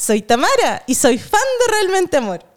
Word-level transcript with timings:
soy 0.00 0.22
Tamara 0.22 0.82
y 0.86 0.94
soy 0.94 1.18
fan 1.18 1.40
de 1.60 1.72
Realmente 1.72 2.16
Amor. 2.16 2.49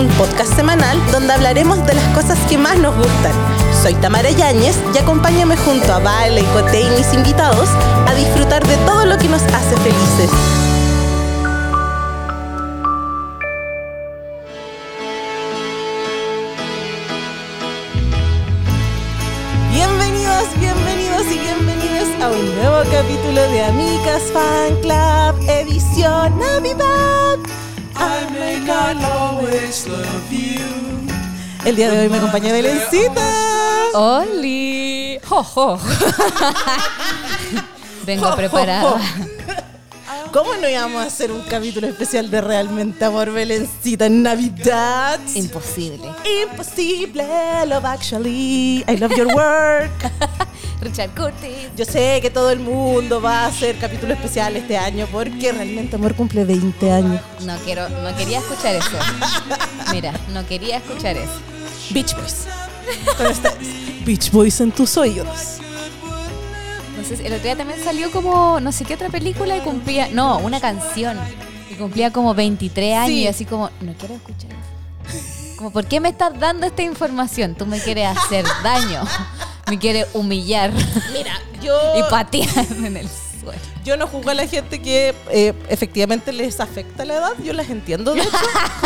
Un 0.00 0.08
podcast 0.16 0.54
semanal 0.54 0.98
donde 1.12 1.32
hablaremos 1.34 1.84
de 1.86 1.92
las 1.92 2.04
cosas 2.14 2.38
que 2.48 2.56
más 2.56 2.78
nos 2.78 2.96
gustan. 2.96 3.32
Soy 3.82 3.94
Tamara 3.94 4.30
Yáñez 4.30 4.76
y 4.94 4.98
acompáñame 4.98 5.56
junto 5.58 5.92
a 5.92 5.98
Vale, 5.98 6.42
Cote 6.54 6.80
y 6.80 6.90
mis 6.96 7.12
invitados 7.12 7.68
a 8.06 8.14
disfrutar 8.14 8.66
de 8.66 8.76
todo 8.78 9.04
lo 9.04 9.18
que 9.18 9.28
nos 9.28 9.42
hace 9.42 9.76
felices. 9.76 10.30
Bienvenidos, 19.70 20.44
bienvenidos 20.58 21.26
y 21.26 21.38
bienvenidos 21.38 22.08
a 22.22 22.28
un 22.30 22.54
nuevo 22.56 22.90
capítulo 22.90 23.42
de 23.50 23.64
Amicas 23.64 24.22
Fan 24.32 24.76
Club, 24.80 25.50
edición 25.50 26.38
Navidad. 26.38 27.39
Always 28.70 29.88
love 29.88 30.30
you. 30.30 30.60
El 31.64 31.74
día 31.74 31.90
de 31.90 32.00
hoy 32.00 32.08
me 32.08 32.18
acompaña 32.18 32.52
Belencita. 32.52 33.20
¡Oli! 33.94 35.18
¡Jo, 35.26 35.42
jo! 35.42 35.76
Vengo 38.06 38.36
preparada. 38.36 39.00
¿Cómo 40.32 40.54
no 40.54 40.68
íbamos 40.68 41.02
a 41.02 41.06
hacer 41.06 41.32
un 41.32 41.42
capítulo 41.42 41.88
especial 41.88 42.30
de 42.30 42.40
Realmente 42.40 43.04
Amor 43.04 43.32
Belencita 43.32 44.06
en 44.06 44.22
Navidad? 44.22 45.18
Imposible. 45.34 46.08
Imposible, 46.44 47.26
love 47.66 47.84
actually. 47.84 48.84
I 48.86 48.96
love 48.96 49.12
your 49.16 49.34
work. 49.34 49.90
Richard 50.80 51.10
Curtis. 51.14 51.68
Yo 51.76 51.84
sé 51.84 52.20
que 52.22 52.30
todo 52.30 52.50
el 52.50 52.58
mundo 52.60 53.20
va 53.20 53.40
a 53.40 53.46
hacer 53.46 53.76
capítulo 53.78 54.14
especial 54.14 54.56
este 54.56 54.76
año 54.78 55.06
porque 55.12 55.52
Realmente 55.52 55.96
Amor 55.96 56.14
cumple 56.14 56.44
20 56.44 56.90
años. 56.92 57.20
No 57.44 57.54
quiero, 57.64 57.88
no 57.88 58.16
quería 58.16 58.38
escuchar 58.38 58.74
eso. 58.76 58.96
Mira, 59.92 60.12
no 60.32 60.46
quería 60.46 60.78
escuchar 60.78 61.16
eso. 61.16 61.32
Beach 61.90 62.14
Boys. 62.16 62.46
Con 63.16 63.26
ustedes. 63.26 64.04
Beach 64.06 64.30
Boys 64.30 64.60
en 64.60 64.72
tus 64.72 64.96
oídos. 64.96 65.28
Sé, 67.06 67.14
el 67.26 67.32
otro 67.32 67.42
día 67.44 67.56
también 67.56 67.82
salió 67.82 68.10
como 68.12 68.60
no 68.60 68.72
sé 68.72 68.84
qué 68.84 68.94
otra 68.94 69.08
película 69.08 69.56
y 69.56 69.60
cumplía, 69.60 70.08
no, 70.12 70.38
una 70.38 70.60
canción. 70.60 71.18
Y 71.70 71.74
cumplía 71.74 72.12
como 72.12 72.34
23 72.34 72.96
años 72.96 73.08
Sí. 73.08 73.22
y 73.22 73.26
así 73.26 73.44
como, 73.44 73.70
no 73.80 73.94
quiero 73.94 74.14
escuchar 74.14 74.50
eso. 74.50 75.56
Como, 75.56 75.70
¿por 75.72 75.86
qué 75.86 75.98
me 76.00 76.08
estás 76.10 76.38
dando 76.38 76.66
esta 76.66 76.82
información? 76.82 77.54
Tú 77.54 77.66
me 77.66 77.80
quieres 77.80 78.06
hacer 78.16 78.44
daño. 78.62 79.02
Me 79.70 79.78
quieres 79.78 80.08
humillar 80.12 80.72
Mira, 81.12 81.40
yo... 81.62 81.78
y 81.96 82.02
patear 82.10 82.66
en 82.70 82.96
el 82.96 83.08
suelo. 83.08 83.58
Yo 83.84 83.96
no 83.96 84.06
juzgo 84.06 84.30
a 84.30 84.34
la 84.34 84.46
gente 84.46 84.82
que 84.82 85.14
eh, 85.30 85.54
efectivamente 85.70 86.32
les 86.32 86.60
afecta 86.60 87.04
la 87.06 87.14
edad, 87.14 87.32
yo 87.42 87.54
las 87.54 87.70
entiendo. 87.70 88.12
De 88.14 88.20
hecho. 88.20 88.30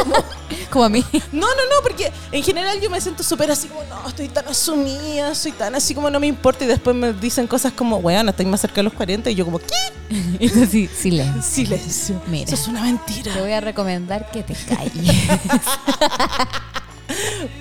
Como 0.71 0.85
a 0.85 0.89
mí. 0.89 1.05
No, 1.33 1.41
no, 1.47 1.47
no, 1.47 1.83
porque 1.83 2.13
en 2.31 2.43
general 2.43 2.81
yo 2.81 2.91
me 2.91 3.01
siento 3.01 3.23
súper 3.25 3.51
así 3.51 3.69
como, 3.69 3.83
no, 3.85 4.09
estoy 4.09 4.29
tan 4.29 4.47
asumida, 4.47 5.35
soy 5.35 5.53
tan 5.53 5.75
así 5.75 5.95
como 5.95 6.11
no 6.11 6.19
me 6.21 6.27
importa 6.27 6.65
y 6.65 6.67
después 6.69 6.95
me 6.97 7.13
dicen 7.13 7.47
cosas 7.47 7.73
como, 7.73 7.97
weón, 7.99 8.29
estoy 8.29 8.47
más 8.47 8.61
cerca 8.61 8.77
de 8.77 8.85
los 8.85 8.93
40 8.93 9.31
y 9.31 9.35
yo 9.35 9.45
como, 9.45 9.59
¿qué? 9.59 9.67
Y 10.39 10.49
tú 10.49 10.67
sí, 10.71 10.89
silencio. 10.89 11.43
Silencio. 11.43 12.23
Mira. 12.29 12.45
Eso 12.45 12.55
es 12.55 12.69
una 12.69 12.81
Te 12.81 12.87
mentira. 12.87 13.41
voy 13.41 13.53
a 13.53 13.61
recomendar 13.61 14.31
que 14.31 14.43
te 14.43 14.55
calles. 14.55 15.17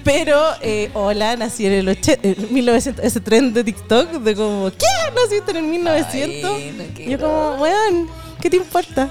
Pero, 0.03 0.41
eh, 0.61 0.89
hola, 0.93 1.35
nací 1.35 1.65
en 1.65 1.73
el 1.73 1.89
80, 1.89 2.27
en 2.27 2.53
1900, 2.53 3.03
ese 3.05 3.19
tren 3.19 3.53
de 3.53 3.63
TikTok 3.63 4.09
de 4.11 4.35
como, 4.35 4.71
¿qué? 4.71 4.85
¿Naciste 5.15 5.51
en 5.51 5.57
el 5.57 5.63
1900? 5.63 6.51
Ay, 6.55 6.93
no 6.97 7.03
yo 7.11 7.19
como, 7.19 7.55
weón, 7.61 8.09
¿qué 8.41 8.49
te 8.49 8.57
importa? 8.57 9.09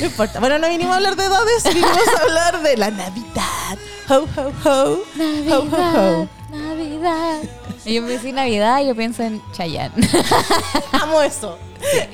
No 0.00 0.06
importa. 0.06 0.40
Bueno, 0.40 0.58
no 0.58 0.68
vinimos 0.68 0.92
a 0.92 0.96
hablar 0.96 1.16
de 1.16 1.24
edades, 1.24 1.64
vinimos 1.74 2.08
a 2.18 2.22
hablar 2.22 2.62
de 2.62 2.76
la 2.76 2.90
Navidad. 2.90 3.78
Ho, 4.08 4.14
ho, 4.36 4.52
ho. 4.64 4.70
Ho, 4.70 5.58
ho, 5.58 5.62
ho. 5.62 5.62
Navidad, 5.70 6.28
Navidad. 6.50 7.38
Y 7.84 7.94
yo 7.94 8.06
pensé 8.06 8.28
en 8.28 8.34
Navidad 8.36 8.80
y 8.82 8.86
yo 8.88 8.94
pienso 8.94 9.22
en 9.22 9.42
Chayanne. 9.52 9.92
Amo 10.92 11.20
eso. 11.22 11.58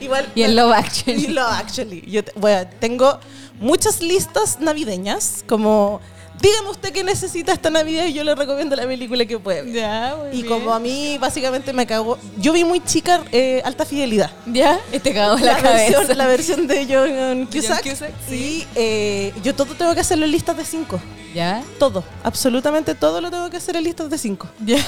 Igual. 0.01 0.27
Y 0.35 0.43
en 0.43 0.57
Love 0.57 0.73
Actually. 0.73 1.25
Y 1.25 1.27
Love 1.29 1.53
Actually. 1.53 2.05
Yo 2.11 2.25
te- 2.25 2.33
bueno, 2.37 2.69
tengo 2.81 3.19
muchas 3.61 4.01
listas 4.01 4.61
navideñas, 4.61 5.45
como. 5.49 6.01
Dígame 6.41 6.71
usted 6.71 6.93
qué 6.93 7.03
necesita 7.03 7.53
esta 7.53 7.71
Navidad 7.71 8.07
y 8.07 8.13
yo 8.13 8.23
le 8.25 8.35
recomiendo 8.35 8.77
la 8.77 8.87
película 8.87 9.25
que 9.27 9.39
puede. 9.39 9.63
ver. 9.63 9.75
Ya, 9.75 10.17
muy 10.17 10.39
Y 10.39 10.43
como 10.45 10.73
a 10.73 10.79
mí 10.79 11.19
básicamente 11.19 11.73
me 11.73 11.87
cagó, 11.87 12.19
yo 12.39 12.53
vi 12.53 12.65
muy 12.65 12.81
chica 12.81 13.23
eh, 13.33 13.61
Alta 13.65 13.85
Fidelidad. 13.85 14.31
¿Ya? 14.47 14.79
Y 14.93 14.99
te 15.01 15.13
cagó 15.13 15.37
la, 15.39 15.55
La, 15.55 15.57
cabeza. 15.61 15.99
versión, 15.99 16.19
la 16.19 16.27
versión 16.27 16.67
de 16.67 16.87
John 16.89 17.47
Cusack. 17.47 17.83
Cusack, 17.83 18.13
sí, 18.29 18.67
eh, 18.75 19.33
yo 19.43 19.55
todo 19.55 19.75
tengo 19.75 19.95
que 19.95 20.01
hacerlo 20.01 20.25
en 20.27 20.31
listas 20.33 20.57
de 20.57 20.65
cinco. 20.65 21.01
¿Ya? 21.35 21.63
Todo, 21.79 22.05
absolutamente 22.25 22.95
todo 22.95 23.21
lo 23.21 23.31
tengo 23.31 23.51
que 23.51 23.59
hacer 23.59 23.77
en 23.77 23.85
listas 23.85 24.09
de 24.09 24.17
cinco. 24.19 24.49
¿Ya? 24.65 24.79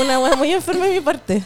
Una 0.00 0.18
wea 0.18 0.36
muy 0.36 0.52
enferma 0.52 0.86
de 0.86 0.92
mi 0.94 1.00
parte. 1.00 1.42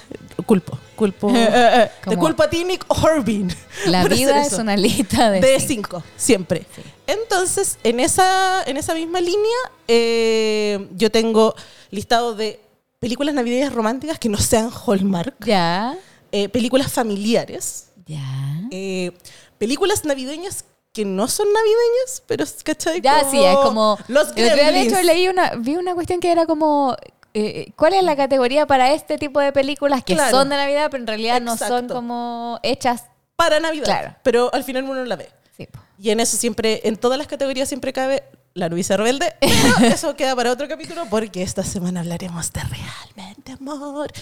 Culpo, 0.47 0.79
culpo. 0.95 1.29
Te 1.33 1.91
Como- 2.05 2.19
culpo 2.21 2.43
a 2.43 2.51
ti, 2.51 2.65
Nick 2.65 2.85
Horvin. 2.89 3.55
La 3.87 4.05
vida 4.05 4.43
es 4.43 4.53
una 4.55 4.77
lista 4.77 5.31
de, 5.31 5.41
de 5.41 5.61
cinco. 5.61 5.99
cinco, 6.01 6.03
siempre. 6.17 6.67
Sí. 6.75 6.83
Entonces, 7.07 7.79
en 7.85 8.01
esa, 8.01 8.63
en 8.65 8.77
esa 8.77 8.95
misma 8.95 9.21
línea, 9.21 9.59
eh, 9.89 10.89
yo 10.97 11.11
tengo 11.11 11.55
listado 11.91 12.35
de 12.35 12.61
películas 12.99 13.35
navideñas 13.35 13.73
románticas 13.73 14.19
que 14.19 14.29
no 14.29 14.39
sean 14.39 14.71
Hallmark, 14.71 15.35
¿Ya? 15.45 15.95
eh, 16.33 16.49
películas 16.49 16.91
familiares, 16.91 17.91
¿Ya? 18.07 18.23
eh, 18.71 19.13
películas 19.59 20.05
navideñas 20.05 20.65
que 20.95 21.05
no 21.05 21.27
son 21.27 21.49
navideñas, 21.53 22.23
pero 22.27 22.45
¿cachai? 22.63 23.01
Ya, 23.01 23.29
sí, 23.29 23.43
es 23.45 23.57
como... 23.57 23.99
Los 24.07 24.33
día, 24.35 24.55
de 24.55 24.83
hecho, 24.83 24.91
Gremlins. 24.95 25.05
leí 25.05 25.29
una, 25.29 25.55
vi 25.57 25.75
una 25.77 25.93
cuestión 25.93 26.21
que 26.21 26.31
era 26.31 26.47
como... 26.47 26.97
eh, 27.35 27.73
¿Cuál 27.77 27.95
es 27.95 28.03
la 28.05 28.17
categoría 28.17 28.67
para 28.67 28.93
este 28.93 29.19
tipo 29.19 29.41
de 29.41 29.53
películas 29.53 30.05
que 30.05 30.15
Claro. 30.15 30.31
son 30.37 30.49
de 30.49 30.57
Navidad, 30.57 30.89
pero 30.91 31.03
en 31.03 31.07
realidad 31.09 31.41
no 31.41 31.57
son 31.57 31.89
como 31.89 32.59
hechas? 32.63 33.05
Para 33.37 33.59
Navidad, 33.61 33.85
Claro. 33.85 34.17
pero 34.23 34.55
al 34.55 34.63
final 34.65 34.85
uno 34.85 35.05
la 35.05 35.17
ve. 35.17 35.29
Sí. 35.57 35.69
Y 35.99 36.11
en 36.11 36.21
eso 36.21 36.37
siempre, 36.37 36.81
en 36.85 36.97
todas 36.97 37.19
las 37.19 37.27
categorías 37.27 37.69
siempre 37.69 37.93
cabe 37.93 38.23
la 38.55 38.69
novicia 38.69 38.97
rebelde, 38.97 39.35
pero 39.41 39.89
eso 39.95 40.15
queda 40.15 40.37
para 40.37 40.53
otro 40.53 40.69
capítulo 40.69 41.07
porque 41.11 41.43
esta 41.43 41.65
semana 41.65 42.01
hablaremos 42.01 42.53
de 42.53 42.61
realmente 42.61 43.51
amor 43.53 44.13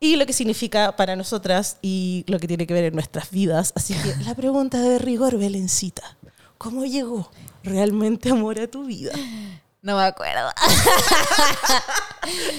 y 0.00 0.16
lo 0.16 0.26
que 0.26 0.34
significa 0.34 0.94
para 0.96 1.16
nosotras 1.16 1.78
y 1.80 2.24
lo 2.28 2.38
que 2.38 2.46
tiene 2.46 2.66
que 2.66 2.74
ver 2.74 2.84
en 2.84 2.94
nuestras 2.94 3.30
vidas. 3.30 3.72
Así 3.74 3.94
que 3.94 4.14
la 4.24 4.34
pregunta 4.34 4.78
de 4.82 4.98
rigor, 4.98 5.38
Belencita, 5.38 6.18
¿cómo 6.58 6.84
llegó 6.84 7.30
realmente 7.62 8.30
amor 8.30 8.60
a 8.60 8.66
tu 8.66 8.84
vida? 8.84 9.12
No 9.88 9.96
me 9.96 10.04
acuerdo. 10.04 10.50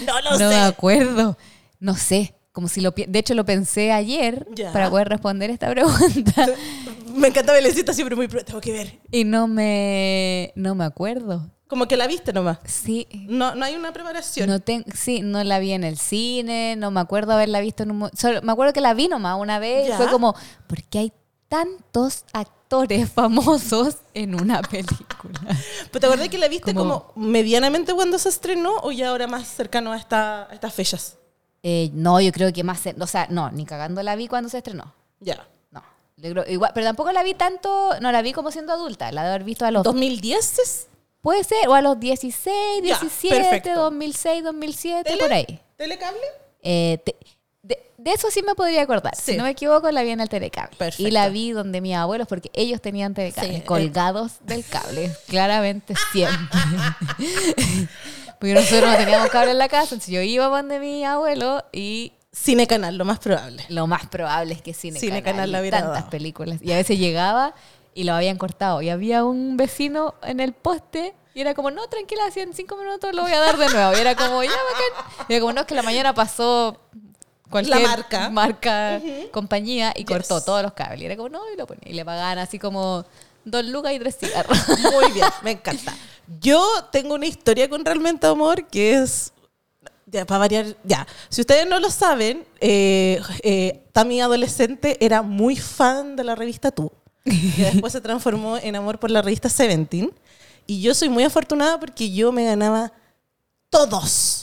No 0.05 0.19
lo 0.21 0.31
no 0.31 0.37
me 0.49 0.55
sé. 0.55 0.59
acuerdo. 0.61 1.37
No 1.79 1.95
sé. 1.95 2.35
Como 2.51 2.67
si 2.67 2.81
lo 2.81 2.91
de 2.91 3.19
hecho 3.19 3.35
lo 3.35 3.45
pensé 3.45 3.91
ayer 3.91 4.47
Ya. 4.55 4.73
para 4.73 4.89
poder 4.89 5.07
responder 5.07 5.49
esta 5.51 5.69
pregunta 5.69 6.47
Me 7.13 7.27
encanta 7.27 7.53
Belencita 7.53 7.93
siempre 7.93 8.15
muy 8.15 8.27
pro, 8.27 8.43
tengo 8.43 8.59
que 8.59 8.71
ver. 8.71 8.99
y 9.11 9.23
no 9.23 9.47
me 9.47 10.51
no 10.55 10.73
me 10.75 10.83
acuerdo. 10.85 11.51
Como 11.67 11.87
que 11.87 11.95
la 11.97 12.07
viste 12.07 12.33
nomás. 12.33 12.57
Sí. 12.65 13.07
No, 13.27 13.53
no 13.53 13.63
hay 13.63 13.75
una 13.75 13.93
preparación. 13.93 14.49
No 14.49 14.59
ten- 14.59 14.83
sí, 14.95 15.21
no 15.21 15.43
la 15.43 15.59
vi 15.59 15.73
en 15.73 15.83
el 15.83 15.99
cine, 15.99 16.75
no 16.75 16.89
me 16.89 16.99
acuerdo 16.99 17.33
haberla 17.33 17.59
visto 17.61 17.83
en 17.83 17.91
un 17.91 18.09
solo- 18.17 18.41
me 18.41 18.51
acuerdo 18.51 18.73
que 18.73 18.81
la 18.81 18.95
vi 18.95 19.07
nomás 19.07 19.39
una 19.39 19.59
vez 19.59 19.87
y 19.87 19.91
fue 19.93 20.07
como 20.09 20.35
¿por 20.67 20.81
qué 20.83 20.99
hay 20.99 21.13
tantos 21.49 22.23
actores 22.31 23.11
famosos 23.13 23.97
en 24.13 24.39
una 24.41 24.61
película? 24.61 25.39
¿Pero 25.91 25.99
te 25.99 26.05
acordás 26.05 26.29
que 26.29 26.37
la 26.37 26.47
viste 26.47 26.73
Como- 26.73 27.05
como, 27.13 27.27
medianamente 27.27 27.93
cuando 27.93 28.17
se 28.17 28.29
estrenó 28.29 28.77
o 28.83 28.91
ya 28.91 29.09
ahora 29.09 29.27
más 29.27 29.47
cercano 29.47 29.91
a, 29.91 29.97
esta, 29.97 30.43
a 30.49 30.53
estas 30.53 30.73
fechas? 30.73 31.17
Eh, 31.63 31.89
no, 31.93 32.21
yo 32.21 32.31
creo 32.31 32.53
que 32.53 32.63
más, 32.63 32.79
o 32.99 33.07
sea, 33.07 33.27
no, 33.29 33.51
ni 33.51 33.65
cagando 33.65 34.01
la 34.01 34.15
vi 34.15 34.27
cuando 34.29 34.47
se 34.49 34.59
estrenó. 34.59 34.93
Ya. 35.19 35.45
No. 35.71 35.83
Creo- 36.21 36.45
igual, 36.47 36.71
pero 36.73 36.85
tampoco 36.85 37.11
la 37.11 37.23
vi 37.23 37.33
tanto, 37.33 37.99
no 37.99 38.11
la 38.13 38.21
vi 38.21 38.31
como 38.31 38.51
siendo 38.51 38.71
adulta, 38.71 39.11
la 39.11 39.23
de 39.23 39.29
haber 39.29 39.43
visto 39.43 39.65
a 39.65 39.71
los 39.71 39.83
¿2010 39.83 40.37
es? 40.37 40.87
Puede 41.21 41.43
ser, 41.43 41.67
o 41.67 41.73
a 41.73 41.81
los 41.81 41.99
16, 41.99 42.47
Ya, 42.77 42.97
17, 42.97 43.35
perfecto. 43.35 43.73
2006, 43.81 44.41
2007, 44.43 45.03
¿Tele? 45.09 45.21
por 45.21 45.33
ahí. 45.33 45.59
¿Telecable? 45.75 46.21
Eh, 46.61 46.99
te- 47.03 47.17
de- 48.03 48.11
eso 48.13 48.29
sí 48.31 48.41
me 48.43 48.55
podría 48.55 48.81
acordar. 48.81 49.15
Sí. 49.15 49.31
Si 49.33 49.37
no 49.37 49.43
me 49.43 49.51
equivoco, 49.51 49.89
la 49.91 50.01
vi 50.03 50.09
en 50.11 50.21
el 50.21 50.29
telecable. 50.29 50.75
Perfecto. 50.77 51.07
Y 51.07 51.11
la 51.11 51.29
vi 51.29 51.51
donde 51.51 51.81
mis 51.81 51.95
abuelos, 51.95 52.27
porque 52.27 52.49
ellos 52.53 52.81
tenían 52.81 53.13
telecable, 53.13 53.49
Sí, 53.49 53.55
eh. 53.57 53.63
colgados 53.63 54.33
del 54.45 54.65
cable, 54.65 55.11
claramente 55.27 55.93
siempre. 56.11 56.59
porque 58.39 58.53
nosotros 58.53 58.89
no 58.91 58.97
teníamos 58.97 59.29
cable 59.29 59.51
en 59.51 59.57
la 59.57 59.67
casa, 59.69 59.83
entonces 59.95 60.09
yo 60.13 60.21
iba 60.21 60.45
donde 60.47 60.79
mi 60.79 61.03
abuelo 61.05 61.63
y 61.71 62.13
Cine 62.31 62.67
Canal, 62.67 62.97
lo 62.97 63.05
más 63.05 63.19
probable. 63.19 63.65
lo 63.69 63.87
más 63.87 64.05
probable 64.07 64.53
es 64.53 64.61
que 64.61 64.73
Cine, 64.73 64.99
Cine 64.99 65.21
Canal, 65.23 65.51
Canal 65.51 65.71
la 65.71 65.79
tantas 65.79 66.03
películas. 66.05 66.59
Y 66.61 66.71
a 66.71 66.77
veces 66.77 66.97
llegaba 66.99 67.53
y 67.93 68.03
lo 68.03 68.13
habían 68.13 68.37
cortado. 68.37 68.81
Y 68.81 68.89
había 68.89 69.25
un 69.25 69.57
vecino 69.57 70.13
en 70.23 70.39
el 70.39 70.53
poste 70.53 71.15
y 71.33 71.41
era 71.41 71.53
como, 71.53 71.71
no, 71.71 71.87
tranquila, 71.87 72.23
así 72.27 72.39
en 72.39 72.53
cinco 72.53 72.77
minutos 72.77 73.13
lo 73.13 73.23
voy 73.23 73.31
a 73.31 73.39
dar 73.39 73.57
de 73.57 73.67
nuevo. 73.69 73.97
Y 73.97 73.99
era 74.01 74.15
como, 74.15 74.43
ya, 74.43 74.51
bacán. 74.51 75.25
Y 75.27 75.33
era 75.33 75.41
como, 75.41 75.53
no, 75.53 75.61
es 75.61 75.67
que 75.67 75.75
la 75.75 75.83
mañana 75.83 76.13
pasó 76.13 76.79
cualquier 77.49 77.81
La 77.81 77.87
marca. 77.87 78.29
marca, 78.29 79.01
compañía 79.31 79.93
y 79.95 79.99
Yes. 79.99 80.07
cortó 80.07 80.41
todos 80.41 80.61
los 80.63 80.73
cables. 80.73 81.01
Y 81.01 81.05
era 81.05 81.15
como, 81.17 81.29
no, 81.29 81.41
y 81.53 81.57
lo 81.57 81.65
ponía. 81.67 81.83
Y 81.85 81.93
le 81.93 82.05
pagaban 82.05 82.37
así 82.37 82.59
como 82.59 83.05
dos 83.45 83.65
lucas 83.65 83.93
y 83.93 83.99
tres 83.99 84.17
cigarros. 84.17 84.57
Muy 84.93 85.11
bien, 85.11 85.27
me 85.43 85.51
encanta. 85.51 85.95
Yo 86.39 86.63
tengo 86.91 87.15
una 87.15 87.25
historia 87.25 87.69
con 87.69 87.83
Realmente 87.83 88.27
Amor 88.27 88.67
que 88.67 88.93
es. 88.95 89.33
Ya, 90.05 90.25
para 90.25 90.39
variar, 90.39 90.65
ya. 90.83 91.05
Si 91.29 91.41
ustedes 91.41 91.67
no 91.67 91.79
lo 91.79 91.91
saben, 91.91 92.43
eh, 92.59 93.21
eh, 93.43 93.83
Tami 93.91 94.21
adolescente 94.21 94.97
era 95.05 95.21
muy 95.21 95.55
fan 95.55 96.15
de 96.15 96.23
la 96.23 96.33
revista 96.35 96.71
Tú. 96.71 96.91
Que 97.23 97.69
después 97.73 97.93
se 97.93 98.01
transformó 98.01 98.57
en 98.57 98.75
amor 98.75 98.97
por 98.99 99.11
la 99.11 99.21
revista 99.21 99.49
Seventeen. 99.49 100.11
Y 100.65 100.81
yo 100.81 100.95
soy 100.95 101.09
muy 101.09 101.23
afortunada 101.23 101.79
porque 101.79 102.11
yo 102.11 102.31
me 102.31 102.43
ganaba 102.45 102.91
todos 103.69 104.38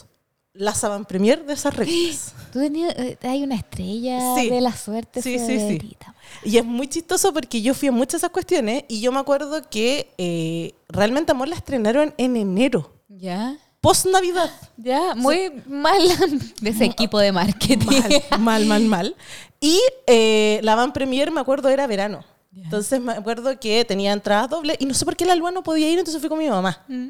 las 0.58 0.82
avant 0.84 1.06
premier 1.06 1.44
de 1.44 1.52
esas 1.54 1.74
revistas. 1.76 2.34
Tú 2.52 2.60
tenías, 2.60 2.94
eh, 2.96 3.18
hay 3.22 3.42
una 3.42 3.54
estrella 3.56 4.34
Sí. 4.36 4.48
de 4.48 4.60
la 4.60 4.74
suerte. 4.76 5.22
Sí, 5.22 5.38
sí, 5.38 5.58
sí. 5.60 5.96
Y 6.44 6.58
es 6.58 6.64
muy 6.64 6.88
chistoso 6.88 7.32
porque 7.32 7.60
yo 7.62 7.74
fui 7.74 7.88
a 7.88 7.92
muchas 7.92 8.12
de 8.12 8.16
esas 8.18 8.30
cuestiones 8.30 8.84
y 8.88 9.00
yo 9.00 9.12
me 9.12 9.18
acuerdo 9.20 9.62
que 9.68 10.12
eh, 10.18 10.72
Realmente 10.88 11.32
Amor 11.32 11.48
la 11.48 11.56
estrenaron 11.56 12.14
en 12.16 12.36
enero, 12.36 12.92
Ya. 13.08 13.56
post 13.80 14.06
Navidad. 14.06 14.50
Ya, 14.76 15.14
muy 15.14 15.50
mal 15.66 16.00
de 16.60 16.70
ese 16.70 16.84
equipo 16.84 17.18
de 17.18 17.32
marketing. 17.32 17.86
Mal, 18.30 18.38
mal, 18.38 18.66
mal, 18.66 18.84
mal. 18.84 19.16
Y 19.60 19.80
eh, 20.06 20.60
la 20.62 20.74
van 20.76 20.92
premier, 20.92 21.30
me 21.30 21.40
acuerdo, 21.40 21.68
era 21.68 21.86
verano. 21.86 22.24
Entonces 22.54 23.00
me 23.00 23.12
acuerdo 23.12 23.58
que 23.60 23.84
tenía 23.84 24.12
entradas 24.12 24.48
dobles 24.48 24.76
y 24.80 24.86
no 24.86 24.94
sé 24.94 25.04
por 25.04 25.14
qué 25.16 25.26
la 25.26 25.34
Lua 25.36 25.50
no 25.50 25.62
podía 25.62 25.90
ir, 25.90 25.98
entonces 25.98 26.20
fui 26.20 26.28
con 26.30 26.38
mi 26.38 26.48
mamá. 26.48 26.84
Mm. 26.88 27.08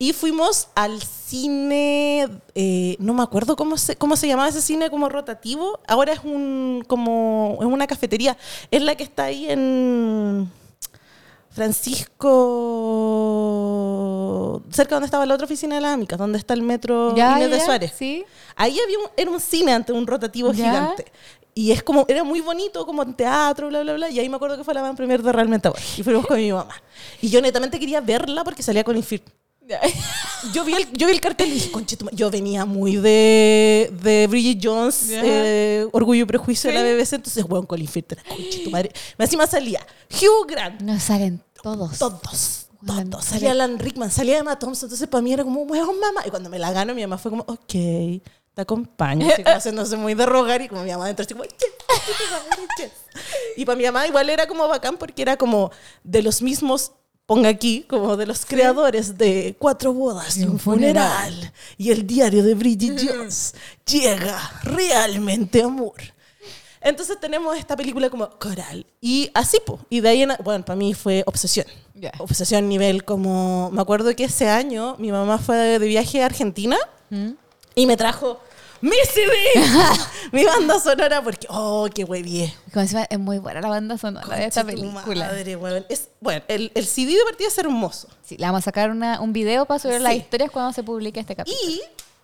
Y 0.00 0.12
fuimos 0.12 0.68
al 0.76 1.02
cine, 1.02 2.28
eh, 2.54 2.96
no 3.00 3.14
me 3.14 3.22
acuerdo 3.24 3.56
cómo 3.56 3.76
se, 3.76 3.96
cómo 3.96 4.14
se 4.16 4.28
llamaba 4.28 4.48
ese 4.48 4.62
cine 4.62 4.90
como 4.90 5.08
rotativo. 5.08 5.80
Ahora 5.88 6.12
es 6.12 6.20
un 6.22 6.84
como 6.86 7.58
es 7.60 7.66
una 7.66 7.86
cafetería. 7.88 8.36
Es 8.70 8.80
la 8.82 8.94
que 8.94 9.02
está 9.02 9.24
ahí 9.24 9.50
en 9.50 10.48
Francisco, 13.68 14.62
cerca 14.70 14.94
donde 14.94 15.06
estaba 15.06 15.26
la 15.26 15.34
otra 15.34 15.46
oficina 15.46 15.74
de 15.76 15.80
las 15.80 15.94
Amicas, 15.94 16.18
donde 16.18 16.38
está 16.38 16.54
el 16.54 16.62
metro 16.62 17.10
Inés 17.16 17.50
de 17.50 17.58
ya, 17.58 17.64
Suárez. 17.64 17.92
Sí. 17.96 18.24
Ahí 18.56 18.78
había 18.78 18.98
un, 18.98 19.06
era 19.16 19.30
un 19.30 19.40
cine 19.40 19.72
ante 19.72 19.92
un 19.92 20.06
rotativo 20.06 20.52
Ya. 20.52 20.64
gigante. 20.70 21.06
Y 21.54 21.72
es 21.72 21.82
como, 21.82 22.04
era 22.06 22.22
muy 22.22 22.40
bonito, 22.40 22.86
como 22.86 23.02
en 23.02 23.14
teatro, 23.14 23.66
bla, 23.66 23.82
bla, 23.82 23.94
bla. 23.94 24.10
Y 24.10 24.20
ahí 24.20 24.28
me 24.28 24.36
acuerdo 24.36 24.56
que 24.56 24.62
fue 24.62 24.74
la 24.74 24.82
van 24.82 24.94
premier 24.94 25.20
de 25.24 25.32
Realmente 25.32 25.66
Amor. 25.66 25.80
Y 25.96 26.04
fuimos 26.04 26.24
con 26.24 26.36
mi 26.36 26.52
mamá. 26.52 26.72
Y 27.20 27.30
yo 27.30 27.40
netamente 27.42 27.80
quería 27.80 28.00
verla 28.00 28.44
porque 28.44 28.62
salía 28.62 28.84
con 28.84 28.96
Infir. 28.96 29.24
Yo 30.54 30.64
vi, 30.64 30.72
el, 30.74 30.92
yo 30.92 31.06
vi 31.08 31.12
el 31.14 31.20
cartel 31.20 31.48
y 31.48 31.54
dije, 31.54 31.70
"Conchetumare". 31.72 32.16
yo 32.16 32.30
venía 32.30 32.64
muy 32.64 32.94
de, 32.96 33.92
de 34.02 34.26
Bridget 34.28 34.60
Jones, 34.62 35.08
eh, 35.10 35.86
Orgullo 35.92 36.22
y 36.22 36.26
Prejuicio 36.26 36.70
de 36.70 36.76
la. 36.76 36.82
BBC, 36.84 37.14
entonces, 37.14 37.44
bueno, 37.44 37.66
Colin 37.66 37.88
Firth 37.88 38.12
era 38.12 38.22
conchetumare. 38.22 38.92
Encima 39.18 39.46
salía 39.48 39.84
Hugh 40.10 40.46
Grant, 40.48 40.80
No 40.82 40.98
salen 41.00 41.42
todos. 41.60 41.98
todos, 41.98 42.66
Weón, 42.86 43.10
todos. 43.10 43.24
Salía 43.24 43.50
Alan 43.50 43.78
Rickman, 43.80 44.10
salía 44.12 44.38
Emma 44.38 44.56
Thompson, 44.58 44.86
entonces 44.86 45.08
para 45.08 45.22
mí 45.22 45.32
era 45.32 45.42
como, 45.42 45.62
weón, 45.62 45.98
mamá. 45.98 46.22
Y 46.24 46.30
cuando 46.30 46.48
me 46.48 46.58
la 46.60 46.70
gano, 46.72 46.94
mi 46.94 47.02
mamá 47.02 47.18
fue 47.18 47.30
como, 47.32 47.42
ok, 47.42 47.66
te 47.68 48.22
acompaño. 48.62 49.26
Haciéndose 49.44 49.96
muy 49.96 50.14
de 50.14 50.24
rogar 50.24 50.62
y 50.62 50.68
como 50.68 50.84
mi 50.84 50.90
mamá 50.92 51.04
adentro, 51.04 51.24
así 51.24 51.34
como, 51.34 51.44
yes, 51.44 51.54
conchetumare, 51.86 52.62
yes. 52.78 52.90
Y 53.56 53.64
para 53.64 53.76
mi 53.76 53.84
mamá 53.84 54.06
igual 54.06 54.30
era 54.30 54.46
como 54.46 54.66
bacán 54.68 54.96
porque 54.96 55.20
era 55.20 55.36
como 55.36 55.72
de 56.04 56.22
los 56.22 56.40
mismos, 56.42 56.92
ponga 57.28 57.50
aquí, 57.50 57.84
como 57.86 58.16
de 58.16 58.24
los 58.24 58.46
creadores 58.46 59.18
de 59.18 59.54
Cuatro 59.58 59.92
bodas 59.92 60.38
y 60.38 60.44
un 60.44 60.58
funeral. 60.58 61.52
Y 61.76 61.90
el 61.90 62.06
diario 62.06 62.42
de 62.42 62.54
Bridget 62.54 62.98
Jones. 63.06 63.54
Llega 63.84 64.40
realmente 64.62 65.62
amor. 65.62 65.96
Entonces 66.80 67.20
tenemos 67.20 67.54
esta 67.58 67.76
película 67.76 68.08
como 68.08 68.30
coral. 68.38 68.86
Y 69.02 69.30
así, 69.34 69.58
po. 69.64 69.78
Y 69.90 70.00
de 70.00 70.08
ahí 70.08 70.22
en, 70.22 70.32
bueno, 70.42 70.64
para 70.64 70.78
mí 70.78 70.94
fue 70.94 71.22
obsesión. 71.26 71.66
Ya. 71.94 72.12
Obsesión 72.18 72.66
nivel 72.66 73.04
como, 73.04 73.70
me 73.72 73.82
acuerdo 73.82 74.16
que 74.16 74.24
ese 74.24 74.48
año 74.48 74.96
mi 74.98 75.12
mamá 75.12 75.36
fue 75.36 75.78
de 75.78 75.86
viaje 75.86 76.22
a 76.22 76.26
Argentina 76.26 76.78
¿Mm? 77.10 77.32
y 77.74 77.86
me 77.86 77.98
trajo 77.98 78.40
mi 78.80 78.96
CD, 79.12 79.32
mi 80.32 80.44
banda 80.44 80.78
sonora, 80.78 81.22
porque, 81.22 81.46
oh, 81.50 81.88
qué 81.94 82.04
huevié. 82.04 82.54
Como 82.72 82.82
encima 82.82 83.04
es 83.08 83.18
muy 83.18 83.38
buena 83.38 83.60
la 83.60 83.68
banda 83.68 83.98
sonora 83.98 84.36
de 84.36 84.46
esta 84.46 84.64
película. 84.64 85.02
madre, 85.26 85.56
weón. 85.56 85.84
Es, 85.88 86.08
bueno, 86.20 86.42
el, 86.48 86.70
el 86.74 86.86
CD 86.86 87.12
de 87.12 87.24
partida 87.24 87.48
es 87.48 87.58
hermoso. 87.58 88.08
Sí, 88.24 88.36
le 88.36 88.46
vamos 88.46 88.60
a 88.60 88.64
sacar 88.64 88.90
una- 88.90 89.20
un 89.20 89.32
video 89.32 89.64
para 89.66 89.78
subir 89.80 90.00
las 90.00 90.12
Sí. 90.12 90.18
historias 90.18 90.50
cuando 90.50 90.72
se 90.72 90.82
publique 90.82 91.20
este 91.20 91.34
capítulo. 91.36 91.58
Y 91.70 91.80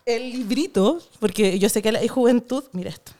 el 0.06 0.30
librito, 0.32 0.98
porque 1.20 1.58
yo 1.58 1.68
sé 1.68 1.80
que 1.82 1.88
hay 1.90 2.08
juventud, 2.08 2.64
mira 2.72 2.90
esto. 2.90 3.12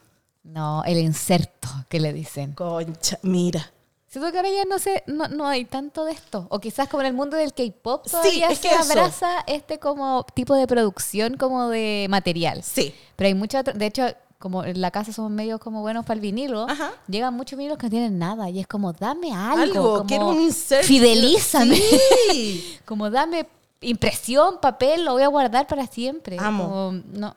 No, 0.43 0.83
el 0.85 0.99
inserto 0.99 1.67
que 1.89 1.99
le 1.99 2.13
dicen. 2.13 2.53
Concha, 2.53 3.17
mira. 3.23 3.71
Siento 4.15 4.31
que 4.31 4.37
ahora 4.37 4.49
ya 4.49 4.63
no 4.63 4.79
sé, 4.79 5.03
no, 5.07 5.27
no 5.27 5.45
hay 5.45 5.65
tanto 5.65 6.05
de 6.05 6.13
esto. 6.13 6.47
O 6.49 6.59
quizás 6.59 6.87
como 6.87 7.01
en 7.01 7.07
el 7.07 7.13
mundo 7.13 7.35
del 7.35 7.51
K-pop 7.53 8.05
Sí, 8.05 8.11
todavía 8.11 8.47
es 8.47 8.59
se 8.59 8.69
que 8.69 8.73
abraza 8.73 9.43
este 9.45 9.77
como 9.77 10.25
tipo 10.33 10.55
de 10.55 10.65
producción 10.67 11.35
como 11.35 11.67
de 11.67 12.07
material. 12.09 12.63
Sí. 12.63 12.95
Pero 13.17 13.27
hay 13.27 13.33
mucha, 13.33 13.61
de 13.61 13.85
hecho, 13.85 14.05
como 14.39 14.63
en 14.63 14.79
la 14.79 14.89
casa 14.91 15.11
somos 15.11 15.31
medios 15.31 15.59
como 15.59 15.81
buenos 15.81 16.05
para 16.05 16.15
el 16.15 16.21
vinilo, 16.21 16.65
Ajá. 16.69 16.93
llegan 17.09 17.33
muchos 17.33 17.57
vinilos 17.57 17.77
que 17.77 17.87
no 17.87 17.89
tienen 17.89 18.17
nada 18.17 18.49
y 18.49 18.61
es 18.61 18.67
como 18.67 18.93
dame 18.93 19.33
algo, 19.33 19.61
Algo, 19.61 19.93
como, 19.97 20.05
quiero 20.07 20.27
un 20.29 20.39
insert. 20.39 20.85
Fidelízame. 20.85 21.75
Sí. 22.31 22.77
como 22.85 23.09
dame 23.09 23.47
impresión, 23.81 24.59
papel, 24.61 25.03
lo 25.03 25.11
voy 25.11 25.23
a 25.23 25.27
guardar 25.27 25.67
para 25.67 25.87
siempre. 25.87 26.37
Amo. 26.39 26.63
Como, 26.69 26.91
no. 27.11 27.35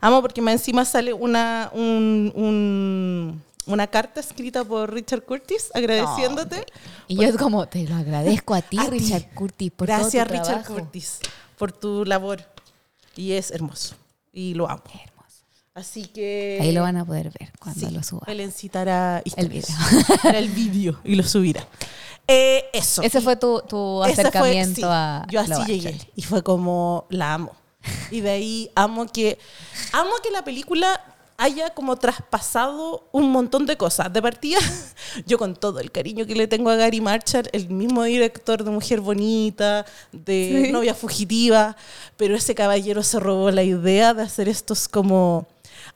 Amo 0.00 0.22
porque 0.22 0.40
más 0.40 0.54
encima 0.54 0.86
sale 0.86 1.12
una, 1.12 1.70
un, 1.74 2.32
un- 2.34 3.42
una 3.66 3.86
carta 3.86 4.20
escrita 4.20 4.64
por 4.64 4.92
Richard 4.92 5.22
Curtis 5.24 5.70
agradeciéndote. 5.74 6.64
Y 7.08 7.16
yo 7.16 7.36
como, 7.36 7.66
te 7.66 7.84
lo 7.88 7.94
agradezco 7.96 8.54
a 8.54 8.62
ti, 8.62 8.78
A 8.78 8.84
ti. 8.84 8.90
Richard 8.90 9.34
Curtis, 9.34 9.70
por 9.70 9.88
todo 9.88 9.96
tu 9.96 10.02
Gracias, 10.02 10.28
Richard 10.28 10.44
trabajo. 10.62 10.74
Curtis, 10.74 11.18
por 11.58 11.72
tu 11.72 12.04
labor. 12.04 12.42
Y 13.16 13.32
es 13.32 13.50
hermoso. 13.50 13.94
Y 14.32 14.54
lo 14.54 14.68
amo. 14.68 14.82
Hermoso. 14.92 15.44
Así 15.74 16.06
que... 16.06 16.58
Ahí 16.60 16.72
lo 16.72 16.82
van 16.82 16.96
a 16.96 17.04
poder 17.04 17.30
ver 17.38 17.52
cuando 17.58 17.86
Sí, 17.88 17.92
lo 17.94 18.02
suba. 18.02 18.22
Él 18.26 18.40
incitará 18.40 19.22
El 19.36 19.48
video. 19.48 19.76
Hará 20.22 20.38
el 20.38 20.48
vídeo 20.48 21.00
y 21.04 21.14
lo 21.14 21.22
subirá. 21.22 21.66
Eh, 22.26 22.64
eso. 22.72 23.02
Ese 23.02 23.20
fue 23.20 23.36
tu, 23.36 23.60
tu 23.68 24.02
Ese 24.04 24.14
fue- 24.14 24.22
acercamiento 24.24 24.76
sí, 24.76 24.82
a 24.84 25.26
Yo 25.30 25.40
así 25.40 25.64
llegué. 25.66 25.98
Y 26.16 26.22
fue 26.22 26.42
como, 26.42 27.06
la 27.10 27.34
amo. 27.34 27.52
Y 28.10 28.20
de 28.20 28.30
ahí 28.30 28.70
amo 28.74 29.06
que, 29.06 29.38
amo 29.92 30.10
que 30.22 30.30
la 30.30 30.42
película 30.42 30.98
haya 31.36 31.70
como 31.70 31.96
traspasado 31.96 33.08
un 33.12 33.30
montón 33.30 33.66
de 33.66 33.76
cosas. 33.76 34.12
De 34.12 34.22
partida, 34.22 34.58
yo 35.26 35.38
con 35.38 35.54
todo 35.56 35.80
el 35.80 35.90
cariño 35.90 36.26
que 36.26 36.34
le 36.34 36.46
tengo 36.46 36.70
a 36.70 36.76
Gary 36.76 37.00
Marshall, 37.00 37.48
el 37.52 37.68
mismo 37.68 38.02
director 38.04 38.62
de 38.64 38.70
Mujer 38.70 39.00
Bonita, 39.00 39.84
de 40.12 40.64
Sí. 40.66 40.72
Novia 40.72 40.94
Fugitiva, 40.94 41.76
pero 42.16 42.36
ese 42.36 42.54
caballero 42.54 43.02
se 43.02 43.18
robó 43.20 43.50
la 43.50 43.62
idea 43.62 44.14
de 44.14 44.22
hacer 44.22 44.48
estos 44.48 44.88
como... 44.88 45.46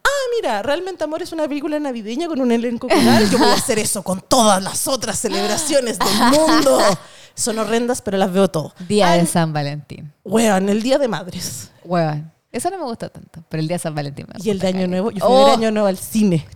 Ah, 0.05 0.25
mira, 0.37 0.63
realmente 0.63 1.05
Amor 1.05 1.23
es 1.23 1.33
una 1.33 1.47
película 1.49 1.79
navideña 1.79 2.29
con 2.29 2.41
un 2.41 2.53
elenco 2.53 2.89
coral. 2.89 3.29
Yo 3.31 3.39
voy 3.39 3.49
a 3.49 3.55
hacer 3.55 3.79
eso 3.79 4.03
con 4.03 4.21
todas 4.21 4.63
las 4.63 4.87
otras 4.89 5.19
celebraciones 5.19 5.99
del 5.99 6.09
mundo. 6.33 6.79
Son 7.35 7.59
horrendas, 7.59 8.03
pero 8.03 8.17
las 8.19 8.33
veo 8.33 8.49
todo. 8.49 8.75
Día 8.89 9.11
Ay, 9.13 9.21
de 9.21 9.27
San 9.27 9.53
Valentín. 9.53 10.13
Weón, 10.25 10.69
el 10.69 10.83
Día 10.83 10.99
de 10.99 11.09
Madres. 11.09 11.71
Huevan. 11.85 12.33
Eso 12.51 12.71
no 12.71 12.79
me 12.79 12.85
gusta 12.85 13.09
tanto, 13.11 13.45
pero 13.49 13.61
el 13.61 13.69
día 13.69 13.77
de 13.77 13.83
San 13.83 13.95
Valentín 13.95 14.27
me 14.33 14.43
Y 14.43 14.51
el 14.51 14.59
de 14.59 14.69
Año. 14.69 14.87
Nuevo. 14.87 15.11
Yo 15.11 15.21
fui 15.21 15.29
Oh, 15.31 15.47
de 15.47 15.53
Año 15.53 15.71
Nuevo 15.71 15.87
al 15.89 15.99
cine. 15.99 16.47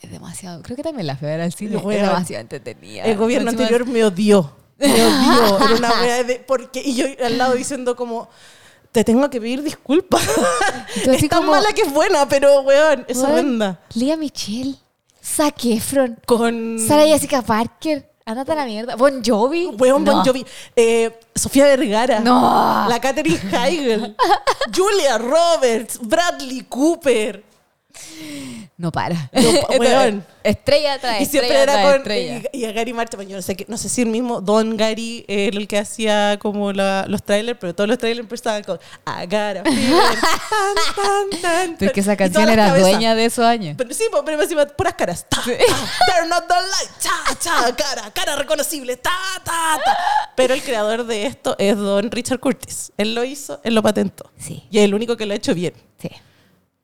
Es 0.00 0.10
demasiado. 0.10 0.62
Creo 0.62 0.76
que 0.76 0.82
también 0.82 1.06
la 1.06 1.16
fui 1.16 1.28
al 1.28 1.52
cine. 1.52 1.76
Es 1.76 1.82
demasiado 1.84 2.40
entretenida. 2.42 3.02
El 3.04 3.16
gobierno 3.16 3.50
anterior 3.50 3.84
me 3.86 4.04
odió. 4.04 4.52
Me 4.78 4.86
odió. 4.92 5.56
Era 5.66 5.74
una 5.76 5.90
wea 6.00 6.22
de. 6.24 6.36
Porque, 6.36 6.80
y 6.84 6.94
yo 6.94 7.06
al 7.24 7.38
lado 7.38 7.54
diciendo 7.54 7.96
como. 7.96 8.28
Te 8.92 9.04
tengo 9.04 9.28
que 9.28 9.40
pedir 9.40 9.62
disculpas. 9.62 10.22
es 11.04 11.28
tan 11.28 11.40
como- 11.40 11.52
mala 11.52 11.72
que 11.74 11.82
es 11.82 11.92
buena, 11.92 12.26
pero 12.28 12.60
weón, 12.62 13.04
es 13.08 13.16
Huevan, 13.18 13.32
horrenda. 13.32 13.80
Lea 13.94 14.16
Michelle. 14.16 14.76
Zac 15.22 15.64
Efron. 15.64 16.18
Con. 16.26 16.78
Sarah 16.78 17.04
Jessica 17.06 17.42
Parker. 17.42 18.08
Ándate 18.28 18.52
a 18.52 18.54
la 18.56 18.64
mierda. 18.64 18.96
Bon 18.96 19.22
Jovi. 19.24 19.66
Weón 19.78 20.02
No. 20.02 20.14
Bon 20.16 20.24
Jovi. 20.24 20.44
Eh, 20.74 21.16
Sofía 21.32 21.64
Vergara. 21.66 22.18
No. 22.18 22.86
La 22.88 23.00
Katherine 23.00 23.38
Heigl. 23.56 24.16
Julia 24.76 25.16
Roberts. 25.16 26.00
Bradley 26.02 26.62
Cooper. 26.68 27.44
No 28.78 28.92
para. 28.92 29.30
No 29.32 29.50
weón. 29.78 30.24
Estrella 30.44 30.98
tras 31.00 31.20
Y 31.22 31.26
siempre 31.26 31.60
era 31.60 31.82
con. 31.82 31.94
estrella. 31.96 32.42
Y, 32.52 32.58
y 32.58 32.64
a 32.66 32.72
Gary 32.72 32.92
Marchman, 32.92 33.26
yo 33.26 33.34
no 33.36 33.42
sé, 33.42 33.56
no 33.68 33.76
sé 33.78 33.88
si 33.88 34.02
el 34.02 34.08
mismo 34.08 34.40
Don 34.40 34.76
Gary 34.76 35.24
era 35.26 35.56
el 35.56 35.66
que 35.66 35.78
hacía 35.78 36.38
como 36.38 36.72
la- 36.72 37.04
los 37.08 37.22
trailers, 37.22 37.58
pero 37.58 37.74
todos 37.74 37.88
los 37.88 37.98
trailers 37.98 38.20
empezaban 38.20 38.62
con 38.62 38.78
a 39.06 39.22
feeling", 39.22 39.62
tan, 39.64 40.94
tan, 40.94 41.40
tan, 41.42 41.76
Pero 41.78 41.88
es 41.90 41.92
que 41.94 42.00
esa 42.00 42.16
canción 42.16 42.48
era 42.48 42.66
cabezas. 42.66 42.90
dueña 42.90 43.14
de 43.14 43.24
esos 43.24 43.44
años. 43.44 43.74
Pero 43.78 43.92
sí, 43.94 44.04
po, 44.12 44.24
pero 44.24 44.40
encima 44.40 44.66
puras 44.66 44.94
caras. 44.94 45.26
Ta, 45.28 45.38
ta, 45.38 45.44
turn 45.44 46.32
on 46.32 46.42
the 46.46 46.54
light. 46.54 46.90
Cha, 47.00 47.34
cha, 47.40 47.74
cara, 47.74 48.10
cara 48.12 48.36
reconocible. 48.36 48.96
Ta, 48.98 49.10
ta, 49.42 49.80
ta. 49.84 49.96
Pero 50.36 50.54
el 50.54 50.62
creador 50.62 51.06
de 51.06 51.26
esto 51.26 51.56
es 51.58 51.76
Don 51.76 52.10
Richard 52.10 52.38
Curtis. 52.40 52.92
Él 52.98 53.14
lo 53.14 53.24
hizo, 53.24 53.58
él 53.64 53.74
lo 53.74 53.82
patentó. 53.82 54.30
Sí. 54.38 54.64
Y 54.70 54.78
es 54.78 54.84
el 54.84 54.94
único 54.94 55.16
que 55.16 55.24
lo 55.26 55.32
ha 55.32 55.36
hecho 55.36 55.54
bien. 55.54 55.72
Sí. 56.00 56.10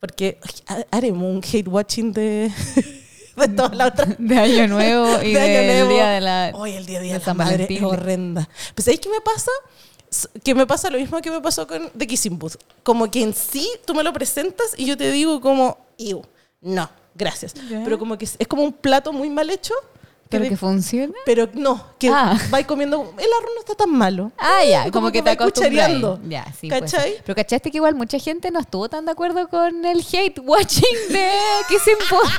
Porque 0.03 0.37
ay, 0.43 0.55
ha- 0.91 0.97
haremos 0.97 1.23
un 1.23 1.41
hate 1.45 1.69
watching 1.69 2.13
de, 2.13 2.51
de 3.37 3.49
todas 3.55 3.77
las 3.77 3.93
otras. 3.93 4.17
De 4.19 4.37
Año 4.37 4.67
Nuevo 4.75 5.23
y 5.23 5.33
de 5.33 5.41
Año 5.41 5.53
del 5.61 5.77
Nuevo. 5.87 5.91
día 5.93 6.09
de 6.11 6.21
la. 6.21 6.51
Hoy 6.55 6.73
el 6.73 6.85
día 6.85 6.99
de, 7.01 7.07
de 7.07 7.13
la 7.15 7.21
San 7.21 7.37
madre 7.37 7.53
Valentín. 7.53 7.77
es 7.77 7.83
horrenda. 7.85 8.49
Pues 8.75 8.85
¿sabéis 8.85 9.01
qué 9.01 9.09
me 9.09 9.21
pasa? 9.21 9.51
Que 10.43 10.57
me 10.57 10.67
pasa 10.67 10.91
lo 10.91 10.99
mismo 10.99 11.21
que 11.23 11.31
me 11.31 11.41
pasó 11.41 11.69
con 11.69 11.89
The 11.97 12.05
Kissing 12.09 12.37
Booth. 12.37 12.57
Como 12.83 13.09
que 13.13 13.23
en 13.23 13.33
sí 13.33 13.71
tú 13.87 13.95
me 13.95 14.03
lo 14.03 14.13
presentas 14.13 14.75
y 14.77 14.87
yo 14.87 14.97
te 14.97 15.09
digo 15.13 15.41
como, 15.41 15.79
Ew, 15.99 16.21
no, 16.63 16.91
gracias. 17.15 17.55
Ya. 17.71 17.83
Pero 17.85 17.97
como 17.97 18.19
que 18.19 18.25
es 18.25 18.49
como 18.49 18.63
un 18.65 18.73
plato 18.73 19.13
muy 19.13 19.31
mal 19.31 19.49
hecho. 19.51 19.73
Pero 20.33 20.45
de- 20.45 20.51
que 20.51 20.57
funciona. 20.57 21.13
pero 21.25 21.49
no, 21.55 21.85
que 21.99 22.09
Ah. 22.09 22.37
vais 22.51 22.67
comiendo. 22.67 23.03
El 23.19 23.25
arroz 23.39 23.51
no 23.55 23.61
está 23.61 23.75
tan 23.75 23.91
malo. 23.91 24.33
Ah, 24.39 24.65
ya, 24.69 24.81
Como 24.83 24.93
como, 24.93 25.07
que 25.13 25.19
que, 25.19 25.23
te 25.23 25.31
acostumbras. 25.31 25.91
Ya, 26.29 26.45
sí. 26.61 26.69
¿Cachai? 26.69 27.17
Pero 27.25 27.35
cachaste 27.37 27.71
que 27.71 27.77
igual 27.79 27.95
mucha 27.95 28.19
gente 28.19 28.51
no 28.51 28.61
estuvo 28.61 28.89
tan 28.89 29.05
de 29.07 29.13
acuerdo 29.13 29.49
con 29.49 29.85
el 29.85 30.05
hate 30.13 30.39
watching 30.41 30.99
de 31.11 31.31
Kissing 31.69 31.95
Booth. 32.11 32.31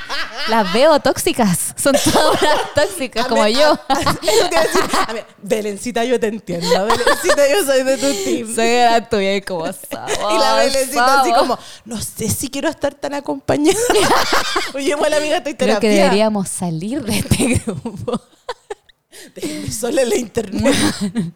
Las 0.50 0.72
veo 0.74 1.00
tóxicas. 1.00 1.74
Son 1.82 1.94
todas 2.14 2.40
tóxicas, 2.76 3.26
A 3.26 3.30
como 3.30 3.48
yo. 3.48 3.74
a- 3.88 4.00
eso 4.00 4.20
te 4.22 4.56
iba 4.56 4.60
a 4.60 4.64
decir. 4.64 4.82
A 5.08 5.14
ver, 5.14 5.26
Belencita, 5.42 6.04
yo 6.06 6.20
te 6.20 6.28
entiendo. 6.28 6.86
Belencita, 6.86 7.44
yo 7.50 7.66
soy 7.66 7.84
de 7.84 7.98
tu 7.98 8.08
team. 8.24 8.48
Soy 8.56 8.66
de 8.68 8.86
la 8.86 9.10
tuya 9.10 9.36
y 9.36 9.42
como 9.42 9.66
Y 9.68 10.40
la 10.40 10.56
Belencita 10.58 11.22
así 11.22 11.32
como, 11.34 11.58
no 11.86 12.02
sé 12.02 12.30
si 12.30 12.50
quiero 12.50 12.70
estar 12.70 12.94
tan 12.96 13.14
acompañada. 13.14 13.78
Oye, 14.74 14.90
igual 14.90 15.14
amiga, 15.14 15.38
estoy 15.38 15.56
Creo 15.56 15.80
que 15.80 15.88
terapia. 15.88 16.04
deberíamos 16.04 16.50
salir 16.50 17.04
de 17.04 17.20
este 17.20 17.46
grupo. 17.66 17.83
Déjenme 19.36 19.72
sola 19.72 20.02
en 20.02 20.10
la 20.10 20.16
internet. 20.18 20.76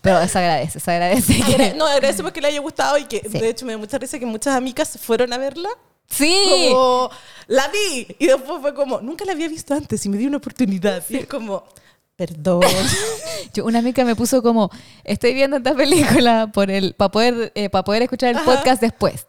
Pero 0.00 0.28
se 0.28 0.38
agradece, 0.38 0.78
se 0.78 0.90
agradece. 0.92 1.34
que- 1.42 1.74
no, 1.74 1.86
agradecemos 1.86 2.30
que 2.32 2.40
le 2.40 2.48
haya 2.48 2.60
gustado 2.60 2.96
y 2.98 3.04
que 3.04 3.20
Sí. 3.20 3.38
de 3.40 3.48
hecho 3.48 3.66
me 3.66 3.72
da 3.72 3.78
mucha 3.78 3.98
risa 3.98 4.18
que 4.18 4.26
muchas 4.26 4.54
amigas 4.54 4.96
fueron 5.02 5.32
a 5.32 5.38
verla. 5.38 5.68
Sí. 6.08 6.68
Como, 6.70 7.10
la 7.48 7.66
vi. 7.68 8.06
Y 8.20 8.26
después 8.26 8.60
fue 8.60 8.74
como, 8.74 9.00
nunca 9.00 9.24
la 9.24 9.32
había 9.32 9.48
visto 9.48 9.74
antes 9.74 10.04
y 10.06 10.08
me 10.08 10.18
dio 10.18 10.28
una 10.28 10.36
oportunidad. 10.36 11.02
Y 11.08 11.16
es 11.16 11.26
como, 11.26 11.64
perdón. 12.14 12.62
Yo, 13.54 13.64
una 13.64 13.80
amiga 13.80 14.04
me 14.04 14.14
puso 14.14 14.40
como, 14.42 14.70
estoy 15.02 15.34
viendo 15.34 15.56
esta 15.56 15.74
película 15.74 16.50
por 16.52 16.70
el, 16.70 16.94
para 16.94 17.10
poder, 17.10 17.50
eh, 17.56 17.68
para 17.70 17.82
poder 17.84 18.02
escuchar 18.02 18.30
el 18.30 18.36
Ajá. 18.36 18.44
podcast 18.44 18.80
después. 18.80 19.26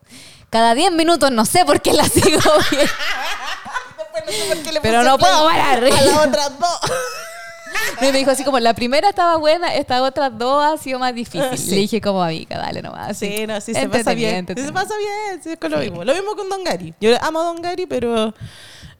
Cada 0.51 0.75
10 0.75 0.91
minutos 0.91 1.31
no 1.31 1.45
sé 1.45 1.65
por 1.65 1.81
qué 1.81 1.93
la 1.93 2.05
sigo 2.07 2.27
viendo. 2.69 2.91
Después 4.25 4.37
no 4.37 4.43
sé 4.45 4.55
por 4.55 4.63
qué 4.63 4.71
le 4.71 4.81
Pero 4.81 4.99
puse 4.99 5.09
no 5.09 5.17
play 5.17 5.31
puedo 5.31 5.45
parar. 5.45 5.77
A 5.83 5.89
las 5.89 6.27
otras 6.27 6.59
dos. 6.59 6.79
Me 8.01 8.11
dijo 8.11 8.31
así 8.31 8.43
como, 8.43 8.59
la 8.59 8.73
primera 8.73 9.09
estaba 9.09 9.35
buena, 9.37 9.73
estas 9.75 10.01
otras 10.01 10.37
dos 10.37 10.63
ha 10.63 10.81
sido 10.81 10.99
más 10.99 11.13
difícil. 11.13 11.43
Sí. 11.57 11.71
Le 11.71 11.77
dije 11.77 12.01
como 12.01 12.23
amiga, 12.23 12.57
dale 12.57 12.81
nomás. 12.81 13.17
Sí, 13.17 13.45
no, 13.47 13.59
sí, 13.61 13.73
se 13.73 13.89
pasa 13.89 14.13
bien. 14.13 14.45
Sí, 14.47 14.63
se 14.63 14.71
pasa 14.71 14.93
bien, 14.97 15.43
sí, 15.43 15.49
es 15.51 15.59
con 15.59 15.71
lo 15.71 15.77
mismo. 15.77 16.03
Lo 16.03 16.13
mismo 16.13 16.35
con 16.35 16.49
Don 16.49 16.63
Gary. 16.63 16.93
Yo 16.99 17.15
amo 17.21 17.39
a 17.41 17.43
Don 17.45 17.61
Gary, 17.61 17.85
pero 17.85 18.33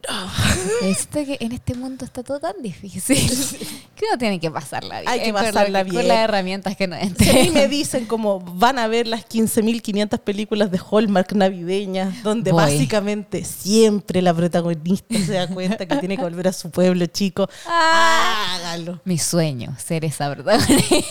Esto 0.81 1.25
que 1.25 1.38
en 1.39 1.51
este 1.51 1.74
mundo 1.74 2.05
está 2.05 2.24
todo 2.24 2.39
tan 2.39 2.53
difícil 2.62 3.15
que 3.95 4.05
uno 4.09 4.17
tiene 4.17 4.39
que 4.39 4.51
pasarla 4.51 5.00
bien. 5.01 5.09
Hay 5.12 5.19
que 5.21 5.31
con 5.33 5.41
pasarla 5.43 5.83
Con 5.83 5.91
bien. 5.91 6.07
las 6.07 6.17
herramientas 6.19 6.75
que 6.75 6.88
nos 6.88 7.00
si 7.17 7.29
a 7.29 7.33
mí 7.33 7.50
me 7.51 7.67
dicen 7.67 8.05
como 8.05 8.39
van 8.39 8.79
a 8.79 8.88
ver 8.88 9.07
las 9.07 9.25
15.500 9.27 10.19
películas 10.19 10.71
de 10.71 10.79
Hallmark 10.91 11.33
navideñas, 11.33 12.24
donde 12.24 12.51
Voy. 12.51 12.63
básicamente 12.63 13.43
siempre 13.45 14.21
la 14.21 14.33
protagonista 14.33 15.15
se 15.17 15.33
da 15.33 15.47
cuenta 15.47 15.85
que 15.85 15.95
tiene 15.97 16.17
que 16.17 16.24
volver 16.24 16.47
a 16.50 16.53
su 16.53 16.69
pueblo 16.71 17.05
chico, 17.07 17.47
Ah. 17.67 18.55
hágalo. 18.57 19.00
Mi 19.05 19.17
sueño, 19.17 19.75
ser 19.83 20.05
esa 20.05 20.31
protagonista. 20.33 21.07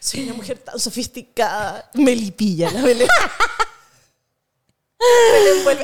Soy 0.00 0.24
una 0.24 0.34
mujer 0.34 0.58
tan 0.58 0.78
sofisticada. 0.78 1.90
Melipilla, 1.94 2.70
la 2.70 2.80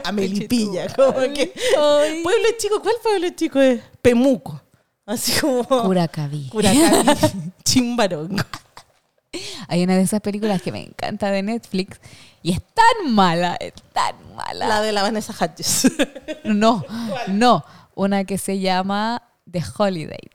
A 0.05 0.13
Melipilla, 0.13 0.89
como 0.95 1.21
que... 1.35 1.53
Ay. 1.79 2.23
Pueblo 2.23 2.49
chico, 2.59 2.81
¿cuál 2.81 2.95
pueblo 3.03 3.29
chico 3.31 3.61
es? 3.61 3.81
Pemuco. 4.01 4.61
Así 5.07 5.33
como... 5.41 5.65
Curacaví. 5.65 6.49
Curacaví, 6.49 7.09
Chimbarongo. 7.65 8.43
Hay 9.69 9.85
una 9.85 9.97
de 9.97 10.03
esas 10.03 10.21
películas 10.21 10.61
que 10.63 10.73
me 10.73 10.83
encanta 10.83 11.31
de 11.31 11.43
Netflix 11.43 12.01
y 12.43 12.53
es 12.53 12.61
tan 12.75 13.13
mala, 13.13 13.57
es 13.61 13.75
tan 13.93 14.17
mala. 14.35 14.67
La 14.67 14.81
de 14.81 14.93
la 14.93 15.03
Vanessa 15.03 15.33
Hudgens. 15.33 15.93
No, 16.45 16.85
no. 17.29 17.65
Una 17.95 18.25
que 18.25 18.39
se 18.39 18.59
llama 18.59 19.23
The 19.51 19.63
Holiday. 19.77 20.31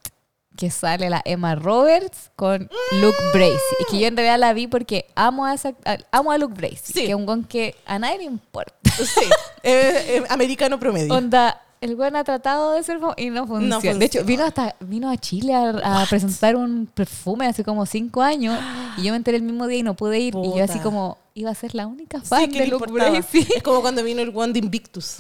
Que 0.58 0.72
sale 0.72 1.10
la 1.10 1.22
Emma 1.26 1.56
Roberts 1.56 2.32
con 2.36 2.70
Luke 3.02 3.18
Bracey. 3.34 3.58
Y 3.82 3.92
que 3.92 4.00
yo 4.00 4.08
en 4.08 4.16
realidad 4.16 4.40
la 4.40 4.54
vi 4.54 4.68
porque 4.68 5.06
amo 5.16 5.46
a, 5.46 5.54
esa- 5.54 5.74
amo 6.12 6.32
a 6.32 6.38
Luke 6.38 6.54
Bracey. 6.56 6.78
Sí. 6.94 6.94
Que 6.94 7.10
es 7.10 7.16
un 7.16 7.26
gon 7.26 7.44
que 7.44 7.76
a 7.86 8.00
nadie 8.00 8.20
le 8.20 8.24
importa. 8.26 8.74
Sí, 8.96 9.22
eh, 9.64 10.16
eh, 10.18 10.24
americano 10.30 10.80
promedio. 10.80 11.14
Onda, 11.14 11.62
el 11.82 11.98
buen 11.98 12.16
ha 12.16 12.24
tratado 12.24 12.72
de 12.72 12.82
ser 12.84 13.00
y 13.18 13.30
no 13.30 13.46
funciona. 13.46 13.76
funciona. 13.76 14.00
De 14.00 14.06
hecho, 14.06 14.24
vino 14.24 14.46
hasta 14.46 14.76
vino 14.80 15.10
a 15.12 15.18
Chile 15.18 15.54
a, 15.54 16.02
a 16.02 16.06
presentar 16.06 16.56
un 16.56 16.86
perfume 16.88 17.46
hace 17.48 17.66
como 17.66 17.86
cinco 17.86 18.22
años 18.22 18.58
y 18.98 19.04
yo 19.04 19.12
me 19.12 19.18
enteré 19.18 19.36
el 19.38 19.44
mismo 19.44 19.68
día 19.68 19.80
y 19.80 19.84
no 19.84 19.96
pude 19.96 20.20
ir. 20.20 20.34
Y 20.42 20.58
yo 20.58 20.64
así 20.64 20.80
como 20.80 21.18
iba 21.34 21.52
a 21.52 21.56
ser 21.56 21.76
la 21.76 21.86
única 21.88 22.22
fan 22.22 22.50
de 22.50 22.68
Luke. 22.68 22.90
Bracey. 22.90 23.46
Es 23.58 23.62
como 23.62 23.82
cuando 23.82 24.02
vino 24.04 24.22
el 24.22 24.32
One 24.34 24.54
de 24.54 24.60
Invictus. 24.60 25.18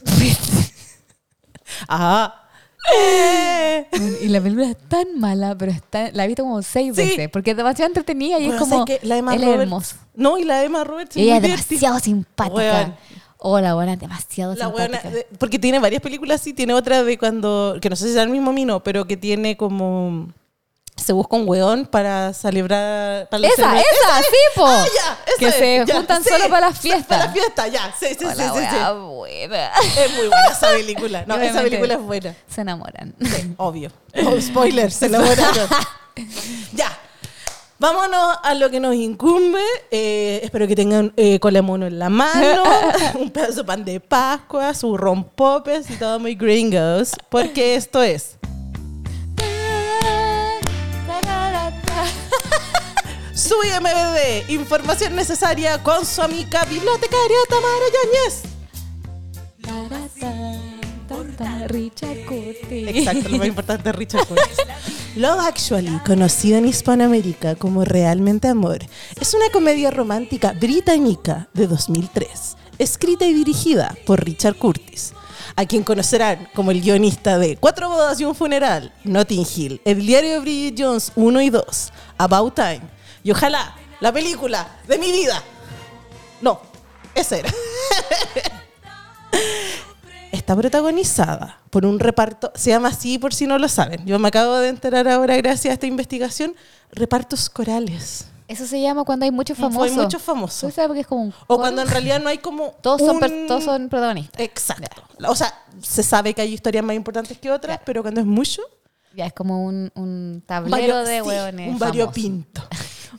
Ajá. 1.88 2.42
Y 4.22 4.28
la 4.30 4.42
película 4.42 4.70
es 4.70 4.78
tan 4.88 5.20
mala, 5.20 5.56
pero 5.58 5.72
está, 5.72 6.12
la 6.12 6.26
he 6.26 6.28
visto 6.28 6.44
como 6.44 6.62
seis 6.62 6.94
Sí. 6.96 7.02
veces, 7.02 7.30
porque 7.30 7.52
es 7.52 7.58
demasiado 7.58 7.88
entretenida 7.90 8.38
y 8.40 8.46
Bueno, 8.48 8.54
es 8.56 8.60
como, 8.60 8.86
¿sabes 8.86 9.00
qué? 9.00 9.08
la 9.08 9.18
Emma 9.18 9.34
él 9.36 9.42
es 9.42 9.46
Roberts. 9.48 9.64
hermoso. 9.64 9.96
No, 10.16 10.38
y 10.38 10.44
la 10.44 10.64
Emma 10.64 10.84
Roberts. 10.84 11.16
Ella 11.18 11.36
es 11.36 11.42
muy 11.42 11.50
divertida. 11.50 11.68
demasiado 11.80 12.00
simpática. 12.00 12.56
Weón. 12.56 12.96
Oh, 13.38 13.60
la 13.60 13.76
buena 13.76 13.94
es 13.94 14.00
demasiado 14.00 14.56
La 14.56 14.66
simpática. 14.68 15.02
buena, 15.10 15.20
porque 15.38 15.60
tiene 15.60 15.80
varias 15.80 16.02
películas 16.02 16.42
así, 16.42 16.54
tiene 16.54 16.74
otra 16.74 17.04
de 17.04 17.18
cuando, 17.18 17.78
que 17.82 17.90
no 17.90 17.96
sé 17.96 18.06
si 18.06 18.12
es 18.12 18.16
el 18.18 18.30
mismo 18.30 18.52
Mino, 18.54 18.84
pero 18.84 19.06
que 19.06 19.18
tiene 19.18 19.56
como, 19.58 20.28
se 20.96 21.14
busca 21.14 21.36
un 21.36 21.48
weón 21.48 21.86
para 21.86 22.34
celebrar. 22.34 23.28
Para 23.30 23.46
esa, 23.48 23.56
celebra- 23.56 23.80
esa, 23.82 24.20
sí, 24.22 24.38
po. 24.56 24.66
Ah, 24.66 24.86
ya, 24.96 25.18
esa 25.28 25.38
que 25.40 25.48
es, 25.48 25.56
se 25.56 25.84
ya, 25.86 25.96
juntan 25.96 26.24
sí, 26.24 26.30
solo 26.30 26.50
para 26.50 26.68
las 26.70 26.80
fiestas. 26.80 27.06
Para 27.08 27.26
las 27.26 27.34
fiestas, 27.34 27.72
ya, 27.72 27.94
sí, 28.00 28.08
sí, 28.10 28.16
sí, 28.20 28.26
Oh, 28.26 28.32
sí, 28.32 28.42
sí, 28.44 28.76
wea 28.76 28.92
buena. 28.94 29.72
Es 30.00 30.12
muy 30.14 30.28
buena 30.28 30.48
esa 30.52 30.68
película. 30.70 31.24
No, 31.28 31.36
Y 31.36 31.38
esa 31.38 31.44
obviamente 31.52 31.70
película 31.70 31.94
es 31.96 32.02
buena. 32.02 32.36
Se 32.50 32.62
enamoran. 32.62 33.14
Sí, 33.22 33.54
obvio. 33.58 33.92
Oh, 34.26 34.40
spoiler, 34.42 34.92
se 34.92 35.08
enamoraron. 35.08 35.68
ya. 36.74 36.98
Vámonos 37.78 38.38
a 38.42 38.54
lo 38.54 38.70
que 38.70 38.80
nos 38.80 38.96
incumbe. 38.96 39.60
Eh, 39.92 40.40
espero 40.44 40.66
que 40.66 40.78
tengan 40.78 41.12
eh, 41.18 41.40
cola 41.42 41.58
de 41.58 41.62
mono 41.62 41.86
en 41.86 42.00
la 42.00 42.10
mano, 42.10 42.64
un 43.20 43.30
pedazo 43.32 43.58
de 43.58 43.64
pan 43.66 43.84
de 43.84 44.00
Pascua, 44.00 44.74
su 44.74 44.96
rompopes 44.96 45.90
y 45.90 45.96
todo 45.98 46.18
muy 46.20 46.36
gringos, 46.36 47.12
porque 47.30 47.76
esto 47.76 48.02
es 48.02 48.38
su 53.46 53.54
IMBD, 53.64 54.50
información 54.50 55.16
necesaria 55.16 55.84
con 55.84 56.04
su 56.04 56.20
amiga 56.24 56.66
bibliotecaria 56.66 57.38
Tamara 57.48 57.86
Yáñez. 57.94 58.42
Richard 61.68 62.26
Curtis. 62.26 62.88
Exacto, 62.88 63.30
lo 63.30 63.38
más 63.38 63.48
importante 63.48 63.90
es 63.90 63.96
Richard 63.96 64.26
Curtis. 64.26 64.58
Love 65.16 65.42
Actually, 65.42 66.00
conocido 66.04 66.58
en 66.58 66.66
Hispanoamérica 66.66 67.54
como 67.54 67.86
Realmente 67.86 68.48
Amor, 68.48 68.80
es 69.22 69.34
una 69.36 69.50
comedia 69.52 69.92
romántica 69.92 70.54
británica 70.54 71.48
de 71.54 71.68
2003, 71.68 72.58
escrita 72.80 73.26
y 73.26 73.34
dirigida 73.34 73.96
por 74.08 74.26
Richard 74.26 74.56
Curtis, 74.56 75.14
a 75.56 75.66
quien 75.66 75.84
conocerán 75.84 76.50
como 76.56 76.72
el 76.72 76.82
guionista 76.82 77.38
de 77.38 77.58
Cuatro 77.58 77.90
bodas 77.90 78.20
y 78.20 78.26
un 78.26 78.34
funeral, 78.34 78.92
Notting 79.04 79.46
Hill, 79.56 79.82
El 79.86 80.04
diario 80.04 80.34
de 80.34 80.40
Bridget 80.40 80.76
Jones 80.80 81.12
1 81.16 81.42
y 81.42 81.50
2, 81.52 81.94
About 82.18 82.56
Time, 82.56 82.95
y 83.26 83.32
ojalá 83.32 83.76
la 84.00 84.14
película 84.14 84.68
de 84.88 84.98
mi 85.00 85.12
vida. 85.12 85.42
No, 86.42 86.62
esa 87.16 87.38
era. 87.38 87.50
está 90.32 90.56
protagonizada 90.56 91.60
por 91.70 91.86
un 91.86 92.00
reparto, 92.00 92.52
se 92.56 92.70
llama 92.70 92.90
así 92.90 93.18
por 93.18 93.34
si 93.34 93.48
no 93.48 93.58
lo 93.58 93.68
saben. 93.68 94.06
Yo 94.06 94.20
me 94.20 94.28
acabo 94.28 94.56
de 94.58 94.70
enterar 94.70 95.08
ahora 95.08 95.36
gracias 95.38 95.72
a 95.72 95.74
esta 95.74 95.88
investigación, 95.88 96.56
repartos 96.92 97.50
corales. 97.50 98.28
Eso 98.48 98.68
se 98.68 98.80
llama 98.80 99.04
cuando 99.06 99.26
hay 99.26 99.32
muchos 99.32 99.58
Fue 99.58 99.70
famosos. 99.72 99.98
muchos 99.98 100.22
famosos. 100.22 100.70
¿Tú 100.70 100.76
sabes 100.76 100.88
porque 100.88 101.02
es 101.02 101.08
como 101.08 101.24
un 101.24 101.34
O 101.48 101.58
cuando 101.58 101.82
en 101.82 101.88
realidad 101.88 102.22
no 102.22 102.30
hay 102.30 102.38
como. 102.38 102.74
todos, 102.82 103.02
son, 103.02 103.16
un- 103.16 103.20
per- 103.20 103.48
todos 103.48 103.64
son 103.64 103.90
protagonistas. 103.90 104.40
Exacto. 104.40 105.02
O 105.28 105.36
sea, 105.36 105.52
se 105.82 106.04
sabe 106.04 106.36
que 106.36 106.42
hay 106.44 106.54
historias 106.54 106.84
más 106.86 106.96
importantes 106.96 107.40
que 107.40 107.50
otras, 107.50 107.80
pero 107.84 108.04
cuando 108.04 108.22
es 108.22 108.28
mucho. 108.28 108.62
Ya 109.16 109.26
es 109.26 109.34
como 109.34 109.64
un, 109.66 110.44
tablero 110.46 110.78
vario- 110.78 111.04
de 111.04 111.16
sí, 111.16 111.22
hueones. 111.28 111.70
Un 111.70 111.80
variopinto. 111.80 112.62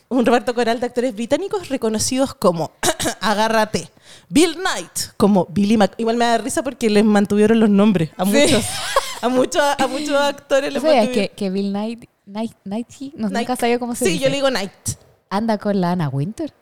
Un 0.09 0.25
reparto 0.26 0.55
coral 0.55 0.81
de 0.81 0.87
actores 0.87 1.15
británicos 1.15 1.69
reconocidos 1.69 2.35
como 2.35 2.73
Agárrate. 3.21 3.91
Bill 4.29 4.55
Knight, 4.57 5.15
como 5.17 5.47
Billy 5.50 5.76
Mac. 5.76 5.95
Igual 5.99 6.17
me 6.17 6.25
da 6.25 6.38
risa 6.38 6.62
porque 6.62 6.91
les 6.91 7.05
mantuvieron 7.05 7.61
los 7.61 7.71
nombres 7.71 8.11
a 8.17 8.25
muchos. 8.25 8.65
A 9.23 9.29
muchos, 9.29 9.62
a 9.79 9.87
muchos 9.87 10.11
actores 10.21 10.73
les 10.73 10.83
¿Tú 10.83 10.87
sabías 10.88 11.05
mantuvieron. 11.05 11.29
que, 11.31 11.35
que 11.37 11.50
Bill 11.50 11.71
Knight, 11.71 12.05
Knight, 12.26 12.53
Knighty, 12.65 13.12
no, 13.17 13.29
nunca 13.29 13.57
sabía 13.57 13.79
cómo 13.79 13.95
se 13.95 14.05
Sí, 14.05 14.12
dice. 14.12 14.25
yo 14.25 14.31
le 14.31 14.37
digo 14.37 14.49
Knight. 14.49 14.71
Anda 15.31 15.59
con 15.59 15.81
la 15.81 15.93
Anna 15.93 16.09
Winter. 16.09 16.53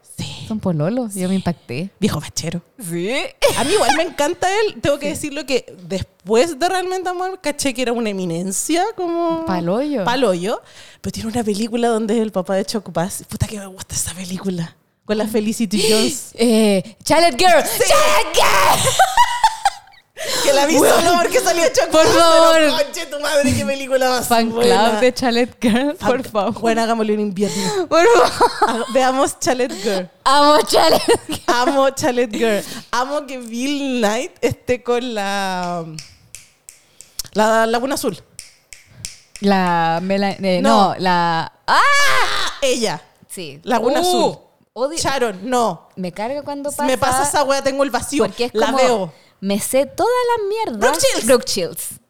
Sí. 0.45 0.49
Son 0.49 0.61
pololos. 0.61 1.15
Yo 1.15 1.29
me 1.29 1.35
impacté. 1.35 1.91
Viejo 1.99 2.21
fachero. 2.21 2.63
Sí. 2.79 3.11
A 3.57 3.65
mí 3.65 3.73
igual 3.73 3.91
me 3.97 4.05
encanta 4.05 4.49
él. 4.61 4.81
Tengo 4.81 4.99
que 4.99 5.09
decirlo 5.09 5.45
que 5.47 5.75
después 5.89 6.59
de 6.59 6.69
Realmente 6.69 7.09
Amor, 7.09 7.41
caché 7.41 7.75
que 7.75 7.83
era 7.83 7.93
una 7.93 8.11
eminencia 8.11 8.85
como... 8.97 9.45
Paloyo. 9.47 10.05
Paloyo. 10.05 10.63
Pero 11.01 11.13
tiene 11.13 11.31
una 11.31 11.43
película 11.45 11.89
donde 11.89 12.15
es 12.15 12.21
el 12.21 12.33
papá 12.33 12.57
de 12.57 12.65
Chocopaz. 12.65 13.23
Puta 13.29 13.47
que 13.47 13.59
me 13.59 13.67
gusta 13.67 13.95
esa 13.95 14.15
película. 14.15 14.77
Con 15.05 15.19
la 15.19 15.27
Felicity 15.27 15.83
Jones. 15.89 16.31
Eh, 16.35 16.97
Chalet 17.03 17.39
Girl. 17.39 17.51
Chalet 17.51 18.35
Girl. 18.35 18.91
Que 20.43 20.53
la 20.53 20.67
vi 20.67 20.75
solo 20.79 21.13
porque 21.23 21.41
salía 21.41 21.73
Chocopaz. 21.73 22.07
Por 22.07 22.07
favor. 22.19 22.83
Conche 22.85 23.07
tu 23.07 23.21
madre, 23.21 23.55
qué 23.55 23.65
película 23.65 24.09
más 24.11 24.27
Fan 24.29 24.51
buena. 24.51 24.89
club 24.91 25.01
de 25.01 25.15
Chalet 25.15 25.57
Girl, 25.61 25.95
por 25.97 26.23
favor. 26.29 26.61
Bueno, 26.61 26.83
hagámosle 26.83 27.15
un 27.15 27.21
invierno. 27.21 27.87
Por 27.89 28.05
favor. 28.07 28.87
Veamos 28.93 29.39
Chalet 29.41 29.73
Girl. 29.83 30.11
Amo 30.25 30.59
Chalet 30.63 31.03
Girl. 31.29 31.43
Amo 31.47 31.91
Chalet 31.91 32.31
Girl. 32.33 32.65
Amo 32.91 33.27
que 33.27 33.39
Bill 33.39 33.99
Knight 34.01 34.33
esté 34.41 34.83
con 34.83 35.15
la... 35.15 35.85
La 37.33 37.67
Laguna 37.67 37.95
Azul. 37.95 38.17
La 39.41 39.99
Mela, 40.03 40.31
eh, 40.31 40.61
No. 40.63 40.91
no. 40.91 40.95
la. 40.99 41.53
¡Ah! 41.67 41.81
Ella. 42.63 43.03
Sí. 43.29 43.61
Laguna 43.65 44.01
Uh, 44.01 44.03
Azul. 44.03 44.39
odio- 44.75 44.99
Sharon, 44.99 45.41
no. 45.51 45.89
Me 45.97 46.13
carga 46.13 46.43
cuando 46.43 46.71
pasa. 46.71 46.85
Me 46.85 46.97
pasa 46.97 47.25
esa 47.25 47.43
wea, 47.43 47.61
tengo 47.63 47.83
el 47.83 47.91
vacío. 47.91 48.25
Porque 48.25 48.45
es 48.47 48.55
la 48.55 48.67
como, 48.67 48.79
veo. 48.79 49.13
Me 49.41 49.59
sé 49.61 49.87
todas 49.87 50.13
las 50.37 50.49
mierdas. 50.49 50.79
Brooke. 50.81 51.27
Brooke 51.27 51.47
Shields. 51.47 52.01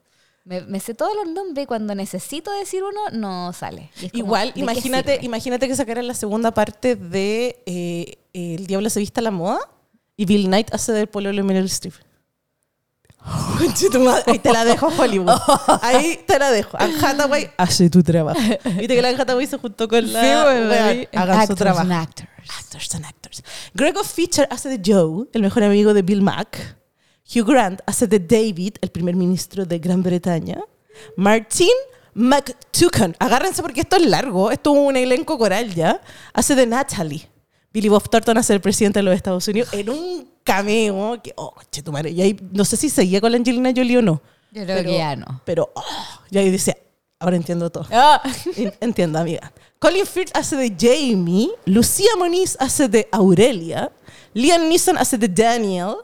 Me, 0.44 0.60
me 0.60 0.78
sé 0.78 0.94
todos 0.94 1.12
los 1.16 1.32
nombres 1.32 1.64
y 1.64 1.66
cuando 1.66 1.94
necesito 1.94 2.50
decir 2.52 2.82
uno, 2.84 3.00
no 3.12 3.52
sale. 3.54 3.90
Como, 3.94 4.10
Igual, 4.12 4.48
¿de 4.48 4.54
qué 4.54 4.60
imagínate, 4.60 5.18
imagínate 5.22 5.68
que 5.68 5.74
sacaran 5.74 6.06
la 6.06 6.12
segunda 6.14 6.52
parte 6.52 6.96
de 6.96 7.62
eh, 7.64 8.18
El 8.34 8.66
Diablo 8.66 8.90
se 8.90 9.00
vista 9.00 9.20
a 9.20 9.24
la 9.24 9.30
moda 9.30 9.58
y 10.16 10.26
Bill 10.26 10.46
Knight 10.46 10.72
hace 10.74 10.92
del 10.92 11.06
pololo 11.06 11.36
de 11.36 11.42
Meryl 11.42 11.64
Streep. 11.64 11.94
Ahí 14.26 14.38
te 14.38 14.52
la 14.52 14.64
dejo, 14.66 14.88
Hollywood. 14.88 15.30
Ahí 15.82 16.20
te 16.26 16.38
la 16.38 16.50
dejo. 16.50 16.76
Anne 16.78 16.94
Hathaway, 17.02 17.50
hace 17.56 17.88
tu 17.88 18.02
trabajo. 18.02 18.38
Viste 18.38 18.88
que 18.94 19.00
la 19.02 19.08
Anne 19.08 19.22
Hathaway 19.22 19.46
se 19.46 19.56
juntó 19.56 19.88
con 19.88 20.12
la... 20.12 20.20
Sí, 20.20 20.42
bueno, 20.42 21.06
hagan 21.14 21.36
su 21.36 21.40
Actors 21.42 21.58
trabajo. 21.58 21.80
and 21.82 21.92
actors. 21.92 22.28
Actors 22.60 22.94
and 22.94 23.06
actors. 23.06 23.42
Gregor 23.72 24.04
Fisher 24.04 24.46
hace 24.50 24.68
de 24.68 24.80
Joe, 24.84 25.26
el 25.32 25.40
mejor 25.40 25.62
amigo 25.62 25.94
de 25.94 26.02
Bill 26.02 26.20
Mack. 26.20 26.76
Hugh 27.32 27.44
Grant 27.46 27.80
hace 27.86 28.06
de 28.06 28.18
David, 28.18 28.74
el 28.80 28.90
primer 28.90 29.16
ministro 29.16 29.64
de 29.64 29.78
Gran 29.78 30.02
Bretaña. 30.02 30.60
Martin 31.16 31.68
McTucan, 32.14 33.16
agárrense 33.18 33.62
porque 33.62 33.80
esto 33.82 33.96
es 33.96 34.06
largo, 34.06 34.50
esto 34.50 34.72
es 34.74 34.80
un 34.80 34.96
elenco 34.96 35.36
coral 35.38 35.74
ya, 35.74 36.00
hace 36.32 36.54
de 36.54 36.66
Natalie. 36.66 37.28
Billy 37.72 37.88
Bob 37.88 38.08
Thornton 38.08 38.38
hace 38.38 38.52
el 38.54 38.60
presidente 38.60 39.00
de 39.00 39.02
los 39.02 39.14
Estados 39.16 39.46
Unidos 39.48 39.72
en 39.72 39.90
un 39.90 40.28
cameo 40.44 41.20
que, 41.20 41.32
oh, 41.36 41.52
che, 41.72 41.82
tu 41.82 41.90
madre. 41.90 42.10
Y 42.10 42.22
ahí, 42.22 42.36
no 42.52 42.64
sé 42.64 42.76
si 42.76 42.88
seguía 42.88 43.20
con 43.20 43.32
la 43.32 43.38
Angelina 43.38 43.72
Jolie 43.74 43.98
o 43.98 44.02
no. 44.02 44.22
Yo 44.52 44.62
creo 44.62 44.76
Pero- 44.78 44.90
que 44.90 44.98
ya 44.98 45.16
no. 45.16 45.40
Pero, 45.44 45.72
oh, 45.74 45.82
y 46.30 46.38
ahí 46.38 46.50
dice, 46.52 46.80
ahora 47.18 47.34
entiendo 47.36 47.70
todo. 47.70 47.88
En- 48.56 48.72
Entiendo, 48.80 49.18
amiga. 49.18 49.52
Colin 49.80 50.06
Firth 50.06 50.30
hace 50.36 50.54
de 50.56 50.72
Jamie, 50.78 51.50
Lucía 51.64 52.10
Moniz 52.16 52.56
hace 52.60 52.86
de 52.88 53.08
Aurelia, 53.10 53.90
Liam 54.34 54.68
Neeson 54.68 54.96
hace 54.96 55.18
de 55.18 55.26
Daniel, 55.28 55.96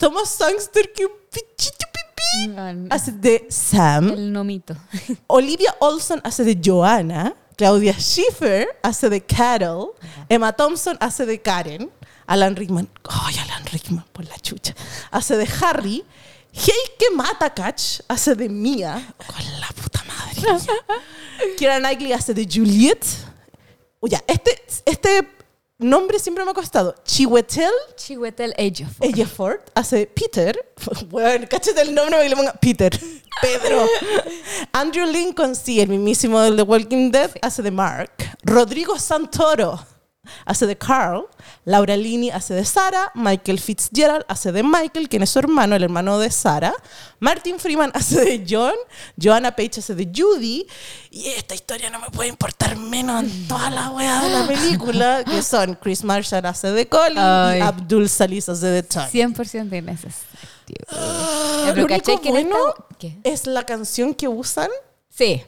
Thomas 0.00 0.30
Sangster, 0.30 0.90
que 0.94 1.04
un 1.04 1.12
pichito 1.30 1.84
pipí, 1.92 2.48
No, 2.48 2.86
hace 2.88 3.12
de 3.12 3.46
Sam, 3.50 4.08
El 4.08 4.32
nomito. 4.32 4.74
Olivia 5.26 5.76
Olson 5.78 6.22
hace 6.24 6.42
de 6.42 6.58
Joanna, 6.58 7.36
Claudia 7.54 7.92
Schiffer 7.92 8.66
hace 8.82 9.10
de 9.10 9.20
Carol, 9.20 9.92
Emma 10.26 10.54
Thompson 10.54 10.96
hace 11.00 11.26
de 11.26 11.42
Karen, 11.42 11.90
Alan 12.26 12.56
Rickman, 12.56 12.88
ay, 13.10 13.34
Alan 13.44 13.66
Rickman, 13.66 14.06
por 14.10 14.24
la 14.24 14.38
chucha, 14.38 14.74
hace 15.10 15.36
de 15.36 15.46
Harry, 15.60 16.02
Heike 16.50 17.14
Matakach 17.14 18.00
hace 18.08 18.34
de 18.34 18.48
Mia, 18.48 19.14
con 19.26 19.60
la 19.60 19.68
puta 19.68 20.02
madre. 20.04 20.64
Kira 21.58 21.78
Knightley 21.78 22.14
hace 22.14 22.32
de 22.32 22.48
Juliet. 22.50 23.04
Oye, 24.00 24.18
este, 24.26 24.62
este 24.86 25.28
nombre 25.80 26.18
siempre 26.18 26.44
me 26.44 26.50
ha 26.52 26.54
costado. 26.54 26.94
Chiwetel 27.04 27.70
Chiwetel 27.96 28.54
Ejiofor. 28.56 29.06
Ejiofor 29.06 29.64
hace 29.74 30.06
Peter. 30.06 30.56
Bueno, 31.08 31.46
cáchate 31.50 31.82
el 31.82 31.94
nombre 31.94 32.12
para 32.12 32.22
que 32.22 32.28
le 32.28 32.36
ponga 32.36 32.52
Peter. 32.54 32.98
Pedro. 33.42 33.86
Andrew 34.72 35.06
Lincoln, 35.06 35.54
sí, 35.54 35.80
el 35.80 35.88
mismísimo 35.88 36.40
del 36.40 36.56
The 36.56 36.62
Walking 36.62 37.10
Dead, 37.10 37.30
hace 37.42 37.62
de 37.62 37.70
Mark. 37.70 38.12
Rodrigo 38.42 38.98
Santoro 38.98 39.78
hace 40.44 40.66
de 40.66 40.76
Carl. 40.76 41.26
Laura 41.64 41.96
Linney 41.96 42.30
hace 42.30 42.54
de 42.54 42.64
Sara. 42.64 43.10
Michael 43.14 43.60
Fitzgerald 43.60 44.24
hace 44.28 44.52
de 44.52 44.62
Michael, 44.62 45.08
quien 45.08 45.22
es 45.22 45.30
su 45.30 45.38
hermano, 45.38 45.76
el 45.76 45.82
hermano 45.82 46.18
de 46.18 46.30
Sara. 46.30 46.72
Martin 47.18 47.58
Freeman 47.58 47.90
hace 47.94 48.20
de 48.20 48.44
John. 48.48 48.74
Joanna 49.20 49.54
Page 49.54 49.80
hace 49.80 49.94
de 49.94 50.10
Judy. 50.14 50.66
Y 51.10 51.26
esta 51.28 51.54
historia 51.54 51.90
no 51.90 51.98
me 52.00 52.08
puede 52.10 52.28
importar 52.28 52.76
menos 52.76 53.22
en 53.24 53.48
toda 53.48 53.70
la 53.70 53.90
wea 53.90 54.22
de 54.22 54.30
la 54.30 54.46
película, 54.46 55.24
que 55.24 55.42
son 55.42 55.74
Chris 55.74 56.02
Marshall 56.04 56.46
hace 56.46 56.70
de 56.72 56.88
Colin 56.88 57.18
Ay. 57.18 57.58
y 57.58 57.62
Abdul 57.62 58.08
Salis 58.08 58.48
hace 58.48 58.66
de 58.66 58.82
Tony. 58.82 59.06
100% 59.06 59.76
innecesario. 59.78 60.26
Pero 61.64 61.82
Lo 61.82 61.86
¿cachai 61.88 62.14
único 62.14 62.22
que 62.22 62.28
en 62.28 62.36
esta- 62.36 62.48
bueno 62.58 62.74
¿Qué? 62.98 63.18
es 63.24 63.46
la 63.46 63.64
canción 63.64 64.14
que 64.14 64.28
usan. 64.28 64.68
Sí. 65.08 65.42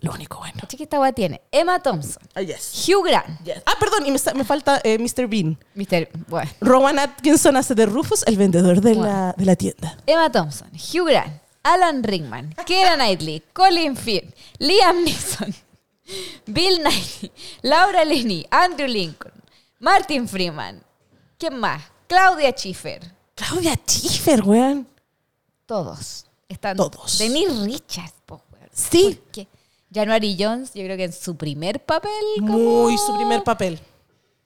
Lo 0.00 0.12
único 0.12 0.38
bueno. 0.38 0.58
¿Cachai 0.60 0.76
que 0.76 0.84
esta 0.84 1.00
weá 1.00 1.12
tiene? 1.12 1.40
Emma 1.50 1.82
Thompson. 1.82 2.22
Ah, 2.34 2.42
yes. 2.42 2.86
Hugh 2.86 3.04
Grant. 3.04 3.40
Ah, 3.66 3.74
perdón, 3.80 4.06
y 4.06 4.12
me, 4.12 4.44
falta 4.44 4.80
eh, 4.84 4.98
Mr. 4.98 5.26
Bean. 5.26 5.58
Mr. 5.74 6.08
Bueno. 6.28 6.50
Rowan 6.60 6.98
Atkinson 6.98 7.56
hace 7.56 7.74
de 7.74 7.86
Rufus, 7.86 8.22
el 8.26 8.36
vendedor 8.36 8.80
de, 8.80 8.94
la, 8.94 9.34
de 9.36 9.44
la 9.44 9.56
tienda. 9.56 9.96
Emma 10.06 10.30
Thompson, 10.30 10.70
Hugh 10.72 11.06
Grant, 11.06 11.42
Alan 11.64 12.02
Rickman, 12.02 12.54
Keira 12.64 12.94
Knightley, 12.96 13.42
Colin 13.52 13.96
Firth, 13.96 14.34
Liam 14.58 15.04
Neeson, 15.04 15.54
Bill 16.46 16.82
Nighy, 16.82 17.30
Laura 17.62 18.04
Linney, 18.04 18.46
Andrew 18.50 18.88
Lincoln, 18.88 19.32
Martin 19.80 20.28
Freeman. 20.28 20.82
¿Quién 21.38 21.58
más? 21.58 21.82
Claudia 22.06 22.52
Schiffer. 22.52 23.00
Claudia 23.34 23.74
Schiffer, 23.86 24.42
weón. 24.42 24.88
Todos. 25.66 26.26
Están 26.48 26.76
Todos. 26.76 27.18
Denise 27.18 27.64
Richards, 27.64 28.14
po, 28.24 28.42
weón. 28.52 28.70
Sí. 28.72 29.20
¿Por 29.20 29.32
qué? 29.32 29.48
January 29.92 30.36
Jones, 30.38 30.72
yo 30.74 30.82
creo 30.84 30.96
que 30.96 31.04
en 31.04 31.12
su 31.12 31.36
primer 31.36 31.84
papel. 31.84 32.10
como- 32.40 32.58
Muy 32.58 32.98
su 32.98 33.14
primer 33.16 33.42
papel. 33.42 33.80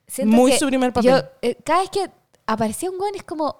Siento 0.06 0.36
muy 0.36 0.52
su 0.52 0.66
primer 0.66 0.92
papel. 0.92 1.10
yo, 1.10 1.22
eh, 1.42 1.56
cada 1.64 1.80
vez 1.80 1.90
que 1.90 2.10
aparecía 2.46 2.90
un 2.90 3.00
weón 3.00 3.14
es 3.14 3.22
como 3.24 3.56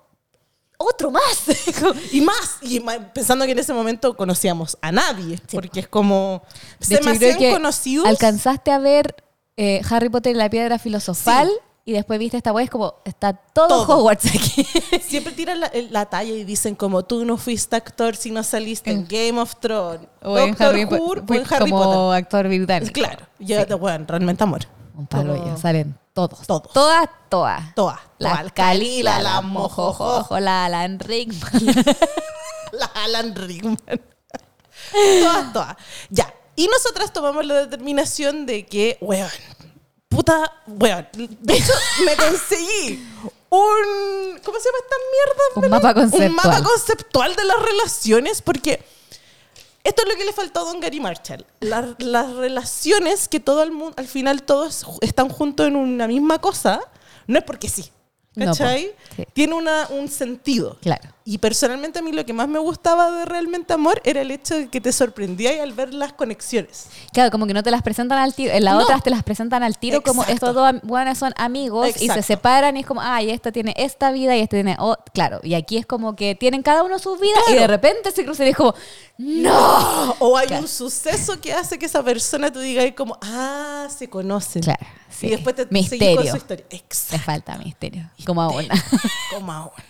otro 0.78 1.10
más. 1.10 1.22
Y 2.12 2.20
más, 2.20 2.58
y 2.60 2.80
pensando 3.14 3.44
que 3.46 3.52
en 3.52 3.58
ese 3.58 3.72
momento 3.72 4.16
conocíamos 4.16 4.76
a 4.82 4.92
nadie, 4.92 5.38
porque 5.52 5.80
es 5.80 5.88
como. 5.88 6.42
De 6.80 6.86
se 6.86 6.94
hecho, 6.96 7.04
me 7.10 7.18
creo 7.18 7.38
que 7.38 7.50
conocidos. 7.52 8.06
Alcanzaste 8.06 8.70
a 8.70 8.78
ver 8.78 9.14
eh, 9.56 9.80
Harry 9.90 10.08
Potter 10.08 10.34
y 10.34 10.38
la 10.38 10.50
piedra 10.50 10.78
filosofal 10.78 11.48
Sí. 11.48 11.54
Y 11.84 11.92
después 11.92 12.18
viste 12.18 12.36
esta 12.36 12.52
weá, 12.52 12.64
es 12.64 12.70
como 12.70 12.94
está 13.04 13.32
todo, 13.32 13.68
Todo. 13.86 13.98
Hogwarts 13.98 14.26
aquí. 14.26 14.64
Siempre 15.02 15.32
tiran 15.32 15.60
la, 15.60 15.70
la 15.90 16.06
talla 16.06 16.32
y 16.32 16.44
dicen 16.44 16.74
como 16.74 17.04
tú 17.04 17.24
no 17.24 17.36
fuiste 17.36 17.74
actor 17.76 18.14
si 18.16 18.30
no 18.30 18.42
saliste 18.42 18.90
en 18.90 19.06
Game 19.08 19.40
of 19.40 19.56
Thrones, 19.60 20.06
o 20.22 20.38
en 20.38 20.50
Doctor 20.50 20.66
Harry, 20.68 20.84
Who, 20.84 21.12
o 21.28 21.34
en 21.34 21.44
Harry 21.50 21.70
como 21.70 21.82
Potter. 21.82 22.22
actor 22.22 22.48
británico. 22.48 22.92
Claro, 22.92 23.26
ya, 23.38 23.64
bueno, 23.76 24.04
realmente 24.08 24.44
amor. 24.44 24.60
Un 24.94 25.06
palo 25.06 25.34
Como- 25.36 25.46
ya, 25.46 25.56
salen 25.56 25.98
todos. 26.12 26.46
Todos. 26.46 26.72
Todas, 26.72 27.08
todas. 27.30 27.74
Toa. 27.74 28.00
La 28.18 28.48
Calila, 28.50 29.20
la 29.20 29.40
Mojojojo, 29.40 30.38
la 30.38 30.66
Alan 30.66 30.98
Rickman. 31.00 31.50
La 32.72 32.86
Alan 33.04 33.34
Rickman. 33.34 33.76
todas, 34.92 35.52
todas. 35.52 35.76
Ya. 36.10 36.32
Y 36.56 36.66
nosotras 36.68 37.12
tomamos 37.12 37.44
la 37.46 37.54
determinación 37.54 38.46
de 38.46 38.66
que, 38.66 38.98
weón, 39.00 39.28
puta, 40.14 40.52
weón. 40.66 41.08
De 41.12 41.54
hecho, 41.54 41.72
me 42.04 42.16
conseguí 42.16 43.04
un. 43.50 44.38
¿Cómo 44.44 44.58
se 44.58 44.64
llama 44.68 44.78
esta 44.82 44.96
mierda? 45.12 45.42
Un 45.66 45.70
mapa 45.70 45.94
conceptual. 45.94 46.28
Un 46.30 46.36
mapa 46.36 46.62
conceptual 46.62 47.36
de 47.36 47.44
las 47.44 47.62
relaciones, 47.62 48.42
porque 48.42 48.84
Esto 49.84 50.02
es 50.02 50.08
lo 50.08 50.14
que 50.16 50.24
le 50.24 50.32
faltó 50.32 50.60
a 50.60 50.64
Don 50.64 50.78
Gary 50.80 51.00
Marshall. 51.00 51.44
La- 51.60 51.94
las 51.98 52.32
relaciones 52.34 53.26
que 53.28 53.40
todo 53.40 53.62
el 53.64 53.72
mundo, 53.72 53.94
al 53.96 54.06
final 54.06 54.42
todos 54.44 54.86
están 55.00 55.28
juntos 55.28 55.66
en 55.66 55.74
una 55.76 56.06
misma 56.06 56.40
cosa, 56.40 56.80
no 57.26 57.38
es 57.38 57.44
porque 57.44 57.68
sí. 57.68 57.90
No. 58.34 58.46
¿Cachai? 58.46 58.94
Sí. 59.16 59.24
Tiene 59.34 59.54
una, 59.54 59.88
un 59.90 60.08
sentido. 60.08 60.78
Claro. 60.80 61.10
Y 61.24 61.38
personalmente 61.38 62.00
a 62.00 62.02
mí 62.02 62.10
lo 62.10 62.26
que 62.26 62.32
más 62.32 62.48
me 62.48 62.58
gustaba 62.58 63.10
de 63.12 63.24
Realmente 63.26 63.72
Amor 63.72 64.00
era 64.04 64.20
el 64.22 64.32
hecho 64.32 64.56
de 64.56 64.68
que 64.68 64.80
te 64.80 64.92
sorprendía 64.92 65.62
al 65.62 65.72
ver 65.72 65.94
las 65.94 66.12
conexiones. 66.12 66.86
Claro, 67.12 67.30
como 67.30 67.46
que 67.46 67.54
no 67.54 67.62
te 67.62 67.70
las 67.70 67.80
presentan 67.82 68.18
al 68.18 68.34
tiro. 68.34 68.52
En 68.52 68.64
las 68.64 68.74
No. 68.74 68.80
otras 68.82 69.04
te 69.04 69.10
las 69.10 69.22
presentan 69.22 69.62
al 69.62 69.78
tiro 69.78 70.02
como 70.02 70.24
estos 70.24 70.52
dos 70.52 70.72
buenos 70.82 71.18
son 71.18 71.32
amigos 71.36 71.90
y 72.00 72.08
se 72.08 72.22
separan 72.22 72.76
y 72.76 72.80
es 72.80 72.86
como, 72.86 73.00
ay, 73.00 73.30
esta 73.30 73.52
tiene 73.52 73.72
esta 73.76 74.10
vida 74.10 74.36
y 74.36 74.40
este 74.40 74.56
tiene... 74.56 74.76
o- 74.80 74.96
claro, 75.14 75.38
y 75.44 75.54
aquí 75.54 75.76
es 75.76 75.86
como 75.86 76.16
que 76.16 76.34
tienen 76.34 76.62
cada 76.62 76.82
uno 76.82 76.98
su 76.98 77.16
vida 77.16 77.38
y 77.50 77.54
de 77.54 77.66
repente 77.68 78.10
se 78.10 78.24
cruzan 78.24 78.48
y 78.48 78.50
es 78.50 78.56
como, 78.56 78.74
¡no! 79.18 80.16
O 80.18 80.36
hay 80.36 80.48
Claro. 80.48 80.62
un 80.62 80.68
suceso 80.68 81.40
que 81.40 81.52
hace 81.52 81.78
que 81.78 81.86
esa 81.86 82.02
persona 82.02 82.52
tú 82.52 82.58
digas 82.58 82.84
como, 82.96 83.16
ah, 83.22 83.86
se 83.96 84.08
conocen. 84.10 84.62
Claro, 84.62 84.84
sí. 85.08 85.28
Y 85.28 85.30
después 85.30 85.54
te 85.54 85.62
seguís 85.62 85.88
con 85.88 85.98
Misterio. 85.98 86.30
su 86.32 86.36
historia. 86.36 86.64
Te 86.68 86.76
Exacto. 86.76 87.24
falta 87.24 87.56
misterio. 87.58 88.10
Como 88.26 88.42
a 88.42 88.48
una. 88.48 88.74
como 89.32 89.52
ahora. 89.52 89.84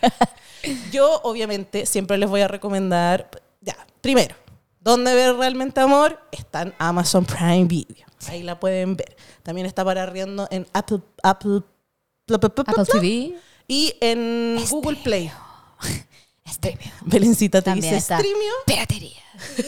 Yo, 0.93 1.19
obviamente, 1.23 1.85
siempre 1.85 2.17
les 2.17 2.29
voy 2.29 2.41
a 2.41 2.47
recomendar, 2.47 3.29
ya, 3.61 3.75
primero, 4.01 4.35
¿dónde 4.79 5.13
ver 5.15 5.35
realmente 5.35 5.79
amor? 5.79 6.19
Está 6.31 6.63
en 6.63 6.73
Amazon 6.77 7.25
Prime 7.25 7.65
Video. 7.65 8.05
Ahí 8.27 8.43
la 8.43 8.59
pueden 8.59 8.95
ver. 8.95 9.15
También 9.41 9.67
está 9.67 9.83
para 9.83 10.03
arriendo 10.03 10.47
en 10.51 10.67
Apple, 10.73 10.99
Apple, 11.23 11.61
Apple 12.33 12.49
TV. 12.91 13.35
y 13.67 13.93
en 13.99 14.63
Google 14.69 14.97
Play. 14.97 15.31
Streamio. 16.47 16.91
Belencita 17.01 17.61
te 17.61 17.65
También 17.65 17.93
dice 17.93 17.97
está. 17.97 18.19
Streamio. 18.19 18.51
Piratería. 18.65 19.21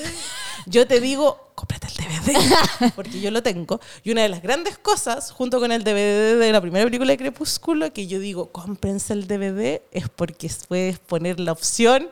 Yo 0.66 0.88
te 0.88 1.00
digo, 1.00 1.45
cómprate 1.66 1.88
el 1.88 1.96
DVD, 1.96 2.92
porque 2.96 3.20
yo 3.20 3.32
lo 3.32 3.42
tengo. 3.42 3.80
Y 4.04 4.12
una 4.12 4.22
de 4.22 4.30
las 4.30 4.42
grandes 4.42 4.78
cosas, 4.78 5.32
junto 5.32 5.60
con 5.60 5.72
el 5.72 5.84
DVD 5.84 6.40
de 6.40 6.52
la 6.52 6.62
primera 6.62 6.86
película 6.86 7.12
de 7.12 7.18
Crepúsculo, 7.18 7.92
que 7.94 8.08
yo 8.08 8.20
digo, 8.20 8.52
cómprense 8.52 9.14
el 9.14 9.28
DVD, 9.28 9.82
es 9.92 10.10
porque 10.10 10.50
puedes 10.68 11.00
poner 11.00 11.40
la 11.40 11.52
opción 11.52 12.10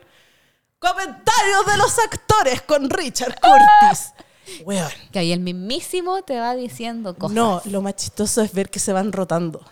comentarios 0.78 1.66
de 1.66 1.76
los 1.78 1.98
actores 1.98 2.62
con 2.62 2.90
Richard 2.90 3.36
Curtis. 3.40 4.12
Weón. 4.64 4.90
Que 5.10 5.20
ahí 5.20 5.32
el 5.32 5.40
mismísimo 5.40 6.22
te 6.22 6.38
va 6.38 6.54
diciendo 6.54 7.14
cosas. 7.14 7.34
No, 7.34 7.62
lo 7.64 7.80
más 7.80 7.96
chistoso 7.96 8.42
es 8.42 8.52
ver 8.52 8.68
que 8.68 8.78
se 8.78 8.92
van 8.92 9.10
rotando. 9.12 9.62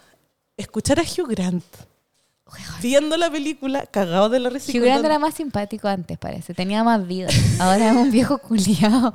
Escuchar 0.56 1.00
a 1.00 1.02
Hugh 1.02 1.28
Grant 1.28 1.64
viendo 2.80 3.16
la 3.16 3.30
película, 3.30 3.86
cagado 3.86 4.28
de 4.28 4.40
la 4.40 4.50
risa. 4.50 4.72
Hugh 4.72 4.82
Grant 4.82 5.04
era 5.04 5.18
más 5.18 5.34
simpático 5.34 5.88
antes, 5.88 6.18
parece. 6.18 6.54
Tenía 6.54 6.84
más 6.84 7.06
vida. 7.06 7.28
Ahora 7.58 7.90
es 7.90 7.96
un 7.96 8.10
viejo 8.10 8.38
culiado. 8.38 9.12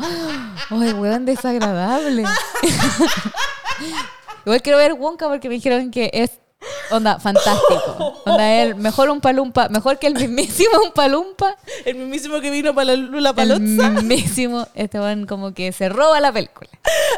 Ay, 0.70 0.94
weón, 0.94 1.26
desagradable. 1.26 2.24
Igual 4.46 4.62
quiero 4.62 4.78
ver 4.78 4.94
Wonka 4.94 5.28
porque 5.28 5.50
me 5.50 5.56
dijeron 5.56 5.92
que 5.92 6.10
es 6.14 6.40
onda 6.92 7.20
fantástico. 7.20 8.22
Onda 8.26 8.54
él, 8.62 8.76
mejor 8.76 9.10
un 9.10 9.22
palumpa, 9.22 9.70
mejor 9.70 10.00
que 10.00 10.08
el 10.08 10.14
mismísimo 10.16 10.82
un 10.86 10.92
palumpa. 10.92 11.56
El 11.86 11.96
mismísimo 11.96 12.40
que 12.42 12.50
vino 12.52 12.74
para 12.74 12.86
la 12.86 12.96
Lula 12.96 13.30
El 13.30 13.36
Palozza. 13.36 13.90
mismísimo, 13.90 14.68
este 14.76 15.00
weón 15.00 15.26
como 15.26 15.54
que 15.54 15.72
se 15.72 15.90
roba 15.90 16.20
la 16.20 16.32
película. 16.32 16.70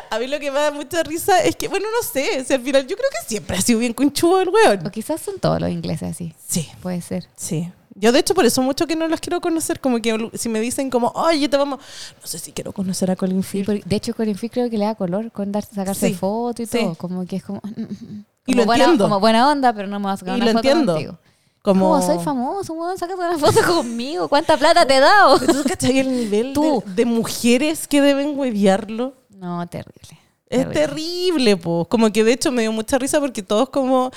A 0.10 0.20
mí 0.20 0.28
lo 0.28 0.40
que 0.40 0.52
me 0.52 0.60
da 0.60 0.72
mucha 0.72 1.04
risa 1.04 1.40
es 1.44 1.56
que, 1.56 1.68
bueno, 1.68 1.88
no 1.92 2.08
sé, 2.08 2.44
si 2.46 2.54
al 2.54 2.62
final 2.62 2.88
yo 2.88 2.96
creo 2.96 3.10
que 3.10 3.28
siempre 3.28 3.58
ha 3.58 3.62
sido 3.62 3.80
bien 3.80 3.94
conchudo 3.94 4.42
el 4.42 4.50
O 4.50 4.52
weón. 4.52 4.90
quizás 4.92 5.22
son 5.22 5.40
todos 5.40 5.60
los 5.62 5.70
ingleses 5.70 6.10
así. 6.12 6.34
Sí, 6.48 6.68
Puede 6.82 7.02
ser. 7.02 7.28
sí. 7.36 7.72
Yo 7.96 8.14
de 8.14 8.20
hecho 8.20 8.34
por 8.34 8.46
eso 8.46 8.62
mucho 8.62 8.88
que 8.88 8.96
no 8.96 9.10
los 9.10 9.20
quiero 9.20 9.42
conocer, 9.42 9.82
como 9.82 10.02
que 10.02 10.30
si 10.36 10.48
me 10.48 10.62
dicen 10.62 10.90
como, 10.90 11.10
oye, 11.16 11.50
te 11.50 11.58
vamos, 11.58 11.80
no 12.22 12.28
sé 12.28 12.40
si 12.40 12.54
quiero 12.54 12.72
conocer 12.72 13.12
a 13.12 13.18
Colin 13.18 13.44
Sí, 13.44 13.50
Firth. 13.50 13.66
porque- 13.66 13.84
de 13.86 13.96
hecho, 13.98 14.14
Corin 14.16 14.38
Firth 14.38 14.54
creo 14.54 14.70
que 14.70 14.78
le 14.78 14.86
da 14.86 14.96
color 14.96 15.32
con 15.34 15.52
darse, 15.52 15.76
sacarse 15.76 16.08
Sí, 16.08 16.14
fotos 16.14 16.62
y 16.62 16.66
sí. 16.68 16.78
todo. 16.80 16.96
Como 16.96 17.26
que 17.26 17.36
es 17.38 17.44
como. 17.44 17.62
Y 18.46 18.54
como 18.54 18.62
lo 18.64 18.66
buena, 18.66 18.84
entiendo. 18.86 19.06
Como 19.06 19.20
buena 19.20 19.50
onda, 19.50 19.74
pero 19.74 19.88
no 19.88 20.00
me 20.00 20.06
vas 20.06 20.16
a 20.16 20.18
sacar 20.18 20.38
Y 20.38 20.42
una 20.42 20.46
lo 20.52 20.58
foto 20.58 20.68
entiendo. 20.68 20.94
contigo. 20.94 21.20
Como, 21.62 21.90
Como 21.90 22.02
soy 22.02 22.24
famoso, 22.24 22.74
weón, 22.74 22.98
sácate 22.98 23.20
una 23.20 23.38
foto 23.38 23.60
conmigo. 23.68 24.28
¿Cuánta 24.30 24.58
plata 24.58 24.86
te 24.88 24.96
he 24.96 25.00
dado? 25.00 25.40
¿Tú 25.40 25.64
cachai 25.68 26.00
el 26.00 26.10
nivel 26.10 26.54
Tú. 26.54 26.82
de, 26.86 26.94
de 26.94 27.06
mujeres 27.06 27.88
que 27.88 28.02
deben 28.02 28.38
hueviarlo? 28.40 29.14
No, 29.30 29.68
terrible. 29.68 30.18
Es 30.48 30.72
terrible, 30.72 31.58
pues. 31.58 31.88
Como 31.90 32.12
que 32.12 32.24
de 32.24 32.32
hecho 32.34 32.52
me 32.52 32.62
dio 32.64 32.72
mucha 32.72 32.98
risa 32.98 33.20
porque 33.20 33.44
todos 33.44 33.70
como... 33.70 34.10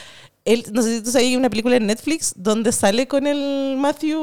Él, 0.44 0.64
no 0.72 0.82
sé 0.82 0.96
si 0.98 1.04
tú 1.04 1.10
sabes, 1.12 1.28
hay 1.28 1.36
una 1.36 1.48
película 1.50 1.76
en 1.76 1.86
Netflix 1.86 2.32
donde 2.36 2.72
sale 2.72 3.06
con 3.06 3.26
el 3.26 3.76
Matthew... 3.78 4.18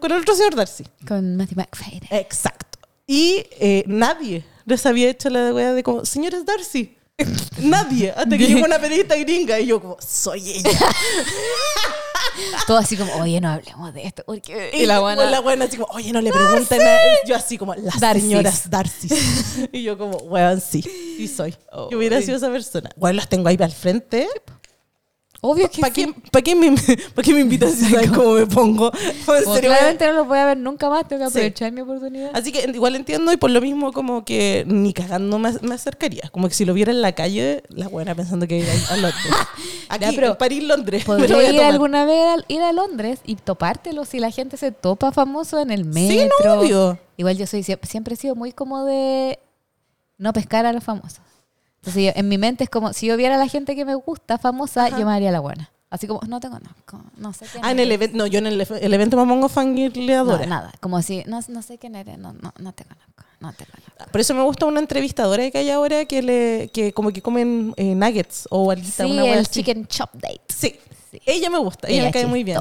Con 0.00 0.10
el 0.10 0.20
otro 0.20 0.34
señor 0.34 0.54
Darcy. 0.56 0.84
Con 1.06 1.36
Matthew 1.36 1.58
McFadden. 1.58 2.00
Exacto. 2.10 2.78
Y 3.06 3.44
eh, 3.60 3.84
nadie 3.86 4.44
les 4.64 4.84
había 4.86 5.08
hecho 5.08 5.30
la 5.30 5.52
wea 5.54 5.72
de 5.72 5.82
como, 5.84 6.04
señores 6.04 6.44
Darcy. 6.44 6.96
nadie. 7.58 8.10
Hasta 8.10 8.36
que 8.36 8.46
llegó 8.46 8.66
una 8.66 8.78
periodista 8.78 9.16
gringa 9.16 9.58
y 9.58 9.66
yo 9.66 9.80
como, 9.80 9.96
soy 10.00 10.50
ella. 10.50 10.70
Todo 12.66 12.76
así 12.76 12.96
como, 12.96 13.14
oye, 13.14 13.40
no 13.40 13.48
hablemos 13.48 13.94
de 13.94 14.02
esto. 14.02 14.22
Porque... 14.26 14.70
Y 14.74 14.84
la 14.84 15.00
buena, 15.00 15.24
la 15.24 15.40
buena 15.40 15.64
así 15.64 15.78
como, 15.78 15.88
oye, 15.94 16.12
no 16.12 16.20
le 16.20 16.30
pregunten 16.30 16.82
a... 16.82 16.98
Yo 17.26 17.34
así 17.34 17.56
como, 17.56 17.74
las 17.74 17.98
Darcys. 17.98 18.22
señoras 18.24 18.68
Darcy. 18.68 19.08
y 19.72 19.82
yo 19.82 19.96
como, 19.96 20.18
weón, 20.18 20.60
sí, 20.60 20.82
sí 20.82 21.28
soy. 21.28 21.54
Oh, 21.72 21.88
Yo 21.90 21.96
hubiera 21.96 22.20
sido 22.20 22.36
esa 22.36 22.50
persona. 22.50 22.90
Bueno, 22.96 23.16
las 23.16 23.28
tengo 23.28 23.48
ahí 23.48 23.56
al 23.58 23.72
frente. 23.72 24.28
Obvio 25.48 25.70
que 25.70 25.80
¿Para 25.80 25.94
sí. 25.94 26.06
qué, 26.06 26.14
pa' 26.30 26.42
qué 26.42 26.54
me, 26.54 26.74
pa' 27.14 27.22
qué 27.22 27.32
me 27.34 27.40
invitan 27.40 27.70
si 27.70 27.84
saben 27.90 28.12
cómo 28.12 28.32
me 28.32 28.46
pongo? 28.46 28.90
Serio, 29.26 29.44
claramente 29.70 30.06
no 30.06 30.12
lo 30.14 30.24
voy 30.24 30.38
a 30.38 30.46
ver 30.46 30.56
nunca 30.58 30.88
más, 30.90 31.06
tengo 31.08 31.24
que 31.26 31.30
Sí. 31.30 31.38
aprovechar 31.38 31.72
mi 31.72 31.80
oportunidad. 31.82 32.30
Así 32.34 32.52
que 32.52 32.70
igual 32.72 32.96
entiendo 32.96 33.32
y 33.32 33.36
por 33.36 33.50
lo 33.50 33.60
mismo 33.60 33.92
como 33.92 34.24
que 34.24 34.64
ni 34.66 34.92
cagando 34.92 35.38
me, 35.38 35.52
me 35.62 35.74
acercaría. 35.74 36.28
Como 36.32 36.48
que 36.48 36.54
si 36.54 36.64
lo 36.64 36.74
viera 36.74 36.90
en 36.92 37.02
la 37.02 37.12
calle, 37.12 37.62
la 37.68 37.88
buena 37.88 38.14
pensando 38.14 38.46
que 38.46 38.58
iba 38.58 38.72
a, 38.90 38.94
a 38.94 38.96
Londres. 38.96 39.24
Aquí, 39.88 40.04
Ya, 40.04 40.12
pero 40.12 40.26
en 40.28 40.36
París, 40.36 40.64
Londres. 40.64 41.04
Podría 41.04 41.52
ir 41.52 41.60
alguna 41.60 42.04
vez 42.04 42.24
a, 42.26 42.36
ir 42.52 42.60
a 42.62 42.72
Londres 42.72 43.20
y 43.24 43.36
topártelo 43.36 44.04
si 44.04 44.18
la 44.18 44.30
gente 44.30 44.56
se 44.56 44.72
topa 44.72 45.12
famoso 45.12 45.60
en 45.60 45.70
el 45.70 45.84
Sí, 45.84 45.88
metro. 45.90 46.28
no, 46.44 46.60
obvio. 46.60 46.98
Igual 47.16 47.36
yo 47.38 47.46
soy 47.46 47.62
siempre 47.62 48.14
he 48.14 48.16
sido 48.16 48.34
muy 48.34 48.52
como 48.52 48.84
de 48.84 49.38
no 50.18 50.32
pescar 50.32 50.66
a 50.66 50.72
los 50.72 50.82
famosos. 50.82 51.20
Entonces 51.86 52.04
yo- 52.04 52.12
en 52.20 52.28
mi 52.28 52.36
mente 52.38 52.64
es 52.64 52.70
como 52.70 52.92
si 52.92 53.06
yo 53.06 53.16
viera 53.16 53.36
a 53.36 53.38
la 53.38 53.48
gente 53.48 53.76
que 53.76 53.84
me 53.84 53.94
gusta 53.94 54.38
famosa, 54.38 54.88
yo 54.88 55.06
me 55.06 55.12
haría 55.12 55.30
la 55.30 55.40
buena. 55.40 55.70
Así 55.88 56.08
como 56.08 56.20
no 56.26 56.40
te 56.40 56.48
conozco, 56.50 57.00
no 57.16 57.32
sé 57.32 57.46
quién 57.50 57.64
Ah, 57.64 57.70
en 57.70 57.78
el 57.78 57.92
evento, 57.92 58.16
no, 58.18 58.26
yo 58.26 58.40
en 58.40 58.46
el, 58.46 58.60
el 58.60 58.94
evento 58.94 59.16
me 59.16 59.24
pongo 59.32 59.48
fangirleadora. 59.48 60.44
No, 60.44 60.50
nada, 60.50 60.72
como 60.80 61.00
si 61.00 61.22
no, 61.26 61.40
no 61.48 61.62
sé 61.62 61.78
quién 61.78 61.94
eres, 61.94 62.18
no, 62.18 62.32
no, 62.32 62.52
no 62.58 62.72
te 62.72 62.84
conozco, 62.84 63.22
no 63.38 63.52
te 63.52 63.64
conozco. 63.66 64.10
Por 64.10 64.20
eso 64.20 64.34
me 64.34 64.42
gusta 64.42 64.66
una 64.66 64.80
entrevistadora 64.80 65.48
que 65.50 65.58
hay 65.58 65.70
ahora 65.70 66.04
que 66.04 66.22
le 66.22 66.70
que 66.74 66.92
como 66.92 67.12
que 67.12 67.22
comen 67.22 67.72
eh, 67.76 67.94
nuggets 67.94 68.48
o 68.50 68.68
alitas, 68.72 68.94
Sí, 68.96 69.04
una 69.04 69.24
el 69.26 69.38
así. 69.38 69.50
chicken 69.52 69.86
chop 69.86 70.10
date. 70.14 70.40
Sí. 70.48 70.74
Sí. 71.12 71.20
Ella 71.24 71.50
me 71.50 71.58
gusta, 71.58 71.86
ella, 71.88 72.02
me 72.02 72.10
cae 72.10 72.26
muy 72.26 72.42
bien. 72.42 72.58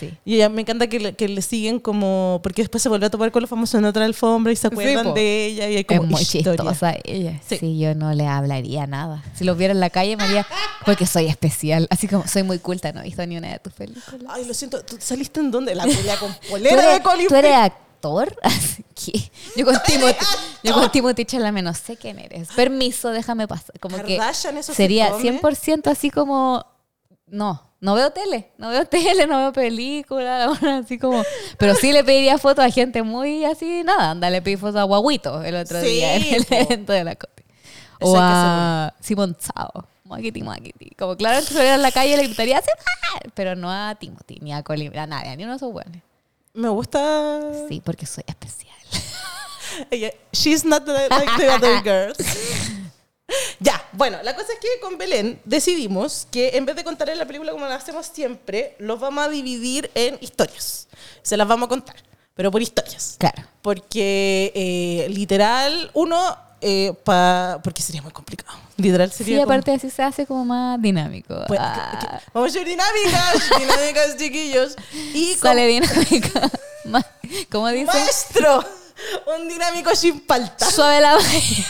Sí. 0.00 0.14
Y 0.24 0.36
ella 0.36 0.48
me 0.48 0.62
encanta 0.62 0.86
que 0.88 0.98
le, 0.98 1.14
que 1.14 1.28
le 1.28 1.42
siguen 1.42 1.78
como. 1.78 2.40
Porque 2.42 2.62
después 2.62 2.82
se 2.82 2.88
vuelve 2.88 3.06
a 3.06 3.10
topar 3.10 3.30
con 3.30 3.42
los 3.42 3.50
famosos 3.50 3.78
en 3.78 3.84
otra 3.84 4.04
alfombra 4.06 4.52
y 4.52 4.56
se 4.56 4.66
acuerdan 4.66 5.08
po. 5.08 5.12
de 5.12 5.46
ella 5.46 5.68
y 5.68 5.76
hay 5.76 5.84
como 5.84 6.04
es 6.04 6.08
muy 6.08 6.22
historia. 6.22 6.56
chistosa 6.56 6.94
ella. 7.04 7.40
Sí. 7.46 7.58
Sí. 7.58 7.78
yo 7.78 7.94
no 7.94 8.12
le 8.14 8.26
hablaría 8.26 8.86
nada. 8.86 9.22
Si 9.34 9.44
los 9.44 9.56
viera 9.58 9.72
en 9.72 9.80
la 9.80 9.90
calle 9.90 10.16
me 10.16 10.24
haría 10.24 10.46
porque 10.84 11.06
soy 11.06 11.26
especial. 11.26 11.86
Así 11.90 12.08
como 12.08 12.26
soy 12.26 12.42
muy 12.42 12.58
culta, 12.58 12.92
no 12.92 13.00
he 13.00 13.04
visto 13.04 13.24
ni 13.26 13.36
una 13.36 13.52
de 13.52 13.58
tus 13.58 13.72
películas. 13.74 14.24
Ay, 14.28 14.46
lo 14.46 14.54
siento, 14.54 14.82
¿tú 14.82 14.96
saliste 14.98 15.40
en 15.40 15.50
dónde? 15.50 15.74
La 15.74 15.84
pelea 15.84 16.16
con 16.18 16.32
¿Tú 16.40 16.48
polera 16.50 16.82
eres, 16.82 16.94
de 16.94 17.02
Colin 17.02 17.28
tú 17.28 17.34
eres 17.34 17.54
actor? 17.54 18.34
Que 18.94 19.30
yo 19.56 19.64
con 19.64 19.76
Timothy, 19.86 20.26
yo 20.62 20.74
con 20.74 20.90
Timothy 20.90 21.24
Chalamet 21.24 21.64
no 21.64 21.74
sé 21.74 21.96
quién 21.96 22.18
eres. 22.18 22.48
Permiso, 22.48 23.10
déjame 23.10 23.46
pasar. 23.46 23.78
Como 23.78 23.96
que 24.02 24.18
sería 24.62 25.10
come. 25.10 25.40
100% 25.40 25.86
así 25.86 26.10
como 26.10 26.64
no, 27.26 27.69
no 27.80 27.94
veo 27.94 28.10
tele, 28.10 28.50
no 28.58 28.68
veo 28.68 28.84
tele, 28.88 29.26
no 29.26 29.38
veo 29.38 29.52
películas, 29.52 30.58
así 30.62 30.98
como, 30.98 31.22
pero 31.58 31.74
sí 31.74 31.92
le 31.92 32.04
pediría 32.04 32.38
fotos 32.38 32.64
a 32.64 32.70
gente 32.70 33.02
muy 33.02 33.44
así, 33.44 33.82
nada, 33.84 34.10
anda, 34.10 34.28
le 34.30 34.42
pedí 34.42 34.56
fotos 34.56 34.76
a 34.76 34.84
Guaguito 34.84 35.42
el 35.42 35.56
otro 35.56 35.80
Sí, 35.80 35.86
día 35.86 36.16
en 36.16 36.34
el 36.34 36.46
evento 36.50 36.92
de 36.92 37.04
la 37.04 37.16
Cote. 37.16 37.44
O 38.02 38.16
a 38.18 38.94
Simon 39.00 39.36
Chao, 39.36 39.86
Maquiti 40.04 40.42
Maquiti. 40.42 40.90
Como 40.98 41.16
claro 41.16 41.40
que 41.40 41.52
fuera 41.52 41.74
en 41.74 41.82
la 41.82 41.92
calle 41.92 42.16
le 42.16 42.24
gritaría 42.24 42.62
pero 43.34 43.54
no 43.56 43.70
a 43.70 43.94
Timothy, 43.96 44.38
ni 44.40 44.52
a 44.54 44.62
Colin, 44.62 44.96
a 44.98 45.06
nadie, 45.06 45.36
ni 45.36 45.42
uno 45.44 45.52
de 45.52 45.56
esos 45.58 45.72
buenos. 45.72 45.96
Me 46.54 46.68
gusta. 46.70 47.40
Sí, 47.68 47.82
porque 47.84 48.06
soy 48.06 48.24
especial. 48.26 48.70
She's 50.32 50.64
not 50.64 50.84
the- 50.84 51.08
like 51.10 51.30
the 51.36 51.48
other 51.50 51.82
girls. 51.84 52.16
Ya, 53.60 53.82
bueno, 53.92 54.18
la 54.22 54.34
cosa 54.34 54.52
es 54.52 54.58
que 54.58 54.68
con 54.80 54.98
Belén 54.98 55.40
decidimos 55.44 56.26
que 56.30 56.50
en 56.56 56.64
vez 56.66 56.76
de 56.76 56.84
contar 56.84 57.08
en 57.10 57.18
la 57.18 57.26
película 57.26 57.52
como 57.52 57.66
lo 57.66 57.72
hacemos 57.72 58.06
siempre, 58.06 58.74
los 58.78 58.98
vamos 59.00 59.24
a 59.24 59.28
dividir 59.28 59.90
en 59.94 60.18
historias. 60.20 60.88
Se 61.22 61.36
las 61.36 61.46
vamos 61.46 61.66
a 61.66 61.68
contar, 61.68 61.96
pero 62.34 62.50
por 62.50 62.60
historias. 62.62 63.16
Claro. 63.18 63.42
Porque 63.62 64.52
eh, 64.54 65.08
literal, 65.10 65.90
uno, 65.94 66.36
eh, 66.62 66.92
pa- 67.04 67.60
porque 67.62 67.82
sería 67.82 68.00
muy 68.02 68.12
complicado. 68.12 68.58
Literal 68.78 69.10
sería 69.12 69.36
Sí, 69.36 69.42
como- 69.42 69.52
aparte 69.52 69.72
así 69.72 69.90
se 69.90 70.02
hace 70.02 70.26
como 70.26 70.44
más 70.46 70.80
dinámico. 70.80 71.34
Pues, 71.46 71.60
Ah, 71.62 72.20
vamos 72.32 72.48
a 72.48 72.50
hacer 72.50 72.66
dinámicas, 72.66 73.50
dinámicas, 73.58 74.16
chiquillos. 74.16 74.76
Y 75.14 75.34
sale 75.34 75.66
dinámica. 75.66 76.50
¿Cómo 77.50 77.68
dice? 77.68 77.86
Maestro, 77.86 78.64
Un 79.38 79.48
dinámico 79.48 79.94
sin 79.94 80.20
palta. 80.20 80.70
Suave 80.70 81.00
la 81.00 81.14
mayo. 81.16 81.64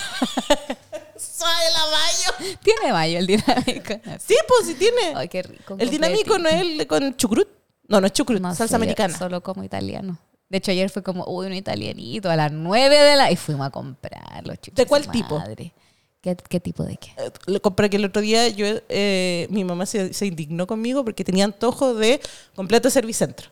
Suave 1.41 1.65
la 1.73 2.45
mayo. 2.47 2.59
Tiene 2.63 2.93
mayo 2.93 3.19
el 3.19 3.27
dinámico. 3.27 3.95
Sí, 4.19 4.37
pues 4.47 4.67
sí 4.67 4.75
tiene. 4.75 5.15
Ay, 5.17 5.29
qué 5.29 5.43
rico. 5.43 5.77
el 5.79 5.91
dinámico 5.91 6.39
no 6.39 6.49
es 6.49 6.61
el 6.61 6.87
con 6.87 7.17
chucrut. 7.17 7.49
No, 7.89 8.01
no 8.01 8.07
es 8.07 8.13
chucrut, 8.13 8.41
No 8.41 8.55
salsa 8.55 8.77
americana. 8.77 9.17
Solo 9.17 9.43
como 9.43 9.65
italiano. 9.65 10.19
De 10.49 10.59
hecho, 10.59 10.71
ayer 10.73 10.91
fue 10.91 11.03
como, 11.03 11.25
uy, 11.27 11.47
un 11.47 11.55
italianito 11.55 12.29
a 12.29 12.37
las 12.37 12.51
9 12.53 12.97
de 12.97 13.17
la... 13.17 13.31
Y 13.31 13.37
fuimos 13.37 13.67
a 13.67 13.71
comprarlo, 13.71 14.55
chucha 14.57 14.83
¿De 14.83 14.87
cuál 14.87 15.05
su 15.05 15.11
tipo? 15.13 15.39
madre. 15.39 15.73
¿Qué, 16.21 16.37
¿Qué 16.37 16.61
tipo 16.61 16.85
de 16.85 16.97
qué? 16.97 17.13
Eh, 17.19 17.31
Lo 17.47 17.63
compré 17.63 17.89
que 17.89 17.97
el 17.97 18.05
otro 18.05 18.21
día 18.21 18.47
yo, 18.49 18.67
eh, 18.89 19.47
mi 19.51 19.65
mamá 19.65 19.87
se, 19.87 20.13
se 20.13 20.27
indignó 20.27 20.67
conmigo 20.67 21.05
porque 21.05 21.25
tenía 21.25 21.45
antojo 21.45 21.95
de 21.95 22.21
completo 22.57 22.91
servicentro. 22.91 23.49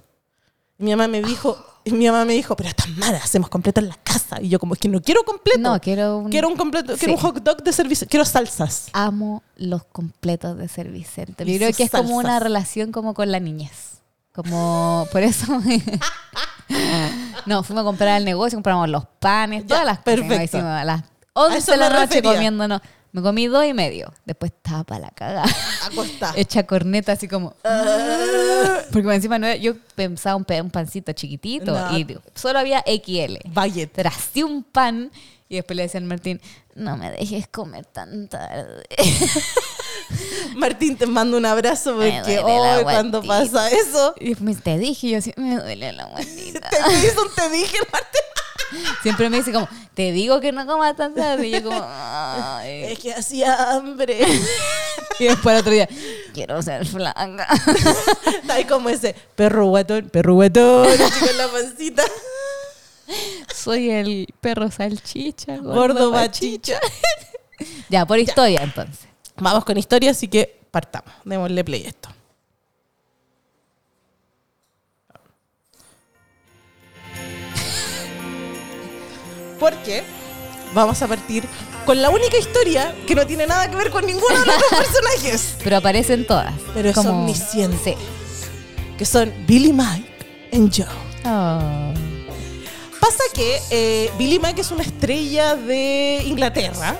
Mi 0.79 0.91
mamá 0.91 1.09
me 1.09 1.21
dijo, 1.23 1.59
mi 1.87 2.07
mamá 2.07 2.25
me 2.25 2.35
dijo, 2.35 2.55
pero 2.57 2.73
tan 2.73 2.97
mala, 2.99 3.19
hacemos 3.19 3.49
completo 3.49 3.81
en 3.81 3.89
la 3.89 3.97
casa. 3.97 4.41
Y 4.41 4.49
yo 4.49 4.59
como, 4.59 4.75
es 4.75 4.81
que 4.81 4.89
no 4.89 5.01
quiero 5.01 5.25
completo. 5.25 5.59
No, 5.59 5.81
quiero 5.81 6.19
un... 6.19 6.31
Quiero 6.31 6.49
un 6.49 6.57
completo, 6.57 6.97
quiero 6.97 7.15
un 7.15 7.21
hot 7.21 7.43
dog 7.43 7.63
de 7.63 7.73
servicio, 7.73 8.07
quiero 8.09 8.25
salsas. 8.25 8.89
Amo 8.93 9.43
los 9.57 9.85
completos 9.85 10.57
de 10.57 10.69
Servicentro. 10.69 11.47
Y 11.47 11.55
Yo 11.55 11.59
creo 11.59 11.73
que 11.73 11.83
es 11.85 11.91
como 11.91 12.17
una 12.17 12.39
relación 12.39 12.93
como 12.93 13.15
con 13.15 13.31
la 13.33 13.41
niñez. 13.41 14.01
Como, 14.33 15.09
por 15.11 15.23
eso... 15.23 15.47
no, 17.47 17.63
fuimos 17.65 17.83
a 17.83 17.85
comprar 17.85 18.11
al 18.11 18.25
negocio, 18.25 18.57
compramos 18.57 18.89
los 18.89 19.05
panes, 19.19 19.67
todas 19.67 19.85
las 19.85 19.99
cosas. 19.99 20.21
perfecto. 20.21 20.59
Las 20.59 21.01
A 21.01 21.05
11 21.35 21.59
eso 21.59 21.73
de 21.73 21.79
la 21.79 21.89
noche 21.89 22.03
refería. 22.03 22.35
comiéndonos. 22.35 22.81
Me 23.13 23.23
comí 23.23 23.47
dos 23.47 23.65
y 23.65 23.73
medio. 23.73 24.13
Después 24.25 24.53
estaba 24.53 24.85
para 24.85 25.01
la 25.01 25.11
cagada. 25.11 25.47
Acostá. 25.85 26.33
Hecha 26.37 26.65
corneta 26.67 27.13
así 27.13 27.27
como... 27.29 27.55
Ah. 27.65 28.81
Porque 28.93 29.15
encima 29.15 29.39
no 29.39 29.47
era- 29.47 29.57
yo 29.57 29.75
pensaba 29.95 30.37
un, 30.37 30.47
un 30.63 30.71
pancito 30.71 31.13
chiquitito 31.13 31.73
No. 31.73 31.99
y 31.99 32.07
solo 32.35 32.59
había 32.59 32.81
XL. 32.87 33.37
Baguette. 33.49 33.93
Tracé 33.95 34.45
un 34.45 34.63
pan 34.63 35.11
y 35.49 35.57
después 35.57 35.77
le 35.77 35.85
decía 35.85 35.99
al 36.01 36.07
Martín, 36.07 36.41
no 36.75 36.97
me 36.99 37.11
dejes 37.11 37.49
comer 37.49 37.87
tan 37.87 38.29
tarde. 38.29 38.85
Martín, 40.57 40.97
te 40.97 41.07
mando 41.07 41.37
un 41.37 41.47
abrazo 41.47 41.95
Me 41.95 42.13
porque 42.13 42.39
hoy 42.41 42.83
cuando 42.85 43.23
guatita. 43.23 43.53
pasa 43.61 43.71
eso, 43.71 44.15
Y 44.21 44.31
después 44.31 44.63
te 44.63 44.79
dije, 44.79 45.09
yo 45.11 45.19
así, 45.19 45.33
me 45.37 45.57
duele 45.57 45.93
la 45.93 46.05
guatita. 46.07 46.69
te, 46.69 46.77
te 47.01 47.07
hizo 47.07 47.23
un 47.23 47.35
te 47.35 47.49
dije, 47.51 47.77
Martín. 47.93 48.21
Siempre 49.03 49.31
me 49.31 49.39
dice 49.39 49.53
como, 49.53 49.69
te 49.95 50.13
digo 50.13 50.41
que 50.41 50.53
no 50.53 50.67
comas 50.67 50.97
tan 50.97 51.15
tarde. 51.15 51.49
Y 51.49 51.53
yo 51.53 51.63
como, 51.65 51.83
"Ay". 51.85 52.85
Es 52.93 52.99
que 52.99 53.13
hacía 53.15 53.73
hambre. 53.73 54.21
Y 55.21 55.25
después 55.25 55.53
el 55.55 55.61
otro 55.61 55.73
día, 55.73 55.89
quiero 56.33 56.63
ser. 56.63 56.83
Está 56.83 57.13
ahí 58.55 58.65
como 58.67 58.89
ese 58.89 59.17
perro 59.35 59.67
guatón, 59.67 60.11
perro 60.11 60.35
guatón, 60.35 60.87
así 60.87 61.27
con 61.27 61.37
la 61.37 61.49
pancita. 61.49 62.05
Soy 63.53 63.91
el 63.91 64.33
perro 64.41 64.71
salchicha, 64.71 65.57
gordo, 65.57 66.13
bachicha. 66.13 66.79
Ya, 67.89 68.07
por 68.07 68.21
historia 68.21 68.61
entonces. 68.63 69.09
Vamos 69.39 69.65
con 69.65 69.77
historia, 69.77 70.13
así 70.13 70.29
que 70.29 70.61
partamos. 70.71 71.13
Démosle 71.25 71.65
play 71.65 71.87
a 71.87 71.89
esto. 71.89 72.11
Porque 79.59 80.03
vamos 80.75 81.01
a 81.03 81.07
partir 81.09 81.45
con 81.87 82.01
la 82.03 82.11
única 82.11 82.37
historia 82.37 82.95
que 83.07 83.15
no 83.15 83.27
tiene 83.27 83.47
nada 83.47 83.71
que 83.71 83.77
ver 83.77 83.91
con 83.91 84.05
ninguno 84.07 84.39
de 84.39 84.47
los 84.47 84.63
personajes. 84.71 85.57
Pero 85.65 85.77
aparecen 85.79 86.27
todas. 86.27 86.53
Pero 86.75 86.93
Como- 86.93 87.11
omnisciente. 87.11 87.95
Sí. 87.95 88.97
Que 88.97 89.05
son 89.07 89.33
Billy 89.47 89.73
Mike 89.73 90.09
y 90.53 90.59
Joe. 90.75 90.87
Oh. 91.25 91.93
Pasa 93.01 93.23
que 93.35 93.59
eh, 93.71 94.11
Billy 94.19 94.39
Mack 94.39 94.59
es 94.59 94.71
una 94.71 94.83
estrella 94.83 95.55
de 95.55 96.23
Inglaterra 96.27 96.99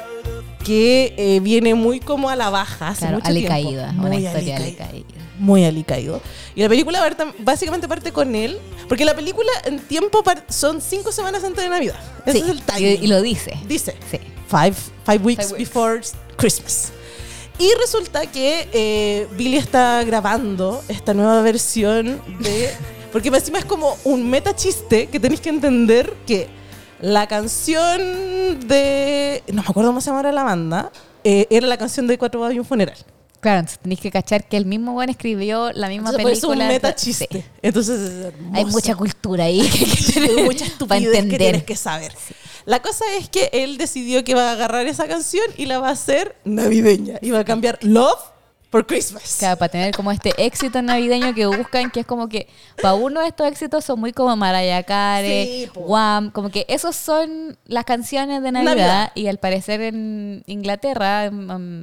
que 0.65 1.15
eh, 1.17 1.41
viene 1.41 1.75
muy 1.75 1.99
como 2.01 2.29
a 2.31 2.37
la 2.37 2.51
baja 2.51 2.89
hace 2.89 3.01
Claro, 3.01 3.17
mucho 3.17 3.33
tiempo. 3.33 3.53
alicaída. 3.53 3.95
Una 3.99 4.15
historia 4.17 4.57
alicaída. 4.57 5.07
Muy 5.39 5.65
alicaído. 5.65 6.21
Y 6.55 6.63
la 6.63 6.69
película 6.69 7.01
básicamente 7.39 7.87
parte 7.89 8.13
con 8.13 8.35
él, 8.35 8.59
porque 8.89 9.05
la 9.05 9.15
película 9.15 9.51
en 9.65 9.79
tiempo 9.79 10.23
son 10.49 10.81
cinco 10.81 11.13
semanas 11.13 11.45
antes 11.45 11.63
de 11.63 11.71
Navidad. 11.71 11.97
Ese 12.27 12.39
Sí, 12.39 12.45
es 12.45 12.51
el 12.51 12.59
y, 12.59 12.61
timing. 12.63 13.05
y 13.05 13.07
lo 13.07 13.23
dice. 13.23 13.57
Dice, 13.67 13.97
Sí. 14.11 14.19
five, 14.49 14.75
five 15.07 15.19
weeks 15.25 15.47
Five 15.49 15.59
weeks. 15.59 15.71
before 15.71 16.01
Christmas. 16.37 16.93
Y 17.61 17.71
resulta 17.81 18.27
que 18.27 18.69
eh, 18.73 19.27
Billy 19.37 19.57
está 19.57 20.05
grabando 20.05 20.83
esta 20.89 21.13
nueva 21.15 21.43
versión 21.43 22.21
de... 22.41 22.71
Porque 23.13 23.29
encima 23.29 23.59
es 23.59 23.65
como 23.65 23.97
un 24.05 24.29
meta 24.29 24.55
chiste 24.55 25.07
que 25.07 25.19
tenéis 25.19 25.41
que 25.41 25.49
entender 25.49 26.13
que 26.27 26.47
la 27.01 27.27
canción 27.27 27.99
de... 28.69 29.43
No 29.49 29.63
me 29.63 29.69
acuerdo 29.69 29.91
cómo 29.91 30.01
se 30.01 30.11
llamaba 30.11 30.31
la 30.31 30.43
banda. 30.45 30.93
eh, 31.25 31.47
era 31.51 31.67
la 31.67 31.77
canción 31.79 32.07
de 32.07 32.17
Cuatro 32.19 32.41
Bodas 32.41 32.55
y 32.55 32.59
un 32.59 32.65
Funeral. 32.65 32.97
Claro, 33.41 33.61
entonces 33.61 33.79
tenéis 33.79 34.01
que 34.01 34.11
cachar 34.11 34.49
que 34.49 34.57
el 34.57 34.67
mismo 34.67 34.93
buen 34.95 35.11
escribió 35.11 35.71
la 35.73 35.89
misma 35.89 36.11
Entonces, 36.11 36.39
eso 36.39 36.53
es 36.53 36.59
película. 36.59 36.65
un 36.65 36.69
meta 36.73 36.95
chiste. 36.95 37.29
sí. 37.31 37.45
Entonces 37.63 38.01
es 38.01 38.25
hermoso. 38.27 38.57
Hay 38.57 38.65
mucha 38.65 38.95
cultura 38.97 39.45
ahí 39.45 39.61
que 39.61 39.79
hay 39.85 39.91
que 39.91 40.13
tener 40.13 40.45
mucha 40.45 40.65
estupidez 40.65 41.01
que 41.03 41.07
entender. 41.19 41.39
tienes 41.39 41.65
que 41.65 41.77
saber. 41.77 42.13
La 42.65 42.83
cosa 42.83 43.05
es 43.17 43.29
que 43.29 43.49
él 43.53 43.79
decidió 43.79 44.25
que 44.25 44.35
va 44.35 44.51
a 44.51 44.53
agarrar 44.53 44.87
esa 44.87 45.07
canción 45.07 45.45
y 45.57 45.67
la 45.67 45.79
va 45.79 45.89
a 45.89 45.93
hacer 45.93 46.37
navideña. 46.45 47.19
Y 47.23 47.31
va 47.31 47.39
a 47.41 47.45
cambiar 47.45 47.79
Love 47.83 48.19
por 48.71 48.87
Christmas. 48.87 49.37
Claro, 49.39 49.57
para 49.59 49.71
tener 49.71 49.95
como 49.95 50.13
este 50.13 50.33
éxito 50.37 50.83
navideño 50.83 51.33
que 51.35 51.47
buscan, 51.47 51.91
que 51.91 52.01
es 52.01 52.07
como 52.07 52.29
que 52.29 52.49
para 52.83 52.95
uno 52.95 53.23
estos 53.23 53.47
éxitos 53.47 53.85
son 53.85 53.99
muy 53.99 54.13
como 54.13 54.37
Mariah 54.37 54.83
Carey, 54.83 55.65
Sí. 55.65 55.71
Wham, 55.75 56.31
como 56.31 56.51
que 56.51 56.67
esos 56.69 56.95
son 56.95 57.57
las 57.65 57.85
canciones 57.85 58.43
de 58.43 58.53
Navidad, 58.53 58.75
Navidad. 58.77 59.13
y 59.15 59.27
al 59.29 59.39
parecer 59.39 59.81
en 59.81 60.43
Inglaterra, 60.47 61.31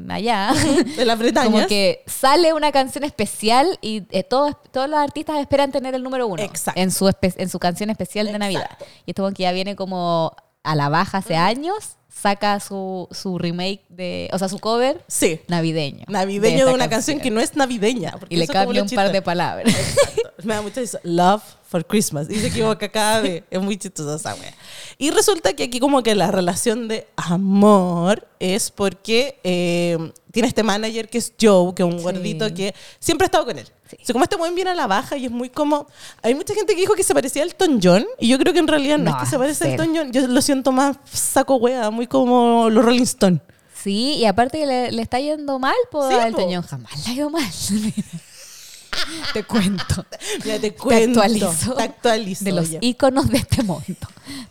allá, 0.10 0.54
De 0.95 1.06
las 1.06 1.17
Bretañas. 1.17 1.52
como 1.52 1.67
que 1.67 2.04
sale 2.06 2.54
una 2.54 2.71
canción 2.71 3.04
especial 3.04 3.80
y 3.82 4.04
eh, 4.12 4.24
todos, 4.24 4.56
todos 4.71 4.88
los 4.89 5.00
artistas 5.00 5.38
esperan 5.39 5.71
tener 5.71 5.95
el 5.95 6.04
número 6.04 6.28
uno 6.28 6.41
Exacto. 6.43 6.80
en 6.80 6.91
su, 6.91 7.12
en 7.21 7.50
su 7.50 7.58
canción 7.60 7.89
especial 7.89 8.28
de 8.28 8.38
Navidad. 8.38 8.63
Exacto. 8.63 8.86
Y 9.06 9.12
esto 9.12 9.24
como 9.24 9.34
que 9.34 9.43
ya 9.43 9.52
viene 9.52 9.76
como 9.76 10.36
a 10.65 10.75
la 10.75 10.89
baja 10.89 11.19
hace 11.19 11.36
años, 11.36 11.97
saca 12.10 12.60
su, 12.60 13.08
su 13.12 13.38
remake 13.38 13.82
de, 13.89 14.30
o 14.34 14.39
sea, 14.39 14.49
su 14.49 14.58
cover 14.60 15.04
Sí. 15.08 15.39
navideño. 15.47 16.06
Navideño 16.08 16.65
de, 16.67 16.73
una 16.73 16.89
canción 16.89 17.19
que 17.19 17.30
no 17.30 17.39
es 17.39 17.56
navideña. 17.56 18.17
y 18.30 18.38
le 18.38 18.45
eso 18.45 18.54
cambia 18.54 18.82
un 18.84 18.89
par 18.89 19.12
de 19.12 19.21
palabras. 19.21 19.67
Exacto. 19.67 20.21
Me 20.43 20.54
da 20.54 20.62
mucha 20.62 20.80
risa. 20.82 20.99
Love 21.04 21.41
for 21.67 21.86
Christmas. 21.86 22.28
Y 22.30 22.36
se 22.36 22.47
equivoca 22.47 22.88
cada 22.89 23.21
vez. 23.21 23.43
Es 23.49 23.62
muy 23.62 23.78
chistosa 23.78 24.15
esa 24.15 24.36
wea. 24.39 24.54
Y 24.97 25.10
resulta 25.12 25.54
que 25.54 25.63
aquí 25.63 25.80
como 25.80 26.04
que 26.04 26.13
la 26.15 26.32
relación 26.32 26.88
de 26.88 27.08
amor 27.15 28.28
es 28.39 28.71
porque 28.71 29.39
eh, 29.43 29.97
tiene 30.32 30.47
este 30.47 30.63
manager 30.63 31.10
que 31.10 31.17
es 31.17 31.34
Joe, 31.39 31.73
que 31.73 31.84
es 31.84 31.89
un 31.89 31.97
Sí. 31.99 32.04
gordito 32.04 32.54
que 32.54 32.73
siempre 32.99 33.25
ha 33.25 33.28
estado 33.28 33.45
con 33.45 33.58
él. 33.60 33.67
Sí. 33.97 34.03
O 34.03 34.05
sea, 34.05 34.13
como 34.13 34.23
este 34.23 34.36
buen 34.36 34.55
viene 34.55 34.71
a 34.71 34.75
la 34.75 34.88
baja 34.88 35.17
y 35.17 35.25
es 35.25 35.31
muy 35.31 35.49
como... 35.49 35.88
Hay 36.21 36.36
mucha 36.36 36.53
gente 36.53 36.73
que 36.75 36.81
dijo 36.81 36.93
que 36.95 37.03
se 37.03 37.13
parecía 37.13 37.43
a 37.43 37.45
Elton 37.45 37.79
John 37.81 38.05
y 38.19 38.27
yo 38.27 38.38
creo 38.38 38.53
que 38.53 38.60
en 38.60 38.67
realidad 38.67 38.97
no, 38.97 39.12
No, 39.12 39.17
es 39.17 39.23
que 39.23 39.29
se 39.29 39.38
parece 39.38 39.63
a 39.63 39.67
cero. 39.71 39.84
Elton 39.84 39.95
John. 39.97 40.12
Yo 40.12 40.27
lo 40.27 40.41
siento 40.41 40.71
más 40.71 40.97
saco 41.12 41.55
wea, 41.55 41.89
muy 41.91 42.08
como 42.08 42.69
los 42.69 42.84
Rolling 42.84 43.03
Stones. 43.03 43.41
Sí, 43.84 44.15
y 44.15 44.25
aparte 44.25 44.58
que 44.60 44.65
le, 44.65 44.91
le 44.91 45.01
está 45.01 45.19
yendo 45.19 45.60
mal, 45.60 45.75
pues 45.91 46.10
Sí, 46.10 46.15
al 46.15 46.34
jamás 46.63 47.05
le 47.05 47.12
ha 47.12 47.15
ido 47.15 47.29
mal. 47.29 47.43
Te 49.34 49.43
cuento. 49.43 50.05
Mira, 50.43 50.55
te 50.60 50.71
Te 50.71 50.75
cuento. 50.75 51.21
actualizo. 51.21 51.73
Te 51.73 51.84
actualizo. 51.84 52.45
De 52.45 52.51
los 52.51 52.69
oye. 52.69 52.79
íconos 52.81 53.29
de 53.29 53.38
este 53.38 53.63
mundo. 53.63 53.84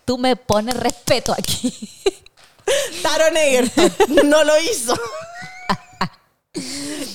Tú 0.04 0.18
me 0.18 0.36
pones 0.36 0.76
respeto 0.76 1.32
aquí. 1.32 1.72
Taron 3.02 3.36
Egerton 3.36 3.92
no 4.28 4.44
lo 4.44 4.52
hizo. 4.60 4.94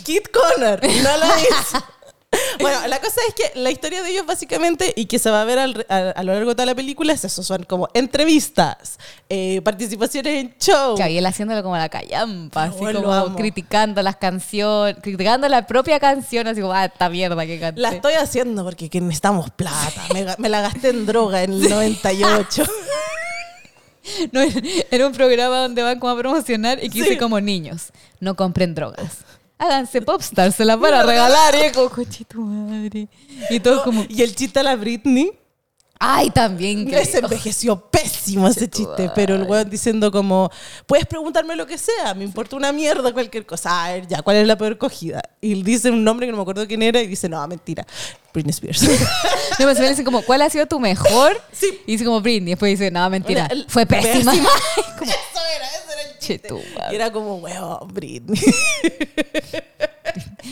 Kit 0.04 0.30
Connor 0.32 0.82
no 0.84 1.18
lo 1.18 1.26
hizo. 1.40 1.84
Bueno, 2.60 2.88
la 2.88 3.00
cosa 3.00 3.22
es 3.28 3.34
que 3.34 3.58
la 3.60 3.72
historia 3.72 4.04
de 4.04 4.10
ellos 4.12 4.26
básicamente, 4.26 4.94
y 4.96 5.06
que 5.06 5.18
se 5.18 5.30
va 5.32 5.42
a 5.42 5.46
ver 5.46 5.60
al- 5.60 5.86
a, 5.88 6.10
a 6.10 6.24
lo 6.24 6.34
largo 6.34 6.50
de 6.50 6.56
toda 6.56 6.66
la 6.66 6.76
película, 6.76 7.14
es 7.14 7.24
eso, 7.24 7.42
son 7.42 7.64
como 7.64 7.88
entrevistas, 7.94 9.00
eh, 9.30 9.62
participaciones 9.64 10.36
en 10.44 10.56
show. 10.60 10.96
Y 11.10 11.18
él 11.18 11.26
haciéndolo 11.26 11.64
como 11.64 11.78
la 11.78 11.88
callampa, 11.90 12.64
así 12.66 12.80
como 12.94 13.12
amo. 13.14 13.36
criticando 13.36 14.02
las 14.02 14.18
canciones, 14.18 14.98
criticando 15.02 15.48
la 15.48 15.66
propia 15.66 16.00
canción, 16.00 16.48
así 16.48 16.60
como, 16.62 16.74
ah, 16.74 16.86
esta 16.86 17.10
mierda 17.10 17.46
que 17.46 17.60
canté. 17.60 17.80
La 17.82 17.92
estoy 17.92 18.14
haciendo 18.14 18.64
porque 18.66 18.90
que 18.90 19.00
necesitamos 19.00 19.50
plata. 19.52 20.04
Me 20.38 20.50
la 20.50 20.62
gasté 20.62 20.90
en 20.90 21.06
droga 21.06 21.44
en 21.44 21.54
el 21.54 21.70
98. 21.70 22.64
No, 24.32 24.42
era 24.90 25.06
un 25.06 25.14
programa 25.14 25.58
donde 25.60 25.84
van 25.84 26.00
como 26.00 26.14
a 26.14 26.18
promocionar 26.18 26.80
y 26.84 26.90
que 26.90 26.94
Sí. 26.98 27.02
dice 27.04 27.18
como 27.20 27.40
niños, 27.40 27.90
no 28.20 28.36
compren 28.36 28.74
drogas. 28.74 29.18
Háganse 29.60 30.02
popstars, 30.02 30.56
se 30.56 30.64
las 30.66 30.80
van 30.80 30.94
a 30.94 31.04
regalar. 31.04 31.54
Y 31.56 31.62
es 31.66 31.74
como, 31.74 31.90
coche 31.90 32.24
tu 32.26 32.42
madre. 32.42 33.08
Y 33.50 33.60
todo 33.60 33.84
como, 33.84 34.06
Y 34.10 34.22
el 34.24 34.34
chiste 34.34 34.60
a 34.60 34.64
la 34.64 34.76
Britney 34.78 35.32
Ay, 36.02 36.30
también. 36.30 36.86
que- 36.88 36.96
Les 36.96 37.14
envejeció 37.14 37.76
pésimo 37.92 38.48
ese 38.48 38.70
chiste, 38.70 39.12
pero 39.14 39.36
el 39.36 39.44
weón 39.44 39.70
diciendo 39.70 40.10
como, 40.14 40.50
puedes 40.88 41.06
preguntarme 41.06 41.58
lo 41.58 41.68
que 41.68 41.78
sea, 41.78 42.14
me 42.14 42.24
importa 42.24 42.56
una 42.56 42.72
mierda 42.72 43.12
cualquier 43.12 43.46
cosa. 43.46 43.84
A 43.84 43.92
ver, 43.92 44.08
ya, 44.08 44.22
¿cuál 44.22 44.38
es 44.38 44.48
la 44.48 44.58
peor 44.58 44.78
cogida? 44.78 45.22
Y 45.42 45.62
dice 45.62 45.92
un 45.92 46.06
nombre 46.06 46.26
que 46.26 46.32
no 46.32 46.38
me 46.38 46.44
acuerdo 46.44 46.66
quién 46.66 46.82
era 46.84 47.02
y 47.02 47.08
dice, 47.08 47.28
no, 47.28 47.46
mentira, 47.50 47.86
Britney 48.34 48.52
Spears. 48.52 48.82
No, 49.60 49.66
pues 49.66 49.78
dicen 49.78 50.06
como, 50.06 50.22
¿cuál 50.22 50.42
ha 50.42 50.50
sido 50.50 50.66
tu 50.68 50.80
mejor? 50.80 51.38
Sí. 51.52 51.82
Y 51.86 51.92
dice 51.92 52.06
como 52.06 52.22
Britney. 52.22 52.52
Después 52.54 52.80
dice, 52.80 52.90
no, 52.92 53.10
mentira. 53.10 53.50
Una- 53.52 53.66
fue 53.68 53.86
pésima. 53.86 54.32
pésima. 54.32 54.50
Como, 54.98 55.12
Eso 55.12 55.42
era, 55.54 55.68
era. 56.36 57.08
Y 57.08 57.12
como, 57.12 57.36
weón, 57.38 57.88
Britney. 57.94 58.40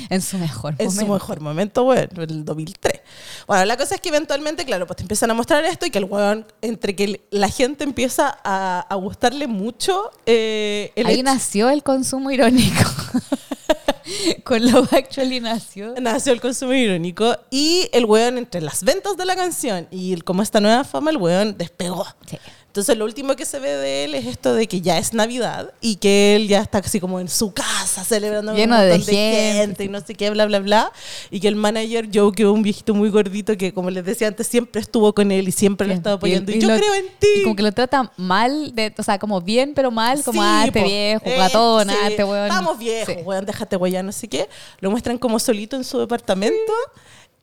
en 0.10 0.22
su 0.22 0.38
mejor 0.38 0.76
En 0.78 0.90
su 0.92 0.98
momento. 1.02 1.14
mejor 1.14 1.42
momento, 1.42 1.84
weón, 1.84 2.10
el 2.18 2.46
2003. 2.46 3.02
Bueno, 3.48 3.66
la 3.66 3.78
cosa 3.78 3.96
es 3.96 4.02
que 4.02 4.10
eventualmente, 4.10 4.66
claro, 4.66 4.86
pues 4.86 4.98
te 4.98 5.04
empiezan 5.04 5.32
a 5.32 5.34
mostrar 5.34 5.64
esto 5.66 5.86
y 5.86 5.92
que 5.92 5.98
el 5.98 6.06
weón, 6.06 6.46
entre 6.62 6.96
que 6.96 7.22
la 7.32 7.50
gente 7.50 7.84
empieza 7.84 8.38
a, 8.44 8.82
a 8.90 8.96
gustarle 8.96 9.48
mucho, 9.48 10.12
eh, 10.26 10.92
el 10.96 11.08
Ahí 11.08 11.16
hecho- 11.16 11.24
nació 11.24 11.70
el 11.70 11.84
consumo 11.84 12.32
irónico. 12.32 12.84
Con 14.46 14.72
Love 14.72 14.94
Actually 14.94 15.42
nació. 15.42 15.94
nació 16.00 16.32
el 16.32 16.40
consumo 16.40 16.72
irónico 16.74 17.36
y 17.52 17.90
el 17.92 18.06
weón 18.06 18.38
entre 18.38 18.62
las 18.62 18.84
ventas 18.84 19.18
de 19.18 19.26
la 19.26 19.36
canción 19.36 19.88
y 19.92 20.14
el, 20.14 20.24
como 20.24 20.42
esta 20.44 20.62
nueva 20.62 20.86
fama, 20.86 21.12
el 21.12 21.18
weón 21.18 21.58
despegó. 21.58 22.06
Sí. 22.26 22.38
Entonces 22.78 22.96
lo 22.96 23.06
último 23.06 23.36
que 23.36 23.44
se 23.44 23.60
ve 23.60 23.72
de 23.72 24.04
él 24.04 24.14
es 24.14 24.28
esto 24.28 24.54
de 24.54 24.68
que 24.68 24.82
ya 24.82 25.00
es 25.00 25.12
Navidad 25.12 25.74
y 25.82 25.96
que 25.96 26.36
él 26.36 26.48
ya 26.48 26.62
está 26.62 26.78
así 26.78 27.00
como 27.00 27.20
en 27.20 27.28
su 27.28 27.52
casa 27.52 28.04
celebrando 28.04 28.54
Lleno 28.54 28.76
un 28.76 28.82
de 28.84 28.90
montón 28.92 29.08
gente. 29.16 29.84
y 29.84 29.88
no 29.90 30.00
sé 30.02 30.14
qué, 30.14 30.30
bla, 30.30 30.46
bla, 30.46 30.60
bla. 30.60 30.92
Y 31.32 31.40
que 31.40 31.48
el 31.48 31.56
manager 31.56 32.08
Joe, 32.14 32.32
que 32.34 32.44
es 32.44 32.50
un 32.50 32.62
viejito 32.62 32.94
muy 32.94 33.10
gordito 33.10 33.58
que 33.58 33.74
como 33.74 33.90
les 33.90 34.06
decía 34.06 34.28
antes, 34.28 34.46
siempre 34.46 34.80
estuvo 34.80 35.12
con 35.16 35.32
él 35.32 35.48
y 35.48 35.52
siempre 35.52 35.88
lo 35.88 35.94
estaba 35.96 36.18
apoyando. 36.18 36.52
Y, 36.52 36.60
yo 36.60 36.68
lo- 36.68 36.78
creo 36.78 36.94
en 36.94 37.06
y 37.06 37.10
ti. 37.20 37.28
como 37.44 37.56
que 37.56 37.64
lo 37.64 37.72
trata 37.72 38.12
mal, 38.16 38.76
de, 38.76 38.94
o 38.96 39.02
sea, 39.02 39.18
como 39.18 39.42
bien, 39.42 39.74
pero 39.74 39.90
mal, 39.90 40.24
como 40.24 40.40
Sí, 40.44 40.48
ah, 40.48 40.64
este 40.68 40.84
viejo, 40.84 41.26
Eh, 41.26 41.36
gatón, 41.36 41.90
sí. 41.90 41.96
ah, 42.00 42.08
este 42.10 42.24
weón. 42.26 42.46
Estamos 42.46 42.78
viejos, 42.78 43.16
Sí. 43.16 43.22
weón, 43.26 43.44
déjate 43.48 43.76
weón, 43.78 44.06
no 44.06 44.12
sé 44.12 44.28
qué. 44.28 44.48
Lo 44.82 44.92
muestran 44.92 45.18
como 45.18 45.40
solito 45.40 45.76
en 45.76 45.84
su 45.84 45.98
departamento 45.98 46.74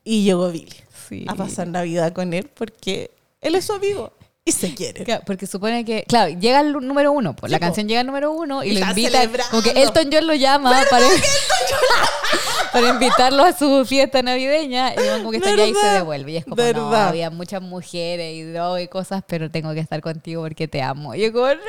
y 0.05 0.23
llegó 0.23 0.49
Billy 0.49 1.25
a 1.27 1.35
pasar 1.35 1.67
Navidad 1.67 2.13
con 2.13 2.33
él 2.33 2.49
porque 2.53 3.11
él 3.41 3.53
es 3.55 3.65
su 3.65 3.73
amigo 3.73 4.13
y 4.47 4.51
se 4.51 4.75
quiere. 4.75 5.03
Claro, 5.03 5.23
porque 5.25 5.47
supone 5.47 5.83
que, 5.83 6.03
claro, 6.07 6.29
llega 6.39 6.59
el 6.61 6.71
número 6.73 7.11
uno, 7.11 7.35
pues 7.35 7.49
Sí, 7.49 7.51
la 7.51 7.57
po. 7.57 7.65
canción 7.65 7.87
llega 7.87 8.01
al 8.01 8.05
número 8.05 8.31
uno 8.31 8.63
y, 8.63 8.69
Y 8.69 8.79
lo 8.79 8.85
invita, 8.85 9.09
celebrando. 9.19 9.49
como 9.49 9.63
que 9.63 9.81
Elton 9.81 10.09
John 10.13 10.27
lo 10.27 10.35
llama 10.35 10.83
para, 10.87 11.07
para 12.71 12.89
invitarlo 12.89 13.43
a 13.43 13.53
su 13.57 13.83
fiesta 13.85 14.21
navideña 14.21 14.93
y 14.93 14.97
como 15.17 15.31
que 15.31 15.37
está 15.37 15.49
allá 15.49 15.65
y 15.65 15.73
se 15.73 15.87
devuelve. 15.87 16.31
Y 16.33 16.37
es 16.37 16.43
como, 16.43 16.57
no, 16.57 16.61
¿Verdad? 16.63 17.07
había 17.07 17.31
muchas 17.31 17.63
mujeres 17.63 18.35
y 18.35 18.43
droga 18.43 18.79
y 18.81 18.87
cosas, 18.87 19.23
pero 19.25 19.49
tengo 19.49 19.73
que 19.73 19.79
estar 19.79 19.99
contigo 20.01 20.43
porque 20.43 20.67
te 20.67 20.81
amo. 20.83 21.15
Y 21.15 21.21
yo 21.23 21.33
como, 21.33 21.47
no. 21.47 21.61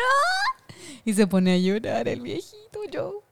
Y 1.06 1.14
se 1.14 1.26
pone 1.26 1.54
a 1.54 1.56
llorar 1.58 2.06
el 2.08 2.20
viejito 2.20 2.80
yo. 2.90 3.22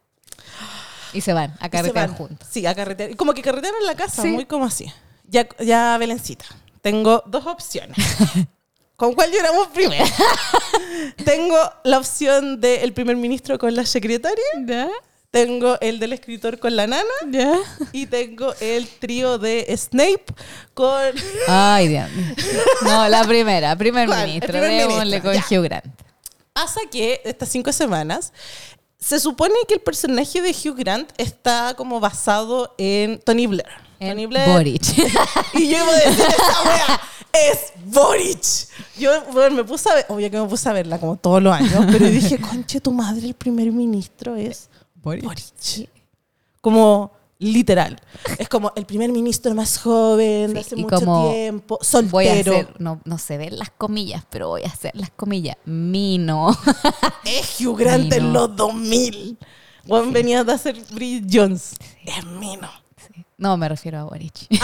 Y 1.13 1.21
se 1.21 1.35
van 1.35 1.55
a 1.61 1.69
carretear 1.69 2.09
van. 2.09 2.17
juntos. 2.17 2.49
Sí, 2.51 2.65
a 2.65 2.75
carretear. 2.75 3.15
Como 3.17 3.35
que 3.35 3.43
carretean 3.43 3.75
en 3.79 3.87
la 3.87 3.95
casa, 3.95 4.23
Sí. 4.23 4.29
muy 4.29 4.47
como 4.47 4.65
así. 4.65 4.91
Ya, 5.29 5.47
ya, 5.61 5.99
Belencita, 5.99 6.47
tengo 6.81 7.23
dos 7.27 7.47
opciones. 7.47 7.97
¿Con 8.97 9.13
cuál 9.15 9.33
lloramos 9.33 9.69
primero? 9.69 10.05
tengo 11.25 11.59
la 11.83 11.99
opción 11.99 12.61
del 12.61 12.93
primer 12.93 13.17
ministro 13.17 13.59
con 13.59 13.75
la 13.75 13.85
secretaria, 13.87 14.45
¿Ya? 14.67 14.89
tengo 15.33 15.77
el 15.81 15.99
del 15.99 16.13
escritor 16.13 16.61
con 16.61 16.77
la 16.77 16.87
nana 16.87 17.03
¿Ya? 17.29 17.55
y 17.91 18.07
tengo 18.07 18.55
el 18.61 18.87
trío 18.87 19.37
de 19.39 19.67
Snape 19.77 20.25
con... 20.75 21.01
Ay, 21.49 21.89
Dios. 21.89 22.09
No, 22.83 23.09
la 23.09 23.25
primera, 23.25 23.75
primer 23.75 24.07
¿Cuál? 24.07 24.21
El 24.21 24.27
ministro. 24.27 24.53
primer 24.53 24.71
Démosle 24.71 25.05
ministro, 25.05 25.23
con 25.33 25.35
ya. 25.35 25.45
Hugh 25.61 25.65
Grant. 25.65 26.01
Pasa 26.53 26.81
que 26.89 27.21
estas 27.25 27.49
cinco 27.49 27.73
semanas 27.73 28.33
se 28.97 29.19
supone 29.19 29.55
que 29.67 29.75
el 29.75 29.81
personaje 29.81 30.41
de 30.41 30.51
Hugh 30.51 30.77
Grant 30.77 31.11
está 31.19 31.75
como 31.77 31.99
basado 31.99 32.73
en 32.79 33.19
Tony 33.19 33.49
Blair. 33.49 33.67
Tony 33.99 34.27
Blair. 34.27 34.49
Boric. 34.51 34.83
Y 35.55 35.69
yo 35.69 35.79
iba 35.79 35.89
a 35.91 35.95
decir, 35.97 36.25
esa 36.27 36.63
wea 36.63 37.01
es 37.35 37.73
Boric. 37.85 38.43
Yo 38.99 39.11
bueno, 39.33 39.57
me 39.57 39.65
puse 39.65 39.91
a 39.91 39.95
ver, 39.95 40.07
obvio 40.09 40.31
que 40.31 40.41
me 40.41 40.47
puse 40.49 40.69
a 40.69 40.73
verla 40.73 40.99
como 40.99 41.17
todos 41.17 41.43
los 41.43 41.53
años, 41.53 41.85
pero 41.93 42.07
dije, 42.07 42.39
conche, 42.39 42.81
tu 42.81 42.93
madre, 42.93 43.27
el 43.27 43.35
primer 43.35 43.71
ministro 43.73 44.37
es 44.37 44.69
Boric. 44.95 45.25
Boric. 45.25 45.91
Como 46.61 47.13
literal. 47.39 48.01
Es 48.39 48.49
como 48.49 48.73
el 48.77 48.87
primer 48.87 49.11
ministro 49.13 49.55
más 49.55 49.79
joven 49.79 50.55
de 50.55 50.63
Sí, 50.63 50.67
hace 50.67 50.81
y 50.81 50.83
mucho 50.83 50.97
como 50.97 51.31
tiempo, 51.33 51.79
Voy 52.11 52.27
a 52.27 52.31
soltero. 52.35 52.53
hacer, 52.53 52.81
no, 52.81 53.01
no 53.05 53.19
se 53.19 53.37
ven 53.37 53.59
las 53.59 53.71
comillas, 53.71 54.25
pero 54.31 54.49
voy 54.49 54.63
a 54.63 54.69
hacer 54.69 54.93
las 54.95 55.11
comillas. 55.11 55.57
Mino. 55.65 56.57
Es 57.25 57.61
Hugh 57.61 57.77
Grant 57.77 58.13
en 58.13 58.33
los 58.33 58.55
2000. 58.57 59.39
Juan 59.87 60.13
venía 60.13 60.45
de 60.45 60.53
hacer 60.53 60.81
Bridget 60.93 61.29
Jones. 61.31 61.75
Es 62.07 62.25
mino. 62.25 62.71
No, 63.37 63.57
me 63.57 63.69
refiero 63.69 63.99
a 63.99 64.05
Boric. 64.05 64.47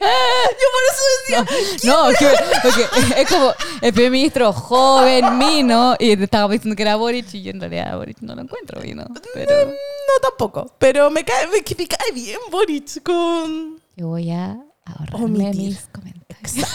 Yo 0.00 0.66
por 0.74 0.82
eso 0.92 1.02
decía, 1.18 1.90
No, 1.90 2.08
que, 2.18 2.26
porque 2.62 3.20
es 3.20 3.28
como 3.28 3.52
el 3.80 3.92
primer 3.92 4.12
ministro 4.12 4.52
joven, 4.52 5.38
Mino, 5.38 5.96
y 5.98 6.16
te 6.16 6.24
estaba 6.24 6.52
diciendo 6.52 6.76
que 6.76 6.82
era 6.82 6.96
Boric, 6.96 7.34
y 7.34 7.42
yo 7.42 7.50
en 7.50 7.60
realidad 7.60 7.96
Boric 7.96 8.20
no 8.20 8.34
lo 8.34 8.42
encuentro, 8.42 8.80
Mino. 8.80 9.04
Pero 9.34 9.66
no 9.66 10.20
tampoco. 10.22 10.74
Pero 10.78 11.10
me 11.10 11.24
cae, 11.24 11.46
me 11.48 11.62
cae 11.62 12.12
bien 12.12 12.38
Boric 12.50 13.02
con... 13.02 13.80
yo 13.96 14.08
voy 14.08 14.30
a 14.30 14.56
ahorrarme 14.84 15.24
Omitir. 15.24 15.68
mis 15.70 15.88
comentarios. 15.92 16.66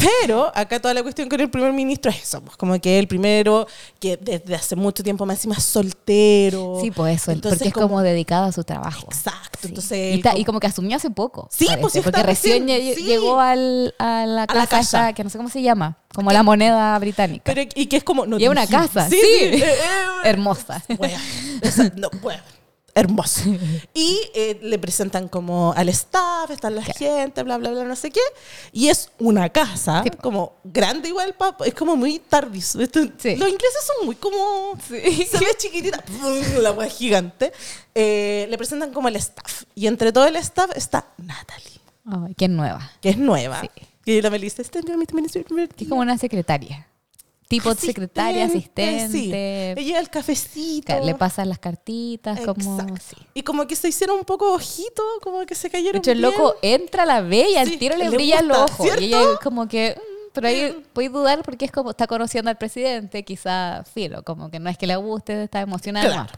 Pero 0.00 0.52
acá 0.54 0.78
toda 0.80 0.94
la 0.94 1.02
cuestión 1.02 1.28
con 1.28 1.40
el 1.40 1.50
primer 1.50 1.72
ministro 1.72 2.12
es 2.12 2.22
eso, 2.22 2.40
pues 2.40 2.56
como 2.56 2.80
que 2.80 3.00
el 3.00 3.08
primero 3.08 3.66
que 3.98 4.16
desde 4.16 4.54
hace 4.54 4.76
mucho 4.76 5.02
tiempo 5.02 5.26
más 5.26 5.38
encima 5.38 5.56
es 5.56 5.64
soltero. 5.64 6.78
Sí, 6.80 6.92
pues 6.92 7.20
eso, 7.20 7.32
Entonces, 7.32 7.58
porque 7.58 7.68
es 7.70 7.74
como, 7.74 8.00
dedicado 8.00 8.44
a 8.44 8.52
su 8.52 8.62
trabajo. 8.62 9.06
Exacto, 9.10 9.58
Sí. 9.60 9.66
entonces 9.68 10.16
y, 10.16 10.22
como- 10.22 10.36
y 10.38 10.44
como 10.44 10.60
que 10.60 10.68
asumió 10.68 10.96
hace 10.96 11.10
poco. 11.10 11.48
Sí, 11.50 11.64
parece, 11.66 11.80
pues 11.82 11.92
sí, 11.94 12.00
porque 12.00 12.22
recién 12.22 12.68
recién, 12.68 12.80
lle- 12.80 12.94
sí. 12.94 13.02
llegó 13.02 13.40
al, 13.40 13.92
a 13.98 14.24
la 14.24 14.44
A 14.44 14.46
casa, 14.46 14.58
la 14.60 14.66
casa. 14.68 14.80
esa, 15.08 15.12
que 15.14 15.24
no 15.24 15.30
sé 15.30 15.36
cómo 15.38 15.50
se 15.50 15.62
llama, 15.62 15.98
como 16.14 16.30
la 16.30 16.44
moneda 16.44 16.96
británica. 17.00 17.42
Pero, 17.52 17.68
y 17.74 17.86
que 17.86 17.96
es 17.96 18.04
como... 18.04 18.24
No 18.24 18.38
y 18.38 18.44
es 18.44 18.50
una 18.50 18.68
casa, 18.68 19.08
sí, 19.10 19.16
eh, 19.20 19.64
eh, 19.64 19.74
hermosa. 20.24 20.80
No, 21.96 22.08
wea. 22.22 22.44
Hermoso. 22.98 23.42
Y 23.94 24.20
eh, 24.34 24.58
le 24.62 24.78
presentan 24.78 25.28
como 25.28 25.72
al 25.76 25.88
staff, 25.88 26.50
está 26.50 26.70
la 26.70 26.82
gente, 26.82 27.42
bla, 27.42 27.56
bla, 27.58 27.70
bla, 27.70 27.84
no 27.84 27.96
sé 27.96 28.10
qué. 28.10 28.20
Y 28.72 28.88
es 28.88 29.10
una 29.18 29.48
casa, 29.50 30.02
Sí. 30.04 30.10
como 30.20 30.54
grande 30.64 31.08
igual, 31.08 31.34
pa- 31.34 31.56
es 31.64 31.74
como 31.74 31.96
muy 31.96 32.18
tardis. 32.18 32.74
Esto- 32.74 33.00
Sí. 33.18 33.36
Los 33.36 33.48
ingleses 33.48 33.84
son 33.96 34.06
muy 34.06 34.16
como... 34.16 34.76
Sí. 34.88 35.26
Se 35.30 35.38
ve 35.38 35.46
chiquitita, 35.56 36.02
la 36.60 36.72
wea 36.72 36.88
gigante. 36.88 37.52
Eh, 37.94 38.46
le 38.50 38.58
presentan 38.58 38.92
como 38.92 39.08
el 39.08 39.16
staff. 39.16 39.64
Y 39.74 39.86
entre 39.86 40.12
todo 40.12 40.26
el 40.26 40.36
staff 40.36 40.70
está 40.76 41.06
Natalie, 41.18 41.80
Ay, 42.04 42.34
qué 42.36 42.48
nueva. 42.48 42.90
que 43.00 43.10
es 43.10 43.18
nueva. 43.18 43.62
Y 44.04 44.22
la 44.22 44.30
Melissa, 44.30 44.62
este 44.62 44.82
también 44.82 45.26
es 45.26 45.32
Que 45.74 45.84
es 45.84 45.88
como 45.88 46.00
una 46.00 46.16
secretaria. 46.16 46.86
Tipo 47.48 47.74
secretaria, 47.74 48.44
asistente. 48.44 49.08
Sí. 49.10 49.30
Ella 49.32 50.00
el 50.00 50.10
cafecito. 50.10 50.86
Ca- 50.88 51.00
Le 51.00 51.14
pasan 51.14 51.48
las 51.48 51.58
cartitas, 51.58 52.40
como... 52.40 52.78
Sí. 52.98 53.16
Y 53.32 53.42
como 53.42 53.66
que 53.66 53.74
se 53.74 53.88
hicieron 53.88 54.18
un 54.18 54.24
poco 54.24 54.52
ojito, 54.52 55.02
como 55.22 55.46
que 55.46 55.54
se 55.54 55.70
cayeron. 55.70 55.94
De 55.94 55.98
hecho, 55.98 56.10
el 56.12 56.18
bien. 56.18 56.30
loco 56.30 56.56
entra, 56.60 57.06
la 57.06 57.22
ve 57.22 57.46
y 57.50 57.56
al 57.56 57.66
Sí, 57.68 57.78
tiro 57.78 57.96
le, 57.96 58.10
gusta, 58.10 58.64
ojos. 58.64 58.76
¿cierto? 58.86 59.00
Y 59.00 59.04
ella 59.06 59.22
es 59.32 59.38
como 59.42 59.66
que... 59.66 59.96
mm, 59.96 60.30
pero 60.34 60.46
ahí 60.48 60.84
podéis 60.92 61.10
dudar 61.12 61.42
porque 61.42 61.64
es 61.64 61.72
como 61.72 61.90
está 61.90 62.06
conociendo 62.06 62.50
al 62.50 62.58
presidente, 62.58 63.24
quizá 63.24 63.82
filo, 63.94 64.22
como 64.24 64.50
que 64.50 64.60
no 64.60 64.68
es 64.68 64.76
que 64.76 64.86
le 64.86 64.96
guste, 64.96 65.42
está 65.44 65.62
emocionada. 65.62 66.06
Claro. 66.26 66.32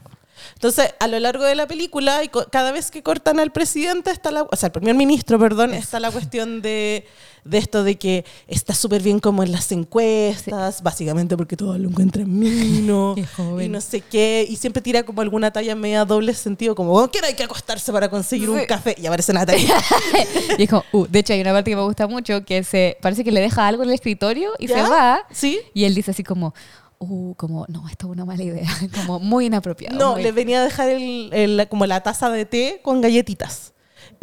Entonces, 0.53 0.93
a 0.99 1.07
lo 1.07 1.19
largo 1.19 1.43
de 1.43 1.55
la 1.55 1.67
película, 1.67 2.23
y 2.23 2.29
cada 2.51 2.71
vez 2.71 2.91
que 2.91 3.03
cortan 3.03 3.39
al 3.39 3.51
presidente, 3.51 4.11
está 4.11 4.31
la, 4.31 4.43
o 4.43 4.55
sea, 4.55 4.67
al 4.67 4.71
primer 4.73 4.95
ministro, 4.95 5.39
perdón, 5.39 5.73
está 5.73 5.99
la 5.99 6.11
cuestión 6.11 6.61
de, 6.61 7.05
de 7.43 7.57
esto 7.57 7.83
de 7.83 7.97
que 7.97 8.25
está 8.47 8.73
súper 8.73 9.01
bien 9.01 9.19
como 9.19 9.43
en 9.43 9.51
las 9.51 9.71
encuestas, 9.71 10.81
básicamente 10.83 11.35
porque 11.37 11.55
todos 11.57 11.79
lo 11.79 11.89
encuentran 11.89 12.27
mino, 12.39 13.15
y 13.61 13.67
no 13.69 13.81
sé 13.81 14.01
qué, 14.01 14.45
y 14.47 14.55
siempre 14.55 14.81
tira 14.81 15.03
como 15.03 15.21
alguna 15.21 15.51
talla 15.51 15.75
media 15.75 16.05
doble 16.05 16.33
sentido, 16.33 16.75
como, 16.75 16.93
¿con 16.93 17.07
quién 17.09 17.25
hay 17.25 17.33
que 17.33 17.43
acostarse 17.43 17.91
para 17.91 18.09
conseguir 18.09 18.49
un 18.49 18.59
Sí. 18.59 18.67
café? 18.67 18.95
Y 19.01 19.05
aparece 19.05 19.33
Natalia. 19.33 19.75
Y 20.57 20.63
es 20.63 20.69
como, 20.69 20.83
uh, 20.91 21.07
de 21.07 21.19
hecho 21.19 21.33
hay 21.33 21.41
una 21.41 21.53
parte 21.53 21.71
que 21.71 21.75
me 21.75 21.83
gusta 21.83 22.07
mucho 22.07 22.43
que 22.45 22.63
se 22.63 22.97
parece 23.01 23.23
que 23.23 23.31
le 23.31 23.39
deja 23.41 23.65
algo 23.67 23.83
en 23.83 23.89
el 23.89 23.95
escritorio 23.95 24.51
y 24.59 24.67
¿Ya? 24.67 24.83
se 24.83 24.89
va. 24.89 25.25
¿Sí? 25.31 25.59
Y 25.73 25.85
él 25.85 25.95
dice 25.95 26.11
así 26.11 26.23
como, 26.23 26.53
uh, 27.01 27.33
como, 27.35 27.65
no, 27.67 27.87
esto 27.89 28.07
es 28.07 28.11
una 28.13 28.25
mala 28.25 28.43
idea, 28.43 28.67
como 28.95 29.19
muy 29.19 29.47
inapropiado. 29.47 29.97
No, 29.97 30.13
muy- 30.13 30.23
le 30.23 30.31
venía 30.31 30.61
a 30.61 30.63
dejar 30.63 30.89
el, 30.89 31.29
el- 31.33 31.67
como 31.69 31.85
la 31.85 32.01
taza 32.01 32.29
de 32.29 32.45
té 32.45 32.79
con 32.83 33.01
galletitas. 33.01 33.73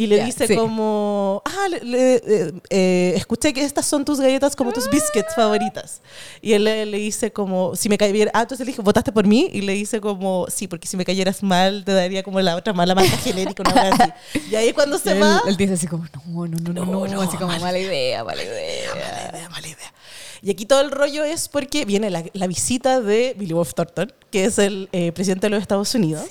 Y 0.00 0.06
le 0.06 0.18
Ya, 0.18 0.26
dice 0.26 0.46
sí. 0.46 0.54
como, 0.54 1.42
ah, 1.44 1.66
le- 1.68 1.81
le- 1.83 2.14
eh, 2.16 2.52
eh, 2.70 3.12
escuché 3.16 3.52
que 3.52 3.64
estas 3.64 3.85
son 3.85 4.04
tus 4.04 4.20
galletas 4.20 4.54
como 4.54 4.72
tus 4.72 4.88
biscuits 4.88 5.35
favoritas. 5.35 6.02
Y 6.40 6.52
él 6.52 6.62
le, 6.64 6.87
le 6.87 6.98
dice 6.98 7.33
como, 7.33 7.74
si 7.74 7.88
me 7.88 7.98
cayera, 7.98 8.31
ah, 8.33 8.42
entonces 8.42 8.64
le 8.64 8.70
dije, 8.70 8.83
¿votaste 8.83 9.10
por 9.10 9.26
mí? 9.26 9.50
Y 9.52 9.62
le 9.62 9.72
dice 9.72 10.00
como, 10.00 10.46
sí, 10.50 10.68
porque 10.68 10.87
si 10.87 10.96
me 10.96 11.04
cayeras 11.04 11.42
mal, 11.42 11.85
te 11.85 11.92
daría 11.92 12.22
como 12.22 12.40
la 12.40 12.54
otra 12.54 12.72
mala 12.74 12.94
marca 12.94 13.16
genérica, 13.18 13.64
una 13.68 13.88
así. 13.88 14.12
Y 14.52 14.54
ahí 14.54 14.72
cuando 14.72 14.98
se 14.98 15.12
él, 15.12 15.22
va... 15.22 15.42
él 15.48 15.56
dice 15.56 15.72
así 15.72 15.88
como, 15.88 16.04
no, 16.04 16.46
no, 16.46 16.58
no, 16.58 16.72
no, 16.72 16.85
no, 16.85 16.92
No, 16.92 17.06
no, 17.14 17.20
así 17.22 17.37
como 17.37 17.48
mala 17.48 17.60
mala 17.64 17.79
idea, 17.81 18.22
mala 18.22 18.37
Mala 18.40 18.44
idea. 18.54 19.31
idea, 19.35 19.48
mala 19.48 19.66
idea. 19.66 19.92
Y 20.42 20.50
aquí 20.50 20.66
todo 20.66 20.80
el 20.80 20.90
rollo 20.90 21.24
es 21.24 21.48
porque 21.48 21.84
viene 21.84 22.10
la, 22.10 22.24
la 22.32 22.46
visita 22.46 23.00
de 23.00 23.34
Billy 23.38 23.52
Bob 23.54 23.72
Thornton, 23.74 24.12
que 24.30 24.44
es 24.44 24.58
el 24.58 24.88
eh, 24.92 25.12
presidente 25.12 25.46
de 25.46 25.50
los 25.50 25.60
Estados 25.62 25.94
Unidos. 25.94 26.26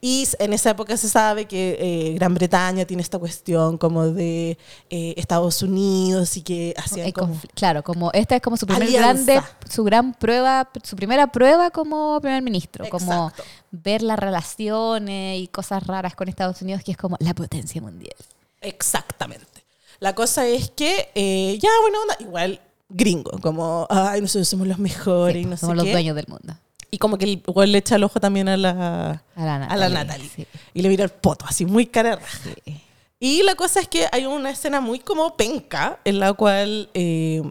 Y 0.00 0.22
s- 0.24 0.36
en 0.40 0.52
esa 0.52 0.70
época 0.70 0.96
se 0.96 1.08
sabe 1.08 1.46
que 1.46 1.76
eh, 1.80 2.14
Gran 2.14 2.34
Bretaña 2.34 2.84
tiene 2.84 3.02
esta 3.02 3.18
cuestión 3.18 3.78
como 3.78 4.08
de 4.08 4.58
eh, 4.90 5.14
Estados 5.16 5.62
Unidos 5.62 6.36
y 6.36 6.42
que 6.42 6.74
hacían 6.76 7.10
como... 7.12 7.40
Claro, 7.54 7.82
como 7.82 8.10
esta 8.12 8.36
es 8.36 8.42
como 8.42 8.56
su 8.56 8.66
primer 8.66 8.90
grande, 8.90 9.40
su 9.70 9.82
gran 9.84 10.12
prueba, 10.12 10.68
su 10.82 10.96
primera 10.96 11.28
prueba 11.32 11.70
como 11.70 12.20
primer 12.20 12.42
ministro, 12.42 12.86
como 12.90 13.28
Exacto. 13.28 13.44
ver 13.70 14.02
las 14.02 14.18
relaciones 14.18 15.40
y 15.40 15.48
cosas 15.48 15.86
raras 15.86 16.14
con 16.14 16.28
Estados 16.28 16.60
Unidos, 16.60 16.82
que 16.84 16.90
es 16.92 16.98
como 16.98 17.16
la 17.20 17.32
potencia 17.34 17.80
mundial. 17.80 18.16
Exactamente. 18.60 19.64
La 20.00 20.14
cosa 20.14 20.46
es 20.46 20.70
que, 20.70 21.08
eh, 21.14 21.58
ya, 21.62 21.70
bueno, 21.82 21.98
onda, 22.02 22.16
igual 22.20 22.60
gringo, 22.96 23.32
como, 23.40 23.86
ay, 23.90 24.20
nosotros 24.20 24.48
somos 24.48 24.66
los 24.66 24.78
mejores 24.78 25.42
y 25.42 25.46
no 25.46 25.56
Somos 25.56 25.72
sé 25.72 25.76
los 25.76 25.84
qué. 25.84 25.92
dueños 25.92 26.16
del 26.16 26.26
mundo. 26.28 26.54
Y 26.90 26.98
como 26.98 27.18
que 27.18 27.24
el 27.24 27.30
igual 27.46 27.72
le 27.72 27.78
echa 27.78 27.96
el 27.96 28.04
ojo 28.04 28.20
también 28.20 28.48
a 28.48 28.56
la, 28.56 29.22
A 29.34 29.44
la 29.44 29.64
a 29.66 29.76
la 29.76 29.88
Natalie, 29.88 30.30
sí. 30.34 30.46
Y 30.74 30.82
le 30.82 30.88
mira 30.88 31.02
el 31.04 31.10
poto, 31.10 31.44
así 31.48 31.66
muy 31.66 31.86
cara. 31.86 32.20
Sí. 32.42 32.80
Y 33.18 33.42
la 33.42 33.54
cosa 33.56 33.80
es 33.80 33.88
que 33.88 34.06
hay 34.12 34.26
una 34.26 34.50
escena 34.50 34.80
muy 34.80 35.00
como 35.00 35.36
penca, 35.36 35.98
en 36.04 36.20
la 36.20 36.34
cual 36.34 36.88
eh, 36.94 37.42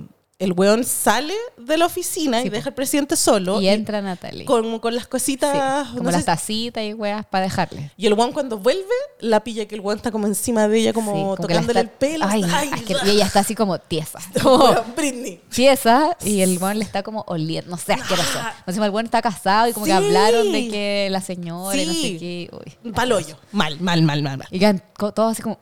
el 0.43 0.53
weón 0.53 0.83
sale 0.83 1.33
de 1.57 1.77
la 1.77 1.85
oficina 1.85 2.41
Sí, 2.41 2.47
y 2.47 2.49
deja 2.49 2.69
al 2.69 2.75
presidente 2.75 3.15
solo. 3.15 3.61
Y 3.61 3.67
entra 3.69 4.01
Natalie. 4.01 4.45
Con, 4.45 4.79
con 4.79 4.93
las 4.95 5.03
Sí, 5.05 5.09
cositas. 5.09 5.87
como 5.89 6.03
no 6.03 6.11
las 6.11 6.21
sé- 6.21 6.25
tacitas 6.25 6.83
y 6.83 6.93
weas 6.93 7.25
para 7.25 7.45
dejarle. 7.45 7.91
y 7.97 8.05
el 8.07 8.13
weón 8.13 8.31
cuando 8.33 8.57
vuelve, 8.57 8.83
la 9.19 9.43
pilla 9.43 9.65
que 9.67 9.75
el 9.75 9.81
weón 9.81 9.97
está 9.97 10.11
como 10.11 10.27
encima 10.27 10.67
de 10.67 10.79
ella, 10.79 10.93
como, 10.93 11.11
Sí, 11.13 11.19
como 11.19 11.35
que 11.37 11.41
tocándole 11.43 11.79
está- 11.79 11.79
el 11.81 11.89
pelo. 11.89 12.25
Ay, 12.27 12.43
Ay, 12.51 12.69
es 12.75 12.81
que- 12.83 12.95
y 13.05 13.09
ella 13.11 13.25
está 13.25 13.39
así 13.39 13.55
como 13.55 13.77
tiesa. 13.79 14.19
como 14.43 14.73
Britney. 14.95 15.41
tiesa 15.49 16.17
y 16.23 16.41
el 16.41 16.59
buen 16.59 16.79
le 16.79 16.85
está 16.85 17.03
como 17.03 17.23
oliendo, 17.27 17.71
no 17.71 17.77
sé, 17.77 17.93
asqueroso. 17.93 18.39
Encima 18.67 18.85
el 18.85 18.91
buen 18.91 19.05
está 19.05 19.21
casado 19.21 19.67
y 19.67 19.73
como 19.73 19.85
que 19.85 19.93
Ah. 19.93 19.99
Sí. 19.99 20.05
hablaron 20.05 20.51
de 20.51 20.67
que 20.69 21.07
la 21.11 21.21
señora 21.21 21.75
y 21.81 21.85
no 21.85 21.93
Sí. 21.93 22.01
sé 22.01 22.17
qué. 22.17 22.49
Uy, 22.83 22.91
Paloyo. 22.91 23.37
Mal, 23.51 23.79
mal, 23.79 24.01
mal, 24.03 24.21
mal, 24.23 24.37
mal. 24.37 24.47
Y 24.51 24.59
quedan 24.59 24.83
todos 24.97 25.31
así 25.33 25.41
como. 25.41 25.57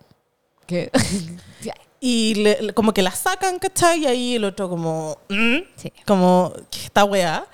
¿Qué? 0.66 0.90
Y 2.04 2.34
le- 2.34 2.74
como 2.74 2.94
que 2.94 3.04
la 3.04 3.12
sacan, 3.12 3.60
¿cachai? 3.60 4.02
Y 4.02 4.06
ahí 4.08 4.36
el 4.36 4.44
otro 4.44 4.68
como... 4.68 5.20
¿mm? 5.30 5.58
Sí. 5.76 5.94
Como 6.06 6.52
está 6.84 7.04
weá. 7.04 7.46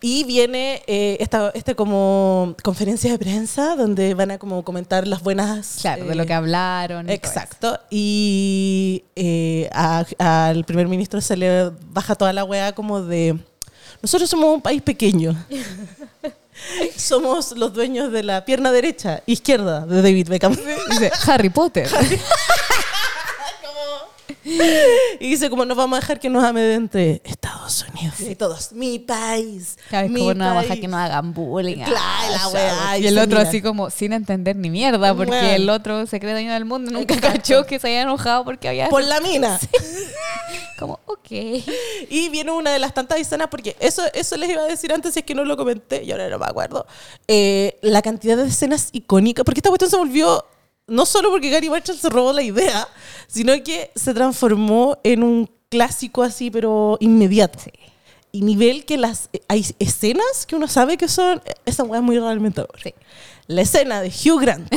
Y 0.00 0.24
viene 0.24 0.82
eh, 0.86 1.18
esta 1.20 1.52
este 1.54 1.76
como 1.76 2.56
conferencia 2.64 3.12
de 3.12 3.18
prensa 3.18 3.76
donde 3.76 4.14
van 4.14 4.30
a 4.32 4.38
como 4.38 4.64
comentar 4.64 5.06
las 5.06 5.22
buenas... 5.22 5.78
Claro, 5.82 6.06
de 6.06 6.12
eh, 6.12 6.16
lo 6.16 6.24
que 6.26 6.32
hablaron. 6.32 7.08
y. 7.08 7.12
Exacto. 7.12 7.78
Y 7.90 9.04
eh, 9.14 9.68
al 10.18 10.64
primer 10.64 10.88
ministro 10.88 11.20
se 11.20 11.36
le 11.36 11.70
baja 11.90 12.14
toda 12.14 12.32
la 12.32 12.44
weá 12.44 12.72
como 12.74 13.02
de... 13.02 13.38
Nosotros 14.00 14.28
somos 14.28 14.54
un 14.54 14.62
país 14.62 14.80
pequeño. 14.80 15.36
somos 16.96 17.52
los 17.56 17.72
dueños 17.72 18.10
de 18.10 18.22
la 18.22 18.44
pierna 18.44 18.72
derecha, 18.72 19.22
izquierda 19.26 19.86
de 19.86 20.02
David 20.02 20.28
Beckham. 20.28 20.56
Dice 20.90 21.12
Harry 21.26 21.50
Potter. 21.50 21.88
Y 24.44 25.28
dice 25.30 25.48
como 25.50 25.64
nos 25.64 25.76
vamos 25.76 25.96
a 25.96 26.00
dejar 26.00 26.18
que 26.20 26.28
nos 26.28 26.42
amedrente 26.44 27.20
Estados 27.24 27.84
Unidos. 27.92 28.20
Y 28.20 28.34
todos, 28.34 28.72
mi 28.72 28.98
país. 28.98 29.76
Mi 30.08 30.20
como 30.20 30.34
no 30.34 30.44
vamos 30.44 30.58
a 30.58 30.62
dejar 30.62 30.68
país". 30.68 30.80
que 30.80 30.88
nos 30.88 31.00
hagan 31.00 31.32
bullying. 31.34 31.76
Claro, 31.76 31.96
Ah, 31.98 32.28
la 32.30 32.48
weá, 32.48 32.98
Y 32.98 33.06
el 33.06 33.18
otro 33.18 33.38
mira. 33.38 33.48
así 33.48 33.62
como 33.62 33.90
sin 33.90 34.12
entender 34.12 34.56
ni 34.56 34.70
mierda, 34.70 35.14
porque 35.14 35.30
Bueno. 35.30 35.48
el 35.48 35.70
otro 35.70 36.06
se 36.06 36.18
cree 36.20 36.32
dueño 36.32 36.52
del 36.52 36.64
mundo. 36.64 36.90
Nunca 36.90 37.14
Exacto. 37.14 37.36
cachó 37.38 37.66
que 37.66 37.78
se 37.78 37.86
había 37.88 38.02
enojado 38.02 38.44
porque 38.44 38.68
había. 38.68 38.88
Por 38.88 39.04
la 39.04 39.20
mina. 39.20 39.58
Como, 40.78 40.98
ok. 41.06 41.30
Y 41.30 42.28
viene 42.30 42.50
una 42.50 42.72
de 42.72 42.78
las 42.80 42.92
tantas 42.92 43.18
escenas, 43.20 43.46
porque 43.48 43.76
eso, 43.78 44.02
eso 44.14 44.36
les 44.36 44.50
iba 44.50 44.62
a 44.62 44.66
decir 44.66 44.92
antes, 44.92 45.14
si 45.14 45.20
es 45.20 45.24
que 45.26 45.34
no 45.34 45.44
lo 45.44 45.56
comenté, 45.56 46.02
y 46.02 46.10
ahora 46.10 46.28
no 46.28 46.38
me 46.40 46.46
acuerdo. 46.46 46.86
Eh, 47.28 47.78
la 47.82 48.02
cantidad 48.02 48.36
de 48.36 48.48
escenas 48.48 48.88
icónicas, 48.92 49.44
porque 49.44 49.60
esta 49.60 49.68
cuestión 49.68 49.90
se 49.90 49.96
volvió, 49.96 50.44
no 50.92 51.06
solo 51.06 51.30
porque 51.30 51.48
Gary 51.48 51.70
Marshall 51.70 51.98
se 51.98 52.10
robó 52.10 52.32
la 52.32 52.42
idea, 52.42 52.86
sino 53.26 53.52
que 53.64 53.90
se 53.94 54.12
transformó 54.12 54.98
en 55.02 55.22
un 55.22 55.50
clásico 55.70 56.22
así, 56.22 56.50
pero 56.50 56.98
inmediato. 57.00 57.58
Y 58.30 58.42
nivel 58.42 58.84
que 58.84 58.98
las 58.98 59.30
hay 59.48 59.66
escenas 59.78 60.46
que 60.46 60.54
uno 60.54 60.68
sabe 60.68 60.98
que 60.98 61.08
son, 61.08 61.42
esa 61.64 61.84
weá 61.84 62.00
es 62.00 62.04
muy 62.04 62.18
realmente 62.18 62.60
ahora. 62.60 62.78
Sí. 62.82 62.94
La 63.46 63.62
escena 63.62 64.02
de 64.02 64.08
Hugh 64.08 64.40
Grant 64.40 64.70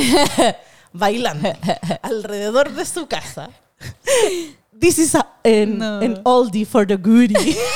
bailando 0.92 1.52
alrededor 2.02 2.72
de 2.72 2.86
su 2.86 3.06
casa. 3.06 3.50
This 4.78 4.98
is 4.98 5.14
a, 5.14 5.35
an, 5.46 5.78
No. 5.78 6.00
an 6.00 6.20
oldie 6.24 6.64
for 6.66 6.86
the 6.86 6.96
goodie. 6.96 7.56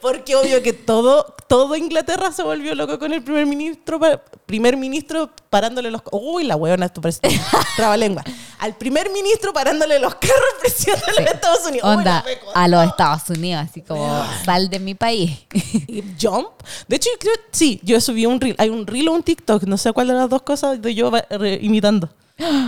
Porque 0.00 0.34
obvio 0.36 0.62
que 0.62 0.72
todo, 0.72 1.34
todo 1.48 1.76
Inglaterra 1.76 2.32
se 2.32 2.42
volvió 2.42 2.74
loco 2.74 2.98
con 2.98 3.12
el 3.12 3.22
primer 3.22 3.46
ministro, 3.46 4.00
primer 4.46 4.76
ministro 4.76 5.30
parándole 5.48 5.90
los... 5.90 6.02
Uy, 6.10 6.44
la 6.44 6.56
huevona, 6.56 6.86
esto 6.86 7.00
parece 7.00 7.20
trabalengua. 7.76 8.22
Al 8.58 8.76
primer 8.76 9.10
ministro 9.10 9.52
parándole 9.52 9.98
los 10.00 10.14
carros 10.16 10.36
presidente 10.60 11.04
de 11.16 11.22
los 11.22 11.32
Estados 11.32 11.66
Unidos. 11.66 11.88
Uy, 11.88 11.96
Onda 11.98 12.14
la 12.16 12.22
meco. 12.24 12.46
a 12.54 12.68
los 12.68 12.84
Estados 12.86 13.30
Unidos, 13.30 13.66
así 13.70 13.80
como 13.82 14.24
sal 14.44 14.68
de 14.68 14.78
mi 14.80 14.94
país. 14.94 15.38
Y 15.86 16.02
Jump. 16.20 16.48
De 16.88 16.96
hecho, 16.96 17.08
yo 17.12 17.18
creo, 17.18 17.34
sí, 17.52 17.80
yo 17.82 18.00
subí 18.00 18.26
un 18.26 18.40
reel. 18.40 18.56
Hay 18.58 18.68
un 18.68 18.86
reel 18.86 19.08
o 19.08 19.12
un 19.12 19.22
TikTok, 19.22 19.62
no 19.64 19.78
sé 19.78 19.92
cuál 19.92 20.08
de 20.08 20.14
las 20.14 20.28
dos 20.28 20.42
cosas, 20.42 20.82
de 20.82 20.94
yo 20.94 21.10
imitando 21.60 22.10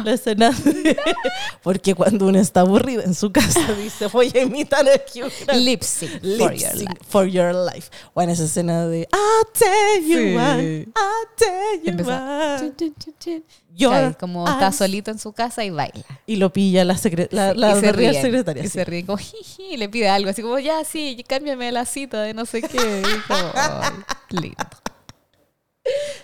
la 0.05 0.13
escena. 0.13 0.51
de- 0.51 0.97
Porque 1.63 1.95
cuando 1.95 2.27
uno 2.27 2.39
está 2.39 2.61
aburrido 2.61 3.03
en 3.03 3.15
su 3.15 3.33
casa, 3.33 3.61
dice, 3.77 4.07
voy 4.09 4.31
a 4.35 4.41
imitar 4.43 4.85
a. 4.89 5.53
Lip 5.55 5.83
sync 5.83 6.11
for 6.13 6.23
Lip 6.23 6.41
your 6.53 6.71
sync 6.73 6.89
life. 6.91 7.01
for 7.09 7.27
your 7.27 7.55
life. 7.55 7.91
Bueno, 8.15 8.33
esa 8.33 8.45
escena 8.45 8.87
de 8.87 9.09
I'll 9.13 9.53
tell 9.53 10.03
you 10.07 10.19
Sí. 10.19 10.35
why, 10.35 10.89
I'll 10.97 11.29
tell 11.37 11.81
you 11.85 12.77
chun, 12.77 12.95
chun, 12.99 13.15
chun, 13.19 13.45
Claro, 13.77 14.17
como 14.19 14.49
está 14.49 14.71
solito 14.71 15.11
en 15.11 15.19
su 15.19 15.33
casa 15.33 15.65
y 15.65 15.71
baila. 15.71 16.05
Y 16.27 16.37
lo 16.37 16.53
pilla 16.53 16.85
la, 16.85 16.95
secre- 16.95 17.29
la, 17.33 17.53
Sí, 17.53 17.59
la 17.59 17.77
y 17.77 17.81
se 17.81 17.93
ríen, 17.93 18.15
secretaria. 18.23 18.63
Y 18.63 18.67
sí. 18.67 18.73
se 18.73 18.85
ríe 18.85 19.05
como 19.05 19.19
jiji, 19.19 19.75
y 19.75 19.77
le 19.77 19.89
pide 19.89 20.09
algo, 20.09 20.31
así 20.31 20.43
como, 20.43 20.59
ya, 20.61 20.85
sí, 20.85 21.25
cámbiame 21.29 21.73
la 21.73 21.85
cita 21.85 22.23
de 22.23 22.35
no 22.35 22.47
sé 22.47 22.63
qué. 22.63 22.77
Y 23.03 23.21
como, 23.27 23.51
ay, 23.55 23.91
lindo. 24.31 24.55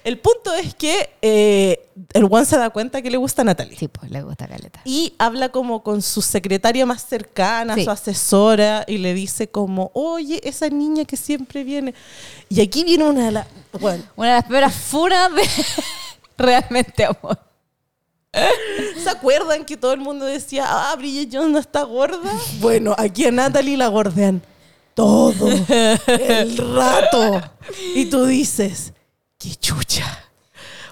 El 0.04 0.18
punto 0.18 0.54
es 0.54 0.74
que 0.74 1.10
eh, 1.20 1.86
el 2.14 2.24
one 2.24 2.46
se 2.46 2.56
da 2.56 2.70
cuenta 2.70 3.02
que 3.02 3.10
le 3.10 3.18
gusta 3.18 3.42
a 3.42 3.44
Natalie. 3.44 3.76
Sí, 3.76 3.88
pues 3.88 4.10
le 4.10 4.22
gusta 4.22 4.48
Caleta. 4.48 4.80
Y 4.86 5.12
habla 5.18 5.50
como 5.50 5.82
con 5.82 6.00
su 6.00 6.22
secretaria 6.22 6.86
más 6.86 7.06
cercana, 7.06 7.74
Sí. 7.74 7.84
su 7.84 7.90
asesora, 7.90 8.84
y 8.88 8.98
le 8.98 9.12
dice 9.12 9.48
como, 9.50 9.90
oye, 9.92 10.40
esa 10.48 10.68
niña 10.70 11.04
que 11.04 11.16
siempre 11.18 11.62
viene. 11.64 11.94
Y 12.48 12.62
aquí 12.62 12.84
viene 12.84 13.04
una 13.04 13.26
de 13.26 13.30
las... 13.32 13.46
Bueno, 13.78 14.02
Una 14.16 14.28
de 14.28 14.34
las 14.36 14.44
primeras 14.44 14.74
funas 14.74 15.30
de 15.34 15.42
realmente 16.38 17.04
amor. 17.04 17.38
¿se 19.02 19.10
acuerdan 19.10 19.64
que 19.64 19.76
todo 19.76 19.92
el 19.92 20.00
mundo 20.00 20.24
decía, 20.24 20.64
ah, 20.68 20.94
Bridget 20.96 21.30
Jones 21.32 21.50
no 21.50 21.58
está 21.58 21.82
gorda? 21.82 22.30
Bueno, 22.60 22.94
aquí 22.96 23.26
a 23.26 23.32
Natalie 23.32 23.76
la 23.76 23.88
gordean 23.88 24.40
todo 24.94 25.48
el 26.06 26.56
rato. 26.56 27.42
Y 27.94 28.06
tú 28.06 28.24
dices, 28.26 28.92
qué 29.40 29.54
chucha. 29.56 30.06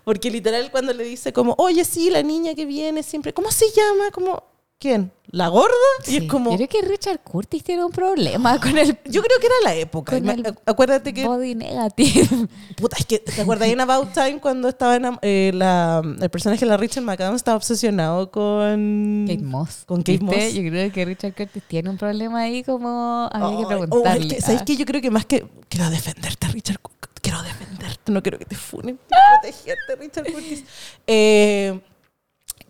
Porque 0.05 0.31
literal 0.31 0.71
cuando 0.73 0.93
le 0.95 1.05
dice 1.05 1.33
como, 1.33 1.55
oye, 1.59 1.85
sí, 1.85 2.11
la 2.11 2.23
niña 2.23 2.55
que 2.55 2.65
viene 2.67 3.03
siempre, 3.03 3.33
¿cómo 3.35 3.51
se 3.53 3.67
llama? 3.71 4.11
Como, 4.11 4.43
¿quién? 4.79 5.13
¿La 5.31 5.49
gorda? 5.49 5.75
Y 6.07 6.11
Sí. 6.11 6.17
es 6.17 6.23
como... 6.25 6.53
Yo 6.53 6.57
creo 6.57 6.69
que 6.69 6.81
Richard 6.89 7.21
Curtis 7.21 7.63
tiene 7.63 7.85
un 7.85 7.93
problema 7.93 8.59
con 8.59 8.79
el 8.79 8.97
Yo 9.05 9.21
creo 9.23 9.39
que 9.39 9.47
era 9.49 9.57
la 9.65 9.75
época. 9.75 10.13
Con 10.15 10.25
Me- 10.25 10.33
el 10.33 10.55
Acuérdate 10.65 11.13
que, 11.13 11.27
body 11.27 11.55
negative. 11.57 12.49
puta, 12.79 12.97
es 12.99 13.05
que, 13.05 13.19
¿te 13.19 13.43
acuerdas 13.43 13.69
en 13.69 13.79
About 13.83 14.15
Time 14.15 14.41
cuando 14.41 14.71
estaba 14.71 14.97
enam- 14.97 15.19
eh, 15.21 15.51
la, 15.53 16.01
el 16.23 16.31
personaje 16.31 16.61
de 16.61 16.71
la 16.71 16.79
Rachel 16.79 17.05
McAdams 17.05 17.37
estaba 17.37 17.59
obsesionado 17.59 18.31
con... 18.31 19.27
Kate 19.29 19.43
Moss. 19.43 19.83
Con 19.85 19.99
Kate 19.99 20.13
¿Viste? 20.17 20.25
Moss. 20.47 20.55
Yo 20.55 20.63
creo 20.71 20.91
que 20.93 21.05
Richard 21.05 21.35
Curtis 21.35 21.63
tiene 21.69 21.91
un 21.91 21.99
problema 21.99 22.41
ahí 22.41 22.63
como 22.65 23.29
había 23.31 23.59
que 23.59 23.65
oh, 23.67 23.71
es 23.73 23.79
preguntarle. 23.81 24.29
que, 24.37 24.41
¿Sabes 24.41 24.63
Ah. 24.63 24.65
qué? 24.65 24.77
Yo 24.77 24.87
creo 24.87 25.03
que 25.03 25.11
más 25.11 25.27
que... 25.27 25.47
Quiero 25.69 25.91
defenderte, 25.91 26.49
Richard. 26.49 26.79
Quiero 27.21 27.43
defenderte. 27.43 27.68
No 28.13 28.23
quiero 28.23 28.39
que 28.39 28.45
te 28.45 28.57
funen. 28.57 28.99
Quiero 29.09 29.23
protegerte, 29.41 29.97
Richard 29.99 30.33
Curtis. 30.33 30.65
Eh, 31.07 31.81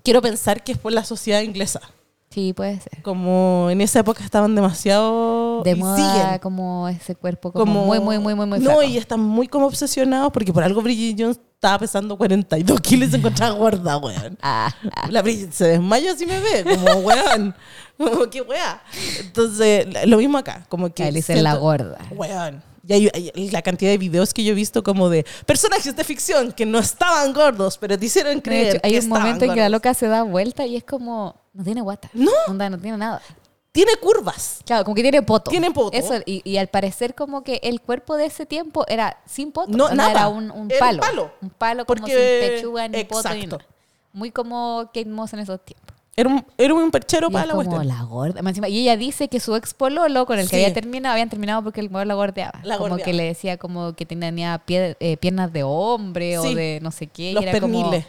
quiero 0.03 0.21
pensar 0.23 0.63
que 0.63 0.73
es 0.73 0.79
por 0.79 0.93
la 0.93 1.05
sociedad 1.05 1.41
inglesa. 1.41 1.81
Sí, 2.31 2.53
puede 2.53 2.79
ser. 2.79 3.01
Como 3.03 3.69
en 3.71 3.81
esa 3.81 4.01
época 4.01 4.23
estaban 4.23 4.55
demasiado... 4.55 5.63
De 5.63 5.75
moda, 5.75 5.97
siguen. 5.97 6.39
como 6.41 6.87
ese 6.89 7.15
cuerpo 7.15 7.51
como, 7.53 7.87
muy, 7.87 8.01
muy, 8.01 8.19
muy, 8.19 8.35
muy, 8.35 8.47
muy 8.47 8.59
No, 8.59 8.65
flaco. 8.67 8.83
y 8.83 8.99
están 8.99 9.21
muy 9.21 9.49
como 9.49 9.67
obsesionados 9.67 10.31
porque 10.31 10.53
por 10.53 10.63
algo 10.63 10.83
Bridget 10.83 11.17
Jones 11.19 11.41
estaba 11.55 11.79
pesando 11.79 12.17
42 12.19 12.81
kilos 12.83 13.09
y 13.09 13.11
se 13.13 13.17
encontraba 13.19 13.55
gorda, 13.55 13.97
weón. 13.97 14.39
Ah, 14.43 14.71
ah. 14.95 15.09
La 15.11 15.23
Bridget 15.23 15.53
se 15.53 15.69
desmaya 15.69 16.15
si 16.17 16.27
me 16.27 16.39
ve, 16.39 16.65
como 16.65 16.99
weón. 17.01 17.55
Como 17.97 18.31
que 18.31 18.43
weá. 18.43 18.81
Entonces, 19.21 19.87
lo 20.07 20.19
mismo 20.19 20.39
acá, 20.39 20.67
como 20.69 20.93
que. 20.95 21.05
Le 21.07 21.13
dicen 21.13 21.43
la 21.43 21.55
gorda. 21.55 21.99
Weón. 22.13 22.63
Y 22.89 22.93
hay, 22.95 23.11
hay 23.35 23.51
la 23.51 23.61
cantidad 23.63 23.91
de 23.91 23.99
videos 23.99 24.33
que 24.33 24.43
yo 24.43 24.53
he 24.53 24.55
visto 24.55 24.83
como 24.83 25.11
de 25.11 25.25
personajes 25.45 25.95
de 25.95 26.05
ficción 26.05 26.53
que 26.53 26.65
no 26.65 26.79
estaban 26.79 27.33
gordos, 27.35 27.77
pero 27.79 27.99
te 27.99 28.07
hicieron 28.07 28.41
creer 28.41 28.77
hecho, 28.77 28.81
hay 28.83 28.93
que 28.93 29.01
un 29.01 29.09
momento 29.11 29.45
en 29.45 29.53
que 29.55 29.61
la 29.61 29.69
loca 29.69 29.93
se 29.95 30.07
da 30.09 30.23
vuelta 30.23 30.65
y 30.65 30.77
es 30.77 30.85
como, 30.85 31.37
no 31.53 31.63
tiene 31.65 31.83
guata. 31.83 32.09
No. 32.15 32.31
Onda, 32.49 32.71
no 32.71 32.79
tiene 32.79 32.97
nada. 32.97 33.21
Tiene 33.73 33.93
curvas. 34.01 34.61
Claro, 34.65 34.85
como 34.85 34.95
que 34.95 35.03
tiene 35.03 35.23
poto. 35.23 35.51
Tiene 35.51 35.71
poto. 35.71 35.97
Eso, 35.97 36.15
y, 36.25 36.41
y 36.51 36.57
al 36.57 36.69
parecer 36.69 37.15
como 37.15 37.45
que 37.45 37.61
el 37.63 37.81
cuerpo 37.83 38.17
de 38.17 38.25
ese 38.25 38.47
tiempo 38.47 38.85
era 38.89 39.19
sin 39.27 39.53
poto. 39.53 39.71
No, 39.77 39.91
nada. 39.95 40.11
Era 40.11 40.29
un, 40.29 40.51
un 40.51 40.71
Era 40.71 40.87
un 40.87 40.97
palo. 40.97 41.01
palo. 41.01 41.31
Un 41.43 41.51
palo 41.51 41.85
como 41.87 42.01
Porque- 42.01 42.41
sin 42.41 42.57
pechuga 42.57 42.89
ni 42.89 43.05
poto 43.05 43.29
ni 43.35 43.41
exacto. 43.43 43.59
nada. 43.59 43.71
Muy 44.15 44.31
como 44.33 44.87
Kate 44.87 45.05
Moss 45.05 45.35
en 45.35 45.41
esos 45.41 45.63
tiempos. 45.63 45.95
Era 46.19 46.29
un, 46.31 46.45
era 46.59 46.75
un 46.75 46.91
perchero 46.91 47.29
Y 47.31 47.33
para 47.33 47.47
la 47.47 47.53
como 47.55 47.65
cuestión. 47.71 47.87
la 47.89 48.03
gorda. 48.03 48.69
Y 48.69 48.81
ella 48.81 48.97
dice 48.97 49.29
que 49.29 49.39
su 49.39 49.55
ex 49.55 49.73
pololo 49.73 50.27
con 50.27 50.39
el 50.41 50.47
que 50.51 50.57
Sí. 50.57 50.63
había 50.65 50.75
terminado, 50.75 51.13
habían 51.13 51.29
terminado 51.31 51.63
porque 51.63 51.81
el 51.81 51.91
mujer 51.91 52.09
la 52.09 52.15
gordeaba. 52.15 52.59
La 52.65 52.77
como 52.77 52.89
gordeaba. 52.91 53.05
que 53.05 53.13
le 53.13 53.23
decía 53.23 53.57
como 53.57 53.93
que 53.95 54.05
tenía 54.05 54.61
pie- 54.67 54.97
eh, 54.99 55.17
piernas 55.17 55.53
de 55.53 55.63
hombre 55.63 56.37
o 56.39 56.43
de 56.43 56.81
no 56.83 56.91
sé 56.91 57.07
qué. 57.07 57.31
y 57.31 57.35
Los 57.35 57.45
como- 57.45 57.53
perniles. 57.53 58.05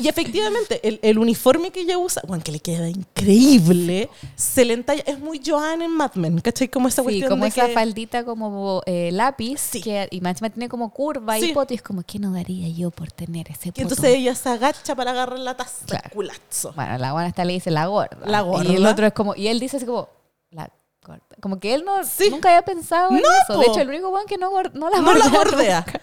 Y 0.00 0.08
efectivamente, 0.08 0.80
el, 0.86 0.98
el 1.02 1.18
uniforme 1.18 1.70
que 1.70 1.80
ella 1.80 1.98
usa, 1.98 2.22
bueno, 2.26 2.42
que 2.44 2.52
le 2.52 2.60
queda 2.60 2.88
increíble, 2.88 4.08
se 4.36 4.64
le 4.64 4.74
entalla. 4.74 5.02
Es 5.06 5.18
muy 5.18 5.40
Joan 5.44 5.82
en 5.82 5.90
Mad 5.90 6.14
Men, 6.14 6.40
¿cachai? 6.40 6.68
Como 6.68 6.88
esa 6.88 7.02
Sí, 7.02 7.04
cuestión 7.04 7.28
como 7.30 7.44
de 7.44 7.48
esa 7.50 7.66
que- 7.66 7.74
faldita 7.74 8.24
como 8.24 8.82
eh, 8.86 9.10
lápiz 9.12 9.58
Sí. 9.60 9.80
que, 9.80 10.08
y 10.10 10.20
más 10.20 10.36
tiene 10.38 10.68
como 10.68 10.90
curva 10.92 11.38
Sí. 11.38 11.50
y 11.50 11.52
poto 11.52 11.74
y 11.74 11.76
es 11.76 11.82
como, 11.82 12.02
¿qué 12.02 12.18
no 12.18 12.32
daría 12.32 12.68
yo 12.68 12.90
por 12.90 13.10
tener 13.12 13.50
ese 13.50 13.70
poto? 13.72 13.82
entonces 13.82 14.04
ella 14.14 14.34
se 14.34 14.48
agacha 14.48 14.94
para 14.94 15.10
agarrar 15.10 15.38
la 15.38 15.56
taza. 15.56 15.84
Claro. 15.86 16.10
Culazo. 16.12 16.72
Bueno, 16.74 16.98
la 16.98 17.12
buena 17.12 17.28
esta 17.28 17.44
le 17.44 17.52
dice 17.54 17.70
la 17.70 17.86
gorda. 17.86 18.18
La 18.26 18.40
gorda. 18.42 18.70
Y 18.72 18.76
el 18.76 18.86
otro 18.86 19.06
es 19.06 19.12
como, 19.12 19.34
y 19.34 19.48
él 19.48 19.58
dice 19.60 19.78
así 19.78 19.86
como, 19.86 20.08
la 20.50 20.70
gorda. 21.08 21.36
Como 21.40 21.58
que 21.58 21.74
él 21.74 21.84
no, 21.84 22.04
Sí. 22.04 22.30
nunca 22.30 22.50
había 22.50 22.62
pensado 22.62 23.10
en 23.10 23.16
No, 23.16 23.28
eso. 23.42 23.58
De 23.58 23.66
po. 23.66 23.72
hecho, 23.72 23.80
el 23.80 23.88
único 23.88 24.08
weón 24.10 24.26
que 24.26 24.36
no, 24.38 24.50
no 24.74 24.90
la 24.90 25.00
no 25.00 25.14
la 25.14 25.28
gordea 25.28 25.38
gordea. 25.44 25.84
nunca. 25.86 26.00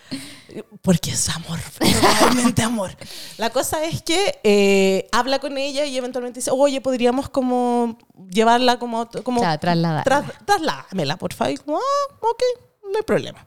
Porque 0.82 1.12
es 1.12 1.28
amor, 1.30 1.60
realmente 1.80 2.62
amor. 2.62 2.96
La 3.38 3.50
cosa 3.50 3.84
es 3.84 4.02
que 4.02 4.40
eh, 4.44 5.08
habla 5.12 5.40
con 5.40 5.58
ella 5.58 5.86
y 5.86 5.98
eventualmente 5.98 6.40
dice, 6.40 6.52
oye, 6.52 6.80
podríamos 6.82 7.30
como 7.30 7.98
llevarla 8.30 8.80
como... 8.80 9.10
como 9.24 9.42
Claro, 9.42 9.60
trasladarla. 9.60 10.04
Tras, 10.46 11.18
por 11.18 11.34
favor. 11.34 11.54
Y 11.54 11.58
como, 11.58 11.78
ah, 11.78 12.16
ok, 12.22 12.42
no 12.84 12.98
hay 12.98 13.04
problema. 13.04 13.46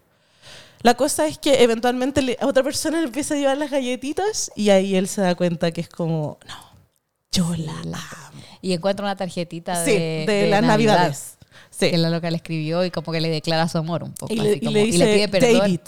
La 0.83 0.95
cosa 0.95 1.27
es 1.27 1.39
que 1.39 1.63
eventualmente 1.63 2.21
le- 2.23 2.37
a 2.41 2.47
otra 2.47 2.63
persona 2.63 2.99
le 2.99 3.05
empieza 3.07 3.35
a 3.35 3.37
llevar 3.39 3.57
las 3.59 3.71
galletitas 3.71 4.51
y 4.55 4.71
ahí 4.71 4.95
él 4.95 5.09
se 5.09 5.23
da 5.23 5.35
cuenta 5.35 5.71
que 5.73 5.81
es 5.81 5.89
como, 5.89 6.39
no, 6.47 6.55
yo 7.33 7.55
la 7.57 7.73
amo. 7.99 8.43
Y 8.61 8.75
encuentra 8.75 9.05
una 9.07 9.17
tarjetita 9.17 9.83
Sí, 9.85 9.93
de, 9.93 10.25
de, 10.29 10.47
las 10.51 10.63
Navidad 10.63 10.95
navidades. 10.99 11.38
Sí. 11.79 11.91
Que 11.91 11.99
la 11.99 12.11
loca 12.11 12.31
le 12.31 12.37
escribió 12.39 12.85
y 12.85 12.91
como 12.91 13.12
que 13.12 13.20
le 13.20 13.29
declara 13.31 13.68
su 13.68 13.79
amor 13.79 14.03
un 14.03 14.12
poco. 14.12 14.33
Y 14.33 14.37
le, 14.37 14.49
así 14.51 14.59
y 14.61 14.64
como- 14.64 14.70
le 14.72 14.85
dice, 14.85 15.05
pide 15.14 15.29
perdón. 15.29 15.59
David. 15.61 15.81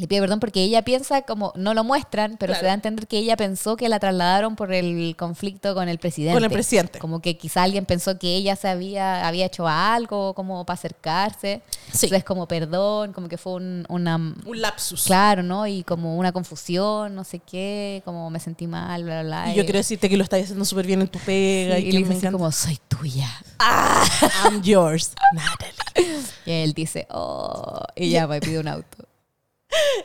Le 0.00 0.08
pide 0.08 0.20
perdón 0.20 0.40
porque 0.40 0.62
ella 0.62 0.80
piensa, 0.80 1.20
como 1.22 1.52
no 1.56 1.74
lo 1.74 1.84
muestran, 1.84 2.36
pero 2.38 2.52
Claro. 2.52 2.60
se 2.60 2.64
da 2.66 2.72
a 2.72 2.74
entender 2.74 3.06
que 3.06 3.18
ella 3.18 3.36
pensó 3.36 3.76
que 3.76 3.86
la 3.90 3.98
trasladaron 4.00 4.56
por 4.56 4.72
el 4.72 5.14
conflicto 5.14 5.74
con 5.74 5.90
el 5.90 5.98
presidente. 5.98 6.32
Con 6.34 6.42
el 6.44 6.50
presidente. 6.50 6.98
Como 6.98 7.20
que 7.20 7.36
quizá 7.36 7.64
alguien 7.64 7.84
pensó 7.84 8.18
que 8.18 8.34
ella 8.34 8.56
se 8.56 8.68
había, 8.68 9.28
había 9.28 9.44
hecho 9.44 9.68
algo 9.68 10.32
como 10.32 10.64
para 10.64 10.74
acercarse. 10.78 11.60
Sí. 11.92 12.06
Entonces 12.06 12.24
como 12.24 12.48
perdón, 12.48 13.12
como 13.12 13.28
que 13.28 13.36
fue 13.36 13.52
un- 13.56 13.84
una... 13.90 14.16
Un 14.16 14.60
lapsus. 14.60 15.04
Claro, 15.04 15.42
¿no? 15.42 15.66
Y 15.66 15.84
como 15.84 16.16
una 16.16 16.32
confusión, 16.32 17.14
no 17.14 17.22
sé 17.24 17.38
qué, 17.40 18.00
como 18.06 18.30
me 18.30 18.40
sentí 18.40 18.66
mal, 18.66 19.04
bla, 19.04 19.20
bla, 19.22 19.42
bla. 19.44 19.52
Y 19.52 19.56
yo 19.56 19.64
quiero 19.64 19.78
decirte 19.80 20.08
que 20.08 20.16
lo 20.16 20.24
estás 20.24 20.42
haciendo 20.44 20.64
súper 20.64 20.86
bien 20.86 21.02
en 21.02 21.08
tu 21.08 21.18
pega 21.18 21.76
Sí, 21.76 21.82
y 21.84 21.88
y 21.88 21.92
le 21.92 22.00
me 22.06 22.14
dice 22.14 22.32
como, 22.32 22.50
soy 22.52 22.78
tuya. 22.88 23.28
I'm 24.44 24.62
yours, 24.62 25.12
Natalie. 25.34 26.20
Y 26.46 26.50
él 26.52 26.72
dice, 26.72 27.06
oh, 27.10 27.82
y 27.94 28.08
ya 28.08 28.26
me 28.26 28.40
pide 28.40 28.58
un 28.58 28.68
auto. 28.68 29.04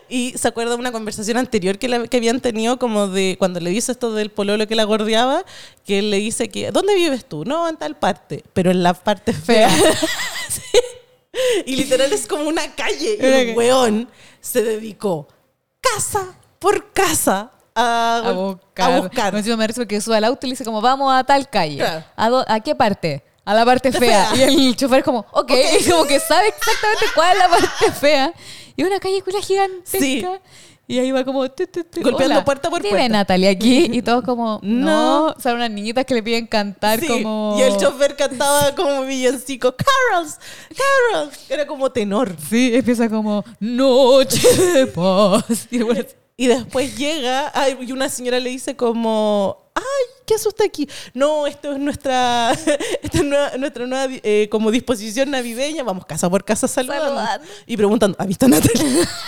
Y 0.10 0.34
se 0.38 0.48
acuerda 0.48 0.72
de 0.74 0.78
una 0.78 0.92
conversación 0.92 1.38
anterior 1.38 1.78
que, 1.80 1.88
la- 1.88 2.08
que 2.08 2.18
habían 2.18 2.40
tenido 2.40 2.78
como 2.78 3.08
de 3.08 3.36
cuando 3.40 3.60
le 3.60 3.70
dice 3.72 3.92
esto 3.92 4.14
del 4.14 4.30
pololo 4.30 4.68
que 4.68 4.76
la 4.76 4.84
gordeaba, 4.84 5.44
que 5.86 6.00
él 6.00 6.12
le 6.12 6.18
dice 6.18 6.50
que, 6.50 6.72
¿dónde 6.72 6.94
vives 6.96 7.26
tú? 7.26 7.46
No, 7.46 7.68
en 7.68 7.78
tal 7.78 7.96
parte, 7.98 8.44
pero 8.54 8.70
en 8.72 8.84
la 8.84 8.94
parte 8.94 9.34
fea. 9.34 9.70
Sí. 10.50 10.62
Y 11.66 11.76
literal 11.76 12.14
es 12.14 12.28
como 12.28 12.44
una 12.48 12.74
calle. 12.76 13.18
Y 13.20 13.26
el 13.26 13.58
weón 13.58 14.08
se 14.40 14.64
dedicó 14.64 15.28
casa 15.82 16.34
por 16.60 16.94
casa 16.94 17.52
a, 17.74 18.22
a 18.24 18.32
buscar. 18.32 18.92
a 18.94 19.00
buscar. 19.02 19.34
Me 19.34 19.40
encima 19.40 19.58
me 19.58 19.64
parece 19.64 19.86
que 19.86 20.00
sube 20.00 20.16
al 20.16 20.24
auto 20.24 20.46
y 20.46 20.50
le 20.50 20.54
dice 20.54 20.64
como, 20.64 20.80
vamos 20.82 21.14
a 21.14 21.24
tal 21.26 21.50
calle. 21.50 21.78
Claro. 21.78 22.06
¿A, 22.48 22.54
¿A 22.56 22.60
qué 22.62 22.74
parte? 22.76 23.22
A 23.46 23.54
la 23.54 23.64
parte 23.64 23.92
fea. 23.92 24.26
fea. 24.32 24.50
Y 24.52 24.68
el 24.70 24.76
chofer 24.76 25.04
como, 25.04 25.26
ok. 25.32 25.52
Y 25.80 25.90
como 25.90 26.06
que 26.06 26.20
sabe 26.20 26.48
exactamente 26.50 27.06
cuál 27.14 27.34
es 27.34 27.38
la 27.40 27.50
parte 27.50 27.92
fea. 28.00 28.34
Y 28.76 28.84
una 28.84 29.00
calle 29.00 29.22
culia 29.22 29.42
gigantesca. 29.42 30.00
Sí. 30.00 30.26
Y 30.88 31.00
ahí 31.00 31.12
va 31.12 31.24
como... 31.26 31.50
tu, 31.50 31.66
tu, 31.66 31.84
tu, 31.84 32.02
Golpeando 32.02 32.36
hola, 32.36 32.46
puerta 32.46 32.70
por 32.70 32.80
vive 32.82 32.92
puerta. 32.92 33.10
Natalia 33.10 33.50
aquí. 33.50 33.90
Y 33.92 34.02
todos 34.04 34.24
como, 34.24 34.60
No. 34.64 35.30
no. 35.32 35.36
Son 35.42 35.56
unas 35.56 35.72
niñitas 35.72 36.06
que 36.06 36.14
le 36.14 36.22
piden 36.22 36.46
cantar 36.46 37.00
Sí, 37.00 37.08
como... 37.08 37.56
Y 37.58 37.62
el 37.64 37.78
chofer 37.78 38.16
cantaba 38.16 38.76
como 38.76 39.02
villancico, 39.02 39.76
Carols, 39.76 40.38
Carols. 41.12 41.50
Era 41.50 41.66
como 41.66 41.92
tenor. 41.92 42.36
Sí, 42.50 42.72
empieza 42.76 43.10
como, 43.10 43.44
noche 43.60 44.48
de 44.74 44.88
paz. 44.88 45.68
Y 45.72 45.80
bueno, 45.80 46.04
Y 46.38 46.48
después 46.48 46.96
llega, 46.96 47.52
y 47.82 47.92
una 47.92 48.10
señora 48.10 48.40
le 48.40 48.50
dice 48.52 48.76
como, 48.76 49.65
ay, 49.76 49.84
¿qué 50.26 50.36
usted 50.36 50.66
aquí? 50.66 50.90
No, 51.14 51.46
esto 51.46 51.74
es 51.74 51.80
nuestra, 51.80 52.52
esta 53.02 53.18
es 53.20 53.24
nueva- 53.24 53.58
nuestra 53.58 53.86
nueva 53.86 54.08
eh, 54.24 54.48
como 54.50 54.72
disposición 54.72 55.30
navideña. 55.32 55.84
Vamos 55.84 56.06
casa 56.06 56.30
por 56.30 56.44
casa 56.44 56.68
saludando. 56.68 57.06
Saludando. 57.06 57.48
Y 57.68 57.78
preguntando, 57.78 58.16
¿ha 58.20 58.26
visto 58.26 58.46
a 58.46 58.50
Natalia? 58.50 59.08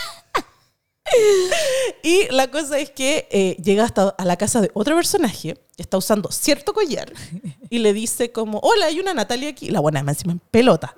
y 2.04 2.28
la 2.32 2.50
cosa 2.52 2.78
es 2.80 2.91
que 2.91 3.28
eh, 3.32 3.58
llega 3.64 3.84
hasta 3.86 4.10
a 4.10 4.26
la 4.26 4.38
casa 4.38 4.62
de 4.62 4.72
otro 4.74 4.95
personaje 4.95 5.56
que 5.76 5.82
está 5.84 5.98
usando 5.98 6.32
cierto 6.32 6.74
collar 6.74 7.12
y 7.70 7.80
le 7.80 7.93
dice 7.93 8.32
como, 8.32 8.60
hola, 8.60 8.88
hay 8.88 9.00
una 9.00 9.14
Natalia 9.14 9.50
aquí. 9.50 9.70
La 9.70 9.80
buena 9.80 10.00
encima 10.00 10.34
en 10.34 10.39
pelota. 10.52 10.95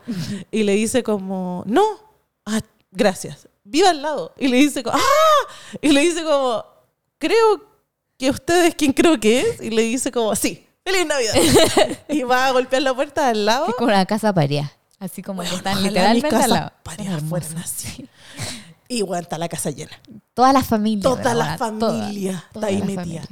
Y 0.52 0.64
le 0.64 0.74
dice 0.74 1.04
como, 1.04 1.64
no, 1.68 1.84
ah, 2.46 2.62
gracias, 2.92 3.48
vive 3.64 3.88
al 3.88 4.02
lado. 4.02 4.34
Y 4.38 4.48
le 4.48 4.58
dice 4.58 4.84
como, 4.84 4.98
¡ah! 4.98 5.54
Y 5.82 5.90
le 5.90 6.02
dice 6.02 6.24
como, 6.24 6.66
creo 7.18 7.69
que 8.20 8.30
usted 8.30 8.66
es 8.66 8.76
quien 8.76 8.94
creo 8.94 9.20
que 9.20 9.40
es. 9.40 9.62
Y 9.62 9.72
le 9.72 9.82
dice 9.84 10.12
como, 10.12 10.36
sí, 10.36 10.68
feliz 10.86 11.08
Navidad. 11.08 11.34
y 12.10 12.22
va 12.24 12.48
a 12.48 12.52
golpear 12.52 12.84
la 12.84 12.94
puerta 12.94 13.30
al 13.30 13.46
lado. 13.46 13.68
es 13.70 13.76
como 13.76 13.88
una 13.88 14.06
casa 14.06 14.32
paria. 14.34 14.72
Así 15.00 15.24
como 15.24 15.42
que 15.42 15.56
están 15.56 15.82
literalmente 15.82 16.36
mis 16.36 16.44
al 16.44 16.50
lado. 16.50 16.72
así. 17.58 18.08
Y 18.90 19.02
bueno, 19.04 19.24
está 19.24 19.38
la 19.38 19.48
casa 19.48 19.72
llena. 19.72 19.98
Toda 20.34 20.52
la 20.52 20.62
familia. 20.62 21.04
Toda 21.04 21.34
la 21.34 21.58
familia 21.58 22.44
está 22.54 22.68
ahí 22.68 22.82
metida. 22.82 23.24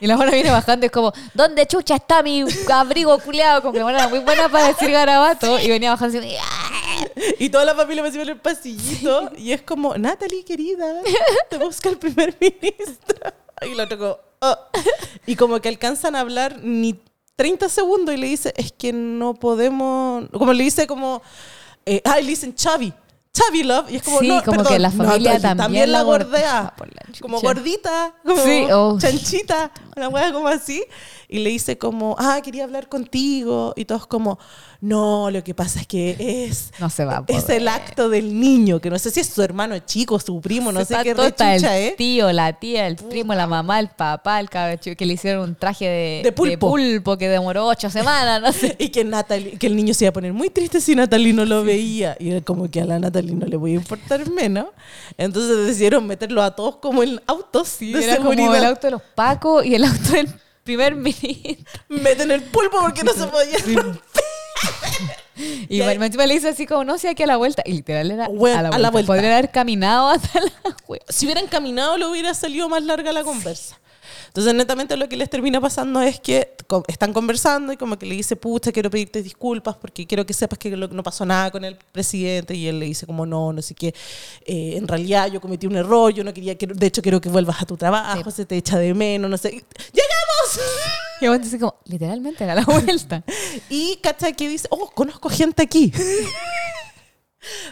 Y 0.00 0.06
la 0.08 0.16
buena 0.16 0.32
viene 0.32 0.50
bajando 0.50 0.84
y 0.84 0.88
es 0.88 0.92
como, 0.92 1.12
¿dónde 1.32 1.66
chucha 1.66 1.94
está 1.94 2.22
mi 2.22 2.44
abrigo 2.72 3.16
culeado? 3.20 3.62
Como 3.62 3.72
que 3.72 3.78
la 3.78 3.84
buena 3.84 3.98
era 4.00 4.08
muy 4.08 4.18
buena 4.18 4.48
para 4.48 4.66
decir 4.68 4.90
garabato. 4.90 5.60
Y 5.60 5.68
venía 5.68 5.90
bajando 5.90 6.18
así, 6.18 6.36
¡ah! 6.40 7.04
Y 7.38 7.48
toda 7.48 7.64
la 7.64 7.74
familia 7.74 8.02
me 8.02 8.08
en 8.08 8.28
el 8.28 8.40
pasillito. 8.40 9.30
y 9.36 9.52
es 9.52 9.62
como, 9.62 9.96
Natalie, 9.96 10.44
querida, 10.44 11.00
te 11.48 11.58
busca 11.58 11.88
el 11.88 11.98
primer 11.98 12.36
ministro. 12.40 13.43
Y 13.62 13.74
lo 13.74 13.88
tocó. 13.88 14.20
Y 15.26 15.36
como 15.36 15.60
que 15.60 15.68
alcanzan 15.68 16.16
a 16.16 16.20
hablar 16.20 16.60
ni 16.62 17.00
30 17.36 17.68
segundos 17.68 18.14
y 18.14 18.18
le 18.18 18.26
dice, 18.26 18.52
es 18.56 18.72
que 18.72 18.92
no 18.92 19.34
podemos. 19.34 20.28
Como 20.30 20.52
le 20.52 20.64
dice, 20.64 20.86
como. 20.86 21.22
Eh, 21.86 22.02
ay, 22.04 22.22
le 22.22 22.30
dicen 22.30 22.54
Chavi. 22.54 22.92
Chavi 23.32 23.64
Love. 23.64 23.90
Y 23.90 23.96
es 23.96 24.02
como, 24.02 24.20
Sí, 24.20 24.28
no, 24.28 24.42
como 24.44 24.58
perdón, 24.58 24.72
que 24.72 24.78
la 24.78 24.90
familia 24.90 25.32
Natalie, 25.34 25.56
también 25.56 25.92
la 25.92 25.98
la 25.98 26.04
gordea. 26.04 26.74
la. 26.78 27.20
Como 27.20 27.40
gordita, 27.40 28.14
como 28.24 28.42
Sí, 28.42 28.66
oh. 28.72 28.96
chanchita, 28.98 29.72
una 29.96 30.08
hueá 30.08 30.32
como 30.32 30.48
así. 30.48 30.84
Y 31.28 31.38
le 31.40 31.50
dice 31.50 31.78
como, 31.78 32.16
ah, 32.18 32.40
quería 32.42 32.64
hablar 32.64 32.88
contigo. 32.88 33.72
Y 33.76 33.84
todos 33.84 34.06
como, 34.06 34.38
no, 34.80 35.30
lo 35.30 35.42
que 35.42 35.54
pasa 35.54 35.80
es 35.80 35.86
que 35.86 36.46
es... 36.48 36.72
No 36.78 36.90
se 36.90 37.04
va 37.04 37.24
Es 37.28 37.48
el 37.48 37.68
acto 37.68 38.08
del 38.08 38.38
niño, 38.38 38.80
que 38.80 38.90
no 38.90 38.98
sé 38.98 39.10
si 39.10 39.20
es 39.20 39.28
su 39.28 39.42
hermano 39.42 39.78
chico, 39.80 40.18
su 40.20 40.40
primo, 40.40 40.72
no 40.72 40.80
sé 40.84 40.94
Está 40.94 41.02
qué 41.02 41.14
rechucha, 41.14 41.56
el 41.56 41.64
¿eh? 41.64 41.94
tío, 41.96 42.30
la 42.32 42.52
tía, 42.52 42.86
el 42.86 42.96
primo, 42.96 43.34
la 43.34 43.46
mamá, 43.46 43.80
el 43.80 43.88
papá, 43.88 44.40
el 44.40 44.50
cabecho, 44.50 44.90
que 44.96 45.06
le 45.06 45.14
hicieron 45.14 45.42
un 45.48 45.54
traje 45.54 45.86
de, 45.88 46.20
De 46.24 46.32
pulpo. 46.32 46.70
pulpo 46.70 47.16
que 47.16 47.28
demoró 47.28 47.66
ocho 47.66 47.88
semanas, 47.90 48.40
no 48.42 48.52
sé. 48.52 48.76
Y 48.84 48.90
que, 48.90 49.04
Natalie, 49.04 49.56
que 49.58 49.66
el 49.66 49.76
niño 49.76 49.94
se 49.94 50.04
iba 50.04 50.10
a 50.10 50.12
poner 50.12 50.32
muy 50.32 50.50
triste 50.50 50.80
si 50.80 50.94
Natalie 50.94 51.32
no 51.32 51.44
lo 51.46 51.64
veía. 51.64 52.16
Y 52.20 52.30
era 52.30 52.40
como 52.42 52.70
que 52.70 52.80
a 52.80 52.84
la 52.84 52.98
Natalie 52.98 53.34
no 53.34 53.46
le 53.46 53.56
voy 53.56 53.72
a 53.72 53.74
importar 53.76 54.28
menos. 54.30 54.66
Entonces 55.16 55.66
decidieron 55.66 56.06
meterlo 56.06 56.42
a 56.42 56.54
todos 56.54 56.76
como 56.76 57.02
en 57.02 57.20
autos 57.26 57.78
de 57.78 57.90
Era 57.92 58.16
seguridad. 58.16 58.44
como 58.46 58.54
el 58.56 58.64
auto 58.64 58.86
de 58.86 58.90
los 58.90 59.02
pacos 59.14 59.64
y 59.64 59.74
el 59.74 59.84
auto 59.84 60.12
del 60.12 60.28
primer 60.64 60.94
ministro. 60.96 61.64
Meten 61.88 62.30
el 62.30 62.42
pulpo 62.42 62.78
porque 62.80 63.02
no 63.04 63.12
se 63.12 63.26
podía. 63.26 63.58
Y 65.36 65.78
Y 65.78 65.82
ahí- 65.82 65.96
encima 66.00 66.26
le 66.26 66.34
dice 66.34 66.48
así 66.50 66.64
como, 66.64 66.84
no 66.84 66.96
sé, 66.96 67.08
aquí 67.08 67.24
a 67.24 67.26
la 67.26 67.36
vuelta. 67.36 67.62
Y 67.66 67.72
literal 67.72 68.08
era 68.10 68.26
a, 68.26 68.28
la 68.62 68.68
a 68.68 68.78
la 68.78 68.90
vuelta. 68.90 69.12
Podrían 69.12 69.32
haber 69.32 69.50
caminado 69.50 70.08
hasta 70.08 70.40
la. 70.40 70.50
Si 71.08 71.26
hubieran 71.26 71.48
caminado, 71.48 71.98
le 71.98 72.06
hubiera 72.06 72.34
salido 72.34 72.68
más 72.68 72.82
larga 72.84 73.12
la 73.12 73.24
conversa. 73.24 73.78
Entonces, 74.34 74.52
netamente 74.52 74.96
lo 74.96 75.08
que 75.08 75.16
les 75.16 75.30
termina 75.30 75.60
pasando 75.60 76.02
es 76.02 76.18
que 76.18 76.56
están 76.88 77.12
conversando 77.12 77.72
y 77.72 77.76
como 77.76 77.96
que 77.96 78.04
le 78.04 78.16
dice, 78.16 78.34
pucha, 78.34 78.72
quiero 78.72 78.90
pedirte 78.90 79.22
disculpas 79.22 79.76
porque 79.76 80.08
quiero 80.08 80.26
que 80.26 80.34
sepas 80.34 80.58
que 80.58 80.70
no 80.76 81.02
pasó 81.04 81.24
nada 81.24 81.52
con 81.52 81.64
el 81.64 81.76
presidente. 81.92 82.52
Y 82.52 82.66
él 82.66 82.80
le 82.80 82.86
dice 82.86 83.06
como, 83.06 83.26
no, 83.26 83.52
no 83.52 83.62
sé 83.62 83.76
qué. 83.76 83.94
Eh, 84.44 84.74
en 84.76 84.88
realidad 84.88 85.28
yo 85.30 85.40
cometí 85.40 85.68
un 85.68 85.76
error, 85.76 86.12
yo 86.12 86.24
no 86.24 86.34
quería, 86.34 86.58
que, 86.58 86.66
de 86.66 86.84
hecho 86.84 87.00
quiero 87.00 87.20
que 87.20 87.28
vuelvas 87.28 87.62
a 87.62 87.64
tu 87.64 87.76
trabajo, 87.76 88.28
Sí. 88.32 88.38
se 88.38 88.44
te 88.44 88.56
echa 88.56 88.76
de 88.76 88.92
menos, 88.92 89.30
no 89.30 89.38
sé. 89.38 89.50
¡Llegamos! 89.50 90.60
Y 91.20 91.28
vos 91.28 91.40
dice 91.40 91.60
como, 91.60 91.76
literalmente 91.84 92.42
a 92.42 92.56
la 92.56 92.64
vuelta. 92.64 93.22
Y 93.70 93.98
cacha 94.02 94.32
que 94.32 94.48
dice, 94.48 94.66
oh, 94.68 94.90
conozco 94.90 95.28
gente 95.30 95.62
aquí. 95.62 95.92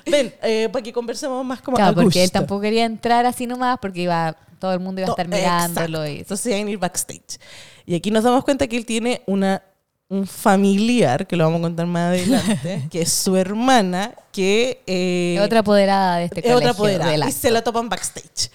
Ven, 0.07 0.35
eh, 0.43 0.69
para 0.73 0.83
que 0.83 0.93
conversemos 0.93 1.45
más 1.45 1.61
como 1.63 1.77
Claro, 1.77 1.95
porque 1.95 2.23
él 2.25 2.31
tampoco 2.31 2.61
quería 2.63 2.85
entrar 2.85 3.27
así 3.27 3.47
nomás 3.47 3.79
porque 3.81 4.03
iba 4.03 4.37
todo 4.59 4.73
el 4.73 4.81
mundo 4.81 5.01
iba 5.01 5.09
a 5.09 5.13
estar 5.13 5.27
To- 5.29 5.37
mirándolo. 5.37 6.07
Y, 6.07 6.19
Entonces 6.21 6.47
iban 6.47 6.67
a 6.67 6.71
ir 6.71 6.79
backstage. 6.79 7.39
Y 7.85 7.95
aquí 7.97 8.11
nos 8.11 8.23
damos 8.25 8.45
cuenta 8.45 8.67
que 8.69 8.77
él 8.77 8.87
tiene 8.87 9.23
una, 9.27 9.61
un 10.09 10.27
familiar, 10.27 11.27
que 11.27 11.35
lo 11.37 11.45
vamos 11.45 11.59
a 11.59 11.63
contar 11.63 11.87
más 11.87 12.09
adelante, 12.11 12.87
que 12.91 13.03
es 13.03 13.13
su 13.13 13.37
hermana, 13.37 14.15
que 14.31 14.83
eh, 14.87 15.41
otra 15.43 15.61
apoderada 15.61 16.19
de 16.19 16.27
este 16.27 16.41
es 16.41 16.47
otra 16.47 16.55
colegio. 16.55 16.71
apoderada. 16.71 17.11
del 17.11 17.29
Y 17.29 17.33
se 17.33 17.51
la 17.51 17.63
topan 17.65 17.89
backstage. 17.89 18.51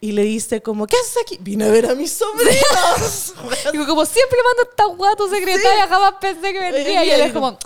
Y 0.00 0.10
le 0.10 0.24
dice 0.24 0.60
como, 0.62 0.88
¿qué 0.88 0.96
haces 0.96 1.22
aquí? 1.22 1.38
Vine 1.40 1.64
a 1.64 1.68
ver 1.68 1.86
a 1.86 1.94
mis 1.94 2.10
sobrinos. 2.12 3.34
Digo, 3.72 3.86
como 3.86 4.04
siempre 4.04 4.36
mando 4.44 4.68
esta 4.68 4.84
guato 4.86 5.28
secretaria, 5.28 5.86
jamás 5.88 6.14
pensé 6.20 6.52
que 6.52 6.58
vendría. 6.58 7.04
Y 7.04 7.10
él 7.10 7.20
es 7.20 7.32
como, 7.32 7.56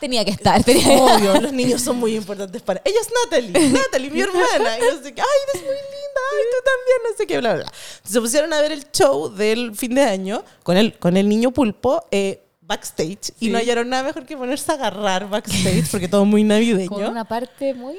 tenía 0.00 0.24
que 0.24 0.30
estar, 0.30 0.62
tenía 0.64 0.84
que. 0.84 0.96
Obvio, 0.96 1.40
los 1.40 1.52
niños 1.52 1.82
son 1.82 1.96
muy 1.98 2.16
importantes 2.16 2.62
para... 2.62 2.80
Ella 2.84 2.98
es 3.00 3.08
Natalie, 3.24 3.70
Natalie, 3.70 4.10
mi 4.10 4.20
hermana. 4.20 4.78
Y 4.78 5.04
sé 5.04 5.14
qué, 5.14 5.20
ay, 5.20 5.38
eres 5.48 5.62
muy 5.62 5.74
linda, 5.74 6.20
ay, 6.32 6.44
tú 6.50 6.64
también, 6.64 6.98
no 7.10 7.16
sé 7.16 7.26
qué, 7.26 7.38
bla, 7.38 7.54
bla. 7.54 7.62
Entonces 7.64 8.12
se 8.12 8.20
pusieron 8.20 8.52
a 8.52 8.60
ver 8.60 8.72
el 8.72 8.90
show 8.90 9.28
del 9.28 9.74
fin 9.74 9.94
de 9.94 10.02
año 10.02 10.44
con 10.62 10.76
el, 10.76 10.98
con 10.98 11.16
el 11.16 11.28
niño 11.28 11.50
pulpo 11.50 12.04
eh, 12.10 12.42
backstage 12.60 13.32
y 13.40 13.48
no 13.48 13.58
hallaron 13.58 13.88
nada 13.88 14.02
mejor 14.02 14.26
que 14.26 14.36
ponerse 14.36 14.72
a 14.72 14.74
agarrar 14.74 15.28
backstage 15.28 15.88
porque 15.90 16.08
todo 16.08 16.24
muy 16.24 16.44
navideño. 16.44 16.88
Con 16.88 17.04
una 17.04 17.24
parte 17.24 17.74
muy 17.74 17.96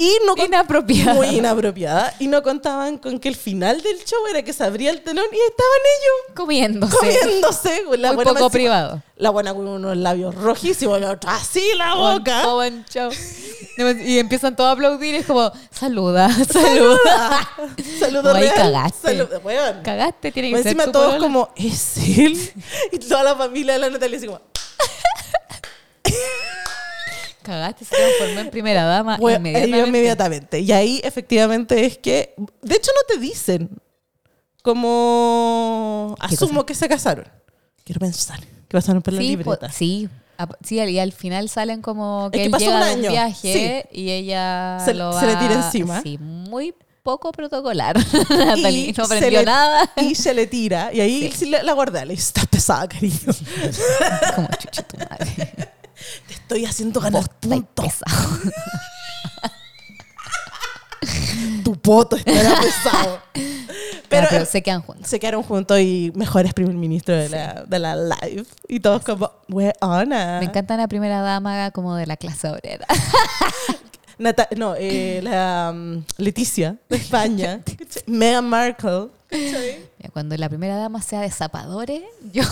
Y 0.00 0.16
no 0.24 0.34
inapropiada. 0.42 1.12
Muy 1.12 1.26
inapropiada. 1.26 2.14
Y 2.18 2.26
no 2.26 2.42
contaban 2.42 2.96
con 2.96 3.20
que 3.20 3.28
el 3.28 3.36
final 3.36 3.82
del 3.82 4.02
show 4.02 4.18
era 4.30 4.40
que 4.42 4.54
se 4.54 4.64
abría 4.64 4.90
el 4.90 5.02
telón 5.02 5.26
y 5.30 5.36
estaban 5.36 5.80
ellos 5.98 6.34
comiéndose. 6.34 6.96
comiéndose. 6.96 7.82
La 7.98 8.14
Muy 8.14 8.24
poco 8.24 8.48
privado. 8.48 9.02
La 9.16 9.28
buena 9.28 9.52
con 9.52 9.68
unos 9.68 9.94
labios 9.98 10.34
rojísimos, 10.34 10.98
la 11.02 11.10
otra 11.10 11.36
así 11.36 11.62
la 11.76 11.94
boca. 11.96 12.40
Todo 12.42 12.64
en 12.64 12.82
show. 12.86 13.10
Y 14.06 14.18
empiezan 14.18 14.56
todos 14.56 14.70
a 14.70 14.72
aplaudir. 14.72 15.16
Es 15.16 15.26
como, 15.26 15.52
saluda, 15.70 16.30
saluda. 16.50 17.50
Saludos 17.98 18.34
Ahí 18.34 18.48
cagaste. 18.56 19.22
Weón. 19.44 19.82
Cagaste, 19.82 20.32
tiene 20.32 20.48
que 20.48 20.54
Más 20.54 20.62
ser 20.62 20.72
Encima 20.72 20.90
todos 20.90 21.16
como, 21.16 21.50
¿es 21.56 21.98
él? 21.98 22.38
Y 22.92 22.98
toda 23.00 23.22
la 23.22 23.36
familia 23.36 23.74
de 23.74 23.80
la 23.80 23.90
Natalia 23.90 24.16
así 24.16 24.26
como, 24.26 24.40
Cagaste, 27.50 27.84
se 27.84 27.94
transformó 27.96 28.40
en 28.40 28.50
primera 28.50 28.84
dama 28.84 29.16
"Weón", 29.20 29.38
inmediatamente. 29.46 29.88
inmediatamente. 29.88 30.60
Y 30.60 30.72
ahí 30.72 31.00
efectivamente 31.04 31.84
es 31.84 31.98
que, 31.98 32.34
de 32.62 32.74
hecho 32.76 32.90
no 32.94 33.14
te 33.14 33.20
dicen 33.20 33.70
como, 34.62 36.14
¿Qué 36.28 36.34
asumo 36.34 36.64
que 36.66 36.74
se 36.74 36.88
casaron. 36.88 37.26
Quiero 37.84 37.98
pensar 38.00 38.40
que 38.40 38.46
pasaron 38.76 39.02
por 39.02 39.14
la 39.14 39.20
Sí, 39.20 39.28
libreta. 39.28 39.66
po- 39.68 39.72
sí. 39.72 40.08
Sí, 40.64 40.76
y 40.78 40.98
al 40.98 41.12
final 41.12 41.50
salen 41.50 41.82
como 41.82 42.26
Es 42.26 42.32
que, 42.32 42.38
que 42.38 42.44
él 42.46 42.50
pasó 42.50 42.64
llega 42.64 42.78
un 42.78 42.80
de 42.86 42.92
un 42.92 42.98
año, 43.00 43.10
viaje 43.10 43.86
y 43.92 44.10
ella 44.10 44.78
Se- 44.82 44.94
lo 44.94 45.12
se 45.18 45.26
le 45.26 45.34
va- 45.34 45.38
tira 45.40 45.54
encima. 45.54 46.00
Sí, 46.02 46.16
muy 46.18 46.74
poco 47.02 47.30
protocolar. 47.32 47.96
Natalie 48.30 48.94
no 48.96 49.04
aprendió 49.04 49.40
le- 49.40 49.44
nada. 49.44 49.90
Y 49.96 50.14
se 50.14 50.32
le 50.32 50.46
tira. 50.46 50.90
Y 50.94 51.00
ahí 51.00 51.30
sí. 51.34 51.46
la, 51.50 51.62
la 51.62 51.72
guarda. 51.74 52.04
Le 52.06 52.12
dice, 52.14 52.28
estás 52.28 52.46
pesada, 52.46 52.88
cariño. 52.88 53.18
como 54.36 54.48
chucha 54.58 54.82
tu 54.82 54.96
madre. 54.98 55.52
Estoy 56.50 56.66
haciendo 56.66 57.00
ganar 57.00 57.28
puntos. 57.38 58.02
Tu 61.62 61.76
poto 61.76 62.16
estará 62.16 62.60
pesado. 62.60 63.20
Pero, 64.08 64.26
Pero, 64.28 64.44
se 64.44 64.60
quedan 64.60 64.82
juntos. 64.82 65.08
se 65.08 65.20
quedaron 65.20 65.44
juntos 65.44 65.78
y 65.78 66.10
mejores 66.16 66.52
primer 66.52 66.74
ministro 66.74 67.14
de 67.14 67.28
la, 67.28 67.64
de 67.68 67.78
la 67.78 67.94
live. 67.94 68.44
Y 68.66 68.80
todos 68.80 69.04
como, 69.04 69.30
weona. 69.48 70.40
Me 70.40 70.46
encanta 70.46 70.76
la 70.76 70.88
primera 70.88 71.20
dama 71.20 71.70
como 71.70 71.94
de 71.94 72.06
la 72.06 72.16
clase 72.16 72.48
obrera. 72.48 72.84
Nata- 74.18 74.48
no, 74.56 74.74
eh, 74.76 75.20
la 75.22 75.70
um, 75.72 76.02
Leticia 76.16 76.78
de 76.88 76.96
España. 76.96 77.60
Meghan 78.06 78.48
Markle. 78.48 79.06
Cuando 80.12 80.36
la 80.36 80.48
primera 80.48 80.76
dama 80.76 81.00
sea 81.00 81.20
de 81.20 81.30
zapadores, 81.30 82.02
yo 82.32 82.42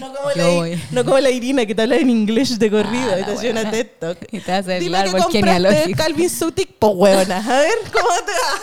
No 0.00 0.12
como, 0.14 0.30
la, 0.34 0.78
no 0.90 1.04
como 1.04 1.18
la 1.20 1.30
Irina 1.30 1.66
que 1.66 1.74
te 1.74 1.82
habla 1.82 1.96
en 1.96 2.10
inglés 2.10 2.58
de 2.58 2.70
corrido 2.70 3.12
Ah, 3.14 3.20
y 3.20 3.24
te 3.24 3.32
hace 3.32 3.50
una. 3.50 3.70
TED 3.70 3.86
Talk. 3.98 4.18
Y 4.30 4.40
te 4.40 4.52
hace 4.52 4.76
el 4.78 4.94
árbol 4.94 5.22
genealógico. 5.30 5.96
Calvin 5.96 6.30
Sutik, 6.30 6.76
pues 6.78 6.92
huevona. 6.94 7.36
A 7.38 7.60
ver, 7.60 7.74
¿cómo 7.92 8.14
te 8.24 8.32
va? 8.32 8.60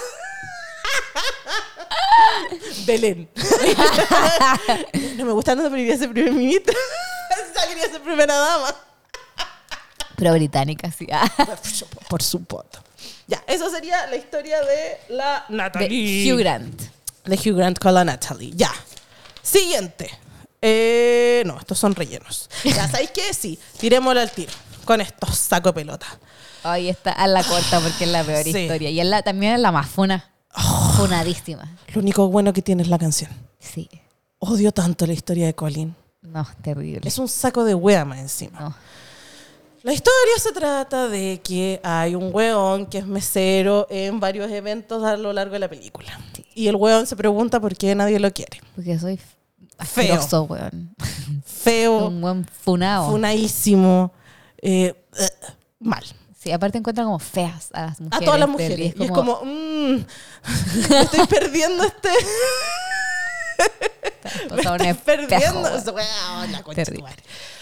Belén. 2.86 3.30
no 5.18 5.26
me 5.26 5.32
gusta 5.34 5.56
nada, 5.56 5.70
pero 5.70 5.82
iría 5.82 5.96
a 5.96 5.98
ser 5.98 6.12
primer 6.12 6.32
ministro. 6.34 6.74
Quería 7.68 7.90
ser 7.90 8.02
primera 8.02 8.34
dama. 8.36 8.74
pero 10.16 10.34
británica, 10.34 10.90
sí. 10.92 11.08
Ah. 11.12 11.30
Por 12.10 12.22
su 12.24 12.44
poto. 12.44 12.80
Ya, 13.28 13.44
eso 13.46 13.70
sería 13.70 14.08
la 14.08 14.16
historia 14.16 14.62
de 14.64 14.98
la 15.10 15.46
De 15.50 15.56
Natalie. 15.56 16.32
Hugh 16.34 16.40
Grant. 16.40 16.82
De 17.26 17.36
Hugh 17.36 17.58
Grant 17.58 17.78
con 17.78 17.94
la 17.94 18.06
Natalie. 18.06 18.52
Ya. 18.56 18.74
Siguiente. 19.42 20.10
Eh, 20.70 21.44
no, 21.46 21.58
estos 21.60 21.80
son 21.80 21.96
rellenos. 21.96 22.50
Ya, 22.64 22.88
¿sabéis 22.90 23.12
qué? 23.12 23.34
Sí, 23.34 23.58
tirémoslo 23.80 24.20
al 24.20 24.32
tiro. 24.32 24.52
Con 24.86 25.02
estos 25.02 25.38
saco 25.38 25.70
de 25.70 25.74
pelota. 25.74 26.06
Ahí 26.64 26.90
está, 26.90 27.12
a 27.12 27.28
la 27.28 27.44
corta 27.44 27.80
porque 27.80 28.04
es 28.04 28.10
la 28.10 28.24
peor 28.24 28.44
Sí. 28.44 28.52
Oh. 28.54 28.58
historia. 28.58 28.90
Y 28.90 29.00
es 29.00 29.06
la, 29.06 29.22
también 29.22 29.54
es 29.54 29.60
la 29.60 29.72
más 29.72 29.88
funa. 29.90 30.32
Funadísima. 30.96 31.78
Lo 31.94 32.02
único 32.02 32.28
bueno 32.30 32.52
que 32.54 32.62
tiene 32.62 32.84
es 32.84 32.90
la 32.90 32.98
canción. 32.98 33.30
Sí. 33.60 33.90
Odio 34.40 34.72
tanto 34.72 35.06
la 35.06 35.14
historia 35.14 35.46
de 35.46 35.54
Colin. 35.56 35.96
No, 36.22 36.46
terrible. 36.62 37.02
Es 37.08 37.18
un 37.20 37.28
saco 37.28 37.64
de 37.64 37.74
wea 37.76 38.04
más 38.06 38.20
encima. 38.20 38.60
No. 38.60 38.76
La 39.84 39.94
historia 39.94 40.34
se 40.40 40.52
trata 40.52 41.08
de 41.08 41.40
que 41.44 41.80
hay 41.84 42.16
un 42.16 42.30
weón 42.34 42.88
que 42.88 42.98
es 42.98 43.06
mesero 43.06 43.88
en 43.90 44.20
varios 44.20 44.52
eventos 44.52 45.04
a 45.04 45.16
lo 45.16 45.32
largo 45.32 45.54
de 45.54 45.60
la 45.60 45.70
película. 45.70 46.20
Y 46.56 46.68
el 46.68 46.76
weón 46.76 47.06
se 47.08 47.16
pregunta 47.16 47.60
por 47.60 47.76
qué 47.78 47.94
nadie 47.96 48.20
lo 48.20 48.32
quiere. 48.34 48.60
Porque 48.76 48.98
soy 49.00 49.20
Feo. 49.86 50.44
weón. 50.44 50.96
Feo, 51.46 52.08
Un 52.08 52.22
buen 52.22 52.46
funao. 52.46 53.12
funadísimo, 53.12 54.12
eh, 54.62 54.94
eh, 55.20 55.30
mal. 55.80 56.04
Sí, 56.40 56.52
aparte 56.52 56.78
encuentra 56.78 57.04
como 57.04 57.20
feas 57.20 57.70
a 57.74 57.88
las 57.88 58.00
mujeres. 58.00 58.22
A 58.22 58.26
todas 58.26 58.40
las 58.40 58.50
mujeres. 58.50 58.94
Y 58.98 59.04
es 59.04 59.12
como, 59.12 59.42
mm, 59.44 60.06
me 60.90 61.02
estoy 61.02 61.28
perdiendo 61.28 61.84
este... 61.84 62.10
Estás 64.24 65.00
perdiendo. 65.00 65.68
espejo, 65.68 65.88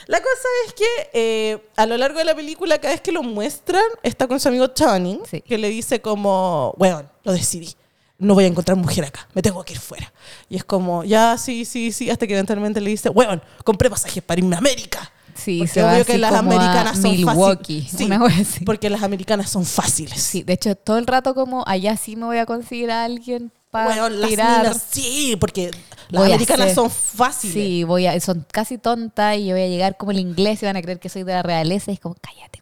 la 0.08 0.20
cosa 0.22 0.48
es 0.68 0.74
que 0.74 0.86
eh, 1.14 1.68
a 1.76 1.86
lo 1.86 1.98
largo 1.98 2.20
de 2.20 2.26
la 2.26 2.36
película, 2.36 2.78
cada 2.80 2.94
vez 2.94 3.02
que 3.02 3.12
lo 3.12 3.24
muestran, 3.24 3.84
está 4.04 4.28
con 4.28 4.40
su 4.40 4.48
amigo 4.50 4.70
Tony, 4.70 5.20
Sí. 5.30 5.42
que 5.42 5.58
le 5.58 5.70
dice 5.70 6.02
como, 6.02 6.74
weón, 6.78 7.10
lo 7.24 7.32
decidí. 7.34 7.76
No 8.18 8.34
voy 8.34 8.46
a 8.46 8.48
encontrar 8.48 8.78
mujer 8.78 9.06
acá, 9.06 9.28
me 9.34 9.42
tengo 9.42 9.64
que 9.64 9.74
ir 9.74 9.80
fuera. 9.80 10.12
Y 10.50 10.56
es 10.56 10.64
como, 10.64 11.04
ya, 11.04 11.38
sí, 11.38 11.66
sí, 11.66 11.92
sí, 11.92 12.10
hasta 12.10 12.26
que 12.28 12.34
eventualmente 12.34 12.80
le 12.80 12.90
dice, 12.90 13.10
weón, 13.10 13.42
compré 13.64 13.90
pasajes 13.90 14.24
para 14.24 14.40
irme 14.40 14.56
a 14.56 14.60
América. 14.60 15.12
Sí, 15.34 15.60
Porque 15.60 15.74
se 15.74 15.84
obvio 15.84 16.06
que 16.06 16.18
las 16.18 16.34
americanas 16.34 16.98
son 16.98 17.12
Milwaukee, 17.12 17.88
wea 18.00 18.20
así. 18.40 18.64
porque 18.64 18.90
las 18.90 19.04
americanas 19.04 19.50
son 19.50 19.66
fáciles. 19.66 20.22
Sí, 20.22 20.44
de 20.44 20.54
hecho, 20.54 20.76
todo 20.76 20.98
el 20.98 21.06
rato 21.08 21.36
como 21.36 21.66
allá 21.68 21.98
sí 21.98 22.16
me 22.16 22.26
voy 22.26 22.38
a 22.38 22.46
conseguir 22.46 22.90
a 22.90 23.04
alguien 23.04 23.52
para 23.70 24.10
las 24.10 24.30
tirar. 24.30 24.60
minas, 24.64 24.82
sí, 24.90 25.36
porque 25.38 25.72
las 26.10 26.22
Voy 26.24 26.32
americanas 26.32 26.74
son 26.74 26.90
fáciles. 26.90 27.54
Sí, 27.54 27.84
voy 27.84 28.08
a, 28.08 28.18
son 28.22 28.46
casi 28.50 28.78
tontas 28.78 29.38
y 29.38 29.48
yo 29.48 29.56
voy 29.56 29.64
a 29.64 29.68
llegar 29.68 29.98
como 29.98 30.12
el 30.12 30.20
inglés 30.20 30.64
y 30.64 30.66
van 30.68 30.78
a 30.78 30.82
creer 30.82 31.00
que 31.00 31.10
soy 31.10 31.24
de 31.24 31.34
la 31.34 31.44
realeza. 31.44 31.92
Y 31.92 31.96
es 31.96 32.00
como, 32.00 32.16
cállate. 32.22 32.62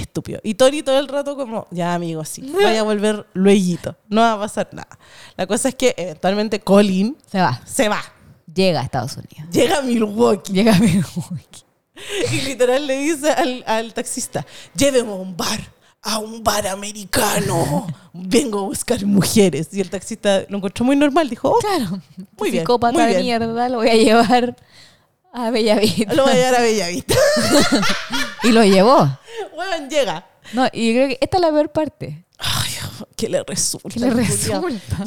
Estúpido. 0.00 0.40
Y 0.42 0.54
Tori 0.54 0.82
todo 0.82 0.98
el 0.98 1.08
rato 1.08 1.36
como, 1.36 1.66
ya 1.70 1.94
amigo, 1.94 2.24
sí, 2.24 2.42
vaya 2.62 2.80
a 2.80 2.84
volver 2.84 3.26
lueguito, 3.34 3.96
no 4.08 4.20
va 4.22 4.32
a 4.34 4.38
pasar 4.38 4.68
nada. 4.72 4.98
La 5.36 5.46
cosa 5.46 5.68
es 5.68 5.74
que 5.74 5.94
eventualmente 5.96 6.60
Colin 6.60 7.16
Se 7.30 7.40
va. 7.40 7.60
se 7.64 7.88
va, 7.88 8.02
Llega 8.52 8.80
a 8.80 8.84
Estados 8.84 9.16
Unidos. 9.16 9.48
llega 9.52 9.78
a 9.78 9.82
Milwaukee 9.82 10.52
Llega 10.52 10.74
a 10.74 10.78
Milwaukee. 10.78 11.64
y 12.32 12.40
literal 12.42 12.86
le 12.86 12.96
dice 12.98 13.30
al, 13.30 13.62
al 13.66 13.94
taxista, 13.94 14.44
lléveme 14.74 15.10
a 15.12 15.14
un 15.14 15.36
bar 15.36 15.60
a 16.02 16.18
un 16.18 16.42
bar 16.42 16.66
americano. 16.66 17.86
Vengo 18.14 18.60
a 18.60 18.62
buscar 18.62 19.04
mujeres. 19.04 19.68
Y 19.72 19.82
el 19.82 19.90
taxista 19.90 20.44
lo 20.48 20.56
encontró 20.56 20.84
muy 20.84 20.96
normal. 20.96 21.28
Dijo, 21.28 21.50
oh, 21.50 21.58
Claro. 21.58 22.00
Muy 22.38 22.50
bien, 22.50 22.62
Psicópata 22.62 22.92
muy 22.94 23.02
de 23.02 23.08
bien. 23.10 23.22
mierda, 23.22 23.68
lo 23.68 23.76
voy 23.78 23.88
a 23.90 23.94
llevar 23.94 24.56
a 25.32 25.50
Bellavista. 25.50 26.14
lo 26.14 26.22
voy 26.24 26.32
a 26.32 26.36
llevar 26.36 26.54
a 26.54 26.60
Bellavista. 26.62 27.14
Y 28.44 28.52
lo 28.52 28.64
llevó. 28.64 29.10
bueno, 29.54 29.88
llega. 29.88 30.26
No, 30.52 30.66
y 30.72 30.88
yo 30.88 30.94
creo 30.94 31.08
que 31.08 31.18
esta 31.20 31.36
es 31.36 31.40
la 31.40 31.50
peor 31.50 31.70
parte. 31.72 32.24
Ay, 32.38 32.70
¿qué 33.16 33.28
le 33.28 33.42
resulta? 33.42 33.98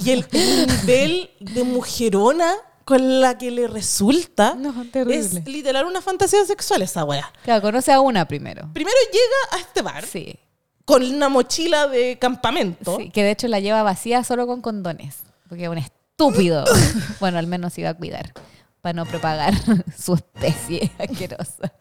Y 0.03 0.11
el, 0.11 0.25
el 0.31 0.67
nivel 0.67 1.31
de 1.39 1.63
mujerona 1.63 2.53
con 2.85 3.21
la 3.21 3.37
que 3.37 3.49
le 3.49 3.67
resulta 3.67 4.55
No, 4.55 4.73
es 5.09 5.45
literal 5.47 5.85
una 5.85 6.01
fantasía 6.01 6.45
sexual 6.45 6.81
esa 6.81 7.03
wea. 7.05 7.31
Claro, 7.43 7.61
conoce 7.61 7.91
a 7.91 7.99
una 8.01 8.27
primero. 8.27 8.69
Primero 8.73 8.97
llega 9.11 9.57
a 9.57 9.59
este 9.61 9.81
bar 9.81 10.05
Sí. 10.05 10.37
con 10.85 11.01
una 11.03 11.29
mochila 11.29 11.87
de 11.87 12.19
campamento. 12.19 12.97
sí. 12.97 13.09
Que 13.09 13.23
de 13.23 13.31
hecho 13.31 13.47
la 13.47 13.59
lleva 13.59 13.83
vacía 13.83 14.23
solo 14.23 14.45
con 14.47 14.61
condones. 14.61 15.19
Porque 15.49 15.63
es 15.63 15.69
un 15.69 15.77
estúpido. 15.77 16.65
bueno, 17.19 17.39
al 17.39 17.47
menos 17.47 17.73
se 17.73 17.81
iba 17.81 17.89
a 17.91 17.93
cuidar. 17.95 18.33
Para 18.81 18.93
no 18.93 19.05
propagar 19.05 19.53
su 19.97 20.13
especie 20.15 20.91
asquerosa. 20.99 21.71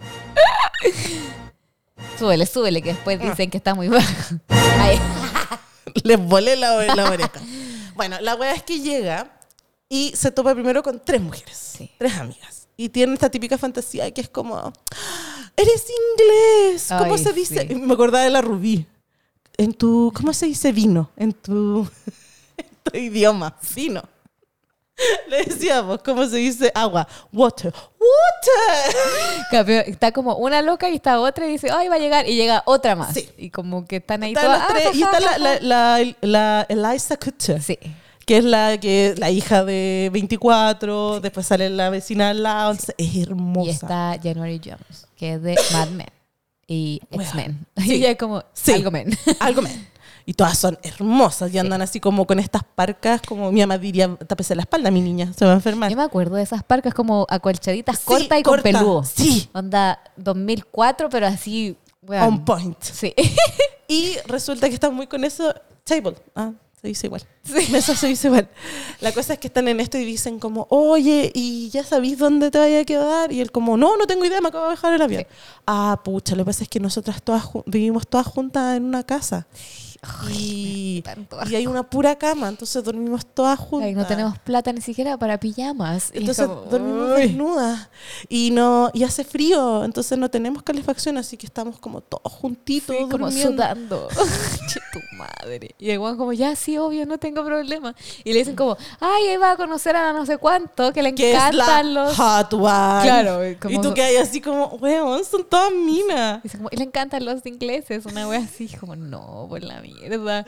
Súbele, 2.18 2.46
súbele, 2.46 2.82
que 2.82 2.90
después 2.94 3.20
dicen 3.20 3.50
que 3.50 3.56
está 3.58 3.74
muy 3.74 3.88
bajo. 3.88 4.06
Ahí. 4.48 4.98
Les 6.04 6.18
volé 6.18 6.56
la, 6.56 6.94
la 6.94 7.10
oreja. 7.10 7.30
Bueno, 7.94 8.16
la 8.22 8.34
wea 8.36 8.54
es 8.54 8.62
que 8.62 8.80
llega 8.80 9.30
y 9.88 10.12
se 10.16 10.30
topa 10.32 10.54
primero 10.54 10.82
con 10.82 10.98
tres 11.04 11.20
mujeres, 11.20 11.74
Sí. 11.76 11.90
tres 11.98 12.16
amigas. 12.16 12.66
Y 12.74 12.88
tiene 12.88 13.12
esta 13.12 13.28
típica 13.30 13.58
fantasía 13.58 14.10
que 14.12 14.22
es 14.22 14.30
como, 14.30 14.56
"Ah, 14.56 14.72
eres 15.54 15.84
inglés, 16.14 16.86
¿cómo 16.88 17.14
Ay, 17.16 17.22
se 17.22 17.32
dice? 17.34 17.66
sí. 17.68 17.74
Me 17.74 17.92
acordaba 17.92 18.24
de 18.24 18.30
la 18.30 18.40
Rubí. 18.40 18.86
En 19.58 19.74
tu, 19.74 20.10
¿cómo 20.16 20.32
se 20.32 20.46
dice 20.46 20.72
vino? 20.72 21.10
En 21.18 21.34
tu, 21.34 21.86
en 22.56 22.66
tu 22.82 22.96
idioma, 22.96 23.54
vino. 23.76 24.02
Le 25.28 25.44
decíamos, 25.44 25.98
¿cómo 26.04 26.26
se 26.26 26.36
dice 26.36 26.70
agua? 26.74 27.06
Water. 27.32 27.72
Water. 29.52 29.84
Está 29.88 30.12
como 30.12 30.36
una 30.36 30.62
loca 30.62 30.88
y 30.90 30.96
está 30.96 31.20
otra 31.20 31.46
y 31.46 31.52
dice, 31.52 31.68
ay, 31.70 31.88
va 31.88 31.96
a 31.96 31.98
llegar. 31.98 32.28
Y 32.28 32.34
llega 32.34 32.62
otra 32.66 32.94
más. 32.96 33.14
Sí. 33.14 33.28
Y 33.36 33.50
como 33.50 33.84
que 33.86 33.96
están 33.96 34.22
ahí 34.22 34.32
Están 34.32 34.44
todas. 34.46 34.58
las 34.60 34.70
"Ah, 34.70 34.74
tres, 34.74 34.94
y 34.96 35.02
está 35.02 35.20
la, 35.20 35.28
jaja". 35.28 35.38
la, 35.38 35.58
la, 35.60 36.14
la 36.20 36.66
Eliza 36.68 37.16
Kutcher. 37.16 37.62
Sí. 37.62 37.78
que 38.26 38.36
es 38.38 38.44
la 38.44 38.78
que 38.78 39.14
la 39.18 39.30
hija 39.30 39.64
de 39.64 40.10
24, 40.12 41.20
después 41.20 41.46
sale 41.46 41.68
la 41.70 41.90
vecina 41.90 42.30
al 42.30 42.42
lado, 42.42 42.72
es 42.96 43.16
hermosa. 43.16 43.66
Y 43.70 43.70
está 43.74 44.16
January 44.22 44.60
Jones, 44.64 45.06
que 45.16 45.34
es 45.34 45.42
de 45.42 45.56
Mad 45.72 45.88
Men 45.88 46.06
y 46.66 47.00
X-Men. 47.10 47.66
Y 47.76 47.94
ella 47.94 48.10
es 48.12 48.16
como 48.18 48.42
algo 48.74 48.90
men. 48.90 49.18
Algo 49.40 49.62
men. 49.62 49.88
Y 50.24 50.34
todas 50.34 50.56
son 50.58 50.78
hermosas 50.82 51.52
y 51.52 51.58
andan 51.58 51.82
así 51.82 51.98
como 52.00 52.26
con 52.26 52.38
estas 52.38 52.62
parcas, 52.64 53.20
como 53.22 53.50
mi 53.50 53.60
mamá 53.60 53.78
diría, 53.78 54.14
tápese 54.16 54.54
la 54.54 54.62
espalda, 54.62 54.90
mi 54.90 55.00
niña, 55.00 55.32
se 55.36 55.44
va 55.44 55.50
a 55.52 55.54
enfermar. 55.54 55.90
Yo 55.90 55.96
me 55.96 56.02
acuerdo 56.04 56.36
de 56.36 56.42
esas 56.42 56.62
parcas 56.62 56.94
como 56.94 57.26
acolchaditas 57.28 57.98
Sí, 57.98 58.04
cortas 58.04 58.38
y 58.38 58.42
corta. 58.42 58.62
con 58.62 58.72
peludo. 58.80 59.04
Sí. 59.04 59.48
Onda 59.52 59.98
2004, 60.16 61.08
pero 61.10 61.26
así. 61.26 61.76
weón. 62.02 62.22
On 62.24 62.44
point. 62.44 62.80
Sí. 62.82 63.14
Y 63.88 64.16
resulta 64.26 64.68
que 64.68 64.74
están 64.74 64.94
muy 64.94 65.06
con 65.06 65.22
eso, 65.24 65.52
table. 65.84 66.14
Ah, 66.34 66.52
se 66.80 66.88
dice 66.88 67.06
igual. 67.08 67.22
Mesa 67.70 67.94
se 67.96 68.06
dice 68.06 68.28
igual. 68.28 68.48
La 69.00 69.12
cosa 69.12 69.34
es 69.34 69.38
que 69.38 69.48
están 69.48 69.68
en 69.68 69.80
esto 69.80 69.98
y 69.98 70.04
dicen 70.04 70.38
como, 70.38 70.66
oye, 70.70 71.30
¿y 71.34 71.68
ya 71.70 71.84
sabéis 71.84 72.18
dónde 72.18 72.50
te 72.50 72.58
vaya 72.58 72.80
a 72.80 72.84
quedar? 72.84 73.32
Y 73.32 73.40
él 73.40 73.52
como, 73.52 73.76
no, 73.76 73.96
no 73.96 74.06
tengo 74.06 74.24
idea, 74.24 74.40
me 74.40 74.48
acabo 74.48 74.64
de 74.64 74.70
dejar 74.70 74.94
el 74.94 75.02
avión. 75.02 75.26
Ah, 75.66 76.00
pucha, 76.02 76.34
lo 76.36 76.44
que 76.44 76.46
pasa 76.46 76.62
es 76.64 76.68
que 76.68 76.80
nosotras 76.80 77.22
todas 77.22 77.44
vivimos 77.66 78.06
todas 78.06 78.26
juntas 78.26 78.76
en 78.76 78.84
una 78.84 79.02
casa. 79.04 79.46
Y, 80.28 81.02
y 81.48 81.54
hay 81.54 81.66
una 81.66 81.82
pura 81.84 82.16
cama, 82.16 82.48
entonces 82.48 82.82
dormimos 82.82 83.24
todas 83.24 83.58
juntas. 83.58 83.86
Ay, 83.86 83.94
no 83.94 84.06
tenemos 84.06 84.38
plata 84.38 84.72
ni 84.72 84.80
siquiera 84.80 85.16
para 85.16 85.38
pijamas. 85.38 86.10
Y 86.12 86.16
es 86.16 86.20
Entonces 86.20 86.46
como, 86.48 86.60
dormimos 86.62 87.12
uy. 87.16 87.22
desnudas 87.22 87.88
y 88.28 88.50
no 88.50 88.90
y 88.94 89.04
hace 89.04 89.24
frío, 89.24 89.84
entonces 89.84 90.18
no 90.18 90.28
tenemos 90.30 90.62
calefacción, 90.64 91.18
así 91.18 91.36
que 91.36 91.46
estamos 91.46 91.78
como 91.78 92.00
todos 92.00 92.32
juntitos 92.32 92.96
Sí, 92.96 93.06
como 93.10 93.30
sudando. 93.30 94.08
che, 94.68 94.80
tu 94.92 94.98
madre. 95.16 95.74
Y 95.78 95.90
el 95.90 95.98
guan 95.98 96.16
como, 96.16 96.32
ya, 96.32 96.56
sí, 96.56 96.76
obvio, 96.78 97.06
no 97.06 97.18
tengo 97.18 97.44
problema. 97.44 97.94
Y 98.24 98.32
le 98.32 98.40
dicen 98.40 98.56
como, 98.56 98.76
ay, 99.00 99.28
ahí 99.28 99.36
va 99.36 99.52
a 99.52 99.56
conocer 99.56 99.94
a 99.96 100.12
no 100.12 100.26
sé 100.26 100.38
cuánto, 100.38 100.92
que 100.92 101.02
le 101.02 101.10
encantan 101.10 101.94
los... 101.94 102.16
hot 102.16 102.52
one. 102.54 103.02
Claro, 103.02 103.48
y 103.48 103.56
como- 103.56 103.80
tú 103.80 103.94
que 103.94 104.02
hay 104.02 104.16
así 104.16 104.40
como, 104.40 104.66
weón, 104.80 105.24
son 105.24 105.44
todas 105.48 105.72
minas. 105.72 106.42
Dice 106.42 106.56
como, 106.58 106.68
y 106.72 106.76
le 106.76 106.84
encantan 106.84 107.24
los 107.24 107.44
ingleses, 107.46 108.04
una 108.06 108.28
wea 108.28 108.40
así, 108.40 108.68
como, 108.68 108.96
no, 108.96 109.46
por 109.48 109.62
la 109.62 109.80
mierda. 109.94 110.44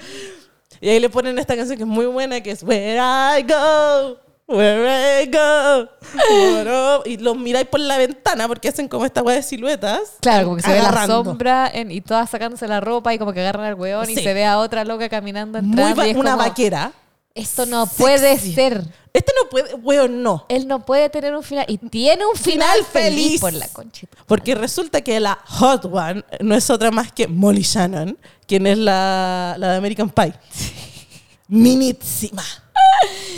Y 0.81 0.89
ahí 0.89 1.01
le 1.01 1.09
ponen 1.09 1.39
esta 1.39 1.57
canción 1.57 1.77
que 1.77 1.85
es 1.85 1.89
muy 1.89 2.07
buena, 2.07 2.41
que 2.41 2.51
es 2.51 2.63
Where 2.63 2.99
I 3.39 3.43
Go, 3.43 4.19
Where 4.47 5.23
I 5.23 5.31
Go. 5.31 5.89
Y 7.07 7.17
los 7.19 7.37
miráis 7.37 7.67
por 7.69 7.81
la 7.81 7.97
ventana 7.99 8.49
porque 8.49 8.69
hacen 8.69 8.89
como 8.89 9.05
esta 9.07 9.23
weá 9.23 9.37
de 9.37 9.43
siluetas. 9.43 10.01
Claro, 10.21 10.45
como 10.45 10.57
que 10.57 10.63
se 10.63 10.73
ve 10.73 10.81
la 10.83 11.07
sombra 11.07 11.71
en- 11.73 11.91
y 11.91 12.01
todas 12.01 12.29
sacándose 12.29 12.67
la 12.69 12.81
ropa 12.81 13.15
y 13.15 13.19
como 13.19 13.33
que 13.33 13.41
agarran 13.41 13.65
al 13.67 13.75
weón 13.75 14.09
y 14.11 14.15
se 14.15 14.35
ve 14.35 14.45
a 14.45 14.59
otra 14.59 14.85
loca 14.85 15.09
caminando 15.09 15.63
Muy 15.63 15.81
atrás. 15.83 15.99
va- 15.99 16.07
y 16.07 16.11
es 16.11 16.17
una 16.17 16.33
como, 16.33 16.43
vaquera. 16.45 16.93
Esto 17.35 17.67
no 17.67 17.85
Sexy. 17.87 18.01
puede 18.03 18.39
ser. 18.39 18.85
Este 19.13 19.33
no 19.43 19.49
puede, 19.49 19.75
weón, 19.75 20.23
no. 20.23 20.47
Él 20.49 20.67
no 20.69 20.85
puede 20.85 21.09
tener 21.11 21.35
un 21.35 21.43
final. 21.43 21.65
Y 21.69 21.79
tiene 21.79 22.25
un 22.27 22.37
final, 22.37 22.69
Final 22.79 22.85
feliz. 22.93 23.25
feliz. 23.27 23.41
por 23.41 23.53
la 23.53 23.69
conchita. 23.69 24.17
Porque 24.27 24.55
resulta 24.55 25.01
que 25.03 25.19
la 25.21 25.39
Hot 25.47 25.85
One 25.87 26.25
no 26.41 26.55
es 26.55 26.71
otra 26.71 26.91
más 26.93 27.13
que 27.13 27.27
Molly 27.27 27.63
Shannon, 27.63 28.17
quien 28.47 28.67
es 28.69 28.79
la, 28.79 29.57
la 29.59 29.73
de 29.73 29.77
American 29.79 30.11
Pie. 30.11 30.35
Minísima. 31.49 32.43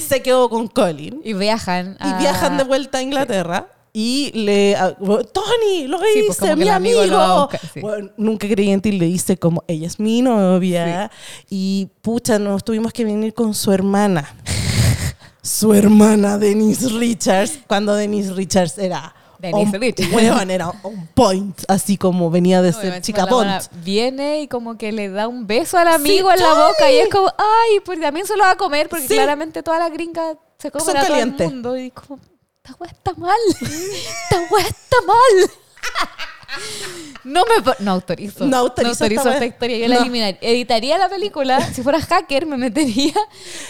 Se 0.06 0.22
quedó 0.22 0.48
con 0.48 0.68
Colin 0.68 1.20
Y 1.24 1.32
viajan. 1.32 1.96
y 2.00 2.06
a- 2.08 2.18
viajan 2.18 2.56
de 2.58 2.64
vuelta 2.64 2.98
a 2.98 3.02
Inglaterra. 3.02 3.68
Y 3.98 4.30
le. 4.34 4.76
a- 4.76 4.94
Tony, 4.94 5.86
lo 5.86 5.98
Sí, 6.00 6.04
hice, 6.28 6.34
pues 6.40 6.56
mi 6.58 6.68
amigo 6.68 7.00
amigo. 7.00 7.04
lo 7.14 7.16
va 7.18 7.24
a 7.24 7.40
buscar, 7.40 7.60
sí. 7.72 7.80
Bueno, 7.80 8.10
nunca 8.18 8.46
creí 8.46 8.68
en 8.70 8.82
ti, 8.82 8.92
le 8.92 9.06
dice 9.06 9.38
como 9.38 9.64
ella 9.66 9.86
es 9.86 9.98
mi 9.98 10.20
novia. 10.20 11.10
Y 11.48 11.88
pucha, 12.02 12.38
nos 12.38 12.62
tuvimos 12.62 12.92
que 12.92 13.06
venir 13.06 13.32
con 13.32 13.54
su 13.54 13.72
hermana. 13.72 14.36
su 15.42 15.72
hermana, 15.72 16.36
Denise 16.36 16.90
Richards, 16.90 17.58
cuando 17.66 17.94
Denise 17.94 18.34
Richards 18.34 18.76
era. 18.76 19.14
Denise 19.38 19.78
Richards. 19.78 20.12
weón, 20.12 20.50
era 20.50 20.68
on 20.82 21.08
point, 21.14 21.58
así 21.66 21.96
como 21.96 22.30
venía 22.30 22.60
de 22.60 22.72
No, 22.72 22.80
ser 22.80 23.00
chica 23.00 23.26
Viene 23.82 24.42
y 24.42 24.48
como 24.48 24.76
que 24.76 24.92
le 24.92 25.08
da 25.08 25.26
un 25.26 25.46
beso 25.46 25.78
al 25.78 25.88
amigo 25.88 26.30
en 26.30 26.40
la 26.40 26.52
boca 26.52 26.90
y 26.92 26.96
es 26.96 27.08
como, 27.08 27.28
ay, 27.28 27.80
pues 27.84 27.98
también 27.98 28.26
se 28.26 28.36
lo 28.36 28.42
va 28.44 28.50
a 28.50 28.56
comer 28.56 28.90
porque 28.90 29.08
Sí. 29.08 29.14
claramente 29.14 29.62
toda 29.62 29.78
la 29.78 29.88
gringa 29.88 30.36
se 30.58 30.70
come 30.70 30.98
a 30.98 31.06
todo 31.06 31.16
el 31.16 31.32
mundo 31.50 31.76
y 31.78 31.90
como, 31.92 32.18
esta 32.66 32.76
weá 32.80 32.90
está 32.90 33.12
mal, 33.14 33.36
esta 33.60 34.40
weá 34.50 34.66
está 34.66 34.96
mal. 35.06 35.50
No 37.24 37.42
me 37.44 37.74
no 37.84 37.90
autorizo. 37.92 38.46
No 38.46 38.56
autorizo 38.56 39.04
esta 39.04 39.06
esta 39.14 39.30
weá. 39.30 39.44
historia. 39.46 39.78
Yo 39.78 39.88
la 39.88 39.94
No. 39.96 40.00
eliminaría. 40.02 40.38
Editaría 40.40 40.96
la 40.98 41.08
película. 41.08 41.60
Si 41.74 41.82
fuera 41.82 42.00
hacker, 42.00 42.46
me 42.46 42.56
metería. 42.56 43.14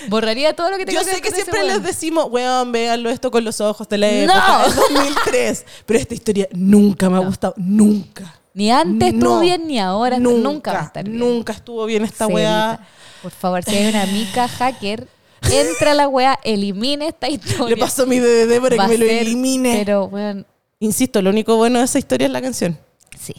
Borraría 0.09 0.55
todo 0.55 0.71
lo 0.71 0.77
que 0.77 0.85
tenga 0.87 1.03
Yo 1.03 1.09
sé 1.09 1.21
que 1.21 1.31
siempre 1.31 1.65
les 1.65 1.83
decimos, 1.83 2.27
weón, 2.31 2.71
véanlo 2.73 3.09
esto 3.11 3.31
con 3.31 3.45
los 3.45 3.61
ojos 3.61 3.89
de 3.89 3.99
la 3.99 4.07
No. 4.09 4.15
época 4.15 4.63
del 4.69 4.75
2003. 4.77 5.65
Pero 5.87 5.99
esta 5.99 6.15
historia 6.15 6.49
nunca 6.53 7.09
me 7.11 7.17
ha 7.17 7.21
gustado, 7.21 7.55
nunca. 7.57 8.39
Ni 8.55 8.71
antes 8.71 9.13
estuvo 9.15 9.35
No, 9.37 9.41
bien, 9.41 9.67
ni 9.67 9.79
ahora. 9.79 10.19
Nunca, 10.19 10.73
va 10.73 10.81
a 10.81 10.85
estar 10.85 11.05
bien. 11.05 11.19
Nunca 11.19 11.53
estuvo 11.55 11.85
bien 11.87 12.05
esta 12.05 12.27
weá. 12.27 12.87
Por 13.23 13.31
favor, 13.33 13.65
si 13.65 13.75
hay 13.75 13.87
una 13.89 14.07
mica 14.07 14.47
hacker, 14.49 15.09
entra 15.51 15.95
la 15.95 16.09
weá, 16.09 16.39
elimine 16.45 17.09
esta 17.09 17.29
historia. 17.29 17.75
Le 17.75 17.81
paso 17.81 18.07
mi 18.07 18.19
DVD 18.19 18.61
para 18.61 18.77
Va 18.77 18.85
que 18.85 18.89
me 18.93 18.99
lo 18.99 19.07
ser- 19.07 19.23
elimine. 19.23 19.77
Pero, 19.85 20.09
bueno, 20.09 20.45
Insisto, 20.79 21.23
lo 21.23 21.31
único 21.31 21.57
bueno 21.57 21.79
de 21.79 21.87
esa 21.87 21.99
historia 21.99 22.27
es 22.27 22.33
la 22.33 22.43
canción. 22.43 22.79
sí. 23.19 23.35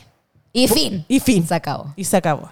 Y 0.53 0.67
fin. 0.67 1.05
Y 1.07 1.19
fin. 1.19 1.47
Se 1.47 1.53
acabó. 1.53 1.93
Y 1.95 2.03
se 2.03 2.17
acabó. 2.17 2.49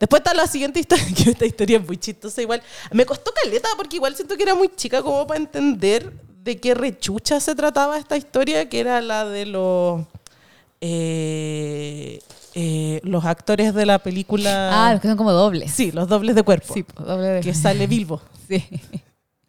Después 0.00 0.20
está 0.20 0.32
la 0.34 0.46
siguiente 0.46 0.80
historia, 0.80 1.04
que 1.16 1.30
esta 1.30 1.44
historia 1.46 1.78
es 1.78 1.86
muy 1.86 1.96
chistosa 1.98 2.40
igual. 2.40 2.62
Me 2.90 3.04
costó 3.04 3.30
caleta 3.32 3.68
porque 3.76 3.96
igual 3.96 4.16
siento 4.16 4.36
que 4.36 4.42
era 4.42 4.54
muy 4.54 4.68
chica 4.74 5.02
como 5.02 5.26
para 5.26 5.38
entender 5.38 6.12
de 6.42 6.58
qué 6.58 6.74
rechucha 6.74 7.38
se 7.40 7.54
trataba 7.54 7.98
esta 7.98 8.16
historia, 8.16 8.68
que 8.68 8.80
era 8.80 9.00
la 9.02 9.24
de 9.26 9.46
los 9.46 10.00
eh, 10.84 12.18
eh, 12.54 13.00
los 13.04 13.24
actores 13.24 13.72
de 13.72 13.86
la 13.86 13.98
película. 14.00 14.86
Ah, 14.88 14.92
los 14.92 15.00
que 15.00 15.08
son 15.08 15.16
como 15.16 15.32
dobles. 15.32 15.70
Sí, 15.72 15.92
los 15.92 16.08
dobles 16.08 16.34
de 16.34 16.42
cuerpo. 16.42 16.74
Sí, 16.74 16.82
pues, 16.82 17.06
doble 17.06 17.28
de... 17.28 17.40
Que 17.40 17.54
sale 17.54 17.86
Bilbo. 17.86 18.20
Sí. 18.48 18.62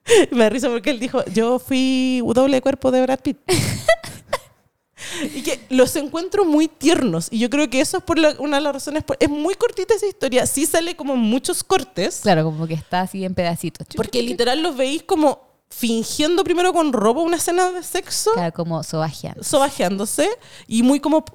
Me 0.31 0.43
da 0.43 0.49
risa 0.49 0.69
porque 0.69 0.89
él 0.91 0.99
dijo, 0.99 1.25
yo 1.33 1.59
fui 1.59 2.21
doble 2.33 2.57
de 2.57 2.61
cuerpo 2.61 2.91
de 2.91 3.01
Brad 3.01 3.19
Pitt. 3.19 3.37
y 5.35 5.41
que 5.41 5.59
los 5.69 5.95
encuentro 5.95 6.45
muy 6.45 6.67
tiernos. 6.67 7.27
Y 7.31 7.39
yo 7.39 7.49
creo 7.49 7.69
que 7.69 7.81
eso 7.81 7.97
es 7.97 8.03
por 8.03 8.19
la- 8.19 8.35
una 8.39 8.57
de 8.57 8.63
las 8.63 8.73
razones. 8.73 9.03
por- 9.03 9.17
es 9.19 9.29
muy 9.29 9.55
cortita 9.55 9.93
esa 9.93 10.05
historia. 10.05 10.45
Sí 10.45 10.65
sale 10.65 10.95
como 10.95 11.15
muchos 11.17 11.63
cortes. 11.63 12.19
Claro, 12.21 12.43
como 12.45 12.67
que 12.67 12.75
está 12.75 13.01
así 13.01 13.25
en 13.25 13.33
pedacitos. 13.33 13.87
Porque 13.95 14.21
literal 14.21 14.61
los 14.61 14.77
veis 14.77 15.03
como 15.03 15.41
fingiendo 15.75 16.43
primero 16.43 16.71
con 16.73 16.93
robo 16.93 17.23
una 17.23 17.37
escena 17.37 17.71
de 17.71 17.83
sexo, 17.83 18.31
Claro, 18.33 18.53
como 18.53 18.83
sobajeando. 18.83 19.43
sobajeándose 19.43 20.29
y 20.67 20.83
muy 20.83 20.99
como 20.99 21.25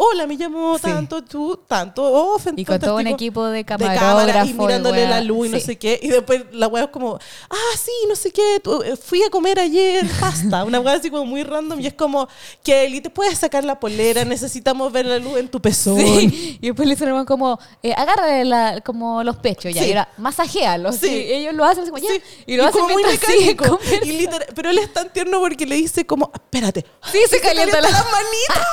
hola, 0.00 0.28
me 0.28 0.36
llamo 0.36 0.76
Sí. 0.78 0.82
tanto, 0.82 1.22
tú, 1.24 1.58
tanto, 1.66 2.04
oh, 2.04 2.38
Y 2.54 2.64
con 2.64 2.78
todo 2.78 2.92
un 2.92 2.98
fantástico". 2.98 3.14
equipo 3.16 3.46
de 3.46 3.58
de 3.58 3.64
camarógrafo. 3.64 4.06
cámara 4.06 4.44
y 4.46 4.50
y 4.50 4.54
mirándole 4.54 4.98
weá. 5.00 5.10
la 5.10 5.20
luz 5.22 5.48
y 5.48 5.50
no 5.50 5.58
Sí. 5.58 5.66
sé 5.66 5.76
qué. 5.76 5.98
Y 6.00 6.08
después 6.08 6.44
la 6.52 6.68
weá 6.68 6.84
es 6.84 6.90
como, 6.90 7.18
ah, 7.50 7.76
sí, 7.76 7.90
no 8.08 8.14
sé 8.14 8.30
qué, 8.30 8.56
eh, 8.84 8.96
fui 8.96 9.24
a 9.24 9.30
comer 9.30 9.58
ayer 9.58 10.06
pasta. 10.20 10.62
Una 10.64 10.78
weá 10.78 10.94
así 10.94 11.10
como 11.10 11.24
muy 11.24 11.42
random 11.42 11.80
y 11.80 11.88
es 11.88 11.94
como, 11.94 12.28
Kelly, 12.62 13.00
¿te 13.00 13.10
puedes 13.10 13.38
sacar 13.38 13.64
la 13.64 13.80
polera? 13.80 14.24
Necesitamos 14.24 14.92
ver 14.92 15.06
la 15.06 15.18
luz 15.18 15.36
en 15.36 15.48
tu 15.48 15.60
pezón. 15.60 15.98
Sí. 15.98 16.58
Y 16.62 16.66
después 16.68 16.86
le 16.88 16.94
dicen 16.94 17.24
como, 17.24 17.58
eh, 17.82 17.92
agárrale 17.92 18.44
la- 18.44 18.80
como 18.82 19.24
los 19.24 19.36
pechos 19.38 19.74
ya. 19.74 19.84
Y 19.84 19.90
era, 19.90 20.08
masajéalo. 20.16 20.92
Sí. 20.92 20.98
Sí. 21.08 21.08
Ellos 21.32 21.54
lo 21.54 21.64
hacen 21.64 21.82
así 21.82 21.90
como, 21.90 22.02
ya. 22.02 22.14
Y 22.46 22.56
lo 22.56 22.66
hacen 22.66 22.82
como 22.82 22.94
muy 22.94 23.02
mecánico. 23.02 23.80
Y 24.04 24.12
literal- 24.12 24.46
pero 24.54 24.70
él 24.70 24.78
es 24.78 24.92
tan 24.92 25.12
tierno 25.12 25.40
porque 25.40 25.66
le 25.66 25.74
dice 25.74 26.06
como, 26.06 26.30
espérate. 26.32 26.84
Sí, 27.10 27.18
se 27.28 27.40
calienta 27.40 27.80
la- 27.80 27.88
las 27.90 28.04
manitas. 28.04 28.68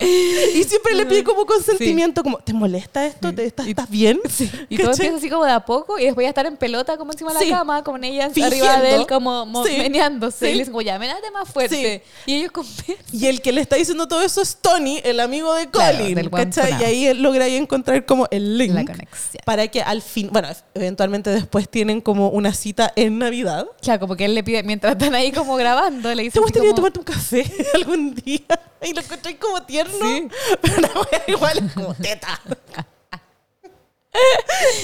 Y 0.00 0.62
siempre 0.64 0.94
le 0.94 1.06
pide 1.06 1.24
como 1.24 1.44
consentimiento, 1.46 2.22
como, 2.22 2.38
¿te 2.38 2.52
molesta 2.52 3.04
esto? 3.06 3.32
¿Te, 3.34 3.44
estás, 3.46 3.66
¿Estás 3.66 3.90
bien? 3.90 4.20
Y 4.68 4.76
todo 4.76 4.90
¿Cachai? 4.90 5.06
empieza 5.06 5.16
así 5.16 5.28
como 5.30 5.44
de 5.44 5.52
a 5.52 5.60
poco 5.64 5.98
y 5.98 6.04
después 6.04 6.24
ya 6.24 6.28
estar 6.28 6.46
en 6.46 6.56
pelota 6.56 6.96
como 6.96 7.12
encima 7.12 7.32
de 7.34 7.40
Sí. 7.40 7.50
la 7.50 7.58
cama, 7.58 7.82
con 7.84 8.04
ella 8.04 8.30
Fingiendo. 8.30 8.64
arriba 8.66 8.80
de 8.82 8.94
él 8.96 9.06
como 9.06 9.44
mo- 9.46 9.64
Sí. 9.66 9.76
meneándose. 9.78 10.38
Sí. 10.38 10.46
Y 10.46 10.52
le 10.52 10.58
dicen 10.60 10.72
como, 10.72 10.82
ya, 10.82 10.98
menate 10.98 11.30
más 11.32 11.48
fuerte. 11.48 12.02
Y 12.26 12.34
ellos 12.36 12.52
conversan. 12.52 12.96
Y 13.12 13.26
el 13.26 13.40
que 13.42 13.52
le 13.52 13.60
está 13.60 13.76
diciendo 13.76 14.06
todo 14.06 14.22
eso 14.22 14.40
es 14.40 14.56
Tony, 14.60 15.00
el 15.04 15.20
amigo 15.20 15.52
de 15.54 15.68
Claro, 15.68 15.98
Colin. 15.98 16.30
funado. 16.30 16.80
Y 16.80 16.84
ahí 16.84 17.06
él 17.06 17.22
logra 17.22 17.44
ahí 17.46 17.56
encontrar 17.56 18.04
como 18.06 18.26
el 18.30 18.56
link. 18.56 18.72
La 18.74 18.84
conexión. 18.84 19.42
Para 19.44 19.66
que 19.68 19.82
al 19.82 20.02
fin, 20.02 20.28
bueno, 20.32 20.48
eventualmente 20.74 21.30
después 21.30 21.68
tienen 21.68 22.00
como 22.00 22.28
una 22.28 22.52
cita 22.54 22.92
en 22.96 23.18
Navidad. 23.18 23.66
Claro, 23.82 24.00
como 24.00 24.16
que 24.16 24.26
él 24.26 24.34
le 24.34 24.44
pide, 24.44 24.62
mientras 24.62 24.92
están 24.92 25.14
ahí 25.14 25.32
como 25.32 25.56
grabando, 25.56 26.14
le 26.14 26.22
dice 26.22 26.34
¿Te 26.34 26.40
gustaría 26.40 26.70
como, 26.70 26.76
tomarte 26.76 26.98
un 27.00 27.04
café 27.04 27.44
algún 27.74 28.14
día? 28.14 28.40
Y 28.86 28.92
lo 28.94 29.00
encontré 29.00 29.36
como 29.36 29.60
tierno. 29.62 29.87
Sí. 29.90 30.28
Pero 30.62 30.80
la 30.80 30.88
wea 30.88 31.22
igual 31.26 31.58
es 31.58 31.72
como 31.72 31.94
teta. 31.94 32.40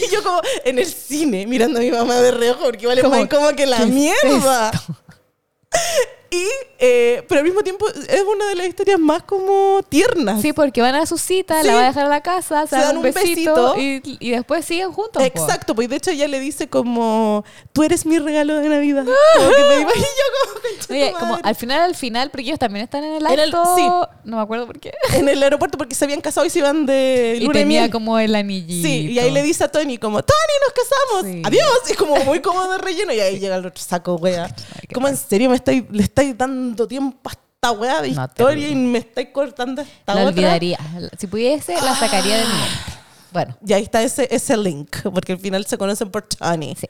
y 0.03 0.11
yo 0.13 0.23
como 0.23 0.41
en 0.65 0.79
el 0.79 0.87
cine 0.87 1.47
mirando 1.47 1.79
a 1.79 1.83
mi 1.83 1.91
mamá 1.91 2.17
de 2.21 2.31
reojo 2.31 2.65
porque 2.65 2.83
igual 2.83 2.99
es 2.99 3.05
Como, 3.05 3.17
más 3.19 3.29
como 3.29 3.55
que 3.57 3.67
la 3.67 3.79
¿qué 3.79 3.83
es 3.85 3.89
mierda. 3.91 4.71
y, 6.35 6.47
eh, 6.79 7.25
pero 7.29 7.41
al 7.41 7.45
mismo 7.45 7.63
tiempo 7.63 7.87
es 7.89 8.23
una 8.23 8.47
de 8.49 8.55
las 8.57 8.67
historias 8.67 8.99
más 8.99 9.23
como 9.23 9.81
tiernas. 9.89 10.41
Sí, 10.43 10.53
porque 10.53 10.81
van 10.83 10.95
a 10.95 11.07
su 11.07 11.19
cita, 11.19 11.61
Sí. 11.61 11.67
la 11.67 11.75
va 11.75 11.81
a 11.81 11.87
dejar 11.89 12.07
a 12.07 12.09
la 12.09 12.23
casa, 12.23 12.67
se, 12.67 12.77
dan 12.77 12.97
un 12.97 13.03
besito, 13.03 13.75
besito. 13.75 13.75
Y, 13.79 14.17
y 14.21 14.31
después 14.31 14.65
siguen 14.65 14.93
juntos. 14.93 15.23
Exacto, 15.23 15.75
pues 15.75 15.89
de 15.89 15.97
hecho 15.97 16.11
ella 16.11 16.29
le 16.29 16.41
dice 16.41 16.69
como, 16.69 17.45
tú 17.73 17.83
eres 17.83 18.05
mi 18.07 18.19
regalo 18.19 18.55
de 18.59 18.69
Navidad. 18.69 19.05
Como 19.37 19.51
que 19.51 19.65
me 19.65 19.81
imagino 19.83 21.15
como, 21.19 21.39
al 21.43 21.55
final, 21.55 21.81
al 21.81 21.95
final, 21.95 22.31
porque 22.31 22.43
ellos 22.47 22.59
también 22.59 22.85
están 22.85 23.05
en 23.05 23.15
el 23.15 23.27
En 23.27 23.39
el- 23.39 23.55
acto. 23.55 23.77
sí. 23.77 23.83
No 24.25 24.37
me 24.37 24.43
acuerdo 24.43 24.67
por 24.67 24.79
qué. 24.81 24.93
en 25.15 25.29
el 25.29 25.43
aeropuerto 25.43 25.77
porque 25.79 25.95
se 25.95 26.05
habían 26.05 26.21
casado 26.21 26.47
y 26.47 26.51
se 26.51 26.59
iban 26.61 26.87
de 26.87 27.35
Y 27.37 27.41
luna 27.41 27.53
de 27.55 27.59
tenía 27.61 27.81
miel. 27.83 27.91
como 27.91 28.19
el 28.19 28.35
anillito. 28.35 28.87
Sí, 28.89 29.11
y 29.13 29.19
ahí 29.19 29.31
le 29.31 29.43
dice 29.43 29.65
a 29.65 29.69
Tony 29.69 29.99
como, 29.99 30.23
Tony, 30.23 30.35
nos 30.65 30.73
casamos, 30.73 31.33
Sí. 31.33 31.43
adiós. 31.45 31.91
Y 31.91 31.95
como 31.95 32.17
muy 32.25 32.41
cómodo 32.41 32.73
de 32.73 32.79
relleno 32.79 33.13
y 33.13 33.21
ahí 33.21 33.39
llega 33.39 33.57
el 33.57 33.67
otro 33.67 33.83
saco, 33.83 34.15
wea. 34.17 34.45
Ay, 34.45 34.89
Como 34.95 35.09
en 35.09 35.17
serio 35.17 35.51
me 35.51 35.57
estáis, 35.57 35.85
le 35.91 36.03
estáis 36.03 36.24
dando 36.33 36.89
tiempo 36.89 37.29
a 37.29 37.33
esta 37.33 37.73
wea 37.73 38.01
de 38.03 38.11
No, 38.13 38.25
historia 38.25 38.69
y 38.69 38.75
me 38.75 38.99
estáis 38.99 39.29
cortando 39.33 39.83
esta 39.83 40.15
La 40.15 40.21
otra. 40.23 40.31
olvidaría. 40.33 40.79
Si 41.19 41.27
pudiese, 41.27 41.75
la 41.75 41.95
sacaría 41.95 42.39
de 42.39 42.45
mi 42.45 42.53
mente. 42.53 42.93
Bueno, 43.33 43.57
Y 43.67 43.73
ahí 43.73 43.83
está 43.83 44.03
ese, 44.03 44.29
ese 44.31 44.57
link, 44.57 44.97
porque 45.13 45.33
al 45.33 45.39
final 45.41 45.67
se 45.67 45.77
conocen 45.77 46.11
por 46.11 46.23
Tony, 46.23 46.75
Sí. 46.77 46.87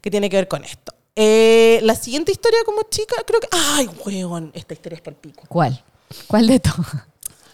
que 0.00 0.10
tiene 0.10 0.28
que 0.28 0.36
ver 0.36 0.48
con 0.48 0.64
esto. 0.64 0.92
Eh, 1.16 1.78
la 1.84 1.94
siguiente 1.94 2.32
historia 2.32 2.58
como 2.66 2.82
chica, 2.90 3.14
creo 3.24 3.38
que... 3.40 3.48
Ay, 3.52 3.88
weón, 4.04 4.50
esta 4.54 4.74
historia 4.74 4.96
es 4.96 5.02
para 5.02 5.14
el 5.14 5.20
pico. 5.20 5.44
¿cuál? 5.48 5.80
¿Cuál 6.26 6.48
de 6.48 6.58
todas? 6.60 6.86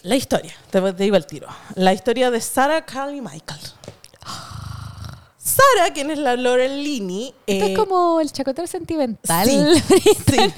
La 0.03 0.17
historia, 0.17 0.55
te, 0.71 0.81
te 0.95 1.05
iba 1.05 1.19
al 1.19 1.27
tiro. 1.27 1.47
La 1.75 1.93
historia 1.93 2.31
de 2.31 2.41
Sarah, 2.41 2.87
Carl 2.87 3.15
y 3.15 3.21
Michael. 3.21 3.61
Sarah, 5.43 5.93
quien 5.95 6.11
es 6.11 6.19
la 6.19 6.37
Lauren 6.37 6.83
Linney. 6.83 7.35
Esto 7.47 7.65
eh, 7.67 7.73
es 7.73 7.79
como 7.79 8.21
el 8.21 8.31
chacotero 8.31 8.67
sentimental. 8.67 9.49
Sí, 9.49 9.83
sí. 10.31 10.53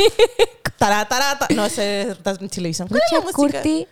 Tará, 0.77 1.07
tará, 1.07 1.39
ta- 1.39 1.47
No, 1.55 1.65
ese 1.67 2.11
está 2.11 2.33
en 2.33 2.49
televisión. 2.49 2.89
¿Cuál 2.89 3.01
es 3.07 3.13
la 3.13 3.19
Richard? 3.21 3.35
Curtis. 3.35 3.87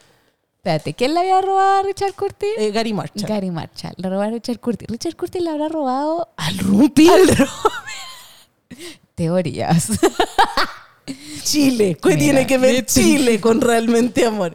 Espérate, 0.57 0.95
¿quién 0.95 1.14
le 1.14 1.20
había 1.20 1.41
robado 1.41 1.78
a 1.78 1.82
Richard 1.82 2.12
Curtis? 2.14 2.49
Eh, 2.59 2.70
Gary 2.72 2.93
Marshall. 2.93 3.24
Gary 3.26 3.51
Marshall. 3.51 3.95
Le 3.97 4.09
robó 4.11 4.22
a 4.22 4.30
Richard 4.30 4.59
Curtis. 4.61 4.88
Richard 4.88 5.16
Curtis 5.16 5.41
le 5.43 5.51
habrá 5.51 5.68
robado 5.68 6.28
Al 6.36 6.59
Rumpi. 6.59 7.09
teorías. 9.14 9.88
Chile. 11.45 11.97
¿Qué 12.01 12.09
Mira, 12.11 12.18
tiene 12.20 12.47
que 12.47 12.59
ver. 12.59 12.86
Chile 12.86 13.41
con 13.41 13.61
realmente 13.61 14.24
amor? 14.26 14.55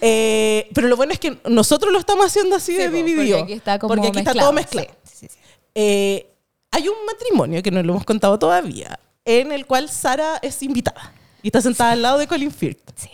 Eh, 0.00 0.68
pero 0.74 0.88
lo 0.88 0.96
bueno 0.96 1.12
es 1.12 1.18
que 1.18 1.38
nosotros 1.48 1.92
lo 1.92 1.98
estamos 1.98 2.26
haciendo 2.26 2.56
así 2.56 2.72
de 2.74 2.86
Sí, 2.88 2.92
dividido. 2.92 3.38
Porque 3.38 3.42
aquí 3.44 3.52
está 3.52 3.78
como 3.78 3.94
Porque 3.94 4.08
aquí 4.08 4.18
está 4.18 4.34
todo 4.34 4.52
mezclado. 4.52 4.88
Sí, 5.04 5.28
sí. 5.28 5.38
Eh, 5.74 6.26
hay 6.70 6.88
un 6.88 6.96
matrimonio 7.06 7.62
que 7.62 7.70
no 7.70 7.82
lo 7.82 7.92
hemos 7.92 8.04
contado 8.04 8.38
todavía, 8.38 8.98
en 9.24 9.52
el 9.52 9.66
cual 9.66 9.88
Sara 9.88 10.38
es 10.42 10.62
invitada 10.62 11.12
y 11.42 11.48
está 11.48 11.60
sentada 11.60 11.92
al 11.92 12.02
lado 12.02 12.18
de 12.18 12.26
Colin 12.26 12.50
Firth, 12.50 12.80
Sí. 12.96 13.10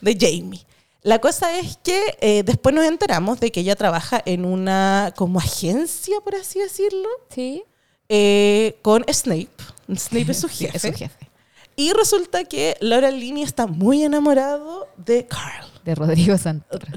de 0.00 0.16
Jamie. 0.18 0.60
La 1.02 1.18
cosa 1.20 1.58
es 1.58 1.78
que 1.82 2.16
eh, 2.20 2.42
después 2.44 2.74
nos 2.74 2.84
enteramos 2.84 3.40
de 3.40 3.50
que 3.50 3.60
ella 3.60 3.74
trabaja 3.74 4.22
en 4.24 4.44
una 4.44 5.12
como 5.16 5.40
agencia, 5.40 6.20
por 6.22 6.36
así 6.36 6.60
decirlo, 6.60 7.08
Sí. 7.28 7.64
eh, 8.08 8.76
con 8.82 9.04
Snape. 9.12 9.48
Snape 9.96 10.30
es 10.30 10.40
su 10.40 10.48
Sí, 10.48 10.66
jefe. 10.66 10.76
es 10.76 10.82
su 10.82 10.92
jefe. 10.98 11.28
Y 11.74 11.92
resulta 11.92 12.44
que 12.44 12.76
Laura 12.80 13.10
Linney 13.10 13.42
está 13.42 13.66
muy 13.66 14.04
enamorado 14.04 14.86
de 14.96 15.26
Carl, 15.26 15.66
De 15.84 15.94
Rodrigo 15.96 16.34
es 16.34 16.44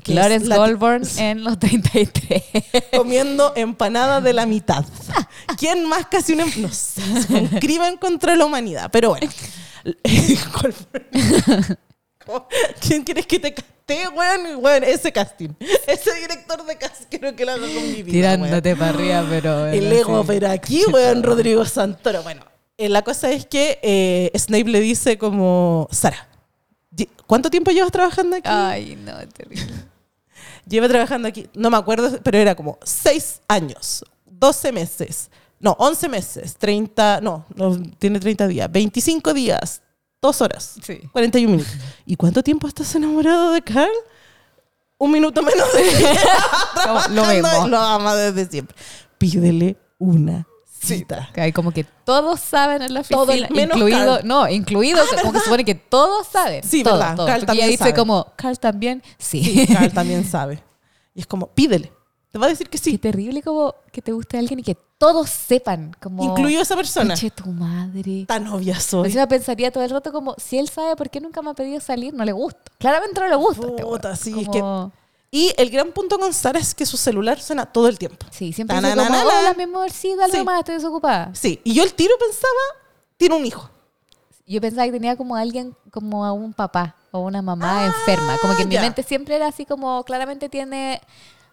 Lawrence 0.07 0.47
la- 0.47 0.57
Goldborn 0.57 1.01
en 1.17 1.43
los 1.43 1.57
33. 1.57 2.43
comiendo 2.95 3.53
empanada 3.55 4.21
de 4.21 4.33
la 4.33 4.45
mitad. 4.45 4.85
¿Quién 5.57 5.85
más 5.89 6.05
casi 6.07 6.33
una... 6.33 6.43
em- 6.43 6.61
No 6.61 6.69
sé, 6.71 7.01
un 7.29 7.47
crimen 7.59 7.97
contra 7.97 8.35
la 8.35 8.45
humanidad. 8.45 8.89
Pero 8.91 9.09
bueno. 9.09 9.27
¿Quién 12.81 13.03
quieres 13.03 13.27
que 13.27 13.39
te 13.39 13.53
castee, 13.53 14.07
weón? 14.09 14.63
Weón, 14.63 14.83
ese 14.83 15.11
casting. 15.11 15.49
Ese 15.87 16.13
director 16.21 16.65
de 16.65 16.75
casting 16.77 17.19
creo 17.19 17.35
que 17.35 17.45
lo 17.45 17.51
hago 17.53 17.61
con 17.65 17.73
mi 17.73 18.01
vida, 18.03 18.29
weón. 18.29 18.41
Tirándote 18.43 18.75
para 18.75 18.89
arriba, 18.89 19.25
pero. 19.29 19.67
El 19.67 19.91
ego, 19.91 20.21
sí. 20.21 20.27
pero 20.27 20.49
aquí, 20.49 20.83
weón, 20.91 21.21
Rodrigo 21.23 21.63
Santoro. 21.65 22.23
Bueno, 22.23 22.43
eh, 22.77 22.89
la 22.89 23.03
cosa 23.03 23.31
es 23.31 23.45
que 23.45 23.79
eh, 23.83 24.31
Snape 24.37 24.65
le 24.65 24.79
dice 24.79 25.17
como, 25.19 25.87
Sara, 25.91 26.27
¿cuánto 27.27 27.49
tiempo 27.49 27.71
llevas 27.71 27.91
trabajando 27.91 28.35
aquí? 28.35 28.47
Ay, 28.49 28.95
no, 28.95 29.13
terrible. 29.29 29.65
Lleva 30.67 30.87
trabajando 30.87 31.27
aquí, 31.27 31.47
no 31.53 31.69
me 31.69 31.77
acuerdo, 31.77 32.19
pero 32.23 32.37
era 32.39 32.55
como 32.55 32.79
6 32.83 33.41
años, 33.47 34.03
12 34.25 34.71
meses, 34.71 35.29
no, 35.59 35.75
11 35.79 36.09
meses, 36.09 36.55
30, 36.57 37.21
no, 37.21 37.45
no 37.55 37.77
tiene 37.99 38.19
30 38.19 38.47
días, 38.47 38.71
25 38.71 39.33
días, 39.33 39.81
2 40.21 40.41
horas, 40.41 40.75
Sí. 40.83 40.99
41 41.11 41.51
minutos. 41.51 41.73
¿Y 42.05 42.15
cuánto 42.15 42.41
tiempo 42.41 42.67
estás 42.67 42.93
enamorado 42.95 43.51
de 43.51 43.61
Carl? 43.61 43.91
Un 44.97 45.11
minuto 45.11 45.41
menos 45.43 45.71
de 45.73 45.83
lo 47.13 47.25
mismo. 47.25 47.67
Lo 47.67 47.77
ama 47.77 48.15
desde 48.15 48.49
siempre. 48.49 48.75
Pídele 49.17 49.77
una 49.99 50.47
cita. 50.85 51.29
Que 51.33 51.41
hay 51.41 51.51
como 51.51 51.71
que 51.71 51.83
todos 51.83 52.39
saben 52.39 52.81
en 52.81 52.93
la 52.93 53.01
oficina, 53.01 53.47
menos 53.49 53.77
incluido, 53.77 54.15
Carl. 54.15 54.27
no, 54.27 54.47
incluido, 54.49 54.99
Ah, 55.01 55.17
como 55.21 55.33
que 55.33 55.39
supone 55.39 55.65
que 55.65 55.75
todos 55.75 56.27
saben. 56.27 56.63
Sí, 56.63 56.83
todos, 56.83 56.99
verdad, 56.99 57.15
todos. 57.15 57.29
Carl 57.29 57.45
también 57.45 57.67
dice 57.69 57.79
sabe. 57.79 57.93
como, 57.93 58.27
Carl 58.35 58.57
también, 58.59 59.03
sí. 59.17 59.43
Sí, 59.43 59.67
Carl 59.73 59.91
también 59.93 60.23
sabe. 60.25 60.63
Y 61.13 61.21
es 61.21 61.27
como, 61.27 61.47
pídele. 61.47 61.91
Te 62.31 62.39
va 62.39 62.47
a 62.47 62.49
decir 62.49 62.67
que 62.69 62.77
Qué 62.77 62.83
sí. 62.91 62.97
terrible 62.97 63.41
como 63.41 63.73
que 63.93 64.01
te 64.01 64.11
guste 64.11 64.37
alguien 64.37 64.59
y 64.59 64.63
que 64.63 64.75
todos 64.97 65.29
sepan, 65.29 65.95
como... 66.01 66.21
Incluido 66.23 66.61
esa 66.61 66.75
persona. 66.75 67.13
Conche 67.13 67.29
tu 67.31 67.45
madre. 67.49 68.25
Tan 68.27 68.47
obvia 68.47 68.77
soy. 68.79 69.05
Encima 69.05 69.25
pensaría 69.25 69.71
todo 69.71 69.83
el 69.85 69.89
rato 69.89 70.11
como, 70.11 70.35
si 70.37 70.57
él 70.57 70.67
sabe 70.67 70.97
por 70.97 71.09
qué 71.09 71.21
nunca 71.21 71.41
me 71.41 71.51
ha 71.51 71.53
pedido 71.53 71.79
salir, 71.79 72.13
no 72.13 72.25
le 72.25 72.33
gusta. 72.33 72.59
Claramente 72.77 73.21
no 73.21 73.27
le 73.29 73.35
gusta. 73.35 73.67
este 73.67 73.83
Puta, 73.83 74.07
weón. 74.09 74.17
sí, 74.17 74.35
es 74.41 74.47
Como- 74.49 74.91
Y 75.35 75.53
el 75.57 75.69
gran 75.69 75.91
punto 75.91 76.17
con 76.17 76.33
Sara 76.33 76.59
es 76.59 76.73
que 76.73 76.85
su 76.85 76.95
celular 76.95 77.41
suena 77.41 77.65
todo 77.65 77.89
el 77.89 77.99
tiempo. 77.99 78.25
Sí, 78.31 78.53
siempre 78.53 78.77
dice 78.79 78.95
como, 78.95 79.19
hola, 79.19 79.53
mi 79.57 79.63
amor, 79.63 79.91
sí, 79.91 80.15
dale 80.17 80.31
Sí. 80.31 80.37
nomás, 80.37 80.59
estoy 80.59 80.75
desocupada. 80.75 81.31
Sí, 81.35 81.59
y 81.65 81.73
yo 81.73 81.83
el 81.83 81.93
tiro 81.93 82.13
pensaba, 82.17 82.87
tiene 83.17 83.35
un 83.35 83.45
hijo. 83.45 83.69
Yo 84.47 84.61
pensaba 84.61 84.85
que 84.85 84.93
tenía 84.93 85.17
como 85.17 85.35
alguien, 85.35 85.75
como 85.91 86.23
a 86.23 86.31
un 86.31 86.53
papá 86.53 86.95
o 87.11 87.19
una 87.19 87.41
mamá 87.41 87.85
enferma. 87.85 88.37
Como 88.41 88.55
que 88.55 88.61
en 88.61 88.69
mi 88.69 88.75
Ah, 88.77 88.79
ya. 88.79 88.85
mente 88.85 89.03
siempre 89.03 89.35
era 89.35 89.47
así 89.47 89.65
como, 89.65 90.05
claramente 90.05 90.47
tiene 90.47 91.01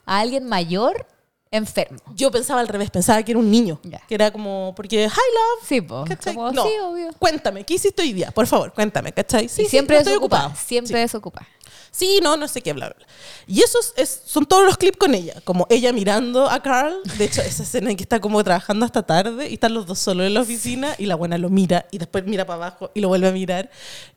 a 0.07 0.21
alguien 0.21 0.47
mayor 0.47 1.05
enfermo. 1.51 1.99
Yo 2.15 2.31
pensaba 2.31 2.61
al 2.61 2.69
revés, 2.69 2.89
pensaba 2.91 3.21
que 3.25 3.33
era 3.33 3.39
un 3.41 3.51
niño. 3.51 3.81
Ya. 3.83 4.01
Que 4.07 4.15
era 4.15 4.31
como, 4.31 4.75
porque, 4.77 5.07
hi 5.07 5.09
love. 5.09 5.67
Sí, 5.67 5.81
po. 5.81 6.05
Como, 6.23 6.53
No. 6.53 6.63
sí, 6.63 6.71
obvio. 6.83 7.11
Cuéntame, 7.19 7.65
¿qué 7.65 7.75
hiciste 7.75 8.01
hoy 8.03 8.13
día? 8.13 8.31
Por 8.31 8.47
favor, 8.47 8.73
cuéntame, 8.73 9.13
¿cachai? 9.13 9.49
Sí, 9.49 9.63
y 9.63 9.65
sí, 9.65 9.71
siempre 9.71 9.97
no 9.99 10.05
desocupada. 10.05 10.47
ocupado. 10.47 10.65
Siempre 10.67 10.97
Sí. 10.99 11.01
desocupada. 11.03 11.49
Sí, 11.95 12.21
no, 12.23 12.39
no 12.39 12.49
sé 12.49 12.63
qué, 12.63 12.73
bla, 12.73 12.87
bla, 12.87 12.97
bla. 12.97 13.07
Y 13.47 13.61
esos 13.61 13.93
es, 13.99 14.23
son 14.25 14.47
todos 14.47 14.65
los 14.65 14.79
clips 14.79 14.97
con 14.97 15.15
ella. 15.15 15.35
Como 15.45 15.67
ella 15.69 15.93
mirando 15.93 16.49
a 16.49 16.63
Carl. 16.63 16.95
De 17.19 17.27
hecho, 17.27 17.43
esa 17.43 17.65
escena 17.65 17.91
en 17.91 17.99
que 17.99 18.03
está 18.03 18.19
como 18.19 18.43
trabajando 18.43 18.87
hasta 18.87 19.03
tarde 19.03 19.51
y 19.51 19.55
están 19.55 19.75
los 19.75 19.87
dos 19.87 19.99
solos 19.99 20.27
en 20.27 20.33
la 20.33 20.41
oficina 20.41 20.95
y 20.99 21.05
la 21.05 21.17
buena 21.17 21.37
lo 21.37 21.51
mira 21.51 21.87
y 21.91 21.99
después 21.99 22.25
mira 22.25 22.47
para 22.47 22.67
abajo 22.67 22.91
y 22.95 23.01
lo 23.03 23.09
vuelve 23.09 23.29
a 23.29 23.33
mirar. 23.33 23.71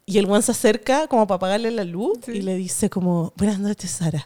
Y 0.06 0.20
el 0.20 0.26
buen 0.26 0.42
se 0.42 0.54
acerca 0.54 1.08
como 1.08 1.28
para 1.28 1.36
apagarle 1.36 1.70
la 1.72 1.84
luz 1.84 2.20
y 2.30 2.42
le 2.42 2.56
dice 2.56 2.90
como, 2.90 3.34
buenas 3.36 3.60
noches, 3.60 3.92
Sara. 3.92 4.26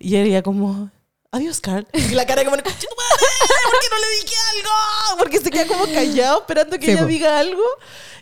Y 0.00 0.16
ella 0.16 0.42
como... 0.42 0.90
Adiós, 1.30 1.60
Carl. 1.60 1.86
Y 1.92 2.00
la 2.14 2.26
cara 2.26 2.42
como, 2.44 2.56
"Conche 2.56 2.86
tu 2.86 2.94
madre, 2.96 3.26
¿por 3.70 3.80
qué 3.80 3.86
no 3.90 3.98
le 3.98 4.22
dije 4.22 4.34
algo? 4.56 5.18
Porque 5.18 5.40
se 5.40 5.50
queda 5.50 5.66
como 5.66 5.84
callado 5.92 6.40
esperando 6.40 6.78
que 6.78 6.86
Sí, 6.86 6.92
ella 6.92 7.00
po. 7.02 7.06
diga 7.06 7.38
algo. 7.38 7.62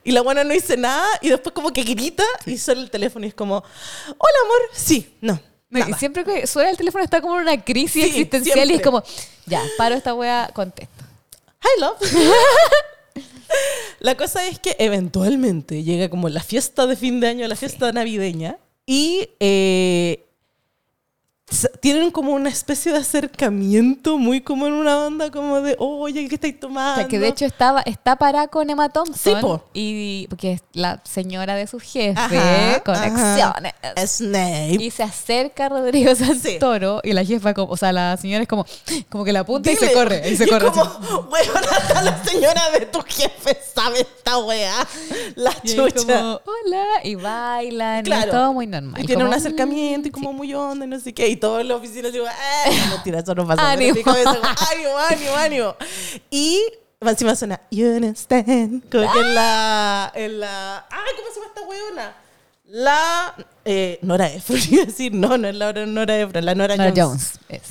Y 0.03 0.13
la 0.13 0.21
buena 0.23 0.45
no 0.45 0.53
dice 0.53 0.77
nada 0.77 1.07
y 1.21 1.29
después 1.31 1.53
como 1.53 1.73
que 1.73 1.83
grita 1.83 2.25
y 2.47 2.59
suena 2.59 2.81
el 2.81 2.91
teléfono 2.91 3.25
y 3.27 3.29
es 3.29 3.35
como, 3.35 3.57
hola, 3.57 4.39
amor. 4.45 4.59
Sí, 4.73 5.17
no. 5.21 5.41
Y 5.71 5.93
siempre 5.95 6.25
que 6.25 6.47
suena 6.47 6.71
el 6.71 6.77
teléfono 6.77 7.03
está 7.03 7.21
como 7.21 7.37
en 7.37 7.43
una 7.43 7.65
crisis 7.65 7.93
Sí, 8.05 8.09
existencial 8.09 8.59
y 8.59 8.63
es 8.63 8.67
siempre. 8.69 8.85
como, 8.85 9.03
ya, 9.47 9.63
paro 9.77 9.95
esta 9.97 10.15
wea, 10.15 10.51
contesto. 10.55 11.05
Hi, 11.63 11.81
love. 11.81 11.99
la 13.99 14.17
cosa 14.17 14.47
es 14.47 14.59
que 14.61 14.77
eventualmente 14.79 15.83
llega 15.83 16.09
como 16.09 16.29
la 16.29 16.43
fiesta 16.43 16.87
de 16.87 16.97
fin 16.97 17.19
de 17.21 17.29
año, 17.29 17.49
la 17.49 17.57
fiesta 17.57 17.91
navideña, 17.93 18.59
y 18.87 19.29
eh, 19.41 20.26
tienen 21.81 22.11
como 22.11 22.33
una 22.33 22.49
especie 22.49 22.91
de 22.91 22.99
acercamiento 22.99 24.19
muy 24.19 24.41
como 24.41 24.67
en 24.67 24.73
una 24.73 24.99
onda 25.07 25.31
como 25.31 25.61
de, 25.61 25.77
oye, 25.79 26.29
¿qué 26.29 26.35
estáis 26.35 26.57
O 26.57 26.59
tomando? 26.59 26.97
sea, 26.97 27.07
que 27.09 27.21
de 27.21 27.29
hecho 27.29 27.45
estaba, 27.45 27.83
está 27.83 28.17
parada 28.17 28.49
con 28.49 28.69
Emma 28.69 28.89
Thompson. 28.89 29.15
Sí, 29.37 29.41
po. 29.41 29.63
Y 29.73 30.27
porque 30.29 30.53
es 30.55 30.63
la 30.73 31.01
señora 31.05 31.55
de 31.55 31.69
su 31.69 31.79
jefe, 31.79 32.17
Ajá, 32.19 32.81
conexiones. 32.85 33.75
ajá. 33.81 34.07
Snape. 34.09 34.79
Y 34.81 34.91
se 34.91 35.05
acerca 35.05 35.69
Rodrigo 35.69 36.13
Santoro 36.17 37.01
y 37.05 37.13
la 37.13 37.25
jefa, 37.25 37.55
como, 37.55 37.73
o 37.73 37.77
sea, 37.77 37.93
la 37.93 38.17
señora 38.17 38.43
es 38.43 38.49
como, 38.49 38.67
como 39.09 39.25
que 39.25 39.33
la 39.33 39.41
apunta 39.41 39.71
y 39.71 39.77
se 39.77 39.93
corre. 39.93 40.29
Y 40.29 40.37
se 40.37 40.45
es 40.45 40.51
corre. 40.51 40.67
como, 40.73 40.83
weón, 41.31 41.65
hasta 41.71 42.03
la 42.03 42.25
señora 42.25 42.71
de 42.77 42.87
tu 42.87 43.01
jefe 43.03 43.57
sabe 43.73 44.01
esta 44.01 44.39
weá. 44.39 44.75
La 45.37 45.53
Y 45.63 45.77
chucha. 45.77 45.95
como, 46.19 46.41
hola, 46.45 46.85
y 47.05 47.15
bailan, 47.15 48.01
y 48.01 48.03
Claro. 48.03 48.25
es 48.25 48.31
todo 48.33 48.53
muy 48.53 48.67
normal. 48.67 49.01
Y 49.01 49.07
tiene 49.07 49.23
como, 49.23 49.33
un 49.33 49.39
acercamiento 49.39 50.09
y 50.09 50.11
mm, 50.11 50.13
como 50.15 50.31
sí. 50.31 50.37
muy 50.37 50.55
onda 50.55 50.85
y 50.87 50.89
no 50.89 50.99
sé 50.99 51.15
qué. 51.15 51.36
Y 51.37 51.39
todos 51.39 51.61
en 51.61 51.69
la 51.69 51.77
oficina 51.77 52.11
digo, 52.11 52.27
¡eh! 52.27 52.71
No, 52.89 52.95
mentira, 52.95 53.19
eso 53.21 53.35
no 53.35 53.47
pasa. 53.47 53.63
pero 53.63 53.69
Ánimo. 53.73 53.91
en 53.91 53.95
mi 53.97 54.03
cabeza 54.03 54.41
ánimo, 54.73 54.97
ánimo, 54.99 55.37
ánimo. 55.37 55.77
Y 56.31 56.63
encima 57.01 57.37
suena, 57.37 57.61
you 57.71 57.87
understand. 57.87 58.83
Como 58.91 59.13
que 59.13 59.19
en 59.21 59.35
la, 59.35 60.13
en 60.15 60.41
la... 60.41 60.87
¡Ay, 60.91 61.13
cómo 61.17 61.29
se 61.29 61.35
llama 61.41 61.47
esta 61.55 61.61
weona! 61.63 62.17
La... 62.69 63.35
Eh, 63.65 63.99
Nora 64.03 64.33
Ephron, 64.33 64.61
iba 64.71 64.83
a 64.83 64.87
decir, 64.87 65.13
no, 65.13 65.37
no 65.37 65.49
es 65.49 65.55
la 65.55 65.73
Nora 65.73 66.19
Ephron, 66.19 66.45
la 66.45 66.55
Nora, 66.55 66.77
Nora 66.77 66.93
Jones. 66.97 67.33
Jones. 67.35 67.41
Es. 67.49 67.63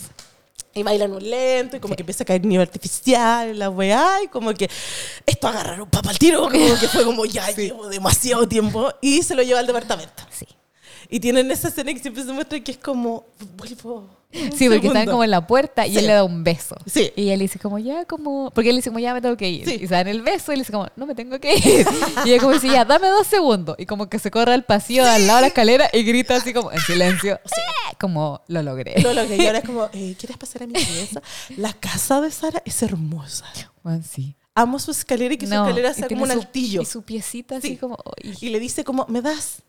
Y 0.75 0.83
bailan 0.83 1.11
un 1.13 1.27
lento 1.27 1.77
y 1.77 1.79
como 1.79 1.95
que 1.95 2.01
empieza 2.03 2.23
a 2.23 2.25
caer 2.27 2.45
nieve 2.45 2.61
artificial, 2.61 3.57
la 3.57 3.69
weá, 3.69 4.21
y 4.23 4.27
como 4.27 4.53
que 4.53 4.69
esto 5.25 5.47
agarraron 5.47 5.89
papa 5.89 6.09
al 6.09 6.19
tiro, 6.19 6.41
como 6.41 6.51
que 6.51 6.87
fue 6.89 7.05
como 7.05 7.25
ya 7.25 7.49
llevo 7.51 7.87
demasiado 7.87 8.45
tiempo 8.47 8.93
y 9.01 9.23
se 9.23 9.35
lo 9.35 9.41
lleva 9.41 9.61
al 9.61 9.67
departamento. 9.67 10.23
Sí. 10.29 10.45
Y 11.09 11.19
tienen 11.19 11.49
esa 11.51 11.67
escena 11.69 11.93
que 11.93 11.99
siempre 11.99 12.23
se 12.23 12.31
muestra 12.33 12.59
que 12.59 12.71
es 12.71 12.77
como, 12.77 13.25
vuelvo. 13.57 14.09
Sí, 14.31 14.67
porque 14.67 14.87
están 14.87 14.91
segundo. 14.93 15.11
como 15.13 15.23
en 15.23 15.31
la 15.31 15.47
puerta 15.47 15.87
y 15.87 15.91
Sí. 15.93 15.99
él 15.99 16.07
le 16.07 16.13
da 16.13 16.23
un 16.25 16.43
beso. 16.43 16.75
Sí. 16.85 17.09
Y 17.15 17.29
él 17.29 17.39
dice 17.39 17.57
como, 17.57 17.79
ya, 17.79 18.03
como... 18.03 18.51
Porque 18.53 18.69
él 18.69 18.75
dice 18.75 18.89
como, 18.89 18.99
ya 18.99 19.13
me 19.13 19.21
tengo 19.21 19.37
que 19.37 19.49
ir. 19.49 19.65
Sí. 19.65 19.75
Y 19.75 19.87
se 19.87 19.93
dan 19.93 20.07
el 20.09 20.21
beso 20.23 20.51
y 20.51 20.55
él 20.55 20.59
dice 20.59 20.73
como, 20.73 20.87
no 20.97 21.05
me 21.05 21.15
tengo 21.15 21.39
que 21.39 21.55
ir. 21.55 21.87
y 22.25 22.29
ella 22.31 22.39
como 22.41 22.51
dice, 22.51 22.67
ya, 22.67 22.83
dame 22.83 23.07
dos 23.07 23.27
segundos. 23.27 23.77
Y 23.79 23.85
como 23.85 24.09
que 24.09 24.19
se 24.19 24.31
corre 24.31 24.53
al 24.53 24.65
pasillo 24.65 25.05
al 25.05 25.25
lado 25.25 25.37
de 25.37 25.41
la 25.43 25.47
escalera 25.47 25.89
y 25.93 26.03
grita 26.03 26.35
así 26.35 26.53
como, 26.53 26.69
en 26.73 26.81
silencio. 26.81 27.35
"Eh", 27.35 27.95
Como, 27.97 28.41
lo 28.47 28.61
logré. 28.61 29.01
Lo 29.01 29.13
logré. 29.13 29.37
Y 29.37 29.45
ahora 29.47 29.59
es 29.59 29.65
como, 29.65 29.85
eh, 29.93 30.15
¿quieres 30.19 30.35
pasar 30.37 30.63
a 30.63 30.67
mi 30.67 30.73
pieza? 30.73 31.21
La 31.55 31.71
casa 31.71 32.19
de 32.19 32.29
Sara 32.29 32.61
es 32.65 32.81
hermosa. 32.83 33.45
Bueno, 33.83 34.03
sí. 34.09 34.35
Amo 34.53 34.79
su 34.79 34.91
escalera 34.91 35.33
y 35.33 35.37
que 35.37 35.47
su 35.47 35.53
No, 35.53 35.63
escalera 35.65 35.91
y 35.91 35.93
sea 35.93 36.07
como 36.09 36.23
un 36.23 36.31
su- 36.31 36.39
altillo. 36.39 36.81
Y 36.81 36.85
su 36.85 37.03
piecita 37.03 37.57
así 37.57 37.69
Sí. 37.69 37.77
como... 37.77 37.97
"Ay". 38.21 38.35
Y 38.41 38.49
le 38.49 38.59
dice 38.59 38.83
como, 38.83 39.05
¿me 39.07 39.21
das 39.21 39.61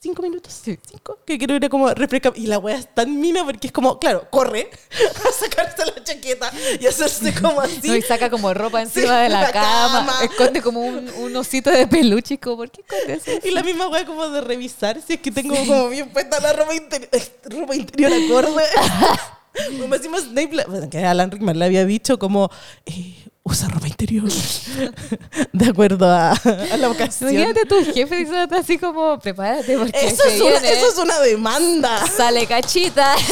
cinco 0.00 0.22
minutos? 0.22 0.60
Cinco. 0.64 1.18
Que 1.26 1.38
quiero 1.38 1.54
ir 1.54 1.64
a 1.64 1.68
como 1.68 1.92
refrescar. 1.92 2.32
Y 2.36 2.46
la 2.46 2.58
wea 2.58 2.76
es 2.76 2.94
tan 2.94 3.18
mina 3.20 3.44
porque 3.44 3.66
es 3.68 3.72
como, 3.72 3.98
claro, 3.98 4.28
corre 4.30 4.70
a 5.28 5.32
sacarse 5.32 5.84
la 5.86 6.02
chaqueta 6.04 6.50
y 6.80 6.86
hacerse 6.86 7.34
como 7.34 7.60
así. 7.60 7.80
No, 7.88 7.96
y 7.96 8.02
saca 8.02 8.30
como 8.30 8.52
ropa 8.54 8.84
Sí, 8.86 9.00
encima 9.00 9.20
de 9.20 9.28
la, 9.28 9.42
la 9.42 9.52
cama, 9.52 10.06
cama. 10.06 10.24
esconde 10.24 10.62
como 10.62 10.80
un, 10.80 11.08
un 11.18 11.36
osito 11.36 11.70
de 11.70 11.86
peluche 11.86 12.34
y 12.34 12.38
como, 12.38 12.58
¿por 12.58 12.70
qué 12.70 12.82
escondes 12.82 13.26
eso? 13.26 13.46
Y 13.46 13.50
la 13.52 13.62
misma 13.62 13.88
wea 13.88 14.04
como 14.06 14.28
de 14.28 14.40
revisar 14.40 15.00
si 15.06 15.14
es 15.14 15.20
que 15.20 15.30
tengo 15.30 15.54
como 15.56 15.88
bien 15.88 16.08
puesta 16.10 16.40
la 16.40 16.52
ropa 16.52 16.74
interior, 16.74 17.10
ropa 17.44 17.74
interior 17.76 18.12
acorde. 18.12 18.62
Como 19.80 19.94
decimos 19.96 20.20
Snape, 20.24 20.50
que 20.90 20.98
Alan 20.98 21.30
Rickman 21.30 21.58
le 21.58 21.64
había 21.64 21.86
dicho 21.86 22.18
como, 22.18 22.50
eh, 22.84 23.14
usa 23.48 23.68
ropa 23.68 23.86
interior. 23.86 24.24
de 25.52 25.66
acuerdo 25.66 26.06
a, 26.06 26.32
a 26.32 26.76
la 26.76 26.90
ocasión. 26.90 27.30
Imagínate 27.30 27.64
tu 27.64 27.76
jefe 27.92 28.16
diciéndote 28.16 28.56
así 28.56 28.76
como, 28.76 29.18
prepárate 29.20 29.78
porque 29.78 30.06
Eso 30.06 30.24
es, 30.24 30.40
una, 30.40 30.50
viene, 30.58 30.72
eso 30.72 30.88
es 30.90 30.98
una 30.98 31.20
demanda. 31.20 32.04
sale 32.08 32.46
cachita. 32.46 33.14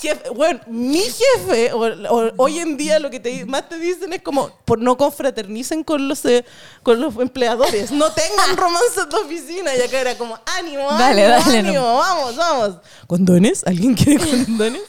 Jefe, 0.00 0.28
bueno, 0.28 0.60
mi 0.66 1.00
jefe, 1.00 1.72
o, 1.72 1.78
o 2.14 2.30
hoy 2.36 2.58
en 2.58 2.76
día 2.76 2.98
lo 2.98 3.08
que 3.10 3.18
te, 3.18 3.46
más 3.46 3.66
te 3.66 3.78
dicen 3.78 4.12
es 4.12 4.20
como, 4.20 4.50
por 4.66 4.78
no 4.78 4.98
confraternicen 4.98 5.82
con 5.82 6.06
los, 6.06 6.22
eh, 6.26 6.44
con 6.82 7.00
los 7.00 7.16
empleadores, 7.16 7.90
no 7.90 8.12
tengan 8.12 8.56
romances 8.58 9.08
de 9.08 9.16
oficina. 9.16 9.74
Y 9.74 9.80
acá 9.80 10.00
era 10.02 10.18
como, 10.18 10.38
ánimo, 10.58 10.86
Dale, 10.98 11.24
ánimo, 11.24 11.44
dale, 11.46 11.58
ánimo, 11.60 11.74
no. 11.82 11.94
vamos, 11.96 12.36
vamos. 12.36 12.76
¿Condones? 13.06 13.64
¿Alguien 13.66 13.94
quiere 13.94 14.22
condones? 14.28 14.82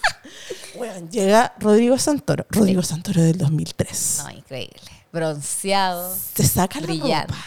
Llega 1.11 1.53
Rodrigo 1.59 1.97
Santoro, 1.97 2.45
Rodrigo 2.49 2.81
Santoro 2.83 3.21
del 3.21 3.37
2003. 3.37 4.23
No, 4.23 4.31
increíble. 4.31 4.81
Bronceado. 5.11 6.15
Se 6.35 6.45
saca 6.47 6.79
la 6.79 6.87
Brillante. 6.87 7.33
ropa 7.33 7.43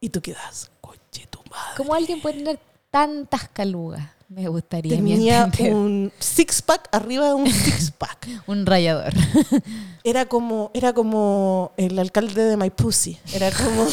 y 0.00 0.08
tú 0.08 0.20
quedas, 0.20 0.70
coche 0.80 1.26
tu 1.30 1.38
madre. 1.50 1.74
¿Cómo 1.76 1.94
alguien 1.94 2.20
puede 2.20 2.38
tener 2.38 2.58
tantas 2.90 3.48
calugas? 3.48 4.02
Me 4.28 4.48
gustaría 4.48 4.96
Tenía 4.96 5.50
un 5.70 6.12
six-pack 6.18 6.88
arriba 6.92 7.28
de 7.28 7.34
un 7.34 7.46
six-pack. 7.46 8.28
un 8.46 8.64
rayador. 8.66 9.12
Era 10.04 10.26
como, 10.26 10.72
era 10.74 10.92
como 10.92 11.72
el 11.76 11.96
alcalde 11.96 12.42
de 12.42 12.56
Maipú. 12.56 12.90
Era 13.32 13.52
como. 13.52 13.86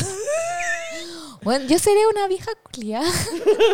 Bueno, 1.44 1.66
yo 1.68 1.78
seré 1.78 2.00
una 2.08 2.28
vieja 2.28 2.50
culiada. 2.64 3.08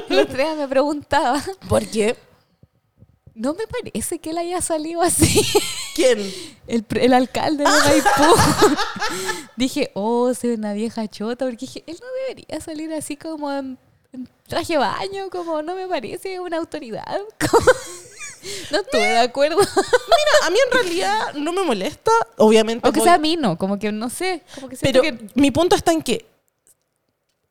Día 0.10 0.56
me 0.56 0.68
preguntaba. 0.68 1.42
Porque, 1.70 2.18
No 3.36 3.54
me 3.54 3.68
parece 3.68 4.20
que 4.20 4.30
él 4.30 4.38
haya 4.38 4.62
salido 4.62 5.02
así. 5.02 5.46
¿quién? 5.96 6.20
El, 6.68 6.86
el 7.00 7.14
alcalde 7.14 7.64
de 7.66 7.70
Maipú. 7.70 8.36
dije, 9.58 9.92
oh, 9.94 10.34
soy 10.34 10.52
una 10.52 10.74
vieja 10.74 11.08
chota. 11.08 11.46
Porque 11.46 11.58
dije, 11.66 11.84
él 11.86 11.98
no 12.02 12.08
debería 12.28 12.62
salir 12.62 12.94
así 12.94 13.18
como 13.18 13.52
en, 13.52 13.78
en 14.14 14.30
traje 14.48 14.78
baño. 14.78 15.30
Como 15.30 15.62
no 15.62 15.76
me 15.76 15.88
parece 15.88 16.40
una 16.40 16.58
autoridad. 16.58 17.04
Como- 17.52 17.66
no 18.72 18.78
estuve 18.80 19.02
de 19.02 19.20
acuerdo. 19.20 19.58
Mira, 19.58 20.46
a 20.46 20.50
mí 20.52 20.58
en 20.68 20.72
realidad 20.72 21.34
no 21.34 21.52
me 21.52 21.64
molesta, 21.64 22.12
obviamente. 22.38 22.86
Aunque 22.86 23.00
voy- 23.00 23.10
sea 23.10 23.18
mino, 23.18 23.58
como 23.58 23.80
que 23.80 23.92
no 23.92 24.10
sé. 24.12 24.44
Como 24.54 24.70
que 24.70 24.78
pero 24.80 25.02
que. 25.02 25.18
mi 25.34 25.50
punto 25.52 25.76
está 25.76 25.92
en 25.92 26.04
que. 26.04 26.28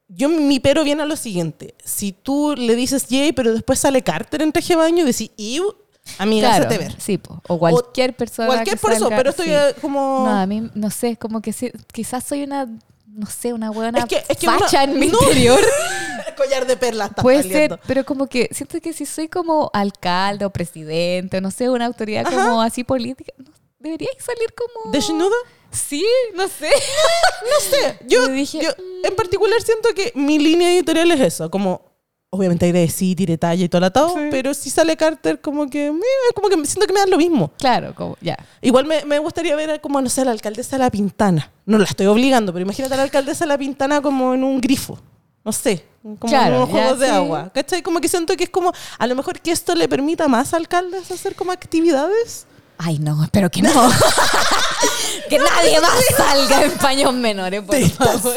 Yo, 0.08 0.28
mi 0.28 0.60
pero 0.60 0.84
viene 0.84 1.02
a 1.02 1.06
lo 1.06 1.16
siguiente. 1.16 1.74
Si 1.84 2.12
tú 2.12 2.54
le 2.56 2.76
dices 2.76 3.06
Jay, 3.08 3.32
pero 3.32 3.52
después 3.52 3.78
sale 3.78 4.02
Carter 4.02 4.42
en 4.42 4.52
traje 4.52 4.74
de 4.74 4.76
baño 4.76 5.02
y 5.02 5.06
decís, 5.06 5.30
Ew, 5.36 5.74
amiga, 6.18 6.48
Claro, 6.50 6.64
hazte 6.64 6.78
ver. 6.78 6.94
sí, 7.00 7.18
po. 7.18 7.40
o 7.48 7.58
cualquier 7.58 8.14
persona. 8.14 8.48
Cualquier 8.48 8.78
persona, 8.78 9.16
pero 9.16 9.30
estoy 9.30 9.46
sí. 9.46 9.52
eh, 9.52 9.74
como. 9.80 10.24
No, 10.26 10.30
a 10.30 10.46
mí, 10.46 10.70
no 10.74 10.90
sé, 10.90 11.16
como 11.16 11.40
que 11.40 11.52
sí- 11.52 11.72
quizás 11.92 12.22
soy 12.24 12.42
una, 12.42 12.66
no 13.06 13.26
sé, 13.26 13.52
una 13.54 13.70
buena 13.70 14.00
Es 14.00 14.04
que- 14.04 14.24
es 14.28 14.36
que 14.38 14.46
facha 14.46 14.84
uno- 14.84 14.92
en 14.92 15.00
mi 15.00 15.06
no. 15.08 15.18
interior. 15.22 15.60
collar 16.36 16.66
de 16.66 16.76
perlas 16.76 17.10
está 17.10 17.22
Puede 17.22 17.42
saliendo. 17.42 17.76
ser, 17.76 17.84
pero 17.86 18.04
como 18.04 18.26
que 18.26 18.48
siento 18.52 18.80
que 18.80 18.92
si 18.92 19.06
soy 19.06 19.28
como 19.28 19.70
alcalde 19.72 20.44
o 20.44 20.50
presidente, 20.50 21.38
o 21.38 21.40
no 21.40 21.50
sé, 21.52 21.70
una 21.70 21.86
autoridad 21.86 22.24
como 22.24 22.60
así 22.60 22.82
política, 22.82 23.32
no, 23.38 23.52
debería 23.78 24.08
salir 24.18 24.48
como... 24.52 24.92
¿Desnuda? 24.92 25.36
Sí, 25.74 26.04
no 26.34 26.48
sé. 26.48 26.70
No 27.44 27.60
sé. 27.70 27.98
Yo, 28.06 28.26
dije, 28.28 28.58
yo 28.62 28.70
en 29.02 29.14
particular 29.16 29.60
siento 29.60 29.90
que 29.94 30.12
mi 30.14 30.38
línea 30.38 30.72
editorial 30.72 31.10
es 31.10 31.20
eso. 31.20 31.50
Como, 31.50 31.82
obviamente 32.30 32.64
hay 32.64 32.72
de 32.72 32.88
sí, 32.88 33.14
tire 33.14 33.36
talla 33.36 33.62
y 33.64 33.68
todo 33.68 33.78
el 33.78 33.84
atado, 33.84 34.08
Sí. 34.14 34.28
pero 34.30 34.54
si 34.54 34.70
sale 34.70 34.96
Carter, 34.96 35.40
como 35.42 35.68
que, 35.68 35.92
como 36.34 36.48
que 36.48 36.54
siento 36.64 36.86
que 36.86 36.92
me 36.94 37.00
dan 37.00 37.10
lo 37.10 37.18
mismo. 37.18 37.52
Claro, 37.58 37.94
como, 37.94 38.16
ya. 38.22 38.36
Igual 38.62 38.86
me, 38.86 39.04
me 39.04 39.18
gustaría 39.18 39.54
ver 39.56 39.70
a 39.70 39.78
como, 39.78 40.00
no 40.00 40.08
sé, 40.08 40.22
a 40.22 40.24
la 40.24 40.30
alcaldesa 40.30 40.76
de 40.76 40.84
La 40.84 40.90
Pintana. 40.90 41.52
No 41.66 41.76
la 41.76 41.84
estoy 41.84 42.06
obligando, 42.06 42.50
pero 42.52 42.62
imagínate 42.62 42.94
a 42.94 42.96
la 42.96 43.02
alcaldesa 43.02 43.44
de 43.44 43.48
La 43.48 43.58
Pintana 43.58 44.00
como 44.00 44.32
en 44.32 44.42
un 44.42 44.58
grifo. 44.62 44.98
no 45.44 45.52
sé, 45.52 45.84
como 46.02 46.16
Claro, 46.20 46.56
unos 46.56 46.68
ya, 46.68 46.72
juegos 46.74 46.98
de 47.00 47.06
sí. 47.08 47.12
agua. 47.12 47.50
¿Cachai? 47.54 47.82
Como 47.82 48.00
que 48.00 48.08
siento 48.08 48.34
que 48.36 48.44
es 48.44 48.50
como, 48.50 48.72
a 48.98 49.06
lo 49.06 49.14
mejor 49.14 49.38
que 49.40 49.50
esto 49.50 49.74
le 49.74 49.86
permita 49.88 50.24
a 50.24 50.28
más 50.28 50.54
alcaldes 50.54 51.10
hacer 51.10 51.34
como 51.34 51.52
actividades. 51.52 52.46
Ay, 52.78 52.98
no, 52.98 53.22
espero 53.22 53.50
que 53.50 53.62
no. 53.62 53.70
que 55.28 55.38
nadie 55.38 55.80
más 55.80 56.04
salga 56.16 56.64
en 56.64 56.72
paños 56.72 57.14
menores, 57.14 57.62
por 57.62 57.80
favor. 57.90 58.34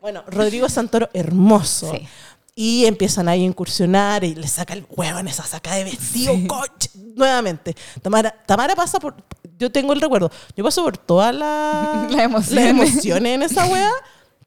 Bueno, 0.00 0.22
Rodrigo 0.28 0.68
Santoro, 0.68 1.10
hermoso. 1.12 1.92
Sí. 1.92 2.08
Y 2.54 2.86
empiezan 2.86 3.28
ahí 3.28 3.42
a 3.42 3.46
incursionar 3.46 4.24
y 4.24 4.34
le 4.34 4.48
saca 4.48 4.72
el 4.74 4.84
huevo 4.90 5.18
en 5.20 5.28
esa 5.28 5.44
saca 5.44 5.74
de 5.74 5.84
vestido, 5.84 6.34
coche. 6.48 6.90
Nuevamente. 7.14 7.76
Tamara, 8.02 8.34
Tamara 8.46 8.74
pasa 8.74 8.98
por. 8.98 9.14
Yo 9.58 9.70
tengo 9.70 9.92
el 9.92 10.00
recuerdo. 10.00 10.30
Yo 10.56 10.64
paso 10.64 10.82
por 10.82 10.96
todas 10.98 11.34
la, 11.34 12.08
Las 12.10 12.22
emociones. 12.22 12.50
las 12.52 12.90
emociones 12.90 13.34
en 13.34 13.42
esa 13.42 13.66
wea, 13.66 13.92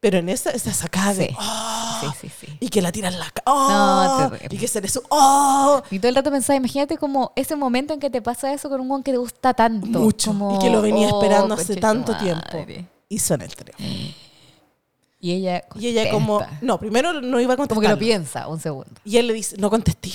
pero 0.02 0.18
en 0.18 0.28
esa, 0.30 0.49
esa 0.49 0.74
sacada 0.74 1.14
de. 1.14 1.28
Sí. 1.28 1.36
"Oh", 1.39 1.97
Sí, 2.02 2.08
sí, 2.22 2.32
sí. 2.47 2.58
Y 2.60 2.70
que 2.70 2.82
la 2.82 2.91
tiran 2.91 3.18
la 3.20 3.32
¡Oh! 3.45 4.30
No, 4.32 4.36
y 4.49 4.58
que 4.58 4.68
se 4.68 4.82
le 4.82 4.88
su. 4.89 5.02
¡Oh! 5.10 5.82
Y 5.91 5.99
todo 5.99 6.10
el 6.10 6.16
rato 6.16 6.32
pensaba, 6.32 6.58
imagínate 6.58 6.97
como 6.97 7.32
ese 7.36 7.56
momento 7.56 7.93
en 7.93 7.99
que 7.99 8.10
te 8.10 8.22
pasa 8.22 8.52
eso 8.52 8.68
con 8.70 8.82
un 8.82 8.88
guan 8.89 9.04
que 9.04 9.12
te 9.12 9.18
gusta 9.18 9.54
tanto. 9.54 9.99
Mucho. 9.99 10.32
como, 10.32 10.56
y 10.56 10.60
que 10.60 10.70
lo 10.72 10.82
venía 10.82 11.08
oh, 11.08 11.22
esperando 11.22 11.54
hace 11.54 11.76
tu 11.76 11.80
tanto 11.80 12.12
madre. 12.14 12.26
tiempo. 12.66 12.88
Y 13.08 13.20
suena 13.20 13.45
el 13.45 13.56
teléfono. 13.56 13.88
Y 15.20 15.32
ella 15.34 15.64
Y 15.76 15.88
ella 15.88 16.10
como. 16.10 16.41
No, 16.62 16.80
primero 16.80 17.22
no 17.22 17.39
iba 17.39 17.54
a 17.54 17.58
contestar. 17.58 17.76
Como 17.76 17.82
que 17.82 17.93
lo 17.93 17.99
piensa 17.99 18.47
un 18.47 18.60
segundo. 18.60 18.89
Y 19.06 19.18
él 19.18 19.28
le 19.28 19.34
dice, 19.34 19.56
no 19.58 19.70
contesté. 19.70 20.10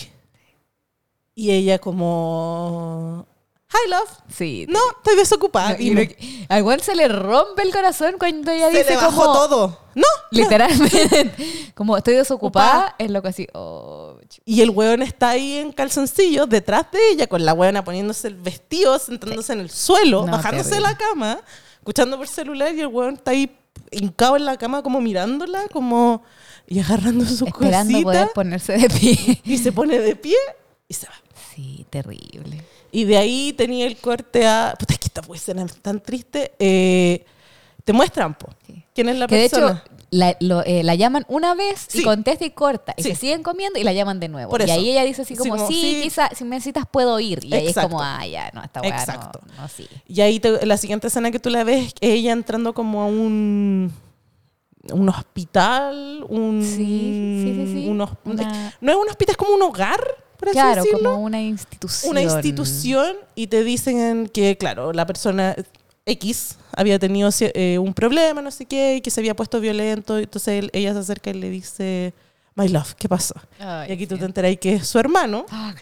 Y 1.37 1.53
ella 1.53 1.79
como, 1.79 3.27
hi 3.73 3.91
love. 3.91 4.09
Sí. 4.33 4.67
No, 4.69 4.79
estoy 4.99 5.17
desocupada. 5.17 5.75
Y 5.79 5.91
dime. 5.91 6.03
lo 6.03 6.09
que- 6.09 6.47
al 6.49 6.63
guan 6.63 6.81
se 6.81 6.95
le 6.95 7.09
rompe 7.09 7.63
el 7.63 7.73
corazón 7.73 8.15
cuando 8.19 8.51
ella 8.53 8.71
Se 8.71 8.79
dice 8.79 8.91
le 8.91 8.97
bajó 8.97 9.23
como... 9.23 9.33
todo. 9.35 9.81
No. 9.95 10.07
Literalmente. 10.31 11.33
como 11.75 11.97
estoy 11.97 12.15
desocupada, 12.15 12.95
es 12.99 13.11
lo 13.11 13.23
que 13.23 13.29
así... 13.29 13.49
Oh, 13.55 14.19
Y 14.45 14.61
el 14.61 14.71
weón 14.71 15.03
está 15.03 15.31
ahí 15.31 15.55
en 15.57 15.73
calzoncillos 15.73 16.49
detrás 16.49 16.91
de 16.93 16.99
ella, 17.11 17.27
con 17.27 17.45
la 17.45 17.55
weona 17.55 17.83
poniéndose 17.85 18.29
el 18.29 18.35
vestido, 18.35 18.99
sentándose 18.99 19.53
en 19.53 19.61
el 19.61 19.71
suelo, 19.71 20.27
No, 20.27 20.33
bajándose 20.33 20.75
de 20.77 20.81
la 20.81 20.97
cama, 20.97 21.41
escuchando 21.79 22.17
por 22.19 22.29
celular, 22.29 22.75
y 22.75 22.81
el 22.81 22.87
weón 22.89 23.15
está 23.15 23.31
ahí 23.33 23.57
hincado 23.91 24.37
en 24.37 24.45
la 24.45 24.57
cama, 24.59 24.83
como 24.83 25.01
mirándola, 25.01 25.67
como. 25.73 26.23
y 26.67 26.81
agarrando 26.81 27.25
sus 27.25 27.43
esperando 27.43 27.93
cositas. 27.93 28.03
poder 28.05 28.29
ponerse 28.35 28.73
de 28.77 28.89
pie. 28.91 29.41
Y 29.45 29.59
se 29.59 29.73
pone 29.73 29.99
de 29.99 30.15
pie 30.17 30.37
y 30.89 30.95
se 30.95 31.07
va. 31.07 31.15
Sí, 31.55 31.87
terrible. 31.91 32.63
Y 32.93 33.05
de 33.05 33.17
ahí 33.19 33.53
tenía 33.53 33.87
el 33.87 33.97
corte 33.97 34.47
a. 34.47 34.75
Puta, 34.79 34.95
es 34.95 34.99
que 35.01 35.07
esta 35.07 35.23
escena 35.35 35.65
es 35.65 35.77
tan 35.83 36.01
triste. 36.01 36.53
Eh, 36.59 37.25
te 37.85 37.93
muestran, 37.93 38.35
po. 38.37 38.49
Sí. 38.67 38.83
¿Quién 38.95 39.09
es 39.09 39.17
la 39.19 39.27
Que 39.27 39.37
de 39.37 39.49
persona? 39.51 39.83
hecho 39.85 39.97
la, 40.11 40.37
lo- 40.41 40.65
eh, 40.65 40.83
la 40.83 40.95
llaman 40.95 41.25
una 41.29 41.55
vez 41.55 41.89
y 41.95 42.03
contesta 42.03 42.45
y 42.47 42.51
corta. 42.51 42.95
Y 42.97 43.03
Sí. 43.03 43.11
se 43.11 43.17
siguen 43.17 43.43
comiendo 43.43 43.79
y 43.79 43.85
la 43.85 43.93
llaman 43.93 44.19
de 44.21 44.29
nuevo. 44.29 44.51
Por 44.51 44.67
Y 44.67 44.71
ahí 44.71 44.91
ella 44.91 45.05
dice 45.05 45.23
así 45.23 45.35
Sí, 45.35 45.39
como, 45.39 45.57
como, 45.57 45.69
sí, 45.69 46.01
quizá 46.03 46.31
si 46.35 46.45
me 46.45 46.51
necesitas 46.57 46.85
puedo 46.91 47.19
ir. 47.21 47.45
Y 47.45 47.53
ahí 47.55 47.67
es 47.67 47.75
como, 47.75 48.01
ah, 48.01 48.25
ya, 48.27 48.51
no, 48.55 48.63
esta 48.63 48.81
weá 48.81 48.91
Exacto. 48.99 49.41
no, 49.59 49.69
sí. 49.69 49.87
Y 50.09 50.21
ahí 50.23 50.41
te- 50.41 50.65
la 50.65 50.77
siguiente 50.77 51.09
escena 51.09 51.31
que 51.31 51.39
tú 51.41 51.51
la 51.51 51.65
ves 51.65 51.87
es 51.89 51.95
ella 52.01 52.33
entrando 52.33 52.73
como 52.73 53.03
a 53.03 53.07
un. 53.07 53.93
Un 54.93 55.09
hospital, 55.09 56.25
un. 56.29 56.63
Sí, 56.63 57.43
sí, 57.43 57.55
sí, 57.67 57.73
sí. 57.83 57.89
un 57.89 58.01
hos- 58.01 58.13
Una- 58.25 58.73
No 58.81 58.93
es 58.93 58.97
un 58.99 59.09
hospital, 59.09 59.33
es 59.33 59.37
como 59.37 59.55
un 59.55 59.63
hogar, 59.63 60.01
por 60.39 60.49
así 60.49 60.55
Claro, 60.59 60.83
decirlo. 60.83 61.11
como 61.13 61.25
una 61.25 61.41
institución. 61.43 62.11
una 62.11 62.23
institución 62.23 63.17
y 63.35 63.47
te 63.49 63.65
dicen 63.65 64.29
que, 64.29 64.57
claro, 64.57 64.93
la 64.93 65.07
persona 65.07 65.55
X 66.05 66.57
había 66.77 66.99
tenido 66.99 67.31
eh, 67.41 67.79
un 67.79 67.93
problema, 67.95 68.41
no 68.43 68.51
sé 68.51 68.67
qué, 68.67 68.97
y 68.97 69.01
que 69.01 69.11
se 69.11 69.21
había 69.21 69.35
puesto 69.35 69.61
violento. 69.61 70.19
Entonces 70.19 70.63
él- 70.65 70.71
ella 70.73 70.93
se 70.93 71.01
acerca 71.01 71.31
y 71.31 71.35
le 71.35 71.51
dice, 71.51 72.15
My 72.55 72.69
love, 72.69 72.95
¿qué 72.95 73.09
pasa? 73.09 73.35
Ay, 73.59 73.91
y 73.91 73.93
aquí 73.93 74.07
tú 74.07 74.17
te 74.17 74.25
enteras 74.25 74.57
que 74.61 74.75
es 74.75 74.87
su 74.87 74.99
hermano, 74.99 75.47
Ah, 75.51 75.75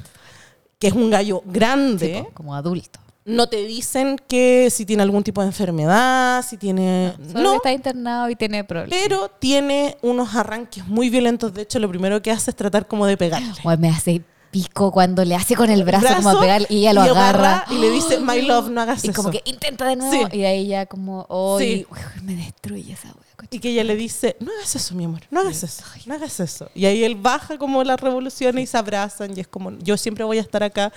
que 0.79 0.89
es 0.89 0.93
un 0.95 1.11
gallo 1.11 1.43
grande. 1.47 2.27
como 2.35 2.55
adulto. 2.55 3.01
No 3.27 3.49
te 3.49 3.65
dicen 3.65 4.21
que 4.29 4.69
si 4.71 4.85
tiene 4.85 5.03
algún 5.03 5.23
tipo 5.23 5.41
de 5.41 5.47
enfermedad, 5.47 6.45
si 6.47 6.59
tiene... 6.59 7.15
Solo 7.33 7.43
No, 7.43 7.51
que 7.53 7.57
está 7.57 7.73
internado 7.73 8.29
y 8.29 8.37
tiene 8.37 8.65
problemas. 8.65 8.99
pero 9.03 9.31
tiene 9.39 9.97
unos 10.03 10.35
arranques 10.35 10.87
muy 10.87 11.09
violentos. 11.09 11.55
De 11.55 11.63
hecho, 11.63 11.79
lo 11.79 11.89
primero 11.89 12.21
que 12.21 12.31
hace 12.31 12.51
es 12.51 12.57
tratar 12.57 12.87
como 12.87 13.07
de 13.07 13.17
pegarle. 13.17 13.49
Me 13.79 13.89
hace 13.89 14.21
pico 14.55 14.93
cuando 14.93 15.25
le 15.25 15.35
hace 15.35 15.57
con 15.57 15.69
el 15.69 15.83
brazo, 15.83 16.07
como 16.15 16.29
a 16.29 16.33
Brazo, 16.35 16.41
pegar 16.41 16.67
y 16.69 16.79
ella 16.79 16.93
lo 16.93 17.05
y 17.05 17.09
agarra. 17.09 17.65
y 17.71 17.75
le 17.79 17.91
dice, 17.91 18.21
My 18.21 18.41
love, 18.43 18.69
no 18.71 18.81
hagas 18.83 19.05
Y 19.05 19.09
eso. 19.09 19.17
como 19.17 19.33
que 19.33 19.43
intenta 19.47 19.85
de 19.89 19.97
nuevo. 19.97 20.29
Sí. 20.31 20.39
Y 20.39 20.45
ahí 20.45 20.69
ya 20.69 20.87
como, 20.87 21.27
oh, 21.29 21.59
Sí. 21.59 21.65
y, 21.65 21.87
uy, 21.93 21.99
me 22.23 22.37
destruye 22.37 22.93
esa 22.93 23.09
wea. 23.09 23.49
Y 23.51 23.59
que 23.59 23.71
ella 23.71 23.83
le 23.83 23.97
dice, 23.97 24.37
no 24.39 24.53
hagas 24.57 24.77
eso, 24.77 24.95
mi 24.95 25.05
amor, 25.07 25.23
no 25.31 25.41
hagas 25.41 25.63
eso, 25.65 25.83
no 26.07 26.15
hagas 26.15 26.39
eso. 26.39 26.71
Y 26.75 26.87
ahí 26.87 27.03
él 27.03 27.17
baja 27.17 27.59
como 27.59 27.83
las 27.83 28.01
revoluciones 28.01 28.63
y 28.63 28.67
se 28.69 28.79
abrazan 28.79 29.37
y 29.37 29.41
es 29.41 29.49
como, 29.49 29.73
yo 29.81 29.97
siempre 29.97 30.23
voy 30.25 30.39
a 30.39 30.41
estar 30.43 30.63
acá. 30.63 30.93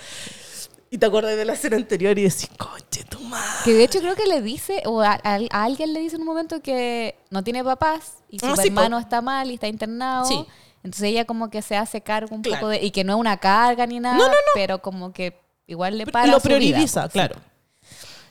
Y 0.90 0.96
te 0.98 1.04
acuerdas 1.06 1.36
de 1.36 1.44
la 1.44 1.52
escena 1.54 1.76
anterior 1.76 2.16
y 2.18 2.22
decís, 2.22 2.48
coche, 2.56 3.04
tu 3.08 3.20
madre. 3.20 3.44
Que 3.64 3.74
de 3.74 3.84
hecho 3.84 3.98
creo 3.98 4.14
que 4.14 4.26
le 4.26 4.40
dice, 4.40 4.82
o 4.86 5.02
a, 5.02 5.18
a- 5.22 5.40
a 5.50 5.64
alguien 5.64 5.92
le 5.92 6.00
dice 6.00 6.14
en 6.16 6.22
un 6.22 6.28
momento 6.28 6.62
que 6.62 7.16
no 7.30 7.42
tiene 7.44 7.62
papás 7.64 8.14
y 8.30 8.38
su 8.38 8.46
Ah, 8.46 8.54
sí, 8.56 8.68
hermano 8.68 8.96
po. 8.96 9.00
está 9.02 9.20
mal 9.20 9.50
y 9.50 9.54
está 9.54 9.66
internado. 9.68 10.24
Sí. 10.26 10.46
Entonces 10.88 11.08
ella 11.10 11.24
como 11.26 11.50
que 11.50 11.60
se 11.62 11.76
hace 11.76 12.00
cargo 12.00 12.34
un 12.34 12.42
Claro. 12.42 12.60
poco 12.60 12.70
de... 12.70 12.82
Y 12.84 12.90
que 12.90 13.04
no 13.04 13.12
es 13.14 13.20
una 13.20 13.36
carga 13.36 13.86
ni 13.86 14.00
nada, 14.00 14.16
No, 14.16 14.24
no, 14.24 14.30
no. 14.32 14.36
pero 14.54 14.80
como 14.80 15.12
que 15.12 15.38
igual 15.66 15.98
le 15.98 16.06
para 16.06 16.26
lo 16.26 16.40
su 16.40 16.48
vida, 16.48 16.58
prioriza, 16.58 17.04
sí, 17.04 17.10
claro. 17.10 17.36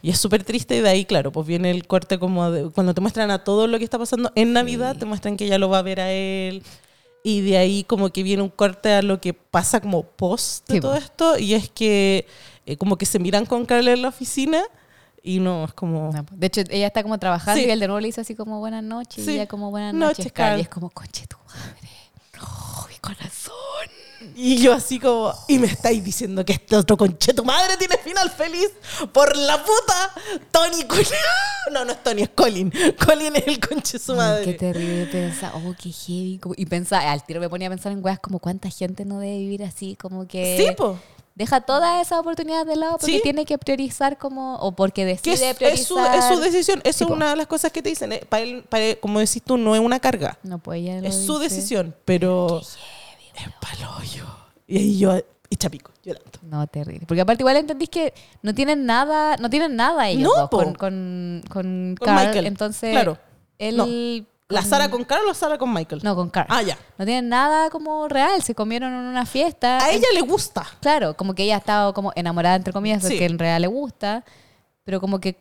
Y 0.02 0.10
es 0.12 0.20
súper 0.20 0.44
triste 0.44 0.76
y 0.78 0.82
de 0.82 0.90
ahí, 0.90 1.06
claro, 1.06 1.32
pues 1.32 1.46
viene 1.48 1.72
el 1.72 1.86
corte 1.88 2.20
como 2.20 2.50
de, 2.52 2.70
cuando 2.72 2.94
te 2.94 3.02
muestran 3.02 3.32
a 3.32 3.44
todo 3.44 3.68
lo 3.68 3.78
que 3.78 3.84
está 3.84 3.98
pasando 3.98 4.32
en 4.36 4.54
Navidad, 4.54 4.96
te 4.96 5.06
muestran 5.06 5.38
que 5.38 5.46
ella 5.46 5.58
lo 5.58 5.70
va 5.70 5.80
a 5.80 5.82
ver 5.82 6.00
a 6.00 6.12
él. 6.12 6.64
Y 7.24 7.42
de 7.42 7.58
ahí 7.58 7.84
como 7.84 8.10
que 8.10 8.24
viene 8.24 8.42
un 8.44 8.50
corte 8.50 8.94
a 8.94 9.02
lo 9.02 9.20
que 9.20 9.34
pasa 9.34 9.82
como 9.82 10.04
post 10.04 10.68
de 10.68 10.76
Sí, 10.76 10.80
todo 10.82 10.92
po. 10.94 10.98
esto. 10.98 11.38
Y 11.40 11.54
es 11.56 11.70
que 11.70 12.26
eh, 12.66 12.78
como 12.78 12.98
que 12.98 13.06
se 13.06 13.20
miran 13.20 13.46
con 13.46 13.66
Carla 13.66 13.92
en 13.92 14.02
la 14.02 14.08
oficina 14.10 14.64
y 15.24 15.40
no, 15.40 15.66
es 15.66 15.74
como... 15.74 16.12
No, 16.14 16.26
po. 16.26 16.34
De 16.38 16.48
hecho, 16.48 16.62
ella 16.70 16.88
está 16.88 17.02
como 17.04 17.18
trabajando 17.18 17.60
Sí. 17.60 17.68
y 17.68 17.72
él 17.72 17.80
de 17.80 17.88
nuevo 17.88 18.00
le 18.00 18.08
dice 18.08 18.22
así 18.22 18.34
como 18.36 18.60
buenas 18.60 18.84
noches. 18.84 19.26
Sí. 19.26 19.32
Y 19.32 19.34
ella 19.36 19.48
como 19.48 19.72
buenas 19.72 19.94
Noches, 19.94 20.20
noches, 20.20 20.32
Carl. 20.32 20.50
Carl. 20.52 20.60
Y 20.60 20.62
es 20.62 20.70
como, 20.70 20.90
conche 20.92 21.26
tu 21.28 21.38
madre. 21.48 21.87
No, 22.38 22.88
mi 22.90 22.96
corazón. 23.00 23.54
Y 24.36 24.58
yo 24.58 24.74
así 24.74 25.00
como, 25.00 25.34
y 25.48 25.58
me 25.60 25.68
estáis 25.68 26.04
diciendo 26.04 26.44
que 26.44 26.54
este 26.54 26.76
otro 26.76 26.98
conche 26.98 27.34
tu 27.34 27.44
madre 27.46 27.78
tiene 27.78 27.98
final 27.98 28.30
feliz 28.30 28.70
por 29.14 29.36
la 29.38 29.64
puta 29.64 30.14
Tony 30.52 30.84
Colin. 30.86 31.06
No, 31.72 31.84
no 31.84 31.92
es 31.92 32.02
Tony, 32.02 32.22
es 32.22 32.30
Colin. 32.30 32.72
Colin 33.06 33.36
es 33.36 33.46
el 33.46 33.60
conche 33.60 34.00
su 34.00 34.14
Ay, 34.14 34.18
madre. 34.18 34.46
Qué 34.46 34.54
terrible 34.54 35.06
pensar, 35.08 35.52
oh, 35.54 35.76
qué 35.78 35.92
heavy. 35.92 36.40
como- 36.42 36.56
Y 36.58 36.66
pensaba, 36.66 37.12
al 37.12 37.26
tiro 37.26 37.42
me 37.42 37.50
ponía 37.50 37.68
a 37.68 37.72
pensar 37.72 37.92
en 37.92 38.02
weas 38.04 38.20
como 38.20 38.40
cuánta 38.40 38.70
gente 38.70 39.04
no 39.04 39.20
debe 39.20 39.38
vivir 39.40 39.64
así, 39.66 39.98
como 39.98 40.26
que 40.30 40.66
Sí, 40.66 40.74
po. 40.78 40.98
Deja 41.38 41.62
todas 41.62 42.02
esas 42.06 42.20
oportunidades 42.20 42.66
de 42.66 42.76
lado 42.76 42.98
porque 42.98 43.18
Sí. 43.18 43.20
tiene 43.22 43.46
que 43.46 43.58
priorizar 43.60 44.18
como, 44.18 44.56
o 44.56 44.72
porque 44.76 45.04
Que 45.04 45.06
decide 45.06 45.34
es, 45.36 45.42
es 45.44 45.56
priorizar. 45.56 45.86
su, 45.86 46.00
es 46.00 46.26
su 46.26 46.40
decisión. 46.40 46.82
Eso 46.84 47.04
es 47.06 47.10
una 47.12 47.30
de 47.30 47.36
las 47.36 47.46
cosas 47.48 47.72
que 47.72 47.82
te 47.84 47.90
dicen. 47.90 48.12
Para 48.28 48.42
él, 48.44 48.64
para 48.68 48.84
él, 48.84 49.00
como 49.00 49.20
decís 49.20 49.44
tú, 49.44 49.56
no 49.58 49.76
es 49.76 49.82
una 49.82 50.00
carga. 50.00 50.40
No, 50.42 50.60
ella 50.74 51.00
lo 51.00 51.08
Es 51.08 51.16
su 51.26 51.38
dice. 51.40 51.56
decisión, 51.56 51.96
pero 52.06 52.60
es 52.62 52.78
paloyo. 53.62 54.26
Y 54.66 54.78
ahí 54.78 54.98
yo, 54.98 55.16
hecha 55.50 55.70
pico, 55.70 55.92
llorando. 56.04 56.32
No, 56.42 56.66
terrible. 56.68 57.06
Porque 57.08 57.22
aparte 57.22 57.44
igual 57.44 57.56
entendís 57.58 57.90
que 57.90 58.14
no 58.42 58.56
tienen 58.56 58.86
nada, 58.88 59.38
no 59.38 59.50
tienen 59.50 59.76
nada 59.76 60.10
ellos 60.10 60.24
No, 60.34 60.42
dos 60.42 60.50
po. 60.50 60.58
con, 60.58 60.74
con, 60.74 61.44
con, 61.50 61.96
Con 62.00 62.06
Carl. 62.08 62.26
Michael, 62.28 62.48
Entonces, 62.48 62.92
claro. 62.92 63.18
él... 63.60 63.78
No. 63.78 63.86
¿La 64.50 64.62
Sara 64.62 64.90
con 64.90 65.04
Carl 65.04 65.28
o 65.28 65.34
Sara 65.34 65.58
con 65.58 65.74
Michael? 65.74 66.02
No, 66.06 66.16
con 66.16 66.30
Carl. 66.30 66.48
Ah, 66.50 66.62
ya. 66.62 66.78
No 66.98 67.04
tienen 67.06 67.28
nada 67.28 67.70
como 67.70 68.08
real. 68.08 68.42
Se 68.42 68.56
comieron 68.56 68.94
en 68.94 69.00
una 69.00 69.26
fiesta. 69.26 69.78
A 69.84 69.92
ella 69.92 70.08
le 70.14 70.22
gusta. 70.22 70.66
Claro, 70.80 71.16
como 71.18 71.36
que 71.36 71.44
ella 71.44 71.56
ha 71.56 71.60
estado 71.60 71.94
como 71.94 72.14
enamorada, 72.16 72.56
entre 72.56 72.72
comillas, 72.72 73.02
Sí. 73.02 73.10
porque 73.10 73.26
en 73.26 73.38
realidad 73.38 73.60
le 73.60 73.68
gusta, 73.68 74.24
pero 74.86 75.02
como 75.02 75.20
que 75.20 75.38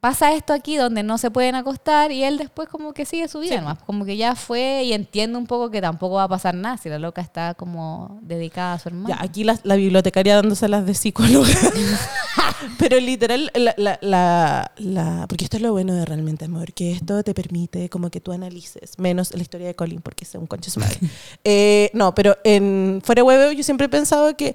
pasa 0.00 0.32
esto 0.34 0.52
aquí 0.52 0.76
donde 0.76 1.02
no 1.02 1.18
se 1.18 1.30
pueden 1.30 1.54
acostar 1.56 2.12
y 2.12 2.22
él 2.22 2.38
después 2.38 2.68
como 2.68 2.92
que 2.92 3.04
sigue 3.04 3.26
su 3.28 3.40
vida 3.40 3.58
Sí. 3.76 3.82
como 3.86 4.04
que 4.04 4.16
ya 4.16 4.34
fue 4.36 4.84
y 4.84 4.92
entiende 4.92 5.36
un 5.38 5.46
poco 5.46 5.70
que 5.70 5.80
tampoco 5.80 6.16
va 6.16 6.24
a 6.24 6.28
pasar 6.28 6.54
nada 6.54 6.76
si 6.76 6.88
la 6.88 6.98
loca 6.98 7.20
está 7.22 7.54
como 7.54 8.18
dedicada 8.22 8.74
a 8.74 8.78
su 8.78 8.88
hermano. 8.90 9.08
Ya, 9.08 9.20
aquí 9.20 9.42
la, 9.42 9.58
la 9.64 9.74
bibliotecaria 9.76 10.36
dándoselas 10.36 10.86
de 10.86 10.94
psicóloga. 10.94 11.48
Pero 12.78 12.98
literal, 13.00 13.50
la, 13.54 13.74
la, 13.76 13.98
la, 14.00 14.72
la- 14.76 15.26
Porque 15.28 15.44
esto 15.44 15.56
es 15.56 15.62
lo 15.62 15.72
bueno 15.72 15.94
de 15.94 16.04
realmente 16.04 16.44
amor, 16.44 16.72
que 16.72 16.92
esto 16.92 17.22
te 17.22 17.34
permite 17.34 17.88
como 17.88 18.10
que 18.10 18.20
tú 18.20 18.32
analices, 18.32 18.98
menos 18.98 19.34
la 19.34 19.42
historia 19.42 19.66
de 19.66 19.74
Colin, 19.74 20.00
porque 20.00 20.24
es 20.24 20.34
un 20.34 20.46
concho 20.46 20.66
de 20.66 20.70
su 20.72 20.80
madre. 20.80 20.98
Eh, 21.44 21.90
no, 21.94 22.14
pero 22.14 22.36
en 22.44 23.00
fuera 23.04 23.22
huevo 23.24 23.52
yo 23.52 23.62
siempre 23.62 23.86
he 23.86 23.88
pensado 23.88 24.36
que 24.36 24.54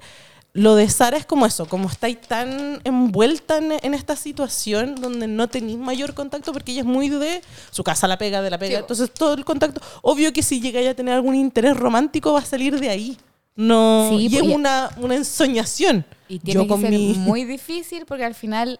lo 0.54 0.74
de 0.74 0.88
Sara 0.90 1.16
es 1.16 1.24
como 1.24 1.46
eso, 1.46 1.66
como 1.66 1.88
estáis 1.88 2.20
tan 2.20 2.80
envuelta 2.84 3.56
en, 3.56 3.72
en 3.82 3.94
esta 3.94 4.16
situación 4.16 4.96
donde 4.96 5.26
no 5.26 5.48
tenéis 5.48 5.78
mayor 5.78 6.12
contacto, 6.14 6.52
porque 6.52 6.72
ella 6.72 6.82
es 6.82 6.86
muy 6.86 7.08
de 7.08 7.40
su 7.70 7.82
casa, 7.82 8.06
la 8.06 8.18
pega, 8.18 8.42
de 8.42 8.50
la 8.50 8.58
pega. 8.58 8.76
Sí. 8.76 8.80
Entonces 8.80 9.10
todo 9.12 9.32
el 9.34 9.44
contacto, 9.46 9.80
obvio 10.02 10.32
que 10.32 10.42
si 10.42 10.60
llegáis 10.60 10.88
a 10.88 10.94
tener 10.94 11.14
algún 11.14 11.34
interés 11.34 11.74
romántico 11.76 12.34
va 12.34 12.40
a 12.40 12.44
salir 12.44 12.78
de 12.78 12.90
ahí. 12.90 13.16
No, 13.56 14.08
Sí, 14.10 14.28
y 14.30 14.36
es 14.36 14.42
una, 14.42 14.90
una 14.98 15.14
ensoñación. 15.14 16.04
Y 16.28 16.38
tiene 16.38 16.60
Yo 16.60 16.62
que 16.64 16.68
con 16.68 16.80
ser 16.82 16.90
mi- 16.90 17.14
muy 17.14 17.44
difícil 17.44 18.04
porque 18.06 18.24
al 18.24 18.34
final 18.34 18.78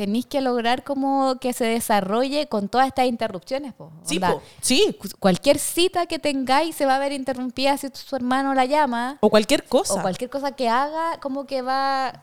tenéis 0.00 0.24
que 0.24 0.40
lograr 0.40 0.82
como 0.82 1.36
que 1.42 1.52
se 1.52 1.66
desarrolle 1.66 2.46
con 2.46 2.70
todas 2.70 2.86
estas 2.86 3.04
interrupciones. 3.04 3.74
po. 3.74 3.92
Sí, 4.02 4.18
po, 4.18 4.40
sí. 4.62 4.96
Cualquier 5.18 5.58
cita 5.58 6.06
que 6.06 6.18
tengáis 6.18 6.74
se 6.74 6.86
va 6.86 6.96
a 6.96 6.98
ver 6.98 7.12
interrumpida 7.12 7.76
si 7.76 7.88
su 7.92 8.16
hermano 8.16 8.54
la 8.54 8.64
llama. 8.64 9.18
O 9.20 9.28
cualquier 9.28 9.64
cosa. 9.64 9.96
O 9.96 10.00
cualquier 10.00 10.30
cosa 10.30 10.52
que 10.52 10.70
haga, 10.70 11.20
como 11.20 11.44
que 11.44 11.60
va 11.60 12.18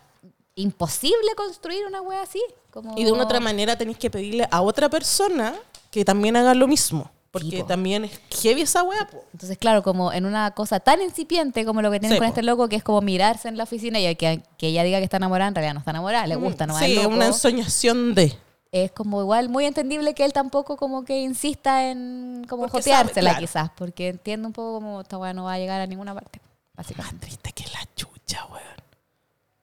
imposible 0.55 1.35
construir 1.35 1.85
una 1.85 2.01
wea 2.01 2.23
así. 2.23 2.41
Como... 2.71 2.97
Y 2.97 3.03
de 3.03 3.11
una 3.11 3.25
otra 3.25 3.39
manera 3.39 3.77
tenéis 3.77 3.99
que 3.99 4.09
pedirle 4.09 4.47
a 4.49 4.63
otra 4.63 4.89
persona 4.89 5.53
que 5.91 6.03
también 6.03 6.35
haga 6.35 6.55
lo 6.55 6.67
mismo. 6.67 7.11
Porque 7.39 7.57
Sí, 7.57 7.63
también 7.67 8.05
es 8.05 8.19
heavy 8.41 8.61
esa 8.61 8.83
po. 8.83 8.91
Entonces, 9.33 9.57
claro, 9.57 9.83
como 9.83 10.11
en 10.13 10.25
una 10.25 10.51
cosa 10.51 10.79
tan 10.79 11.01
incipiente 11.01 11.65
como 11.65 11.81
lo 11.81 11.91
que 11.91 11.99
tienen 11.99 12.15
Sí, 12.15 12.19
con 12.19 12.27
po. 12.27 12.31
este 12.31 12.43
loco, 12.43 12.69
que 12.69 12.75
es 12.77 12.83
como 12.83 13.01
mirarse 13.01 13.47
en 13.47 13.57
la 13.57 13.63
oficina 13.63 13.99
y 13.99 14.15
que, 14.15 14.41
que 14.57 14.67
ella 14.67 14.83
diga 14.83 14.97
que 14.99 15.03
está 15.03 15.17
enamorada, 15.17 15.49
en 15.49 15.55
realidad 15.55 15.73
no 15.73 15.79
está 15.79 15.91
enamorada, 15.91 16.27
le 16.27 16.35
gusta, 16.35 16.67
¿no? 16.67 16.75
Mm, 16.75 16.79
Sí, 16.79 16.95
loco. 16.95 17.07
una 17.09 17.25
ensoñación 17.27 18.15
de. 18.15 18.37
Es 18.71 18.91
como 18.91 19.21
igual 19.21 19.47
muy 19.49 19.65
entendible 19.65 20.13
que 20.13 20.25
él 20.25 20.33
tampoco 20.33 20.75
como 20.75 21.05
que 21.05 21.21
insista 21.21 21.89
en 21.89 22.45
como 22.49 22.67
joteársela 22.67 23.31
claro. 23.31 23.39
quizás, 23.39 23.69
porque 23.77 24.09
entiende 24.09 24.45
un 24.47 24.53
poco 24.53 24.73
como 24.75 25.01
esta 25.01 25.17
weá 25.17 25.33
no 25.33 25.45
va 25.45 25.53
a 25.53 25.57
llegar 25.57 25.79
a 25.79 25.87
ninguna 25.87 26.13
parte, 26.13 26.41
Más 26.75 26.85
triste 27.19 27.53
que 27.53 27.63
la 27.71 27.87
chucha, 27.95 28.45
weón. 28.51 28.77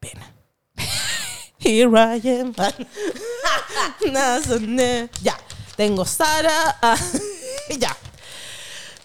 Pena. 0.00 0.32
Here 1.58 1.90
I 1.90 2.40
am. 2.40 2.54
Ya. 5.22 5.36
Tengo 5.76 6.04
Sara. 6.04 6.76
ya. 7.78 7.96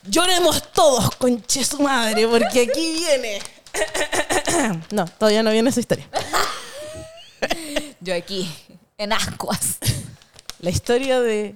Lloremos 0.03 0.71
todos, 0.71 1.15
conche 1.17 1.63
su 1.63 1.81
madre, 1.81 2.27
porque 2.27 2.61
aquí 2.61 2.93
viene. 2.93 3.41
no, 4.91 5.05
todavía 5.05 5.43
no 5.43 5.51
viene 5.51 5.69
esa 5.69 5.79
historia. 5.79 6.07
Yo 7.99 8.15
aquí, 8.15 8.49
en 8.97 9.13
ascuas. 9.13 9.77
La 10.59 10.69
historia 10.69 11.19
de 11.21 11.55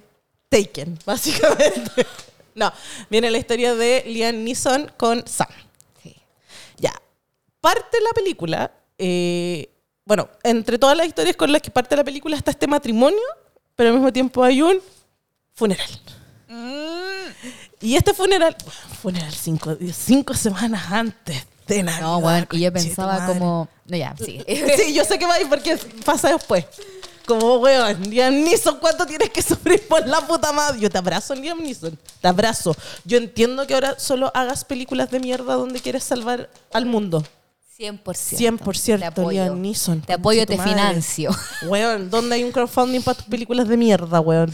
Taken, 0.50 1.00
básicamente. 1.06 2.06
no, 2.56 2.72
viene 3.10 3.30
la 3.32 3.38
historia 3.38 3.76
de 3.76 4.04
Liam 4.06 4.46
Neeson 4.46 4.92
con 4.96 5.28
Sam. 5.28 5.50
Sí. 6.02 6.16
Ya. 6.78 6.94
Parte 7.60 8.00
la 8.02 8.12
película. 8.12 8.72
eh, 8.98 9.70
bueno, 10.06 10.30
entre 10.44 10.78
todas 10.78 10.96
las 10.98 11.08
historias 11.08 11.36
con 11.36 11.52
las 11.52 11.62
que 11.62 11.72
parte 11.72 11.96
la 11.96 12.04
película 12.04 12.36
está 12.36 12.52
este 12.52 12.68
matrimonio, 12.68 13.20
pero 13.76 13.90
al 13.90 13.96
mismo 13.96 14.12
tiempo 14.12 14.44
hay 14.44 14.62
un 14.62 14.80
funeral. 15.54 15.90
Y 17.84 17.98
este 17.98 18.14
funeral, 18.14 18.56
funeral 19.02 19.34
cinco, 19.34 19.76
cinco 19.94 20.34
semanas 20.34 20.90
antes 20.90 21.46
de 21.68 21.84
Navidad. 21.84 22.02
No, 22.02 22.18
weón, 22.20 22.48
y 22.54 22.62
yo 22.62 22.72
pensaba 22.72 23.20
madre. 23.20 23.34
como... 23.34 23.68
No, 23.86 23.98
ya, 23.98 24.16
sí. 24.18 24.42
Sí, 24.78 24.94
yo 24.94 25.04
sé 25.04 25.20
que 25.20 25.26
va 25.26 25.34
a 25.34 25.42
ir 25.42 25.50
porque 25.50 25.78
pasa 26.06 26.32
después. 26.32 26.64
Como, 27.26 27.58
weón, 27.58 28.10
Liam 28.10 28.34
Neeson, 28.42 28.78
¿cuánto 28.80 29.06
tienes 29.06 29.30
que 29.32 29.42
sufrir 29.42 29.86
por 29.86 30.08
la 30.08 30.26
puta 30.26 30.54
madre? 30.54 30.80
Yo 30.80 30.90
te 30.90 30.98
abrazo, 30.98 31.36
Liam 31.36 31.62
Neeson. 31.62 32.00
Te 32.22 32.28
abrazo. 32.30 32.74
Yo 33.04 33.18
entiendo 33.18 33.68
que 33.68 33.74
ahora 33.74 34.00
solo 34.00 34.32
hagas 34.34 34.64
películas 34.64 35.12
de 35.12 35.20
mierda 35.20 35.56
donde 35.56 35.82
quieres 35.82 36.06
salvar 36.06 36.50
al 36.72 36.86
mundo. 36.86 37.22
100%. 37.80 38.60
100% 38.60 39.00
Te 39.00 39.06
apoyo. 39.06 39.56
Neeson. 39.56 40.02
Te 40.02 40.14
apoyo, 40.14 40.46
te 40.46 40.58
madre. 40.58 40.72
financio. 40.72 41.32
Weón, 41.68 42.10
¿dónde 42.10 42.36
hay 42.36 42.44
un 42.44 42.52
crowdfunding 42.52 43.02
para 43.02 43.16
tus 43.16 43.26
películas 43.26 43.68
de 43.68 43.78
mierda, 43.78 44.20
weón? 44.20 44.52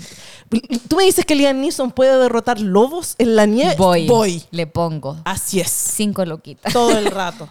Tú 0.88 0.96
me 0.96 1.04
dices 1.04 1.26
que 1.26 1.36
Liam 1.36 1.60
Neeson 1.60 1.92
puede 1.92 2.18
derrotar 2.18 2.60
lobos 2.60 3.16
en 3.18 3.36
la 3.36 3.46
nieve. 3.46 3.76
Voy. 3.78 4.08
Voy. 4.08 4.44
Le 4.52 4.66
pongo 4.68 5.18
Así 5.26 5.60
es. 5.60 5.70
cinco 5.70 6.26
loquitas. 6.26 6.72
todo 6.74 6.98
el 6.98 7.06
rato. 7.12 7.50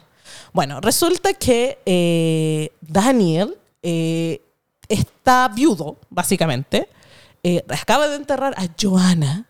Bueno, 0.52 0.80
resulta 0.80 1.34
que 1.34 1.78
eh, 1.86 2.70
Daniel 2.80 3.56
eh, 3.82 4.40
está 4.88 5.48
viudo, 5.48 5.98
básicamente. 6.10 6.88
Eh, 7.44 7.62
acaba 7.68 8.08
de 8.08 8.16
enterrar 8.16 8.54
a 8.56 8.66
Joanna 8.80 9.46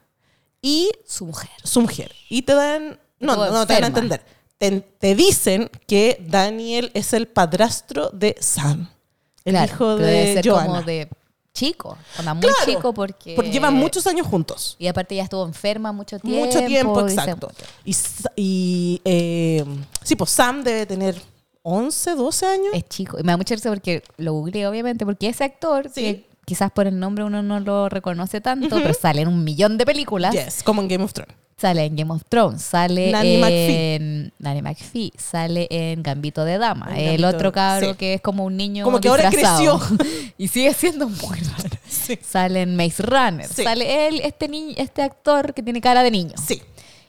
y 0.61 0.91
Su 1.07 1.25
mujer. 1.27 1.49
su 1.65 1.81
mujer. 1.81 2.13
Y 2.29 2.43
te 2.43 2.55
dan... 2.55 2.99
No, 3.21 3.35
no, 3.37 3.51
no 3.51 3.67
te 3.67 3.75
dan 3.75 3.85
a 3.85 3.87
entender. 3.87 4.25
Te, 4.59 4.81
te 4.81 5.15
dicen 5.15 5.71
que 5.87 6.23
Daniel 6.29 6.91
es 6.95 7.13
el 7.13 7.29
padrastro 7.29 8.11
de 8.11 8.37
Sam, 8.41 8.89
el 9.45 9.53
Claro, 9.53 9.73
hijo 9.73 9.97
debe 9.97 10.11
de 10.27 10.35
ser 10.35 10.49
Joanna. 10.49 10.67
como 10.67 10.83
de 10.83 11.09
chico. 11.55 11.97
Onda, 12.19 12.35
muy 12.35 12.43
Claro, 12.43 12.57
chico 12.65 12.93
porque... 12.93 13.35
Porque 13.35 13.51
llevan 13.51 13.75
muchos 13.75 14.07
años 14.07 14.27
juntos. 14.27 14.77
Y 14.79 14.87
aparte 14.89 15.15
ya 15.17 15.25
estuvo 15.25 15.45
enferma 15.47 15.91
mucho 15.93 16.19
tiempo. 16.19 16.47
Mucho 16.47 16.65
tiempo, 16.67 17.01
exacto. 17.09 17.51
Y, 18.37 19.01
eh, 19.05 19.65
sí, 20.05 20.15
pues 20.17 20.31
Sam 20.31 20.63
debe 20.63 20.87
tener 20.87 21.21
11, 21.63 22.15
12 22.15 22.47
años. 22.47 22.69
Es 22.75 22.85
chico. 22.89 23.19
Y 23.19 23.23
me 23.23 23.33
da 23.33 23.37
mucha 23.37 23.55
risa 23.55 23.71
porque 23.71 24.03
lo 24.19 24.33
googleé, 24.35 24.67
obviamente, 24.67 25.05
porque 25.05 25.29
ese 25.29 25.45
actor, 25.45 25.89
Sí. 25.93 26.01
que 26.03 26.27
quizás 26.45 26.71
por 26.71 26.87
el 26.87 26.99
nombre 26.99 27.25
uno 27.25 27.43
no 27.43 27.61
lo 27.61 27.89
reconoce 27.89 28.41
tanto, 28.41 28.77
pero 28.77 28.95
sale 28.95 29.23
en 29.23 29.29
un 29.29 29.43
millón 29.45 29.79
de 29.79 29.85
películas. 29.87 30.33
Yes, 30.35 30.63
como 30.63 30.81
en 30.83 30.89
Game 30.89 31.05
of 31.05 31.13
Thrones. 31.13 31.35
Sale 31.61 31.85
en 31.87 31.97
Game 31.97 32.13
of 32.13 32.23
Thrones, 32.29 32.63
sale 32.63 33.11
Nanny 33.11 33.43
en 33.45 34.33
Nanny 34.39 34.63
McPhee, 34.63 35.13
sale 35.19 35.67
en 35.71 36.05
Gambito 36.05 36.45
de 36.45 36.57
Dama, 36.57 36.97
el 36.97 37.25
otro 37.25 37.51
cabro 37.51 37.91
sí. 37.91 37.97
que 37.97 38.15
es 38.15 38.21
como 38.21 38.45
un 38.45 38.57
niño 38.57 38.85
Como 38.85 39.01
que 39.01 39.09
ahora 39.09 39.29
creció. 39.29 39.81
y 40.39 40.47
sigue 40.47 40.73
siendo 40.73 41.09
muy 41.09 41.39
raro. 41.41 41.69
Sí. 41.89 42.19
Sale 42.23 42.63
en 42.63 42.77
Maze 42.77 43.03
Runner, 43.03 43.47
Sí. 43.47 43.65
sale 43.65 44.07
él, 44.09 44.21
este 44.23 44.47
niño, 44.47 44.75
este 44.77 45.03
actor 45.03 45.53
que 45.53 45.63
tiene 45.63 45.81
cara 45.81 46.03
de 46.03 46.11
niño. 46.11 46.35
Sí. 46.47 46.63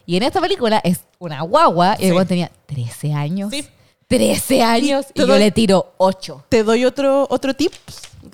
Y 0.06 0.18
en 0.18 0.24
esta 0.24 0.42
película 0.42 0.82
es 0.84 1.02
una 1.20 1.42
guagua 1.44 1.96
y 2.00 2.08
el 2.08 2.28
tenía 2.28 2.50
13 2.66 3.14
años. 3.14 3.52
Sí. 3.52 3.66
13 4.08 4.64
años 4.64 5.06
y, 5.14 5.20
yo 5.20 5.28
doy- 5.28 5.40
le 5.40 5.52
tiro 5.52 5.94
8. 5.98 6.46
Te 6.50 6.64
doy 6.64 6.86
otro, 6.86 7.28
otro 7.30 7.54
tip, 7.54 7.72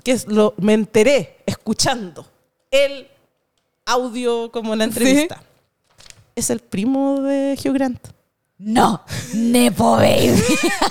que 0.02 0.12
es 0.12 0.26
lo, 0.26 0.54
me 0.56 0.72
enteré 0.72 1.36
escuchando 1.44 2.26
el 2.70 3.06
audio 3.84 4.50
como 4.50 4.74
la 4.74 4.84
entrevista. 4.84 5.42
Es 6.36 6.50
el 6.50 6.60
primo 6.60 7.22
de 7.22 7.58
Hugh 7.58 7.72
Grant. 7.72 8.08
No, 8.58 9.02
Nepo 9.32 9.92
Baby. 9.92 10.42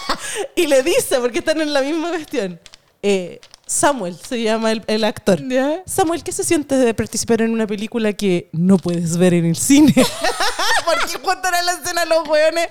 Y 0.56 0.66
le 0.66 0.82
dice, 0.82 1.20
porque 1.20 1.40
están 1.40 1.62
en 1.62 1.72
la 1.72 1.82
misma 1.82 2.10
cuestión, 2.10 2.60
eh, 3.04 3.40
Samuel 3.68 4.18
se 4.18 4.42
llama 4.42 4.72
el, 4.72 4.84
el 4.88 5.04
actor. 5.04 5.40
Samuel, 5.86 6.24
¿qué 6.24 6.32
se 6.32 6.44
siente 6.44 6.76
de 6.76 6.94
participar 6.96 7.44
en 7.44 7.52
una 7.52 7.68
película 7.68 8.14
que 8.14 8.50
no 8.54 8.78
puedes 8.78 9.18
ver 9.18 9.36
en 9.36 9.46
el 9.46 9.56
cine? 9.56 9.94
porque 10.86 11.20
cuando 11.22 11.48
era 11.48 11.62
la 11.62 11.74
escena 11.74 12.06
los 12.06 12.28
hueones 12.28 12.68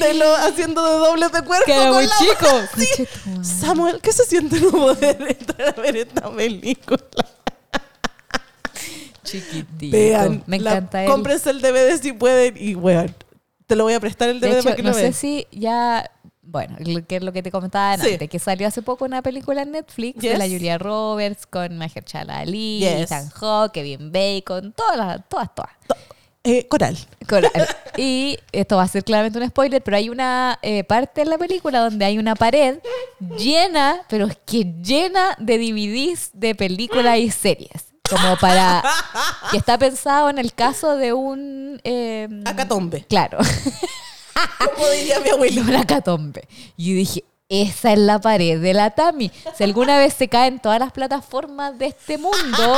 de 0.00 0.14
lo, 0.14 0.34
haciendo 0.36 0.82
de 0.82 1.06
dobles 1.06 1.30
de 1.30 1.42
cuerpo 1.42 1.66
Que 1.66 1.90
muy 1.90 2.06
chico. 2.06 3.42
Samuel, 3.42 4.00
¿qué 4.00 4.12
se 4.12 4.24
siente 4.24 4.60
no 4.60 4.70
poder 4.70 5.36
entrar 5.38 5.74
a 5.76 5.80
ver 5.80 5.96
esta 5.98 6.34
película? 6.34 7.04
Chiquitito. 9.24 9.96
Vean, 9.96 10.42
Me 10.46 10.58
la- 10.60 10.70
encanta 10.72 11.04
él. 11.04 11.10
Cómprense 11.10 11.50
el 11.50 11.60
DVD 11.60 11.98
si 12.00 12.12
pueden 12.12 12.54
y 12.56 12.74
weón, 12.74 13.14
te 13.66 13.76
lo 13.76 13.84
voy 13.84 13.94
a 13.94 14.00
prestar 14.00 14.28
el 14.28 14.38
De 14.40 14.48
DVD 14.48 14.54
hecho, 14.58 14.64
para 14.64 14.76
que 14.76 14.82
no 14.82 14.90
lo 14.90 14.94
sé 14.94 15.12
si 15.12 15.46
ya. 15.50 16.10
Bueno, 16.46 16.76
que 17.08 17.16
es 17.16 17.22
lo 17.22 17.32
que 17.32 17.42
te 17.42 17.50
comentaba 17.50 17.96
Sí. 17.96 18.12
antes, 18.12 18.28
que 18.28 18.38
salió 18.38 18.68
hace 18.68 18.82
poco 18.82 19.06
una 19.06 19.22
película 19.22 19.62
en 19.62 19.72
Netflix 19.72 20.20
de 20.20 20.36
la 20.36 20.44
Julia 20.46 20.76
Roberts 20.78 21.46
con 21.46 21.76
Mahershala 21.78 22.40
Ali, 22.40 22.80
Yes. 22.80 23.00
Ethan 23.10 23.30
Hawke, 23.30 23.72
Kevin 23.72 24.12
Bacon, 24.12 24.72
todas, 24.72 24.96
las- 24.98 25.28
todas, 25.28 25.54
todas. 25.54 25.70
Eh, 26.46 26.68
Coral. 26.68 26.98
Coral. 27.26 27.50
y 27.96 28.36
esto 28.52 28.76
va 28.76 28.82
a 28.82 28.88
ser 28.88 29.02
claramente 29.02 29.38
un 29.38 29.48
spoiler, 29.48 29.82
pero 29.82 29.96
hay 29.96 30.10
una 30.10 30.58
eh, 30.60 30.84
parte 30.84 31.22
en 31.22 31.30
la 31.30 31.38
película 31.38 31.80
donde 31.80 32.04
hay 32.04 32.18
una 32.18 32.34
pared 32.36 32.78
llena, 33.38 34.02
pero 34.10 34.26
es 34.26 34.36
que 34.44 34.64
llena 34.82 35.34
de 35.38 35.56
DVDs 35.58 36.30
de 36.34 36.54
películas 36.54 37.18
y 37.18 37.30
series. 37.30 37.83
Como 38.08 38.36
para. 38.36 38.82
que 39.50 39.56
está 39.56 39.78
pensado 39.78 40.28
en 40.28 40.38
el 40.38 40.52
caso 40.54 40.96
de 40.96 41.12
un. 41.14 41.80
eh, 41.84 42.28
Acatombe. 42.44 43.04
Claro. 43.08 43.38
Como 44.74 44.88
diría 44.88 45.20
mi 45.20 45.30
abuelo. 45.30 45.62
una 45.62 45.86
catombe. 45.86 46.46
Y 46.76 46.92
dije, 46.92 47.24
esa 47.48 47.92
es 47.92 47.98
la 47.98 48.20
pared 48.20 48.60
de 48.60 48.74
la 48.74 48.90
Tami. 48.90 49.30
Si 49.56 49.64
alguna 49.64 49.96
vez 49.96 50.12
se 50.14 50.28
caen 50.28 50.58
todas 50.60 50.78
las 50.80 50.92
plataformas 50.92 51.78
de 51.78 51.86
este 51.86 52.18
mundo, 52.18 52.76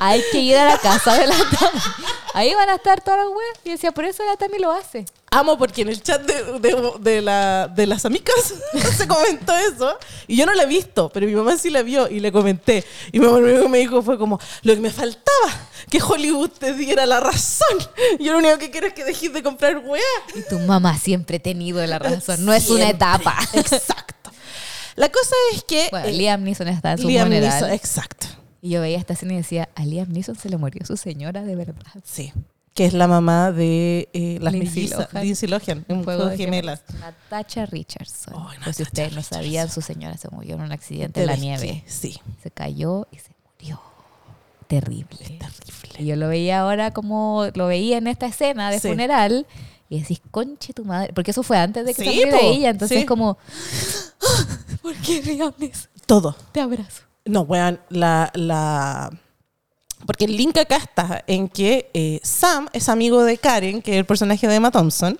hay 0.00 0.22
que 0.32 0.38
ir 0.40 0.56
a 0.58 0.64
la 0.64 0.78
casa 0.78 1.14
de 1.14 1.26
la 1.26 1.36
Tami. 1.36 1.80
Ahí 2.34 2.52
van 2.54 2.68
a 2.68 2.74
estar 2.74 3.00
todas 3.00 3.20
las 3.20 3.28
weas. 3.28 3.58
Y 3.64 3.70
decía, 3.70 3.92
por 3.92 4.04
eso 4.04 4.24
la 4.26 4.36
Tami 4.36 4.58
lo 4.58 4.72
hace. 4.72 5.06
Amo 5.32 5.56
porque 5.56 5.82
en 5.82 5.88
el 5.90 6.02
chat 6.02 6.20
de, 6.22 6.58
de- 6.58 6.92
de 6.98 7.22
la- 7.22 7.68
de 7.68 7.86
las 7.86 8.04
amigas 8.04 8.34
se 8.96 9.06
comentó 9.06 9.54
eso. 9.56 9.96
Y 10.26 10.36
yo 10.36 10.44
no 10.44 10.52
la 10.54 10.64
he 10.64 10.66
visto, 10.66 11.08
pero 11.10 11.24
mi 11.26 11.34
mamá 11.36 11.56
sí 11.56 11.70
la 11.70 11.82
vio 11.82 12.08
y 12.08 12.18
le 12.18 12.32
comenté. 12.32 12.84
Y 13.12 13.20
mi 13.20 13.26
mamá 13.26 13.38
lo 13.38 13.44
único 13.46 13.62
que 13.62 13.68
me 13.68 13.78
dijo 13.78 14.02
fue 14.02 14.18
como, 14.18 14.40
lo 14.62 14.74
que 14.74 14.80
me 14.80 14.90
faltaba, 14.90 15.68
que 15.88 16.02
Hollywood 16.02 16.50
te 16.50 16.74
diera 16.74 17.06
la 17.06 17.20
razón. 17.20 17.78
Yo 18.18 18.32
lo 18.32 18.38
único 18.38 18.58
que 18.58 18.72
quiero 18.72 18.88
es 18.88 18.92
que 18.94 19.04
dejes 19.04 19.32
de 19.32 19.42
comprar 19.42 19.78
weá. 19.78 20.02
Y 20.34 20.42
tu 20.48 20.58
mamá 20.58 20.98
siempre 20.98 21.36
ha 21.36 21.40
tenido 21.40 21.84
la 21.86 22.00
razón. 22.00 22.44
No 22.44 22.52
es 22.52 22.68
una 22.68 22.86
Siempre. 22.86 22.96
etapa. 22.96 23.36
Exacto. 23.52 24.32
La 24.96 25.08
cosa 25.10 25.34
es 25.54 25.62
que... 25.62 25.86
Bueno, 25.92 26.08
eh, 26.08 26.12
Liam 26.12 26.42
Neeson 26.42 26.66
está 26.68 26.92
en 26.92 26.98
su 26.98 27.06
Liam. 27.08 27.28
Neeson, 27.28 27.70
exacto. 27.70 28.26
Y 28.60 28.70
yo 28.70 28.80
veía 28.80 28.98
esta 28.98 29.12
escena 29.12 29.34
y 29.34 29.36
decía, 29.36 29.68
a 29.76 29.84
Liam 29.84 30.08
Neeson 30.10 30.34
se 30.36 30.48
le 30.50 30.56
murió 30.56 30.84
su 30.84 30.96
señora 30.96 31.42
de 31.42 31.54
verdad. 31.54 31.84
Sí. 32.04 32.32
Que 32.74 32.84
es 32.86 32.92
la 32.94 33.06
mamá 33.08 33.52
de 33.52 34.08
eh, 34.12 34.38
las 34.40 34.52
mellizas. 34.52 35.08
Lindsay 35.12 35.48
Lohan, 35.48 35.84
en 35.88 36.04
Juego 36.04 36.26
de 36.26 36.36
Gemelas. 36.36 36.82
Natasha 37.00 37.66
Richardson. 37.66 38.34
Oh, 38.34 38.48
Pues 38.64 38.76
si 38.76 38.82
ustedes 38.84 39.12
no 39.12 39.22
sabían, 39.22 39.68
su 39.70 39.80
señora 39.82 40.16
se 40.16 40.28
murió 40.30 40.54
en 40.54 40.62
un 40.62 40.72
accidente 40.72 41.20
en 41.20 41.26
la 41.26 41.36
nieve. 41.36 41.82
Sí, 41.86 42.18
Se 42.42 42.50
cayó 42.50 43.06
y 43.10 43.18
se 43.18 43.30
murió. 43.60 43.80
Terrible. 44.68 45.18
terrible. 45.18 45.40
Y 45.98 46.06
yo 46.06 46.16
lo 46.16 46.28
veía 46.28 46.60
ahora 46.60 46.92
como 46.92 47.46
lo 47.54 47.66
veía 47.66 47.98
en 47.98 48.06
esta 48.06 48.26
escena 48.26 48.70
de 48.70 48.78
Sí. 48.78 48.88
funeral 48.88 49.46
y 49.88 50.00
decís, 50.00 50.22
conche 50.30 50.72
tu 50.72 50.84
madre, 50.84 51.12
porque 51.12 51.32
eso 51.32 51.42
fue 51.42 51.58
antes 51.58 51.84
de 51.84 51.92
que 51.92 52.04
Sí, 52.04 52.20
se 52.22 52.46
ella, 52.46 52.70
entonces 52.70 53.00
sí. 53.00 53.04
como, 53.06 53.36
"Ah, 54.22 54.46
¿por 54.82 54.94
qué 54.96 55.20
Rihannes? 55.22 55.88
Todo. 56.06 56.36
Te 56.52 56.60
abrazo. 56.60 57.02
No, 57.24 57.42
weón, 57.42 57.80
la, 57.90 58.30
la... 58.34 59.10
Porque 60.06 60.24
el 60.24 60.36
link 60.36 60.56
acá 60.58 60.76
está 60.76 61.24
en 61.26 61.48
que 61.48 61.90
eh, 61.94 62.20
Sam 62.22 62.68
es 62.72 62.88
amigo 62.88 63.22
de 63.22 63.38
Karen, 63.38 63.82
que 63.82 63.92
es 63.92 63.98
el 63.98 64.04
personaje 64.06 64.48
de 64.48 64.54
Emma 64.54 64.70
Thompson, 64.70 65.18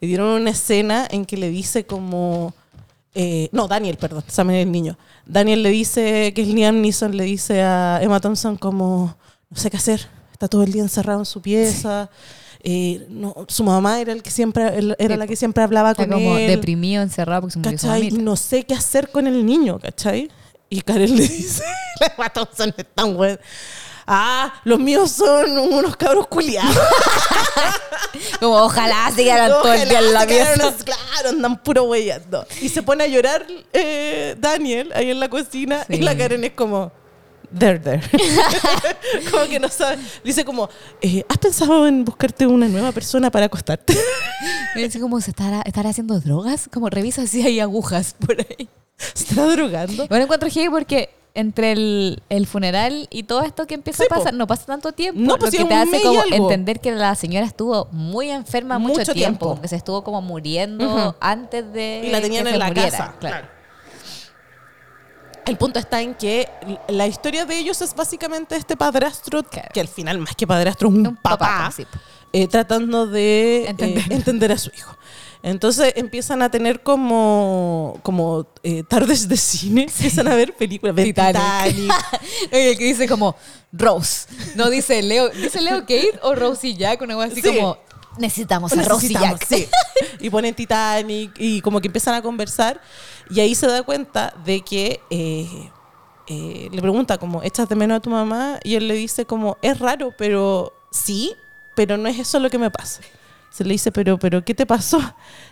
y 0.00 0.06
dieron 0.06 0.28
una 0.40 0.50
escena 0.50 1.06
en 1.10 1.24
que 1.24 1.36
le 1.36 1.50
dice 1.50 1.84
como... 1.84 2.54
eh, 3.14 3.48
no, 3.52 3.68
Daniel, 3.68 3.96
perdón, 3.98 4.24
Sam 4.26 4.50
es 4.50 4.62
el 4.64 4.72
niño. 4.72 4.96
Daniel 5.26 5.62
le 5.62 5.70
dice, 5.70 6.32
que 6.34 6.42
es 6.42 6.48
Liam 6.48 6.80
Neeson, 6.80 7.16
le 7.16 7.24
dice 7.24 7.62
a 7.62 8.00
Emma 8.02 8.20
Thompson 8.20 8.56
como, 8.56 9.14
no 9.50 9.56
sé 9.56 9.70
qué 9.70 9.76
hacer, 9.76 10.08
está 10.32 10.48
todo 10.48 10.62
el 10.62 10.72
día 10.72 10.82
encerrado 10.82 11.20
en 11.20 11.26
su 11.26 11.40
pieza. 11.42 12.10
eh, 12.64 13.06
no, 13.10 13.34
su 13.48 13.64
mamá 13.64 14.00
era, 14.00 14.12
el 14.12 14.22
que 14.22 14.30
siempre, 14.30 14.72
era 14.98 15.16
la 15.16 15.26
que 15.26 15.36
siempre 15.36 15.62
hablaba 15.62 15.90
Está 15.90 16.06
con 16.06 16.14
como 16.14 16.38
él. 16.38 16.48
deprimido, 16.48 17.02
encerrado 17.02 17.42
porque 17.42 17.52
se 17.52 17.58
murió 17.58 17.78
su. 18.10 18.18
No 18.22 18.36
sé 18.36 18.64
qué 18.64 18.74
hacer 18.74 19.10
con 19.10 19.26
el 19.26 19.44
niño, 19.44 19.78
¿cachai? 19.78 20.30
Y 20.70 20.80
Karen 20.80 21.14
le 21.16 21.28
dice, 21.28 21.62
la 22.00 22.06
Emma 22.16 22.30
Thompson 22.30 22.74
es 22.76 22.86
tan 22.94 23.14
buena. 23.14 23.38
Ah, 24.06 24.52
los 24.64 24.78
míos 24.78 25.10
son 25.12 25.58
unos 25.58 25.96
cabros 25.96 26.26
culiados. 26.26 26.76
Como 28.40 28.56
ojalá 28.62 29.10
sigan 29.14 29.48
todo 29.50 29.72
el 29.72 29.88
día 29.88 29.98
en 30.00 30.12
la 30.12 30.26
se 30.26 30.56
los- 30.56 30.74
Claro, 30.84 31.28
andan 31.30 31.62
puro 31.62 31.84
huellando. 31.84 32.46
Y 32.60 32.68
se 32.68 32.82
pone 32.82 33.04
a 33.04 33.06
llorar 33.06 33.46
eh, 33.72 34.34
Daniel 34.38 34.92
ahí 34.94 35.10
en 35.10 35.20
la 35.20 35.28
cocina 35.28 35.84
y 35.88 35.96
Sí. 35.96 36.02
la 36.02 36.16
Karen 36.16 36.44
es 36.44 36.52
como... 36.52 36.92
There, 37.56 37.78
there. 37.80 38.00
como 39.30 39.44
que 39.44 39.60
no 39.60 39.68
sabe. 39.68 39.98
Dice 40.24 40.42
como, 40.42 40.70
eh, 41.02 41.22
¿has 41.28 41.36
pensado 41.36 41.86
en 41.86 42.02
buscarte 42.02 42.46
una 42.46 42.66
nueva 42.66 42.92
persona 42.92 43.30
para 43.30 43.46
acostarte? 43.46 43.94
Me 44.74 44.82
dice 44.84 44.98
como, 44.98 45.20
¿se 45.20 45.30
estará, 45.32 45.60
estará 45.66 45.90
haciendo 45.90 46.18
drogas? 46.18 46.70
Como 46.72 46.88
revisa 46.88 47.26
si 47.26 47.42
hay 47.42 47.60
agujas 47.60 48.14
por 48.18 48.38
ahí. 48.40 48.68
¿Se 48.96 49.24
está 49.24 49.46
drogando? 49.46 50.06
Bueno, 50.08 50.24
encuentro 50.24 50.48
heavy 50.48 50.70
porque 50.70 51.10
entre 51.34 51.72
el, 51.72 52.22
el 52.28 52.46
funeral 52.46 53.06
y 53.10 53.22
todo 53.22 53.42
esto 53.42 53.66
que 53.66 53.74
empieza 53.74 54.02
Sí, 54.02 54.08
a 54.10 54.14
pasar, 54.14 54.32
po. 54.32 54.36
no 54.38 54.46
pasa 54.46 54.66
tanto 54.66 54.92
tiempo. 54.92 55.18
No, 55.20 55.38
pues 55.38 55.52
lo 55.54 55.58
que 55.60 55.64
te 55.64 55.74
hace 55.74 56.02
como 56.02 56.20
algo. 56.20 56.50
entender 56.50 56.80
que 56.80 56.92
la 56.92 57.14
señora 57.14 57.46
estuvo 57.46 57.88
muy 57.90 58.30
enferma 58.30 58.78
mucho, 58.78 58.98
Mucho 59.00 59.12
tiempo. 59.14 59.46
tiempo. 59.46 59.62
que 59.62 59.68
se 59.68 59.76
estuvo 59.76 60.04
como 60.04 60.20
muriendo 60.20 61.16
antes 61.20 61.72
de 61.72 62.02
y 62.04 62.10
la 62.10 62.20
tenían 62.20 62.44
que 62.44 62.50
en 62.50 62.54
se 62.54 62.58
la 62.58 62.66
muriera, 62.68 62.90
casa. 62.90 63.14
Claro. 63.18 63.46
El 65.44 65.56
punto 65.56 65.78
está 65.80 66.00
en 66.00 66.14
que 66.14 66.48
la 66.88 67.06
historia 67.08 67.44
de 67.46 67.58
ellos 67.58 67.82
es 67.82 67.94
básicamente 67.94 68.54
este 68.54 68.76
padrastro, 68.76 69.42
Claro. 69.42 69.68
que 69.74 69.80
al 69.80 69.88
final 69.88 70.18
más 70.18 70.36
que 70.36 70.46
padrastro 70.46 70.88
es 70.88 70.94
un, 70.94 71.06
Un 71.06 71.16
papá, 71.16 71.72
eh, 72.32 72.46
tratando 72.46 73.06
de 73.08 73.64
eh, 73.64 74.04
entender. 74.10 74.52
a 74.52 74.58
su 74.58 74.70
hijo. 74.70 74.96
Entonces 75.42 75.92
empiezan 75.96 76.40
a 76.42 76.50
tener 76.50 76.82
como, 76.82 77.98
como 78.02 78.46
eh, 78.62 78.84
tardes 78.84 79.28
de 79.28 79.36
cine, 79.36 79.82
empiezan 79.84 80.28
a 80.28 80.34
ver 80.36 80.54
películas, 80.56 80.94
ver 80.94 81.06
Titanic. 81.06 81.34
Titanic. 81.36 81.92
Oye, 82.52 82.76
que 82.76 82.84
dice 82.84 83.08
como 83.08 83.34
Rose. 83.72 84.28
No 84.54 84.70
dice 84.70 85.02
Leo, 85.02 85.28
dice 85.30 85.60
Leo 85.60 85.80
Kate 85.80 86.18
o 86.22 86.34
Rose 86.34 86.68
y 86.68 86.76
Jack, 86.76 87.02
una 87.02 87.14
cosa 87.14 87.28
así 87.32 87.42
Sí. 87.42 87.56
como 87.56 87.76
necesitamos 88.18 88.72
a 88.72 88.82
Rose 88.82 89.06
y 89.06 89.14
Jack. 89.14 89.44
sí. 89.48 89.66
Y 90.20 90.30
ponen 90.30 90.54
Titanic 90.54 91.32
y 91.38 91.60
como 91.60 91.80
que 91.80 91.88
empiezan 91.88 92.14
a 92.14 92.22
conversar 92.22 92.80
y 93.28 93.40
ahí 93.40 93.54
se 93.56 93.66
da 93.66 93.82
cuenta 93.82 94.34
de 94.44 94.60
que 94.60 95.00
eh, 95.10 95.70
eh, 96.28 96.68
le 96.70 96.80
pregunta 96.80 97.18
como, 97.18 97.42
¿echas 97.42 97.68
de 97.68 97.74
menos 97.74 97.96
a 97.96 98.00
tu 98.00 98.10
mamá? 98.10 98.60
Y 98.62 98.76
él 98.76 98.86
le 98.86 98.94
dice 98.94 99.24
como, 99.26 99.58
es 99.60 99.78
raro, 99.80 100.14
pero 100.16 100.72
sí, 100.92 101.34
pero 101.74 101.96
no 101.96 102.08
es 102.08 102.18
eso 102.20 102.38
lo 102.38 102.48
que 102.48 102.58
me 102.58 102.70
pasa. 102.70 103.00
Se 103.52 103.64
le 103.64 103.72
dice, 103.72 103.92
pero, 103.92 104.18
pero, 104.18 104.44
¿qué 104.44 104.54
te 104.54 104.64
pasó? 104.66 104.98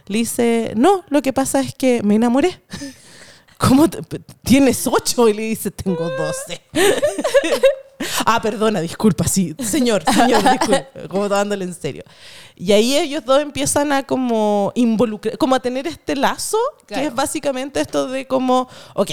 Le 0.06 0.18
dice, 0.18 0.72
no, 0.76 1.04
lo 1.10 1.20
que 1.22 1.32
pasa 1.32 1.60
es 1.60 1.74
que 1.74 2.02
me 2.02 2.14
enamoré. 2.16 2.62
¿Cómo 3.58 3.90
te- 3.90 4.00
tienes 4.42 4.86
ocho? 4.86 5.28
Y 5.28 5.34
le 5.34 5.42
dice, 5.42 5.70
tengo 5.70 6.08
doce. 6.08 6.62
Ah, 8.24 8.40
perdona, 8.40 8.80
disculpa, 8.80 9.28
sí. 9.28 9.54
Señor, 9.58 10.02
señor, 10.04 10.42
disculpa. 10.50 10.86
Como 11.10 11.28
dándole 11.28 11.64
en 11.66 11.74
serio. 11.74 12.02
Y 12.56 12.72
ahí 12.72 12.96
ellos 12.96 13.22
dos 13.26 13.42
empiezan 13.42 13.92
a 13.92 14.04
como 14.04 14.72
involucrar, 14.74 15.36
como 15.36 15.54
a 15.54 15.60
tener 15.60 15.86
este 15.86 16.16
lazo, 16.16 16.56
que 16.86 16.94
Claro. 16.94 17.08
es 17.08 17.14
básicamente 17.14 17.78
esto 17.78 18.08
de 18.08 18.26
como, 18.26 18.68
ok, 18.94 19.10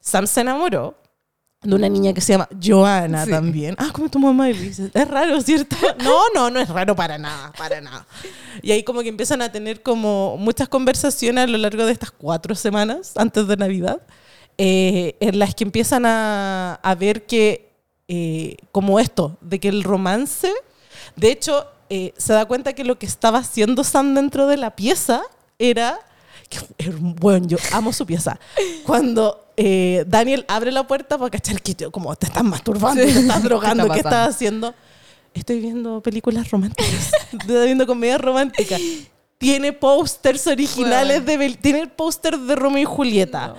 Sam 0.00 0.26
se 0.26 0.40
enamoró 0.40 0.96
de 1.62 1.74
una 1.76 1.88
niña 1.88 2.12
que 2.12 2.20
se 2.20 2.32
llama 2.32 2.48
Joana 2.62 3.24
Sí. 3.24 3.30
también. 3.30 3.74
Ah, 3.78 3.90
como 3.92 4.08
tu 4.08 4.18
mamá. 4.18 4.50
Y 4.50 4.54
le 4.54 4.60
dice, 4.62 4.90
es 4.92 5.08
raro, 5.08 5.40
¿cierto? 5.40 5.76
No, 6.02 6.20
no, 6.34 6.50
no 6.50 6.58
es 6.60 6.68
raro 6.68 6.96
para 6.96 7.18
nada, 7.18 7.52
para 7.56 7.80
nada. 7.80 8.06
Y 8.62 8.72
ahí 8.72 8.82
como 8.82 9.00
que 9.02 9.08
empiezan 9.08 9.42
a 9.42 9.52
tener 9.52 9.82
como 9.82 10.36
muchas 10.38 10.68
conversaciones 10.68 11.44
a 11.44 11.46
lo 11.46 11.58
largo 11.58 11.86
de 11.86 11.92
estas 11.92 12.10
cuatro 12.10 12.54
semanas 12.54 13.12
antes 13.16 13.46
de 13.46 13.56
Navidad, 13.56 14.00
eh, 14.58 15.16
en 15.20 15.38
las 15.38 15.54
que 15.54 15.64
empiezan 15.64 16.04
a, 16.04 16.74
a 16.82 16.94
ver 16.96 17.26
que, 17.26 17.70
eh, 18.08 18.56
como 18.72 18.98
esto, 18.98 19.38
de 19.40 19.60
que 19.60 19.68
el 19.68 19.84
romance, 19.84 20.52
de 21.16 21.30
hecho, 21.30 21.66
eh, 21.90 22.12
se 22.16 22.32
da 22.32 22.44
cuenta 22.46 22.72
que 22.72 22.84
lo 22.84 22.98
que 22.98 23.06
estaba 23.06 23.38
haciendo 23.38 23.84
Sam 23.84 24.14
dentro 24.14 24.46
de 24.46 24.56
la 24.56 24.74
pieza 24.74 25.22
era, 25.58 25.98
er, 26.78 26.92
bueno, 26.98 27.46
yo 27.46 27.56
amo 27.72 27.92
su 27.92 28.04
pieza, 28.04 28.38
cuando 28.84 29.41
eh, 29.56 30.04
Daniel 30.06 30.44
abre 30.48 30.72
la 30.72 30.86
puerta 30.86 31.18
para 31.18 31.30
cachar 31.30 31.60
que 31.60 31.74
yo, 31.74 31.90
como 31.90 32.14
te 32.16 32.26
estás 32.26 32.42
masturbando, 32.44 33.02
Sí. 33.02 33.12
te 33.12 33.20
estás 33.20 33.36
¿Qué 33.40 33.48
drogando, 33.48 33.84
¿qué 33.84 33.88
pasando? 33.88 34.08
estás 34.08 34.34
haciendo? 34.34 34.74
Estoy 35.34 35.60
viendo 35.60 36.00
películas 36.02 36.50
románticas, 36.50 37.10
estoy 37.32 37.66
viendo 37.66 37.86
comedias 37.86 38.20
románticas. 38.20 38.80
Tiene 39.38 39.72
pósters 39.72 40.46
originales 40.46 41.24
de 41.26 41.36
Bel- 41.38 41.58
tiene 41.60 41.80
el 41.80 41.88
póster 41.88 42.38
de 42.38 42.54
Romeo 42.54 42.82
y 42.82 42.84
Julieta. 42.84 43.54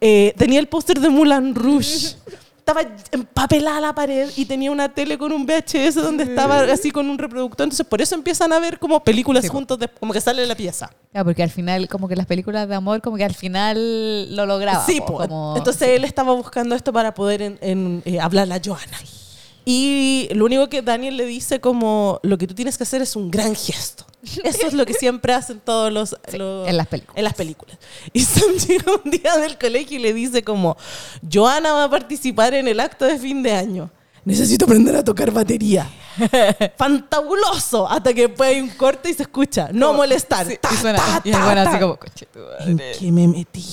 Eh, 0.00 0.34
tenía 0.36 0.58
el 0.60 0.66
póster 0.66 1.00
de 1.00 1.08
Mulan 1.08 1.54
Rouge. 1.54 2.16
Estaba 2.64 2.82
empapelada 3.10 3.80
la 3.80 3.92
pared 3.92 4.30
y 4.36 4.44
tenía 4.44 4.70
una 4.70 4.88
tele 4.88 5.18
con 5.18 5.32
un 5.32 5.44
VHS 5.46 5.96
donde 5.96 6.22
estaba 6.22 6.60
así 6.60 6.92
con 6.92 7.10
un 7.10 7.18
reproductor. 7.18 7.64
Entonces, 7.64 7.84
por 7.84 8.00
eso 8.00 8.14
empiezan 8.14 8.52
a 8.52 8.60
ver 8.60 8.78
como 8.78 9.02
películas 9.02 9.42
Sí, 9.42 9.48
juntos, 9.48 9.80
de- 9.80 9.88
como 9.88 10.12
que 10.12 10.20
sale 10.20 10.46
la 10.46 10.54
pieza. 10.54 10.88
Claro, 11.10 11.24
porque 11.24 11.42
al 11.42 11.50
final, 11.50 11.88
como 11.88 12.06
que 12.06 12.14
las 12.14 12.26
películas 12.26 12.68
de 12.68 12.74
amor, 12.76 13.00
como 13.02 13.16
que 13.16 13.24
al 13.24 13.34
final 13.34 14.36
lo 14.36 14.46
lograba. 14.46 14.86
Sí, 14.86 15.00
po, 15.00 15.16
como- 15.18 15.54
entonces 15.56 15.88
él 15.88 16.04
estaba 16.04 16.34
buscando 16.34 16.76
esto 16.76 16.92
para 16.92 17.14
poder 17.14 17.42
en, 17.42 17.58
en, 17.62 18.02
eh, 18.04 18.20
hablarle 18.20 18.54
a 18.54 18.60
Joana. 18.64 18.96
Y 19.64 20.28
lo 20.32 20.44
único 20.44 20.68
que 20.68 20.82
Daniel 20.82 21.16
le 21.16 21.26
dice 21.26 21.60
como, 21.60 22.20
lo 22.22 22.38
que 22.38 22.46
tú 22.46 22.54
tienes 22.54 22.76
que 22.78 22.84
hacer 22.84 23.02
es 23.02 23.16
un 23.16 23.30
gran 23.30 23.54
gesto. 23.56 24.04
Eso 24.44 24.66
es 24.68 24.72
lo 24.74 24.86
que 24.86 24.94
siempre 24.94 25.32
hacen 25.34 25.60
todos 25.60 25.92
los... 25.92 26.16
los- 26.32 26.68
en 26.68 26.76
las 26.76 26.86
películas. 26.86 27.16
En 27.18 27.24
las 27.24 27.34
películas. 27.34 27.78
Y 28.12 28.20
Sam 28.24 28.52
llega 28.68 28.92
un 29.04 29.10
día 29.10 29.36
del 29.36 29.58
colegio 29.58 29.98
y 29.98 30.02
le 30.02 30.12
dice 30.12 30.42
como, 30.42 30.76
Joana 31.32 31.72
va 31.72 31.84
a 31.84 31.90
participar 31.90 32.54
en 32.54 32.68
el 32.68 32.78
acto 32.80 33.04
de 33.04 33.18
fin 33.18 33.42
de 33.42 33.52
año. 33.52 33.90
Necesito 34.24 34.66
aprender 34.66 34.94
a 34.94 35.02
tocar 35.02 35.32
batería. 35.32 35.90
Fantabuloso. 36.76 37.88
Hasta 37.88 38.14
que 38.14 38.28
después 38.28 38.50
hay 38.54 38.60
un 38.60 38.68
corte 38.70 39.10
y 39.10 39.14
se 39.14 39.22
escucha. 39.22 39.68
No 39.72 39.92
molestar. 39.92 40.46
Sí, 40.46 40.58
Ta, 40.60 40.68
y 40.72 40.76
suena, 40.76 40.98
ta, 40.98 41.20
y 41.24 41.30
ta, 41.30 41.44
bueno 41.44 41.60
así 41.62 41.78
como, 41.80 41.96
"Conche 41.98 42.26
tu 42.26 42.38
¿En 42.60 42.74
madre". 42.76 42.92
qué 42.98 43.10
me 43.12 43.26
metí? 43.28 43.64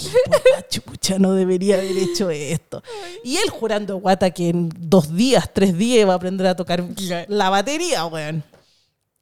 La 0.55 0.67
chucha, 0.67 1.19
no 1.19 1.33
debería 1.33 1.75
haber 1.75 1.97
hecho 1.97 2.29
esto. 2.31 2.81
Y 3.23 3.37
él 3.37 3.49
jurando 3.49 3.97
guata 3.97 4.31
que 4.31 4.49
en 4.49 4.69
dos 4.75 5.13
días, 5.15 5.49
tres 5.53 5.77
días 5.77 6.07
va 6.07 6.13
a 6.13 6.15
aprender 6.15 6.47
a 6.47 6.55
tocar 6.55 6.83
la 7.27 7.49
batería, 7.49 8.05
weón. 8.05 8.43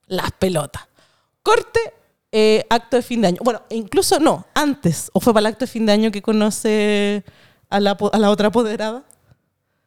Las 0.08 0.32
pelotas. 0.32 0.84
Corte, 1.48 1.80
eh, 2.34 2.66
acto 2.70 2.98
de 2.98 3.02
fin 3.02 3.22
de 3.22 3.28
año. 3.30 3.38
Bueno, 3.42 3.62
incluso 3.70 4.20
no, 4.20 4.46
antes. 4.54 5.10
O 5.14 5.22
fue 5.22 5.34
para 5.34 5.48
el 5.48 5.54
acto 5.54 5.64
de 5.64 5.72
fin 5.72 5.86
de 5.86 5.94
año 5.94 6.12
que 6.12 6.22
conoce 6.22 7.24
a 7.70 7.80
la, 7.80 7.98
a 8.12 8.20
la 8.20 8.30
otra 8.30 8.50
apoderada. 8.50 9.06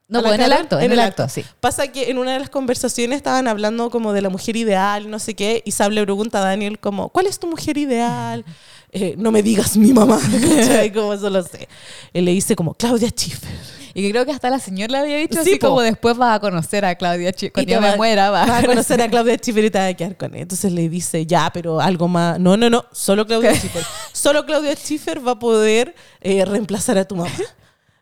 No, 0.08 0.22
pues 0.22 0.34
en 0.36 0.40
el 0.40 0.52
acto, 0.52 0.80
en, 0.80 0.90
el 0.90 0.98
acto, 0.98 1.28
sí. 1.28 1.44
Pasa 1.60 1.86
que 1.88 2.10
en 2.10 2.16
una 2.16 2.32
de 2.32 2.40
las 2.40 2.48
conversaciones 2.48 3.18
estaban 3.18 3.46
hablando 3.46 3.90
como 3.90 4.14
de 4.14 4.22
la 4.22 4.30
mujer 4.30 4.56
ideal, 4.56 5.08
no 5.10 5.18
sé 5.18 5.34
qué, 5.34 5.62
y 5.64 5.70
Sam 5.72 5.92
le 5.92 6.02
pregunta 6.02 6.38
a 6.38 6.44
Daniel 6.44 6.80
como, 6.80 7.10
¿cuál 7.10 7.26
es 7.26 7.38
tu 7.38 7.46
mujer 7.46 7.76
ideal? 7.76 8.44
Eh, 8.90 9.14
no 9.18 9.30
me 9.30 9.42
digas 9.42 9.76
mi 9.76 9.92
mamá. 9.92 10.18
Como 10.94 11.12
eso 11.12 11.28
lo 11.28 11.42
sé. 11.42 11.68
Él 12.12 12.24
le 12.24 12.32
dice 12.32 12.56
como, 12.56 12.74
Claudia 12.74 13.10
Schiffer. 13.10 13.79
Y 13.94 14.02
que 14.02 14.10
creo 14.10 14.24
que 14.24 14.32
hasta 14.32 14.50
la 14.50 14.58
señora 14.58 14.92
le 14.92 14.98
había 14.98 15.16
dicho 15.18 15.42
Sí, 15.42 15.50
así 15.52 15.56
po. 15.58 15.68
como 15.68 15.80
después 15.82 16.16
vas 16.16 16.36
a 16.36 16.40
conocer 16.40 16.84
a 16.84 16.94
Claudia 16.94 17.32
Chi. 17.32 17.46
Y 17.46 17.50
Cuando 17.50 17.72
yo 17.72 17.80
va- 17.80 17.90
me 17.90 17.96
muera, 17.96 18.30
vas 18.30 18.48
vas 18.48 18.64
a 18.64 18.66
conocer 18.66 19.00
a 19.02 19.08
Claudia 19.08 19.34
Schiffer 19.36 19.64
y 19.64 19.70
te 19.70 19.78
vas 19.78 19.90
a 19.90 19.94
quedar 19.94 20.16
con 20.16 20.34
él. 20.34 20.42
Entonces 20.42 20.72
le 20.72 20.88
dice, 20.88 21.26
ya, 21.26 21.50
pero 21.52 21.80
algo 21.80 22.08
más. 22.08 22.38
No, 22.38 22.56
no, 22.56 22.70
no, 22.70 22.84
solo 22.92 23.26
Claudia 23.26 23.54
Schiffer. 23.54 23.84
Solo 24.12 24.44
Claudia 24.46 24.74
Schiffer 24.76 25.26
va 25.26 25.32
a 25.32 25.38
poder 25.38 25.94
eh, 26.20 26.44
reemplazar 26.44 26.98
a 26.98 27.04
tu 27.04 27.16
mamá. 27.16 27.30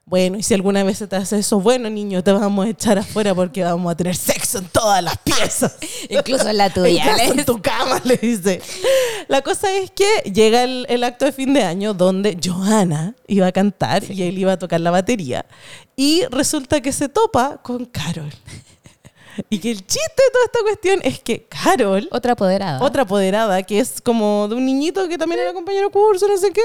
Bueno, 0.09 0.39
y 0.39 0.43
si 0.43 0.55
alguna 0.55 0.83
vez 0.85 0.97
se 0.99 1.07
te 1.07 1.17
hace 1.17 1.39
eso, 1.39 1.61
bueno, 1.61 1.91
niño, 1.91 2.25
te 2.25 2.33
vamos 2.33 2.65
a 2.65 2.71
echar 2.71 2.97
afuera 2.99 3.35
porque 3.35 3.63
vamos 3.63 3.93
a 3.93 3.95
tener 3.95 4.17
sexo 4.17 4.57
en 4.59 4.65
todas 4.69 5.03
las 5.05 5.19
piezas. 5.19 5.77
Incluso 6.09 6.49
en 6.49 6.57
la 6.57 6.71
tuya. 6.73 7.05
Incluso 7.13 7.39
en 7.39 7.45
tu 7.45 7.61
cama, 7.61 8.01
le 8.05 8.17
dice. 8.17 8.63
La 9.29 9.43
cosa 9.43 9.71
es 9.77 9.91
que 9.91 10.07
llega 10.33 10.63
el, 10.65 10.87
el 10.89 11.05
acto 11.05 11.27
de 11.27 11.33
fin 11.33 11.53
de 11.53 11.63
año 11.63 11.93
donde 11.93 12.39
Johanna 12.43 13.15
iba 13.27 13.47
a 13.49 13.53
cantar 13.53 14.03
y 14.11 14.23
él 14.23 14.39
iba 14.39 14.53
a 14.53 14.59
tocar 14.59 14.81
la 14.81 14.91
batería. 14.91 15.45
Y 15.95 16.23
resulta 16.31 16.81
que 16.81 16.93
se 16.93 17.11
topa 17.11 17.59
con 17.63 17.85
Carol. 17.85 18.33
Y 19.51 19.59
que 19.59 19.71
el 19.71 19.87
chiste 19.87 20.23
de 20.23 20.31
toda 20.33 20.45
esta 20.47 20.59
cuestión 20.63 21.01
es 21.05 21.21
que 21.21 21.47
Carol, 21.47 22.09
Otra 22.11 22.33
apoderada. 22.33 22.83
otra 22.83 23.03
apoderada, 23.03 23.63
que 23.63 23.79
es 23.79 24.01
como 24.01 24.49
de 24.49 24.55
un 24.57 24.65
niñito 24.67 25.07
que 25.07 25.17
también 25.19 25.41
era 25.43 25.53
compañero 25.53 25.91
curso, 25.91 26.27
no 26.27 26.37
sé 26.39 26.51
qué, 26.51 26.63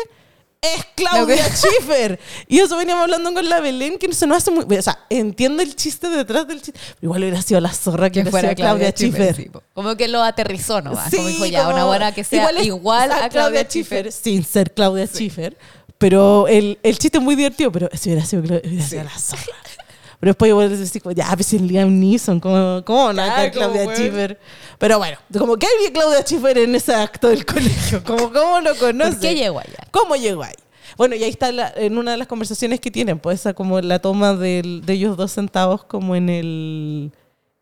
es 0.63 0.85
Claudia 0.95 1.43
Schiffer. 1.55 2.19
Y 2.47 2.59
eso 2.59 2.77
veníamos 2.77 3.03
hablando 3.03 3.33
con 3.33 3.47
la 3.47 3.59
Belén, 3.59 3.97
que 3.99 4.11
se 4.13 4.25
nos 4.25 4.37
hace 4.37 4.51
muy... 4.51 4.63
O 4.77 4.81
sea, 4.81 4.97
entiendo 5.09 5.61
el 5.61 5.75
chiste 5.75 6.07
detrás 6.09 6.47
del 6.47 6.61
chiste. 6.61 6.79
pero 6.79 6.97
Igual 7.01 7.21
hubiera 7.23 7.41
sido 7.41 7.59
la 7.61 7.71
zorra 7.73 8.09
que, 8.09 8.25
fuera 8.25 8.55
Claudia, 8.55 8.91
Schiffer. 8.91 9.51
Como 9.73 9.95
que 9.97 10.07
lo 10.07 10.23
aterrizó 10.23 10.81
nomás. 10.81 11.09
Sí, 11.09 11.17
como 11.17 11.27
dijo 11.29 11.45
ya, 11.45 11.63
como- 11.65 11.75
una 11.75 11.85
buena 11.85 12.11
que 12.13 12.23
sea 12.23 12.49
igual, 12.63 13.11
es- 13.11 13.17
a 13.23 13.29
Claudia 13.29 13.63
Schiffer. 13.63 14.11
Sin 14.11 14.43
ser 14.43 14.73
Claudia 14.73 15.05
Schiffer. 15.07 15.57
Pero 15.97 16.47
el, 16.49 16.79
el 16.83 16.97
chiste 16.97 17.17
es 17.17 17.23
muy 17.23 17.35
divertido, 17.35 17.71
pero 17.71 17.89
eso 17.91 18.09
hubiera 18.09 18.25
sido, 18.25 18.41
hubiera 18.43 18.85
sido 18.87 19.03
la 19.03 19.17
zorra. 19.17 19.43
Pero 20.23 20.29
después 20.31 20.47
igual 20.47 20.69
decís, 20.69 21.03
como, 21.03 21.11
ya, 21.13 21.29
pues 21.35 21.51
el 21.51 21.67
Liam 21.67 21.99
Neeson, 21.99 22.39
¿cómo, 22.39 22.81
cómo 22.85 23.11
no 23.11 23.21
acá 23.21 23.51
Claudia. 23.51 23.93
Schiffer? 23.93 24.39
Pero 24.77 24.97
bueno, 24.97 25.17
como 25.37 25.57
que 25.57 25.67
había 25.67 25.91
Claudia 25.91 26.21
Schiffer 26.21 26.57
en 26.59 26.73
ese 26.75 26.95
acto 26.95 27.27
del 27.27 27.45
colegio, 27.53 28.01
como 28.05 28.31
cómo 28.31 28.61
lo 28.61 28.73
conoce. 28.77 29.11
¿Por 29.11 29.19
qué 29.19 29.35
llegó 29.35 29.59
allá? 29.59 29.85
¿Cómo 29.91 30.15
llegó 30.15 30.43
ahí? 30.43 30.53
Bueno, 30.95 31.15
y 31.15 31.23
ahí 31.25 31.29
está 31.29 31.51
la- 31.51 31.73
en 31.75 31.97
una 31.97 32.11
de 32.11 32.17
las 32.17 32.27
conversaciones 32.27 32.79
que 32.79 32.89
tienen, 32.89 33.19
pues 33.19 33.41
esa 33.41 33.53
como 33.53 33.81
la 33.81 33.99
toma 33.99 34.33
del- 34.33 34.85
de 34.85 34.93
ellos 34.93 35.17
dos 35.17 35.33
sentados 35.33 35.83
como 35.83 36.15
en 36.15 36.29
el 36.29 37.11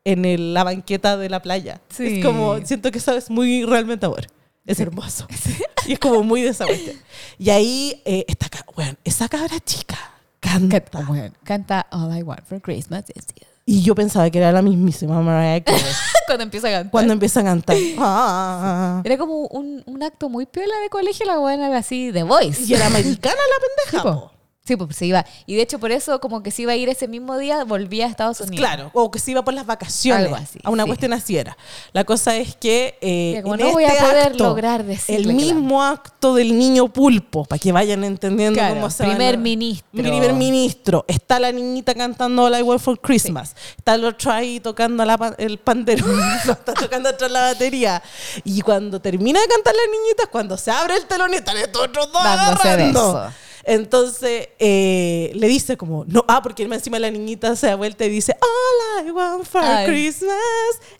en 0.06 0.26
el- 0.26 0.54
la 0.54 0.64
banqueta 0.64 1.18
de 1.18 1.30
la 1.30 1.42
playa. 1.42 1.82
Sí. 1.90 2.20
Es 2.20 2.24
como, 2.26 2.64
siento 2.64 2.92
que 2.92 3.00
eso 3.00 3.18
es 3.18 3.32
muy 3.32 3.66
realmente 3.66 4.06
amor. 4.06 4.28
Es 4.68 4.80
hermoso. 4.80 5.26
Y 5.88 5.94
es 5.94 6.00
como 6.00 6.22
muy 6.22 6.44
de 6.44 6.50
esa 6.50 6.68
cuestión. 6.68 6.96
Y 7.40 7.50
ahí 7.50 8.00
eh, 8.06 8.24
está, 8.28 8.48
bueno, 8.76 8.94
esa 9.04 9.28
cabra 9.28 9.60
chica 9.66 9.98
canta. 10.42 10.82
Canta, 10.82 11.08
bueno, 11.08 11.34
canta 11.44 11.88
All 11.92 12.18
I 12.18 12.24
Want 12.24 12.44
for 12.46 12.60
Christmas 12.62 13.06
is 13.16 13.26
You. 13.28 13.48
Y 13.66 13.84
yo 13.84 13.94
pensaba 13.96 14.30
que 14.30 14.40
era 14.40 14.52
la 14.52 14.62
mismísima 14.64 15.22
Mariah 15.22 15.64
Carey 15.64 15.80
Cuando 16.26 16.44
empieza 16.44 16.68
a 16.68 16.72
cantar. 16.72 16.92
cuando 16.92 17.14
empieza 17.14 17.40
a 17.40 17.44
cantar. 17.44 17.78
Ah. 18.00 19.02
Era 19.06 19.18
como 19.18 19.46
un, 19.48 19.84
un 19.86 20.04
acto 20.04 20.30
muy 20.30 20.46
piola 20.48 20.74
de 20.82 20.90
colegio, 20.90 21.26
la 21.28 21.38
buena 21.38 21.68
era 21.68 21.78
así, 21.78 22.10
The 22.12 22.24
Voice. 22.24 22.64
Y 22.66 22.74
era 22.74 22.88
americana 22.88 23.36
la 23.36 23.56
Sí, 23.56 23.98
pendeja. 24.02 24.04
po. 24.04 24.22
po. 24.22 24.32
Sí, 24.64 24.76
pues 24.76 24.96
se 24.96 25.08
iba. 25.08 25.26
Y 25.48 25.56
de 25.56 25.64
hecho, 25.64 25.80
por 25.80 25.92
eso, 25.92 26.22
como 26.22 26.44
que 26.44 26.52
se 26.52 26.62
iba 26.62 26.74
a 26.74 26.76
ir 26.76 26.88
ese 26.88 27.08
mismo 27.08 27.36
día, 27.40 27.64
volvía 27.64 28.06
a 28.06 28.10
Estados 28.10 28.40
Unidos. 28.42 28.58
Claro, 28.58 28.92
o 28.94 29.10
que 29.10 29.18
se 29.18 29.32
iba 29.32 29.44
por 29.44 29.56
las 29.56 29.66
vacaciones. 29.66 30.26
Algo 30.26 30.36
así, 30.36 30.60
a 30.64 30.70
una 30.70 30.84
sí. 30.84 30.88
cuestión 30.88 31.14
así 31.14 31.36
era. 31.36 31.58
La 31.94 32.04
cosa 32.04 32.36
es 32.36 32.56
que. 32.58 32.96
eh, 33.02 33.40
como 33.42 33.56
en 33.56 33.62
no 33.62 33.72
voy 33.72 33.86
a 33.86 33.88
este 33.88 34.04
poder 34.04 34.28
acto, 34.28 34.44
lograr 34.44 34.84
decirle 34.84 35.32
El 35.32 35.34
mismo 35.34 35.84
acto 35.84 36.36
del 36.36 36.56
niño 36.56 36.90
pulpo, 36.90 37.44
para 37.46 37.58
que 37.58 37.72
vayan 37.72 38.04
entendiendo 38.04 38.60
Claro, 38.60 38.76
cómo 38.76 38.92
se 38.92 39.04
primer 39.04 39.38
van 39.38 39.44
ministro. 39.44 39.90
Primer 39.92 40.34
ministro. 40.34 41.06
Está 41.08 41.40
la 41.40 41.52
niñita 41.52 41.96
cantando 41.96 42.44
All 42.44 42.60
I 42.60 42.62
Want 42.62 42.82
for 42.82 43.02
Christmas. 43.02 43.56
Está 43.76 43.96
el 43.96 44.06
otro 44.06 44.32
ahí 44.32 44.60
tocando 44.60 45.04
la 45.04 45.36
el 45.40 45.58
pandero. 45.58 46.06
Lo 46.46 46.54
está 46.54 46.76
tocando 46.76 47.10
atrás 47.10 47.32
la 47.32 47.42
batería. 47.42 48.04
Y 48.44 48.62
cuando 48.62 49.02
termina 49.02 49.42
de 49.42 49.48
cantar 49.48 49.74
la 49.74 49.92
niñita, 49.92 50.24
es 50.24 50.30
cuando 50.30 50.56
se 50.56 50.70
abre 50.70 50.98
el 50.98 51.06
telón 51.08 51.34
y 51.34 51.38
están 51.38 51.58
estos 51.58 51.82
otros 51.88 52.12
dos 52.12 52.24
Dándose 52.24 52.68
agarrando. 52.68 53.32
Entonces 53.64 54.50
eh, 54.60 55.32
le 55.36 55.48
dice 55.48 55.78
como, 55.78 56.04
no, 56.08 56.26
ah, 56.28 56.42
porque 56.42 56.64
encima 56.64 57.00
la 57.00 57.12
niñita 57.12 57.56
se 57.56 57.68
da 57.68 57.76
vuelta 57.76 58.06
y 58.06 58.10
dice, 58.10 58.36
All 58.42 59.08
I 59.08 59.12
want 59.12 59.46
for 59.46 59.62
Ay. 59.64 59.86
Christmas 59.88 60.36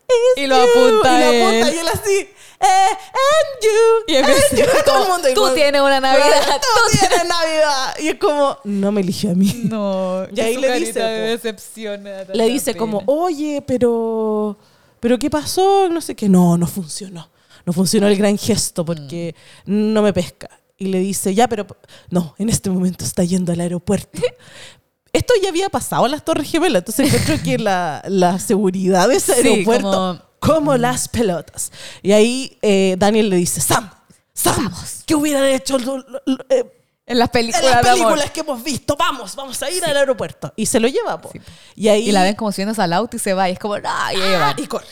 is 0.08 0.42
Y 0.44 0.46
lo 0.46 0.56
you". 0.56 0.62
apunta 0.70 1.18
Y 1.18 1.20
lo 1.20 1.30
él. 1.30 1.42
apunta 1.62 1.74
y 1.74 1.78
él 1.78 1.88
así, 1.88 2.18
eh, 2.60 2.66
and 2.90 3.62
you, 3.62 4.12
Y 4.12 4.16
and 4.16 4.58
you. 4.58 4.64
Todo 4.84 5.02
el 5.04 5.08
mundo 5.10 5.28
tú 5.34 5.54
tienes 5.54 5.80
una 5.80 5.98
Navidad. 6.00 6.60
Tú 6.60 6.98
tienes 6.98 7.28
Navidad. 7.28 7.94
Y 8.00 8.08
es 8.08 8.14
como, 8.16 8.56
no 8.64 8.92
me 8.92 9.00
eligió 9.00 9.30
a 9.30 9.34
mí. 9.34 9.62
No. 9.64 10.26
Y 10.34 10.40
ahí 10.40 10.56
le 10.56 10.78
dice, 10.78 11.00
de 11.00 12.24
Le 12.34 12.46
dice 12.48 12.72
pena. 12.72 12.78
como, 12.78 13.02
oye, 13.06 13.62
pero, 13.66 14.56
pero 15.00 15.18
¿qué 15.18 15.28
pasó? 15.30 15.88
No 15.88 16.00
sé 16.00 16.14
qué. 16.14 16.28
No, 16.28 16.56
no 16.56 16.66
funcionó. 16.66 17.28
No 17.64 17.72
funcionó 17.72 18.08
el 18.08 18.16
gran 18.16 18.36
gesto 18.38 18.84
porque 18.84 19.34
Mm. 19.66 19.92
no 19.92 20.02
me 20.02 20.12
pesca. 20.12 20.48
Y 20.82 20.86
le 20.86 20.98
dice, 20.98 21.32
ya, 21.32 21.46
pero 21.46 21.64
no, 22.10 22.34
en 22.38 22.48
este 22.48 22.68
momento 22.70 23.04
está 23.04 23.22
yendo 23.22 23.52
al 23.52 23.60
aeropuerto. 23.60 24.20
Esto 25.12 25.34
ya 25.42 25.50
había 25.50 25.68
pasado 25.68 26.06
a 26.06 26.08
las 26.08 26.24
Torres 26.24 26.50
Gemelas, 26.50 26.80
entonces 26.80 27.12
encuentro 27.14 27.44
que 27.44 27.58
la, 27.58 28.02
la 28.08 28.38
seguridad 28.40 29.08
de 29.08 29.16
ese 29.16 29.34
Sí, 29.40 29.48
aeropuerto, 29.48 29.90
como- 29.90 30.22
como, 30.40 30.76
las 30.76 31.06
pelotas. 31.08 31.70
Y 32.02 32.10
ahí 32.12 32.58
eh, 32.62 32.96
Daniel 32.98 33.28
le 33.30 33.36
dice, 33.36 33.60
Sam, 33.60 33.88
Sam, 34.32 34.72
¿qué 35.06 35.14
hubieran 35.14 35.44
hecho 35.44 35.78
lo- 35.78 35.98
lo- 35.98 36.22
lo- 36.26 36.44
eh, 36.48 36.64
En 37.06 37.18
las 37.18 37.28
en 37.28 37.32
películas 37.32 37.62
las 37.70 37.82
de 37.82 37.88
amor. 37.90 37.94
películas 38.06 38.30
que 38.32 38.40
hemos 38.40 38.64
visto? 38.64 38.96
Vamos, 38.98 39.36
vamos 39.36 39.62
a 39.62 39.70
ir 39.70 39.84
al 39.84 39.96
aeropuerto. 39.96 40.52
Y 40.56 40.66
se 40.66 40.80
lo 40.80 40.88
lleva, 40.88 41.20
po. 41.20 41.30
Sí. 41.32 41.40
Y 41.76 41.88
ahí 41.88 42.08
Y 42.08 42.12
la 42.12 42.24
ven 42.24 42.34
como 42.34 42.50
subiéndose 42.50 42.82
al 42.82 42.92
auto 42.92 43.16
y 43.16 43.20
se 43.20 43.34
va. 43.34 43.48
Y 43.48 43.52
es 43.52 43.58
como, 43.60 43.78
no, 43.78 43.88
y 44.16 44.20
ahí 44.20 44.36
van. 44.40 44.58
y 44.58 44.66
corren. 44.66 44.88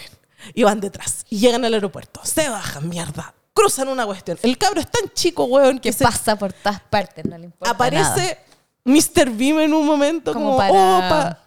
Y 0.54 0.62
van 0.62 0.80
detrás. 0.80 1.24
Y 1.30 1.38
llegan 1.38 1.64
al 1.64 1.74
aeropuerto. 1.74 2.20
Se 2.24 2.48
bajan, 2.48 2.88
mierda. 2.88 3.34
Cruzan 3.52 3.88
una 3.88 4.06
cuestión. 4.06 4.38
El 4.42 4.56
cabro 4.56 4.80
es 4.80 4.90
tan 4.90 5.10
chico, 5.12 5.44
weón, 5.44 5.78
que 5.78 5.90
Que 5.90 5.92
se 5.92 6.04
pasa 6.04 6.36
por 6.36 6.52
todas 6.52 6.80
partes, 6.80 7.24
no 7.24 7.36
le 7.36 7.44
importa 7.46 7.72
nada. 7.72 7.74
aparece 7.74 8.38
Mr. 8.84 9.30
Beam 9.30 9.60
en 9.60 9.74
un 9.74 9.84
momento 9.86 10.32
como, 10.32 10.56
Como 10.56 10.56
para- 10.58 10.72
oh, 10.72 11.00
pa- 11.00 11.38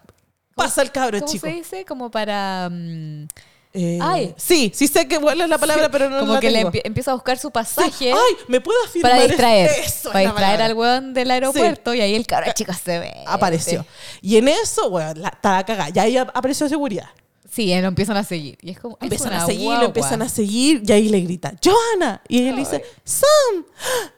pasa 0.55 0.81
el 0.81 0.91
cabro 0.91 1.19
¿Cómo 1.19 1.31
chico. 1.31 1.47
se 1.47 1.53
dice? 1.53 1.85
Como 1.85 2.11
para... 2.11 2.69
mm, 2.71 3.27
Eh, 3.75 3.97
Ay. 4.03 4.35
Sí, 4.38 4.71
sí 4.75 4.88
sé 4.88 5.07
que 5.07 5.15
es 5.15 5.21
la 5.47 5.57
palabra, 5.57 5.89
pero 5.89 6.07
no 6.07 6.19
como 6.19 6.34
la 6.35 6.39
que 6.39 6.51
le 6.51 6.59
tengo. 6.59 6.71
empieza 6.84 7.09
a 7.09 7.15
buscar 7.15 7.39
su 7.39 7.47
Sí. 7.47 7.51
pasaje 7.51 8.13
Ay, 8.13 8.35
¿me 8.47 8.61
puedo 8.61 8.77
afirmar? 8.85 9.13
para 9.13 9.23
distraer. 9.23 9.71
Eso 9.84 10.09
es 10.09 10.13
para 10.13 10.21
la 10.25 10.30
distraer 10.30 10.61
al 10.61 10.73
weón 10.75 11.13
del 11.15 11.31
aeropuerto 11.31 11.91
y 11.95 12.01
ahí 12.01 12.13
el 12.13 12.27
cabro 12.27 12.51
chico 12.53 12.71
se 12.71 12.99
ve. 12.99 13.13
Apareció. 13.25 13.84
Y 14.21 14.38
en 14.38 14.47
eso, 14.49 14.89
weón, 14.89 15.19
la, 15.19 15.30
está 15.30 15.53
la 15.55 15.65
cagada. 15.65 15.89
Ya 15.89 16.03
ahí 16.03 16.17
ap- 16.17 16.30
apareció 16.35 16.69
seguridad. 16.69 17.09
Sí, 17.53 17.71
eh, 17.71 17.81
lo 17.84 17.89
empiezan 17.89 18.17
a 18.17 18.23
seguir. 18.23 18.57
Y 18.63 18.71
es 18.71 18.80
como. 18.80 18.97
Empiezan 18.99 19.34
a 19.34 19.45
seguir, 19.45 19.65
guagua. 19.65 19.81
lo 19.81 19.88
empiezan 19.89 20.23
a 20.23 20.30
seguir 20.30 20.81
y 20.88 20.91
ahí 20.91 21.07
le 21.07 21.21
grita, 21.21 21.53
Johanna. 21.63 22.19
Y 22.27 22.39
ella 22.39 22.51
le 22.53 22.57
dice, 22.57 22.84
Sam, 23.03 23.65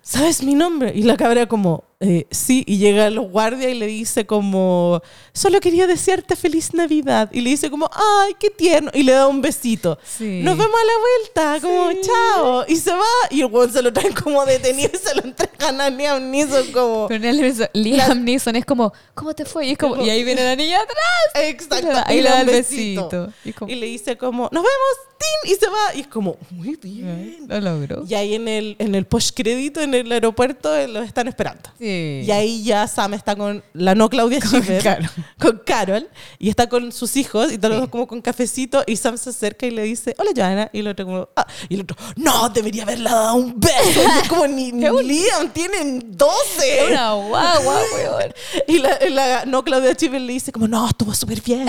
¿sabes 0.02 0.41
mi 0.41 0.56
nombre? 0.56 0.94
Y 0.95 1.03
la 1.03 1.18
cabra 1.18 1.45
como, 1.45 1.84
"Eh, 2.02 2.28
sí. 2.30 2.64
Y 2.68 2.78
llega 2.78 3.08
el 3.08 3.20
guardia 3.20 3.70
y 3.70 3.74
le 3.76 3.88
dice 3.88 4.26
como, 4.26 5.02
solo 5.34 5.60
quería 5.60 5.88
desearte 5.88 6.36
feliz 6.36 6.74
Navidad. 6.74 7.30
Y 7.32 7.42
le 7.42 7.50
dice 7.52 7.70
como, 7.70 7.90
ay, 7.94 8.36
qué 8.40 8.50
tierno. 8.50 8.92
Y 8.94 9.04
le 9.04 9.14
da 9.14 9.28
un 9.28 9.42
besito. 9.42 9.98
Sí. 10.04 10.42
Nos 10.44 10.58
vemos 10.58 10.76
a 10.76 10.86
la 10.86 10.94
vuelta, 11.00 11.68
como, 11.68 12.02
chao. 12.02 12.66
Y 12.68 12.76
se 12.76 12.92
va 12.92 13.04
y 13.32 13.40
el 13.42 13.46
weón 13.48 13.72
se 13.72 13.82
lo 13.82 13.92
traen 13.94 14.14
como 14.14 14.46
detenido 14.46 14.90
y 14.94 14.98
se 14.98 15.16
lo 15.16 15.24
entregan 15.24 15.80
a 15.82 15.90
Liam 15.90 16.30
Neeson 16.32 16.72
como... 16.72 17.08
Pero 17.08 17.32
Liam 17.74 18.24
Neeson 18.24 18.56
es 18.58 18.66
como, 18.66 18.92
¿cómo 19.14 19.34
te 19.34 19.46
fue? 19.46 19.68
Y 19.68 19.72
es 19.72 19.78
como, 19.78 20.02
y 20.04 20.10
ahí 20.10 20.24
viene 20.24 20.44
la 20.44 20.56
niña 20.56 20.80
atrás. 20.82 21.46
Exacto. 21.46 21.78
Y 21.78 21.82
le 21.88 21.94
da- 21.94 22.06
y 22.10 22.18
y 22.18 22.22
le 22.22 22.30
da 22.30 22.36
un 22.36 22.40
el 22.42 22.46
besito. 22.48 23.10
besito. 23.10 23.34
Y 23.46 23.54
como- 23.54 23.72
Y 23.72 23.76
le 23.76 23.86
dice 23.88 24.18
como, 24.18 24.44
nos 24.52 24.64
vemos, 24.64 25.15
Tim. 25.26 25.52
Y 25.52 25.56
se 25.56 25.68
va. 25.68 25.95
Y 25.95 26.02
es 26.02 26.07
como, 26.07 26.38
muy 26.52 26.76
bien. 26.81 27.45
Lo 27.47 27.60
logró. 27.60 28.03
Y 28.07 28.14
ahí 28.14 28.35
en 28.35 28.47
el, 28.47 28.76
en 28.80 28.95
el 28.95 29.06
post-crédito, 29.06 29.81
en 29.81 29.93
el 29.93 30.11
aeropuerto, 30.11 30.76
eh, 30.76 30.88
los 30.88 31.06
están 31.06 31.27
esperando. 31.27 31.69
Sí. 31.77 32.23
Y 32.26 32.31
ahí 32.31 32.64
ya 32.64 32.88
Sam 32.88 33.14
está 33.14 33.35
con 33.35 33.64
la 33.73 33.95
no 33.95 34.10
Claudia 34.10 34.39
Schiffer, 34.43 34.84
Carol. 34.84 35.10
con 35.39 35.61
Carol, 35.65 36.10
y 36.39 36.49
está 36.49 36.68
con 36.68 36.91
sus 36.91 37.15
hijos, 37.15 37.52
y 37.52 37.57
todos 37.57 37.77
dos 37.77 37.89
como 37.89 38.07
con 38.07 38.22
cafecito, 38.22 38.84
y 38.88 38.95
Sam 38.95 39.18
se 39.18 39.30
acerca 39.30 39.65
y 39.65 39.72
le 39.72 39.84
dice, 39.84 40.15
hola 40.18 40.31
Johanna, 40.35 40.69
y 40.73 40.80
el 40.80 40.88
otro 40.88 41.06
como, 41.06 41.30
ah, 41.35 41.47
y 41.69 41.76
el 41.76 41.81
otro, 41.81 41.97
no, 42.15 42.49
debería 42.49 42.84
haberle 42.84 43.10
dado 43.10 43.35
un 43.35 43.60
beso, 43.60 44.02
y 44.02 44.22
es 44.22 44.27
como, 44.27 44.47
ni, 44.47 44.72
ni 44.72 44.85
Liam, 45.03 45.49
tienen 45.52 46.18
12. 46.18 46.80
Es 46.80 46.91
una 46.91 47.14
guagua, 47.14 47.81
weón. 47.95 48.34
Y 48.68 48.80
la, 48.80 48.99
la 49.10 49.45
no 49.45 49.64
Claudia 49.64 49.93
Schiffer 49.93 50.22
le 50.22 50.34
dice 50.34 50.52
como, 50.52 50.68
no, 50.68 50.88
estuvo 50.88 51.14
súper 51.14 51.41
bien, 51.41 51.68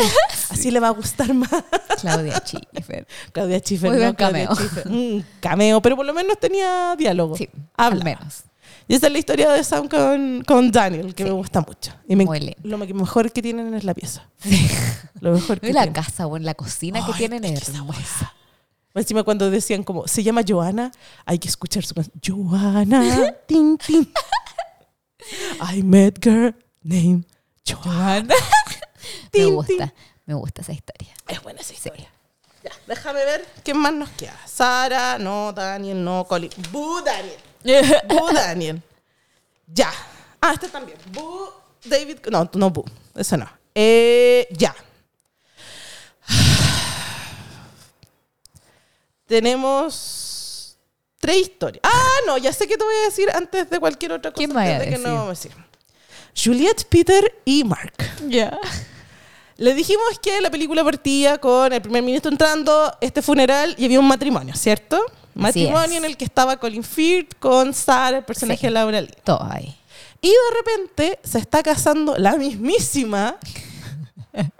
así 0.50 0.70
le 0.70 0.80
va 0.80 0.88
a 0.88 0.92
gustar 0.92 1.32
más. 1.34 1.50
Claudia 2.00 2.42
Schiffer. 2.44 3.06
Claudia 3.32 3.45
Schiffer, 3.60 3.90
Muy 3.90 3.98
no 3.98 4.04
buen 4.04 4.14
Claudia 4.14 4.48
cameo. 4.48 4.84
Un 4.86 5.24
cameo, 5.40 5.82
pero 5.82 5.96
por 5.96 6.04
lo 6.06 6.12
menos 6.14 6.38
tenía 6.38 6.94
diálogo. 6.96 7.36
Sí, 7.36 7.48
Habla. 7.76 7.98
al 7.98 8.04
menos. 8.04 8.44
Y 8.88 8.94
esa 8.94 9.06
es 9.08 9.12
la 9.12 9.18
historia 9.18 9.50
de 9.50 9.64
Sam 9.64 9.88
con, 9.88 10.44
con 10.46 10.70
Daniel, 10.70 11.14
que 11.14 11.24
me 11.24 11.30
gusta 11.32 11.60
mucho. 11.60 11.92
Y 12.08 12.14
me, 12.14 12.24
Muy 12.24 12.38
lindo. 12.38 12.56
lo 12.62 12.78
me- 12.78 12.86
mejor 12.92 13.32
que 13.32 13.42
tienen 13.42 13.74
es 13.74 13.82
la 13.84 13.94
pieza. 13.94 14.28
Lo 15.20 15.32
mejor 15.32 15.58
que 15.60 15.70
Y 15.70 15.72
la 15.72 15.82
tienen. 15.82 15.94
casa, 16.02 16.26
weón, 16.26 16.44
la 16.44 16.54
cocina 16.54 17.04
que 17.04 17.12
tienen 17.14 17.44
es 17.44 17.68
hermosa. 17.68 18.32
Encima 18.94 19.24
cuando 19.24 19.50
decían 19.50 19.82
como, 19.82 20.06
se 20.08 20.22
llama 20.22 20.42
Joana, 20.46 20.90
hay 21.26 21.38
que 21.38 21.48
escuchar 21.48 21.84
su 21.84 21.94
canción. 21.94 22.16
Joana, 22.48 23.34
tin, 23.46 23.76
tin. 23.76 24.08
I 25.74 25.82
met 25.82 26.18
girl 26.22 26.54
named 26.82 27.24
Joana. 27.68 28.34
Me 29.32 29.44
gusta, 29.46 29.92
me 30.26 30.34
gusta 30.34 30.62
esa 30.62 30.72
historia. 30.72 31.12
Es 31.28 31.42
buena 31.42 31.60
esa 31.60 31.74
historia. 31.74 32.08
Ya, 32.66 32.72
déjame 32.88 33.24
ver 33.24 33.46
qué 33.62 33.74
más 33.74 33.92
nos 33.92 34.10
queda. 34.10 34.36
Sara, 34.44 35.18
no, 35.18 35.52
Daniel, 35.52 36.02
no, 36.02 36.24
Colin. 36.24 36.50
Bu 36.72 37.00
Daniel. 37.00 37.38
Bu 38.08 38.32
Daniel. 38.34 38.82
Ya. 39.72 39.92
Ah, 40.40 40.52
este 40.52 40.68
también. 40.68 40.98
Bu 41.12 41.48
David. 41.84 42.18
No, 42.28 42.50
no, 42.54 42.70
bu, 42.70 42.84
eso 43.14 43.36
no. 43.36 43.48
Eh, 43.72 44.48
ya. 44.50 44.74
Tenemos 49.26 50.76
tres 51.20 51.36
historias. 51.36 51.82
Ah, 51.84 52.18
no, 52.26 52.36
ya 52.36 52.52
sé 52.52 52.66
que 52.66 52.76
te 52.76 52.82
voy 52.82 52.96
a 52.96 53.04
decir 53.04 53.30
antes 53.32 53.70
de 53.70 53.78
cualquier 53.78 54.10
otra 54.10 54.32
cosa. 54.32 54.38
¿Quién 54.38 54.52
vaya 54.52 54.72
a 54.72 54.74
antes 54.74 54.86
de 54.86 54.90
que 54.90 54.98
decir? 54.98 55.08
no 55.08 55.14
vamos 55.14 55.28
a 55.28 55.30
decir. 55.40 55.52
Juliette, 56.34 56.84
Peter 56.88 57.32
y 57.44 57.62
Mark. 57.62 57.94
Ya. 58.26 58.58
Le 59.58 59.74
dijimos 59.74 60.04
que 60.20 60.40
la 60.40 60.50
película 60.50 60.84
partía 60.84 61.38
con 61.38 61.72
el 61.72 61.80
primer 61.80 62.02
ministro 62.02 62.30
entrando, 62.30 62.92
este 63.00 63.22
funeral 63.22 63.74
y 63.78 63.86
había 63.86 63.98
un 64.00 64.08
matrimonio, 64.08 64.54
¿cierto? 64.54 65.00
Matrimonio 65.34 65.96
en 65.98 66.04
el 66.04 66.16
que 66.16 66.24
estaba 66.26 66.56
Colin 66.58 66.82
Firth 66.84 67.34
con 67.38 67.72
Sarah, 67.74 68.18
el 68.18 68.24
personaje 68.24 68.60
Sí. 68.60 68.66
de 68.66 68.70
Laura 68.70 69.00
Lee. 69.00 69.14
Todo 69.24 69.42
ahí. 69.50 69.74
Y 70.20 70.28
de 70.28 70.34
repente 70.58 71.18
se 71.22 71.38
está 71.38 71.62
casando 71.62 72.16
la 72.18 72.36
mismísima 72.36 73.36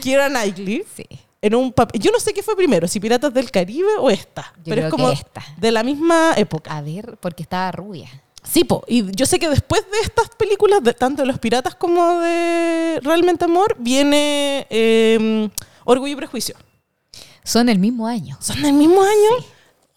Kira 0.00 0.28
Knightley 0.28 0.84
Sí. 0.94 1.04
en 1.40 1.54
un 1.54 1.72
papel. 1.72 2.00
Yo 2.00 2.10
no 2.10 2.18
sé 2.20 2.32
qué 2.32 2.42
fue 2.42 2.56
primero, 2.56 2.86
si 2.88 3.00
Piratas 3.00 3.32
del 3.32 3.50
Caribe 3.50 3.90
o 3.98 4.10
esta. 4.10 4.52
Yo 4.58 4.62
pero 4.64 4.74
creo 4.76 4.86
es 4.86 4.90
como 4.90 5.08
que 5.08 5.14
esta. 5.14 5.42
de 5.56 5.70
la 5.72 5.82
misma 5.82 6.32
época. 6.36 6.76
A 6.76 6.82
ver, 6.82 7.16
porque 7.20 7.42
estaba 7.42 7.70
rubia. 7.72 8.08
Sí, 8.42 8.64
po. 8.64 8.84
Y 8.88 9.14
yo 9.14 9.26
sé 9.26 9.38
que 9.38 9.48
después 9.48 9.82
de 9.90 10.00
estas 10.00 10.28
películas, 10.30 10.82
de, 10.82 10.94
tanto 10.94 11.22
de 11.22 11.26
los 11.26 11.38
piratas 11.38 11.74
como 11.74 12.20
de 12.20 13.00
Realmente 13.02 13.44
Amor, 13.44 13.76
viene 13.78 14.66
eh, 14.70 15.48
Orgullo 15.84 16.12
y 16.12 16.16
Prejuicio. 16.16 16.56
Son 17.44 17.68
el 17.68 17.78
mismo 17.78 18.06
año. 18.06 18.36
¿Son 18.40 18.60
del 18.62 18.72
mismo 18.72 19.02
año? 19.02 19.46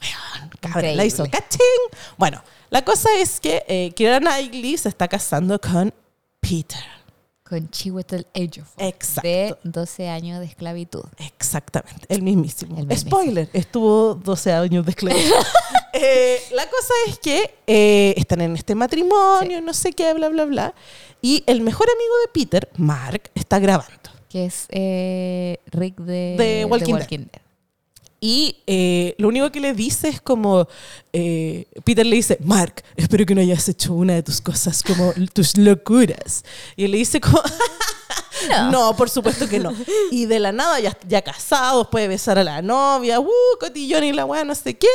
Weón, 0.01 0.49
cabra, 0.59 0.93
la 0.93 1.05
hizo 1.05 1.23
cachín. 1.29 1.59
Bueno, 2.17 2.43
la 2.69 2.83
cosa 2.83 3.09
es 3.17 3.39
que 3.39 3.63
eh, 3.67 3.93
Keira 3.95 4.19
Knightley 4.19 4.77
se 4.77 4.89
está 4.89 5.07
casando 5.07 5.59
con 5.59 5.93
Peter. 6.39 6.83
Con 7.47 7.69
Chiwetel 7.69 8.25
Ejiofor. 8.33 8.83
Exacto. 8.83 9.21
De 9.27 9.55
12 9.63 10.09
años 10.09 10.39
de 10.39 10.47
esclavitud. 10.47 11.03
Exactamente, 11.19 12.05
el 12.09 12.23
mismísimo. 12.23 12.75
El 12.75 12.87
mismísimo. 12.87 13.11
Spoiler, 13.11 13.49
estuvo 13.53 14.15
12 14.15 14.51
años 14.51 14.85
de 14.85 14.91
esclavitud. 14.91 15.31
Eh, 15.97 16.41
la 16.51 16.69
cosa 16.69 16.93
es 17.07 17.17
que 17.19 17.55
eh, 17.65 18.13
están 18.17 18.41
en 18.41 18.53
este 18.57 18.75
matrimonio, 18.75 19.61
no 19.61 19.73
sé 19.73 19.93
qué, 19.93 20.13
bla, 20.13 20.27
bla, 20.27 20.43
bla. 20.43 20.73
Y 21.21 21.41
el 21.47 21.61
mejor 21.61 21.87
amigo 21.87 22.13
de 22.25 22.27
Peter, 22.33 22.69
Mark, 22.75 23.31
está 23.33 23.59
grabando. 23.59 24.09
Que 24.27 24.43
es 24.43 24.65
eh, 24.71 25.61
Rick 25.67 25.95
de, 26.01 26.35
De 26.37 26.65
Walking 26.65 26.95
Dead. 26.95 27.07
Dead. 27.07 27.44
Y 28.25 28.57
eh, 28.65 29.13
lo 29.19 29.27
único 29.27 29.51
que 29.51 29.59
le 29.59 29.75
dice 29.75 30.07
es 30.07 30.19
como, 30.19 30.67
eh, 31.13 31.67
Peter 31.83 32.03
le 32.03 32.15
dice, 32.15 32.39
Mark, 32.43 32.83
espero 32.95 33.23
que 33.23 33.35
no 33.35 33.41
hayas 33.41 33.69
hecho 33.69 33.93
una 33.93 34.15
de 34.15 34.23
tus 34.23 34.41
cosas 34.41 34.81
como 34.81 35.13
tus 35.31 35.55
locuras. 35.59 36.43
Y 36.75 36.85
él 36.85 36.91
le 36.93 36.97
dice 36.97 37.21
como, 37.21 37.39
no. 38.71 38.95
por 38.97 39.11
supuesto 39.11 39.47
que 39.47 39.59
no. 39.59 39.75
Y 40.09 40.25
de 40.25 40.39
la 40.39 40.51
nada, 40.51 40.79
ya, 40.79 40.97
ya 41.07 41.21
casados, 41.21 41.87
puede 41.89 42.07
besar 42.07 42.39
a 42.39 42.43
la 42.43 42.63
novia, 42.63 43.19
uh, 43.19 43.29
cotillón 43.59 44.03
y 44.03 44.11
la 44.11 44.25
weá, 44.25 44.43
no 44.43 44.55
sé 44.55 44.75
qué, 44.75 44.87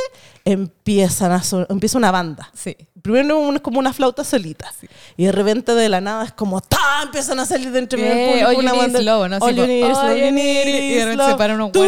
empiezan 0.45 1.31
a 1.31 1.41
empieza 1.69 1.97
una 1.97 2.11
banda. 2.11 2.49
Sí. 2.53 2.75
Primero 3.01 3.51
es 3.53 3.61
como 3.61 3.79
una 3.79 3.93
flauta 3.93 4.23
solita. 4.23 4.71
Y 5.17 5.25
de 5.25 5.31
repente 5.31 5.73
de 5.73 5.89
la 5.89 6.01
nada 6.01 6.23
es 6.25 6.31
como 6.33 6.61
¡ta! 6.61 6.77
Empiezan 7.03 7.39
a 7.39 7.45
salir 7.47 7.71
de 7.71 7.79
entre 7.79 7.99
medio 7.99 8.13
Eh, 8.13 8.27
público 8.29 8.49
all 8.49 8.55
una 8.57 8.73
banda. 8.73 8.99
is 8.99 9.05
love, 9.05 9.27
¿no? 9.29 9.37
All 9.37 9.49
Sí, 9.55 9.55
you 9.59 9.65
need 9.67 9.85
is 9.91 9.97
love, 9.97 10.17
you 10.17 10.31
need 10.31 10.67
y 10.67 10.93
de 10.95 11.05
repente 11.05 11.25
se 11.31 11.35
paran 11.35 11.55
unos 11.55 11.71
tu. 11.71 11.83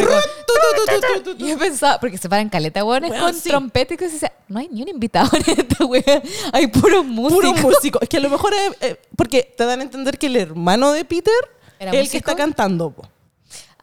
Y 1.38 1.48
yo 1.50 1.58
pensaba, 1.60 2.00
porque 2.00 2.18
se 2.18 2.28
paran 2.30 2.50
caleta, 2.50 2.84
weones 2.84 3.12
Weón, 3.12 3.24
con 3.26 3.34
sí. 3.36 3.50
trompeta 3.50 3.94
y 3.94 3.98
cosas 3.98 4.24
así. 4.24 4.34
No 4.48 4.60
hay 4.60 4.68
ni 4.70 4.82
un 4.82 4.88
invitado 4.90 5.30
en 5.38 5.60
esta 5.60 5.86
wea. 5.86 6.04
Hay 6.54 6.68
puro 6.68 7.04
músico. 7.04 7.42
Puro 7.42 7.54
músico. 7.62 8.00
Es 8.02 8.10
que 8.10 8.18
a 8.18 8.20
lo 8.20 8.30
mejor 8.30 8.54
es, 8.54 8.72
eh, 8.82 9.00
porque 9.16 9.54
te 9.56 9.66
dan 9.66 9.80
a 9.80 9.84
entender 9.84 10.18
que 10.18 10.28
el 10.28 10.36
hermano 10.36 10.92
de 10.92 11.06
Peter 11.06 11.34
¿Era 11.80 11.92
es 11.92 12.00
el 12.02 12.10
que 12.10 12.18
está 12.18 12.36
cantando. 12.36 12.92
po. 12.92 13.08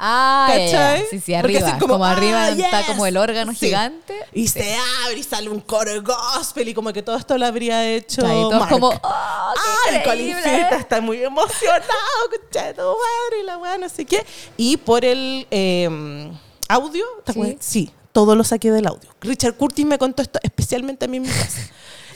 Ah. 0.03 0.47
¿Cachai? 0.49 1.05
Sí, 1.11 1.21
sí, 1.21 1.35
arriba. 1.35 1.69
así 1.69 1.79
Como, 1.79 2.03
arriba 2.03 2.45
ah, 2.45 2.49
está 2.51 2.79
yes. 2.79 2.87
como 2.89 3.05
el 3.05 3.19
órgano 3.19 3.53
Sí. 3.53 3.67
gigante. 3.67 4.15
Y 4.33 4.49
Sí. 4.49 4.61
se 4.61 4.77
abre 5.05 5.19
y 5.19 5.23
sale 5.23 5.51
un 5.51 5.61
coro 5.61 5.91
gospel 6.03 6.69
y 6.69 6.75
como 6.75 6.91
que 6.95 7.03
todo 7.03 7.17
esto 7.17 7.37
lo 7.37 7.45
habría 7.45 7.87
hecho 7.87 8.23
y 8.23 8.25
todos 8.49 8.55
Mark. 8.61 8.71
como, 8.71 8.89
¡oh, 8.89 9.53
qué 9.91 10.03
Ay! 10.11 10.35
Firth 10.43 10.73
está 10.81 11.01
muy 11.03 11.23
emocionado, 11.23 11.85
de 12.31 12.73
tu 12.75 12.81
madre, 12.83 13.41
y 13.43 13.45
la 13.45 13.59
weá, 13.59 13.77
no 13.77 13.89
sé 13.91 14.07
qué. 14.07 14.25
Y 14.57 14.79
por 14.79 15.05
el 15.05 15.47
eh, 15.51 16.31
audio, 16.69 17.05
¿te 17.27 17.33
Sí. 17.35 17.57
sí, 17.61 17.91
todo 18.13 18.35
lo 18.35 18.43
saqué 18.43 18.71
del 18.71 18.87
audio. 18.87 19.11
Richard 19.21 19.55
Curtis 19.55 19.85
me 19.85 19.99
contó 19.99 20.23
esto, 20.23 20.39
especialmente 20.43 21.05
a 21.05 21.09
mí 21.09 21.19
en 21.19 21.25
mi 21.25 21.29
casa. 21.29 21.61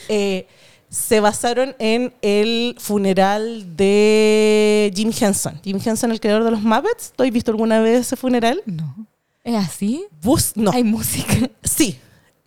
Eh, 0.07 0.47
se 0.95 1.19
basaron 1.19 1.75
en 1.77 2.13
el 2.21 2.75
funeral 2.79 3.75
de 3.75 4.93
Jim 4.95 5.11
Henson. 5.19 5.59
Jim 5.61 5.77
Henson, 5.83 6.11
el 6.11 6.21
creador 6.21 6.45
de 6.45 6.51
los 6.51 6.61
Muppets. 6.61 7.11
¿Tú 7.15 7.23
has 7.23 7.31
visto 7.31 7.51
alguna 7.51 7.81
vez 7.81 7.99
ese 8.07 8.15
funeral? 8.15 8.61
No. 8.65 9.05
¿Es 9.43 9.55
así? 9.55 10.05
Bus, 10.21 10.53
no. 10.55 10.71
Hay 10.71 10.83
música. 10.85 11.49
Sí. 11.63 11.99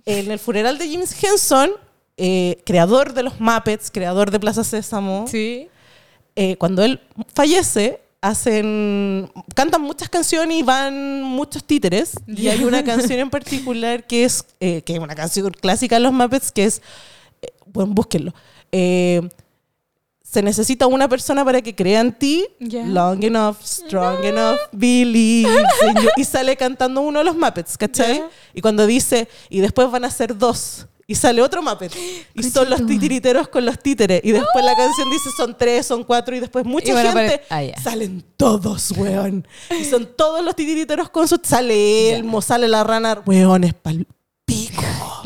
En 0.07 0.31
el 0.31 0.39
funeral 0.39 0.79
de 0.79 0.89
Jim 0.89 1.03
Henson, 1.03 1.71
eh, 2.17 2.59
creador 2.65 3.13
de 3.13 3.23
los 3.23 3.39
Muppets, 3.39 3.91
creador 3.91 4.31
de 4.31 4.41
Plaza 4.41 4.65
Sésamo, 4.65 5.27
Sí. 5.29 5.69
eh, 6.35 6.57
cuando 6.57 6.83
él 6.83 7.01
fallece, 7.35 8.01
hacen 8.23 9.31
cantan 9.55 9.83
muchas 9.83 10.09
canciones 10.09 10.59
y 10.59 10.63
van 10.63 11.23
muchos 11.23 11.63
títeres 11.63 12.13
y 12.27 12.49
hay 12.49 12.65
una 12.65 12.83
canción 12.83 13.21
en 13.21 13.31
particular 13.31 14.07
que 14.09 14.25
es 14.25 14.45
eh, 14.59 14.83
que 14.83 14.95
es 14.95 14.99
una 14.99 15.15
canción 15.15 15.51
clásica 15.53 15.97
de 15.97 16.01
los 16.01 16.13
Muppets 16.13 16.51
que 16.51 16.65
es 16.65 16.83
bueno 17.73 17.93
búsquenlo 17.95 18.33
Eh, 18.73 19.21
se 20.23 20.43
necesita 20.43 20.87
una 20.87 21.09
persona 21.09 21.43
para 21.43 21.63
que 21.63 21.75
crea 21.75 22.01
en 22.01 22.13
ti 22.13 22.47
Ya. 22.61 22.85
long 22.85 23.23
enough 23.25 23.57
strong 23.65 24.23
enough 24.25 24.59
believe 24.73 25.49
y 26.19 26.25
sale 26.25 26.55
cantando 26.57 27.01
uno 27.01 27.21
de 27.21 27.25
los 27.25 27.35
Muppets 27.37 27.79
¿cachai? 27.79 28.19
Ya. 28.19 28.29
y 28.53 28.61
cuando 28.61 28.87
dice 28.87 29.27
y 29.49 29.61
después 29.61 29.91
van 29.91 30.05
a 30.05 30.11
ser 30.11 30.37
dos 30.37 30.87
y 31.07 31.15
sale 31.15 31.41
otro 31.41 31.63
Muppet 31.63 31.91
y 32.35 32.43
son 32.55 32.69
los 32.69 32.85
titiriteros 32.85 33.49
con 33.49 33.65
los 33.65 33.79
títeres 33.79 34.21
y 34.23 34.33
después 34.33 34.63
la 34.63 34.77
canción 34.77 35.09
dice 35.11 35.31
son 35.35 35.57
tres, 35.57 35.87
son 35.87 36.05
cuatro 36.05 36.37
y 36.37 36.41
después 36.41 36.67
mucha 36.67 36.89
Y 36.89 36.91
a 36.97 37.01
gente 37.13 37.19
apare- 37.19 37.41
ah, 37.49 37.63
ya. 37.63 37.81
salen 37.81 38.23
todos, 38.37 38.91
weón. 38.91 39.49
Y 39.81 39.85
son 39.87 40.07
todos 40.15 40.45
los 40.45 40.55
titiriteros 40.55 41.09
con 41.09 41.27
su 41.27 41.41
sale 41.43 42.13
Elmo, 42.15 42.43
sale 42.43 42.69
la 42.69 42.85
rana, 42.85 43.23
weón, 43.25 43.65
es 43.65 43.73
pal. 43.73 44.07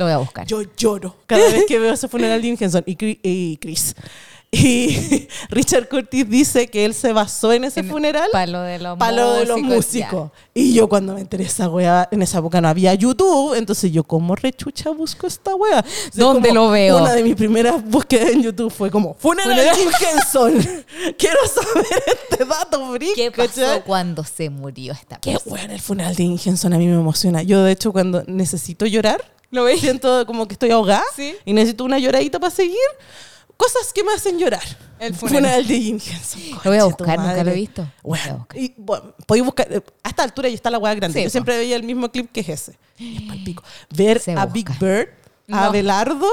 Lo 0.02 0.06
voy 0.06 0.14
a 0.14 0.18
buscar. 0.18 0.46
Yo 0.46 0.62
lloro 0.76 1.16
cada 1.26 1.42
vez 1.48 1.64
que 1.66 1.78
veo 1.78 1.92
ese 1.92 2.08
funeral 2.08 2.40
de 2.42 2.48
Jim 2.48 2.56
Henson 2.58 2.82
y, 2.86 3.56
Chris. 3.56 3.94
Y 4.54 5.28
Richard 5.48 5.88
Curtis 5.88 6.28
dice 6.28 6.66
que 6.66 6.84
él 6.84 6.92
se 6.92 7.14
basó 7.14 7.54
en 7.54 7.64
ese 7.64 7.80
En- 7.80 7.88
funeral 7.88 8.28
Palo 8.32 8.60
de 8.60 8.78
los 8.78 8.98
palo 8.98 9.32
de 9.32 9.46
los 9.46 9.58
músicos. 9.62 10.30
Y 10.52 10.74
yo 10.74 10.90
cuando 10.90 11.14
me 11.14 11.22
enteré 11.22 11.44
esa 11.44 11.70
wea, 11.70 12.06
en 12.10 12.20
esa 12.20 12.40
época 12.40 12.60
no 12.60 12.68
había 12.68 12.92
YouTube, 12.92 13.54
entonces 13.54 13.90
yo 13.92 14.04
como 14.04 14.36
rechucha 14.36 14.90
busco 14.90 15.26
esta 15.26 15.54
wea. 15.54 15.80
O 15.80 15.82
sea, 15.82 16.10
¿Dónde 16.12 16.52
lo 16.52 16.68
veo? 16.68 16.98
Una 16.98 17.14
de 17.14 17.22
mis 17.22 17.34
primeras 17.34 17.82
búsquedas 17.82 18.28
en 18.28 18.42
YouTube 18.42 18.70
fue 18.70 18.90
como, 18.90 19.14
funeral 19.14 19.56
de 19.56 19.70
Jim 19.74 19.88
Henson. 19.98 20.52
Quiero 21.16 21.38
saber 21.46 21.86
este 22.06 22.44
dato, 22.44 22.90
brick. 22.90 23.14
¿Qué 23.14 23.30
pasó 23.30 23.62
¿cachai? 23.62 23.84
cuando 23.84 24.22
se 24.22 24.50
murió 24.50 24.92
esta 24.92 25.16
Qué 25.16 25.32
persona? 25.32 25.50
bueno, 25.56 25.72
el 25.72 25.80
funeral 25.80 26.14
de 26.14 26.24
Jim 26.24 26.38
Henson 26.44 26.74
a 26.74 26.76
mí 26.76 26.86
me 26.88 26.92
emociona. 26.96 27.42
Yo, 27.42 27.62
de 27.62 27.72
hecho, 27.72 27.90
cuando 27.90 28.22
necesito 28.26 28.84
llorar, 28.84 29.24
¿Lo 29.52 29.62
veis? 29.64 29.80
siento 29.80 30.26
como 30.26 30.48
que 30.48 30.54
estoy 30.54 30.70
ahogada 30.72 31.04
Sí. 31.14 31.34
y 31.44 31.52
necesito 31.52 31.84
una 31.84 31.98
lloradita 32.00 32.40
para 32.40 32.50
seguir. 32.50 32.76
Cosas 33.56 33.92
que 33.92 34.02
me 34.02 34.12
hacen 34.12 34.38
llorar. 34.38 34.62
El 34.98 35.14
funeral. 35.14 35.64
de 35.68 35.78
Jim 35.80 36.00
Henson. 36.04 36.40
Lo 36.64 36.70
voy 36.70 36.78
a 36.78 36.84
buscar, 36.84 37.18
nunca 37.18 37.44
lo 37.44 37.50
he 37.52 37.54
visto. 37.54 37.82
A 37.82 37.92
Bueno, 38.02 38.38
buscar. 38.38 38.58
y, 38.60 38.74
bueno, 38.76 39.14
podéis 39.26 39.44
buscar. 39.44 39.72
eh, 39.72 39.80
A 40.02 40.08
esta 40.08 40.22
altura 40.24 40.48
ya 40.48 40.54
está 40.56 40.70
la 40.70 40.78
hueá 40.78 40.94
grande. 40.94 41.18
Sí, 41.20 41.22
Yo 41.24 41.28
po. 41.28 41.30
siempre 41.32 41.56
veía 41.58 41.76
el 41.76 41.84
mismo 41.84 42.10
clip 42.10 42.32
que 42.32 42.40
es 42.40 42.48
ese. 42.48 42.78
Y 42.98 43.16
es 43.16 43.22
palpico. 43.22 43.62
Ver 43.94 44.18
Se 44.18 44.32
a 44.32 44.46
busca. 44.46 44.52
Big 44.52 44.68
Bird, 44.80 45.08
a 45.48 45.50
No. 45.52 45.58
Abelardo, 45.58 46.26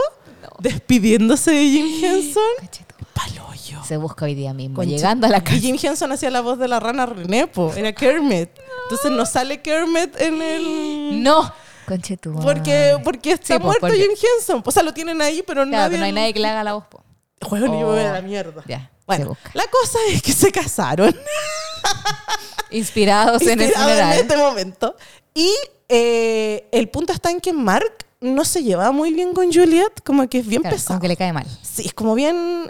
despidiéndose 0.59 1.51
de 1.51 1.63
Jim 1.69 2.03
Henson. 2.03 2.43
Cachito. 2.59 2.95
Paloyo. 3.13 3.83
Se 3.85 3.97
busca 3.97 4.25
hoy 4.25 4.35
día 4.35 4.53
mismo. 4.53 4.81
Llegando 4.83 5.27
a 5.27 5.29
la 5.29 5.39
Y 5.39 5.41
casa. 5.41 5.57
Jim 5.57 5.77
Henson 5.81 6.11
hacía 6.11 6.29
la 6.31 6.41
voz 6.41 6.57
de 6.57 6.67
la 6.67 6.79
rana 6.79 7.05
René, 7.05 7.47
po. 7.47 7.73
Era 7.75 7.91
Kermit. 7.93 8.49
Entonces 8.83 9.11
no 9.11 9.25
sale 9.25 9.61
Kermit 9.61 10.19
en 10.19 10.41
el. 10.41 11.23
No. 11.23 11.51
Conche 11.89 12.17
tu 12.17 12.33
Porque, 12.33 12.91
madre. 12.91 13.03
porque 13.03 13.31
está 13.33 13.57
Sí, 13.57 13.63
muerto 13.63 13.81
porque- 13.81 13.97
Jim 13.97 14.11
Henson. 14.11 14.63
O 14.65 14.71
sea, 14.71 14.83
lo 14.83 14.93
tienen 14.93 15.21
ahí, 15.21 15.43
pero 15.45 15.63
Claro, 15.65 15.69
nadie. 15.71 15.89
pero 15.89 15.99
no 15.99 16.05
hay 16.05 16.11
nadie 16.13 16.33
que 16.33 16.39
le 16.39 16.47
haga 16.47 16.63
la 16.63 16.73
voz. 16.73 16.85
po. 16.89 17.03
Juego 17.41 17.67
ni 17.67 17.79
yo 17.79 17.87
me 17.87 17.93
voy 17.93 18.03
a 18.03 18.11
Oh. 18.11 18.13
la 18.13 18.21
mierda. 18.21 18.63
Ya, 18.67 18.79
se 18.79 19.05
Bueno, 19.07 19.27
busca. 19.29 19.51
la 19.53 19.65
cosa 19.67 19.97
es 20.09 20.21
que 20.21 20.31
se 20.33 20.51
casaron. 20.51 21.15
Inspirados 22.71 23.41
en 23.43 23.49
el 23.59 23.61
inspirado 23.67 23.89
funeral. 23.89 24.19
este 24.19 24.37
momento. 24.37 24.95
Y 25.33 25.51
eh, 25.87 26.67
el 26.71 26.87
punto 26.89 27.13
está 27.13 27.31
en 27.31 27.39
que 27.39 27.51
Mark 27.53 28.05
no 28.21 28.45
se 28.45 28.61
llevaba 28.63 28.91
muy 28.91 29.13
bien 29.13 29.33
con 29.33 29.51
Juliet, 29.51 30.01
como 30.05 30.27
que 30.29 30.39
es 30.39 30.45
bien 30.47 30.61
Claro, 30.61 30.75
pesado. 30.75 30.89
como 30.89 31.01
que 31.01 31.07
le 31.07 31.17
cae 31.17 31.33
mal. 31.33 31.47
Sí, 31.63 31.83
es 31.85 31.93
como 31.93 32.13
bien... 32.13 32.69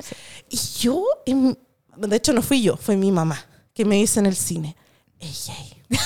Y 0.49 0.57
yo, 0.79 1.03
em, 1.25 1.55
de 1.97 2.15
hecho 2.15 2.31
no 2.33 2.41
fui 2.41 2.61
yo, 2.61 2.77
fue 2.77 2.95
mi 2.95 3.11
mamá, 3.11 3.43
que 3.73 3.83
me 3.85 3.95
dice 3.95 4.19
en 4.19 4.25
el 4.27 4.35
cine, 4.35 4.75
es 5.19 5.47
gay. 5.47 5.99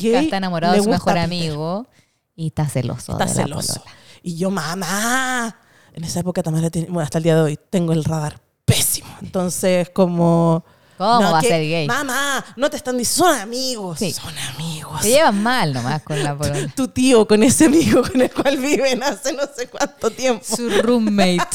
Gay, 0.00 0.14
está 0.24 0.36
enamorado 0.38 0.74
de 0.74 0.82
su 0.82 0.88
mejor 0.88 1.14
Peter". 1.14 1.24
amigo 1.24 1.86
y 2.34 2.48
está 2.48 2.66
celoso. 2.68 3.12
Está 3.12 3.26
de 3.26 3.34
celoso. 3.34 3.82
Y 4.22 4.36
yo, 4.36 4.50
mamá, 4.50 5.58
en 5.92 6.04
esa 6.04 6.20
época 6.20 6.42
tenía- 6.42 6.68
bueno, 6.70 7.00
hasta 7.00 7.18
el 7.18 7.24
día 7.24 7.36
de 7.36 7.40
hoy, 7.42 7.58
tengo 7.70 7.92
el 7.92 8.04
radar 8.04 8.40
pésimo. 8.64 9.08
Entonces, 9.22 9.90
como... 9.90 10.64
¿Cómo 10.96 11.30
va 11.32 11.38
a 11.38 11.40
que- 11.42 11.48
ser 11.48 11.60
gay? 11.62 11.86
Mamá, 11.86 12.44
no 12.56 12.70
te 12.70 12.76
están 12.76 12.96
diciendo, 12.96 13.32
son 13.32 13.40
amigos. 13.40 13.98
Sí. 13.98 14.12
Son 14.12 14.32
amigos. 14.54 15.02
Se 15.02 15.10
llevan 15.10 15.42
mal 15.42 15.72
nomás 15.72 16.02
con 16.02 16.22
la 16.22 16.36
polola. 16.36 16.68
Tu 16.74 16.88
tío 16.88 17.26
con 17.26 17.42
ese 17.42 17.66
amigo 17.66 18.02
con 18.02 18.20
el 18.20 18.30
cual 18.32 18.56
viven 18.56 19.02
hace 19.02 19.32
no 19.32 19.42
sé 19.56 19.68
cuánto 19.68 20.10
tiempo. 20.10 20.44
Su 20.44 20.68
roommate. 20.82 21.38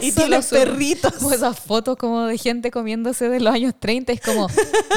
Y 0.00 0.12
tiene 0.12 0.36
solo 0.36 0.42
su- 0.42 0.54
perritos. 0.54 1.12
Como 1.14 1.32
esas 1.32 1.58
fotos 1.58 1.96
como 1.96 2.26
de 2.26 2.38
gente 2.38 2.70
comiéndose 2.70 3.28
de 3.28 3.40
los 3.40 3.52
años 3.52 3.74
30. 3.78 4.12
Es 4.12 4.20
como 4.20 4.46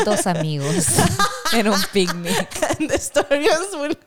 dos 0.05 0.27
amigos 0.27 0.75
en 1.53 1.67
un 1.69 1.81
picnic. 1.91 2.47
And 2.79 2.89
the 2.89 3.77
will 3.77 3.97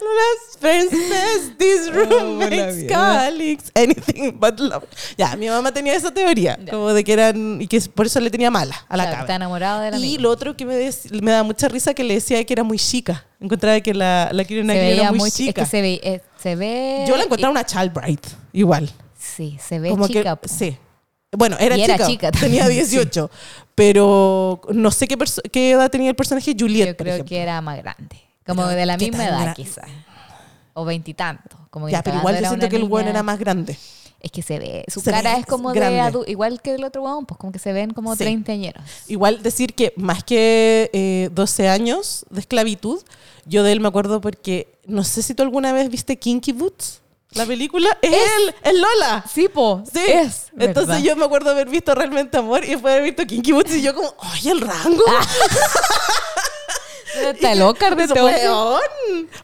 Las 0.00 0.58
friends, 0.58 0.92
besties, 0.92 1.88
Oh, 1.88 1.92
roommates, 1.92 2.76
mierda. 2.76 3.26
colleagues, 3.26 3.72
anything 3.74 4.32
but 4.38 4.58
love. 4.60 4.84
Ya, 5.16 5.34
mi 5.36 5.48
mamá 5.48 5.72
tenía 5.72 5.94
esa 5.94 6.12
teoría, 6.12 6.58
Ya. 6.64 6.72
como 6.72 6.92
de 6.92 7.02
que 7.04 7.12
eran, 7.12 7.60
y 7.60 7.66
que 7.66 7.80
por 7.80 8.06
eso 8.06 8.20
le 8.20 8.30
tenía 8.30 8.50
mala 8.50 8.74
a 8.88 8.96
la 8.96 9.04
Claro, 9.04 9.10
cabra. 9.10 9.20
está 9.24 9.34
enamorado 9.36 9.80
de 9.80 9.90
la 9.90 9.98
Y 9.98 10.18
lo 10.18 10.30
otro 10.30 10.56
que 10.56 10.64
me, 10.64 10.74
dec- 10.76 11.20
me 11.22 11.30
da 11.32 11.42
mucha 11.42 11.68
risa 11.68 11.92
que 11.94 12.04
le 12.04 12.14
decía 12.14 12.42
que 12.44 12.52
era 12.52 12.62
muy 12.62 12.78
chica. 12.78 13.24
Encontraba 13.40 13.80
que 13.80 13.92
la, 13.94 14.30
la 14.32 14.44
veía 14.44 14.88
era 15.02 15.10
muy 15.10 15.18
muy 15.20 15.30
chica. 15.30 15.62
Es 15.62 15.68
que 15.68 15.76
se 15.76 15.82
ve, 15.82 16.00
eh, 16.02 16.20
se 16.40 16.56
ve 16.56 17.04
Yo 17.08 17.16
la 17.16 17.24
encontraba 17.24 17.50
una 17.50 17.64
child 17.66 17.92
bride, 17.92 18.20
igual. 18.52 18.90
Sí, 19.18 19.58
se 19.66 19.78
ve 19.80 19.90
Como 19.90 20.06
chica. 20.06 20.36
que, 20.36 20.48
sí. 20.48 20.76
Bueno, 21.36 21.56
era 21.58 21.74
chica, 21.76 22.06
chica 22.06 22.30
tenía 22.30 22.62
también, 22.62 22.84
18, 22.88 23.30
pero 23.74 24.60
no 24.72 24.90
sé 24.92 25.08
qué, 25.08 25.16
qué 25.50 25.72
edad 25.72 25.90
tenía 25.90 26.10
el 26.10 26.16
personaje 26.16 26.54
Juliet, 26.58 26.86
Yo 26.88 26.96
por 26.96 27.04
creo 27.04 27.14
ejemplo. 27.14 27.28
que 27.28 27.42
era 27.42 27.60
más 27.60 27.76
grande. 27.78 28.16
Como 28.46 28.66
de 28.66 28.86
la 28.86 28.96
¿qué 28.96 29.06
misma 29.06 29.24
edad, 29.26 29.54
quizás. 29.54 29.88
O 30.74 30.84
veintitantos. 30.84 31.58
Ya, 31.90 32.02
pero 32.02 32.18
igual 32.18 32.40
yo 32.40 32.48
siento 32.48 32.68
que 32.68 32.76
el 32.76 32.84
bueno 32.84 33.10
era 33.10 33.22
más 33.22 33.38
grande. 33.38 33.76
Es 34.20 34.30
que 34.32 34.42
se 34.42 34.58
ve. 34.58 34.84
Su 34.88 35.00
Se 35.00 35.10
cara 35.10 35.34
ve 35.34 35.40
es 35.40 35.46
como 35.46 35.70
grande. 35.72 35.96
de 35.96 36.00
adulto. 36.00 36.30
Igual 36.30 36.62
que 36.62 36.74
el 36.74 36.84
otro 36.84 37.02
huevón, 37.02 37.26
pues 37.26 37.36
como 37.38 37.52
que 37.52 37.58
se 37.58 37.72
ven 37.72 37.90
como 37.92 38.12
Sí. 38.14 38.24
30 38.24 38.52
añeros. 38.52 38.82
Igual 39.06 39.42
decir 39.42 39.74
que 39.74 39.92
más 39.96 40.24
que 40.24 40.88
eh, 40.94 41.28
12 41.32 41.68
años 41.68 42.24
de 42.30 42.40
esclavitud, 42.40 43.02
yo 43.44 43.62
de 43.62 43.72
él 43.72 43.80
me 43.80 43.88
acuerdo 43.88 44.20
porque, 44.22 44.78
no 44.86 45.04
sé 45.04 45.22
si 45.22 45.34
tú 45.34 45.42
alguna 45.42 45.72
vez 45.72 45.90
viste 45.90 46.16
Kinky 46.18 46.52
Boots, 46.52 47.02
la 47.32 47.44
película, 47.44 47.98
es, 48.00 48.12
él, 48.12 48.54
es 48.62 48.72
Lola. 48.74 49.24
Sí, 49.30 49.48
po. 49.48 49.82
Sí, 49.92 49.98
Es. 50.06 50.46
entonces 50.58 50.86
¿verdad? 50.88 51.02
yo 51.02 51.16
me 51.16 51.24
acuerdo 51.24 51.50
haber 51.50 51.68
visto 51.68 51.94
realmente 51.94 52.38
amor 52.38 52.64
y 52.64 52.68
después 52.68 52.92
haber 52.92 53.04
visto 53.04 53.26
Kinky 53.26 53.52
Boots 53.52 53.74
y 53.74 53.82
yo 53.82 53.94
como, 53.94 54.14
¡ay, 54.20 54.48
el 54.48 54.60
rango! 54.60 55.02
Ah, 55.08 55.26
Está 57.22 57.54
loca 57.54 57.90
de. 57.94 58.06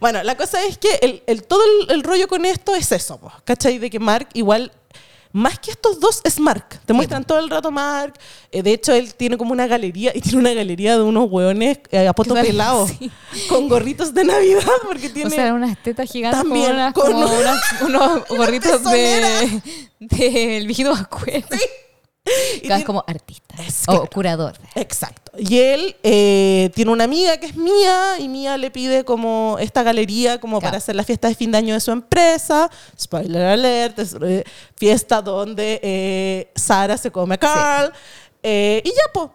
Bueno, 0.00 0.22
la 0.22 0.36
cosa 0.36 0.64
es 0.64 0.78
que 0.78 0.98
el, 1.02 1.22
el- 1.26 1.42
todo 1.44 1.60
el, 1.64 1.90
el 1.94 2.02
rollo 2.02 2.28
con 2.28 2.44
esto 2.44 2.74
es 2.74 2.90
eso, 2.92 3.18
po, 3.18 3.32
¿cachai? 3.44 3.78
De 3.78 3.90
que 3.90 3.98
Mark 3.98 4.28
igual, 4.34 4.72
más 5.32 5.58
que 5.60 5.70
estos 5.70 6.00
dos, 6.00 6.20
es 6.24 6.40
Mark. 6.40 6.80
Te 6.84 6.92
muestran 6.92 7.24
todo 7.24 7.38
el 7.38 7.48
rato 7.48 7.70
Mark. 7.70 8.14
Eh, 8.50 8.62
de 8.64 8.72
hecho, 8.72 8.92
él 8.92 9.14
tiene 9.14 9.36
como 9.38 9.52
una 9.52 9.66
galería, 9.68 10.10
y 10.14 10.20
tiene 10.20 10.38
una 10.38 10.52
galería 10.52 10.96
de 10.96 11.02
unos 11.04 11.30
hueones 11.30 11.78
eh, 11.92 12.08
a 12.08 12.12
poto 12.12 12.30
Claro, 12.34 12.46
pelado, 12.48 12.88
sí. 12.88 13.10
con 13.48 13.68
gorritos 13.68 14.12
de 14.12 14.24
Navidad, 14.24 14.66
porque 14.84 15.08
tiene... 15.08 15.30
O 15.30 15.34
sea, 15.34 15.54
unas 15.54 15.80
tetas 15.82 16.10
gigantes 16.10 16.40
También, 16.40 16.66
con, 16.66 16.74
unas, 16.74 16.92
con 16.94 17.12
como 17.12 17.26
un- 17.26 17.40
unas- 17.40 17.82
unos 17.82 18.28
gorritos 18.28 18.82
de 18.84 19.62
del 20.00 20.66
viejito 20.66 20.90
Pascuero. 20.90 21.46
Y 22.56 22.60
tiene- 22.60 22.84
como 22.84 23.02
artista. 23.06 23.54
Es 23.66 23.82
o 23.88 23.92
claro. 23.92 24.10
curador. 24.12 24.52
Exacto. 24.74 25.32
Y 25.38 25.58
él 25.58 25.96
eh, 26.02 26.70
tiene 26.74 26.90
una 26.90 27.04
amiga 27.04 27.38
que 27.38 27.46
es 27.46 27.56
Mía 27.56 28.18
y 28.18 28.28
Mía 28.28 28.56
le 28.58 28.70
pide 28.70 29.04
como 29.04 29.56
esta 29.60 29.82
galería 29.82 30.38
como 30.40 30.58
Claro. 30.58 30.70
para 30.70 30.78
hacer 30.78 30.94
la 30.96 31.04
fiesta 31.04 31.28
de 31.28 31.34
fin 31.34 31.50
de 31.50 31.58
año 31.58 31.74
de 31.74 31.80
su 31.80 31.90
empresa. 31.90 32.70
Spoiler 33.00 33.42
alert, 33.46 33.98
es 33.98 34.16
eh, 34.22 34.44
fiesta 34.76 35.22
donde 35.22 35.80
eh, 35.82 36.50
Sara 36.54 36.96
se 36.98 37.10
come 37.10 37.34
a 37.36 37.38
Carl. 37.38 37.92
Eh, 38.42 38.82
y 38.84 38.88
ya, 38.90 39.02
pues. 39.14 39.28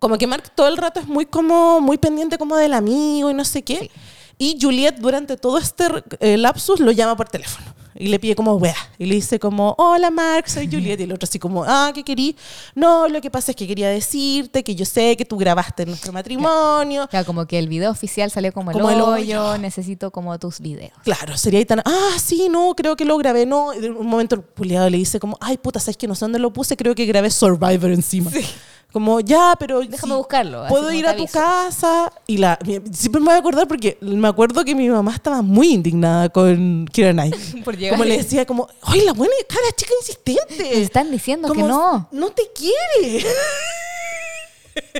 Como 0.00 0.18
que 0.18 0.26
Mark 0.26 0.50
todo 0.54 0.68
el 0.68 0.76
rato 0.76 1.00
es 1.00 1.06
muy 1.06 1.24
como 1.24 1.80
muy 1.80 1.96
pendiente 1.96 2.36
como 2.36 2.56
del 2.56 2.74
amigo 2.74 3.30
y 3.30 3.34
no 3.34 3.44
sé 3.44 3.62
qué. 3.62 3.78
Sí. 3.78 3.90
Y 4.36 4.58
Juliet 4.60 4.96
durante 4.98 5.36
todo 5.38 5.56
este 5.58 5.84
eh, 6.20 6.36
lapsus 6.36 6.80
lo 6.80 6.90
llama 6.90 7.16
por 7.16 7.28
teléfono 7.28 7.73
y 7.96 8.08
le 8.08 8.18
pide 8.18 8.34
como 8.34 8.54
wea. 8.54 8.74
Y 8.98 9.06
le 9.06 9.14
dice 9.14 9.38
como, 9.38 9.74
hola 9.78 10.10
Mark, 10.10 10.48
soy 10.48 10.66
Juliet. 10.70 11.00
Y 11.00 11.04
el 11.04 11.12
otro 11.12 11.24
así 11.24 11.38
como, 11.38 11.64
ah, 11.64 11.90
¿qué 11.94 12.02
querí? 12.02 12.36
No, 12.74 13.08
lo 13.08 13.20
que 13.20 13.30
pasa 13.30 13.52
es 13.52 13.56
que 13.56 13.66
quería 13.66 13.88
decirte 13.88 14.64
que 14.64 14.74
yo 14.74 14.84
sé 14.84 15.16
que 15.16 15.24
tú 15.24 15.36
grabaste 15.36 15.86
nuestro 15.86 16.12
matrimonio. 16.12 17.06
Claro, 17.08 17.26
como 17.26 17.46
que 17.46 17.58
el 17.58 17.68
video 17.68 17.90
oficial 17.90 18.30
salió 18.30 18.52
como, 18.52 18.72
Como 18.72 18.90
el, 18.90 18.96
el 18.96 19.02
hoyo, 19.02 19.44
hoyo. 19.50 19.58
necesito 19.58 20.10
como 20.10 20.38
tus 20.38 20.60
videos. 20.60 20.92
Claro, 21.04 21.36
sería 21.36 21.58
ahí 21.58 21.64
tan, 21.64 21.80
ah, 21.84 22.16
sí, 22.22 22.48
no, 22.50 22.74
creo 22.74 22.96
que 22.96 23.04
lo 23.04 23.16
grabé, 23.16 23.46
no. 23.46 23.72
Y 23.74 23.80
de 23.80 23.90
un 23.90 24.06
momento 24.06 24.34
el 24.34 24.42
puliado 24.42 24.90
le 24.90 24.98
dice 24.98 25.20
como, 25.20 25.36
ay, 25.40 25.58
puta, 25.58 25.80
¿sabes 25.80 25.96
que 25.96 26.06
no 26.06 26.14
sé 26.14 26.24
dónde 26.24 26.38
lo 26.38 26.52
puse? 26.52 26.76
Creo 26.76 26.94
que 26.94 27.06
grabé 27.06 27.30
Survivor 27.30 27.90
encima. 27.90 28.30
Como, 28.94 29.18
ya, 29.18 29.56
pero... 29.58 29.80
Déjame 29.80 30.14
buscarlo, 30.14 30.66
Puedo 30.68 30.92
ir 30.92 31.04
a 31.04 31.16
tu 31.16 31.22
aviso". 31.24 31.36
casa. 31.36 32.12
Y 32.28 32.36
la, 32.38 32.56
siempre 32.92 33.20
me 33.20 33.24
voy 33.26 33.34
a 33.34 33.38
acordar 33.38 33.66
porque 33.66 33.98
me 34.00 34.28
acuerdo 34.28 34.64
que 34.64 34.72
mi 34.72 34.88
mamá 34.88 35.12
estaba 35.12 35.42
muy 35.42 35.70
indignada 35.72 36.28
con 36.28 36.86
Kira 36.92 37.12
Knight. 37.12 37.34
Por 37.64 37.76
llegar. 37.76 37.98
Como 37.98 38.04
le 38.08 38.18
decía, 38.18 38.46
como, 38.46 38.68
ay, 38.82 39.00
la 39.00 39.12
buena 39.12 39.34
cara 39.48 39.66
chica 39.76 39.90
Me 39.90 40.00
insistente. 40.00 40.80
están 40.80 41.10
diciendo 41.10 41.52
que 41.52 41.64
no. 41.64 42.08
No 42.12 42.30
te 42.30 42.44
quiere. 42.54 43.26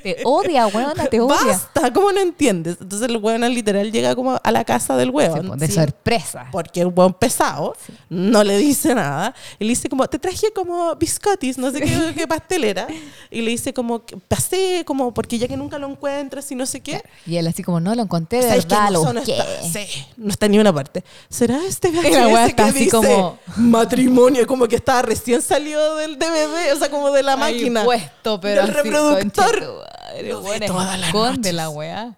Te 0.03 0.19
odia, 0.25 0.67
weona, 0.67 1.07
te 1.07 1.21
odia. 1.21 1.37
Basta, 1.47 1.93
¿cómo 1.93 2.13
no 2.13 2.21
entiendes? 2.21 2.77
Entonces 2.81 3.09
el 3.09 3.17
weón 3.17 3.43
literal 3.55 3.91
llega 3.91 4.15
como 4.15 4.39
a 4.43 4.51
la 4.53 4.65
casa 4.65 4.97
del 4.97 5.11
weón. 5.11 5.59
de 5.59 5.67
sí, 5.67 5.73
sorpresa. 5.73 6.47
Porque 6.53 6.81
el 6.81 6.89
weón 6.89 7.15
pesado 7.15 7.77
no 8.09 8.45
le 8.45 8.59
dice 8.59 8.95
nada. 8.95 9.35
Y 9.59 9.65
le 9.65 9.71
dice 9.71 9.89
como, 9.89 10.07
te 10.09 10.19
traje 10.19 10.53
como 10.55 10.95
biscottis, 10.97 11.59
no 11.59 11.71
sé 11.71 11.81
qué, 11.81 12.13
qué 12.17 12.27
pastelera. 12.27 12.87
Y 13.31 13.43
le 13.43 13.51
dice 13.51 13.73
como, 13.73 14.03
pasé 14.29 14.83
como, 14.87 15.13
porque 15.15 15.39
ya 15.39 15.49
que 15.49 15.57
nunca 15.57 15.79
lo 15.79 15.89
encuentras 15.89 16.51
y 16.53 16.55
no 16.55 16.67
sé 16.67 16.81
qué. 16.81 17.03
Y 17.27 17.37
él 17.37 17.47
así 17.47 17.63
como, 17.63 17.81
no 17.81 17.95
lo 17.95 18.03
encontré 18.03 18.41
de 18.45 18.49
verdad, 18.51 18.91
No, 18.91 19.05
lo 19.05 19.13
no 19.13 19.21
está, 19.21 19.45
sí, 19.63 19.87
no 20.17 20.29
está 20.31 20.47
en 20.47 20.53
ni 20.53 20.59
una 20.59 20.73
parte. 20.73 21.03
¿Será 21.29 21.59
este 21.67 21.91
VHS 21.91 22.49
está 22.49 22.55
que 22.57 22.63
así 22.63 22.79
dice 22.81 22.91
como- 22.91 23.39
matrimonio? 23.57 24.47
Como 24.47 24.69
que 24.69 24.77
estaba 24.77 25.03
recién 25.03 25.43
salido 25.43 25.97
del 25.97 26.19
DVD, 26.19 26.73
o 26.75 26.77
sea, 26.79 26.91
como 26.91 27.11
de 27.11 27.23
la 27.23 27.33
Ahí 27.35 27.39
máquina. 27.55 27.85
puesto, 27.85 28.41
pero 28.41 28.63
del 28.63 28.75
reproductor. 28.75 29.64
Lo 29.65 30.43
las 30.43 31.01
esconde 31.09 31.53
la 31.53 31.69
weá. 31.71 32.17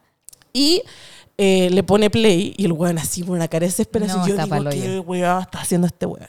Y 0.52 0.82
eh, 1.39 1.68
le 1.70 1.82
pone 1.82 2.09
play 2.10 2.55
y 2.56 2.64
el 2.64 2.73
weón 2.73 2.98
así 2.98 3.23
con 3.23 3.32
una 3.36 3.48
cara 3.48 3.60
de 3.62 3.66
desesperación. 3.68 4.20
No, 4.20 4.27
yo 4.28 4.36
digo, 4.36 4.70
¿qué 4.70 4.98
weón 5.01 5.43
está 5.43 5.60
haciendo 5.60 5.86
este 5.86 6.06
weón? 6.06 6.28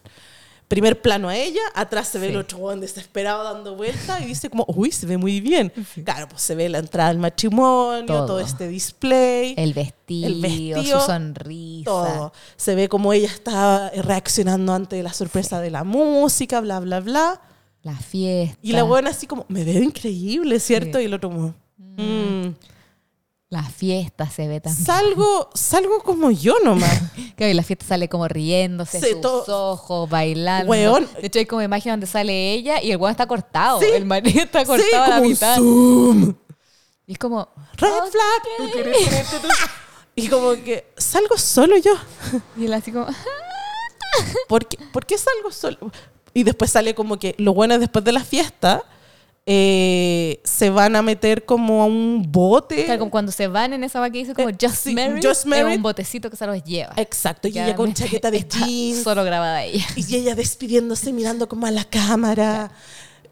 Primer 0.67 1.01
plano 1.01 1.29
a 1.29 1.37
ella, 1.37 1.61
atrás 1.75 2.09
se 2.09 2.19
ve 2.19 2.27
Sí. 2.27 2.33
el 2.33 2.39
otro 2.39 2.57
weón 2.57 2.81
desesperado 2.81 3.41
dando 3.41 3.77
vueltas 3.77 4.19
y 4.21 4.25
dice 4.25 4.49
como, 4.49 4.65
uy, 4.67 4.91
se 4.91 5.05
ve 5.05 5.17
muy 5.17 5.39
bien. 5.39 5.71
Claro, 6.03 6.27
pues 6.27 6.41
se 6.41 6.55
ve 6.55 6.67
la 6.67 6.79
entrada 6.79 7.09
al 7.09 7.19
matrimonio, 7.19 8.05
todo, 8.05 8.25
Todo. 8.25 8.39
este 8.41 8.67
display. 8.67 9.53
El 9.57 9.73
vestido, 9.73 10.27
El 10.27 10.41
vestido, 10.41 10.99
su 10.99 11.05
sonrisa. 11.05 11.85
todo. 11.85 12.33
Se 12.57 12.75
ve 12.75 12.89
como 12.89 13.13
ella 13.13 13.29
está 13.29 13.91
reaccionando 13.91 14.73
ante 14.73 15.01
la 15.03 15.13
sorpresa 15.13 15.61
de 15.61 15.71
la 15.71 15.85
música, 15.85 16.59
bla, 16.59 16.81
bla, 16.81 16.99
bla. 16.99 17.41
La 17.87 17.95
fiesta. 17.95 18.57
Y 18.61 18.73
la 18.73 18.83
buena 18.83 19.11
así 19.11 19.27
como, 19.27 19.45
me 19.47 19.63
veo 19.63 19.81
increíble, 19.81 20.59
¿cierto? 20.59 20.99
Y 20.99 21.05
el 21.05 21.13
otro 21.13 21.29
como, 21.29 21.53
"Mm, 21.77 22.53
La 23.49 23.63
fiesta 23.63 24.29
se 24.29 24.45
ve 24.45 24.59
también. 24.59 24.85
salgo, 24.85 25.49
salgo 25.53 25.99
como 26.03 26.31
yo 26.31 26.55
nomás. 26.65 27.01
Claro, 27.37 27.51
y 27.51 27.53
la 27.53 27.63
fiesta 27.63 27.85
sale 27.85 28.09
como 28.09 28.27
riéndose, 28.27 28.99
Sí, 28.99 29.11
sus 29.11 29.21
todo- 29.21 29.71
ojos, 29.71 30.09
bailando. 30.09 30.69
Weón. 30.69 31.07
De 31.21 31.27
hecho, 31.27 31.39
hay 31.39 31.45
como 31.45 31.61
imagen 31.61 31.93
donde 31.93 32.07
sale 32.07 32.51
ella 32.53 32.81
y 32.83 32.91
el 32.91 32.97
weón 32.97 33.11
está 33.11 33.25
cortado. 33.25 33.79
Sí. 33.79 33.85
El 33.93 34.05
marido 34.05 34.41
está 34.43 34.65
cortado 34.65 34.89
sí, 34.89 34.95
a 34.95 35.07
la 35.07 35.21
mitad. 35.21 35.55
zoom. 35.55 36.33
Y 37.05 37.13
es 37.13 37.17
como, 37.19 37.47
Red 37.77 37.89
ok. 37.89 38.11
flag. 38.11 39.41
Tú. 39.41 39.47
Y 40.15 40.27
como 40.27 40.51
que 40.55 40.91
salgo 40.97 41.37
solo 41.37 41.77
yo. 41.77 41.93
Y 42.57 42.65
él 42.65 42.73
así 42.73 42.91
como, 42.91 43.05
¿Por 44.49 44.67
qué, 44.67 44.77
¿Por 44.91 45.05
qué 45.05 45.17
salgo 45.17 45.51
solo? 45.51 45.77
Y 46.37 46.43
después 46.43 46.69
sale 46.71 46.93
como 46.93 47.17
que 47.17 47.33
lo 47.37 47.53
bueno 47.53 47.73
es 47.73 47.79
después 47.79 48.05
de 48.05 48.11
la 48.11 48.23
fiesta 48.23 48.83
eh, 49.49 50.41
se 50.43 50.69
van 50.69 50.97
a 50.97 51.01
meter 51.01 51.45
como 51.45 51.81
a 51.81 51.85
un 51.85 52.21
bote. 52.29 52.83
Claro, 52.83 52.99
como 52.99 53.11
cuando 53.11 53.31
se 53.31 53.47
van 53.47 53.71
en 53.71 53.83
esa 53.85 54.01
vaca 54.01 54.11
que 54.11 54.19
dice 54.19 54.33
como 54.33 54.49
Eh, 54.49 54.57
Just 54.61 54.75
sí, 54.75 54.93
Married, 54.93 55.25
Just 55.25 55.45
Married. 55.45 55.71
es 55.71 55.77
un 55.77 55.83
botecito 55.83 56.29
que 56.29 56.35
se 56.35 56.45
los 56.45 56.61
lleva. 56.65 56.91
Exacto, 56.97 57.47
y 57.47 57.51
ella 57.51 57.73
con 57.73 57.93
chaqueta 57.95 58.29
de 58.29 58.45
jeans. 58.45 59.03
Solo 59.03 59.23
grabada 59.23 59.63
ella. 59.63 59.85
Y 59.95 60.15
ella 60.15 60.35
despidiéndose, 60.35 61.13
mirando 61.13 61.47
como 61.47 61.65
a 61.65 61.71
la 61.71 61.85
cámara. 61.85 62.71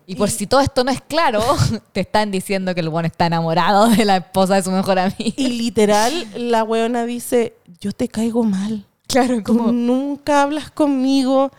Y 0.08 0.16
por 0.16 0.30
si 0.30 0.48
todo 0.48 0.62
esto 0.62 0.86
no 0.86 0.92
es 0.92 1.02
claro, 1.02 1.44
te 1.92 2.00
están 2.00 2.32
diciendo 2.32 2.74
que 2.74 2.80
el 2.80 2.88
buen 2.90 3.06
está 3.06 3.26
enamorado 3.26 3.90
de 3.90 4.06
la 4.06 4.18
esposa 4.18 4.56
de 4.56 4.64
su 4.64 4.72
mejor 4.72 4.98
amiga. 4.98 5.34
Y 5.36 5.48
literal, 5.50 6.28
la 6.38 6.64
weona 6.64 7.06
dice, 7.06 7.56
yo 7.82 7.92
te 7.92 8.08
caigo 8.08 8.44
mal. 8.44 8.86
Claro, 9.08 9.44
Tú 9.44 9.72
nunca 9.74 10.44
hablas 10.44 10.72
conmigo, 10.72 11.52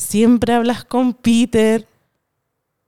siempre 0.00 0.54
hablas 0.54 0.84
con 0.84 1.12
Peter. 1.14 1.86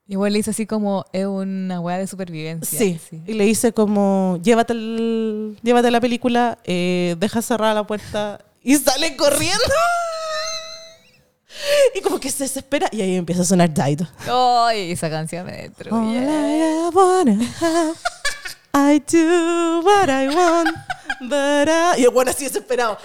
Igual 0.08 0.32
le 0.32 0.38
dice 0.40 0.50
así 0.50 0.66
como, 0.66 1.04
es 1.12 1.26
una 1.26 1.80
weá 1.80 1.96
de 1.98 2.06
supervivencia. 2.06 2.78
Sí. 2.78 2.98
Y 3.26 3.32
le 3.34 3.44
dice 3.44 3.72
como, 3.72 4.38
llévate, 4.42 4.72
el- 4.72 5.56
llévate 5.62 5.90
la 5.90 6.00
película, 6.00 6.58
eh, 6.64 7.16
deja 7.18 7.40
cerrada 7.40 7.74
la 7.74 7.86
puerta 7.86 8.44
y 8.62 8.76
sale 8.76 9.16
corriendo. 9.16 9.62
Y 11.94 12.00
como 12.00 12.18
que 12.18 12.30
se 12.30 12.44
desespera 12.44 12.88
y 12.90 13.02
ahí 13.02 13.14
empieza 13.14 13.42
a 13.42 13.44
sonar 13.44 13.72
Dido. 13.72 14.08
Ay, 14.26 14.90
esa 14.92 15.10
canción 15.10 15.44
me 15.44 15.52
destruye. 15.52 16.18
I 18.74 18.94
I 18.94 18.98
do 19.00 19.80
what 19.84 20.08
I 20.08 20.28
want, 20.34 20.70
but 21.28 21.68
I... 21.68 22.00
Y 22.00 22.04
el 22.04 22.10
bueno 22.10 22.30
así 22.30 22.44
desesperado. 22.44 22.96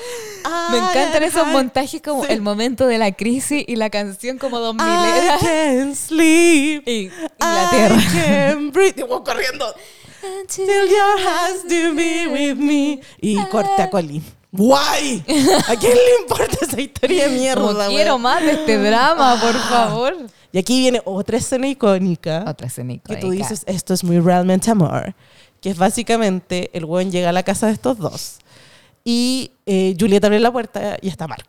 Me 0.72 0.78
encantan 0.78 1.24
esos 1.24 1.46
I- 1.48 1.52
montajes 1.52 2.02
como 2.02 2.24
Sí. 2.26 2.32
el 2.32 2.42
momento 2.42 2.88
de 2.88 2.98
la 2.98 3.12
crisis 3.12 3.64
y 3.68 3.76
la 3.76 3.90
canción 3.90 4.38
como 4.38 4.60
dos 4.60 4.76
I 4.76 4.78
milera. 4.84 5.38
can't 5.42 5.96
sleep. 5.96 6.84
Y 6.88 7.12
Inglaterra. 7.40 7.96
I 8.00 8.06
can't 8.14 8.74
breathe. 8.74 8.96
Y 9.00 9.04
vos 9.04 9.22
corriendo. 9.26 9.74
Till 10.48 10.66
your 10.90 11.20
hands 11.28 11.64
do 11.64 11.94
be 11.96 12.28
with 12.28 12.56
me. 12.56 13.02
Y 13.22 13.38
corte 13.48 13.82
a 13.82 13.90
Colin. 13.90 14.24
¡Guay! 14.52 15.24
¿A 15.68 15.76
quién 15.76 15.94
le 15.94 16.22
importa 16.22 16.58
esa 16.62 16.80
historia 16.82 17.28
de 17.28 17.38
mierda? 17.38 17.62
Como 17.62 17.88
quiero 17.90 18.18
más 18.18 18.42
de 18.42 18.52
este 18.52 18.78
drama, 18.78 19.40
por 19.40 19.56
Ah. 19.56 19.68
favor. 19.70 20.16
Y 20.52 20.58
aquí 20.58 20.80
viene 20.80 21.02
otra 21.06 21.38
escena 21.38 21.68
icónica. 21.68 22.46
Otra 22.48 22.68
escena 22.68 22.94
que 22.94 23.18
tú 23.18 23.28
icónica. 23.28 23.50
dices, 23.50 23.64
esto 23.68 23.94
es 23.94 24.04
muy 24.04 24.20
realmente 24.20 24.72
amor. 24.72 25.14
Que 25.62 25.70
es 25.72 25.78
básicamente, 25.78 26.70
el 26.74 26.86
buen 26.86 27.12
llega 27.12 27.30
a 27.30 27.34
la 27.34 27.44
casa 27.44 27.68
de 27.68 27.74
estos 27.74 27.98
dos. 27.98 28.38
Y 29.04 29.52
eh, 29.66 29.96
Julieta 30.00 30.28
abre 30.28 30.40
la 30.40 30.52
puerta 30.52 30.98
y 31.02 31.08
está 31.08 31.28
Mark. 31.28 31.48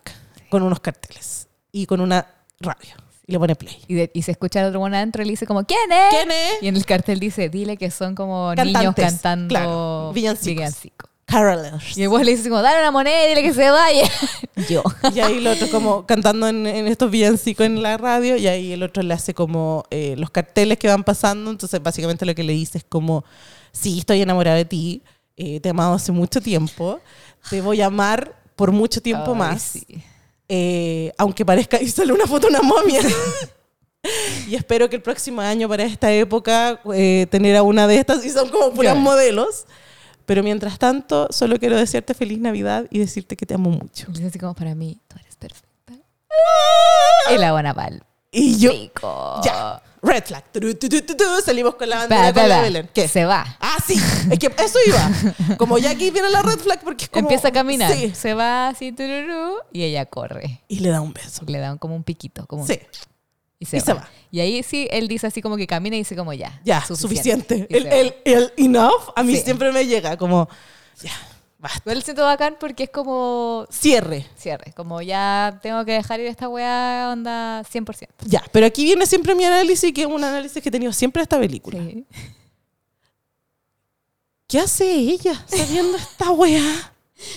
Con 0.49 0.63
unos 0.63 0.79
carteles. 0.79 1.47
Y 1.71 1.85
con 1.85 2.01
una 2.01 2.25
radio. 2.59 2.95
Y 3.27 3.33
le 3.33 3.39
pone 3.39 3.55
play. 3.55 3.77
Y, 3.87 3.93
de- 3.93 4.11
y 4.13 4.21
se 4.23 4.31
escucha 4.31 4.61
el 4.61 4.67
otro 4.67 4.79
bueno 4.79 4.95
adentro 4.95 5.21
y 5.21 5.25
le 5.25 5.31
dice 5.31 5.45
como, 5.45 5.63
¿quién 5.63 5.91
es? 5.91 6.09
¿Quién 6.09 6.31
es? 6.31 6.63
Y 6.63 6.67
en 6.67 6.75
el 6.77 6.85
cartel 6.85 7.19
dice, 7.19 7.49
dile 7.49 7.77
que 7.77 7.91
son 7.91 8.15
como 8.15 8.55
niños 8.55 8.73
Cantantes, 8.73 9.05
cantando 9.05 9.47
claro, 9.49 10.11
villancicos. 10.13 10.55
villancicos. 10.55 11.09
Carolers. 11.25 11.95
Y 11.95 12.01
el 12.01 12.09
vos 12.09 12.23
le 12.23 12.31
dice 12.35 12.49
como, 12.49 12.63
dale 12.63 12.79
una 12.79 12.89
moneda 12.89 13.23
y 13.25 13.29
dile 13.29 13.43
que 13.43 13.53
se 13.53 13.69
vaya. 13.69 14.09
Yo. 14.67 14.81
Y 15.13 15.19
ahí 15.19 15.37
el 15.37 15.45
otro 15.45 15.69
como 15.69 16.07
cantando 16.07 16.47
en, 16.47 16.65
en 16.65 16.87
estos 16.87 17.11
villancicos 17.11 17.67
en 17.67 17.83
la 17.83 17.97
radio 17.97 18.35
y 18.35 18.47
ahí 18.47 18.71
el 18.71 18.81
otro 18.81 19.03
le 19.03 19.13
hace 19.13 19.35
como 19.35 19.83
eh, 19.91 20.15
los 20.17 20.31
carteles 20.31 20.79
que 20.79 20.87
van 20.87 21.03
pasando. 21.03 21.51
Entonces 21.51 21.83
básicamente 21.83 22.25
lo 22.25 22.33
que 22.33 22.41
le 22.41 22.53
dice 22.53 22.79
es 22.79 22.83
como, 22.83 23.23
sí, 23.71 23.99
estoy 23.99 24.21
enamorada 24.21 24.57
de 24.57 24.65
ti, 24.65 25.01
eh, 25.37 25.59
te 25.59 25.69
he 25.69 25.71
amado 25.71 25.93
hace 25.93 26.11
mucho 26.11 26.41
tiempo, 26.41 26.99
te 27.49 27.61
voy 27.61 27.81
a 27.81 27.85
amar 27.87 28.35
por 28.55 28.71
mucho 28.71 29.01
tiempo 29.01 29.31
Ay, 29.33 29.37
más. 29.37 29.61
sí. 29.61 29.85
Eh, 30.51 31.11
aunque 31.17 31.45
parezca, 31.45 31.79
y 31.81 31.87
sale 31.89 32.11
una 32.11 32.25
foto 32.25 32.47
una 32.47 32.61
momia. 32.61 33.01
y 34.47 34.55
espero 34.55 34.89
que 34.89 34.95
el 34.95 35.01
próximo 35.01 35.41
año 35.41 35.67
para 35.69 35.83
esta 35.83 36.11
época 36.11 36.79
eh, 36.93 37.27
tener 37.29 37.55
a 37.55 37.63
una 37.63 37.85
de 37.87 37.97
estas 37.99 38.25
y 38.25 38.29
son 38.29 38.49
como 38.49 38.71
puras 38.71 38.93
Claro. 38.93 38.99
modelos. 38.99 39.65
Pero 40.25 40.43
mientras 40.43 40.77
tanto, 40.77 41.27
solo 41.31 41.57
quiero 41.57 41.75
desearte 41.75 42.13
feliz 42.13 42.39
Navidad 42.39 42.85
y 42.91 42.99
decirte 42.99 43.35
que 43.35 43.45
te 43.47 43.55
amo 43.55 43.71
mucho. 43.71 44.05
Dice 44.09 44.27
así 44.27 44.37
como, 44.37 44.53
para 44.53 44.75
mí, 44.75 44.99
tú 45.07 45.15
eres 45.19 45.35
perfecta. 45.35 45.93
Y 47.33 47.37
la 47.37 47.51
buena 47.51 47.73
pal. 47.73 48.03
Y 48.31 48.59
yo, 48.59 48.71
Pico. 48.71 49.41
ya, 49.43 49.81
red 50.01 50.23
flag. 50.25 50.43
Turu, 50.51 50.73
salimos 51.43 51.75
con 51.75 51.89
la 51.89 51.97
bandera 51.99 52.33
con 52.33 52.49
la. 52.49 52.61
Belén. 52.61 52.89
¿Qué? 52.93 53.07
Se 53.07 53.25
va. 53.25 53.57
Ah, 53.59 53.77
sí, 53.85 53.95
es 54.31 54.39
que 54.39 54.47
eso 54.63 54.77
iba. 54.87 55.57
Como 55.57 55.77
ya 55.77 55.91
aquí 55.91 56.11
viene 56.11 56.29
la 56.29 56.41
red 56.41 56.57
flag 56.59 56.81
porque 56.83 57.05
es 57.05 57.09
como... 57.09 57.21
Empieza 57.21 57.49
a 57.49 57.51
caminar. 57.51 57.93
Sí. 57.93 58.11
Se 58.15 58.33
va 58.33 58.69
así, 58.69 58.91
tururú, 58.91 59.55
y 59.71 59.83
ella 59.83 60.05
corre. 60.05 60.61
Y 60.67 60.79
le 60.79 60.89
da 60.89 61.01
un 61.01 61.13
beso. 61.13 61.43
Le 61.47 61.59
dan 61.59 61.77
como 61.77 61.95
un 61.95 62.03
piquito. 62.03 62.45
Como 62.47 62.61
un- 62.63 62.67
Sí, 62.67 62.79
Y, 63.59 63.65
se, 63.65 63.77
y 63.77 63.79
va. 63.81 63.85
se 63.85 63.93
va. 63.93 64.09
Y 64.31 64.39
ahí 64.39 64.63
sí, 64.63 64.87
él 64.91 65.07
dice 65.07 65.27
así 65.27 65.41
como 65.41 65.57
que 65.57 65.67
camina 65.67 65.95
y 65.95 65.99
dice 65.99 66.15
como 66.15 66.33
ya. 66.33 66.61
ya, 66.63 66.85
suficiente. 66.85 67.67
Y 67.69 67.75
El, 67.77 68.53
enough 68.57 69.11
a 69.15 69.23
mí 69.23 69.35
Sí. 69.35 69.41
siempre 69.43 69.71
me 69.71 69.85
llega 69.85 70.15
como, 70.17 70.47
ya, 71.01 71.11
basta. 71.59 71.93
Lo 71.93 72.01
siento 72.01 72.23
bacán 72.23 72.57
porque 72.59 72.85
es 72.85 72.89
como 72.89 73.67
Cierre. 73.69 74.25
cierre. 74.35 74.73
Como 74.73 75.01
ya 75.01 75.59
tengo 75.61 75.85
que 75.85 75.91
dejar 75.93 76.19
ir 76.19 76.27
esta 76.27 76.49
weá 76.49 77.09
onda 77.11 77.63
100%. 77.63 78.07
Ya, 78.25 78.43
pero 78.51 78.65
aquí 78.65 78.83
viene 78.83 79.05
siempre 79.05 79.35
mi 79.35 79.43
análisis, 79.45 79.93
que 79.93 80.01
es 80.01 80.07
un 80.07 80.23
análisis 80.23 80.61
que 80.63 80.69
he 80.69 80.71
tenido 80.71 80.91
siempre 80.93 81.19
de 81.19 81.23
esta 81.23 81.37
película. 81.39 81.79
Sí. 81.79 82.05
¿Qué 84.47 84.59
hace 84.59 84.91
ella 84.91 85.45
sabiendo 85.47 85.95
esta 85.97 86.31
weá? 86.31 86.93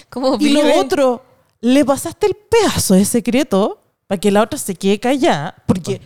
Como 0.09 0.37
Y 0.41 0.51
lo 0.51 0.77
otro, 0.81 1.23
le 1.61 1.85
pasaste 1.85 2.27
el 2.27 2.35
pedazo 2.35 2.95
de 2.95 3.05
secreto 3.05 3.83
para 4.07 4.19
que 4.19 4.31
la 4.31 4.43
otra 4.43 4.59
se 4.59 4.75
quede 4.75 4.99
callada, 4.99 5.55
porque 5.67 6.01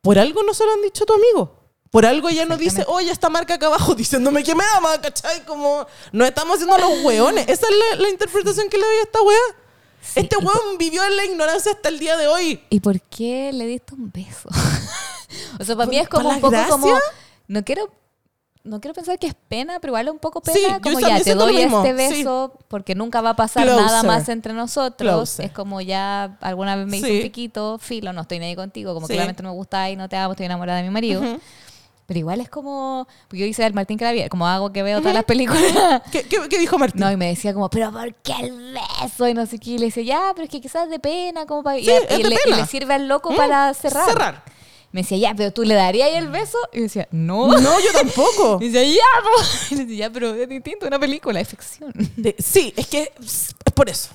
por 0.00 0.18
algo 0.18 0.42
no 0.42 0.54
se 0.54 0.64
lo 0.64 0.72
han 0.72 0.82
dicho 0.82 1.04
a 1.04 1.06
tu 1.06 1.12
amigo. 1.12 1.59
Por 1.90 2.06
algo 2.06 2.28
ella 2.28 2.44
no 2.44 2.56
dice, 2.56 2.84
oye, 2.86 3.10
esta 3.10 3.28
marca 3.30 3.54
acá 3.54 3.66
abajo 3.66 3.94
diciéndome 3.96 4.44
que 4.44 4.54
me 4.54 4.62
ama, 4.76 5.00
¿cachai? 5.00 5.44
Como, 5.44 5.86
no 6.12 6.24
estamos 6.24 6.54
haciendo 6.56 6.78
los 6.78 7.04
hueones. 7.04 7.48
Esa 7.48 7.66
es 7.66 7.74
la, 7.98 8.02
la 8.02 8.08
interpretación 8.10 8.68
que 8.68 8.78
le 8.78 8.84
doy 8.84 8.96
a 8.98 9.02
esta. 9.02 9.18
Sí, 10.02 10.20
este 10.20 10.36
hueón 10.38 10.78
vivió 10.78 11.04
en 11.04 11.16
la 11.16 11.24
ignorancia 11.24 11.72
hasta 11.72 11.88
el 11.88 11.98
día 11.98 12.16
de 12.16 12.26
hoy. 12.28 12.62
¿Y 12.70 12.80
por 12.80 13.00
qué 13.02 13.50
le 13.52 13.66
diste 13.66 13.94
un 13.94 14.10
beso? 14.10 14.48
o 15.60 15.64
sea, 15.64 15.76
para 15.76 15.88
mí 15.90 15.96
¿Por- 15.96 16.02
es 16.04 16.08
como 16.08 16.28
un 16.30 16.40
poco 16.40 16.52
la 16.52 16.68
como. 16.68 16.86
gracia? 16.88 17.02
No 17.48 17.64
quiero. 17.64 17.90
No 18.62 18.78
quiero 18.78 18.94
pensar 18.94 19.18
que 19.18 19.26
es 19.26 19.34
pena, 19.48 19.80
pero 19.80 19.92
igual 19.92 20.06
es 20.08 20.12
un 20.12 20.18
poco 20.18 20.42
Sí, 20.44 20.52
pena. 20.52 20.76
yo 20.76 20.82
como 20.82 21.00
también 21.00 21.18
ya, 21.18 21.24
te 21.24 21.34
doy 21.34 21.56
este 21.62 21.86
sí. 21.86 21.92
beso 21.94 22.58
porque 22.68 22.94
nunca 22.94 23.22
va 23.22 23.30
a 23.30 23.36
pasar 23.36 23.64
Closer. 23.64 23.84
nada 23.86 24.02
más 24.02 24.28
entre 24.28 24.52
nosotros. 24.52 25.10
Closer. 25.10 25.46
Es 25.46 25.52
como 25.52 25.80
ya 25.80 26.36
alguna 26.42 26.76
vez 26.76 26.86
me 26.86 26.98
hizo 26.98 27.06
Sí. 27.06 27.16
un 27.16 27.22
piquito, 27.22 27.78
filo, 27.78 28.12
no 28.12 28.20
estoy 28.22 28.38
nadie 28.38 28.56
contigo, 28.56 28.92
como 28.92 29.06
Sí. 29.06 29.14
claramente 29.14 29.42
no 29.42 29.48
me 29.48 29.54
gusta 29.54 29.88
y 29.88 29.96
no 29.96 30.10
te 30.10 30.16
amo, 30.18 30.32
estoy 30.32 30.44
enamorada 30.46 30.78
de 30.78 30.84
mi 30.84 30.90
marido. 30.90 31.22
Pero 32.10 32.18
igual 32.18 32.40
es 32.40 32.48
como. 32.48 33.06
Porque 33.28 33.38
yo 33.38 33.46
hice 33.46 33.64
el 33.64 33.72
Martín 33.72 33.96
Clavier, 33.96 34.28
como 34.28 34.44
hago 34.44 34.72
que 34.72 34.82
veo 34.82 34.98
todas 34.98 35.14
las 35.14 35.22
películas. 35.22 35.62
¿Qué, 36.10 36.24
qué- 36.24 36.48
qué 36.48 36.58
dijo 36.58 36.76
Martín? 36.76 37.00
No, 37.02 37.12
y 37.12 37.16
me 37.16 37.28
decía 37.28 37.54
como, 37.54 37.70
pero 37.70 37.92
¿por 37.92 38.12
qué 38.16 38.32
el 38.40 38.74
beso? 39.00 39.28
Y 39.28 39.34
no 39.34 39.46
sé 39.46 39.60
qué. 39.60 39.70
Y 39.70 39.78
le 39.78 39.86
decía, 39.86 40.02
ya, 40.02 40.32
pero 40.34 40.42
es 40.46 40.50
que 40.50 40.60
quizás 40.60 40.90
de 40.90 40.98
pena, 40.98 41.46
como 41.46 41.62
para... 41.62 41.78
y, 41.78 41.84
Sí, 41.84 41.92
es 41.92 42.18
y 42.18 42.22
de 42.24 42.28
le, 42.30 42.34
y 42.34 42.38
pena. 42.44 42.56
le 42.56 42.66
sirve 42.66 42.94
al 42.94 43.06
loco 43.06 43.30
Mm, 43.30 43.36
para 43.36 43.72
cerrar. 43.74 44.06
cerrar. 44.08 44.44
Me 44.90 45.02
decía, 45.02 45.18
ya, 45.18 45.34
pero 45.36 45.52
tú 45.52 45.62
le 45.62 45.74
darías 45.76 46.10
el 46.14 46.26
beso. 46.26 46.58
Y 46.72 46.78
yo 46.78 46.82
decía, 46.82 47.06
no. 47.12 47.46
No, 47.46 47.78
yo 47.78 47.92
tampoco. 47.92 48.58
Y 48.60 48.70
decía, 48.70 48.82
ya, 48.92 49.22
po. 49.22 49.44
Y 49.70 49.74
le 49.76 49.84
decía, 49.84 50.06
ya, 50.08 50.12
pero 50.12 50.34
es 50.34 50.48
distinto, 50.48 50.88
una 50.88 50.98
película, 50.98 51.38
es 51.38 51.46
ficción. 51.48 51.92
De- 52.16 52.34
sí, 52.40 52.74
es 52.76 52.88
que 52.88 53.12
es 53.22 53.54
por 53.72 53.88
eso. 53.88 54.08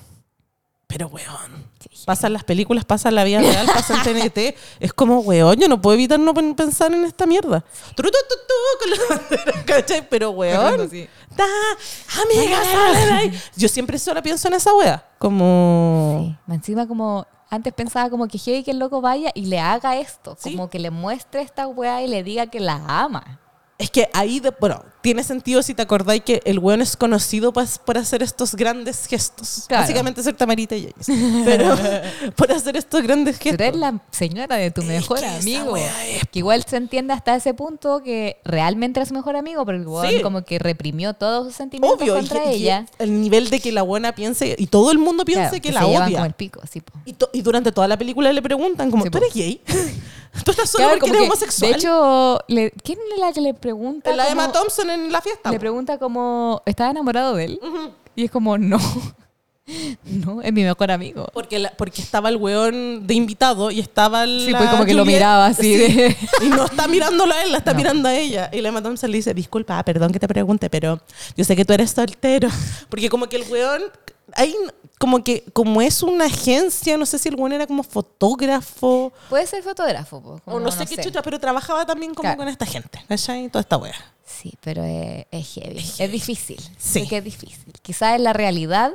Pero, 0.88 1.08
weón, 1.08 1.66
pasan 2.04 2.32
las 2.32 2.44
películas, 2.44 2.84
pasa 2.84 3.10
la 3.10 3.24
vida 3.24 3.40
real, 3.40 3.66
pasa 3.66 3.94
en 3.96 4.02
TNT. 4.30 4.54
Es 4.78 4.92
como, 4.92 5.18
weón, 5.20 5.56
yo 5.58 5.68
no 5.68 5.80
puedo 5.82 5.94
evitar 5.94 6.18
no 6.20 6.32
pen- 6.32 6.54
pensar 6.54 6.94
en 6.94 7.04
esta 7.04 7.26
mierda. 7.26 7.64
Tru, 7.96 8.08
tu, 8.08 8.18
tu, 8.28 8.36
tu, 8.46 8.78
con 8.78 8.90
la 8.90 9.16
bandera, 9.44 9.64
¿cachai? 9.64 10.08
Pero, 10.08 10.30
weón, 10.30 10.88
da, 11.36 11.44
amiga, 12.22 13.16
ahí. 13.18 13.40
Yo 13.56 13.68
siempre 13.68 13.98
solo 13.98 14.22
pienso 14.22 14.46
en 14.48 14.54
esa 14.54 14.72
wea. 14.74 15.04
Como, 15.18 16.36
Más 16.46 16.56
Encima 16.58 16.86
como... 16.86 17.26
Antes 17.48 17.72
pensaba 17.72 18.10
como 18.10 18.26
que 18.26 18.38
heavy 18.38 18.64
que 18.64 18.72
el 18.72 18.80
loco 18.80 19.00
vaya 19.00 19.30
y 19.32 19.46
le 19.46 19.60
haga 19.60 19.96
esto. 19.98 20.36
Sí. 20.38 20.50
Como 20.56 20.68
que 20.68 20.80
le 20.80 20.90
muestre 20.90 21.42
esta 21.42 21.68
weá 21.68 22.02
y 22.02 22.08
le 22.08 22.24
diga 22.24 22.48
que 22.48 22.58
la 22.58 22.74
ama. 22.86 23.38
Es 23.78 23.90
que 23.90 24.08
ahí, 24.14 24.40
de, 24.40 24.52
bueno, 24.58 24.82
tiene 25.02 25.22
sentido 25.22 25.62
si 25.62 25.74
te 25.74 25.82
acordáis 25.82 26.22
que 26.22 26.40
el 26.46 26.58
weón 26.58 26.80
es 26.80 26.96
conocido 26.96 27.52
pas- 27.52 27.78
por 27.78 27.98
hacer 27.98 28.22
estos 28.22 28.54
grandes 28.54 29.06
gestos. 29.06 29.64
Claro. 29.68 29.82
Básicamente 29.82 30.22
ser 30.22 30.34
Tamarita 30.34 30.74
y 30.74 30.88
James. 30.90 31.42
Pero 31.44 31.76
por 32.36 32.50
hacer 32.50 32.76
estos 32.76 33.02
grandes 33.02 33.36
gestos. 33.38 33.58
Pero 33.58 33.74
es 33.74 33.76
la 33.76 34.00
señora 34.10 34.56
de 34.56 34.70
tu 34.70 34.80
Es 34.80 34.86
mejor 34.86 35.20
que 35.20 35.26
amigo. 35.26 35.76
es- 35.76 36.26
Que 36.32 36.38
igual 36.38 36.64
se 36.66 36.76
entiende 36.78 37.12
hasta 37.12 37.36
ese 37.36 37.52
punto 37.54 38.02
que 38.02 38.38
realmente 38.44 38.98
era 38.98 39.06
su 39.06 39.12
mejor 39.14 39.36
amigo, 39.36 39.64
pero 39.66 39.76
el 39.78 39.86
weón 39.86 40.08
Sí. 40.10 40.22
como 40.22 40.42
que 40.42 40.58
reprimió 40.58 41.12
todos 41.14 41.46
sus 41.48 41.54
sentimientos 41.56 42.00
Obvio, 42.00 42.14
contra 42.14 42.50
y 42.52 42.62
ella. 42.62 42.86
el 42.98 43.20
nivel 43.20 43.50
de 43.50 43.60
que 43.60 43.72
la 43.72 43.82
buena 43.82 44.14
piense 44.14 44.56
y 44.58 44.66
todo 44.68 44.90
el 44.90 44.98
mundo 44.98 45.24
piense 45.26 45.60
Claro, 45.60 45.62
que, 45.62 45.68
se 45.68 45.74
la 45.74 45.84
llevan 45.86 46.08
odia. 46.08 46.16
como 46.16 46.26
el 46.26 46.32
pico. 46.32 46.60
Y, 47.04 47.14
y 47.32 47.42
durante 47.42 47.70
toda 47.72 47.86
la 47.86 47.96
película 47.98 48.32
le 48.32 48.40
preguntan 48.42 48.90
como, 48.90 49.04
Sí, 49.04 49.10
¿tú 49.10 49.18
po. 49.18 49.24
eres 49.24 49.34
gay? 49.34 49.60
¿Tú 50.44 50.50
estás 50.52 50.70
solo 50.70 50.84
Claro, 50.84 50.98
porque 51.00 51.10
eres 51.10 51.20
que, 51.22 51.26
homosexual? 51.26 51.70
De 51.72 51.76
hecho, 51.78 52.38
le- 52.48 52.70
¿quién 52.82 52.98
es 53.14 53.18
la 53.20 53.32
que 53.32 53.40
le 53.40 53.54
pregunta? 53.54 54.14
la 54.14 54.28
Emma 54.28 54.50
Thompson 54.52 54.90
en 54.90 55.10
la 55.12 55.20
fiesta. 55.20 55.50
Le 55.50 55.58
pregunta 55.58 55.98
como, 55.98 56.62
¿estás 56.66 56.90
enamorado 56.90 57.34
de 57.34 57.44
él? 57.46 57.60
Y 58.14 58.24
es 58.24 58.30
como, 58.30 58.56
no. 58.58 58.78
No, 60.04 60.42
es 60.42 60.52
mi 60.52 60.62
mejor 60.62 60.92
amigo. 60.92 61.26
Porque, 61.32 61.58
la- 61.58 61.70
porque 61.76 62.00
estaba 62.00 62.28
el 62.28 62.36
weón 62.36 63.04
de 63.04 63.14
invitado 63.14 63.72
y 63.72 63.80
estaba 63.80 64.24
la 64.24 64.44
Sí, 64.46 64.54
pues 64.56 64.70
como 64.70 64.84
que 64.84 64.94
lo 64.94 65.04
miraba 65.04 65.46
así 65.46 65.76
de- 65.76 66.16
Y 66.42 66.48
no 66.50 66.66
está 66.66 66.86
mirándolo 66.86 67.34
a 67.34 67.42
él, 67.42 67.50
la 67.50 67.58
está 67.58 67.72
No. 67.72 67.78
mirando 67.78 68.08
a 68.08 68.14
ella. 68.14 68.48
Y 68.52 68.60
la 68.60 68.68
Emma 68.68 68.80
Thompson 68.80 69.10
le 69.10 69.16
dice, 69.16 69.34
disculpa, 69.34 69.82
perdón 69.82 70.12
que 70.12 70.20
te 70.20 70.28
pregunte, 70.28 70.70
pero 70.70 71.00
yo 71.36 71.44
sé 71.44 71.56
que 71.56 71.64
tú 71.64 71.72
eres 71.72 71.90
soltero. 71.90 72.48
Porque 72.88 73.08
como 73.10 73.28
que 73.28 73.34
el 73.36 73.42
weón, 73.50 73.82
hay 74.34 74.54
como 74.98 75.22
que, 75.22 75.44
como 75.52 75.82
es 75.82 76.02
una 76.02 76.24
agencia, 76.26 76.96
no 76.96 77.04
sé 77.06 77.18
si 77.18 77.28
el 77.28 77.52
era 77.52 77.66
como 77.66 77.82
fotógrafo. 77.82 79.12
Puede 79.28 79.46
ser 79.46 79.62
fotógrafo, 79.62 80.22
po, 80.22 80.40
O 80.46 80.58
no 80.60 80.70
sé 80.72 80.86
qué 80.86 80.96
chucha, 80.96 81.22
pero 81.22 81.38
trabajaba 81.38 81.84
también 81.84 82.14
como 82.14 82.22
Claro. 82.22 82.38
con 82.38 82.48
esta 82.48 82.64
gente. 82.66 83.04
¿Cachai? 83.08 83.48
Toda 83.48 83.60
esta 83.60 83.76
wea. 83.76 83.94
Sí, 84.24 84.54
pero 84.60 84.82
es, 84.84 85.26
es 85.30 85.46
heavy. 85.54 85.78
Es, 85.98 86.10
difícil. 86.12 86.60
Sí. 86.78 87.06
Que 87.06 87.18
es 87.18 87.24
difícil. 87.24 87.72
Quizás 87.82 88.16
en 88.16 88.24
la 88.24 88.32
realidad 88.32 88.92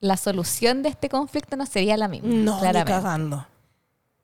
la 0.00 0.16
solución 0.16 0.82
de 0.82 0.90
este 0.90 1.08
conflicto 1.08 1.56
no 1.56 1.66
sería 1.66 1.96
la 1.96 2.08
misma. 2.08 2.28
No, 2.28 2.54
ni 2.54 2.60
claramente. 2.60 2.92
cagando. 2.92 3.46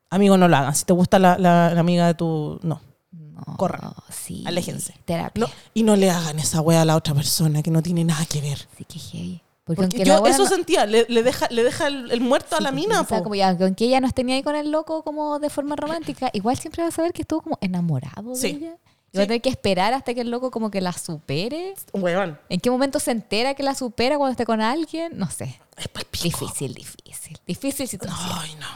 Amigo, 0.09 0.37
no 0.37 0.47
lo 0.47 0.57
hagan. 0.57 0.75
Si 0.75 0.83
te 0.85 0.93
gusta 0.93 1.17
la, 1.17 1.37
la- 1.37 1.73
la 1.73 1.79
amiga 1.79 2.07
de 2.07 2.13
tu... 2.13 2.59
No. 2.61 2.81
No, 3.11 3.57
Corran. 3.57 3.93
Sí. 4.09 4.43
Aléjense. 4.45 4.93
Terapia. 5.05 5.45
no. 5.45 5.51
Y 5.73 5.83
no 5.83 5.95
le 5.95 6.11
hagan 6.11 6.37
esa 6.39 6.61
wea 6.61 6.81
a 6.81 6.85
la 6.85 6.95
otra 6.95 7.13
persona 7.15 7.63
que 7.63 7.71
no 7.71 7.81
tiene 7.81 8.03
nada 8.03 8.25
que 8.25 8.41
ver. 8.41 8.67
Sí, 8.77 8.85
que 8.85 8.99
heavy. 8.99 9.41
Porque, 9.75 10.03
yo 10.03 10.25
eso 10.25 10.43
no- 10.43 10.49
sentía, 10.49 10.85
le, 10.85 11.05
le 11.09 11.23
deja, 11.23 11.47
le 11.49 11.63
deja 11.63 11.87
el, 11.87 12.11
el 12.11 12.21
muerto 12.21 12.55
a 12.55 12.57
Sí, 12.59 12.63
la 12.63 12.71
mina. 12.71 12.97
pensaba 12.99 13.19
po. 13.19 13.23
como 13.23 13.35
ya, 13.35 13.49
aunque 13.49 13.85
ella 13.85 13.99
no 14.01 14.09
ni 14.23 14.33
ahí 14.33 14.43
con 14.43 14.55
el 14.55 14.71
loco 14.71 15.03
como 15.03 15.39
de 15.39 15.49
forma 15.49 15.75
romántica, 15.75 16.29
igual 16.33 16.57
siempre 16.57 16.83
va 16.83 16.89
a 16.89 16.91
saber 16.91 17.13
que 17.13 17.21
estuvo 17.23 17.41
como 17.41 17.57
enamorado 17.61 18.35
Sí. 18.35 18.53
de 18.53 18.57
ella. 18.57 18.77
Y 19.13 19.17
va 19.17 19.23
a 19.23 19.25
Sí. 19.25 19.27
tener 19.27 19.41
que 19.41 19.49
esperar 19.49 19.93
hasta 19.93 20.13
que 20.13 20.21
el 20.21 20.31
loco 20.31 20.51
como 20.51 20.71
que 20.71 20.79
la 20.79 20.93
supere. 20.93 21.73
Weón, 21.93 22.39
¿En 22.47 22.59
qué 22.61 22.71
momento 22.71 22.97
se 22.99 23.11
entera 23.11 23.53
que 23.55 23.63
la 23.63 23.75
supera 23.75 24.17
cuando 24.17 24.31
esté 24.31 24.45
con 24.45 24.61
alguien? 24.61 25.17
No 25.17 25.29
sé. 25.29 25.59
es. 25.77 25.89
Difícil, 26.23 26.73
difícil. 26.73 27.37
Difícil 27.45 27.87
situación. 27.87 28.29
Ay, 28.39 28.55
no. 28.55 28.67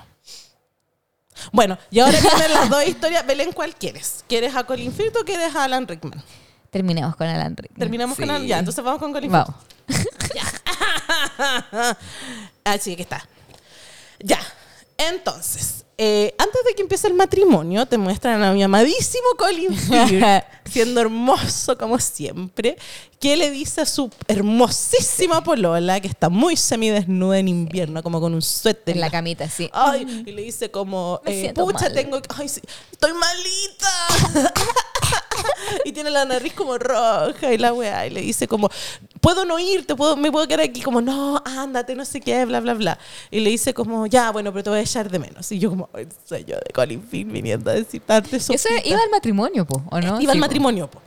Bueno, 1.52 1.78
y 1.92 2.00
ahora 2.00 2.18
vienen 2.20 2.54
las 2.54 2.70
dos 2.70 2.88
historias. 2.88 3.26
Belén, 3.28 3.52
¿cuál 3.54 3.76
quieres? 3.76 4.24
¿Quieres 4.28 4.56
a 4.56 4.64
Colin 4.66 4.92
Firth 4.92 5.16
o 5.18 5.26
quieres 5.26 5.56
a 5.56 5.66
Alan 5.66 5.88
Rickman? 5.88 6.22
Terminemos 6.70 7.16
con 7.16 7.28
Alan 7.28 7.56
Rickman. 7.56 7.80
Terminamos 7.80 8.18
con 8.18 8.26
Sí. 8.26 8.32
Alan. 8.32 8.48
Ya, 8.48 8.60
entonces 8.60 8.84
vamos 8.84 9.00
con 9.00 9.14
Colin 9.14 9.32
Firth. 9.32 9.46
Vamos. 9.48 9.62
Ah, 12.68 12.80
sí, 12.80 12.94
aquí 12.94 13.04
está. 13.04 13.24
Ya. 14.20 14.40
Entonces, 14.98 15.86
eh, 15.98 16.34
antes 16.38 16.62
de 16.66 16.74
que 16.74 16.82
empiece 16.82 17.08
el 17.08 17.14
matrimonio, 17.14 17.86
te 17.86 17.98
muestran 17.98 18.44
a 18.44 18.52
mi 18.52 18.64
amadísimo 18.64 19.28
Colin 19.38 19.74
Firth, 19.74 20.44
siendo 20.70 21.00
hermoso 21.00 21.78
como 21.78 22.00
siempre, 22.00 22.76
que 23.20 23.38
le 23.38 23.50
dice 23.50 23.82
a 23.82 23.86
su 23.86 24.10
hermosísima 24.28 25.42
polola, 25.44 26.02
que 26.02 26.08
está 26.08 26.30
muy 26.30 26.58
semidesnuda 26.58 27.40
en 27.40 27.48
invierno, 27.48 28.04
como 28.04 28.20
con 28.20 28.34
un 28.34 28.42
suéter. 28.42 28.96
En 28.96 29.02
la 29.02 29.10
camita, 29.10 29.50
sí. 29.50 29.70
Ay, 29.72 30.24
y 30.26 30.32
le 30.32 30.42
dice 30.42 30.70
como, 30.70 31.22
eh, 31.26 31.54
pucha, 31.56 31.86
mal. 31.86 31.94
tengo, 31.94 32.22
ay, 32.38 32.50
sí, 32.50 32.62
estoy 32.92 33.14
malita. 33.14 34.44
y 35.86 35.92
tiene 35.92 36.10
la 36.10 36.26
nariz 36.26 36.54
como 36.54 36.78
roja 36.78 37.52
y 37.54 37.58
la 37.58 37.74
weá, 37.74 38.08
y 38.08 38.10
le 38.10 38.22
dice 38.22 38.48
como, 38.48 38.70
puedo 39.22 39.46
no 39.46 39.58
irte, 39.60 39.96
puedo, 39.96 40.16
me 40.16 40.32
puedo 40.32 40.48
quedar 40.48 40.62
aquí, 40.62 40.82
como, 40.82 41.02
no, 41.02 41.42
ándate, 41.46 41.96
no 41.96 42.06
sé 42.06 42.22
qué, 42.22 42.46
bla, 42.46 42.60
bla, 42.60 42.74
bla. 42.74 42.98
Y 43.32 43.40
le 43.40 43.50
dice 43.50 43.74
como, 43.74 44.08
ya, 44.08 44.32
bueno, 44.32 44.52
pero 44.52 44.64
te 44.64 44.70
voy 44.70 44.80
a 44.80 44.82
echar 44.84 45.10
de 45.10 45.20
menos. 45.20 45.52
Y 45.52 45.60
yo 45.60 45.70
como, 45.70 45.90
"Ay, 45.94 46.08
soy 46.28 46.44
yo 46.46 46.56
de 46.56 46.72
Colin 46.74 47.02
Firth 47.02 47.32
viniendo 47.32 47.70
a 47.72 47.74
decir 47.74 48.02
Eso 48.08 48.54
sopita". 48.54 48.88
iba 48.88 49.00
al 49.02 49.10
matrimonio, 49.10 49.66
po, 49.66 49.84
¿o 49.92 50.00
no? 50.02 50.20
Iba 50.22 50.32
al 50.32 50.38
Sí, 50.38 50.42
matrimonio, 50.42 50.88
po. 50.90 51.02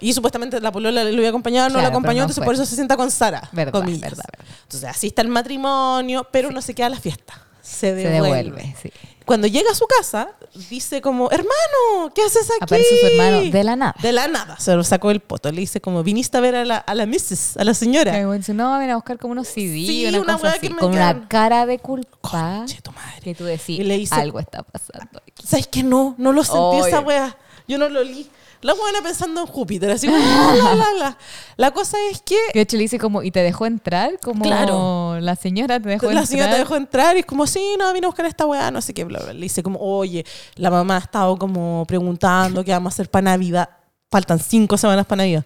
Y 0.00 0.12
supuestamente 0.12 0.60
la 0.60 0.72
polola 0.72 1.04
le 1.04 1.12
lo 1.12 1.18
iba 1.18 1.28
a 1.28 1.30
acompañar, 1.30 1.70
no 1.70 1.74
Claro, 1.74 1.82
la 1.82 1.88
acompañó, 1.90 2.18
no 2.18 2.22
entonces 2.24 2.38
fue. 2.40 2.44
por 2.46 2.54
eso 2.54 2.66
se 2.66 2.74
sienta 2.74 2.96
con 2.96 3.08
Sara. 3.10 3.48
Verdad, 3.52 3.72
comillas. 3.72 4.00
verdad, 4.00 4.24
verdad. 4.36 4.54
Entonces 4.64 4.88
asiste 4.88 5.20
al 5.20 5.28
matrimonio, 5.28 6.26
pero 6.32 6.50
no 6.50 6.60
se 6.60 6.74
queda 6.74 6.86
a 6.86 6.90
la 6.90 6.98
fiesta. 7.00 7.34
Se 7.62 7.72
Se 7.88 7.94
devuelve. 7.94 8.42
devuelve, 8.42 8.76
sí. 8.82 8.90
Cuando 9.24 9.46
llega 9.46 9.70
a 9.70 9.74
su 9.74 9.86
casa, 9.86 10.30
dice 10.68 11.00
como, 11.00 11.30
hermano, 11.30 12.12
¿qué 12.12 12.22
haces 12.22 12.50
aquí? 12.50 12.58
Aparece 12.60 13.00
su 13.00 13.06
hermano 13.06 13.40
de 13.52 13.64
la 13.64 13.76
nada. 13.76 13.94
De 14.02 14.10
la 14.12 14.26
nada. 14.26 14.58
Se 14.58 14.74
lo 14.74 14.82
sacó 14.82 15.12
el 15.12 15.20
poto. 15.20 15.50
Le 15.52 15.60
dice 15.60 15.80
como, 15.80 16.02
viniste 16.02 16.36
a 16.36 16.40
ver 16.40 16.56
a 16.56 16.64
la, 16.64 16.78
a 16.78 16.94
la 16.96 17.06
Mrs., 17.06 17.56
a 17.56 17.62
la 17.64 17.72
señora. 17.72 18.10
Que 18.12 18.26
dice, 18.36 18.52
no, 18.52 18.76
ven 18.80 18.90
a 18.90 18.96
buscar 18.96 19.18
como 19.18 19.30
unos 19.32 19.46
CD, 19.46 19.86
Sí, 19.86 20.06
una, 20.08 20.20
una 20.20 20.32
cosa 20.34 20.48
así, 20.50 20.58
que 20.66 20.70
me 20.70 20.80
con 20.80 20.92
quedan- 20.92 21.18
una 21.18 21.28
cara 21.28 21.66
de 21.66 21.78
culpa. 21.78 22.18
Conche 22.58 22.80
tu 22.82 22.90
madre. 22.90 23.20
Que 23.22 23.34
tú 23.36 23.44
decís, 23.44 23.78
Y 23.78 23.84
le 23.84 23.96
dice- 23.96 24.14
algo 24.16 24.40
está 24.40 24.64
pasando 24.64 25.20
aquí. 25.24 25.46
¿Sabes 25.46 25.68
qué? 25.68 25.84
No, 25.84 26.16
no 26.18 26.32
lo 26.32 26.42
sentí 26.42 26.78
Ay. 26.82 26.88
esa 26.88 27.00
wea. 27.00 27.36
Yo 27.68 27.78
no 27.78 27.88
lo 27.88 28.02
li. 28.02 28.28
La 28.62 28.74
buena 28.74 29.02
pensando 29.02 29.40
en 29.42 29.46
Júpiter, 29.46 29.90
así 29.90 30.06
como, 30.06 30.18
la, 30.18 30.54
la, 30.54 30.74
la, 30.74 30.86
la. 30.98 31.18
La 31.56 31.70
cosa 31.72 31.96
es 32.10 32.22
que 32.22 32.36
Que 32.52 32.60
de 32.60 32.62
hecho 32.62 32.76
le 32.76 32.84
dice 32.84 32.98
como, 32.98 33.22
¿y 33.22 33.30
te 33.30 33.40
dejó 33.40 33.66
entrar? 33.66 34.18
Como 34.22 34.42
Claro. 34.44 35.18
la 35.20 35.36
señora 35.36 35.78
te 35.80 35.88
dejó 35.88 36.06
la 36.06 36.12
entrar. 36.12 36.26
señora 36.26 36.52
te 36.52 36.58
dejó 36.58 36.76
entrar 36.76 37.16
y 37.16 37.20
es 37.20 37.26
como, 37.26 37.46
sí, 37.46 37.74
no, 37.78 37.92
vine 37.92 38.06
a 38.06 38.08
buscar 38.08 38.26
esta 38.26 38.46
weá, 38.46 38.70
no 38.70 38.80
sé 38.80 38.94
qué, 38.94 39.04
bla, 39.04 39.18
bla. 39.20 39.32
Le 39.34 39.40
dice 39.40 39.62
como, 39.62 39.78
oye, 39.80 40.24
la 40.56 40.70
mamá 40.70 40.96
ha 40.96 41.00
estado 41.00 41.36
como 41.36 41.84
preguntando 41.86 42.64
qué 42.64 42.72
vamos 42.72 42.92
a 42.92 42.94
hacer 42.94 43.10
para 43.10 43.22
Navidad. 43.32 43.68
Faltan 44.10 44.38
cinco 44.38 44.76
semanas 44.78 45.06
para 45.06 45.22
Navidad. 45.22 45.44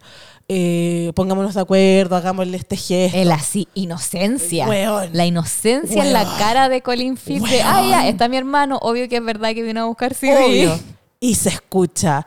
Eh, 0.48 1.10
pongámonos 1.16 1.54
de 1.54 1.60
acuerdo, 1.60 2.16
hagámosle 2.16 2.56
este 2.56 2.76
gesto. 2.76 3.16
Él 3.18 3.32
así, 3.32 3.66
inocencia. 3.74 4.66
Weón. 4.68 5.10
La 5.12 5.24
inocencia 5.26 6.04
en 6.04 6.12
la 6.12 6.24
cara 6.38 6.68
de 6.68 6.82
Colin 6.82 7.16
Firth. 7.16 7.46
De, 7.46 7.62
ah, 7.62 7.84
ya, 7.88 8.08
está 8.08 8.28
mi 8.28 8.36
hermano. 8.36 8.78
Obvio 8.82 9.08
que 9.08 9.16
es 9.16 9.24
verdad 9.24 9.54
que 9.54 9.62
vino 9.62 9.80
a 9.80 9.84
buscar 9.86 10.14
CD. 10.14 10.44
Obvio. 10.44 10.78
Y 11.20 11.34
se 11.36 11.48
escucha. 11.48 12.26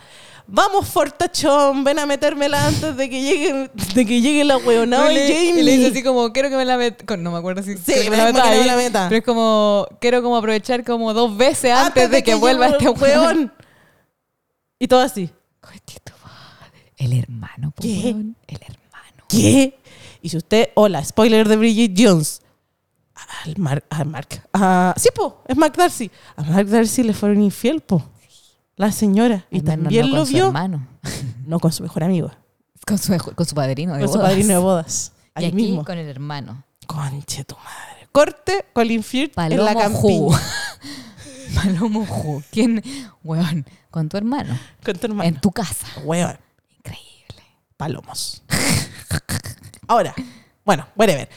Vamos, 0.51 0.87
Fortachón, 0.87 1.83
ven 1.83 1.99
a 1.99 2.05
metérmela 2.07 2.65
antes 2.65 2.97
de 2.97 3.07
que 3.07 3.21
llegue, 3.21 3.69
de 3.93 4.05
que 4.05 4.19
llegue 4.19 4.43
la 4.43 4.57
weonada 4.57 5.11
Y 5.13 5.15
Jamie. 5.27 5.59
y 5.59 5.63
le 5.63 5.77
dice 5.77 5.87
así 5.91 6.01
como, 6.03 6.33
quiero 6.33 6.49
que 6.49 6.55
me 6.57 6.65
la 6.65 6.75
meta. 6.75 7.17
No 7.17 7.31
me 7.31 7.37
acuerdo 7.37 7.61
si 7.61 7.75
que 7.75 8.09
me 8.09 8.17
la 8.17 8.25
meta 8.25 8.49
me 8.49 8.65
la 8.65 8.75
meta. 8.75 9.05
Pero 9.09 9.19
es 9.19 9.25
como, 9.25 9.87
quiero 10.01 10.23
como 10.23 10.35
aprovechar 10.37 10.83
como 10.83 11.13
dos 11.13 11.37
veces 11.37 11.71
antes, 11.71 12.09
de, 12.09 12.23
que, 12.23 12.33
vuelva 12.33 12.67
este 12.67 12.89
weón. 12.89 13.53
Y 14.79 14.87
todo 14.87 15.01
así. 15.01 15.29
El 16.97 17.13
hermano, 17.13 17.71
¿Qué? 17.79 17.87
weón. 18.05 18.35
El 18.47 18.59
hermano. 18.61 19.23
¿Qué? 19.29 19.77
Y 20.21 20.29
si 20.29 20.37
usted, 20.37 20.69
hola, 20.73 21.03
spoiler 21.05 21.47
de 21.47 21.55
Bridget 21.57 21.93
Jones. 21.95 22.41
Al 23.45 23.55
Mark. 23.57 24.43
a- 24.53 24.93
sí, 24.97 25.09
po, 25.13 25.43
es 25.47 25.55
Mark 25.55 25.73
Darcy. 25.77 26.09
A 26.35 26.41
Mark 26.43 26.67
Darcy 26.67 27.03
le 27.03 27.13
fueron 27.13 27.41
infiel, 27.41 27.81
po. 27.81 28.03
La 28.79 28.93
señora. 28.93 29.45
Y 29.51 29.59
menos 29.61 29.65
también 29.75 30.05
no 30.05 30.11
lo 30.13 30.17
con 30.19 30.25
su 30.27 30.33
vio. 30.33 30.47
hermano. 30.47 30.87
No 31.45 31.59
con 31.59 31.71
su 31.73 31.83
mejor 31.83 32.01
amigo. 32.05 32.31
Con 32.87 32.97
su, 32.97 33.17
con 33.17 33.45
su 33.45 33.53
padrino 33.53 33.93
de 33.95 33.99
Con 33.99 34.07
su 34.07 34.13
bodas. 34.15 34.29
padrino 34.29 34.47
de 34.53 34.57
bodas. 34.57 35.11
Y 35.37 35.45
aquí 35.45 35.55
mismo. 35.55 35.83
con 35.83 35.97
el 35.97 36.07
hermano. 36.07 36.63
Conche 36.87 37.43
tu 37.43 37.55
madre. 37.57 38.07
Corte 38.13 38.65
Colin 38.71 39.03
Firth 39.03 39.37
en 39.37 39.57
la 39.63 39.73
Palomo 39.73 39.79
campiña. 40.31 40.39
Palomo 41.55 42.05
Ju. 42.05 42.41
¿Quién? 42.51 42.81
Weón, 43.21 43.65
con 43.91 44.07
tu 44.07 44.15
hermano. 44.15 44.57
Con 44.81 44.95
tu 44.95 45.07
hermano. 45.07 45.27
En 45.27 45.41
tu 45.41 45.51
casa. 45.51 45.85
Weón. 46.05 46.37
Increíble. 46.77 47.43
Palomos. 47.75 48.43
Ahora, 49.87 50.15
bueno, 50.63 50.87
whatever. 50.95 51.27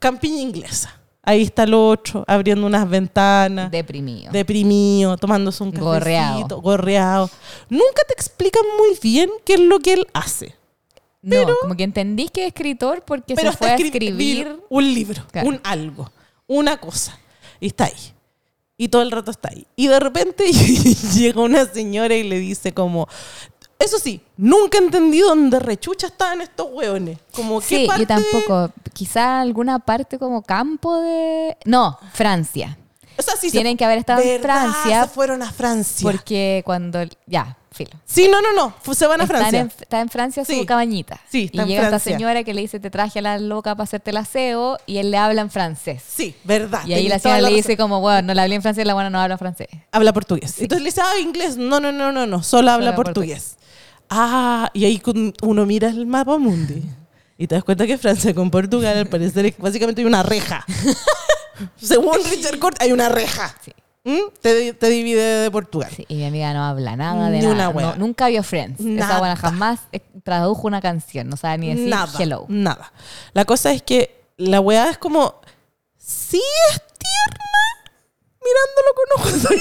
Campiña 0.00 0.40
inglesa. 0.42 0.90
Ahí 1.30 1.42
está 1.42 1.62
el 1.62 1.74
otro, 1.74 2.24
abriendo 2.26 2.66
unas 2.66 2.88
ventanas. 2.88 3.70
Deprimido. 3.70 4.32
deprimido, 4.32 5.16
tomándose 5.16 5.62
un 5.62 5.70
cafecito, 5.70 5.90
Gorreado. 5.92 6.60
gorreado. 6.60 7.30
Nunca 7.68 8.02
te 8.08 8.14
explican 8.14 8.62
muy 8.78 8.98
bien 9.02 9.30
qué 9.44 9.54
es 9.54 9.60
lo 9.60 9.78
que 9.78 9.92
él 9.94 10.06
hace. 10.12 10.54
no, 11.22 11.46
como 11.60 11.76
que 11.76 11.84
entendí 11.84 12.28
que 12.30 12.42
es 12.42 12.48
escritor 12.48 13.02
porque 13.04 13.34
pero 13.34 13.52
se 13.52 13.58
fue 13.58 13.70
a 13.70 13.76
escri- 13.76 13.84
escribir. 13.86 14.60
un 14.68 14.94
libro, 14.94 15.22
Claro. 15.30 15.48
un 15.48 15.60
algo, 15.64 16.10
una 16.46 16.78
cosa. 16.78 17.18
Y 17.60 17.66
está 17.68 17.84
ahí. 17.84 18.14
Y 18.76 18.88
todo 18.88 19.02
el 19.02 19.10
rato 19.10 19.30
está 19.30 19.50
ahí. 19.52 19.66
Y 19.76 19.86
de 19.88 20.00
repente 20.00 20.44
llega 21.14 21.40
una 21.42 21.66
señora 21.66 22.14
y 22.14 22.22
le 22.24 22.38
dice 22.38 22.72
como... 22.72 23.06
Eso 23.80 23.98
sí, 23.98 24.20
nunca 24.36 24.78
entendí 24.78 25.20
dónde 25.20 25.58
rechucha 25.58 26.06
estaban 26.08 26.40
estos 26.42 26.68
hueones. 26.70 27.18
Como 27.32 27.60
qué 27.60 27.66
Sí, 27.66 27.86
parte... 27.86 28.02
yo 28.02 28.06
tampoco. 28.06 28.70
Quizá 28.92 29.40
alguna 29.40 29.78
parte 29.78 30.18
como 30.18 30.42
campo 30.42 31.00
de. 31.00 31.56
No, 31.64 31.98
Francia. 32.12 32.76
O 33.18 33.22
sea, 33.22 33.34
sí 33.36 33.48
se- 33.48 33.52
Tienen 33.52 33.76
que 33.76 33.84
haber 33.84 33.98
estado 33.98 34.20
en. 34.22 34.40
Francia 34.42 35.04
Se 35.04 35.08
fueron 35.10 35.42
a 35.42 35.50
Francia. 35.50 36.04
porque 36.10 36.62
cuando. 36.66 37.00
Ya, 37.26 37.56
filo. 37.72 37.92
Sí, 38.04 38.28
no, 38.30 38.40
no, 38.42 38.52
no. 38.52 38.74
Se 38.94 39.06
van 39.06 39.20
a 39.20 39.24
Están 39.24 39.38
Francia. 39.38 39.60
en- 39.60 39.72
está 39.80 40.00
en 40.00 40.08
Francia 40.10 40.44
su 40.44 40.52
Sí. 40.52 40.66
cabañita. 40.66 41.18
Sí, 41.30 41.42
y 41.42 41.44
está 41.46 41.62
en 41.62 41.68
llega 41.68 41.84
esta 41.84 41.98
señora 41.98 42.44
que 42.44 42.52
le 42.52 42.60
dice: 42.62 42.80
Te 42.80 42.90
traje 42.90 43.20
a 43.20 43.22
la 43.22 43.38
loca 43.38 43.74
para 43.74 43.84
hacerte 43.84 44.10
el 44.10 44.18
aseo. 44.18 44.76
Y 44.86 44.98
él 44.98 45.10
le 45.10 45.16
habla 45.16 45.40
en 45.40 45.50
francés. 45.50 46.02
Sí, 46.06 46.34
verdad. 46.44 46.82
Y 46.86 46.92
ahí 46.92 47.08
la 47.08 47.18
señora 47.18 47.38
le 47.40 47.44
razón. 47.48 47.56
dice 47.56 47.76
como, 47.78 48.00
bueno, 48.00 48.22
no 48.28 48.34
la 48.34 48.42
hablé 48.42 48.56
en 48.56 48.62
francés, 48.62 48.84
la 48.86 48.92
buena 48.94 49.08
no 49.08 49.20
habla 49.20 49.38
francés. 49.38 49.68
habla 49.92 50.12
portugués. 50.12 50.58
Entonces 50.60 50.82
le 50.82 50.88
dice, 50.90 51.00
ah, 51.02 51.18
inglés. 51.18 51.56
No, 51.56 51.80
no, 51.80 51.92
no, 51.92 52.12
no, 52.12 52.26
no, 52.26 52.42
solo 52.42 52.70
habla 52.70 52.90
habla 52.90 52.96
portugués. 52.96 53.56
Ah, 54.10 54.70
y 54.74 54.84
ahí 54.84 54.98
con- 54.98 55.32
uno 55.42 55.64
mira 55.66 55.88
el 55.88 56.04
mapa 56.06 56.36
mundi 56.36 56.82
y 57.38 57.46
te 57.46 57.54
das 57.54 57.62
cuenta 57.64 57.86
que 57.86 57.96
Francia 57.96 58.34
con 58.34 58.50
Portugal 58.50 58.98
al 58.98 59.06
parecer 59.06 59.46
es 59.46 59.56
básicamente 59.56 60.00
hay 60.02 60.06
una 60.06 60.22
reja. 60.22 60.64
Según 61.76 62.16
Richard 62.28 62.58
Court, 62.58 62.76
hay 62.80 62.92
una 62.92 63.08
reja. 63.08 63.54
Sí. 63.64 63.72
¿Mm? 64.02 64.18
Te, 64.40 64.72
te 64.72 64.88
divide 64.88 65.22
de 65.42 65.50
Portugal. 65.50 65.90
Sí, 65.94 66.06
y 66.08 66.14
mi 66.16 66.24
amiga 66.24 66.52
no 66.54 66.64
habla 66.64 66.96
nada 66.96 67.28
de 67.30 67.38
Ni 67.38 67.42
nada. 67.46 67.54
una 67.54 67.64
No, 67.64 67.70
wea. 67.70 67.94
nunca 67.98 68.28
vio 68.28 68.42
Friends. 68.42 68.80
Nada. 68.80 69.10
Esa 69.12 69.18
buena 69.18 69.36
jamás 69.36 69.80
eh, 69.92 70.00
tradujo 70.24 70.66
una 70.66 70.80
canción. 70.80 71.28
No 71.28 71.36
sabe 71.36 71.58
ni 71.58 71.68
decir 71.68 71.88
nada, 71.88 72.10
hello. 72.18 72.46
nada. 72.48 72.92
La 73.34 73.44
cosa 73.44 73.72
es 73.72 73.82
que 73.82 74.24
la 74.38 74.60
weá 74.60 74.88
es 74.90 74.96
como, 74.98 75.40
sí 75.98 76.40
es 76.70 76.80
tierna, 76.98 77.44
mirándolo 78.42 78.94
con 78.96 79.06
ojos. 79.50 79.60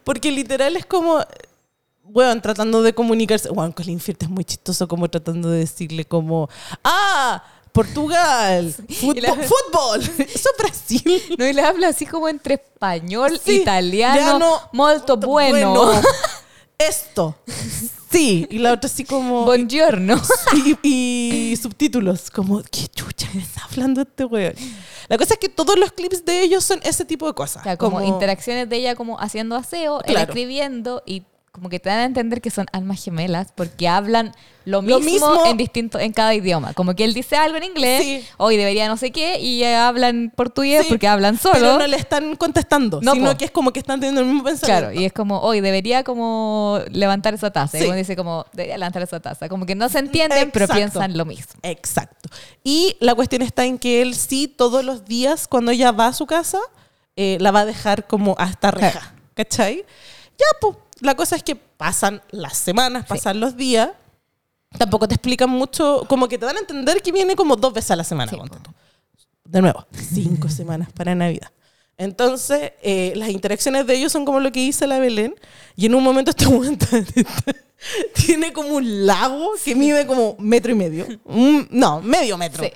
Porque 0.04 0.32
literal 0.32 0.76
es 0.76 0.84
como, 0.84 1.24
weón, 2.12 2.40
tratando 2.42 2.82
de 2.82 2.92
comunicarse. 2.94 3.50
Weón, 3.50 3.72
Colin 3.72 4.00
Firth 4.00 4.22
es 4.24 4.28
muy 4.30 4.44
chistoso 4.44 4.86
como 4.88 5.08
tratando 5.08 5.50
de 5.50 5.60
decirle 5.60 6.04
como, 6.04 6.48
ah, 6.84 7.42
Portugal, 7.72 8.74
fútbol, 8.88 9.22
la- 9.22 9.34
fútbol. 9.34 10.00
Eso 10.18 10.48
es 10.50 10.54
Brasil. 10.58 11.22
No, 11.38 11.46
y 11.46 11.52
le 11.52 11.62
habla 11.62 11.88
así 11.88 12.06
como 12.06 12.28
entre 12.28 12.54
español, 12.54 13.38
Sí, 13.44 13.60
italiano, 13.62 14.16
italiano, 14.20 14.60
molto 14.72 15.16
bueno. 15.16 15.92
Esto. 16.78 17.36
Sí, 18.10 18.46
y 18.50 18.58
la 18.58 18.72
otra 18.72 18.88
así 18.88 19.04
como... 19.04 19.44
Buongiorno. 19.44 20.20
y, 20.82 21.50
y 21.52 21.56
subtítulos, 21.56 22.28
como, 22.30 22.62
¿qué 22.62 22.88
chucha 22.88 23.28
me 23.34 23.42
está 23.42 23.62
hablando 23.70 24.00
este 24.00 24.24
weón? 24.24 24.54
La 25.08 25.16
cosa 25.18 25.34
es 25.34 25.40
que 25.40 25.48
todos 25.48 25.78
los 25.78 25.92
clips 25.92 26.24
de 26.24 26.42
ellos 26.42 26.64
son 26.64 26.80
ese 26.82 27.04
tipo 27.04 27.26
de 27.26 27.34
cosas. 27.34 27.60
O 27.60 27.64
sea, 27.64 27.76
como, 27.76 28.00
interacciones 28.02 28.68
de 28.68 28.76
ella 28.78 28.94
como 28.96 29.20
haciendo 29.20 29.54
aseo, 29.56 30.00
él 30.00 30.14
Claro. 30.14 30.28
escribiendo 30.32 31.02
y 31.06 31.22
como 31.60 31.68
que 31.68 31.78
te 31.78 31.90
dan 31.90 31.98
a 31.98 32.04
entender 32.06 32.40
que 32.40 32.48
son 32.50 32.66
almas 32.72 33.04
gemelas 33.04 33.48
porque 33.54 33.86
hablan 33.86 34.32
lo 34.64 34.80
Lo 34.80 34.98
mismo, 35.00 35.30
mismo- 35.30 35.46
en 35.46 35.58
distinto 35.58 35.98
en 35.98 36.12
cada 36.14 36.34
idioma. 36.34 36.72
Como 36.72 36.94
que 36.94 37.04
él 37.04 37.12
dice 37.12 37.36
algo 37.36 37.58
en 37.58 37.64
inglés, 37.64 38.02
Sí. 38.02 38.24
hoy 38.38 38.56
debería 38.56 38.88
no 38.88 38.96
sé 38.96 39.10
qué, 39.10 39.38
y 39.40 39.58
ella 39.58 39.88
habla 39.88 40.08
en 40.08 40.30
portugués 40.30 40.82
Sí, 40.84 40.88
porque 40.88 41.06
hablan 41.06 41.36
solo. 41.38 41.52
Pero 41.54 41.78
no 41.78 41.86
le 41.86 41.96
están 41.98 42.34
contestando, 42.36 43.00
No, 43.02 43.12
sino 43.12 43.32
po. 43.32 43.36
que 43.36 43.44
es 43.44 43.50
como 43.50 43.72
que 43.74 43.80
están 43.80 44.00
teniendo 44.00 44.22
el 44.22 44.26
mismo 44.28 44.42
pensamiento. 44.44 44.86
Claro, 44.86 44.98
y 44.98 45.04
es 45.04 45.12
como, 45.12 45.40
hoy 45.40 45.60
debería 45.60 46.02
como 46.02 46.80
levantar 46.90 47.34
esa 47.34 47.50
taza. 47.50 47.76
Sí. 47.76 47.84
Y 47.84 47.88
uno 47.88 47.96
dice 47.96 48.16
como, 48.16 48.46
debería 48.54 48.78
levantar 48.78 49.02
esa 49.02 49.20
taza. 49.20 49.48
Como 49.50 49.66
que 49.66 49.74
no 49.74 49.88
se 49.90 49.98
entienden, 49.98 50.50
pero 50.50 50.64
Exacto. 50.64 50.78
piensan 50.80 51.18
lo 51.18 51.26
mismo. 51.26 51.52
Exacto. 51.62 52.30
Y 52.64 52.96
la 53.00 53.14
cuestión 53.14 53.42
está 53.42 53.66
en 53.66 53.76
que 53.78 54.00
él 54.00 54.14
sí, 54.14 54.48
todos 54.48 54.82
los 54.82 55.04
días, 55.04 55.46
cuando 55.46 55.72
ella 55.72 55.92
va 55.92 56.06
a 56.06 56.12
su 56.14 56.24
casa, 56.26 56.58
eh, 57.16 57.36
la 57.38 57.50
va 57.50 57.60
a 57.60 57.66
dejar 57.66 58.06
como 58.06 58.34
hasta 58.38 58.70
reja. 58.70 59.14
¿Cachai? 59.34 59.84
Ya, 60.38 60.46
pues. 60.60 60.76
La 61.00 61.14
cosa 61.14 61.36
es 61.36 61.42
que 61.42 61.56
pasan 61.56 62.22
las 62.30 62.56
semanas, 62.56 63.06
pasan 63.06 63.40
los 63.40 63.56
días. 63.56 63.90
Tampoco 64.78 65.08
te 65.08 65.14
explican 65.14 65.50
mucho, 65.50 66.04
como 66.08 66.28
que 66.28 66.38
te 66.38 66.46
dan 66.46 66.56
a 66.56 66.60
entender 66.60 67.02
que 67.02 67.10
viene 67.10 67.34
como 67.34 67.56
dos 67.56 67.72
veces 67.72 67.90
a 67.90 67.96
la 67.96 68.04
semana. 68.04 68.30
Sí. 68.30 68.38
De 69.44 69.60
nuevo, 69.60 69.86
cinco 69.92 70.48
semanas 70.50 70.90
para 70.92 71.14
Navidad. 71.14 71.50
Entonces, 71.96 72.72
eh, 72.82 73.12
las 73.16 73.28
interacciones 73.30 73.86
de 73.86 73.94
ellos 73.96 74.12
son 74.12 74.24
como 74.24 74.40
lo 74.40 74.52
que 74.52 74.60
dice 74.60 74.86
la 74.86 74.98
Belén. 74.98 75.34
Y 75.76 75.86
en 75.86 75.94
un 75.94 76.02
momento 76.04 76.30
este 76.30 76.44
está- 76.44 77.02
tiene 78.14 78.52
como 78.52 78.70
un 78.76 79.06
lago 79.06 79.50
que 79.64 79.74
mide 79.74 80.06
como 80.06 80.36
metro 80.38 80.72
y 80.72 80.76
medio. 80.76 81.06
Un- 81.24 81.66
no, 81.70 82.00
medio 82.00 82.38
metro. 82.38 82.64
Sí. 82.64 82.70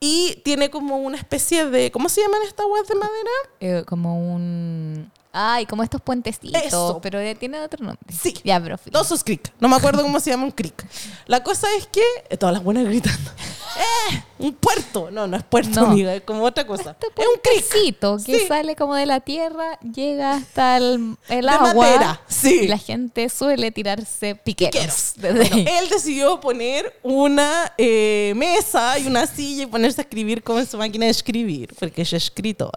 Y 0.00 0.40
tiene 0.44 0.70
como 0.70 0.96
una 0.98 1.16
especie 1.18 1.66
de. 1.66 1.90
¿Cómo 1.90 2.08
se 2.08 2.22
llaman 2.22 2.40
estas 2.46 2.66
weas 2.66 2.88
de 2.88 2.94
madera? 2.94 3.30
Eh, 3.60 3.84
como 3.86 4.34
un... 4.34 5.10
Ay, 5.32 5.64
como 5.66 5.82
estos 5.84 6.00
puentecitos, 6.00 6.60
Eso. 6.62 6.98
pero 7.02 7.20
eh, 7.20 7.34
tiene 7.36 7.60
otro 7.60 7.84
nombre. 7.84 8.00
Sí. 8.12 8.34
Ya, 8.42 8.60
pero 8.60 8.76
filo. 8.76 8.98
Dosos 8.98 9.22
Creek. 9.22 9.52
No 9.60 9.68
me 9.68 9.76
acuerdo 9.76 10.02
cómo 10.02 10.18
se 10.18 10.30
llama 10.30 10.44
un 10.44 10.50
creek. 10.50 10.84
La 11.26 11.42
cosa 11.44 11.68
es 11.78 11.86
que. 11.86 12.02
eh, 12.28 12.36
Todas 12.36 12.52
las 12.54 12.64
buenas 12.64 12.84
gritando. 12.84 13.30
¡Eh! 14.10 14.22
Un 14.40 14.54
puerto. 14.54 15.10
No, 15.12 15.26
no 15.28 15.36
es 15.36 15.44
puerto, 15.44 15.80
No. 15.82 15.86
amiga. 15.88 16.12
Es 16.14 16.22
como 16.22 16.42
otra 16.42 16.66
cosa. 16.66 16.90
Este 17.00 17.06
es 17.06 17.12
un 17.28 17.40
puentecito 17.40 18.16
que 18.26 18.40
Sí. 18.40 18.46
sale 18.48 18.74
como 18.74 18.94
de 18.96 19.06
la 19.06 19.20
tierra, 19.20 19.78
llega 19.80 20.32
hasta 20.34 20.78
el, 20.78 21.16
el 21.28 21.42
De 21.46 21.50
agua. 21.50 21.74
madera, 21.74 22.20
sí. 22.26 22.60
Y 22.62 22.68
la 22.68 22.78
gente 22.78 23.28
suele 23.28 23.70
tirarse 23.70 24.34
piqueros. 24.34 24.72
Piqueros. 24.72 25.12
desde 25.16 25.48
Bueno, 25.54 25.70
él 25.80 25.88
decidió 25.90 26.40
poner 26.40 26.98
una 27.04 27.72
eh, 27.78 28.32
mesa 28.34 28.98
y 28.98 29.06
una 29.06 29.26
silla 29.28 29.62
y 29.62 29.66
ponerse 29.66 30.00
a 30.00 30.04
escribir 30.04 30.42
como 30.42 30.58
en 30.58 30.66
su 30.66 30.76
máquina 30.76 31.04
de 31.04 31.12
escribir, 31.12 31.72
porque 31.78 32.02
es 32.02 32.12
escritor. 32.12 32.72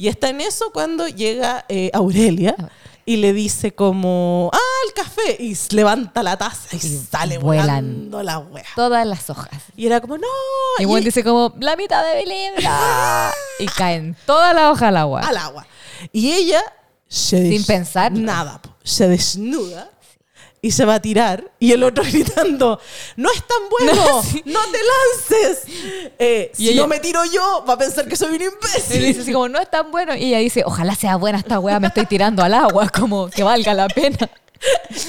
Y 0.00 0.08
está 0.08 0.30
en 0.30 0.40
eso 0.40 0.72
cuando 0.72 1.08
llega 1.08 1.66
eh, 1.68 1.90
Aurelia 1.92 2.56
y 3.04 3.16
le 3.16 3.34
dice 3.34 3.74
como, 3.74 4.50
ah, 4.50 4.58
el 4.86 4.94
café, 4.94 5.36
y 5.38 5.54
levanta 5.74 6.22
la 6.22 6.38
taza 6.38 6.74
y, 6.74 6.76
Y 6.76 6.96
sale 7.10 7.36
vuelan. 7.36 7.66
volando 7.66 8.22
la 8.22 8.38
wea. 8.38 8.64
Todas 8.74 9.06
las 9.06 9.28
hojas. 9.28 9.50
Y 9.76 9.84
era 9.84 10.00
como, 10.00 10.16
no. 10.16 10.26
Y 10.78 10.84
y- 10.84 11.04
dice 11.04 11.22
como, 11.22 11.52
la 11.60 11.76
mitad 11.76 12.02
de 12.02 12.16
mi 12.22 12.30
libro. 12.30 12.70
y 13.58 13.66
caen 13.66 14.16
todas 14.24 14.54
las 14.54 14.70
hojas 14.72 14.84
al 14.88 14.96
agua. 14.96 15.20
al 15.20 15.36
agua. 15.36 15.66
Y 16.14 16.32
ella 16.32 16.62
se 17.06 17.50
Sin 17.50 17.62
pensar. 17.66 18.10
Nada, 18.10 18.58
se 18.82 19.06
desnuda 19.06 19.90
y 20.62 20.70
se 20.72 20.84
va 20.84 20.94
a 20.96 21.00
tirar. 21.00 21.50
Y 21.58 21.72
el 21.72 21.82
otro 21.82 22.02
gritando, 22.10 22.78
no 23.16 23.30
es 23.30 23.42
tan 23.46 23.58
bueno, 23.70 24.22
Sí. 24.30 24.42
no 24.44 24.60
te 24.70 24.78
lances. 25.38 25.64
Eh, 26.18 26.52
Y 26.54 26.56
si 26.56 26.68
ella- 26.70 26.82
no 26.82 26.88
me 26.88 27.00
tiro 27.00 27.24
yo, 27.24 27.64
va 27.68 27.74
a 27.74 27.78
pensar 27.78 28.06
que 28.08 28.16
soy 28.16 28.36
un 28.36 28.42
Y 28.42 28.44
imbécil. 28.44 29.02
dice 29.02 29.20
así 29.22 29.32
como, 29.32 29.48
no 29.48 29.58
es 29.58 29.70
tan 29.70 29.90
bueno. 29.90 30.14
Y 30.14 30.24
ella 30.26 30.38
dice, 30.38 30.62
ojalá 30.64 30.94
sea 30.94 31.16
buena 31.16 31.38
esta 31.38 31.58
weá, 31.58 31.80
me 31.80 31.88
estoy 31.88 32.06
tirando 32.06 32.42
al 32.42 32.54
agua, 32.54 32.88
como 32.94 33.28
que 33.30 33.42
valga 33.42 33.72
la 33.74 33.88
pena. 33.88 34.28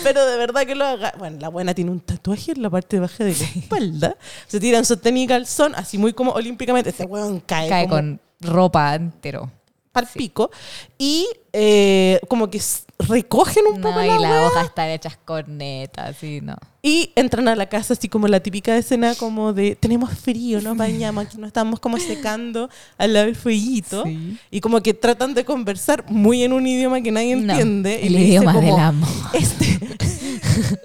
Pero 0.04 0.26
de 0.26 0.38
verdad 0.38 0.66
que 0.66 0.76
lo 0.76 0.86
haga. 0.86 1.14
Bueno, 1.18 1.38
la 1.42 1.50
buena 1.50 1.74
tiene 1.74 1.92
un 1.92 2.00
tatuaje 2.00 2.54
en 2.54 2.62
la 2.62 2.70
parte 2.70 3.00
baja 3.00 3.26
de 3.26 3.36
la 3.36 3.46
espalda. 3.46 4.16
Se 4.48 4.62
tira 4.62 4.78
en 4.78 4.86
sostén 4.86 5.18
y 5.18 5.28
calzón, 5.28 5.76
así 5.76 5.98
muy 5.98 6.14
como 6.14 6.32
olímpicamente. 6.32 6.92
Este 6.92 7.04
weón 7.04 7.42
cae, 7.42 7.68
Cae 7.68 7.84
como 7.84 7.96
con 7.96 8.22
ropa 8.40 8.96
entero. 8.96 9.52
pal 9.92 10.08
pico. 10.14 10.52
Y 10.98 11.28
eh, 11.54 12.20
como 12.30 12.50
que 12.50 12.62
recogen 13.00 13.66
un 13.68 13.82
poco 13.82 13.96
No, 13.96 14.04
y 14.04 14.08
la 14.08 14.20
las 14.20 14.32
wea. 14.32 14.46
hojas 14.48 14.66
están 14.68 14.90
hechas 14.90 15.18
cornetas, 15.26 16.16
sí, 16.20 16.40
no. 16.42 16.56
Y 16.84 17.12
entran 17.16 17.48
a 17.48 17.56
la 17.56 17.68
casa 17.68 17.94
así 17.94 18.08
como 18.10 18.28
la 18.28 18.40
típica 18.40 18.76
escena 18.78 19.16
como 19.16 19.54
de 19.54 19.76
tenemos 19.76 20.12
frío, 20.18 20.62
nos 20.62 20.78
bañamos, 20.78 21.26
aquí 21.26 21.38
nos 21.38 21.48
estamos 21.48 21.80
como 21.80 21.98
secando 21.98 22.70
al 22.98 23.14
lado 23.14 23.26
del 23.28 23.36
fueguito. 23.36 24.04
Sí. 24.06 24.38
Y 24.50 24.62
como 24.62 24.82
que 24.82 24.94
tratan 24.94 25.34
de 25.34 25.44
conversar 25.46 26.06
muy 26.10 26.44
en 26.44 26.54
un 26.54 26.66
idioma 26.66 27.02
que 27.02 27.12
nadie 27.12 27.36
No, 27.36 27.52
entiende. 27.54 28.00
y 28.02 28.08
el 28.08 28.14
le 28.14 28.20
dice 28.20 28.30
idioma 28.32 28.54
como, 28.54 28.72
del 28.72 28.80
amor. 28.80 29.10
Este... 29.34 29.80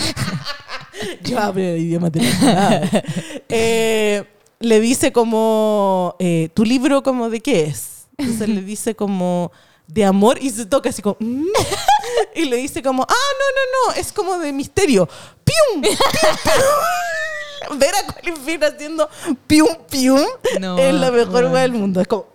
Yo 1.24 1.38
hablo 1.38 1.62
el 1.62 1.80
idioma 1.80 2.10
del 2.10 2.26
amor. 2.26 3.02
Eh, 3.48 4.24
le 4.60 4.80
dice 4.80 5.12
como, 5.12 6.14
eh, 6.18 6.50
¿tu 6.54 6.64
libro 6.64 7.02
como 7.02 7.30
de 7.30 7.40
qué 7.40 7.64
es? 7.64 8.06
Entonces 8.18 8.48
le 8.48 8.62
dice 8.62 8.94
como 8.94 9.50
de 9.92 10.04
amor 10.04 10.38
y 10.40 10.50
se 10.50 10.66
toca 10.66 10.88
así 10.90 11.02
como... 11.02 11.16
"Mm". 11.20 11.46
Y 12.34 12.44
le 12.44 12.56
dice 12.56 12.82
como, 12.82 13.02
ah, 13.02 13.06
no, 13.08 13.88
no, 13.88 13.94
no, 13.94 14.00
es 14.00 14.12
como 14.12 14.38
de 14.38 14.52
misterio. 14.52 15.08
¡Pium! 15.44 15.82
¡Pium, 15.82 15.96
pium! 15.96 17.78
Ver 17.78 17.90
a 17.94 18.06
Colin 18.12 18.36
Firth 18.36 18.62
haciendo 18.64 19.08
pium, 19.46 19.68
pium 19.90 20.20
No, 20.60 20.78
es 20.78 20.94
la 20.94 21.10
mejor 21.10 21.44
hueá 21.46 21.62
del 21.62 21.72
mundo. 21.72 22.00
Es 22.00 22.08
como 22.08 22.26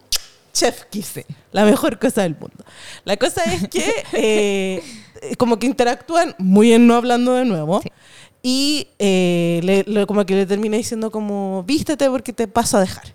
chef 0.54 0.84
kiss. 0.90 1.22
La 1.52 1.66
mejor 1.66 1.98
cosa 2.00 2.22
del 2.22 2.36
mundo. 2.36 2.64
La 3.04 3.18
cosa 3.18 3.44
es 3.44 3.68
que 3.68 4.04
eh, 4.14 4.84
como 5.38 5.58
que 5.60 5.66
interactúan 5.66 6.36
muy 6.38 6.74
en 6.74 6.88
no 6.88 6.96
hablando 6.96 7.34
de 7.34 7.46
nuevo. 7.46 7.82
Sí. 7.82 7.90
Y 8.44 8.88
eh, 9.00 9.60
le- 9.64 9.84
le- 9.88 10.06
como 10.06 10.26
que 10.26 10.36
le 10.36 10.46
termina 10.46 10.78
diciendo 10.78 11.10
como, 11.12 11.64
vístete 11.64 12.10
porque 12.10 12.32
te 12.32 12.48
paso 12.48 12.78
a 12.78 12.82
dejar. 12.82 13.15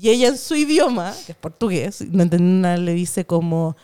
Y 0.00 0.10
ella 0.10 0.28
en 0.28 0.38
su 0.38 0.54
idioma, 0.54 1.14
que 1.26 1.32
es 1.32 1.38
portugués, 1.38 2.00
no 2.10 2.22
entiende 2.22 2.52
nada, 2.60 2.76
le 2.76 2.92
dice 2.94 3.24
como, 3.26 3.76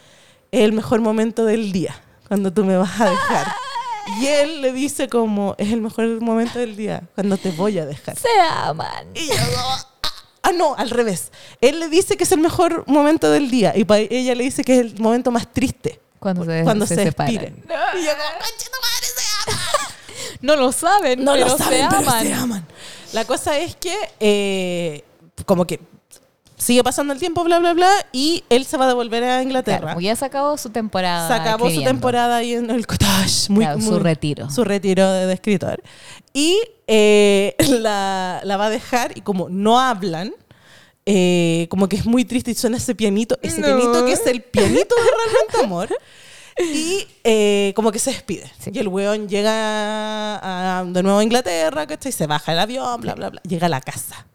es 0.50 0.62
el 0.62 0.72
mejor 0.72 1.00
momento 1.00 1.44
del 1.44 1.70
día, 1.72 2.00
cuando 2.28 2.52
tú 2.52 2.64
me 2.64 2.76
vas 2.76 3.00
a 3.00 3.10
dejar. 3.10 3.46
Y 4.20 4.26
él 4.26 4.62
le 4.62 4.72
dice 4.72 5.08
como, 5.08 5.54
es 5.58 5.70
el 5.72 5.82
mejor 5.82 6.20
momento 6.22 6.58
del 6.58 6.76
día, 6.76 7.02
cuando 7.14 7.36
te 7.36 7.50
voy 7.50 7.78
a 7.78 7.84
dejar. 7.84 8.16
Se 8.18 8.28
aman. 8.40 9.06
Y 9.14 9.26
yo, 9.28 9.34
ah, 10.42 10.52
no, 10.52 10.74
al 10.76 10.88
revés. 10.90 11.30
Él 11.60 11.78
le 11.78 11.88
dice 11.88 12.16
que 12.16 12.24
es 12.24 12.32
el 12.32 12.40
mejor 12.40 12.84
momento 12.86 13.30
del 13.30 13.50
día 13.50 13.74
y 13.76 13.84
ella 14.10 14.34
le 14.34 14.44
dice 14.44 14.64
que 14.64 14.74
es 14.74 14.80
el 14.80 14.98
momento 15.00 15.30
más 15.30 15.52
triste. 15.52 16.00
Cuando 16.18 16.44
se, 16.46 16.64
cuando 16.64 16.86
se 16.86 16.96
se, 16.96 17.04
separan. 17.04 17.32
despiren. 17.34 17.64
Y 17.64 18.04
yo 18.04 18.10
como, 18.12 18.38
"Concha 18.40 18.66
tu 18.66 18.80
madre, 18.80 19.06
se 19.14 19.50
aman". 19.52 20.38
No 20.40 20.56
lo 20.56 20.72
saben, 20.72 21.22
No 21.24 21.32
pero 21.34 21.46
lo 21.48 21.58
saben, 21.58 21.82
se 21.82 21.86
pero 21.96 22.08
aman. 22.10 22.26
se 22.26 22.32
aman. 22.34 22.66
La 23.12 23.24
cosa 23.24 23.58
es 23.58 23.76
que, 23.76 23.94
eh, 24.20 25.04
como 25.46 25.64
que 25.66 25.80
sigue 26.58 26.82
pasando 26.84 27.12
el 27.14 27.18
tiempo, 27.20 27.44
bla, 27.44 27.58
bla, 27.60 27.72
bla, 27.72 27.90
y 28.12 28.44
él 28.50 28.64
se 28.66 28.76
va 28.76 28.84
a 28.84 28.88
devolver 28.88 29.24
a 29.24 29.42
Inglaterra. 29.42 29.78
Claro, 29.78 29.94
porque 29.94 30.06
ya 30.06 30.16
se 30.16 30.24
acabó 30.24 30.58
su 30.58 30.70
temporada. 30.70 31.26
se 31.28 31.34
acabó 31.34 31.70
su 31.70 31.82
temporada 31.82 32.36
ahí 32.36 32.52
en 32.54 32.70
el 32.70 32.86
cottage. 32.86 33.48
Muy, 33.50 33.64
Claro, 33.64 33.80
su 33.80 33.92
muy- 33.92 34.00
retiro. 34.00 34.50
Su 34.50 34.64
retiro 34.64 35.10
de, 35.10 35.26
de 35.26 35.32
escritor. 35.34 35.82
Y 36.32 36.58
eh, 36.86 37.54
la, 37.80 38.40
la 38.44 38.56
va 38.56 38.66
a 38.66 38.70
dejar 38.70 39.16
y 39.16 39.20
como 39.22 39.48
no 39.48 39.78
hablan, 39.80 40.34
eh, 41.06 41.66
como 41.70 41.88
que 41.88 41.96
es 41.96 42.04
muy 42.06 42.24
triste 42.24 42.50
y 42.50 42.54
suena 42.54 42.76
ese 42.76 42.94
pianito, 42.94 43.38
ese 43.40 43.60
No. 43.60 43.66
pianito 43.68 44.04
que 44.04 44.12
es 44.12 44.26
el 44.26 44.42
pianito 44.42 44.94
de 44.94 45.02
Realmente 45.02 45.64
Amor. 45.64 45.88
Y 46.60 47.06
eh, 47.22 47.72
como 47.76 47.92
que 47.92 48.00
se 48.00 48.10
despide. 48.10 48.50
Sí. 48.58 48.70
Y 48.74 48.78
el 48.80 48.88
weón 48.88 49.28
llega 49.28 49.50
a- 50.80 50.84
de 50.84 51.02
nuevo 51.04 51.18
a 51.20 51.22
Inglaterra, 51.22 51.86
¿cachai? 51.86 52.10
Se 52.10 52.26
baja 52.26 52.52
el 52.52 52.58
avión, 52.58 53.00
bla, 53.00 53.14
bla, 53.14 53.30
bla. 53.30 53.40
Llega 53.44 53.66
a 53.66 53.70
la 53.70 53.80
casa. 53.80 54.26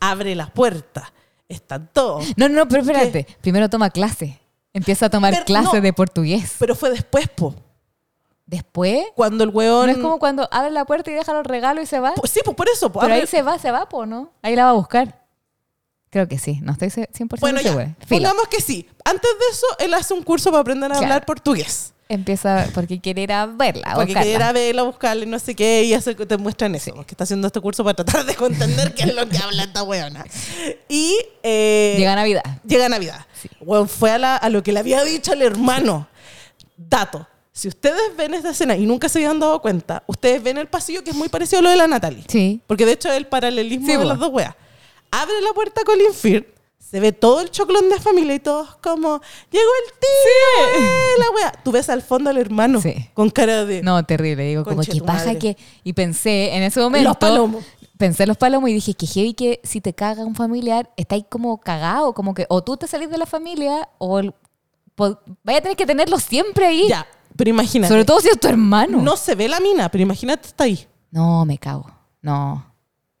Abre 0.00 0.34
la 0.34 0.48
puerta. 0.52 1.12
Están 1.48 1.90
todos. 1.92 2.24
No, 2.36 2.48
no, 2.48 2.66
pero 2.68 2.82
espérate. 2.82 3.26
Primero 3.40 3.68
toma 3.68 3.90
clase. 3.90 4.40
Empieza 4.72 5.06
a 5.06 5.10
tomar 5.10 5.32
Pero 5.32 5.44
clase 5.44 5.76
no. 5.76 5.80
de 5.82 5.92
portugués. 5.92 6.56
Pero 6.58 6.74
fue 6.74 6.90
después, 6.90 7.28
po. 7.28 7.54
Después, 8.46 9.06
Cuando 9.14 9.44
el 9.44 9.50
no 9.50 9.56
weón... 9.56 9.88
es 9.90 9.98
como 9.98 10.18
cuando 10.18 10.48
abre 10.52 10.70
la 10.70 10.84
puerta 10.84 11.10
y 11.10 11.14
deja 11.14 11.32
los 11.32 11.46
regalos 11.46 11.84
y 11.84 11.86
se 11.86 11.98
va. 12.00 12.12
Pues 12.14 12.30
sí, 12.30 12.40
pues 12.44 12.56
por 12.56 12.68
eso. 12.68 12.90
po. 12.92 13.00
Pero 13.00 13.14
Abre- 13.14 13.20
ahí 13.22 13.26
se 13.26 13.42
va, 13.42 13.58
se 13.58 13.70
va, 13.70 13.88
po, 13.88 14.04
¿no? 14.04 14.30
Ahí 14.42 14.54
la 14.56 14.64
va 14.64 14.70
a 14.70 14.74
buscar. 14.74 15.23
Creo 16.14 16.28
que 16.28 16.38
sí, 16.38 16.60
no 16.62 16.70
estoy 16.70 16.90
se- 16.90 17.08
100% 17.12 17.40
Bueno, 17.40 17.58
segura. 17.58 17.92
Pongamos 18.08 18.46
que 18.46 18.60
sí. 18.60 18.86
Antes 19.04 19.28
de 19.32 19.46
eso, 19.52 19.66
él 19.80 19.94
hace 19.94 20.14
un 20.14 20.22
curso 20.22 20.52
para 20.52 20.60
aprender 20.60 20.84
a 20.92 20.94
Claro. 20.94 21.02
hablar 21.06 21.26
portugués. 21.26 21.92
Empieza 22.08 22.68
porque 22.72 23.00
quiere 23.00 23.22
ir 23.22 23.32
a 23.32 23.46
verla, 23.46 23.94
Porque 23.94 24.12
buscarla. 24.12 24.22
quiere 24.22 24.30
ir 24.36 24.42
a 24.44 24.52
verla, 24.52 24.82
buscarle, 24.84 25.26
no 25.26 25.40
sé 25.40 25.56
qué, 25.56 25.82
y 25.82 25.92
hace, 25.92 26.14
te 26.14 26.36
muestran 26.36 26.72
eso. 26.76 26.94
Que 27.04 27.14
está 27.14 27.24
haciendo 27.24 27.48
este 27.48 27.60
curso 27.60 27.82
para 27.82 27.96
tratar 27.96 28.24
de 28.24 28.32
entender 28.46 28.94
qué 28.94 29.02
es 29.02 29.14
lo 29.16 29.28
que 29.28 29.38
habla 29.38 29.64
esta 29.64 29.82
weona. 29.82 30.24
Y 30.88 31.16
eh, 31.42 31.96
Llega 31.98 32.14
Navidad. 32.14 32.44
llega 32.64 32.88
Navidad. 32.88 33.26
Weón, 33.60 33.88
fue 33.88 34.12
a, 34.12 34.18
la- 34.18 34.36
a 34.36 34.48
lo 34.50 34.62
que 34.62 34.70
le 34.72 34.78
había 34.78 35.02
dicho 35.02 35.32
al 35.32 35.42
hermano. 35.42 36.06
Dato. 36.76 37.26
Si 37.52 37.66
ustedes 37.68 38.16
ven 38.16 38.34
esta 38.34 38.50
escena 38.50 38.76
y 38.76 38.84
nunca 38.86 39.08
se 39.08 39.18
habían 39.18 39.40
dado 39.40 39.60
cuenta, 39.60 40.04
ustedes 40.06 40.42
ven 40.42 40.58
el 40.58 40.66
pasillo 40.68 41.02
que 41.02 41.10
es 41.10 41.16
muy 41.16 41.28
parecido 41.28 41.58
a 41.60 41.62
lo 41.62 41.70
de 41.70 41.76
la 41.76 41.86
Natalie. 41.88 42.24
Sí. 42.28 42.60
Porque 42.68 42.86
de 42.86 42.92
hecho 42.92 43.08
es 43.10 43.16
el 43.16 43.26
paralelismo 43.26 43.86
Sí, 43.86 43.96
de 43.96 44.04
las 44.04 44.18
dos 44.18 44.30
weas. 44.32 44.54
Abre 45.22 45.40
la 45.42 45.52
puerta 45.52 45.82
Colin 45.84 46.12
Firth, 46.12 46.48
Se 46.78 47.00
ve 47.00 47.12
todo 47.12 47.40
el 47.40 47.50
choclón 47.50 47.88
de 47.88 47.98
familia 47.98 48.34
y 48.34 48.40
todos 48.40 48.76
como, 48.76 49.20
llegó 49.50 49.70
el 49.84 49.92
tío, 49.98 50.80
eh, 50.82 51.08
la 51.18 51.30
wea. 51.30 51.52
Tú 51.64 51.72
ves 51.72 51.88
al 51.88 52.02
fondo 52.02 52.30
al 52.30 52.36
hermano 52.38 52.80
Sí. 52.80 53.10
con 53.14 53.30
cara 53.30 53.64
de... 53.64 53.82
No, 53.82 54.04
terrible. 54.04 54.44
Digo, 54.44 54.64
como 54.64 54.82
que 54.82 55.00
madre. 55.00 55.38
que. 55.38 55.56
Y 55.82 55.92
pensé 55.94 56.54
en 56.54 56.62
ese 56.62 56.78
momento. 56.80 57.08
Los 57.08 57.16
palomos. 57.16 57.64
Pensé 57.98 58.24
en 58.24 58.28
los 58.28 58.36
palomos 58.36 58.68
y 58.70 58.74
dije 58.74 58.94
que 58.94 59.06
heavy 59.06 59.34
que 59.34 59.60
si 59.64 59.80
te 59.80 59.92
caga 59.94 60.24
un 60.24 60.34
familiar, 60.34 60.90
estáis 60.96 61.24
como 61.28 61.58
cagado, 61.60 62.12
como 62.12 62.34
que 62.34 62.44
o 62.48 62.62
tú 62.62 62.76
te 62.76 62.86
salís 62.86 63.08
de 63.10 63.18
la 63.18 63.26
familia 63.26 63.88
o 63.98 64.18
el- 64.18 64.34
po- 64.94 65.18
vaya 65.42 65.58
a 65.58 65.62
tener 65.62 65.76
que 65.76 65.86
tenerlo 65.86 66.18
siempre 66.18 66.66
ahí. 66.66 66.88
Ya, 66.88 67.06
pero 67.36 67.50
imagínate. 67.50 67.88
Sobre 67.92 68.04
todo 68.04 68.20
si 68.20 68.28
es 68.28 68.38
tu 68.38 68.48
hermano. 68.48 69.00
No 69.00 69.16
se 69.16 69.34
ve 69.36 69.48
la 69.48 69.58
mina, 69.60 69.88
pero 69.88 70.02
imagínate 70.02 70.48
está 70.48 70.64
ahí. 70.64 70.86
No, 71.10 71.44
me 71.44 71.56
cago. 71.58 71.88
No. 72.20 72.64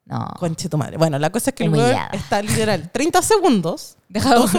No. 0.06 0.26
Conche 0.38 0.68
tu 0.68 0.76
madre. 0.76 0.98
Bueno, 0.98 1.18
la 1.18 1.30
cosa 1.30 1.50
es 1.50 1.56
que 1.56 1.64
el 1.64 1.70
weón 1.70 1.84
Humillada. 1.86 2.10
está 2.12 2.42
literal 2.42 2.90
30 2.92 3.22
segundos. 3.22 3.96
Deja- 4.08 4.34
los 4.36 4.52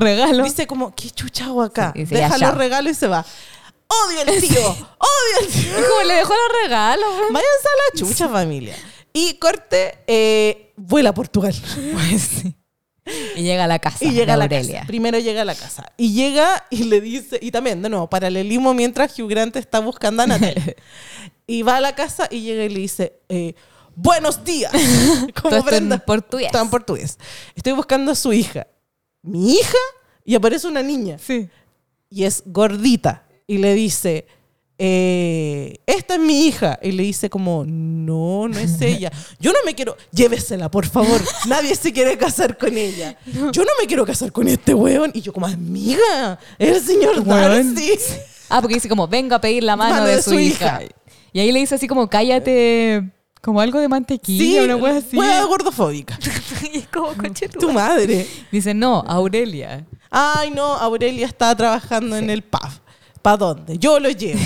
regalos. 0.00 0.44
Dice 0.44 0.66
como, 0.66 0.94
¿qué 0.94 1.10
chucha 1.10 1.44
hago 1.46 1.62
acá? 1.62 1.92
Sí, 1.94 2.04
Deja 2.06 2.38
los 2.38 2.54
regalos 2.54 2.92
y 2.92 2.94
se 2.94 3.06
va. 3.06 3.24
Odio 3.88 4.22
el 4.34 4.40
tío, 4.40 4.58
odio 4.70 5.40
el 5.42 5.46
tío. 5.48 5.72
Como 5.74 6.02
le 6.08 6.14
dejó 6.14 6.32
los 6.32 6.62
regalos. 6.62 7.08
Váyanse 7.30 7.68
a 7.68 7.94
la 7.94 7.98
chucha 8.08 8.28
familia. 8.28 8.74
Y 9.12 9.34
corte, 9.34 9.98
eh, 10.06 10.72
vuela 10.76 11.10
a 11.10 11.14
Portugal. 11.14 11.54
Pues 11.92 12.22
sí. 12.22 12.54
Y 13.36 13.42
llega 13.44 13.64
a 13.64 13.66
la 13.68 13.78
casa 13.78 14.04
Y 14.04 14.10
llega 14.10 14.26
de 14.26 14.32
a 14.32 14.36
la 14.38 14.44
Aurelia. 14.46 14.74
casa. 14.78 14.86
Primero 14.88 15.18
llega 15.20 15.42
a 15.42 15.44
la 15.44 15.54
casa. 15.54 15.84
Y 15.96 16.12
llega 16.14 16.64
y 16.70 16.84
le 16.84 17.00
dice, 17.00 17.38
y 17.40 17.52
también, 17.52 17.80
de 17.80 17.88
nuevo, 17.88 18.08
paralelismo 18.10 18.74
mientras 18.74 19.16
Hugh 19.16 19.28
Grant 19.28 19.54
está 19.54 19.78
buscando 19.78 20.24
a 20.24 20.26
Natalie. 20.26 20.74
y 21.46 21.62
va 21.62 21.76
a 21.76 21.80
la 21.80 21.94
casa 21.94 22.26
y 22.30 22.40
llega 22.40 22.64
y 22.64 22.68
le 22.70 22.80
dice, 22.80 23.20
eh, 23.28 23.54
buenos 23.96 24.44
días. 24.44 24.70
Todo 25.42 25.56
esto 25.56 25.74
en 25.74 26.00
portugués. 26.06 26.52
Todo 26.52 26.62
en 26.62 26.70
portugués. 26.70 27.18
Estoy 27.54 27.72
buscando 27.72 28.12
a 28.12 28.14
su 28.14 28.32
hija. 28.32 28.66
¿Mi 29.22 29.54
hija? 29.54 29.78
Y 30.24 30.34
aparece 30.36 30.68
una 30.68 30.82
niña. 30.82 31.18
Sí. 31.18 31.48
Y 32.10 32.24
es 32.24 32.42
gordita. 32.46 33.24
Y 33.46 33.58
le 33.58 33.74
dice, 33.74 34.26
eh, 34.78 35.78
esta 35.86 36.14
es 36.14 36.20
mi 36.20 36.46
hija. 36.46 36.78
Y 36.82 36.92
le 36.92 37.02
dice 37.02 37.30
como, 37.30 37.64
no, 37.66 38.46
no 38.48 38.58
es 38.58 38.80
ella. 38.80 39.10
Yo 39.40 39.50
no 39.52 39.58
me 39.64 39.74
quiero, 39.74 39.96
llévesela, 40.12 40.70
por 40.70 40.86
favor. 40.86 41.20
Nadie 41.48 41.74
se 41.74 41.92
quiere 41.92 42.16
casar 42.18 42.56
con 42.58 42.76
ella. 42.76 43.18
Yo 43.26 43.64
no 43.64 43.70
me 43.80 43.86
quiero 43.86 44.04
casar 44.06 44.30
con 44.30 44.46
este 44.46 44.74
weón. 44.74 45.10
Y 45.14 45.22
yo 45.22 45.32
como, 45.32 45.46
amiga, 45.46 46.38
el 46.58 46.80
señor 46.80 47.20
Weón. 47.20 47.74
Darcy. 47.74 47.98
Ah, 48.48 48.60
porque 48.60 48.74
dice 48.74 48.88
como, 48.88 49.08
venga 49.08 49.34
a 49.34 49.40
pedir 49.40 49.64
la 49.64 49.74
mano, 49.74 49.94
Mano 49.96 50.06
de, 50.06 50.14
de 50.16 50.22
su, 50.22 50.30
su 50.30 50.38
hija. 50.38 50.80
hija. 50.80 50.94
Y 51.32 51.40
ahí 51.40 51.50
le 51.50 51.58
dice 51.58 51.74
así 51.74 51.88
como, 51.88 52.08
cállate, 52.08 53.10
como 53.46 53.60
algo 53.60 53.78
de 53.78 53.86
mantequilla, 53.86 54.64
una 54.64 54.74
wea 54.74 54.96
así. 54.96 55.16
hueá 55.16 55.44
gordofóbica. 55.44 56.18
y 56.74 56.78
es 56.78 56.88
como, 56.88 57.12
"Conche 57.14 57.48
tu 57.48 57.60
Tu 57.60 57.72
madre. 57.72 58.26
Dice, 58.50 58.74
no, 58.74 59.04
Aurelia. 59.06 59.86
Ay, 60.10 60.50
no, 60.50 60.64
Aurelia 60.64 61.26
está 61.26 61.54
trabajando 61.54 62.16
en 62.16 62.28
el 62.28 62.42
pub. 62.42 62.68
¿Para 63.22 63.36
dónde? 63.36 63.78
Yo 63.78 64.00
lo 64.00 64.10
llevo. 64.10 64.40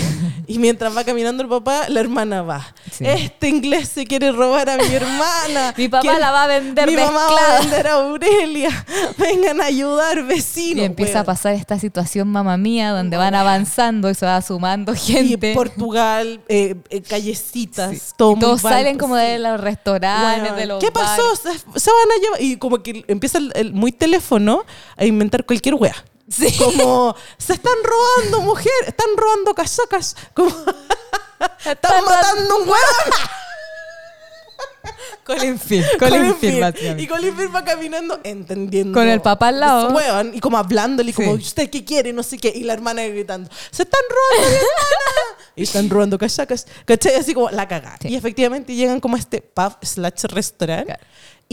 Y 0.47 0.59
mientras 0.59 0.95
va 0.95 1.03
caminando 1.03 1.43
el 1.43 1.49
papá, 1.49 1.87
la 1.89 1.99
hermana 1.99 2.41
va. 2.41 2.73
Sí. 2.91 3.05
Este 3.05 3.47
inglés 3.49 3.89
se 3.89 4.05
quiere 4.05 4.31
robar 4.31 4.69
a 4.69 4.77
mi 4.77 4.83
hermana. 4.93 5.73
Mi 5.77 5.87
papá 5.87 6.01
¿Quién- 6.01 6.19
la 6.19 6.31
va 6.31 6.43
a 6.43 6.47
vender 6.47 6.87
Mi 6.89 6.95
mamá 6.95 7.11
va 7.11 7.25
a 7.25 7.29
mezclada. 7.29 7.59
vender 7.61 7.87
a 7.87 7.93
Aurelia. 7.93 8.85
Vengan 9.17 9.61
a 9.61 9.65
ayudar, 9.65 10.23
vecinos. 10.23 10.77
Y 10.81 10.85
empieza 10.85 11.11
a 11.11 11.15
weón. 11.21 11.25
pasar 11.25 11.53
esta 11.53 11.77
situación 11.79 12.27
mamá 12.27 12.57
mía 12.57 12.91
donde 12.91 13.17
van 13.17 13.35
avanzando 13.35 14.09
y 14.09 14.15
se 14.15 14.25
va 14.25 14.41
sumando 14.41 14.93
Y 14.93 14.97
gente. 14.97 15.53
Portugal, 15.53 16.41
eh, 16.49 16.75
eh, 16.89 17.01
callecitas, 17.01 17.91
Sí. 17.97 18.13
todo 18.17 18.35
Y 18.37 18.39
todos 18.39 18.63
mal, 18.63 18.73
salen 18.73 18.97
como 18.97 19.15
sí. 19.17 19.21
de 19.23 19.39
los 19.39 19.59
restaurantes, 19.59 20.43
Weón, 20.43 20.55
de 20.57 20.65
los 20.65 20.83
¿Qué 20.83 20.91
pasó? 20.91 21.21
bares. 21.43 21.65
Se 21.75 21.91
van 21.91 22.11
a 22.17 22.21
llevar. 22.21 22.41
Y 22.41 22.57
como 22.57 22.81
que 22.83 23.03
empieza 23.07 23.37
el, 23.37 23.51
el 23.55 23.73
muy 23.73 23.91
teléfono 23.91 24.63
a 24.97 25.05
inventar 25.05 25.45
cualquier 25.45 25.75
wea. 25.75 25.95
Sí. 26.31 26.55
Como, 26.57 27.15
se 27.37 27.53
están 27.53 27.73
robando 27.83 28.41
mujeres, 28.41 28.87
están 28.87 29.09
robando 29.17 29.53
casacas. 29.53 30.15
Como, 30.33 30.49
están 31.65 32.03
matando 32.05 32.57
un 32.57 32.69
weón. 32.69 32.77
Colin 35.23 35.59
Firth, 35.59 35.97
Colin 35.99 36.35
Firth. 36.35 36.99
Y 36.99 37.07
Colin 37.07 37.35
Firth 37.35 37.55
va 37.55 37.63
caminando 37.63 38.19
entendiendo. 38.23 38.97
Con 38.97 39.07
el 39.07 39.21
papá 39.21 39.49
al 39.49 39.59
lado. 39.59 39.95
Y 40.33 40.39
como 40.39 40.57
hablándole, 40.57 41.13
como, 41.13 41.37
Sí. 41.37 41.43
¿usted 41.43 41.69
qué 41.69 41.85
quiere? 41.85 42.11
No 42.13 42.23
sé 42.23 42.37
qué. 42.37 42.51
Y 42.53 42.63
la 42.63 42.73
hermana 42.73 43.03
gritando, 43.03 43.49
¡se 43.69 43.83
están 43.83 44.01
robando 44.09 44.49
mi 44.49 44.55
hermana! 44.55 45.41
y 45.55 45.63
están 45.63 45.89
robando 45.89 46.17
casacas. 46.17 46.65
¿Cachai? 46.85 47.15
Así 47.15 47.33
como 47.33 47.49
la 47.49 47.67
cagada. 47.67 47.97
Sí. 48.01 48.09
Y 48.09 48.15
efectivamente 48.15 48.73
llegan 48.73 48.99
como 48.99 49.15
a 49.15 49.19
este 49.19 49.41
pub 49.41 49.77
slash 49.81 50.23
restaurant. 50.25 50.85
Claro. 50.85 51.03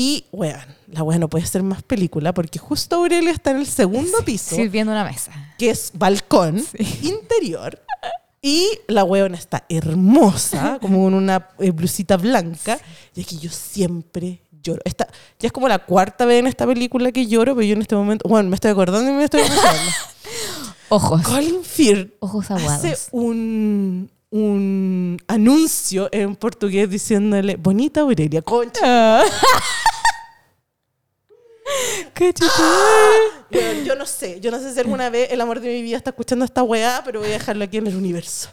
Y, 0.00 0.26
weón, 0.30 0.60
la 0.86 1.02
weón 1.02 1.20
no 1.22 1.28
puede 1.28 1.44
ser 1.44 1.64
más 1.64 1.82
película 1.82 2.32
porque 2.32 2.60
justo 2.60 2.94
Aurelia 2.94 3.32
está 3.32 3.50
en 3.50 3.56
el 3.56 3.66
segundo 3.66 4.18
piso, 4.24 4.54
Sirviendo 4.54 4.92
una 4.92 5.02
mesa. 5.02 5.32
que 5.58 5.70
es 5.70 5.90
balcón 5.92 6.64
interior. 7.02 7.82
Y 8.40 8.68
la 8.86 9.02
weona 9.02 9.36
está 9.36 9.64
hermosa, 9.68 10.78
como 10.82 11.02
con 11.02 11.14
una 11.14 11.48
eh, 11.58 11.72
blusita 11.72 12.16
blanca. 12.16 12.78
Y 13.16 13.22
aquí 13.22 13.38
yo 13.40 13.50
siempre 13.50 14.40
lloro. 14.62 14.80
Esta, 14.84 15.08
ya 15.40 15.48
es 15.48 15.52
como 15.52 15.66
la 15.66 15.80
cuarta 15.80 16.24
vez 16.26 16.38
en 16.38 16.46
esta 16.46 16.64
película 16.64 17.10
que 17.10 17.26
lloro, 17.26 17.56
pero 17.56 17.66
yo 17.66 17.72
en 17.74 17.82
este 17.82 17.96
momento, 17.96 18.28
bueno, 18.28 18.48
me 18.50 18.54
estoy 18.54 18.70
acordando 18.70 19.10
y 19.10 19.14
me 19.14 19.24
estoy 19.24 19.40
emocionando. 19.40 19.90
Ojos. 20.90 21.22
Colin 21.22 21.64
Firth 21.64 22.14
Ojos 22.20 22.48
hace 22.52 22.62
aguados. 22.62 23.08
un, 23.10 24.08
un 24.30 25.18
anuncio 25.26 26.08
en 26.12 26.36
portugués 26.36 26.88
diciéndole, 26.88 27.56
bonita 27.56 28.02
Aurelia, 28.02 28.42
concha. 28.42 29.22
Qué 32.14 32.32
Weón, 33.50 33.84
yo 33.84 33.94
no 33.94 34.06
sé, 34.06 34.40
yo 34.40 34.50
no 34.50 34.58
sé 34.58 34.72
si 34.72 34.80
alguna 34.80 35.10
vez 35.10 35.30
el 35.32 35.40
amor 35.40 35.60
de 35.60 35.68
mi 35.68 35.82
vida 35.82 35.96
está 35.96 36.10
escuchando 36.10 36.44
esta 36.44 36.62
weá, 36.62 37.02
pero 37.04 37.20
voy 37.20 37.28
a 37.28 37.32
dejarlo 37.32 37.64
aquí 37.64 37.76
en 37.78 37.86
el 37.86 37.96
universo. 37.96 38.50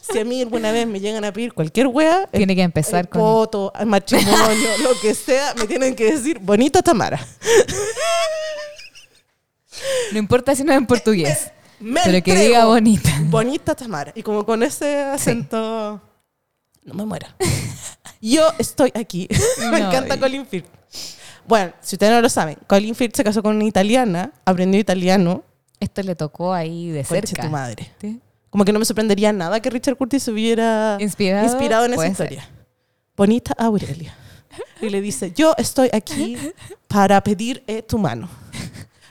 Si 0.00 0.18
a 0.18 0.24
mí 0.24 0.40
alguna 0.42 0.72
vez 0.72 0.86
me 0.86 1.00
llegan 1.00 1.24
a 1.24 1.32
pedir 1.32 1.52
cualquier 1.52 1.86
weá, 1.88 2.28
el- 2.32 2.38
Tiene 2.38 2.54
que 2.56 2.62
empezar 2.62 3.00
el 3.00 3.08
con- 3.08 3.20
poto, 3.20 3.72
el 3.78 3.86
matrimonio, 3.94 4.68
lo 4.82 4.98
que 5.00 5.14
sea, 5.14 5.54
me 5.54 5.66
tienen 5.66 5.94
que 5.94 6.12
decir 6.12 6.38
bonita 6.38 6.82
Tamara. 6.82 7.24
No 10.12 10.18
importa 10.18 10.54
si 10.54 10.62
no 10.64 10.72
es 10.72 10.78
en 10.78 10.86
portugués. 10.86 11.50
Me 11.80 12.00
pero 12.04 12.22
que 12.22 12.34
diga 12.36 12.64
bonita. 12.66 13.10
Bonita 13.24 13.74
Tamara. 13.74 14.12
Y 14.14 14.22
como 14.22 14.46
con 14.46 14.62
ese 14.62 15.02
acento, 15.02 16.00
no 16.84 16.94
me 16.94 17.04
muera. 17.04 17.34
Yo 18.20 18.48
estoy 18.58 18.92
aquí. 18.94 19.28
me 19.58 19.80
No, 19.80 19.88
encanta 19.88 20.18
Colin 20.18 20.46
Firth. 20.46 20.68
Bueno, 21.46 21.72
si 21.80 21.96
ustedes 21.96 22.12
no 22.12 22.20
lo 22.20 22.28
saben, 22.28 22.56
Colin 22.66 22.94
Firth 22.94 23.16
se 23.16 23.24
casó 23.24 23.42
con 23.42 23.56
una 23.56 23.64
italiana, 23.64 24.32
aprendió 24.44 24.80
italiano. 24.80 25.42
Esto 25.80 26.02
le 26.02 26.14
tocó 26.14 26.52
ahí 26.54 26.88
de 26.90 27.04
cerca. 27.04 27.42
tu 27.42 27.48
madre. 27.48 27.90
¿Sí? 28.00 28.20
Como 28.50 28.64
que 28.64 28.72
no 28.72 28.78
me 28.78 28.84
sorprendería 28.84 29.32
nada 29.32 29.60
que 29.60 29.68
Richard 29.68 29.96
Curtis 29.96 30.22
se 30.22 30.30
hubiera 30.30 30.96
Inspirado, 31.00 31.44
inspirado 31.44 31.84
en 31.86 31.92
esa 31.94 32.02
ser. 32.02 32.10
historia. 32.12 32.48
Bonita 33.16 33.54
Aurelia. 33.58 34.14
Y 34.80 34.88
le 34.90 35.00
dice, 35.00 35.32
yo 35.34 35.54
estoy 35.58 35.90
aquí 35.92 36.36
para 36.88 37.20
pedir 37.22 37.62
eh, 37.66 37.82
tu 37.82 37.98
mano. 37.98 38.28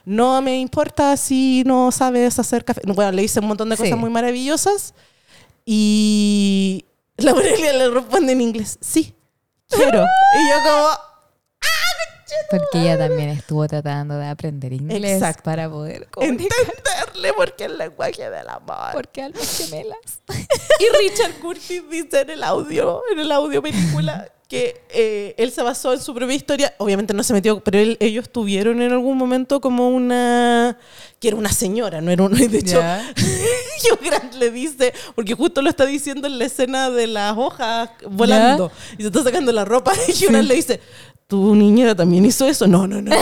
No 0.05 0.41
me 0.41 0.60
importa 0.60 1.15
si 1.18 1.64
no 1.65 1.91
sabes 1.91 2.38
hacer 2.39 2.64
café. 2.65 2.81
Bueno, 2.85 3.11
le 3.11 3.22
dice 3.22 3.39
un 3.39 3.47
montón 3.47 3.69
de 3.69 3.76
cosas 3.77 3.91
Sí. 3.93 3.97
muy 3.99 4.10
maravillosas. 4.10 4.93
Y 5.65 6.85
la 7.18 7.31
Aurelia 7.31 7.73
le 7.73 7.89
responde 7.89 8.31
en 8.34 8.41
inglés, 8.41 8.77
sí, 8.81 9.14
quiero. 9.69 10.03
Y 10.03 10.49
yo 10.49 10.55
como, 10.64 10.88
Porque 12.49 12.81
ella 12.81 12.97
también 12.97 13.30
estuvo 13.30 13.68
tratando 13.68 14.18
de 14.18 14.27
aprender 14.27 14.73
inglés 14.73 15.14
Exacto. 15.14 15.43
para 15.43 15.69
poder 15.69 16.07
comunicar. 16.10 16.57
entenderle 16.60 17.34
porque 17.34 17.65
el 17.65 17.77
lenguaje 17.77 18.30
del 18.30 18.49
amor. 18.49 18.91
Porque 18.93 19.22
almas 19.23 19.57
gemelas. 19.57 19.97
Y 20.80 20.97
Richard 20.97 21.34
Curtis 21.41 21.84
dice 21.89 22.22
en 22.22 22.30
el 22.31 22.43
audio, 22.43 23.01
en 23.11 23.19
el 23.19 23.31
audio 23.31 23.61
película, 23.61 24.30
que 24.54 24.84
eh, 24.90 25.34
él 25.40 25.52
se 25.52 25.64
basó 25.64 25.94
en 25.94 26.00
su 26.00 26.14
propia 26.14 26.36
historia. 26.36 26.76
Obviamente 26.78 27.12
no 27.16 27.24
se 27.24 27.34
metió, 27.34 27.60
pero 27.64 27.80
él- 27.80 27.98
ellos 28.00 28.30
tuvieron 28.30 28.84
en 28.84 28.92
algún 28.92 29.18
momento 29.18 29.60
como 29.60 29.90
una. 29.90 30.78
que 31.20 31.30
era 31.30 31.38
una 31.38 31.52
señora, 31.52 32.02
no 32.02 32.12
era 32.12 32.22
uno. 32.22 32.38
Y 32.38 32.48
de 32.50 32.60
hecho, 32.60 32.78
Ya. 32.80 33.04
Hugh 33.92 34.00
Grant 34.06 34.36
le 34.36 34.52
dice, 34.52 34.94
porque 35.16 35.34
justo 35.34 35.64
lo 35.64 35.70
está 35.72 35.88
diciendo 35.88 36.28
en 36.28 36.38
la 36.38 36.46
escena 36.46 36.92
de 36.92 37.08
las 37.08 37.36
hojas 37.36 37.90
volando, 38.08 38.72
y 38.96 39.02
se 39.02 39.08
está 39.08 39.24
sacando 39.24 39.52
la 39.52 39.66
ropa, 39.66 39.92
y 40.08 40.12
Hugh 40.12 40.30
Grant 40.30 40.48
le 40.48 40.54
dice. 40.56 40.80
¿Tu 41.26 41.56
niñera 41.56 41.96
también 41.96 42.24
hizo 42.26 42.46
eso? 42.46 42.68
No, 42.68 42.86
no, 42.86 43.02
no. 43.02 43.16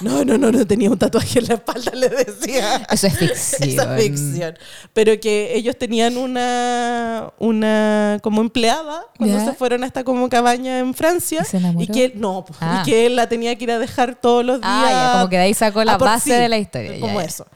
No, 0.00 0.24
no, 0.24 0.38
no, 0.38 0.50
no 0.50 0.66
tenía 0.66 0.88
un 0.88 0.96
tatuaje 0.96 1.40
en 1.40 1.48
la 1.48 1.54
espalda, 1.54 1.92
le 1.92 2.08
decía. 2.08 2.86
Eso 2.90 3.06
es 3.08 3.18
ficción. 3.18 3.68
Esa 3.68 3.96
ficción. 3.98 4.58
Pero 4.94 5.20
que 5.20 5.54
ellos 5.54 5.76
tenían 5.76 6.16
una, 6.16 7.32
una 7.38 8.18
como 8.22 8.40
empleada 8.40 9.04
cuando 9.18 9.44
se 9.44 9.52
fueron 9.52 9.82
a 9.82 9.86
esta 9.86 10.04
como 10.04 10.28
cabaña 10.56 10.78
en 10.78 10.94
Francia. 10.94 11.40
¿Y 11.42 11.44
se 11.44 11.56
enamoró? 11.58 11.92
que 11.92 12.04
él, 12.06 12.12
no, 12.16 12.44
po, 12.44 12.54
Ah. 12.60 12.82
y 12.82 12.90
que 12.90 13.06
él 13.06 13.16
la 13.16 13.28
tenía 13.28 13.56
que 13.56 13.64
ir 13.64 13.70
a 13.70 13.78
dejar 13.78 14.14
todos 14.14 14.44
los 14.44 14.60
días. 14.60 14.70
Ah, 14.72 14.90
ya, 14.90 15.12
como 15.18 15.28
que 15.30 15.36
de 15.36 15.42
ahí 15.42 15.54
sacó 15.54 15.84
la 15.84 15.96
base 15.98 16.32
de 16.34 16.48
la 16.48 16.58
historia, 16.58 16.98
Como 17.00 17.20
ya. 17.20 17.26
eso. 17.26 17.46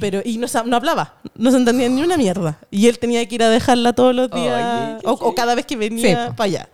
Pero, 0.00 0.22
y 0.24 0.38
no, 0.38 0.46
no 0.64 0.76
hablaba, 0.76 1.14
no 1.34 1.50
se 1.50 1.58
entendía 1.58 1.88
ni 1.88 2.02
una 2.02 2.16
mierda. 2.16 2.58
Y 2.70 2.88
él 2.88 2.98
tenía 2.98 3.26
que 3.28 3.34
ir 3.34 3.42
a 3.42 3.50
dejarla 3.50 3.92
todos 3.92 4.14
los 4.14 4.30
días, 4.30 4.94
Oye, 4.94 5.00
qué 5.02 5.06
o, 5.08 5.12
o 5.12 5.34
cada 5.34 5.54
vez 5.54 5.66
que 5.66 5.76
venía 5.76 6.26
Sí, 6.28 6.32
para 6.36 6.44
allá. 6.46 6.68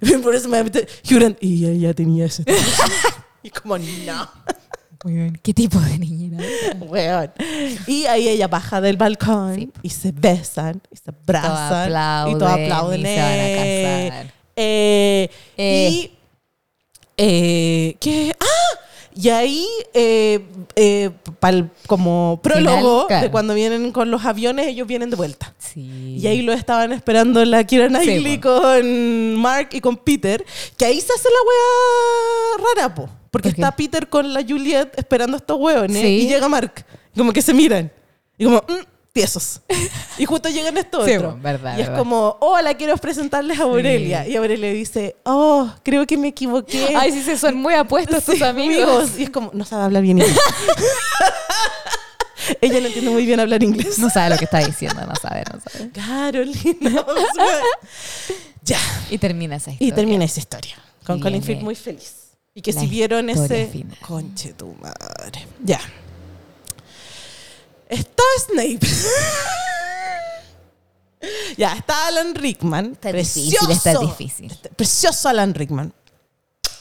Por 0.22 0.34
eso 0.34 0.48
me 0.48 0.62
Grant, 0.62 1.38
y 1.42 1.66
ella 1.66 1.94
tenía 1.94 2.26
ese. 2.26 2.44
y 3.42 3.50
como, 3.50 3.78
no. 3.78 4.28
Weón, 5.04 5.38
¿Qué 5.42 5.54
tipo 5.54 5.78
de 5.78 5.98
niñera? 5.98 6.42
Weón. 6.80 7.30
Y 7.86 8.06
ahí 8.06 8.28
ella 8.28 8.48
baja 8.48 8.80
del 8.80 8.96
balcón 8.96 9.54
Sí. 9.54 9.72
y 9.82 9.90
se 9.90 10.10
besan 10.10 10.80
y 10.90 10.96
se 10.96 11.10
abrazan 11.10 12.28
y 12.30 12.32
todos 12.34 12.50
aplauden 12.50 13.00
y 13.00 13.04
se 13.04 13.16
van 13.16 14.10
a 14.10 14.10
casar. 14.16 14.32
Eh, 14.56 15.28
Eh. 15.56 15.88
Y 15.90 16.10
eh, 17.18 17.96
¿qué? 18.00 18.34
¡Ah! 18.40 18.80
Y 19.18 19.30
ahí, 19.30 19.66
eh, 19.94 20.40
eh, 20.74 21.10
pa'l- 21.40 21.70
como 21.86 22.38
prólogo 22.42 23.06
claro. 23.06 23.22
de 23.24 23.30
cuando 23.30 23.54
vienen 23.54 23.90
con 23.90 24.10
los 24.10 24.26
aviones, 24.26 24.66
ellos 24.66 24.86
vienen 24.86 25.08
de 25.08 25.16
vuelta. 25.16 25.54
Sí. 25.58 26.18
Y 26.20 26.26
ahí 26.26 26.42
lo 26.42 26.52
estaban 26.52 26.92
esperando 26.92 27.42
la 27.46 27.64
Kira 27.64 27.88
Knightley 27.88 28.36
po. 28.36 28.60
con 28.60 29.34
Mark 29.36 29.70
y 29.72 29.80
con 29.80 29.96
Peter, 29.96 30.44
que 30.76 30.84
ahí 30.84 31.00
se 31.00 31.10
hace 31.14 31.28
la 31.30 31.38
wea 31.48 32.66
rara, 32.82 32.94
po. 32.94 33.08
Porque 33.30 33.48
está 33.48 33.74
Peter 33.74 34.06
con 34.10 34.34
la 34.34 34.42
Juliet 34.46 34.90
esperando 34.98 35.36
a 35.36 35.38
estos 35.38 35.58
hueones 35.58 36.02
Sí. 36.02 36.06
y 36.24 36.28
llega 36.28 36.46
Mark. 36.48 36.84
Como 37.16 37.32
que 37.32 37.40
se 37.40 37.54
miran. 37.54 37.90
Y 38.36 38.44
como, 38.44 38.58
mm, 38.58 38.82
tiesos. 39.16 39.62
y 40.18 40.26
justo 40.26 40.50
llegan 40.50 40.76
estos 40.76 41.06
Sí, 41.06 41.14
otros. 41.16 41.34
po, 41.34 41.40
verdad, 41.40 41.78
y 41.78 41.80
es 41.80 41.86
verdad. 41.86 41.98
como, 41.98 42.36
hola, 42.40 42.74
quiero 42.74 42.94
presentarles 42.98 43.58
a 43.58 43.62
Aurelia. 43.62 44.28
Y 44.28 44.36
Aurelia 44.36 44.70
dice, 44.72 45.16
oh, 45.24 45.72
creo 45.82 46.06
que 46.06 46.18
me 46.18 46.28
equivoqué. 46.28 46.94
Ay, 46.94 47.12
sí, 47.12 47.22
sí, 47.22 47.38
son 47.38 47.56
muy 47.56 47.72
apuestos 47.72 48.22
tus 48.24 48.36
Sí, 48.36 48.44
amigos. 48.44 49.12
Y 49.18 49.22
es 49.24 49.30
como, 49.30 49.50
no 49.54 49.64
sabe 49.64 49.84
hablar 49.84 50.02
bien 50.02 50.18
inglés. 50.18 50.38
Ella 52.60 52.80
no 52.80 52.86
entiende 52.86 53.10
muy 53.10 53.26
bien 53.26 53.40
hablar 53.40 53.62
inglés. 53.62 53.98
No 53.98 54.08
sabe 54.10 54.30
lo 54.30 54.36
que 54.38 54.44
está 54.44 54.58
diciendo, 54.64 55.04
no 55.06 55.14
sabe, 55.16 55.42
no 55.52 55.60
sabe. 55.60 55.90
Carolina. 55.90 57.04
Ya. 58.62 58.78
Y 59.10 59.18
termina 59.18 59.54
esa 59.56 59.70
historia. 59.70 59.88
Y 59.88 59.92
termina 59.92 60.24
esa 60.24 60.40
historia. 60.40 60.74
Con 61.06 61.20
Colin 61.20 61.40
Firth 61.40 61.60
muy 61.62 61.76
feliz. 61.76 62.32
Y 62.52 62.62
que 62.62 62.72
la 62.72 62.80
si 62.80 62.88
vieron 62.88 63.30
ese. 63.30 63.66
final. 63.66 63.96
Conche 64.00 64.54
tu 64.54 64.74
madre. 64.80 65.46
Ya. 65.62 65.78
Está 67.88 68.22
Snape. 68.46 68.86
ya, 71.56 71.74
está 71.74 72.08
Alan 72.08 72.34
Rickman. 72.34 72.92
Está 72.92 73.10
precioso. 73.10 73.66
difícil, 73.66 73.70
está 73.76 73.98
difícil. 73.98 74.58
Precioso 74.76 75.28
Alan 75.28 75.54
Rickman. 75.54 75.92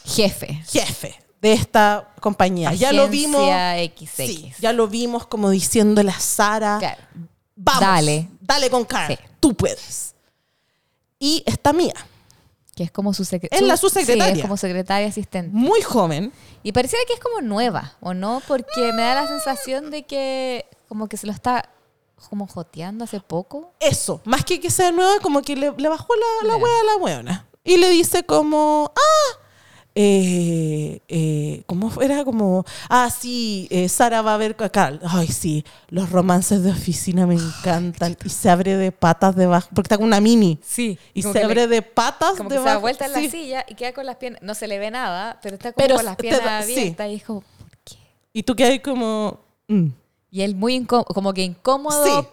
Jefe. 0.05 0.63
Jefe 0.67 1.25
de 1.45 1.53
esta 1.53 2.11
compañía. 2.21 2.73
ya 2.73 2.91
lo 2.91 3.07
vimos. 3.07 3.47
XX. 3.47 4.09
Sí, 4.09 4.53
ya 4.59 4.73
lo 4.73 4.87
vimos 4.87 5.27
como 5.27 5.51
diciéndole 5.51 6.09
a 6.09 6.19
Sara. 6.19 6.77
Claro. 6.79 7.03
Vamos. 7.55 7.81
Dale. 7.81 8.29
Dale 8.41 8.69
con 8.71 8.83
cara. 8.83 9.15
Sí. 9.15 9.17
Tú 9.39 9.53
puedes. 9.55 10.15
Y 11.19 11.43
está 11.45 11.71
Mía. 11.71 11.93
Que 12.75 12.83
es 12.83 12.91
como 12.91 13.13
su 13.13 13.23
secretaria. 13.25 13.61
Es 13.61 13.67
la 13.67 13.77
subsecretaria. 13.77 14.33
Sí, 14.33 14.39
es 14.39 14.41
como 14.41 14.57
secretaria 14.57 15.07
asistente. 15.07 15.55
Muy 15.55 15.81
joven. 15.83 16.33
Y 16.63 16.71
pareciera 16.71 17.05
que 17.07 17.13
es 17.13 17.19
como 17.19 17.41
nueva, 17.41 17.95
¿o 18.01 18.15
no? 18.15 18.41
Porque 18.47 18.91
me 18.93 19.03
da 19.03 19.13
la 19.13 19.27
sensación 19.27 19.91
de 19.91 20.03
que 20.03 20.65
como 20.87 21.07
que 21.07 21.17
se 21.17 21.27
lo 21.27 21.33
está 21.33 21.69
como 22.29 22.47
joteando 22.47 23.03
hace 23.03 23.19
poco. 23.19 23.73
Eso, 23.79 24.21
más 24.25 24.45
que 24.45 24.59
que 24.59 24.69
sea 24.71 24.91
nueva, 24.91 25.19
como 25.21 25.41
que 25.41 25.55
le, 25.55 25.71
le 25.77 25.89
bajó 25.89 26.13
la, 26.15 26.47
la 26.47 26.55
a 26.55 26.57
la 26.59 26.95
weona. 27.03 27.47
Y 27.63 27.77
le 27.77 27.89
dice 27.89 28.23
como, 28.23 28.91
ah, 28.95 29.39
eh, 29.97 30.99
eh, 31.07 31.63
¿cómo 31.67 31.91
era? 32.01 32.23
Como, 32.25 32.63
ah, 32.89 33.09
sí, 33.09 33.67
eh, 33.71 33.87
Sara 33.89 34.21
va 34.21 34.33
a 34.35 34.37
ver 34.37 34.55
acá. 34.59 34.99
Ay, 35.07 35.27
sí, 35.27 35.63
los 35.89 36.09
romances 36.11 36.63
de 36.63 36.71
oficina 36.71 37.25
me 37.25 37.35
encantan. 37.35 38.17
Y 38.23 38.29
se 38.29 38.49
abre 38.49 38.75
de 38.77 38.91
patas 38.91 39.35
debajo, 39.35 39.69
porque 39.73 39.87
está 39.87 39.97
con 39.97 40.05
una 40.07 40.19
mini. 40.21 40.59
Sí. 40.63 40.99
Y 41.13 41.21
se 41.23 41.43
abre 41.43 41.61
le- 41.61 41.67
de 41.67 41.81
patas 41.81 42.35
Como 42.37 42.49
que 42.49 42.55
se 42.55 42.59
debajo. 42.59 42.75
da 42.75 42.81
vuelta 42.81 43.05
en 43.05 43.11
la 43.13 43.19
silla 43.29 43.65
y 43.67 43.75
queda 43.75 43.93
con 43.93 44.05
las 44.05 44.17
piernas. 44.17 44.41
No 44.41 44.53
se 44.53 44.67
le 44.67 44.79
ve 44.79 44.91
nada, 44.91 45.39
pero 45.41 45.55
está 45.55 45.71
como 45.73 45.83
Pero 45.85 45.95
con 45.95 46.05
las 46.05 46.17
te 46.17 46.21
piernas 46.23 46.65
sí. 46.65 46.73
abiertas. 46.79 47.09
Y 47.09 47.15
es 47.15 47.23
como, 47.23 47.41
¿por 47.41 47.77
qué? 47.83 47.95
Y 48.33 48.43
tú 48.43 48.55
que 48.55 48.63
hay 48.65 48.79
como, 48.79 49.39
mm, 49.67 49.87
Y 50.31 50.41
él 50.41 50.55
muy 50.55 50.75
incómodo, 50.75 51.05
como 51.05 51.33
que 51.33 51.43
incómodo, 51.43 52.03
Sí. 52.21 52.27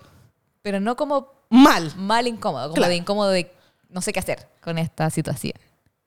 pero 0.63 0.81
no 0.81 0.97
como 0.97 1.29
mal. 1.51 1.93
mal 1.97 2.27
incómodo, 2.27 2.65
como 2.65 2.75
Claro. 2.75 2.91
de 2.91 2.97
incómodo 2.97 3.31
de 3.31 3.53
no 3.89 4.01
sé 4.01 4.13
qué 4.13 4.21
hacer 4.21 4.49
con 4.63 4.79
esta 4.79 5.11
situación. 5.11 5.55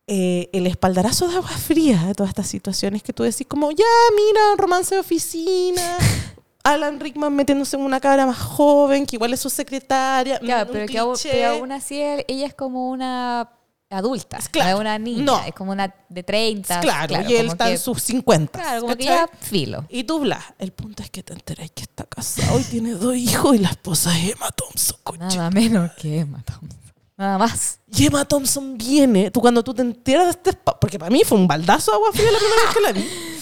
eh, 0.08 0.50
el 0.54 0.68
espaldarazo 0.68 1.28
de 1.28 1.36
agua 1.38 1.50
fría 1.50 2.04
de 2.06 2.14
todas 2.14 2.30
estas 2.30 2.46
situaciones 2.48 3.02
que 3.02 3.12
tú 3.12 3.24
decís 3.24 3.48
como, 3.48 3.72
ya, 3.72 3.84
mira, 4.16 4.42
romance 4.56 4.94
de 4.94 5.02
oficina, 5.02 5.82
Alan 6.64 7.00
Rickman 7.00 7.36
metiéndose 7.36 7.76
en 7.76 7.82
una 7.82 8.00
cabra 8.00 8.28
más 8.28 8.38
joven, 8.38 9.08
que 9.08 9.16
igual 9.16 9.34
es 9.34 9.40
su 9.40 9.50
secretaria. 9.50 10.38
Claro, 10.40 10.68
un 10.68 10.74
pero, 10.74 10.86
que 10.88 10.98
aún, 11.00 11.14
cliché. 11.16 11.32
pero 11.32 11.50
aún 11.54 11.72
así 11.72 12.00
él- 12.00 12.24
ella 12.28 12.46
es 12.46 12.54
como 12.54 12.92
una 12.92 13.50
adulta, 13.90 14.40
Claro. 14.52 14.70
no 14.72 14.76
es 14.78 14.82
una 14.82 15.00
niña, 15.00 15.24
No. 15.24 15.44
es 15.44 15.54
como 15.54 15.72
una 15.72 15.94
de 16.10 16.24
30. 16.24 16.80
Claro, 16.82 17.16
y 17.30 17.36
él 17.36 17.48
está 17.48 17.70
en 17.70 17.78
sus 17.78 18.02
50. 18.04 18.60
Claro, 18.60 18.82
como 18.82 18.96
que 18.96 19.06
¿cachai? 19.06 19.28
ya 19.32 19.38
filo. 19.40 19.86
Y 19.90 20.04
tú, 20.04 20.20
bla. 20.20 20.44
El 20.60 20.72
punto 20.72 21.04
es 21.04 21.10
que 21.10 21.24
te 21.24 21.34
enteras 21.34 21.70
que 21.72 21.84
está 21.84 22.04
casado 22.06 22.60
y 22.60 22.64
tiene 22.64 22.92
dos 22.92 23.16
hijos 23.16 23.56
y 23.56 23.60
la 23.60 23.70
esposa 23.70 24.18
es 24.18 24.34
Emma 24.34 24.50
Thompson, 24.52 24.98
concha. 25.04 25.26
Nada 25.38 25.50
menos 25.52 25.92
que 25.94 26.20
Emma 26.20 26.42
Thompson. 26.44 26.80
Nada 27.18 27.38
más. 27.38 27.80
Y 27.96 28.08
Emma 28.08 28.26
Thompson 28.26 28.78
viene, 28.78 29.32
tú 29.32 29.40
cuando 29.40 29.64
tú 29.64 29.74
te 29.74 29.82
enteras 29.82 30.26
de 30.26 30.32
este... 30.32 30.54
Porque 30.82 31.00
para 31.00 31.10
mí 31.12 31.22
fue 31.26 31.38
un 31.38 31.48
baldazo 31.48 31.92
de 31.92 31.96
agua 31.96 32.10
fría 32.12 32.30
la 32.32 32.38
primera 32.40 32.62
vez 32.66 32.74
que 32.76 32.82
la 32.82 32.92
vi. 32.92 33.32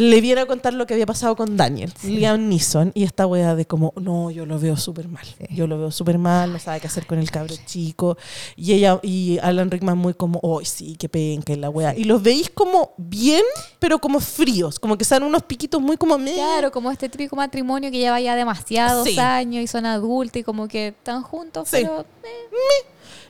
Le 0.00 0.20
viene 0.22 0.40
a 0.40 0.46
contar 0.46 0.72
lo 0.72 0.86
que 0.86 0.94
había 0.94 1.04
pasado 1.06 1.36
con 1.36 1.56
Daniel, 1.58 1.92
Liam 2.04 2.48
Neeson, 2.48 2.92
y 2.94 3.04
esta 3.04 3.26
wea 3.26 3.54
de 3.54 3.66
como, 3.66 3.92
no, 4.00 4.30
yo 4.30 4.46
lo 4.46 4.58
veo 4.58 4.76
súper 4.76 5.08
mal. 5.08 5.26
Sí. 5.26 5.44
Yo 5.54 5.66
lo 5.66 5.78
veo 5.78 5.90
súper 5.90 6.16
mal, 6.16 6.52
no 6.52 6.58
sabe 6.58 6.80
qué 6.80 6.86
hacer 6.86 7.06
con 7.06 7.18
el 7.18 7.30
cabro 7.30 7.54
chico. 7.66 8.16
Y 8.56 8.72
ella 8.72 8.98
y 9.02 9.38
Alan 9.42 9.70
Rickman 9.70 9.98
muy 9.98 10.14
como, 10.14 10.40
oh, 10.42 10.64
sí, 10.64 10.96
qué 10.98 11.08
penca 11.08 11.54
la 11.56 11.68
wea. 11.68 11.94
Y 11.96 12.04
los 12.04 12.22
veis 12.22 12.48
como 12.50 12.92
bien, 12.96 13.42
pero 13.78 13.98
como 13.98 14.20
fríos, 14.20 14.78
como 14.78 14.96
que 14.96 15.04
sean 15.04 15.22
unos 15.22 15.42
piquitos 15.42 15.80
muy 15.82 15.96
como... 15.98 16.16
meh. 16.16 16.32
Claro, 16.34 16.70
como 16.70 16.90
este 16.90 17.08
típico 17.08 17.36
matrimonio 17.36 17.90
que 17.90 17.98
lleva 17.98 18.20
ya 18.20 18.34
demasiados 18.36 19.06
Sí. 19.06 19.18
años 19.18 19.62
y 19.62 19.66
son 19.66 19.84
adultos 19.84 20.40
y 20.40 20.44
como 20.44 20.66
que 20.66 20.88
están 20.88 21.22
juntos, 21.22 21.68
Sí. 21.68 21.76
pero 21.82 22.06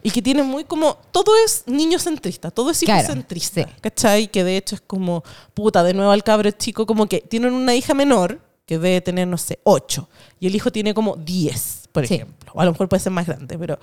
Y 0.02 0.10
que 0.10 0.22
tiene 0.22 0.42
muy 0.42 0.64
como. 0.64 0.96
Todo 1.12 1.32
es 1.44 1.64
niño 1.66 1.98
centrista, 1.98 2.50
todo 2.50 2.70
es 2.70 2.78
Claro, 2.80 3.02
hijocentrista. 3.02 3.62
sí. 3.64 3.68
¿Cachai? 3.80 4.28
Que 4.28 4.44
de 4.44 4.56
hecho 4.56 4.74
es 4.74 4.80
como. 4.80 5.22
Puta, 5.54 5.82
de 5.82 5.94
nuevo 5.94 6.10
al 6.10 6.22
cabro 6.24 6.50
chico, 6.52 6.86
como 6.86 7.06
que 7.06 7.20
tienen 7.20 7.52
una 7.52 7.74
hija 7.74 7.94
menor 7.94 8.40
que 8.66 8.78
debe 8.78 9.00
tener, 9.00 9.26
no 9.26 9.36
sé, 9.36 9.58
8. 9.64 10.08
Y 10.38 10.46
el 10.46 10.54
hijo 10.54 10.70
tiene 10.70 10.94
como 10.94 11.16
10, 11.16 11.88
por 11.92 12.06
Sí. 12.06 12.14
ejemplo. 12.14 12.52
O 12.54 12.60
a 12.60 12.64
lo 12.64 12.72
mejor 12.72 12.88
puede 12.88 13.02
ser 13.02 13.12
más 13.12 13.26
grande, 13.26 13.58
pero. 13.58 13.78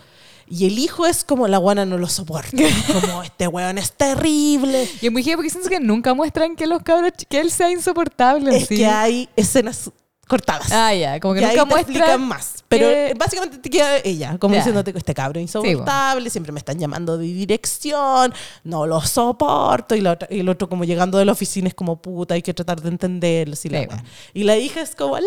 Y 0.50 0.66
el 0.66 0.80
hijo 0.80 1.06
es 1.06 1.26
como 1.26 1.46
la 1.50 1.58
guana 1.58 1.86
no 1.86 1.98
lo 1.98 2.08
soporta. 2.08 2.52
como 2.94 3.22
este 3.22 3.48
weón 3.50 3.78
es 3.78 3.92
terrible. 3.92 4.88
Y 5.02 5.08
es 5.08 5.12
muy 5.12 5.24
porque 5.36 5.50
siento 5.50 5.70
que 5.70 5.80
nunca 5.82 6.14
muestran 6.14 6.56
que 6.56 6.68
los 6.68 6.82
cabros, 6.84 7.12
que 7.30 7.40
él 7.42 7.52
sea 7.52 7.70
insoportable. 7.70 8.56
Es 8.56 8.68
¿sí? 8.70 8.78
que 8.78 8.86
hay 8.86 9.28
escenas 9.36 9.92
cortadas. 10.28 10.72
Ah, 10.72 10.94
ya, 10.94 11.20
como 11.20 11.34
que 11.34 11.42
Y 11.42 11.44
ahí 11.44 11.56
nunca 11.56 11.64
te 11.64 11.70
muestran. 11.70 11.96
explican 11.98 12.28
más. 12.28 12.54
Pero 12.68 12.88
que- 12.90 13.14
básicamente 13.18 13.58
te 13.60 13.70
queda 13.70 13.98
ella, 14.04 14.38
como 14.38 14.54
diciéndote 14.56 14.92
que 14.92 15.00
este 15.00 15.14
cabro 15.14 15.40
es 15.40 15.44
insoportable, 15.44 16.30
siempre 16.30 16.52
me 16.52 16.60
están 16.60 16.78
llamando 16.78 17.18
de 17.18 17.26
dirección, 17.26 18.34
no 18.66 18.86
lo 18.86 19.00
soporto. 19.02 19.96
Y, 19.96 20.02
la 20.02 20.12
otra- 20.14 20.28
y 20.30 20.40
el 20.42 20.50
otro 20.50 20.68
como 20.68 20.84
llegando 20.84 21.18
de 21.18 21.26
la 21.26 21.32
oficina 21.32 21.70
es 21.70 21.74
como 21.74 22.02
puta, 22.02 22.34
hay 22.34 22.42
que 22.42 22.54
tratar 22.54 22.82
de 22.82 22.90
entenderlo. 22.90 23.56
Y 23.64 23.70
la, 23.70 23.80
Sí. 23.82 23.88
wea. 23.88 24.04
y 24.34 24.44
la 24.44 24.58
hija 24.58 24.82
es 24.82 24.96
como 24.96 25.18
la, 25.18 25.22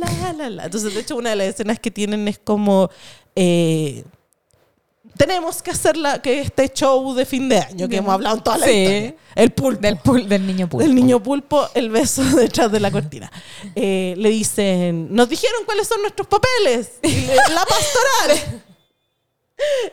la, 0.00 0.10
la, 0.22 0.32
la, 0.32 0.50
la. 0.50 0.64
Entonces, 0.64 0.94
de 0.94 1.00
hecho, 1.00 1.16
una 1.16 1.30
de 1.30 1.36
las 1.36 1.46
escenas 1.48 1.78
que 1.78 1.90
tienen 1.90 2.26
es 2.28 2.38
como... 2.38 2.88
eh, 3.36 4.04
tenemos 5.18 5.60
que 5.62 5.70
hacer 5.72 5.96
la, 5.98 6.22
que 6.22 6.40
este 6.40 6.70
show 6.70 7.12
de 7.14 7.26
fin 7.26 7.48
de 7.50 7.58
año 7.58 7.88
que 7.88 7.96
hemos 7.96 8.14
hablado 8.14 8.36
en 8.38 8.42
toda 8.42 8.56
la 8.58 8.66
Sí. 8.66 8.72
historia. 8.72 9.14
El 9.34 9.50
pulpo. 9.52 9.80
Del, 9.82 9.96
pul- 9.98 10.26
del 10.26 10.46
niño 10.46 10.68
pulpo. 10.68 10.84
El 10.86 10.94
niño 10.94 11.22
pulpo, 11.22 11.68
el 11.74 11.90
beso 11.90 12.22
detrás 12.36 12.72
de 12.72 12.80
la 12.80 12.90
cortina. 12.90 13.30
Eh, 13.76 14.14
le 14.16 14.30
dicen, 14.30 15.14
nos 15.14 15.28
dijeron 15.28 15.62
cuáles 15.66 15.86
son 15.86 16.00
nuestros 16.00 16.26
papeles. 16.26 16.92
Le- 17.02 17.36
la 17.54 17.64
pastoral. 17.66 18.62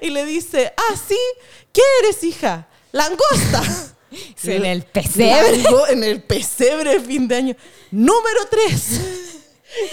Y 0.01 0.09
le 0.11 0.25
dice, 0.25 0.73
ah, 0.77 0.95
sí, 1.07 1.17
¿qué 1.73 1.81
eres, 2.03 2.23
hija? 2.23 2.67
Langosta. 2.91 3.61
Sí, 4.37 4.53
en 4.53 4.63
el 4.65 4.83
pesebre. 4.83 5.57
Lango- 5.61 5.87
en 5.89 6.01
el 6.05 6.23
pesebre 6.23 6.91
de 6.93 6.99
fin 7.01 7.27
de 7.27 7.35
año. 7.35 7.55
Número 7.91 8.39
3. 8.49 8.99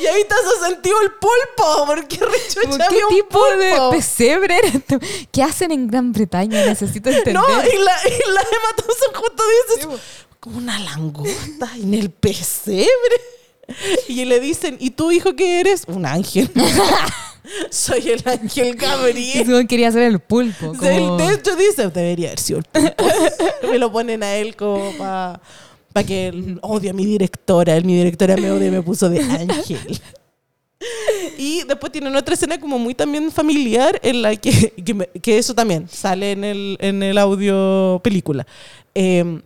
Y 0.00 0.06
ahí 0.06 0.22
te 0.24 0.34
hace 0.34 0.70
sentido 0.72 1.00
el 1.02 1.10
pulpo, 1.12 1.86
porque 1.86 2.16
rechucha 2.16 2.88
¿Qué 2.88 3.04
un 3.04 3.08
tipo 3.14 3.44
de 3.56 3.76
pesebre 3.90 4.58
era 4.58 4.68
esto? 4.68 4.98
¿Qué 5.32 5.42
hacen 5.42 5.72
en 5.72 5.88
Gran 5.88 6.12
Bretaña? 6.12 6.64
Necesito 6.66 7.08
entender. 7.10 7.34
No, 7.34 7.44
y 7.48 7.78
la, 7.78 7.92
y 8.08 8.30
la 8.32 8.40
Emma 8.40 8.76
Thompson 8.76 9.14
justo 9.14 9.42
dice, 9.76 9.88
como 10.40 10.58
una 10.58 10.78
langosta 10.80 11.70
en 11.76 11.94
el 11.94 12.10
pesebre. 12.10 12.86
Y 14.08 14.24
le 14.24 14.40
dicen, 14.40 14.76
¿y 14.80 14.90
tu 14.90 15.10
hijo 15.12 15.34
qué 15.36 15.60
eres? 15.60 15.84
Un 15.86 16.04
ángel. 16.04 16.50
Soy 17.70 18.10
el 18.10 18.22
ángel 18.26 18.76
Gabriel. 18.76 19.44
su- 19.46 19.66
quería 19.66 19.90
ser 19.90 20.02
el 20.02 20.20
pulpo. 20.20 20.74
Como- 20.78 21.16
de 21.16 21.34
hecho 21.34 21.56
dice, 21.56 21.88
debería 21.88 22.28
haber 22.28 22.38
sido 22.40 22.58
el 22.60 22.64
pulpo. 22.64 23.04
Me 23.70 23.78
lo 23.78 23.90
ponen 23.90 24.22
a 24.22 24.34
él 24.36 24.54
como 24.56 24.92
para 24.96 25.40
que 26.02 26.28
él 26.28 26.58
odie 26.62 26.90
a 26.90 26.92
mi 26.92 27.04
directora. 27.04 27.80
Mi 27.80 27.96
directora 27.96 28.36
me 28.36 28.50
odia 28.50 28.68
y 28.68 28.70
me 28.70 28.82
puso 28.82 29.08
de 29.10 29.20
ángel. 29.20 30.00
Y 31.38 31.62
después 31.68 31.92
tienen 31.92 32.14
otra 32.16 32.34
escena 32.34 32.58
como 32.58 32.78
muy 32.78 32.94
también 32.94 33.30
familiar 33.30 34.00
en 34.02 34.22
la 34.22 34.34
que, 34.36 34.70
que, 34.84 34.94
me- 34.94 35.06
que 35.06 35.38
eso 35.38 35.54
también 35.54 35.88
sale 35.88 36.32
en 36.32 36.42
el, 36.44 36.76
en 36.80 37.02
el 37.02 37.18
audio 37.18 38.00
película. 38.02 38.46
Eh, 38.94 39.40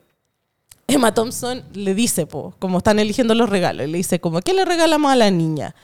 Emma 0.88 1.12
Thompson 1.12 1.62
le 1.74 1.94
dice, 1.94 2.26
po, 2.26 2.54
como 2.58 2.78
están 2.78 2.98
eligiendo 2.98 3.34
los 3.34 3.50
regalos, 3.50 3.88
le 3.88 3.98
dice 3.98 4.20
como, 4.20 4.40
¿qué 4.40 4.54
le 4.54 4.64
regalamos 4.64 5.10
a 5.10 5.16
la 5.16 5.30
niña? 5.30 5.74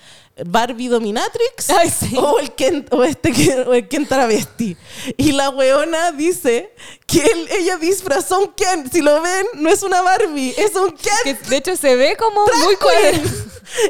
¿Barbie 0.47 0.89
Dominatrix? 0.89 1.71
Ay, 1.79 1.91
sí. 1.91 2.17
o, 2.17 2.39
el 2.39 2.53
Ken, 2.53 2.87
o, 2.91 3.05
este, 3.05 3.33
Ken- 3.33 3.67
o 3.69 3.75
el 3.75 3.87
Ken 3.89 4.07
travesti. 4.07 4.77
Y 5.17 5.33
la 5.33 5.51
weona 5.51 6.13
dice 6.13 6.73
que 7.07 7.21
él- 7.21 7.49
ella 7.59 7.77
disfrazó 7.77 8.41
un 8.41 8.53
Ken. 8.55 8.91
Si 8.91 9.03
lo 9.03 9.21
ven, 9.21 9.47
no 9.57 9.69
es 9.71 9.83
una 9.83 10.01
Barbie, 10.03 10.55
es 10.57 10.75
un 10.75 10.91
Ken. 10.93 11.13
Que 11.25 11.35
de 11.35 11.57
hecho 11.57 11.77
se 11.77 11.97
ve 11.97 12.17
como 12.17 12.41
muy 12.65 12.77
coherente. 12.77 13.29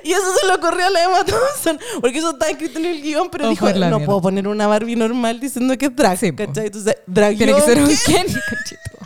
Y 0.04 0.12
eso 0.12 0.22
se 0.40 0.46
le 0.46 0.52
ocurrió 0.54 0.86
a 0.86 0.90
la 0.90 1.02
Emma 1.02 1.24
Thompson, 1.24 1.80
porque 2.00 2.18
eso 2.18 2.30
está 2.30 2.48
escrito 2.48 2.78
en 2.78 2.84
el 2.86 3.02
guion, 3.02 3.28
pero 3.30 3.46
Oh, 3.46 3.50
dijo, 3.50 3.66
no 3.68 3.74
mierda. 3.74 4.04
puedo 4.06 4.22
poner 4.22 4.46
una 4.46 4.68
Barbie 4.68 4.94
normal 4.94 5.40
diciendo 5.40 5.76
que 5.76 5.86
es 5.86 5.96
drag, 5.96 6.16
Sí. 6.18 6.32
¿cachai? 6.32 6.66
Entonces, 6.66 6.98
drag 7.04 7.36
Tiene 7.36 7.52
que 7.54 7.60
ser 7.62 7.78
un 7.78 7.86
Ken. 7.88 8.26
Conchito. 8.48 8.98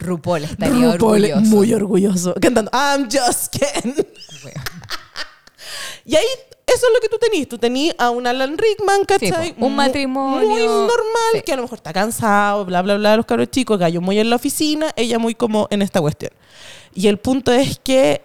RuPaul 0.00 0.44
estaría 0.44 0.92
RuPaul 0.92 1.24
orgulloso. 1.24 1.40
muy 1.40 1.74
orgulloso, 1.74 2.34
cantando 2.40 2.70
I'm 2.72 3.08
just 3.10 3.56
Ken. 3.56 3.94
Wea. 4.44 4.64
Y 6.08 6.16
ahí, 6.16 6.24
eso 6.66 6.86
es 6.86 6.92
lo 6.94 7.00
que 7.02 7.08
tú 7.10 7.18
tenías. 7.18 7.46
Tú 7.48 7.58
tenías 7.58 7.94
a 7.98 8.08
un 8.10 8.26
Alan 8.26 8.56
Rickman, 8.56 9.04
¿cachai? 9.04 9.48
Sí, 9.48 9.54
un 9.58 9.76
matrimonio. 9.76 10.48
Muy 10.48 10.62
normal, 10.66 11.32
Sí. 11.34 11.42
que 11.42 11.52
a 11.52 11.56
lo 11.56 11.62
mejor 11.62 11.76
está 11.78 11.92
cansado, 11.92 12.64
bla, 12.64 12.80
bla, 12.80 12.96
bla, 12.96 13.16
los 13.16 13.26
cabros 13.26 13.50
chicos, 13.50 13.78
gallo 13.78 14.00
muy 14.00 14.18
en 14.18 14.30
la 14.30 14.36
oficina, 14.36 14.90
ella 14.96 15.18
muy 15.18 15.34
como 15.34 15.68
en 15.70 15.82
esta 15.82 16.00
cuestión. 16.00 16.32
Y 16.94 17.08
el 17.08 17.18
punto 17.18 17.52
es 17.52 17.78
que 17.78 18.22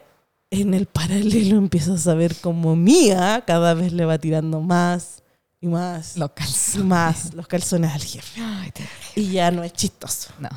en 0.49 0.73
el 0.73 0.85
paralelo 0.85 1.57
empiezas 1.57 2.07
a 2.07 2.14
ver 2.14 2.35
como 2.38 2.76
Mía 2.77 3.43
cada 3.45 3.73
vez 3.73 3.91
le 3.91 4.05
va 4.05 4.18
tirando 4.18 4.61
más 4.61 5.22
y 5.60 5.68
más 5.68 6.15
Los 6.15 6.31
calzones. 6.31 6.85
más 6.88 7.34
los 7.34 7.47
calzones 7.47 7.91
al 7.91 8.01
jefe. 8.03 8.39
Ay. 8.41 8.72
Y 9.15 9.31
ya 9.31 9.51
no 9.51 9.64
es 9.64 9.73
chistoso, 9.73 10.30
No. 10.39 10.49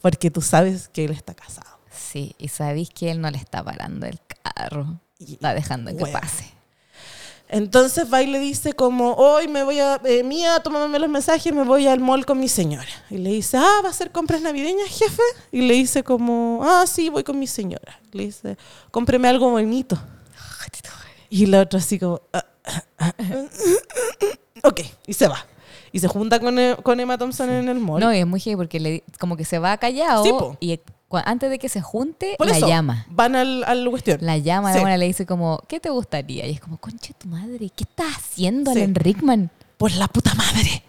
porque 0.00 0.30
tú 0.30 0.40
sabes 0.40 0.88
que 0.88 1.04
él 1.04 1.10
está 1.10 1.34
casado. 1.34 1.78
Sí, 1.90 2.34
y 2.38 2.48
sabéis 2.48 2.88
que 2.90 3.10
él 3.10 3.20
no 3.20 3.30
le 3.30 3.36
está 3.38 3.62
parando 3.62 4.06
el 4.06 4.18
carro. 4.54 4.98
Y- 5.18 5.34
Está 5.34 5.52
dejando 5.52 5.90
que 5.90 5.98
Bueno. 5.98 6.18
pase. 6.18 6.50
Entonces 7.52 8.06
va 8.12 8.22
y 8.22 8.26
le 8.28 8.38
dice 8.38 8.72
como, 8.74 9.14
hoy 9.14 9.48
me 9.48 9.64
voy 9.64 9.80
a, 9.80 10.00
eh, 10.04 10.22
Mía, 10.22 10.60
tómame 10.62 10.98
los 11.00 11.08
mensajes, 11.08 11.52
me 11.52 11.64
voy 11.64 11.86
al 11.88 11.98
mall 11.98 12.24
con 12.24 12.38
mi 12.38 12.48
señora. 12.48 12.86
Y 13.10 13.18
le 13.18 13.30
dice, 13.30 13.56
ah, 13.56 13.80
¿va 13.82 13.88
a 13.88 13.90
hacer 13.90 14.12
compras 14.12 14.40
navideñas, 14.40 14.86
jefe? 14.88 15.22
Y 15.50 15.62
le 15.62 15.74
dice 15.74 16.04
como, 16.04 16.60
ah, 16.62 16.84
sí, 16.86 17.08
voy 17.08 17.24
con 17.24 17.38
mi 17.38 17.48
señora. 17.48 18.00
Le 18.12 18.26
dice, 18.26 18.56
cómpreme 18.92 19.28
algo 19.28 19.50
bonito. 19.50 19.98
Y 21.28 21.46
la 21.46 21.60
otra 21.62 21.78
así 21.78 21.98
como, 21.98 22.20
"Ah, 22.32 22.44
ah, 22.64 22.84
ah, 22.98 23.12
ok, 24.64 24.80
y 25.06 25.12
se 25.12 25.28
va. 25.28 25.44
Y 25.92 25.98
se 26.00 26.06
junta 26.08 26.38
con, 26.40 26.58
E- 26.58 26.76
con 26.82 27.00
Emma 27.00 27.18
Thompson 27.18 27.50
en 27.50 27.68
el 27.68 27.78
mall. 27.80 28.00
No, 28.00 28.14
y 28.14 28.18
es 28.18 28.26
muy 28.26 28.38
heavy 28.40 28.56
porque 28.56 28.78
le, 28.80 29.04
como 29.18 29.36
que 29.36 29.44
se 29.44 29.58
va 29.58 29.76
callado 29.76 30.22
Sí, 30.24 30.30
y 30.60 30.80
antes 31.24 31.50
de 31.50 31.58
que 31.58 31.68
se 31.68 31.80
junte, 31.80 32.34
Por 32.38 32.46
la 32.48 32.56
eso, 32.56 32.68
llama. 32.68 33.06
van 33.10 33.34
al, 33.36 33.64
al 33.64 33.88
cuestión. 33.90 34.18
La 34.20 34.38
llama, 34.38 34.70
Sí. 34.72 34.76
la 34.78 34.82
buena 34.82 34.96
le 34.96 35.06
dice 35.06 35.26
como, 35.26 35.62
¿qué 35.68 35.80
te 35.80 35.90
gustaría? 35.90 36.46
Y 36.46 36.52
es 36.52 36.60
como, 36.60 36.76
conche 36.78 37.12
tu 37.18 37.28
madre, 37.28 37.70
¿qué 37.74 37.84
estás 37.84 38.16
haciendo, 38.16 38.72
Sí. 38.72 38.78
Alan 38.78 38.94
Rickman? 38.94 39.50
Por 39.76 39.92
la 39.92 40.06
puta 40.08 40.34
madre. 40.34 40.84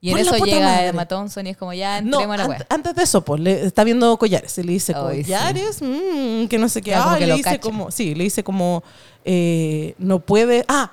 Y 0.00 0.10
en 0.10 0.18
Por 0.18 0.20
eso 0.20 0.44
llega 0.44 0.66
madre. 0.66 0.88
Emma 0.88 1.06
Thompson 1.06 1.46
y 1.46 1.50
es 1.50 1.56
como, 1.56 1.72
ya 1.72 2.02
No, 2.02 2.18
a 2.30 2.36
la 2.36 2.66
antes 2.68 2.94
de 2.94 3.02
eso, 3.04 3.24
pues, 3.24 3.40
le 3.40 3.64
está 3.64 3.84
viendo 3.84 4.18
collares. 4.18 4.58
Y 4.58 4.62
le 4.62 4.72
dice, 4.72 4.92
Ay, 4.94 5.24
sí. 5.24 5.32
collares, 5.32 5.80
Mm, 5.80 6.46
que 6.46 6.58
no 6.58 6.68
sé 6.68 6.82
qué. 6.82 6.92
Como 6.92 7.04
Ah, 7.08 7.16
que 7.18 7.26
le 7.26 7.32
dice 7.36 7.44
cacha. 7.44 7.60
como, 7.60 7.90
sí, 7.90 8.14
le 8.14 8.24
dice 8.24 8.44
como, 8.44 8.84
eh, 9.24 9.94
no 9.96 10.18
puede. 10.20 10.66
Ah, 10.68 10.92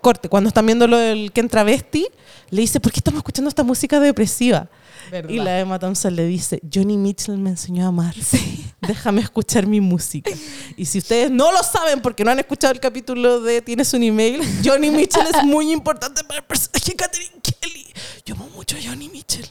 corte, 0.00 0.28
cuando 0.28 0.46
están 0.46 0.64
viendo 0.64 0.86
lo 0.86 0.96
del 0.96 1.32
Ken 1.32 1.48
Travesti, 1.48 2.06
le 2.50 2.60
dice, 2.60 2.78
¿por 2.78 2.92
qué 2.92 3.00
estamos 3.00 3.18
escuchando 3.18 3.48
esta 3.48 3.64
música 3.64 3.98
depresiva? 3.98 4.68
Verdad. 5.10 5.30
Y 5.30 5.36
la 5.38 5.60
Emma 5.60 5.78
Thompson 5.78 6.14
le 6.16 6.24
dice, 6.26 6.60
Johnny 6.72 6.96
Mitchell 6.96 7.38
me 7.38 7.50
enseñó 7.50 7.84
a 7.84 7.88
amar. 7.88 8.14
Déjame 8.80 9.20
escuchar 9.22 9.66
mi 9.66 9.80
música. 9.80 10.30
Y 10.76 10.84
si 10.86 10.98
ustedes 10.98 11.30
no 11.30 11.50
lo 11.52 11.62
saben 11.62 12.00
porque 12.02 12.24
no 12.24 12.30
han 12.30 12.38
escuchado 12.38 12.72
el 12.72 12.80
capítulo 12.80 13.40
de 13.40 13.62
Tienes 13.62 13.92
un 13.94 14.02
email, 14.02 14.40
Johnny 14.64 14.90
Mitchell 14.90 15.26
es 15.34 15.44
muy 15.44 15.72
importante 15.72 16.22
para 16.24 16.40
el 16.40 16.44
personaje 16.46 16.90
de 16.90 16.96
Catherine 16.96 17.32
Kelly. 17.42 17.86
Yo 18.24 18.34
amo 18.34 18.48
mucho 18.54 18.76
a 18.76 18.80
Johnny 18.82 19.08
Mitchell. 19.08 19.46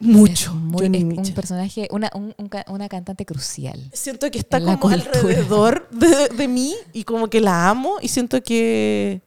Mucho. 0.00 0.50
Es 0.50 0.54
muy- 0.56 0.82
Johnny 0.82 0.98
es 0.98 1.04
un 1.04 1.08
Mitchell. 1.08 1.34
personaje, 1.34 1.88
una, 1.90 2.10
un- 2.14 2.34
un 2.38 2.50
una 2.68 2.88
cantante 2.88 3.24
crucial. 3.26 3.90
Siento 3.92 4.30
que 4.30 4.38
está 4.38 4.60
como 4.60 4.78
cultura. 4.78 5.10
alrededor 5.14 5.88
de, 5.90 6.28
de 6.28 6.48
mí 6.48 6.74
y 6.92 7.04
como 7.04 7.28
que 7.28 7.40
la 7.40 7.68
amo 7.68 7.96
y 8.00 8.08
siento 8.08 8.42
que 8.42 9.22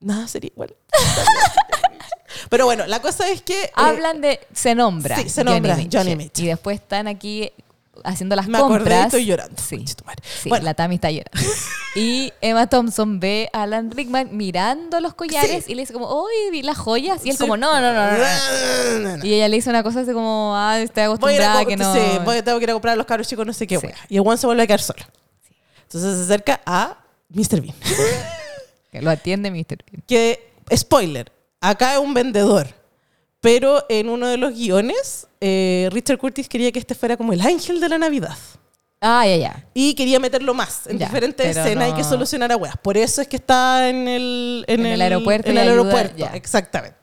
nada 0.00 0.26
sería 0.28 0.50
igual. 0.52 0.74
Pero 2.50 2.64
bueno, 2.66 2.86
la 2.86 3.00
cosa 3.00 3.28
es 3.30 3.42
que... 3.42 3.64
eh, 3.64 3.70
Hablan 3.74 4.20
de, 4.20 4.40
se 4.52 4.74
nombra. 4.74 5.16
sí, 5.16 5.28
se 5.28 5.44
nombra 5.44 5.76
Johnny 5.92 6.16
Mitchell. 6.16 6.44
Y 6.44 6.48
después 6.48 6.80
están 6.80 7.06
aquí 7.08 7.52
haciendo 8.04 8.36
las 8.36 8.46
me 8.46 8.58
acordé 8.58 8.78
compras. 8.78 9.04
estoy 9.06 9.24
llorando. 9.24 9.60
Sí. 9.60 9.84
Sí, 10.42 10.48
Bueno, 10.50 10.64
la 10.64 10.74
Tami 10.74 10.96
está 10.96 11.10
llorando. 11.10 11.40
Y 11.98 12.30
Emma 12.42 12.66
Thompson 12.66 13.20
ve 13.20 13.48
a 13.54 13.62
Alan 13.62 13.90
Rickman 13.90 14.28
mirando 14.36 15.00
los 15.00 15.14
collares 15.14 15.64
Sí. 15.64 15.72
y 15.72 15.74
le 15.74 15.80
dice 15.80 15.94
como, 15.94 16.14
uy, 16.24 16.50
vi 16.52 16.60
las 16.60 16.76
joyas. 16.76 17.24
Y 17.24 17.30
él 17.30 17.36
sí. 17.38 17.40
como, 17.42 17.56
no, 17.56 17.80
no, 17.80 17.92
no, 17.94 18.10
no, 18.10 19.16
no. 19.16 19.24
Y 19.24 19.32
ella 19.32 19.48
le 19.48 19.56
dice 19.56 19.70
una 19.70 19.82
cosa 19.82 20.00
así 20.00 20.12
como, 20.12 20.52
ah, 20.54 20.78
estoy 20.78 21.06
Voy 21.06 21.36
a 21.38 21.52
a 21.52 21.54
acostumbrada 21.54 21.64
que 21.64 21.76
no... 21.78 21.94
sí, 21.94 22.00
voy- 22.22 22.42
tengo 22.42 22.58
que 22.58 22.64
ir 22.64 22.70
a 22.70 22.72
comprar 22.74 22.92
a 22.92 22.96
los 22.96 23.06
cabros 23.06 23.26
chicos, 23.26 23.46
no 23.46 23.54
sé 23.54 23.66
qué 23.66 23.78
wea. 23.78 23.94
Y 24.10 24.18
one 24.18 24.36
se 24.36 24.46
vuelve 24.46 24.62
a 24.64 24.66
quedar 24.66 24.82
solo. 24.82 25.02
Entonces 25.84 26.16
se 26.18 26.24
acerca 26.24 26.60
a 26.66 26.98
Mr. 27.30 27.62
Bean. 27.62 27.74
Que 28.92 29.00
lo 29.02 29.10
atiende 29.10 29.50
Mr. 29.50 29.78
Bean. 29.90 30.02
que, 30.06 30.52
spoiler, 30.74 31.32
acá 31.70 31.94
es 31.94 31.98
un 32.00 32.14
vendedor. 32.14 32.68
Pero 33.40 33.84
en 33.88 34.08
uno 34.08 34.26
de 34.28 34.36
los 34.38 34.54
guiones, 34.54 35.28
eh, 35.40 35.88
Richard 35.92 36.18
Curtis 36.18 36.48
quería 36.48 36.72
que 36.72 36.78
este 36.78 36.94
fuera 36.94 37.16
como 37.16 37.32
el 37.32 37.40
ángel 37.40 37.80
de 37.80 37.88
la 37.88 37.98
Navidad. 37.98 38.36
Ah, 39.00 39.24
ya, 39.26 39.36
ya. 39.36 39.66
Y 39.74 39.94
quería 39.94 40.18
meterlo 40.18 40.54
más 40.54 40.86
en 40.86 40.98
Ya, 40.98 41.06
diferentes 41.06 41.46
pero 41.54 41.60
escenas 41.66 41.88
y 41.88 41.90
no- 41.92 41.96
que 41.98 42.02
solucionara 42.04 42.56
weas. 42.56 42.76
Por 42.78 42.96
eso 42.96 43.20
es 43.20 43.28
que 43.28 43.36
está 43.36 43.88
en 43.88 44.08
el, 44.08 44.64
En 44.66 44.84
el 44.86 45.00
aeropuerto 45.02 45.50
En 45.50 45.56
y 45.56 45.60
el 45.60 45.68
ayuda, 45.68 45.80
aeropuerto, 45.82 46.16
ya. 46.16 46.26
exactamente. 46.34 46.96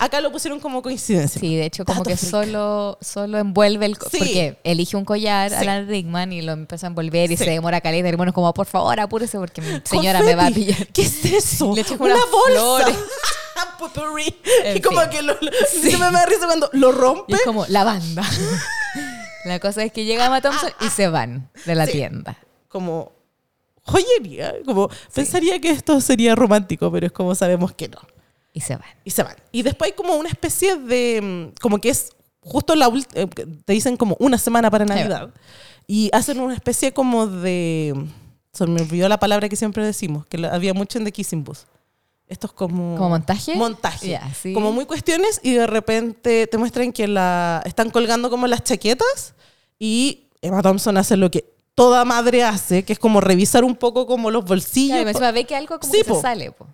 Acá 0.00 0.20
lo 0.20 0.30
pusieron 0.30 0.60
como 0.60 0.82
coincidencia. 0.82 1.40
Sí, 1.40 1.56
de 1.56 1.64
hecho, 1.66 1.84
como 1.84 2.00
Dato 2.00 2.10
que 2.10 2.16
freak. 2.16 2.30
solo, 2.30 2.98
solo 3.00 3.38
envuelve 3.38 3.86
el... 3.86 3.98
co- 3.98 4.08
Sí. 4.10 4.18
Porque 4.18 4.58
elige 4.62 4.96
un 4.96 5.04
collar, 5.04 5.50
Sí. 5.50 5.56
Alan 5.56 5.88
Rickman, 5.88 6.32
y 6.32 6.42
lo 6.42 6.52
empieza 6.52 6.86
a 6.86 6.90
envolver 6.90 7.30
y 7.32 7.36
Sí. 7.36 7.44
se 7.44 7.50
demora 7.50 7.80
caleta. 7.80 8.08
Y 8.08 8.14
bueno, 8.14 8.32
como, 8.32 8.52
por 8.54 8.66
favor, 8.66 9.00
apúrese 9.00 9.38
porque 9.38 9.60
mi 9.60 9.80
señora 9.84 10.22
me 10.22 10.34
va 10.36 10.42
a 10.42 10.46
Confeti. 10.46 10.66
pillar. 10.72 10.86
¿Qué 10.88 11.02
es 11.02 11.24
eso? 11.24 11.72
Le 11.74 11.80
echa 11.80 11.96
como 11.96 12.04
Una 12.12 12.14
unas 12.16 12.30
bolsa. 12.30 12.52
flores. 12.60 12.96
Potpourri. 13.78 14.34
En 14.64 14.76
y 14.76 14.80
como 14.80 15.00
fin. 15.02 15.10
que 15.10 15.22
lo, 15.22 15.34
lo- 15.40 15.50
siempre 15.70 16.06
me 16.10 16.18
da 16.18 16.26
risa 16.26 16.46
cuando 16.46 16.68
lo 16.72 16.92
rompe. 16.92 17.24
Y 17.32 17.34
es 17.34 17.42
como, 17.42 17.66
la 17.66 17.84
banda. 17.84 18.22
la 19.44 19.58
cosa 19.60 19.82
es 19.84 19.92
que 19.92 20.04
llega 20.04 20.26
Emma 20.26 20.40
Thompson 20.40 20.70
y 20.80 20.88
se 20.90 21.08
van 21.08 21.50
de 21.66 21.74
la 21.74 21.86
Sí. 21.86 21.92
tienda. 21.92 22.36
como 22.68 23.12
joyería. 23.84 24.54
Como 24.66 24.88
pensaría 25.14 25.60
que 25.60 25.70
esto 25.70 26.00
sería 26.00 26.34
romántico, 26.34 26.90
pero 26.92 27.06
es 27.06 27.12
como 27.12 27.34
sabemos 27.34 27.72
que 27.72 27.88
no. 27.88 27.98
Y 28.52 28.60
se 28.60 28.76
van. 28.76 28.88
Y 29.04 29.10
se 29.10 29.22
van. 29.22 29.36
Y 29.52 29.62
después 29.62 29.90
hay 29.90 29.96
como 29.96 30.14
una 30.16 30.28
especie 30.28 30.76
de. 30.76 31.20
mm, 31.54 31.58
Como 31.60 31.78
que 31.78 31.90
es 31.90 32.10
justo 32.40 32.74
la 32.74 32.88
última. 32.88 33.26
Te 33.64 33.72
dicen 33.72 33.96
como 33.96 34.16
una 34.20 34.36
semana 34.38 34.70
para. 34.70 34.84
Navidad. 34.84 35.30
Y 35.86 36.10
hacen 36.12 36.40
una 36.40 36.54
especie 36.54 36.92
como 36.92 37.26
de. 37.26 37.94
Se 38.52 38.66
me 38.66 38.80
olvidó 38.82 39.08
la 39.08 39.18
palabra 39.18 39.48
que 39.48 39.56
siempre 39.56 39.84
decimos, 39.84 40.26
que 40.26 40.44
había 40.46 40.74
mucho 40.74 40.98
en 40.98 41.04
The 41.04 41.12
Kissing 41.12 41.44
Booth. 41.44 41.60
Esto 42.28 42.46
es 42.48 42.52
como... 42.52 42.96
¿Como 42.96 43.08
montaje? 43.10 43.54
Montaje. 43.56 44.20
Sí. 44.40 44.52
Como 44.52 44.70
muy 44.72 44.84
cuestiones 44.84 45.40
y 45.42 45.52
de 45.54 45.66
repente 45.66 46.46
te 46.46 46.58
muestran 46.58 46.92
que 46.92 47.08
la 47.08 47.62
están 47.64 47.90
colgando 47.90 48.28
como 48.30 48.46
las 48.46 48.62
chaquetas 48.64 49.34
y 49.78 50.24
Emma 50.42 50.60
Thompson 50.62 50.96
hace 50.98 51.16
lo 51.16 51.30
que 51.30 51.44
toda 51.74 52.04
madre 52.04 52.42
hace, 52.44 52.82
que 52.84 52.92
es 52.92 52.98
como 52.98 53.20
revisar 53.20 53.64
un 53.64 53.76
poco 53.76 54.06
como 54.06 54.30
los 54.30 54.44
bolsillos. 54.44 54.96
Claro, 54.96 55.08
y 55.08 55.10
encima 55.12 55.30
ve 55.32 55.44
que 55.44 55.56
algo 55.56 55.78
como 55.80 55.92
Sí, 55.92 56.00
que 56.00 56.04
po. 56.08 56.16
se 56.16 56.22
sale. 56.22 56.50
po. 56.52 56.66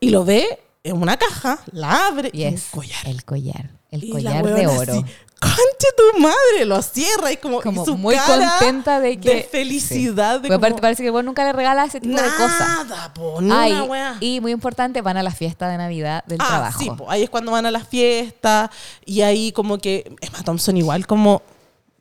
y 0.00 0.10
lo 0.10 0.24
ve 0.24 0.60
en 0.84 0.96
una 1.00 1.16
caja, 1.16 1.60
la 1.72 2.06
abre 2.08 2.30
Y 2.32 2.44
un 2.46 2.56
collar. 2.70 3.06
el 3.06 3.24
collar. 3.24 3.70
El 3.90 4.04
Y 4.04 4.10
collar 4.10 4.44
de 4.44 4.66
oro. 4.66 4.92
así, 4.94 5.04
Conche 5.42 5.88
tu 5.96 6.20
madre, 6.20 6.64
lo 6.64 6.80
cierra 6.82 7.32
y 7.32 7.36
como, 7.36 7.58
y 7.58 7.62
como 7.62 7.84
su 7.84 7.96
muy 7.96 8.14
cara 8.14 8.54
contenta 8.58 9.00
de 9.00 9.18
que... 9.18 9.34
de 9.34 9.42
felicidad. 9.42 10.36
Sí. 10.36 10.48
De 10.48 10.58
como, 10.58 10.76
parece 10.76 11.02
que 11.02 11.10
vos 11.10 11.24
nunca 11.24 11.44
le 11.44 11.52
regalas 11.52 11.88
ese 11.88 12.00
tipo 12.00 12.14
de 12.16 12.28
cosas. 12.28 12.86
Nada, 12.88 13.12
po, 13.12 13.38
wea. 13.40 14.16
y 14.20 14.40
muy 14.40 14.52
importante, 14.52 15.02
van 15.02 15.16
a 15.16 15.22
la 15.22 15.32
fiesta 15.32 15.68
de 15.68 15.76
Navidad 15.78 16.24
del 16.26 16.38
Ah, 16.40 16.46
trabajo. 16.48 16.78
sí, 16.80 16.90
po, 16.96 17.10
ahí 17.10 17.24
es 17.24 17.30
cuando 17.30 17.52
van 17.52 17.66
a 17.66 17.70
las 17.70 17.88
fiestas 17.88 18.70
y 19.04 19.22
ahí 19.22 19.52
como 19.52 19.78
que 19.78 20.14
Emma 20.20 20.42
Thompson 20.44 20.76
igual 20.76 21.06
como 21.06 21.42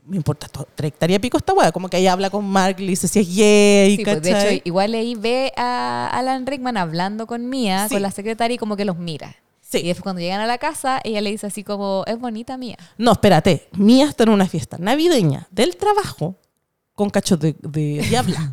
me 0.06 0.18
importa 0.18 0.48
to- 0.48 0.68
trayectoria 0.76 1.20
pico 1.20 1.38
esta 1.38 1.54
weá, 1.54 1.72
como 1.72 1.88
que 1.90 1.98
ahí 1.98 2.08
habla 2.08 2.30
con 2.30 2.44
Mark, 2.46 2.80
le 2.80 2.88
dice 2.88 3.08
si 3.08 3.20
es 3.20 3.36
gay, 3.36 3.98
Sí, 3.98 4.04
pues, 4.04 4.22
de 4.22 4.32
hecho, 4.56 4.62
igual 4.66 4.94
ahí 4.94 5.16
ve 5.16 5.54
a 5.56 6.08
Alan 6.12 6.46
Rickman 6.46 6.76
hablando 6.76 7.28
con 7.28 7.48
Mia, 7.50 7.88
Sí. 7.88 7.96
con 7.96 8.02
la 8.02 8.12
secretaria, 8.12 8.56
y 8.56 8.58
como 8.58 8.76
que 8.76 8.84
los 8.86 8.98
mira. 8.98 9.36
Sí. 9.72 9.78
Y 9.80 9.88
después 9.88 10.04
cuando 10.04 10.20
llegan 10.22 10.42
a 10.42 10.46
la 10.48 10.58
casa, 10.58 11.00
ella 11.04 11.22
le 11.22 11.32
dice 11.32 11.48
así 11.48 11.64
como, 11.64 12.04
es 12.06 12.20
bonita 12.20 12.58
Mia. 12.58 12.78
No, 12.98 13.14
espérate, 13.14 13.70
Mía 13.74 14.06
está 14.10 14.24
en 14.24 14.30
una 14.30 14.48
fiesta 14.48 14.78
navideña 14.78 15.48
del 15.52 15.78
trabajo 15.78 16.36
con 16.94 17.10
cachos 17.10 17.40
de, 17.40 17.56
de 17.62 18.06
diabla. 18.10 18.52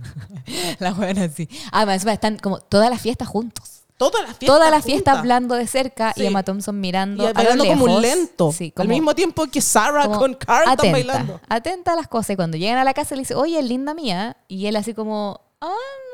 La 0.79 0.93
buena 0.93 1.25
así. 1.25 1.49
Además, 1.73 2.07
están 2.07 2.39
como 2.39 2.61
todas 2.61 2.89
las 2.91 3.01
fiestas 3.03 3.29
juntos. 3.29 3.75
Toda 3.97 4.21
la 4.23 4.29
fiesta. 4.29 4.47
toda 4.47 4.71
la 4.71 4.81
fiesta 4.81 5.11
junta. 5.11 5.19
hablando 5.19 5.55
de 5.57 5.67
cerca 5.67 6.13
Sí. 6.15 6.23
y 6.23 6.27
Emma 6.27 6.45
Thompson 6.45 6.79
mirando 6.79 7.25
Y 7.25 7.27
lo 7.27 7.35
bailando 7.35 7.67
como 7.67 7.87
lejos. 7.89 8.03
lento. 8.03 8.53
Sí, 8.53 8.67
al 8.67 8.73
como- 8.85 8.89
mismo 8.91 9.15
tiempo 9.17 9.45
que 9.49 9.61
Sarah 9.61 10.07
con 10.09 10.35
Carl 10.35 10.61
están 10.71 10.73
atenta, 10.75 10.93
bailando. 10.93 11.41
atenta 11.49 11.93
a 11.95 11.97
las 11.97 12.07
cosas. 12.07 12.31
Y 12.31 12.37
cuando 12.37 12.57
llegan 12.57 12.79
a 12.79 12.85
la 12.85 12.95
casa 12.95 13.17
le 13.17 13.23
dice, 13.23 13.35
oye, 13.35 13.59
es 13.59 13.65
linda 13.65 13.95
mía. 13.95 14.37
Y 14.47 14.67
él 14.67 14.77
así 14.77 14.95
como, 14.95 15.41
ah, 15.61 15.67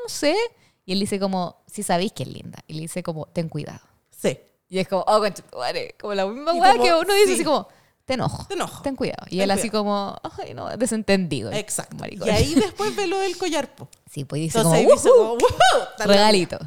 no 0.03 0.09
sé. 0.09 0.35
Y 0.83 0.93
él 0.93 0.99
dice 0.99 1.19
como, 1.19 1.57
si 1.67 1.83
sabéis 1.83 2.11
que 2.11 2.23
es 2.23 2.29
linda. 2.29 2.57
Y 2.67 2.73
le 2.73 2.81
dice 2.81 3.03
como, 3.03 3.27
ten 3.27 3.49
cuidado. 3.49 3.81
Sí. 4.09 4.39
Y 4.69 4.79
es 4.79 4.87
como, 4.87 5.03
oh, 5.07 5.19
conchetumare. 5.19 5.95
Como 5.99 6.13
la 6.13 6.25
misma 6.25 6.53
weá 6.53 6.73
que 6.73 6.93
uno 6.93 7.13
dice 7.13 7.27
sí. 7.27 7.33
así 7.35 7.43
como, 7.43 7.67
te 8.05 8.13
enojo. 8.15 8.45
Te 8.47 8.53
enojo. 8.55 8.81
Ten 8.83 8.95
cuidado. 8.95 9.25
Y 9.27 9.37
Ten 9.37 9.41
él 9.41 9.51
así 9.51 9.69
cuidado. 9.69 9.83
como, 9.85 10.19
ay, 10.43 10.53
no, 10.53 10.69
desentendido. 10.77 11.51
Exacto. 11.51 11.95
Maricón. 11.97 12.27
Y 12.27 12.31
ahí 12.31 12.55
después 12.55 12.95
ve 12.95 13.07
lo 13.07 13.19
del 13.19 13.37
collar. 13.37 13.73
po. 13.75 13.87
Sí, 14.11 14.25
pues 14.25 14.41
dice 14.41 14.57
Entonces 14.59 14.83
como, 14.83 14.95
dice 14.95 15.09
"Ujú, 15.09 15.17
como, 15.19 15.33
"Woohoo", 15.33 15.83
está 15.91 16.07
la- 16.07 16.13
regalito. 16.13 16.59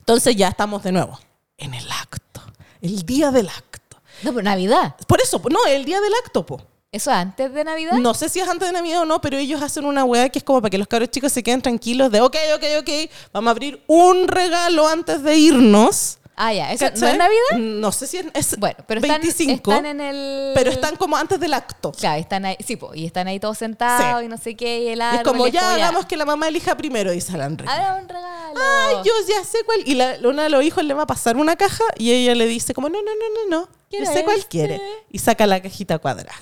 Entonces 0.00 0.36
ya 0.36 0.48
estamos 0.48 0.82
de 0.82 0.92
nuevo 0.92 1.18
en 1.58 1.74
el 1.74 1.90
acto. 1.90 2.42
El 2.80 3.04
día 3.04 3.30
del 3.30 3.48
acto. 3.48 3.96
No, 4.22 4.30
pero 4.32 4.42
Navidad. 4.42 4.96
Por 5.06 5.20
eso, 5.20 5.40
no, 5.50 5.64
el 5.66 5.84
día 5.84 6.00
del 6.00 6.12
acto, 6.24 6.44
po. 6.46 6.60
¿Eso 6.92 7.10
es 7.10 7.16
antes 7.16 7.52
de 7.52 7.64
Navidad? 7.64 7.92
No 7.94 8.14
sé 8.14 8.28
si 8.28 8.40
es 8.40 8.48
antes 8.48 8.68
de 8.68 8.72
Navidad 8.72 9.02
o 9.02 9.04
no, 9.04 9.20
pero 9.20 9.36
ellos 9.36 9.60
hacen 9.60 9.84
una 9.84 10.04
weá 10.04 10.28
que 10.30 10.38
es 10.38 10.44
como 10.44 10.62
para 10.62 10.70
que 10.70 10.78
los 10.78 10.86
cabros 10.88 11.10
chicos 11.10 11.32
se 11.32 11.42
queden 11.42 11.60
tranquilos 11.60 12.10
de, 12.10 12.20
ok, 12.22 12.36
ok, 12.54 12.64
ok, 12.80 13.10
vamos 13.32 13.48
a 13.48 13.50
abrir 13.50 13.82
un 13.86 14.28
regalo 14.28 14.86
antes 14.88 15.22
de 15.22 15.36
irnos. 15.36 16.18
Ah, 16.38 16.52
ya. 16.52 16.70
¿Eso 16.70 16.84
no 17.00 17.06
es 17.08 17.16
Navidad? 17.16 17.56
No 17.56 17.92
sé 17.92 18.06
si 18.06 18.18
es, 18.18 18.26
es 18.34 18.58
Bueno, 18.58 18.76
pero 18.86 19.00
están, 19.00 19.22
25, 19.22 19.72
están 19.72 19.86
en 19.86 20.00
el... 20.02 20.52
pero 20.54 20.70
están 20.70 20.96
como 20.96 21.16
antes 21.16 21.40
del 21.40 21.54
acto. 21.54 21.92
Claro, 21.92 22.20
están 22.20 22.44
ahí, 22.44 22.56
sí, 22.64 22.76
po, 22.76 22.94
y 22.94 23.06
están 23.06 23.26
ahí 23.26 23.40
todos 23.40 23.56
sentados 23.56 24.20
Sí. 24.20 24.26
y 24.26 24.28
no 24.28 24.36
sé 24.36 24.54
qué, 24.54 24.80
y 24.80 24.88
el 24.88 24.98
Y 24.98 25.16
es 25.16 25.22
como, 25.22 25.46
y 25.46 25.50
ya 25.50 25.72
hagamos 25.74 26.04
que 26.04 26.16
la 26.16 26.26
mamá 26.26 26.48
elija 26.48 26.76
primero, 26.76 27.10
dice 27.10 27.32
Alan. 27.32 27.56
Haga 27.66 27.96
un 28.02 28.08
regalo. 28.08 28.60
Ay, 28.60 28.96
yo 29.04 29.12
ya 29.28 29.42
sé 29.44 29.58
cuál. 29.64 29.80
Y 29.86 29.94
la, 29.94 30.16
uno 30.24 30.42
de 30.42 30.50
los 30.50 30.62
hijos 30.62 30.84
le 30.84 30.92
va 30.92 31.04
a 31.04 31.06
pasar 31.06 31.38
una 31.38 31.56
caja 31.56 31.84
y 31.96 32.12
ella 32.12 32.34
le 32.34 32.46
dice 32.46 32.74
como, 32.74 32.90
no, 32.90 32.98
no, 33.00 33.10
no, 33.14 33.50
no, 33.50 33.60
no. 33.60 33.68
Yo 33.90 34.04
sé 34.04 34.22
cuál 34.24 34.36
este. 34.36 34.48
quiere. 34.48 34.80
Y 35.10 35.18
saca 35.18 35.46
la 35.46 35.60
cajita 35.62 35.98
cuadrada. 35.98 36.34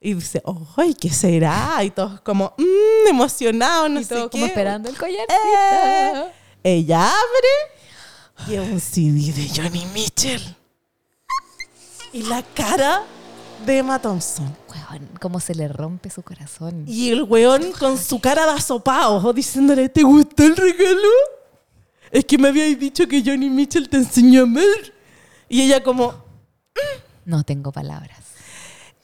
Y 0.00 0.14
dice, 0.14 0.40
ay, 0.76 0.94
¿qué 0.94 1.10
será? 1.10 1.78
Y 1.82 1.90
todos 1.90 2.20
como, 2.20 2.54
mmm, 2.56 3.08
emocionados, 3.08 3.90
no 3.90 4.00
y 4.00 4.04
sé 4.04 4.14
todo 4.14 4.30
qué. 4.30 4.38
como 4.38 4.46
esperando 4.46 4.88
el 4.88 4.96
collarcito. 4.96 5.34
Eh. 5.34 6.24
Ella 6.62 7.06
abre 7.06 7.79
y 8.48 8.56
un 8.58 8.80
CD 8.80 9.32
de 9.32 9.48
Johnny 9.54 9.84
Mitchell. 9.94 10.42
Y 12.12 12.22
la 12.24 12.42
cara 12.42 13.02
de 13.64 13.78
Emma 13.78 14.00
Thompson. 14.00 14.54
Weón, 14.68 15.08
cómo 15.20 15.38
se 15.40 15.54
le 15.54 15.68
rompe 15.68 16.10
su 16.10 16.22
corazón. 16.22 16.84
Y 16.86 17.10
el 17.10 17.22
weón 17.22 17.72
con 17.72 17.96
su 17.98 18.20
cara 18.20 18.46
de 18.46 18.52
asopao 18.52 19.32
diciéndole, 19.32 19.88
¿te 19.88 20.02
gustó 20.02 20.42
el 20.44 20.56
regalo? 20.56 21.08
Es 22.10 22.24
que 22.24 22.38
me 22.38 22.48
habíais 22.48 22.78
dicho 22.78 23.06
que 23.06 23.22
Johnny 23.24 23.48
Mitchell 23.48 23.88
te 23.88 23.98
enseñó 23.98 24.40
a 24.40 24.42
amar. 24.44 24.64
Y 25.48 25.62
ella 25.62 25.82
como, 25.82 26.14
No 27.24 27.44
tengo 27.44 27.70
palabras. 27.70 28.18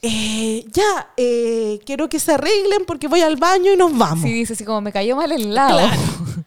eh, 0.02 0.64
ya, 0.72 1.12
eh, 1.16 1.78
quiero 1.86 2.08
que 2.08 2.18
se 2.18 2.32
arreglen 2.32 2.84
porque 2.86 3.06
voy 3.08 3.20
al 3.20 3.36
baño 3.36 3.72
y 3.72 3.76
nos 3.76 3.96
vamos. 3.96 4.22
Sí, 4.24 4.32
dice 4.32 4.54
así 4.54 4.64
como 4.64 4.80
me 4.80 4.92
cayó 4.92 5.14
mal 5.16 5.30
el 5.30 5.42
helado. 5.46 5.78
Claro. 5.78 6.00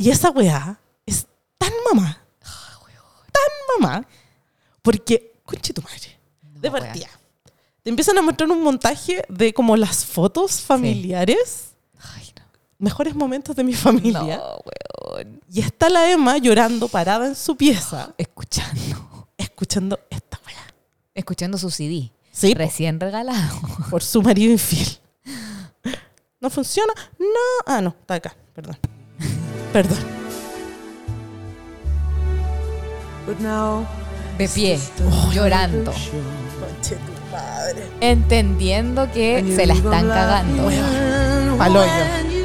Y 0.00 0.10
esa 0.10 0.30
weá 0.30 0.78
tan 1.58 1.72
mamá. 1.92 2.22
Tan 2.40 3.80
mamá. 3.80 4.06
Porque, 4.82 5.34
conche 5.44 5.72
tu 5.74 5.82
madre. 5.82 6.18
de 6.42 6.70
partida. 6.70 7.08
Te 7.82 7.90
empiezan 7.90 8.18
a 8.18 8.22
mostrar 8.22 8.50
un 8.50 8.62
montaje 8.62 9.22
de 9.28 9.52
como 9.52 9.76
las 9.76 10.04
fotos 10.04 10.60
familiares. 10.60 11.70
Ay, 12.00 12.32
no. 12.36 12.44
Mejores 12.78 13.14
momentos 13.14 13.54
de 13.56 13.64
mi 13.64 13.74
familia. 13.74 14.36
No, 14.38 14.60
weón. 15.14 15.40
Y 15.50 15.60
está 15.60 15.88
la 15.88 16.10
Emma 16.10 16.36
llorando 16.38 16.88
parada 16.88 17.26
en 17.26 17.34
su 17.36 17.56
pieza, 17.56 18.12
Escuchando. 18.18 19.28
escuchando 19.36 19.98
esta 20.10 20.38
weá. 20.46 20.74
Escuchando 21.14 21.56
su 21.58 21.70
CD. 21.70 22.10
Sí. 22.32 22.54
Recién 22.54 23.00
regalado. 23.00 23.58
por 23.90 24.02
su 24.02 24.22
marido 24.22 24.52
infiel. 24.52 24.88
¿No 26.40 26.50
funciona? 26.50 26.92
No. 27.18 27.26
Ah, 27.66 27.80
no, 27.80 27.90
está 28.00 28.14
acá. 28.14 28.36
Perdón. 28.54 28.78
Perdón. 29.72 29.98
De 34.38 34.48
pie. 34.48 34.78
Llorando. 35.32 35.92
Conche 35.92 36.96
tu 36.96 37.32
madre. 37.32 37.82
Entendiendo 38.00 39.10
que 39.12 39.44
se 39.54 39.66
la 39.66 39.74
están 39.74 40.08
cagando. 40.08 40.70
Paloyo. 41.58 41.90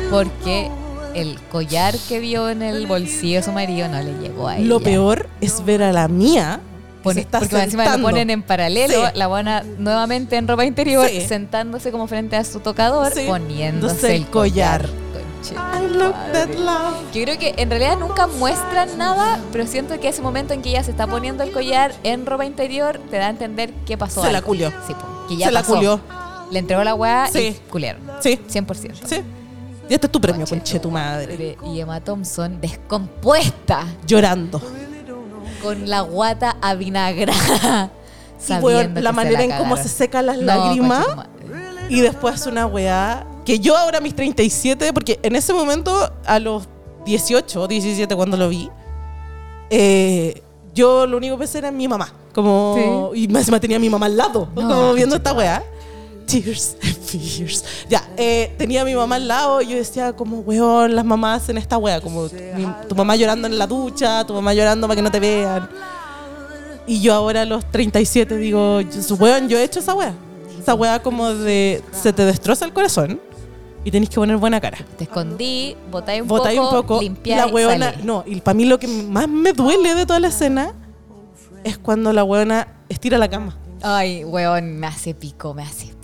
Porque 0.10 0.70
el 1.14 1.40
collar 1.52 1.96
que 2.10 2.20
vio 2.20 2.50
en 2.50 2.62
el 2.64 2.88
bolsillo 2.88 3.38
de 3.38 3.44
su 3.44 3.52
marido 3.52 3.88
no 3.88 4.02
le 4.02 4.14
llegó 4.20 4.48
a 4.48 4.58
ella. 4.58 4.66
Lo 4.68 4.80
peor 4.80 5.30
es 5.42 5.64
ver 5.66 5.84
a 5.84 5.92
la 5.94 6.08
mía. 6.08 6.60
que 7.04 7.10
Pone- 7.10 7.16
se 7.16 7.20
está 7.22 7.40
porque 7.40 7.62
encima 7.62 7.84
lo 7.84 7.90
sentando. 7.90 8.10
ponen 8.12 8.30
en 8.30 8.44
paralelo, 8.44 8.94
Sí. 9.08 9.12
la 9.16 9.28
buena 9.28 9.62
nuevamente 9.78 10.38
en 10.38 10.48
ropa 10.48 10.64
interior, 10.64 11.06
Sí. 11.10 11.20
sentándose 11.28 11.92
como 11.92 12.08
frente 12.08 12.38
a 12.38 12.46
su 12.46 12.62
tocador, 12.62 13.12
Sí. 13.14 13.26
poniéndose 13.28 14.16
el 14.16 14.26
collar. 14.28 14.84
collar. 14.84 15.12
Conche 15.44 15.56
I 15.56 15.98
madre. 15.98 16.32
that 16.34 16.49
love. 16.56 17.11
Yo 17.14 17.24
creo 17.24 17.38
que 17.38 17.53
en 17.57 17.70
realidad 17.70 17.98
nunca 17.98 18.28
muestran 18.28 18.98
nada, 18.98 19.40
pero 19.52 19.68
siento 19.68 19.99
que 19.99 20.07
ese 20.10 20.22
momento 20.22 20.53
en 20.53 20.61
que 20.61 20.70
ella 20.70 20.84
se 20.84 20.91
está 20.91 21.07
poniendo 21.07 21.44
el 21.44 21.52
collar 21.52 21.94
en 22.03 22.26
ropa 22.26 22.45
interior 22.45 22.99
te 23.11 23.18
da 23.18 23.28
a 23.28 23.30
entender 23.30 23.74
qué 23.86 23.98
pasó. 23.98 24.22
Se 24.24 24.32
la 24.32 24.38
algo. 24.40 24.48
culió. 24.48 24.72
Sí, 24.88 24.94
po, 24.94 25.28
que 25.28 25.38
ya 25.38 25.48
Se 25.48 25.52
la 25.52 25.61
pasó. 25.61 25.76
culió. 25.76 25.99
Le 26.52 26.60
entregó 26.60 26.84
la 26.84 26.94
weá 26.95 27.28
Sí. 27.32 27.40
y 27.40 27.53
culiaron. 27.70 28.02
Sí, 28.22 28.40
100%. 28.48 29.06
sí. 29.06 29.22
Y 29.90 29.94
este 29.94 30.07
es 30.07 30.11
tu 30.11 30.22
premio, 30.22 30.45
Conche 30.48 30.80
tu 30.80 30.90
madre. 30.90 31.57
Y 31.65 31.80
Emma 31.80 31.99
Thompson 31.99 32.61
descompuesta 32.61 33.84
Llorando. 34.07 34.61
con 35.61 35.90
la 35.90 36.02
guata. 36.02 36.56
Y 36.61 36.86
sabiendo 38.45 38.65
weón, 38.68 38.94
que 38.94 39.02
la 39.02 39.11
manera 39.11 39.44
en 39.44 39.52
cómo 39.57 39.76
se 39.78 39.88
secan 39.90 40.26
las 40.26 40.38
No, 40.38 40.44
lágrimas. 40.44 41.06
Y 41.90 42.02
después 42.02 42.45
una 42.45 42.65
weá. 42.65 43.26
Que 43.45 43.60
yo 43.60 43.76
ahora 43.78 43.98
a 43.98 44.02
mis 44.02 44.15
37, 44.15 44.94
porque 44.94 45.20
en 45.22 45.36
ese 45.36 45.53
momento, 45.53 46.11
a 46.26 46.40
los 46.40 46.64
18 47.06 47.61
o 47.61 47.68
17 47.68 48.15
cuando 48.15 48.38
lo 48.38 48.48
vi, 48.49 48.70
eh, 49.70 50.41
yo 50.74 51.06
lo 51.06 51.18
único 51.18 51.36
que 51.36 51.40
pensé 51.40 51.57
era 51.60 51.68
en 51.70 51.78
mi 51.78 51.88
mamá. 51.88 52.11
Como, 52.34 53.11
Y 53.14 53.28
más 53.28 53.41
encima 53.41 53.60
tenía 53.60 53.78
a 53.78 53.80
mi 53.80 53.90
mamá 53.90 54.07
al 54.07 54.18
lado, 54.18 54.48
No, 54.56 54.61
como 54.61 54.94
viendo 54.94 55.15
esta 55.15 55.34
weá. 55.34 55.64
Tears 56.26 56.78
and 56.82 56.95
fears. 57.02 57.64
Ya, 57.90 58.02
eh, 58.18 58.56
tenía 58.57 58.82
a 58.82 58.86
mi 58.86 58.95
mamá 58.95 59.15
al 59.18 59.28
lado 59.28 59.61
y 59.61 59.68
yo 59.68 59.76
decía 59.76 60.14
como, 60.14 60.40
weón, 60.40 60.95
las 60.95 61.03
mamás 61.06 61.49
en 61.49 61.57
esta 61.57 61.78
weá. 61.78 61.99
Como 62.02 62.24
mi- 62.56 62.68
tu 62.88 62.95
mamá 62.95 63.15
llorando 63.18 63.48
en 63.48 63.57
la 63.57 63.68
ducha, 63.68 64.26
tu 64.26 64.34
mamá 64.34 64.53
llorando 64.53 64.88
para 64.88 64.95
que 64.95 65.02
no 65.02 65.11
te 65.11 65.20
vean. 65.20 65.70
Y 66.88 67.02
yo 67.02 67.14
ahora 67.14 67.41
a 67.41 67.45
los 67.45 67.70
37 67.70 68.38
digo, 68.38 68.80
weón, 69.20 69.48
yo 69.49 69.57
he 69.60 69.64
hecho 69.64 69.80
esa 69.80 69.94
weá. 69.94 70.14
Esa 70.60 70.74
weá 70.76 71.03
como 71.03 71.30
de, 71.34 71.84
se 71.91 72.14
te 72.14 72.26
destroza 72.26 72.64
el 72.65 72.72
corazón 72.74 73.20
y 73.84 73.92
tenés 73.92 74.10
que 74.10 74.16
poner 74.16 74.38
buena 74.38 74.60
cara. 74.62 74.78
Te 74.98 75.06
escondí, 75.06 75.76
botáis 75.92 76.22
un 76.22 76.28
Botáis 76.28 76.60
poco, 76.60 76.70
un 76.70 76.82
poco, 76.82 77.02
limpiáis 77.02 77.52
la 77.54 77.92
salí. 77.92 78.04
no, 78.04 78.24
y 78.26 78.42
para 78.42 78.56
mí 78.56 78.66
lo 78.66 78.80
que 78.80 78.88
más 78.88 79.28
me 79.28 79.54
duele 79.54 79.96
de 79.96 80.06
toda 80.06 80.20
la 80.20 80.28
escena 80.30 80.74
es 81.64 81.78
cuando 81.78 82.14
la 82.14 82.24
weona 82.24 82.68
estira 82.90 83.18
la 83.18 83.30
cama. 83.30 83.58
Ay, 83.82 84.24
weón, 84.24 84.78
me 84.80 84.88
hace 84.88 85.14
pico, 85.14 85.54
me 85.54 85.64
hace 85.64 85.88
pico. 85.88 86.03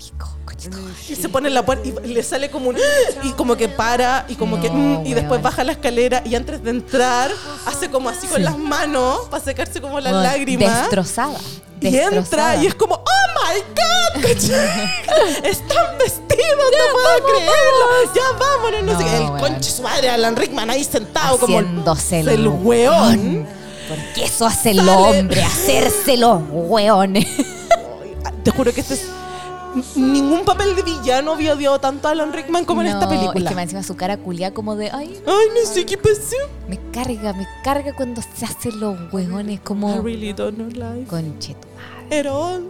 Y 1.08 1.16
se 1.16 1.30
pone 1.30 1.48
en 1.48 1.54
la 1.54 1.66
puerta 1.66 1.88
y 2.04 2.08
le 2.08 2.24
sale 2.24 2.50
como 2.50 2.70
un. 2.70 2.78
Y 3.24 3.32
como 3.32 3.56
que 3.56 3.70
para 3.70 4.26
y 4.28 4.36
como 4.36 4.60
que. 4.62 4.70
Mm, 4.70 5.06
y 5.06 5.14
después 5.14 5.42
baja 5.42 5.64
la 5.64 5.74
escalera 5.74 6.22
y 6.26 6.36
antes 6.36 6.64
de 6.64 6.70
entrar 6.72 7.32
hace 7.66 7.90
como 7.90 8.10
así 8.10 8.28
con 8.28 8.44
las 8.44 8.58
manos 8.58 9.28
para 9.30 9.44
secarse 9.44 9.82
como 9.82 10.00
las 10.00 10.14
Weón, 10.14 10.24
lágrimas. 10.24 10.82
Destrozada. 10.82 11.40
Y 11.82 11.92
destrozada. 11.92 12.56
entra 12.56 12.64
y 12.64 12.68
es 12.68 12.76
como, 12.76 12.96
¡Oh 12.96 13.54
my 13.54 13.60
God! 13.62 14.26
Están 15.44 15.98
vestidos, 15.98 16.28
no 16.28 16.94
puedo 16.94 17.28
creerlo. 17.28 18.14
Ya 18.14 18.38
vámonos, 18.38 18.84
no, 18.84 18.98
sé 18.98 19.06
qué. 19.06 19.16
El 19.18 19.24
weón. 19.24 19.40
conche 19.40 19.72
su 19.72 19.82
madre, 19.82 20.10
Alan 20.10 20.36
Rickman 20.36 20.70
ahí 20.70 20.84
sentado 20.84 21.38
como 21.38 21.60
el, 21.60 21.66
Haciéndose 21.66 22.20
el 22.20 22.48
weón. 22.48 23.48
Porque 23.88 24.26
eso 24.26 24.46
hace 24.46 24.72
el 24.72 24.88
hombre, 24.88 25.44
hacerse 25.44 26.18
los 26.18 26.42
weones. 26.52 27.28
Te 28.44 28.52
juro 28.52 28.74
que 28.74 28.82
este 28.82 28.96
es. 28.96 29.06
Ningún 29.96 30.44
papel 30.46 30.76
de 30.76 30.82
villano 30.82 31.34
había 31.34 31.54
odiado 31.54 31.80
tanto 31.80 32.08
a 32.08 32.12
Alan 32.12 32.34
Rickman 32.34 32.66
como 32.66 32.82
en 32.82 32.88
esta 32.88 33.08
película. 33.08 33.44
Es 33.46 33.50
que 33.50 33.56
me 33.56 33.62
encima 33.64 33.84
su 33.84 33.96
cara 33.96 34.18
culia 34.18 34.54
como 34.54 34.76
de, 34.76 34.90
ay, 34.92 35.16
Ay, 35.26 35.48
no 35.54 35.70
sé 35.72 35.86
qué 35.86 35.98
pasó. 35.98 36.36
me 36.68 36.78
carga, 36.92 37.34
me 37.34 37.48
carga 37.64 37.94
cuando 37.96 38.22
se 38.22 38.46
hacen 38.46 38.80
los 38.80 38.98
weones 39.14 39.60
como 39.62 39.94
I 39.96 40.00
really 40.00 40.34
don't 40.34 40.56
know 40.58 40.68
life 40.70 41.06
concheto. 41.08 41.68
at 42.12 42.26
all. 42.26 42.68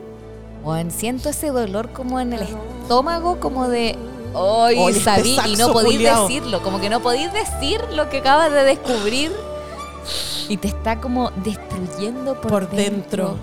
Weón, 0.64 0.92
siento 0.92 1.30
ese 1.30 1.48
dolor 1.52 1.90
como 1.94 2.20
en 2.20 2.34
el 2.34 2.42
estómago, 2.42 3.40
como 3.40 3.70
de. 3.70 3.98
¡Ay, 4.36 4.78
Oye, 4.78 4.90
este 4.90 5.04
sabí! 5.04 5.38
y 5.48 5.56
no 5.56 5.72
podéis 5.72 6.00
decirlo, 6.02 6.62
como 6.62 6.80
que 6.82 6.90
no 6.90 7.00
podéis 7.00 7.32
decir 7.32 7.82
lo 7.94 8.10
que 8.10 8.18
acabas 8.18 8.52
de 8.52 8.64
descubrir. 8.64 9.32
Y 10.50 10.58
te 10.58 10.68
está 10.68 11.00
como 11.00 11.32
destruyendo 11.44 12.40
por, 12.42 12.52
Por 12.52 12.70
dentro. 12.72 13.38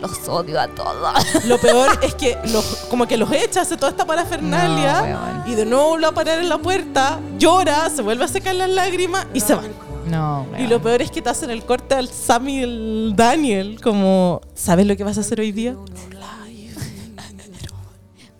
Los 0.00 0.28
odio 0.28 0.60
a 0.60 0.68
todos. 0.68 1.14
Lo 1.44 1.58
peor 1.58 1.98
es 2.02 2.14
que 2.14 2.36
los, 2.52 2.64
como 2.90 3.06
que 3.06 3.16
los 3.16 3.30
echa, 3.32 3.60
hace 3.62 3.76
toda 3.76 3.90
esta 3.90 4.04
parafernalia 4.06 4.92
No, 5.00 5.02
weón. 5.04 5.42
y 5.46 5.54
de 5.54 5.64
nuevo 5.66 5.96
lo 5.96 6.02
va 6.08 6.08
a 6.08 6.14
parar 6.14 6.38
en 6.40 6.48
la 6.48 6.58
puerta, 6.58 7.20
llora, 7.38 7.88
se 7.90 8.02
vuelve 8.02 8.24
a 8.24 8.28
secar 8.28 8.54
las 8.54 8.70
lágrimas 8.70 9.26
y 9.34 9.40
se 9.40 9.54
van. 9.54 9.70
No, 10.06 10.46
Y 10.58 10.66
lo 10.66 10.82
peor 10.82 11.00
es 11.02 11.10
que 11.10 11.22
te 11.22 11.30
hacen 11.30 11.50
el 11.50 11.64
corte 11.64 11.94
al 11.94 12.08
Sam 12.08 12.48
y 12.50 12.62
el 12.62 13.12
Daniel, 13.16 13.80
como, 13.82 14.40
¿sabes 14.54 14.86
lo 14.86 14.96
que 14.96 15.04
vas 15.04 15.16
a 15.16 15.20
hacer 15.22 15.40
hoy 15.40 15.52
día? 15.52 15.76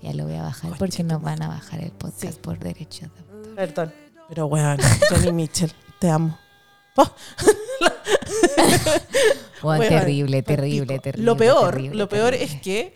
Ya 0.03 0.13
lo 0.13 0.25
voy 0.25 0.35
a 0.35 0.43
bajar 0.43 0.73
porque 0.79 1.03
nos 1.03 1.23
van 1.23 1.43
a 1.43 1.49
bajar 1.49 1.81
el 1.81 1.91
podcast 1.91 2.39
por 2.39 2.59
derechos 2.59 3.09
de 3.15 3.21
autor. 3.39 3.55
Perdón. 3.57 3.95
Pero 4.29 4.49
bueno, 4.49 4.77
Johnny 5.09 5.33
Mitchell, 5.33 5.73
te 5.99 6.11
amo. 6.11 6.39
Oh, 6.97 7.09
Bueno, 9.65 9.81
Weón, 9.81 10.01
terrible, 10.01 10.43
pal 10.43 10.57
terrible, 10.57 10.99
terrible. 11.01 11.25
Lo 11.27 11.37
peor, 11.37 11.71
terrible, 11.71 11.97
lo 11.99 12.09
peor 12.09 12.31
terrible. 12.31 12.55
es 12.55 12.61
que 12.63 12.95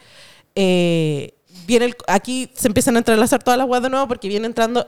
eh, 0.55 1.35
viene 1.67 1.87
el- 1.87 1.97
aquí 2.07 2.51
se 2.55 2.69
empiezan 2.69 2.97
a 2.97 2.99
entrelazar 2.99 3.43
todas 3.43 3.59
las 3.59 3.69
weas 3.69 3.83
de 3.83 3.91
nuevo 3.91 4.07
porque 4.09 4.29
viene 4.29 4.47
entrando, 4.47 4.87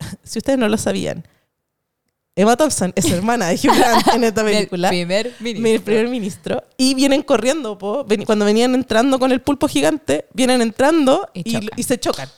si 0.22 0.38
ustedes 0.38 0.58
no 0.58 0.68
lo 0.68 0.76
sabían, 0.76 1.26
Emma 2.34 2.56
Thompson 2.56 2.92
es 2.96 3.10
hermana 3.10 3.48
de 3.48 3.56
Hugh 3.56 3.76
Grant 3.76 4.08
en 4.14 4.24
esta 4.24 4.42
película. 4.44 4.88
primer 4.88 5.34
mi 5.40 5.52
ministro. 5.54 5.84
primer 5.84 6.08
ministro. 6.08 6.64
Y 6.78 6.94
vienen 6.94 7.22
corriendo, 7.22 7.76
po, 7.76 8.04
ven- 8.04 8.24
cuando 8.24 8.44
venían 8.46 8.74
entrando 8.74 9.18
con 9.18 9.32
el 9.32 9.40
pulpo 9.42 9.68
gigante, 9.68 10.26
vienen 10.32 10.62
entrando 10.62 11.28
Y 11.34 11.40
y, 11.40 11.52
chocan. 11.52 11.68
y 11.76 11.82
se 11.82 12.00
chocan. 12.00 12.28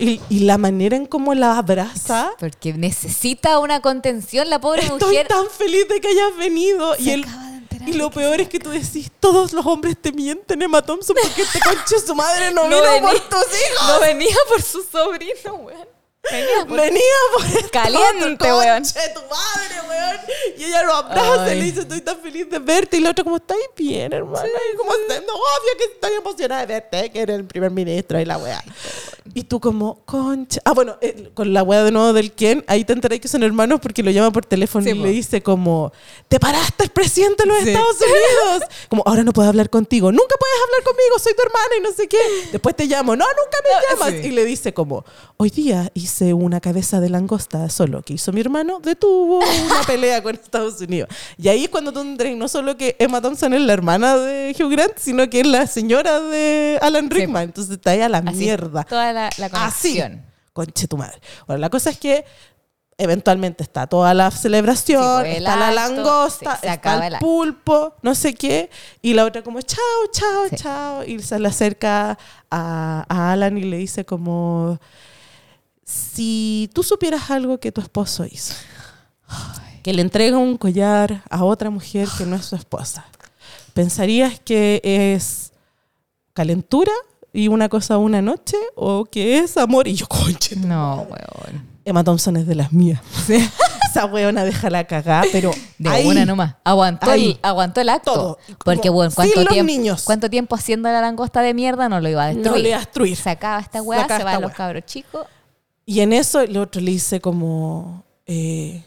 Y, 0.00 0.20
y 0.28 0.40
la 0.40 0.58
manera 0.58 0.96
en 0.96 1.06
cómo 1.06 1.34
la 1.34 1.58
abraza, 1.58 2.30
Porque 2.38 2.72
necesita 2.72 3.58
una 3.60 3.80
contención 3.80 4.48
la 4.50 4.60
pobre 4.60 4.82
estoy 4.82 4.98
mujer. 5.00 5.26
tan 5.28 5.46
feliz 5.50 5.88
de 5.88 6.00
que 6.00 6.08
hayas 6.08 6.36
venido. 6.36 6.94
Se 6.96 7.02
y 7.02 7.10
el, 7.10 7.20
enterar 7.24 7.47
y 7.88 7.92
lo 7.94 8.10
peor 8.10 8.40
es 8.40 8.48
que 8.48 8.58
tú 8.60 8.70
decís, 8.70 9.10
todos 9.20 9.52
los 9.52 9.64
hombres 9.66 9.96
te 10.00 10.12
mienten, 10.12 10.60
Emma 10.62 10.82
Thompson, 10.82 11.16
porque 11.22 11.42
este 11.42 11.60
conche 11.60 11.98
su 12.04 12.14
madre 12.14 12.50
no, 12.52 12.64
No 12.68 12.76
vino 12.76 12.82
venía- 12.82 13.00
por 13.02 13.20
tus 13.20 13.46
hijos. 13.48 13.88
No 13.88 14.00
venía 14.00 14.36
por 14.48 14.62
su 14.62 14.82
sobrino, 14.82 15.54
weón. 15.54 15.88
Venía 16.30 16.66
por 16.66 16.76
Venía 16.78 17.02
por 17.32 17.44
este 17.46 17.70
Caliente, 17.70 18.52
weón. 18.52 18.82
tu 18.82 19.20
madre, 19.22 19.88
weón. 19.88 20.18
Y 20.58 20.64
ella 20.64 20.82
lo 20.82 20.94
abraza 20.94 21.54
y 21.54 21.58
le 21.58 21.64
dice, 21.64 21.80
estoy 21.80 22.00
tan 22.02 22.20
feliz 22.20 22.50
de 22.50 22.58
verte. 22.58 22.98
Y 22.98 23.00
la 23.00 23.10
otra 23.10 23.24
como, 23.24 23.36
¿estás 23.36 23.56
bien, 23.76 24.12
hermana? 24.12 24.46
y 24.72 24.76
como, 24.76 24.90
no, 24.92 25.34
obvio 25.34 25.76
que 25.78 25.84
estoy 25.94 26.12
emocionada 26.14 26.66
de 26.66 26.74
verte, 26.74 27.10
que 27.10 27.20
eres 27.20 27.36
el 27.36 27.44
primer 27.46 27.70
ministro 27.70 28.20
y 28.20 28.24
la 28.26 28.36
weá. 28.36 28.62
Y 29.34 29.44
tú 29.44 29.60
como, 29.60 30.00
concha. 30.04 30.60
Ah, 30.64 30.72
bueno, 30.72 30.96
eh, 31.00 31.30
con 31.34 31.52
la 31.52 31.62
weá 31.62 31.84
de 31.84 31.90
nuevo 31.92 32.12
del 32.12 32.32
Ken, 32.32 32.64
ahí 32.66 32.84
te 32.84 32.98
que 33.20 33.28
son 33.28 33.42
hermanos 33.42 33.80
porque 33.80 34.02
lo 34.02 34.10
llama 34.10 34.30
por 34.32 34.44
teléfono 34.44 34.84
Sí, 34.84 34.90
y 34.90 34.94
po. 34.94 35.02
le 35.04 35.10
dice 35.10 35.42
como, 35.42 35.92
te 36.28 36.38
paraste 36.40 36.84
el 36.84 36.90
presidente 36.90 37.44
de 37.44 37.48
los 37.48 37.58
Sí. 37.62 37.68
Estados 37.70 37.96
Unidos. 38.00 38.68
Como, 38.88 39.02
ahora 39.06 39.22
no 39.24 39.32
puedo 39.32 39.48
hablar 39.48 39.68
contigo. 39.70 40.10
Nunca 40.12 40.34
puedes 40.38 40.56
hablar 40.64 40.84
conmigo, 40.84 41.18
soy 41.18 41.34
tu 41.34 41.42
hermana 41.42 41.68
y 41.78 41.82
no 41.82 41.92
sé 41.92 42.08
qué. 42.08 42.18
Después 42.52 42.74
te 42.76 42.86
llamo, 42.86 43.14
no, 43.16 43.24
nunca 43.24 43.58
me 43.62 43.96
No, 43.96 44.04
llamas. 44.06 44.22
sí. 44.22 44.28
Y 44.28 44.30
le 44.32 44.44
dice 44.44 44.72
como, 44.72 45.04
hoy 45.36 45.50
día 45.50 45.90
hice 45.94 46.32
una 46.34 46.60
cabeza 46.60 47.00
de 47.00 47.08
langosta 47.10 47.68
solo 47.70 48.02
que 48.02 48.14
hizo 48.14 48.32
mi 48.32 48.40
hermano, 48.40 48.80
detuvo 48.82 49.38
una 49.38 49.82
pelea 49.86 50.22
con 50.22 50.34
Estados 50.34 50.80
Unidos. 50.80 51.08
Y 51.36 51.48
ahí 51.48 51.64
es 51.64 51.70
cuando 51.70 51.92
tú 51.92 52.04
no 52.04 52.48
solo 52.48 52.76
que 52.76 52.96
Emma 52.98 53.20
Thompson 53.20 53.52
es 53.54 53.60
la 53.60 53.72
hermana 53.72 54.16
de 54.16 54.54
Hugh 54.58 54.70
Grant, 54.70 54.96
sino 54.98 55.28
que 55.28 55.40
es 55.40 55.46
la 55.46 55.66
señora 55.66 56.20
de 56.20 56.78
Alan 56.80 57.10
Rickman. 57.10 57.44
Entonces 57.44 57.74
está 57.74 57.90
ahí 57.92 58.00
a 58.00 58.08
la 58.08 58.18
Así, 58.18 58.38
mierda. 58.38 58.84
Toda 58.84 59.12
la, 59.12 59.17
la 59.38 59.46
Así. 59.52 59.98
conexión. 59.98 60.24
Conche 60.52 60.88
tu 60.88 60.96
madre. 60.96 61.20
Bueno, 61.46 61.60
la 61.60 61.70
cosa 61.70 61.90
es 61.90 61.98
que 61.98 62.24
eventualmente 63.00 63.62
está 63.62 63.86
toda 63.86 64.12
la 64.12 64.28
celebración, 64.32 65.00
Sí, 65.22 65.28
pues, 65.28 65.36
está 65.38 65.54
la 65.56 65.70
langosta, 65.70 66.54
sí, 66.56 66.60
se 66.66 66.72
está 66.74 67.06
el 67.06 67.18
pulpo, 67.18 67.94
no 68.02 68.14
sé 68.16 68.34
qué, 68.34 68.70
y 69.00 69.14
la 69.14 69.24
otra 69.24 69.42
como, 69.42 69.60
chao, 69.60 69.78
chao, 70.10 70.48
Sí. 70.50 70.56
chao, 70.56 71.04
y 71.04 71.20
se 71.20 71.38
le 71.38 71.46
acerca 71.46 72.18
a, 72.50 73.04
a 73.08 73.32
Alan 73.32 73.56
y 73.56 73.62
le 73.62 73.76
dice 73.76 74.04
como, 74.04 74.80
si 75.84 76.68
tú 76.74 76.82
supieras 76.82 77.30
algo 77.30 77.58
que 77.58 77.70
tu 77.70 77.80
esposo 77.80 78.24
hizo, 78.28 78.54
que 79.84 79.92
le 79.92 80.02
entrega 80.02 80.36
un 80.36 80.56
collar 80.56 81.22
a 81.30 81.44
otra 81.44 81.70
mujer 81.70 82.08
que 82.18 82.26
no 82.26 82.34
es 82.34 82.46
su 82.46 82.56
esposa, 82.56 83.04
¿pensarías 83.74 84.40
que 84.40 84.80
es 84.82 85.52
calentura 86.34 86.92
y 87.38 87.48
una 87.48 87.68
cosa 87.68 87.98
una 87.98 88.20
noche 88.20 88.56
o 88.74 89.04
que 89.04 89.38
es 89.38 89.56
amor? 89.56 89.86
Y 89.86 89.94
yo, 89.94 90.06
conche, 90.08 90.56
No, 90.56 91.06
madre". 91.08 91.24
weón. 91.34 91.68
Emma 91.84 92.04
Thompson 92.04 92.36
es 92.36 92.46
de 92.46 92.54
las 92.54 92.72
mías. 92.72 93.00
Esa 93.90 94.04
weona 94.04 94.44
deja 94.44 94.68
la 94.68 94.84
cagada, 94.84 95.24
pero 95.32 95.52
De 95.78 95.88
ahí, 95.88 96.06
una 96.06 96.26
nomás. 96.26 96.56
Aguantó, 96.62 97.10
Ahí. 97.10 97.30
el, 97.30 97.38
aguantó 97.40 97.80
el 97.80 97.88
acto. 97.88 98.12
Todo. 98.12 98.38
Porque, 98.62 98.90
bueno, 98.90 99.10
¿cuánto 99.14 99.46
tiempo, 99.46 99.64
niños. 99.64 100.02
¿cuánto 100.04 100.28
tiempo 100.28 100.54
haciendo 100.54 100.90
la 100.90 101.00
langosta 101.00 101.40
de 101.40 101.54
mierda 101.54 101.88
no 101.88 101.98
lo 102.00 102.08
iba 102.10 102.24
a 102.24 102.26
destruir? 102.26 102.50
no 102.50 102.58
le 102.58 102.70
va 102.70 102.76
a 102.76 102.80
destruir. 102.80 103.16
Se 103.16 103.30
acaba 103.30 103.60
esta 103.60 103.78
Se 103.78 103.84
weá, 103.84 104.02
acaba 104.02 104.18
se 104.18 104.24
van 104.24 104.42
los 104.42 104.52
cabros 104.52 104.84
chicos. 104.84 105.26
Y 105.86 106.00
en 106.00 106.12
eso 106.12 106.40
el 106.40 106.56
otro 106.58 106.82
le 106.82 106.90
dice 106.90 107.20
como, 107.20 108.04
eh, 108.26 108.82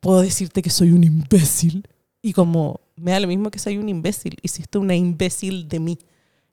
puedo 0.00 0.22
decirte 0.22 0.62
que 0.62 0.70
soy 0.70 0.92
un 0.92 1.04
imbécil. 1.04 1.86
Y 2.22 2.32
como, 2.32 2.80
me 2.96 3.10
da 3.10 3.20
lo 3.20 3.28
mismo 3.28 3.50
que 3.50 3.58
soy 3.58 3.76
un 3.76 3.90
imbécil. 3.90 4.38
Hiciste 4.40 4.78
una 4.78 4.94
imbécil 4.94 5.68
de 5.68 5.80
mí. 5.80 5.98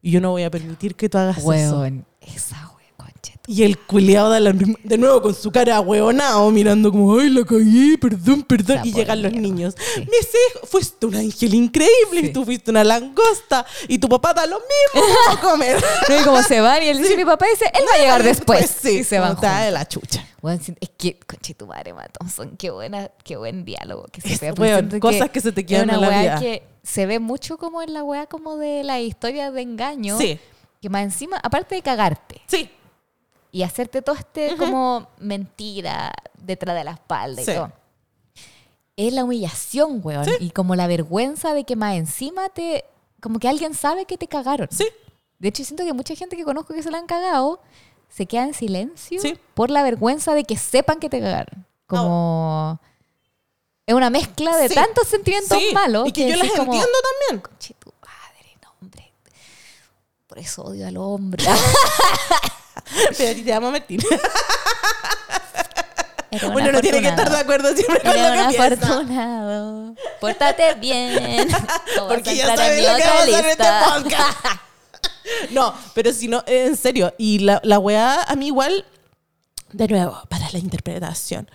Y 0.02 0.12
yo 0.12 0.22
no 0.22 0.32
voy 0.32 0.44
a 0.44 0.52
permitir 0.52 0.96
que 0.96 1.10
tú 1.10 1.18
hagas 1.18 1.38
eso. 1.38 1.48
Weón, 1.48 2.06
esa 2.22 2.56
weá, 2.76 2.88
concheto. 2.98 3.42
Y 3.48 3.64
el 3.64 3.78
culiado 3.78 4.32
de, 4.32 4.76
de 4.84 4.98
nuevo 4.98 5.22
con 5.22 5.36
su 5.36 5.52
cara 5.52 5.80
hueonao, 5.80 6.50
mirando 6.52 6.92
como, 6.92 7.20
ay, 7.20 7.30
la 7.30 7.44
cagué, 7.46 7.98
perdón, 8.00 8.42
perdón. 8.44 8.78
Esa 8.78 8.88
y 8.88 8.94
llegan 8.94 9.22
los 9.22 9.32
niños. 9.34 9.76
sí. 9.96 10.00
Mis 10.02 10.28
hijos, 10.56 10.70
fuiste 10.70 11.06
un 11.06 11.16
ángel 11.16 11.54
increíble 11.54 12.22
Sí. 12.22 12.26
y 12.28 12.34
tú 12.34 12.46
fuiste 12.46 12.72
una 12.72 12.84
langosta 12.84 13.66
y 13.88 14.00
tu 14.00 14.10
papá 14.10 14.34
da 14.34 14.46
lo 14.48 14.60
mismo 14.60 15.08
a 15.30 15.40
comer. 15.42 15.84
No, 16.10 16.20
y 16.20 16.24
como 16.24 16.42
se 16.44 16.62
van 16.62 16.82
y 16.82 16.88
él 16.88 16.98
dice, 16.98 17.16
mi 17.18 17.26
papá 17.26 17.46
dice, 17.52 17.66
él 17.74 17.84
va 17.88 17.96
a 17.96 18.00
llegar 18.00 18.24
después. 18.24 18.60
Pues 18.60 18.72
sí, 18.82 19.00
y 19.00 19.04
se 19.04 19.20
van 19.20 19.36
juntos. 19.36 19.60
de 19.60 19.72
la 19.72 19.88
chucha. 19.88 20.26
Es 20.80 20.90
que, 20.98 21.20
conche 21.20 21.54
tu 21.54 21.68
madre, 21.68 21.94
Matt 21.94 22.18
Thompson, 22.18 22.56
qué 22.58 22.72
buena, 22.72 23.12
qué 23.24 23.38
buen 23.38 23.64
diálogo 23.64 24.06
que 24.12 24.22
se 24.22 24.34
Es, 24.34 24.40
Siento 24.40 25.00
cosas 25.00 25.30
que 25.30 25.40
se 25.40 25.52
te 25.52 25.64
quedan 25.64 25.92
en 25.92 26.02
la 26.02 26.10
vida. 26.10 26.40
que 26.40 26.64
se 26.84 27.06
ve 27.06 27.20
mucho 27.20 27.58
como 27.58 27.82
en 27.82 27.94
la 27.94 28.04
weá 28.04 28.28
como 28.28 28.58
de 28.58 28.84
la 28.84 29.00
historia 29.00 29.52
de 29.52 29.62
engaño. 29.62 30.18
Sí, 30.18 30.40
Que 30.82 30.90
más 30.90 31.04
encima, 31.04 31.38
aparte 31.44 31.76
de 31.76 31.82
cagarte 31.82 32.42
sí. 32.48 32.70
y 33.52 33.64
hacerte 33.64 34.02
todo 34.02 34.16
este 34.16 34.56
como 34.58 35.08
mentira 35.20 36.12
detrás 36.38 36.76
de 36.76 36.84
la 36.84 36.92
espalda 36.92 37.42
Sí. 37.44 37.52
y 37.52 37.54
todo. 37.56 37.72
Es 38.98 39.14
la 39.14 39.24
humillación, 39.24 40.02
weón. 40.04 40.26
Y 40.40 40.52
como 40.52 40.76
la 40.76 40.86
vergüenza 40.88 41.54
de 41.54 41.64
que 41.64 41.76
más 41.76 41.96
encima 41.96 42.50
te... 42.50 42.86
Como 43.22 43.40
que 43.40 43.48
alguien 43.48 43.74
sabe 43.74 44.06
que 44.06 44.18
te 44.18 44.28
cagaron. 44.28 44.68
Sí. 44.70 44.86
De 45.40 45.48
hecho, 45.48 45.64
siento 45.64 45.84
que 45.86 45.94
mucha 45.94 46.14
gente 46.16 46.36
que 46.36 46.44
conozco 46.44 46.74
que 46.74 46.84
se 46.84 46.92
la 46.92 46.98
han 47.00 47.08
cagado 47.08 47.62
se 48.10 48.26
queda 48.26 48.44
en 48.44 48.54
silencio 48.54 49.20
Sí. 49.22 49.36
por 49.54 49.72
la 49.72 49.82
vergüenza 49.84 50.34
de 50.36 50.44
que 50.44 50.58
sepan 50.58 51.00
que 51.00 51.10
te 51.10 51.20
cagaron. 51.20 51.66
Como... 51.88 52.80
Es 53.86 53.94
una 53.96 54.10
mezcla 54.10 54.56
de 54.58 54.70
Sí. 54.70 54.76
tantos 54.76 55.08
sentimientos 55.08 55.58
Sí. 55.58 55.72
malos. 55.74 56.08
Y 56.08 56.12
que, 56.12 56.30
yo 56.30 56.36
las 56.36 56.50
como, 56.52 56.74
entiendo 56.74 56.98
también. 57.28 57.42
Conche 57.42 57.74
tu 57.80 57.92
madre, 58.02 58.58
no, 58.64 58.70
hombre. 58.82 59.12
Por 60.28 60.40
eso 60.40 60.64
odio 60.64 60.88
al 60.88 60.98
hombre. 60.98 61.44
Pero 63.18 63.32
a 63.32 63.34
ti 63.34 63.42
te 63.44 63.54
amo 63.54 63.72
Martín. 63.72 64.02
Era 66.30 66.48
un 66.48 66.54
Bueno, 66.54 66.72
no 66.72 66.80
tiene 66.82 67.02
que 67.02 67.10
estar 67.10 67.30
de 67.30 67.38
acuerdo 67.38 67.74
siempre 67.76 68.00
con 68.02 68.12
Era 68.12 68.36
lo 68.36 68.42
un 68.44 68.52
que 68.52 68.58
piensa. 68.58 68.86
afortunado. 68.86 69.96
Pórtate 70.22 70.74
bien. 70.76 71.48
Porque 72.08 72.30
a 72.30 72.34
ya 72.34 72.56
sabes 72.56 72.88
lo 72.88 72.96
que 72.96 73.04
vamos 73.04 73.20
a 73.20 73.24
hacer 73.24 73.46
en 73.46 73.52
este 73.52 73.66
podcast. 73.94 74.38
No, 75.52 75.74
pero 75.94 76.12
si 76.14 76.28
no, 76.28 76.44
en 76.48 76.76
serio. 76.76 77.14
Y 77.18 77.40
la, 77.40 77.62
la 77.64 77.78
weá, 77.80 78.24
a 78.24 78.36
mí 78.36 78.48
igual, 78.48 78.86
de 79.72 79.88
nuevo, 79.88 80.20
para 80.30 80.41
la 80.54 80.60
interpretación. 80.60 81.50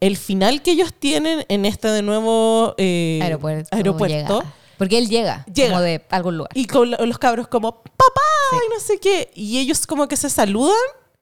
El 0.00 0.16
final 0.16 0.62
que 0.62 0.72
ellos 0.72 0.92
tienen 0.92 1.44
en 1.48 1.64
este 1.64 1.88
de 1.88 2.02
nuevo 2.02 2.74
eh, 2.78 3.20
Aeropuerto. 3.22 3.68
aeropuerto, 3.74 4.38
llega. 4.40 4.54
Porque 4.78 4.98
él 4.98 5.08
llega, 5.08 5.44
Llega. 5.52 5.68
como 5.70 5.80
de 5.82 6.04
algún 6.10 6.38
lugar. 6.38 6.50
y 6.54 6.66
con 6.66 6.90
los 6.90 7.18
cabros 7.18 7.46
como, 7.48 7.82
papá, 7.82 8.20
Sí. 8.50 8.56
y 8.66 8.74
no 8.74 8.80
sé 8.80 8.98
qué. 8.98 9.30
Y 9.34 9.58
ellos 9.58 9.86
como 9.86 10.08
que 10.08 10.16
se 10.16 10.28
saludan 10.28 10.74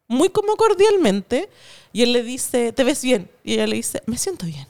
muy 0.08 0.30
como 0.30 0.56
cordialmente. 0.56 1.50
Y 1.92 2.02
él 2.02 2.12
le 2.12 2.22
dice, 2.22 2.72
¿te 2.72 2.84
ves 2.84 3.02
bien? 3.02 3.30
Y 3.44 3.54
ella 3.54 3.66
le 3.66 3.76
dice, 3.76 4.02
me 4.06 4.16
siento 4.16 4.46
bien. 4.46 4.66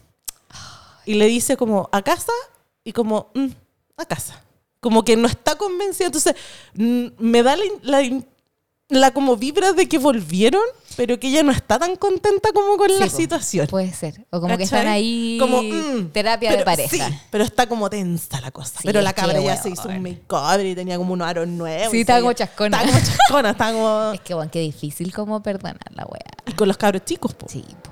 Y 1.06 1.14
le 1.14 1.26
dice 1.26 1.56
como, 1.56 1.88
¿a 1.92 2.02
casa? 2.02 2.32
Y 2.84 2.92
como, 2.92 3.30
"Mm, 3.34 3.46
a 3.96 4.04
casa. 4.06 4.42
Como 4.80 5.04
que 5.04 5.16
no 5.16 5.28
está 5.28 5.56
convencida. 5.56 6.06
Entonces, 6.06 6.34
mm, 6.74 7.06
me 7.18 7.42
da 7.42 7.56
la, 7.56 7.64
la 7.82 8.00
la 8.90 9.12
como 9.12 9.36
vibra 9.36 9.72
de 9.72 9.88
que 9.88 9.98
volvieron, 9.98 10.62
pero 10.96 11.18
que 11.18 11.28
ella 11.28 11.42
no 11.42 11.52
está 11.52 11.78
tan 11.78 11.96
contenta 11.96 12.50
como 12.52 12.76
con 12.76 12.88
Sí, 12.90 12.96
la 12.98 13.08
situación. 13.08 13.66
Puede 13.68 13.92
ser. 13.92 14.26
O 14.30 14.40
como 14.40 14.56
que 14.56 14.64
están 14.64 14.86
ahí 14.88 15.36
Como, 15.40 15.62
mm, 15.62 16.10
terapia 16.12 16.56
de 16.56 16.64
pareja. 16.64 16.88
sí, 17.08 17.14
pero 17.30 17.44
está 17.44 17.66
como 17.68 17.88
tensa 17.88 18.40
la 18.40 18.50
cosa. 18.50 18.74
Sí, 18.80 18.82
pero 18.84 19.00
la 19.00 19.12
que, 19.12 19.20
cabra 19.22 19.40
ya 19.40 19.56
se 19.56 19.70
hizo 19.70 19.88
un 19.88 20.02
makeover 20.02 20.66
y 20.66 20.74
tenía 20.74 20.96
como 20.98 21.12
unos 21.12 21.26
aros 21.28 21.48
nuevos. 21.48 21.90
Sí, 21.92 22.00
estaba 22.00 22.18
se 22.18 22.22
como 22.22 22.32
chascona. 22.34 22.76
Estaba 22.82 22.92
como 23.00 23.06
chascona, 23.16 23.50
estaba 23.50 23.72
como... 23.72 24.12
Es 24.14 24.20
que, 24.20 24.34
bueno, 24.34 24.50
qué 24.50 24.60
difícil 24.60 25.12
como 25.14 25.42
perdonar 25.42 25.78
la 25.94 26.04
wea. 26.04 26.30
Y 26.46 26.52
con 26.52 26.68
los 26.68 26.76
cabros 26.76 27.04
chicos, 27.04 27.32
po. 27.34 27.46
Sí, 27.48 27.64
po. 27.82 27.90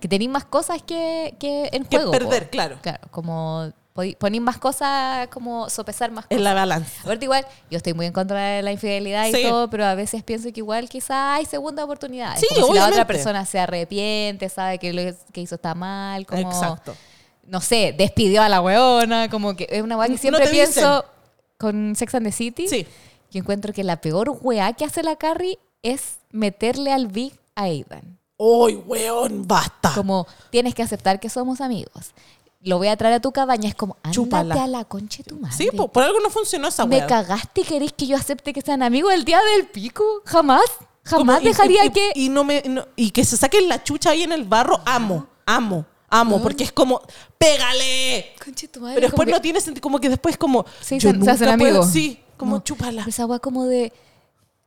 Que 0.00 0.08
tenéis 0.08 0.30
más 0.30 0.44
cosas 0.44 0.82
que, 0.82 1.34
que 1.38 1.70
en 1.72 1.84
Que 1.84 1.96
juego. 1.96 2.12
po. 2.12 2.18
perder, 2.18 2.50
claro. 2.50 2.78
Claro, 2.82 3.06
como 3.10 3.72
ponéis 4.18 4.42
más 4.42 4.58
cosas, 4.58 5.28
como 5.28 5.70
sopesar 5.70 6.10
más 6.10 6.24
cosas. 6.24 6.36
En 6.36 6.44
la 6.44 6.52
balanza. 6.52 7.00
Aparte 7.02 7.24
igual, 7.24 7.46
yo 7.70 7.76
estoy 7.76 7.94
muy 7.94 8.06
en 8.06 8.12
contra 8.12 8.40
de 8.40 8.62
la 8.62 8.72
infidelidad 8.72 9.28
y 9.28 9.42
todo, 9.42 9.70
pero 9.70 9.84
a 9.84 9.94
veces 9.94 10.24
pienso 10.24 10.52
que 10.52 10.60
igual 10.60 10.88
quizá 10.88 11.34
hay 11.36 11.44
segunda 11.46 11.84
oportunidad. 11.84 12.36
Sí, 12.36 12.46
como 12.54 12.68
si 12.68 12.74
la 12.74 12.88
otra 12.88 13.06
persona 13.06 13.46
se 13.46 13.60
arrepiente, 13.60 14.48
sabe 14.48 14.78
que 14.78 14.92
lo 14.92 15.02
que 15.32 15.40
hizo 15.40 15.54
está 15.54 15.74
mal, 15.76 16.26
como 16.26 16.50
Exacto. 16.50 16.96
no 17.46 17.60
sé, 17.60 17.94
despidió 17.96 18.42
a 18.42 18.48
la 18.48 18.60
weona, 18.60 19.30
como 19.30 19.54
que 19.54 19.68
es 19.70 19.82
una 19.82 19.96
weá 19.96 20.08
que 20.08 20.18
siempre 20.18 20.48
pienso 20.48 20.96
dicen. 20.96 21.10
con 21.56 21.96
Sex 21.96 22.14
and 22.16 22.26
the 22.26 22.32
City. 22.32 22.66
Sí. 22.66 22.86
Yo 23.30 23.40
encuentro 23.40 23.72
que 23.72 23.84
la 23.84 24.00
peor 24.00 24.36
weá 24.42 24.72
que 24.72 24.84
hace 24.84 25.04
la 25.04 25.14
Carrie 25.14 25.58
es 25.82 26.18
meterle 26.30 26.92
al 26.92 27.06
Big 27.06 27.38
a 27.54 27.64
Aidan. 27.64 28.18
¡Uy, 28.36 28.74
weón! 28.74 29.46
¡Basta! 29.46 29.92
Como 29.94 30.26
tienes 30.50 30.74
que 30.74 30.82
aceptar 30.82 31.20
que 31.20 31.28
somos 31.28 31.60
amigos. 31.60 32.12
Lo 32.64 32.78
voy 32.78 32.88
a 32.88 32.96
traer 32.96 33.14
a 33.14 33.20
tu 33.20 33.30
cabaña. 33.30 33.68
Es 33.68 33.74
como, 33.74 33.96
ándate 34.02 34.14
Chúpala. 34.14 34.64
a 34.64 34.66
la 34.66 34.84
concha 34.84 35.18
de 35.18 35.24
tu 35.24 35.36
madre. 35.36 35.54
Sí, 35.56 35.68
po, 35.76 35.88
por 35.88 36.02
algo 36.02 36.18
no 36.20 36.30
funcionó 36.30 36.68
esa 36.68 36.86
¿Me 36.86 36.96
weá. 36.96 37.06
cagaste 37.06 37.60
y 37.60 37.64
querés 37.64 37.92
que 37.92 38.06
yo 38.06 38.16
acepte 38.16 38.52
que 38.52 38.62
sean 38.62 38.82
amigos 38.82 39.12
el 39.12 39.24
día 39.24 39.38
del 39.56 39.66
pico? 39.66 40.02
Jamás. 40.24 40.62
Jamás 41.04 41.42
dejaría 41.42 41.84
y- 41.84 41.90
que... 41.90 42.12
Y, 42.14 42.30
no 42.30 42.42
me, 42.44 42.62
no- 42.66 42.86
y 42.96 43.10
que 43.10 43.24
se 43.24 43.36
saquen 43.36 43.68
la 43.68 43.82
chucha 43.84 44.10
ahí 44.10 44.22
en 44.22 44.32
el 44.32 44.44
barro, 44.44 44.80
amo, 44.86 45.26
amo, 45.44 45.84
amo, 46.08 46.40
porque 46.42 46.64
es 46.64 46.72
como, 46.72 47.02
¡pégale! 47.36 48.32
Conche 48.42 48.68
tu 48.68 48.80
madre, 48.80 48.94
Pero 48.94 49.08
después 49.08 49.28
no 49.28 49.34
que- 49.34 49.40
tiene 49.42 49.60
sentido, 49.60 49.82
como 49.82 50.00
que 50.00 50.08
después 50.08 50.36
como, 50.38 50.64
Sí, 50.80 50.98
yo 50.98 51.08
se- 51.10 51.12
se 51.12 51.18
nunca 51.18 51.32
hacen 51.32 51.58
puedo- 51.58 51.68
amigos. 51.82 51.90
Sí, 51.92 52.20
como 52.38 52.56
No, 52.56 52.62
chúpala. 52.64 53.04
Esa 53.06 53.26
weá 53.26 53.38
como 53.38 53.66
de 53.66 53.92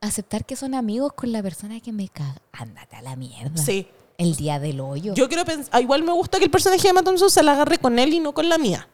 aceptar 0.00 0.44
que 0.44 0.54
son 0.54 0.74
amigos 0.74 1.12
con 1.14 1.32
la 1.32 1.42
persona 1.42 1.80
que 1.80 1.92
me 1.92 2.08
caga. 2.08 2.40
Ándate 2.52 2.94
a 2.96 3.02
la 3.02 3.16
mierda. 3.16 3.60
Sí. 3.60 3.88
El 4.18 4.34
día 4.36 4.58
del 4.58 4.80
hoyo. 4.80 5.14
Yo 5.14 5.28
quiero 5.28 5.44
pensar, 5.44 5.80
igual 5.80 6.02
me 6.02 6.12
gusta 6.12 6.38
que 6.38 6.44
el 6.44 6.50
personaje 6.50 6.82
de 6.82 6.88
Emma 6.88 7.02
Thompson 7.04 7.30
se 7.30 7.42
la 7.42 7.52
agarre 7.52 7.78
con 7.78 7.98
él 8.00 8.12
y 8.12 8.18
no 8.20 8.34
con 8.34 8.48
la 8.48 8.58
mía. 8.58 8.88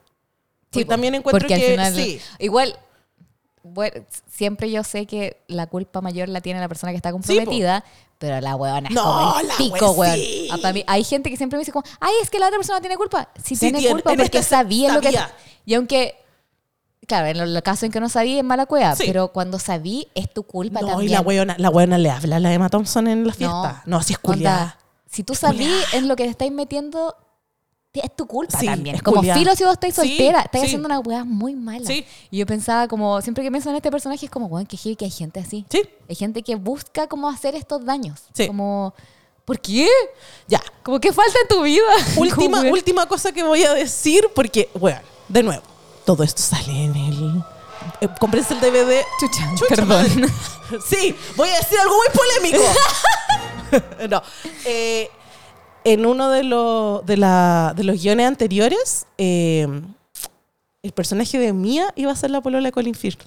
Sí, 0.71 0.81
Porque 0.81 0.85
po, 0.87 0.91
también 0.91 1.15
encuentro 1.15 1.41
porque 1.41 1.55
al 1.55 1.61
que 1.61 1.71
final- 1.71 1.95
sí. 1.95 2.21
Igual, 2.39 2.79
bueno, 3.63 4.05
siempre 4.31 4.71
yo 4.71 4.85
sé 4.85 5.07
que 5.07 5.39
la 5.49 5.67
culpa 5.67 6.03
mayor 6.03 6.29
la 6.29 6.43
tiene 6.43 6.61
la 6.61 6.69
persona 6.69 6.93
que 6.93 6.97
está 6.97 7.11
comprometida, 7.11 7.83
pero 8.19 8.39
la 8.43 8.55
huevona 8.55 8.89
es 8.91 8.95
No, 8.95 9.03
como 9.03 9.41
el 9.41 9.47
pico, 9.57 10.05
sí. 10.15 10.49
Ah, 10.53 10.73
hay 10.89 11.05
gente 11.05 11.31
que 11.31 11.39
siempre 11.39 11.57
me 11.57 11.61
dice 11.63 11.73
como, 11.73 11.87
ay, 12.01 12.13
es 12.23 12.29
que 12.29 12.39
la 12.39 12.47
otra 12.49 12.59
persona 12.59 12.81
tiene 12.83 12.97
culpa. 12.99 13.31
Sí, 13.43 13.57
Sí 13.57 13.61
tiene, 13.61 13.79
tiene. 13.79 13.95
culpa 13.95 14.11
porque 14.15 14.39
esta 14.39 14.43
sabía, 14.59 14.93
lo 14.93 15.01
que... 15.01 15.19
Y 15.65 15.75
aunque... 15.75 16.17
Claro, 17.07 17.27
en 17.27 17.37
el 17.37 17.63
caso 17.63 17.85
en 17.87 17.93
que 17.93 18.01
no 18.01 18.09
sabía 18.09 18.39
es 18.39 18.45
mala 18.45 18.65
cueva, 18.65 18.95
pero 18.99 19.29
cuando 19.29 19.59
sabí 19.59 20.09
es 20.15 20.33
tu 20.33 20.43
culpa 20.43 20.81
No, 20.81 20.89
también. 20.89 21.11
y 21.11 21.15
la 21.15 21.21
weona, 21.21 21.55
la 21.59 21.69
weona 21.69 21.99
le 21.99 22.11
habla 22.11 22.37
a 22.37 22.41
la 22.41 22.53
Emma 22.53 22.71
Thompson 22.71 23.07
en 23.09 23.27
la 23.27 23.33
fiesta. 23.35 23.83
No, 23.87 23.99
así 23.99 24.15
es 24.15 24.19
culiada. 24.19 24.79
Si 25.15 25.23
tú 25.23 25.35
sabís 25.35 25.71
en 25.93 26.09
lo 26.09 26.17
que 26.17 26.25
te 26.25 26.31
estáis 26.31 26.51
metiendo, 26.53 27.15
te- 27.93 28.05
es 28.05 28.15
tu 28.17 28.27
culpa 28.27 28.59
Sí, 28.59 28.67
también. 28.67 28.97
es 28.97 29.03
Como 29.03 29.19
culiada. 29.19 29.39
filo 29.39 29.55
si 29.55 29.63
vos 29.65 29.75
estáis 29.75 29.95
Sí, 29.95 30.01
soltera, 30.09 30.41
estáis 30.43 30.63
sí. 30.63 30.67
haciendo 30.67 30.87
una 30.87 30.99
weá 31.01 31.25
muy 31.25 31.55
mala. 31.55 31.87
Sí. 31.87 32.05
Y 32.31 32.39
yo 32.39 32.47
pensaba 32.47 32.89
como, 32.89 33.21
siempre 33.23 33.45
que 33.45 33.51
pienso 33.51 33.71
en 33.71 33.77
este 33.77 33.91
personaje 33.91 34.27
es 34.27 34.31
como, 34.33 34.47
weón, 34.47 34.67
que 34.67 34.77
heavy 34.77 34.97
que 34.97 35.05
hay 35.05 35.11
gente 35.13 35.39
así. 35.41 35.65
Sí, 35.71 35.83
Hay 36.09 36.17
gente 36.17 36.43
que 36.43 36.57
busca 36.57 37.07
cómo 37.07 37.29
hacer 37.29 37.55
estos 37.55 37.85
daños. 37.85 38.21
Sí. 38.35 38.47
Como, 38.49 38.93
¿por 39.45 39.61
qué? 39.61 39.89
ya. 40.49 40.61
Como 40.83 40.99
que 41.01 41.13
falta 41.13 41.39
en 41.43 41.49
tu 41.49 41.63
vida. 41.63 41.85
Última, 42.17 42.61
weón. 42.61 42.73
última 42.73 43.07
cosa 43.07 43.31
que 43.33 43.43
voy 43.45 43.63
a 43.63 43.73
decir, 43.75 44.29
porque, 44.35 44.69
bueno, 44.75 45.01
de 45.29 45.43
nuevo, 45.45 45.63
todo 46.05 46.25
esto 46.25 46.43
sale 46.43 46.85
en 46.85 46.97
el. 46.97 47.45
Eh, 48.05 48.47
el 48.51 48.61
DVD. 48.61 49.03
Chucha, 49.21 49.51
Chucha 49.57 49.67
perdón. 49.77 49.89
madre. 49.89 50.29
Sí, 50.89 51.15
voy 51.37 51.49
a 51.49 51.57
decir 51.59 51.79
algo 51.79 51.95
muy 51.95 52.07
polémico. 52.15 52.65
no. 54.11 54.23
eh, 54.65 55.09
en 55.85 56.07
uno 56.07 56.31
de, 56.31 56.43
los 56.43 57.05
de, 57.05 57.17
la- 57.19 57.75
de 57.77 57.85
los 57.85 58.03
guiones 58.03 58.27
anteriores, 58.27 59.07
eh, 59.19 59.69
el 60.83 60.93
personaje 60.93 61.39
de 61.39 61.53
Mia 61.53 61.93
iba 61.97 62.11
a 62.11 62.17
ser 62.17 62.31
la 62.31 62.41
polola 62.41 62.69
de 62.69 62.73
Colin 62.73 62.95
Firth. 62.95 63.21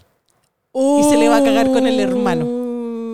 Y 0.73 1.03
se 1.09 1.17
le 1.17 1.29
va 1.29 1.37
a 1.37 1.43
cagar 1.43 1.67
con 1.71 1.87
el 1.87 1.99
hermano. 1.99 2.45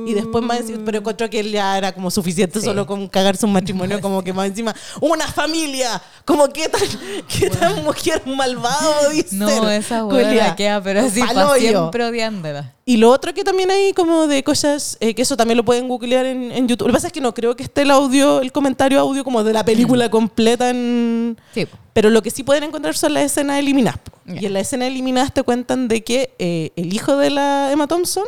Y 0.05 0.13
después 0.13 0.43
más 0.43 0.59
encima, 0.61 0.80
pero 0.85 0.97
encontró 0.99 1.30
que 1.30 1.39
él 1.39 1.51
ya 1.51 1.77
era 1.77 1.91
como 1.93 2.09
suficiente 2.11 2.59
Sí. 2.59 2.65
solo 2.65 2.85
con 2.85 3.07
cagarse 3.07 3.45
un 3.45 3.53
matrimonio, 3.53 3.99
como 4.01 4.23
que 4.23 4.34
más 4.34 4.47
encima, 4.47 4.73
una 5.01 5.27
familia, 5.27 6.01
como 6.25 6.47
qué 6.49 6.69
tan, 6.69 6.81
qué 7.27 7.49
tan 7.49 7.84
mujer 7.84 8.21
malvada 8.25 9.09
dice. 9.09 9.35
No, 9.35 9.69
esa 9.69 10.03
la 10.03 10.55
queda, 10.55 10.81
pero 10.81 11.01
así 11.01 11.21
para 11.21 11.53
siempre 11.55 12.05
odiándola. 12.05 12.71
Y 12.85 12.97
lo 12.97 13.11
otro 13.11 13.34
que 13.34 13.43
también 13.45 13.71
hay 13.71 13.93
como 13.93 14.27
de 14.27 14.43
cosas, 14.43 14.97
eh, 14.99 15.13
que 15.15 15.21
eso 15.21 15.38
también 15.38 15.55
lo 15.57 15.63
pueden 15.63 15.88
googlear 15.88 16.25
en, 16.25 16.51
en 16.51 16.67
YouTube. 16.67 16.88
Lo 16.88 16.91
que 16.91 16.97
pasa 16.97 17.07
es 17.07 17.13
que 17.13 17.21
no 17.21 17.34
creo 17.34 17.55
que 17.55 17.63
esté 17.63 17.84
el 17.84 17.91
audio, 17.91 18.41
el 18.41 18.51
comentario 18.51 18.99
audio 18.99 19.23
como 19.23 19.41
de 19.43 19.53
la 19.53 19.63
Mm. 19.63 19.65
película 19.65 20.09
completa 20.09 20.69
en... 20.69 21.38
Sí. 21.53 21.65
Pero 21.93 22.09
lo 22.09 22.21
que 22.21 22.30
sí 22.31 22.43
pueden 22.43 22.63
encontrar 22.65 22.95
son 22.97 23.13
las 23.13 23.23
escenas 23.23 23.59
eliminadas. 23.59 23.99
Ya. 24.25 24.41
Y 24.41 24.45
en 24.47 24.53
las 24.53 24.63
escenas 24.63 24.89
eliminadas 24.89 25.34
te 25.34 25.43
cuentan 25.43 25.88
de 25.88 26.03
que 26.03 26.34
eh, 26.39 26.71
el 26.75 26.93
hijo 26.93 27.15
de 27.15 27.30
la 27.30 27.71
Emma 27.71 27.88
Thompson 27.88 28.25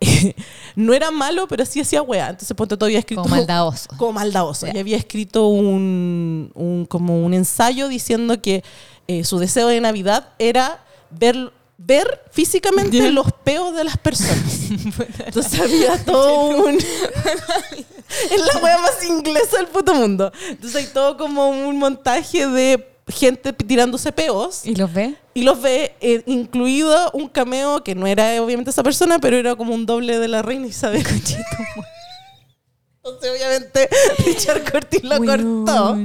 no 0.76 0.94
era 0.94 1.10
malo, 1.10 1.46
pero 1.48 1.64
sí 1.66 1.80
hacía 1.80 2.02
weá. 2.02 2.30
Entonces 2.30 2.56
ponte 2.56 2.76
todavía 2.76 2.98
escrito... 2.98 3.22
Como 3.22 3.34
maldadoso. 3.36 3.88
Como 3.96 4.12
maldadoso. 4.12 4.66
Ya. 4.66 4.72
Y 4.74 4.78
había 4.78 4.96
escrito 4.96 5.46
un, 5.48 6.50
un- 6.54 6.86
como 6.86 7.24
un 7.24 7.34
ensayo 7.34 7.88
diciendo 7.88 8.40
que 8.40 8.64
eh, 9.08 9.24
su 9.24 9.38
deseo 9.38 9.68
de 9.68 9.80
Navidad 9.80 10.28
era 10.38 10.82
ver, 11.10 11.52
ver 11.76 12.22
físicamente 12.30 13.10
los 13.10 13.26
peos 13.44 13.74
de 13.74 13.84
las 13.84 13.98
personas. 13.98 14.70
Entonces 15.26 15.60
había 15.60 16.02
todo 16.04 16.64
un... 16.64 16.76
es 16.76 18.40
la 18.54 18.60
wea 18.62 18.78
más 18.78 19.04
inglesa 19.08 19.58
del 19.58 19.66
puto 19.66 19.94
mundo. 19.94 20.32
Entonces 20.48 20.84
hay 20.86 20.92
todo 20.92 21.16
como 21.16 21.48
un 21.50 21.78
montaje 21.78 22.46
de 22.46 22.86
gente 23.10 23.52
tirándose 23.52 24.12
peos 24.12 24.64
¿Y 24.64 24.74
los 24.74 24.92
ve? 24.92 25.16
y 25.34 25.42
los 25.42 25.60
ve, 25.60 25.94
eh, 26.00 26.22
incluido 26.26 27.10
un 27.12 27.28
cameo 27.28 27.82
que 27.84 27.94
no 27.94 28.06
era 28.06 28.42
obviamente 28.42 28.70
esa 28.70 28.82
persona, 28.82 29.18
pero 29.18 29.36
era 29.36 29.54
como 29.54 29.74
un 29.74 29.86
doble 29.86 30.18
de 30.18 30.28
la 30.28 30.42
reina 30.42 30.66
Isabel. 30.66 31.04
Entonces, 33.02 33.30
obviamente, 33.30 33.88
Richard 34.24 34.70
Curtis 34.70 35.04
lo 35.04 35.18
cortó. 35.18 35.98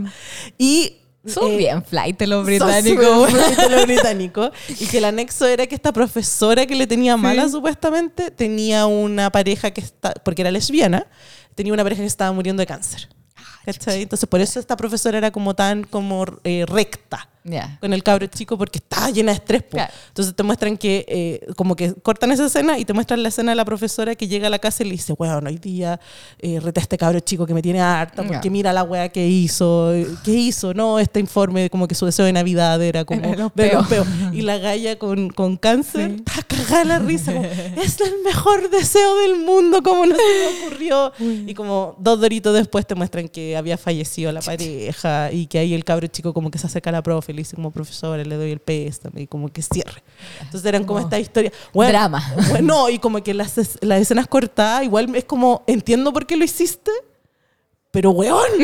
Y. 0.57 0.97
Son 1.27 1.51
eh, 1.53 1.57
bien 1.57 1.83
flight 1.83 2.21
los 2.21 2.45
británicos. 2.45 3.33
los 3.71 3.85
británicos. 3.87 4.51
Y 4.79 4.85
que 4.85 4.99
el 4.99 5.05
anexo 5.05 5.47
era 5.47 5.65
que 5.65 5.73
esta 5.73 5.91
profesora 5.91 6.67
que 6.67 6.75
le 6.75 6.85
tenía 6.85 7.17
mala, 7.17 7.49
supuestamente, 7.49 8.29
tenía 8.29 8.85
una 8.85 9.31
pareja 9.31 9.71
que 9.71 9.81
está. 9.81 10.13
porque 10.23 10.43
era 10.43 10.51
lesbiana, 10.51 11.07
tenía 11.55 11.73
una 11.73 11.81
pareja 11.83 12.01
que 12.03 12.07
estaba 12.07 12.31
muriendo 12.31 12.61
de 12.61 12.67
cáncer. 12.67 13.09
¿Cachai? 13.65 14.03
Entonces, 14.03 14.29
por 14.29 14.41
eso 14.41 14.59
esta 14.59 14.77
profesora 14.77 15.17
era 15.17 15.31
como 15.31 15.55
tan 15.55 15.83
como 15.83 16.25
eh, 16.43 16.65
recta 16.67 17.29
Con 17.79 17.93
el 17.93 18.01
cabro 18.01 18.25
chico 18.27 18.57
porque 18.57 18.79
estaba 18.79 19.11
llena 19.11 19.31
de 19.31 19.37
estrés. 19.37 19.63
Claro. 19.69 19.93
Entonces 20.07 20.35
te 20.35 20.43
muestran 20.43 20.77
que, 20.77 21.05
eh, 21.07 21.53
como 21.55 21.75
que 21.75 21.93
cortan 21.93 22.31
esa 22.31 22.47
escena 22.47 22.79
y 22.79 22.85
te 22.85 22.93
muestran 22.93 23.21
la 23.21 23.29
escena 23.29 23.51
de 23.51 23.55
la 23.55 23.65
profesora 23.65 24.15
que 24.15 24.27
llega 24.27 24.47
a 24.47 24.49
la 24.49 24.57
casa 24.59 24.83
y 24.83 24.87
le 24.87 24.93
dice, 24.93 25.13
bueno, 25.13 25.39
hoy 25.45 25.57
día 25.57 25.99
eh, 26.39 26.59
reta 26.59 26.81
a 26.81 26.83
este 26.83 26.97
cabro 26.97 27.19
chico 27.19 27.45
que 27.45 27.53
me 27.53 27.61
tiene 27.61 27.81
harta 27.81 28.23
porque 28.23 28.49
mira 28.49 28.73
la 28.73 28.83
weá 28.83 29.09
que 29.09 29.27
hizo, 29.27 29.91
¿qué 30.23 30.31
hizo? 30.31 30.73
No, 30.73 30.97
este 30.97 31.19
informe 31.19 31.69
como 31.69 31.87
que 31.87 31.95
su 31.95 32.05
deseo 32.05 32.25
de 32.25 32.33
Navidad 32.33 32.81
era 32.81 33.05
como 33.05 33.21
Era 33.23 33.43
los 33.43 33.51
peos. 33.51 34.07
Y 34.33 34.41
la 34.41 34.57
galla 34.57 34.97
con, 34.97 35.29
con 35.29 35.57
cáncer, 35.57 36.11
está 36.11 36.41
cagada 36.41 36.83
la 36.83 36.99
risa, 36.99 37.31
como, 37.33 37.45
es 37.45 38.01
el 38.01 38.23
mejor 38.23 38.69
deseo 38.69 39.17
del 39.17 39.37
mundo, 39.37 39.83
como 39.83 40.05
no 40.05 40.15
se 40.15 40.21
me 40.21 40.65
ocurrió. 40.65 41.13
Y 41.19 41.53
como 41.53 41.95
dos 41.99 42.19
doritos 42.19 42.53
después 42.55 42.87
te 42.87 42.95
muestran 42.95 43.27
que 43.27 43.55
había 43.55 43.77
fallecido 43.77 44.31
la 44.31 44.41
pareja 44.41 45.31
y 45.31 45.45
que 45.47 45.59
ahí 45.59 45.73
el 45.73 45.83
cabro 45.83 46.07
chico 46.07 46.33
como 46.33 46.49
que 46.49 46.57
se 46.57 46.67
acerca 46.67 46.89
a 46.89 46.93
la 46.93 47.03
profe 47.03 47.34
le 47.35 47.41
dice 47.41 47.55
como 47.55 47.69
profesora, 47.71 48.23
le 48.23 48.35
doy 48.35 48.51
el 48.51 48.59
pésame 48.59 49.21
y 49.21 49.27
como 49.27 49.49
que 49.49 49.61
cierre. 49.61 50.01
Entonces 50.41 50.65
eran 50.65 50.83
como 50.85 50.99
Como 50.99 51.07
esta 51.07 51.19
historia. 51.19 51.51
Bueno, 51.73 51.91
drama. 51.91 52.33
Bueno, 52.49 52.89
y 52.89 52.97
como 52.99 53.21
que 53.21 53.33
las, 53.33 53.53
las 53.81 54.01
escenas 54.01 54.27
cortadas, 54.27 54.83
igual 54.83 55.13
es 55.15 55.25
como, 55.25 55.63
entiendo 55.67 56.11
por 56.13 56.25
qué 56.25 56.35
lo 56.37 56.43
hiciste, 56.45 56.91
pero 57.91 58.11
weón. 58.11 58.41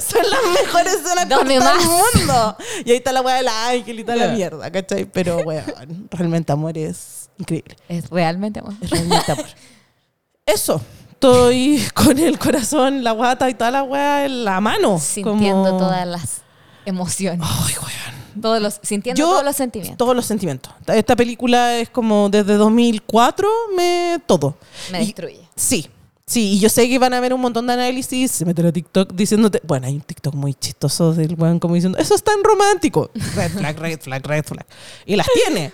Son 0.00 0.22
las 0.28 0.60
mejores 0.64 0.92
escenas 0.94 1.26
cortadas 1.26 1.78
del 1.78 1.88
mundo. 2.26 2.56
Y 2.84 2.90
ahí 2.90 2.96
está 2.96 3.12
la 3.12 3.20
weá 3.20 3.36
del 3.36 3.46
ángel 3.48 4.00
y 4.00 4.02
toda 4.04 4.16
la 4.16 4.26
Ya. 4.26 4.32
mierda, 4.32 4.70
¿cachai? 4.72 5.04
Pero 5.04 5.36
weón, 5.38 6.08
realmente 6.10 6.50
amor 6.52 6.76
es 6.76 7.30
increíble. 7.38 7.76
Es 7.88 8.10
realmente 8.10 8.58
amor. 8.58 8.74
Es 8.80 8.90
realmente 8.90 9.30
amor. 9.32 9.44
Eso. 10.44 10.80
Estoy 11.12 11.82
con 11.94 12.16
el 12.18 12.38
corazón, 12.38 13.02
la 13.04 13.10
guata 13.12 13.48
y 13.50 13.54
toda 13.54 13.70
la 13.72 13.82
weá 13.84 14.24
en 14.24 14.44
la 14.44 14.60
mano. 14.60 14.98
Sintiendo 15.00 15.64
como- 15.64 15.78
todas 15.78 16.06
las 16.06 16.42
emociones. 16.88 17.46
Ay, 17.48 17.74
weón. 17.76 18.18
Todos 18.42 18.62
los, 18.62 18.78
sintiendo 18.82 19.20
todos 19.22 19.44
los 19.44 19.56
sentimientos. 19.56 19.98
Todos 19.98 20.14
los 20.14 20.24
sentimientos. 20.24 20.72
Esta 20.86 21.16
película 21.16 21.76
es 21.76 21.88
como 21.90 22.28
desde 22.28 22.54
2004, 22.54 23.48
me 23.76 24.20
todo. 24.26 24.56
Me 24.92 25.02
Y- 25.02 25.06
destruye. 25.06 25.40
Sí, 25.56 25.88
sí, 26.24 26.52
y 26.52 26.58
yo 26.60 26.68
sé 26.68 26.88
que 26.88 26.98
van 27.00 27.14
a 27.14 27.20
ver 27.20 27.34
un 27.34 27.40
montón 27.40 27.66
de 27.66 27.72
análisis, 27.72 28.30
se 28.30 28.44
meten 28.44 28.66
a 28.66 28.70
TikTok 28.72 29.12
diciéndote, 29.12 29.60
bueno, 29.66 29.88
hay 29.88 29.94
un 29.94 30.02
TikTok 30.02 30.34
muy 30.34 30.54
chistoso 30.54 31.12
del 31.14 31.34
weón 31.34 31.58
como 31.58 31.74
diciendo, 31.74 31.98
eso 31.98 32.14
es 32.14 32.22
tan 32.22 32.44
romántico. 32.44 33.10
Red 33.34 33.50
flag, 33.52 33.76
red 33.78 34.00
flag, 34.00 34.24
red 34.26 34.44
flag. 34.44 34.66
Y 35.04 35.16
las 35.16 35.26
tiene. 35.44 35.72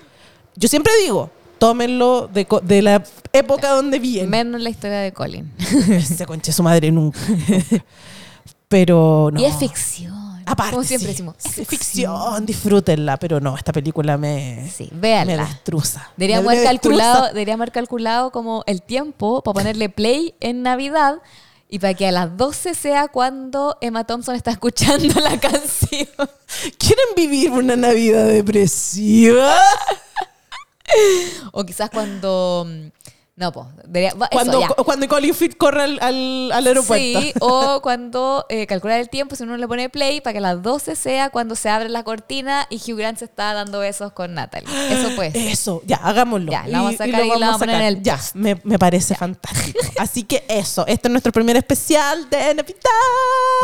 Yo 0.56 0.66
siempre 0.68 0.92
digo, 1.02 1.30
tómenlo 1.58 2.28
de, 2.32 2.46
de 2.62 2.80
la 2.80 3.04
época 3.34 3.72
donde 3.72 3.98
viene. 3.98 4.26
Menos 4.28 4.62
la 4.62 4.70
historia 4.70 5.00
de 5.00 5.12
Colin. 5.12 5.52
Ese 5.90 6.24
conche 6.24 6.50
su 6.50 6.62
madre 6.62 6.90
nunca. 6.90 7.18
nunca. 7.28 7.84
Pero 8.68 9.30
no. 9.32 9.40
Y 9.40 9.44
es 9.44 9.56
ficción. 9.56 10.23
Aparte, 10.46 10.72
Como 10.72 10.84
siempre 10.84 11.08
sí, 11.08 11.12
decimos. 11.12 11.36
es 11.58 11.66
ficción, 11.68 12.44
disfrútenla, 12.46 13.16
pero 13.18 13.40
no, 13.40 13.56
esta 13.56 13.72
película 13.72 14.16
me, 14.18 14.70
Sí, 14.74 14.88
me 14.92 15.00
véanla. 15.00 15.44
destroza. 15.46 16.10
Deberíamos 16.16 16.46
Me 16.46 16.52
haber 16.58 16.64
calculado, 16.66 17.26
deberíamos 17.28 17.62
haber 17.62 17.72
calculado 17.72 18.30
como 18.30 18.62
el 18.66 18.82
tiempo 18.82 19.42
para 19.42 19.54
ponerle 19.54 19.88
play 19.88 20.34
en 20.40 20.62
Navidad 20.62 21.20
Y 21.68 21.78
para 21.78 21.94
que 21.94 22.06
a 22.06 22.12
las 22.12 22.36
12 22.36 22.74
sea 22.74 23.08
cuando 23.08 23.76
Emma 23.80 24.04
Thompson 24.04 24.34
está 24.36 24.50
escuchando 24.52 25.18
la 25.20 25.38
canción. 25.40 26.08
¿Quieren 26.78 27.06
vivir 27.16 27.50
una 27.50 27.74
Navidad 27.74 28.26
depresiva? 28.26 29.56
O 31.52 31.64
quizás 31.64 31.90
cuando. 31.90 32.66
No, 33.36 33.50
pues. 33.50 33.66
Cuando, 34.30 34.60
ya. 34.60 34.68
cuando 34.68 35.08
Colin 35.08 35.34
Firth 35.34 35.56
corre 35.56 35.82
al, 35.82 35.98
al, 36.00 36.52
al 36.52 36.66
aeropuerto. 36.68 37.20
Sí, 37.20 37.32
o 37.40 37.80
cuando 37.82 38.46
eh, 38.48 38.66
calcular 38.68 39.00
el 39.00 39.08
tiempo, 39.08 39.34
si 39.34 39.42
uno 39.42 39.56
le 39.56 39.66
pone 39.66 39.88
play, 39.88 40.20
para 40.20 40.34
que 40.34 40.38
a 40.38 40.40
las 40.40 40.62
12 40.62 40.94
sea 40.94 41.30
cuando 41.30 41.56
se 41.56 41.68
abre 41.68 41.88
la 41.88 42.04
cortina 42.04 42.68
y 42.70 42.76
Hugh 42.76 42.96
Grant 42.96 43.18
se 43.18 43.24
está 43.24 43.52
dando 43.52 43.80
besos 43.80 44.12
con 44.12 44.34
Natalie. 44.34 44.68
Eso 44.92 45.08
pues. 45.16 45.34
Eso, 45.34 45.82
ya, 45.84 45.96
hagámoslo. 45.96 46.52
Ya, 46.52 46.64
la 46.68 46.78
vamos 46.78 46.94
a 46.94 46.98
sacar 46.98 47.24
y 47.24 47.28
la 47.28 47.46
vamos 47.46 47.56
a 47.56 47.58
poner 47.58 47.80
en 47.80 47.86
el 47.88 48.02
Ya, 48.04 48.20
me, 48.34 48.56
me 48.62 48.78
parece 48.78 49.16
fantástico. 49.16 49.80
Así 49.98 50.22
que 50.22 50.44
eso, 50.46 50.86
este 50.86 51.08
es 51.08 51.10
nuestro 51.10 51.32
primer 51.32 51.56
especial 51.56 52.30
de 52.30 52.54
Navidad. 52.54 52.78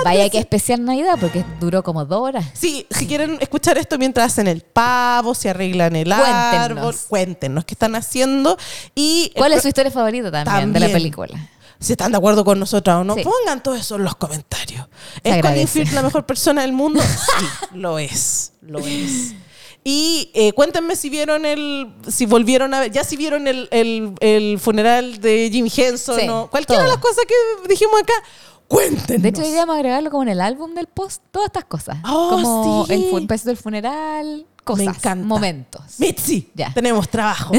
Vaya 0.05 0.29
que 0.31 0.39
especial 0.39 0.85
Navidad, 0.85 1.17
porque 1.21 1.45
duró 1.61 1.85
como 1.85 2.05
dos 2.05 2.21
horas. 2.21 2.45
Sí, 2.55 2.89
si 2.91 3.07
quieren 3.07 3.39
escuchar 3.41 3.79
esto 3.79 3.99
mientras 3.99 4.33
hacen 4.33 4.49
el 4.49 4.63
pavo, 4.63 5.33
se 5.33 5.49
arreglan 5.51 5.95
el 5.95 6.09
Cuéntenos. 6.09 6.35
árbol, 6.35 6.97
cuéntenos 7.09 7.65
qué 7.65 7.75
están 7.75 7.95
haciendo 7.95 8.57
y 8.97 9.33
¿Cuál 9.37 9.60
es 9.61 9.63
su 9.63 9.69
historia 9.69 9.91
favorita 9.91 10.31
también, 10.31 10.73
de 10.73 10.81
la 10.81 10.89
película? 10.89 11.49
si 11.79 11.93
están 11.93 12.13
de 12.13 12.19
acuerdo 12.19 12.45
con 12.45 12.59
nosotros 12.61 12.95
o 12.97 13.05
no, 13.05 13.15
Sí. 13.15 13.23
pongan 13.25 13.63
todo 13.63 13.75
eso 13.75 13.97
en 13.97 14.05
los 14.05 14.15
comentarios. 14.17 14.87
¿Es 15.25 15.41
Colin. 15.41 15.67
Firth 15.67 15.93
la 15.93 16.03
mejor 16.03 16.27
persona 16.27 16.61
del 16.63 16.73
mundo? 16.75 17.01
Sí, 17.39 17.47
lo 17.75 17.99
es, 17.99 18.53
lo 18.61 18.81
es. 18.81 19.33
Y 19.83 20.31
eh, 20.35 20.53
cuéntenme 20.53 20.95
si 20.95 21.09
vieron 21.09 21.47
el, 21.47 21.91
si 22.07 22.27
volvieron 22.27 22.75
a 22.75 22.81
ver, 22.81 22.91
ya 22.93 23.03
si 23.03 23.17
vieron 23.17 23.49
el, 23.49 23.67
el- 23.71 24.13
el 24.21 24.59
funeral 24.61 25.21
de 25.23 25.49
Jim 25.51 25.69
Henson 25.75 26.21
Sí, 26.21 26.29
o 26.29 26.49
cualquiera 26.51 26.83
de 26.83 26.89
las 26.89 26.99
cosas 26.99 27.25
que 27.27 27.35
dijimos 27.67 27.99
acá, 28.03 28.13
cuéntenos. 28.69 29.23
De 29.23 29.29
hecho, 29.31 29.41
deberíamos 29.41 29.75
agregarlo 29.77 30.11
como 30.11 30.25
en 30.25 30.29
el 30.29 30.43
álbum 30.43 30.75
del 30.75 30.87
post, 30.87 31.23
todas 31.31 31.47
estas 31.47 31.65
cosas. 31.65 31.97
Oh, 32.05 32.29
como 32.31 32.87
sí. 32.87 32.93
el 32.93 33.09
fu- 33.11 33.27
pedazo 33.27 33.47
del 33.49 33.57
funeral, 33.57 34.45
cosas, 34.65 34.85
Me 34.85 34.91
encanta. 34.91 35.27
momentos. 35.27 35.81
Mitzi, 35.97 36.51
Ya. 36.55 36.75
tenemos 36.75 37.09
trabajo. 37.09 37.55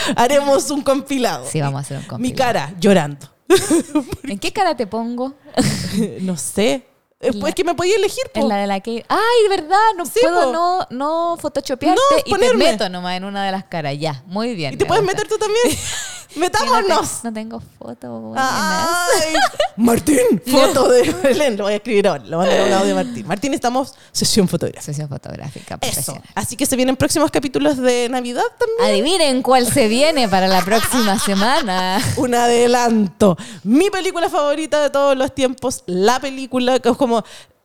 Haremos 0.16 0.70
un 0.70 0.82
compilado. 0.82 1.46
Sí, 1.50 1.60
vamos 1.60 1.78
a 1.78 1.80
hacer 1.82 1.96
un 1.98 2.02
Mi 2.02 2.08
compilado. 2.08 2.36
cara 2.36 2.74
llorando. 2.80 3.26
¿En 4.24 4.38
qué 4.38 4.52
cara 4.52 4.76
te 4.76 4.86
pongo? 4.86 5.34
no 6.20 6.36
sé. 6.36 6.87
Después 7.20 7.50
la- 7.50 7.54
que 7.54 7.64
me 7.64 7.74
podía 7.74 7.96
elegir. 7.96 8.22
po. 8.32 8.40
En 8.40 8.48
la 8.48 8.56
de 8.56 8.66
la 8.68 8.80
que. 8.80 9.04
¡Ay, 9.08 9.42
de 9.42 9.48
verdad! 9.48 9.76
No 9.96 10.06
Sí, 10.06 10.20
puedo 10.22 10.44
po. 10.44 10.52
no, 10.52 10.86
no 10.90 11.36
photoshopearte 11.40 12.00
No, 12.12 12.18
y 12.24 12.30
ponerme. 12.30 12.64
te 12.66 12.70
meto 12.72 12.88
nomás 12.88 13.16
en 13.16 13.24
una 13.24 13.44
de 13.44 13.50
las 13.52 13.64
caras. 13.64 13.94
Ya, 13.98 14.22
muy 14.26 14.54
bien. 14.54 14.74
¿Y 14.74 14.76
te 14.76 14.84
me 14.84 14.88
puedes 14.88 15.02
gusta. 15.04 15.16
meter 15.16 15.28
tú 15.28 15.38
también? 15.38 15.78
No, 16.34 16.40
¡Metámonos! 16.42 17.24
no 17.24 17.32
tengo 17.32 17.62
foto. 17.78 18.34
Ay, 18.36 19.32
Martín, 19.78 20.42
foto 20.46 20.86
de 20.90 21.10
Belén. 21.22 21.56
Lo 21.56 21.64
voy 21.64 21.72
a 21.72 21.76
escribir 21.76 22.06
ahora. 22.06 22.22
Lo 22.26 22.36
voy 22.36 22.48
a 22.50 22.64
un 22.66 22.72
audio 22.74 22.94
de 22.94 23.02
Martín. 23.02 23.26
Martín, 23.26 23.54
estamos 23.54 23.94
sesión 24.12 24.46
fotográfica. 24.46 24.82
Sesión 24.82 25.08
fotográfica 25.08 25.78
Eso. 25.80 26.20
Así 26.34 26.54
que 26.54 26.66
se 26.66 26.76
vienen 26.76 26.96
próximos 26.96 27.30
capítulos 27.30 27.78
de 27.78 28.08
Navidad 28.10 28.42
también. 28.58 28.78
Adivinen 28.90 29.42
cuál 29.42 29.72
se 29.72 29.88
viene 29.88 30.28
para 30.28 30.48
la 30.48 30.62
próxima 30.62 31.18
semana. 31.18 31.98
Un 32.18 32.34
adelanto. 32.34 33.38
Mi 33.64 33.88
película 33.88 34.28
favorita 34.28 34.82
de 34.82 34.90
todos 34.90 35.16
los 35.16 35.34
tiempos. 35.34 35.82
La 35.86 36.20
película 36.20 36.78
que 36.78 36.90
es 36.90 36.96
como. 37.08 37.24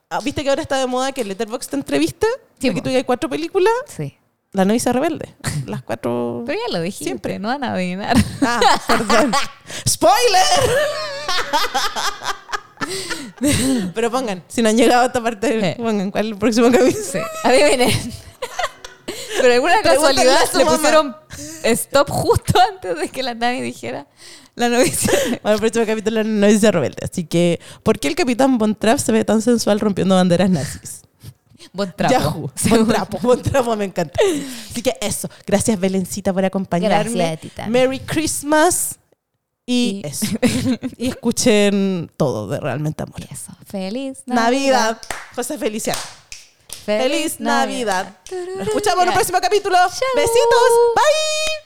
ah, 0.10 0.20
¿Viste 0.24 0.44
que 0.44 0.50
ahora 0.50 0.62
está 0.62 0.78
de 0.78 0.88
moda 0.88 1.12
que 1.12 1.24
Letterboxd 1.24 1.70
te 1.70 1.76
entrevista? 1.76 2.28
Sí, 2.60 2.70
Aquí 2.70 2.80
po. 2.82 2.84
tú 2.84 2.90
hay 2.96 3.04
cuatro 3.04 3.30
películas. 3.30 3.74
Sí. 3.88 4.18
La 4.52 4.66
novicia 4.66 4.94
rebelde. 4.94 5.34
Las 5.66 5.82
cuatro. 5.82 6.44
Pero 6.46 6.60
ya 6.68 6.74
lo 6.78 6.82
dijiste, 6.82 7.06
Siempre. 7.06 7.40
no 7.40 7.48
van 7.48 7.64
a 7.64 7.74
adivinar. 7.74 8.16
Ah, 8.42 8.60
perdón. 8.88 9.34
¡Spoiler! 9.88 10.70
Pero 13.96 14.12
pongan, 14.12 14.44
si 14.48 14.62
no 14.62 14.70
han 14.70 14.78
llegado 14.78 15.04
a 15.04 15.06
esta 15.08 15.24
parte, 15.24 15.76
pongan 15.78 16.12
cuál 16.12 16.26
es 16.26 16.32
el 16.32 16.38
próximo 16.38 16.72
capítulo. 16.72 17.04
Sí. 17.04 17.20
Adivinen. 17.44 18.14
Pero 19.42 19.54
alguna 19.54 19.82
casualidad 19.82 20.40
le 20.54 20.66
pusieron 20.66 21.16
stop 21.64 22.10
justo 22.10 22.60
antes 22.60 22.98
de 22.98 23.10
que 23.10 23.24
la 23.24 23.34
Nani 23.34 23.62
dijera 23.62 24.08
la 24.56 24.70
novicia. 24.70 25.12
Bueno, 25.42 25.56
el 25.56 25.60
próximo 25.60 25.86
capítulo 25.86 26.20
es 26.22 26.26
la 26.28 26.32
novicia 26.34 26.72
rebelde. 26.72 27.08
Así 27.10 27.24
que, 27.26 27.60
¿por 27.84 28.00
qué 28.00 28.08
el 28.08 28.16
capitán 28.16 28.58
Von 28.58 28.76
Trapp 28.76 29.00
se 29.00 29.12
ve 29.12 29.26
tan 29.26 29.42
sensual 29.42 29.80
rompiendo 29.80 30.16
banderas 30.16 30.50
nazis? 30.50 31.02
Buen 31.72 31.94
trapo. 31.96 32.14
Yahoo. 32.14 32.52
Buen 32.70 32.88
trapo, 32.88 33.18
buen 33.22 33.42
trapo, 33.42 33.76
me 33.76 33.86
encanta. 33.86 34.20
Así 34.70 34.82
que 34.82 34.96
eso. 35.02 35.30
Gracias, 35.48 35.80
Belencita, 35.80 36.34
por 36.34 36.44
acompañarme. 36.46 37.12
Gracias 37.12 37.34
a 37.34 37.38
ti 37.38 37.50
también. 37.50 37.72
Merry 37.90 38.00
Christmas. 38.00 39.00
Y, 39.66 40.02
Y- 40.04 40.08
eso. 40.08 40.26
y 40.98 41.08
escuchen 41.08 42.12
todo 42.18 42.50
de 42.50 42.60
Realmente 42.60 43.02
Amor. 43.04 43.22
Eso. 43.32 43.54
Feliz 43.66 44.24
Navidad. 44.26 45.00
José 45.36 45.58
Feliciano. 45.58 46.02
Feliz 46.86 47.40
Navidad. 47.40 48.18
Nos 48.58 48.68
escuchamos 48.68 49.04
en 49.04 49.08
el 49.10 49.14
próximo 49.16 49.40
capítulo. 49.42 49.78
Besitos. 50.16 50.70
Bye. 50.96 51.63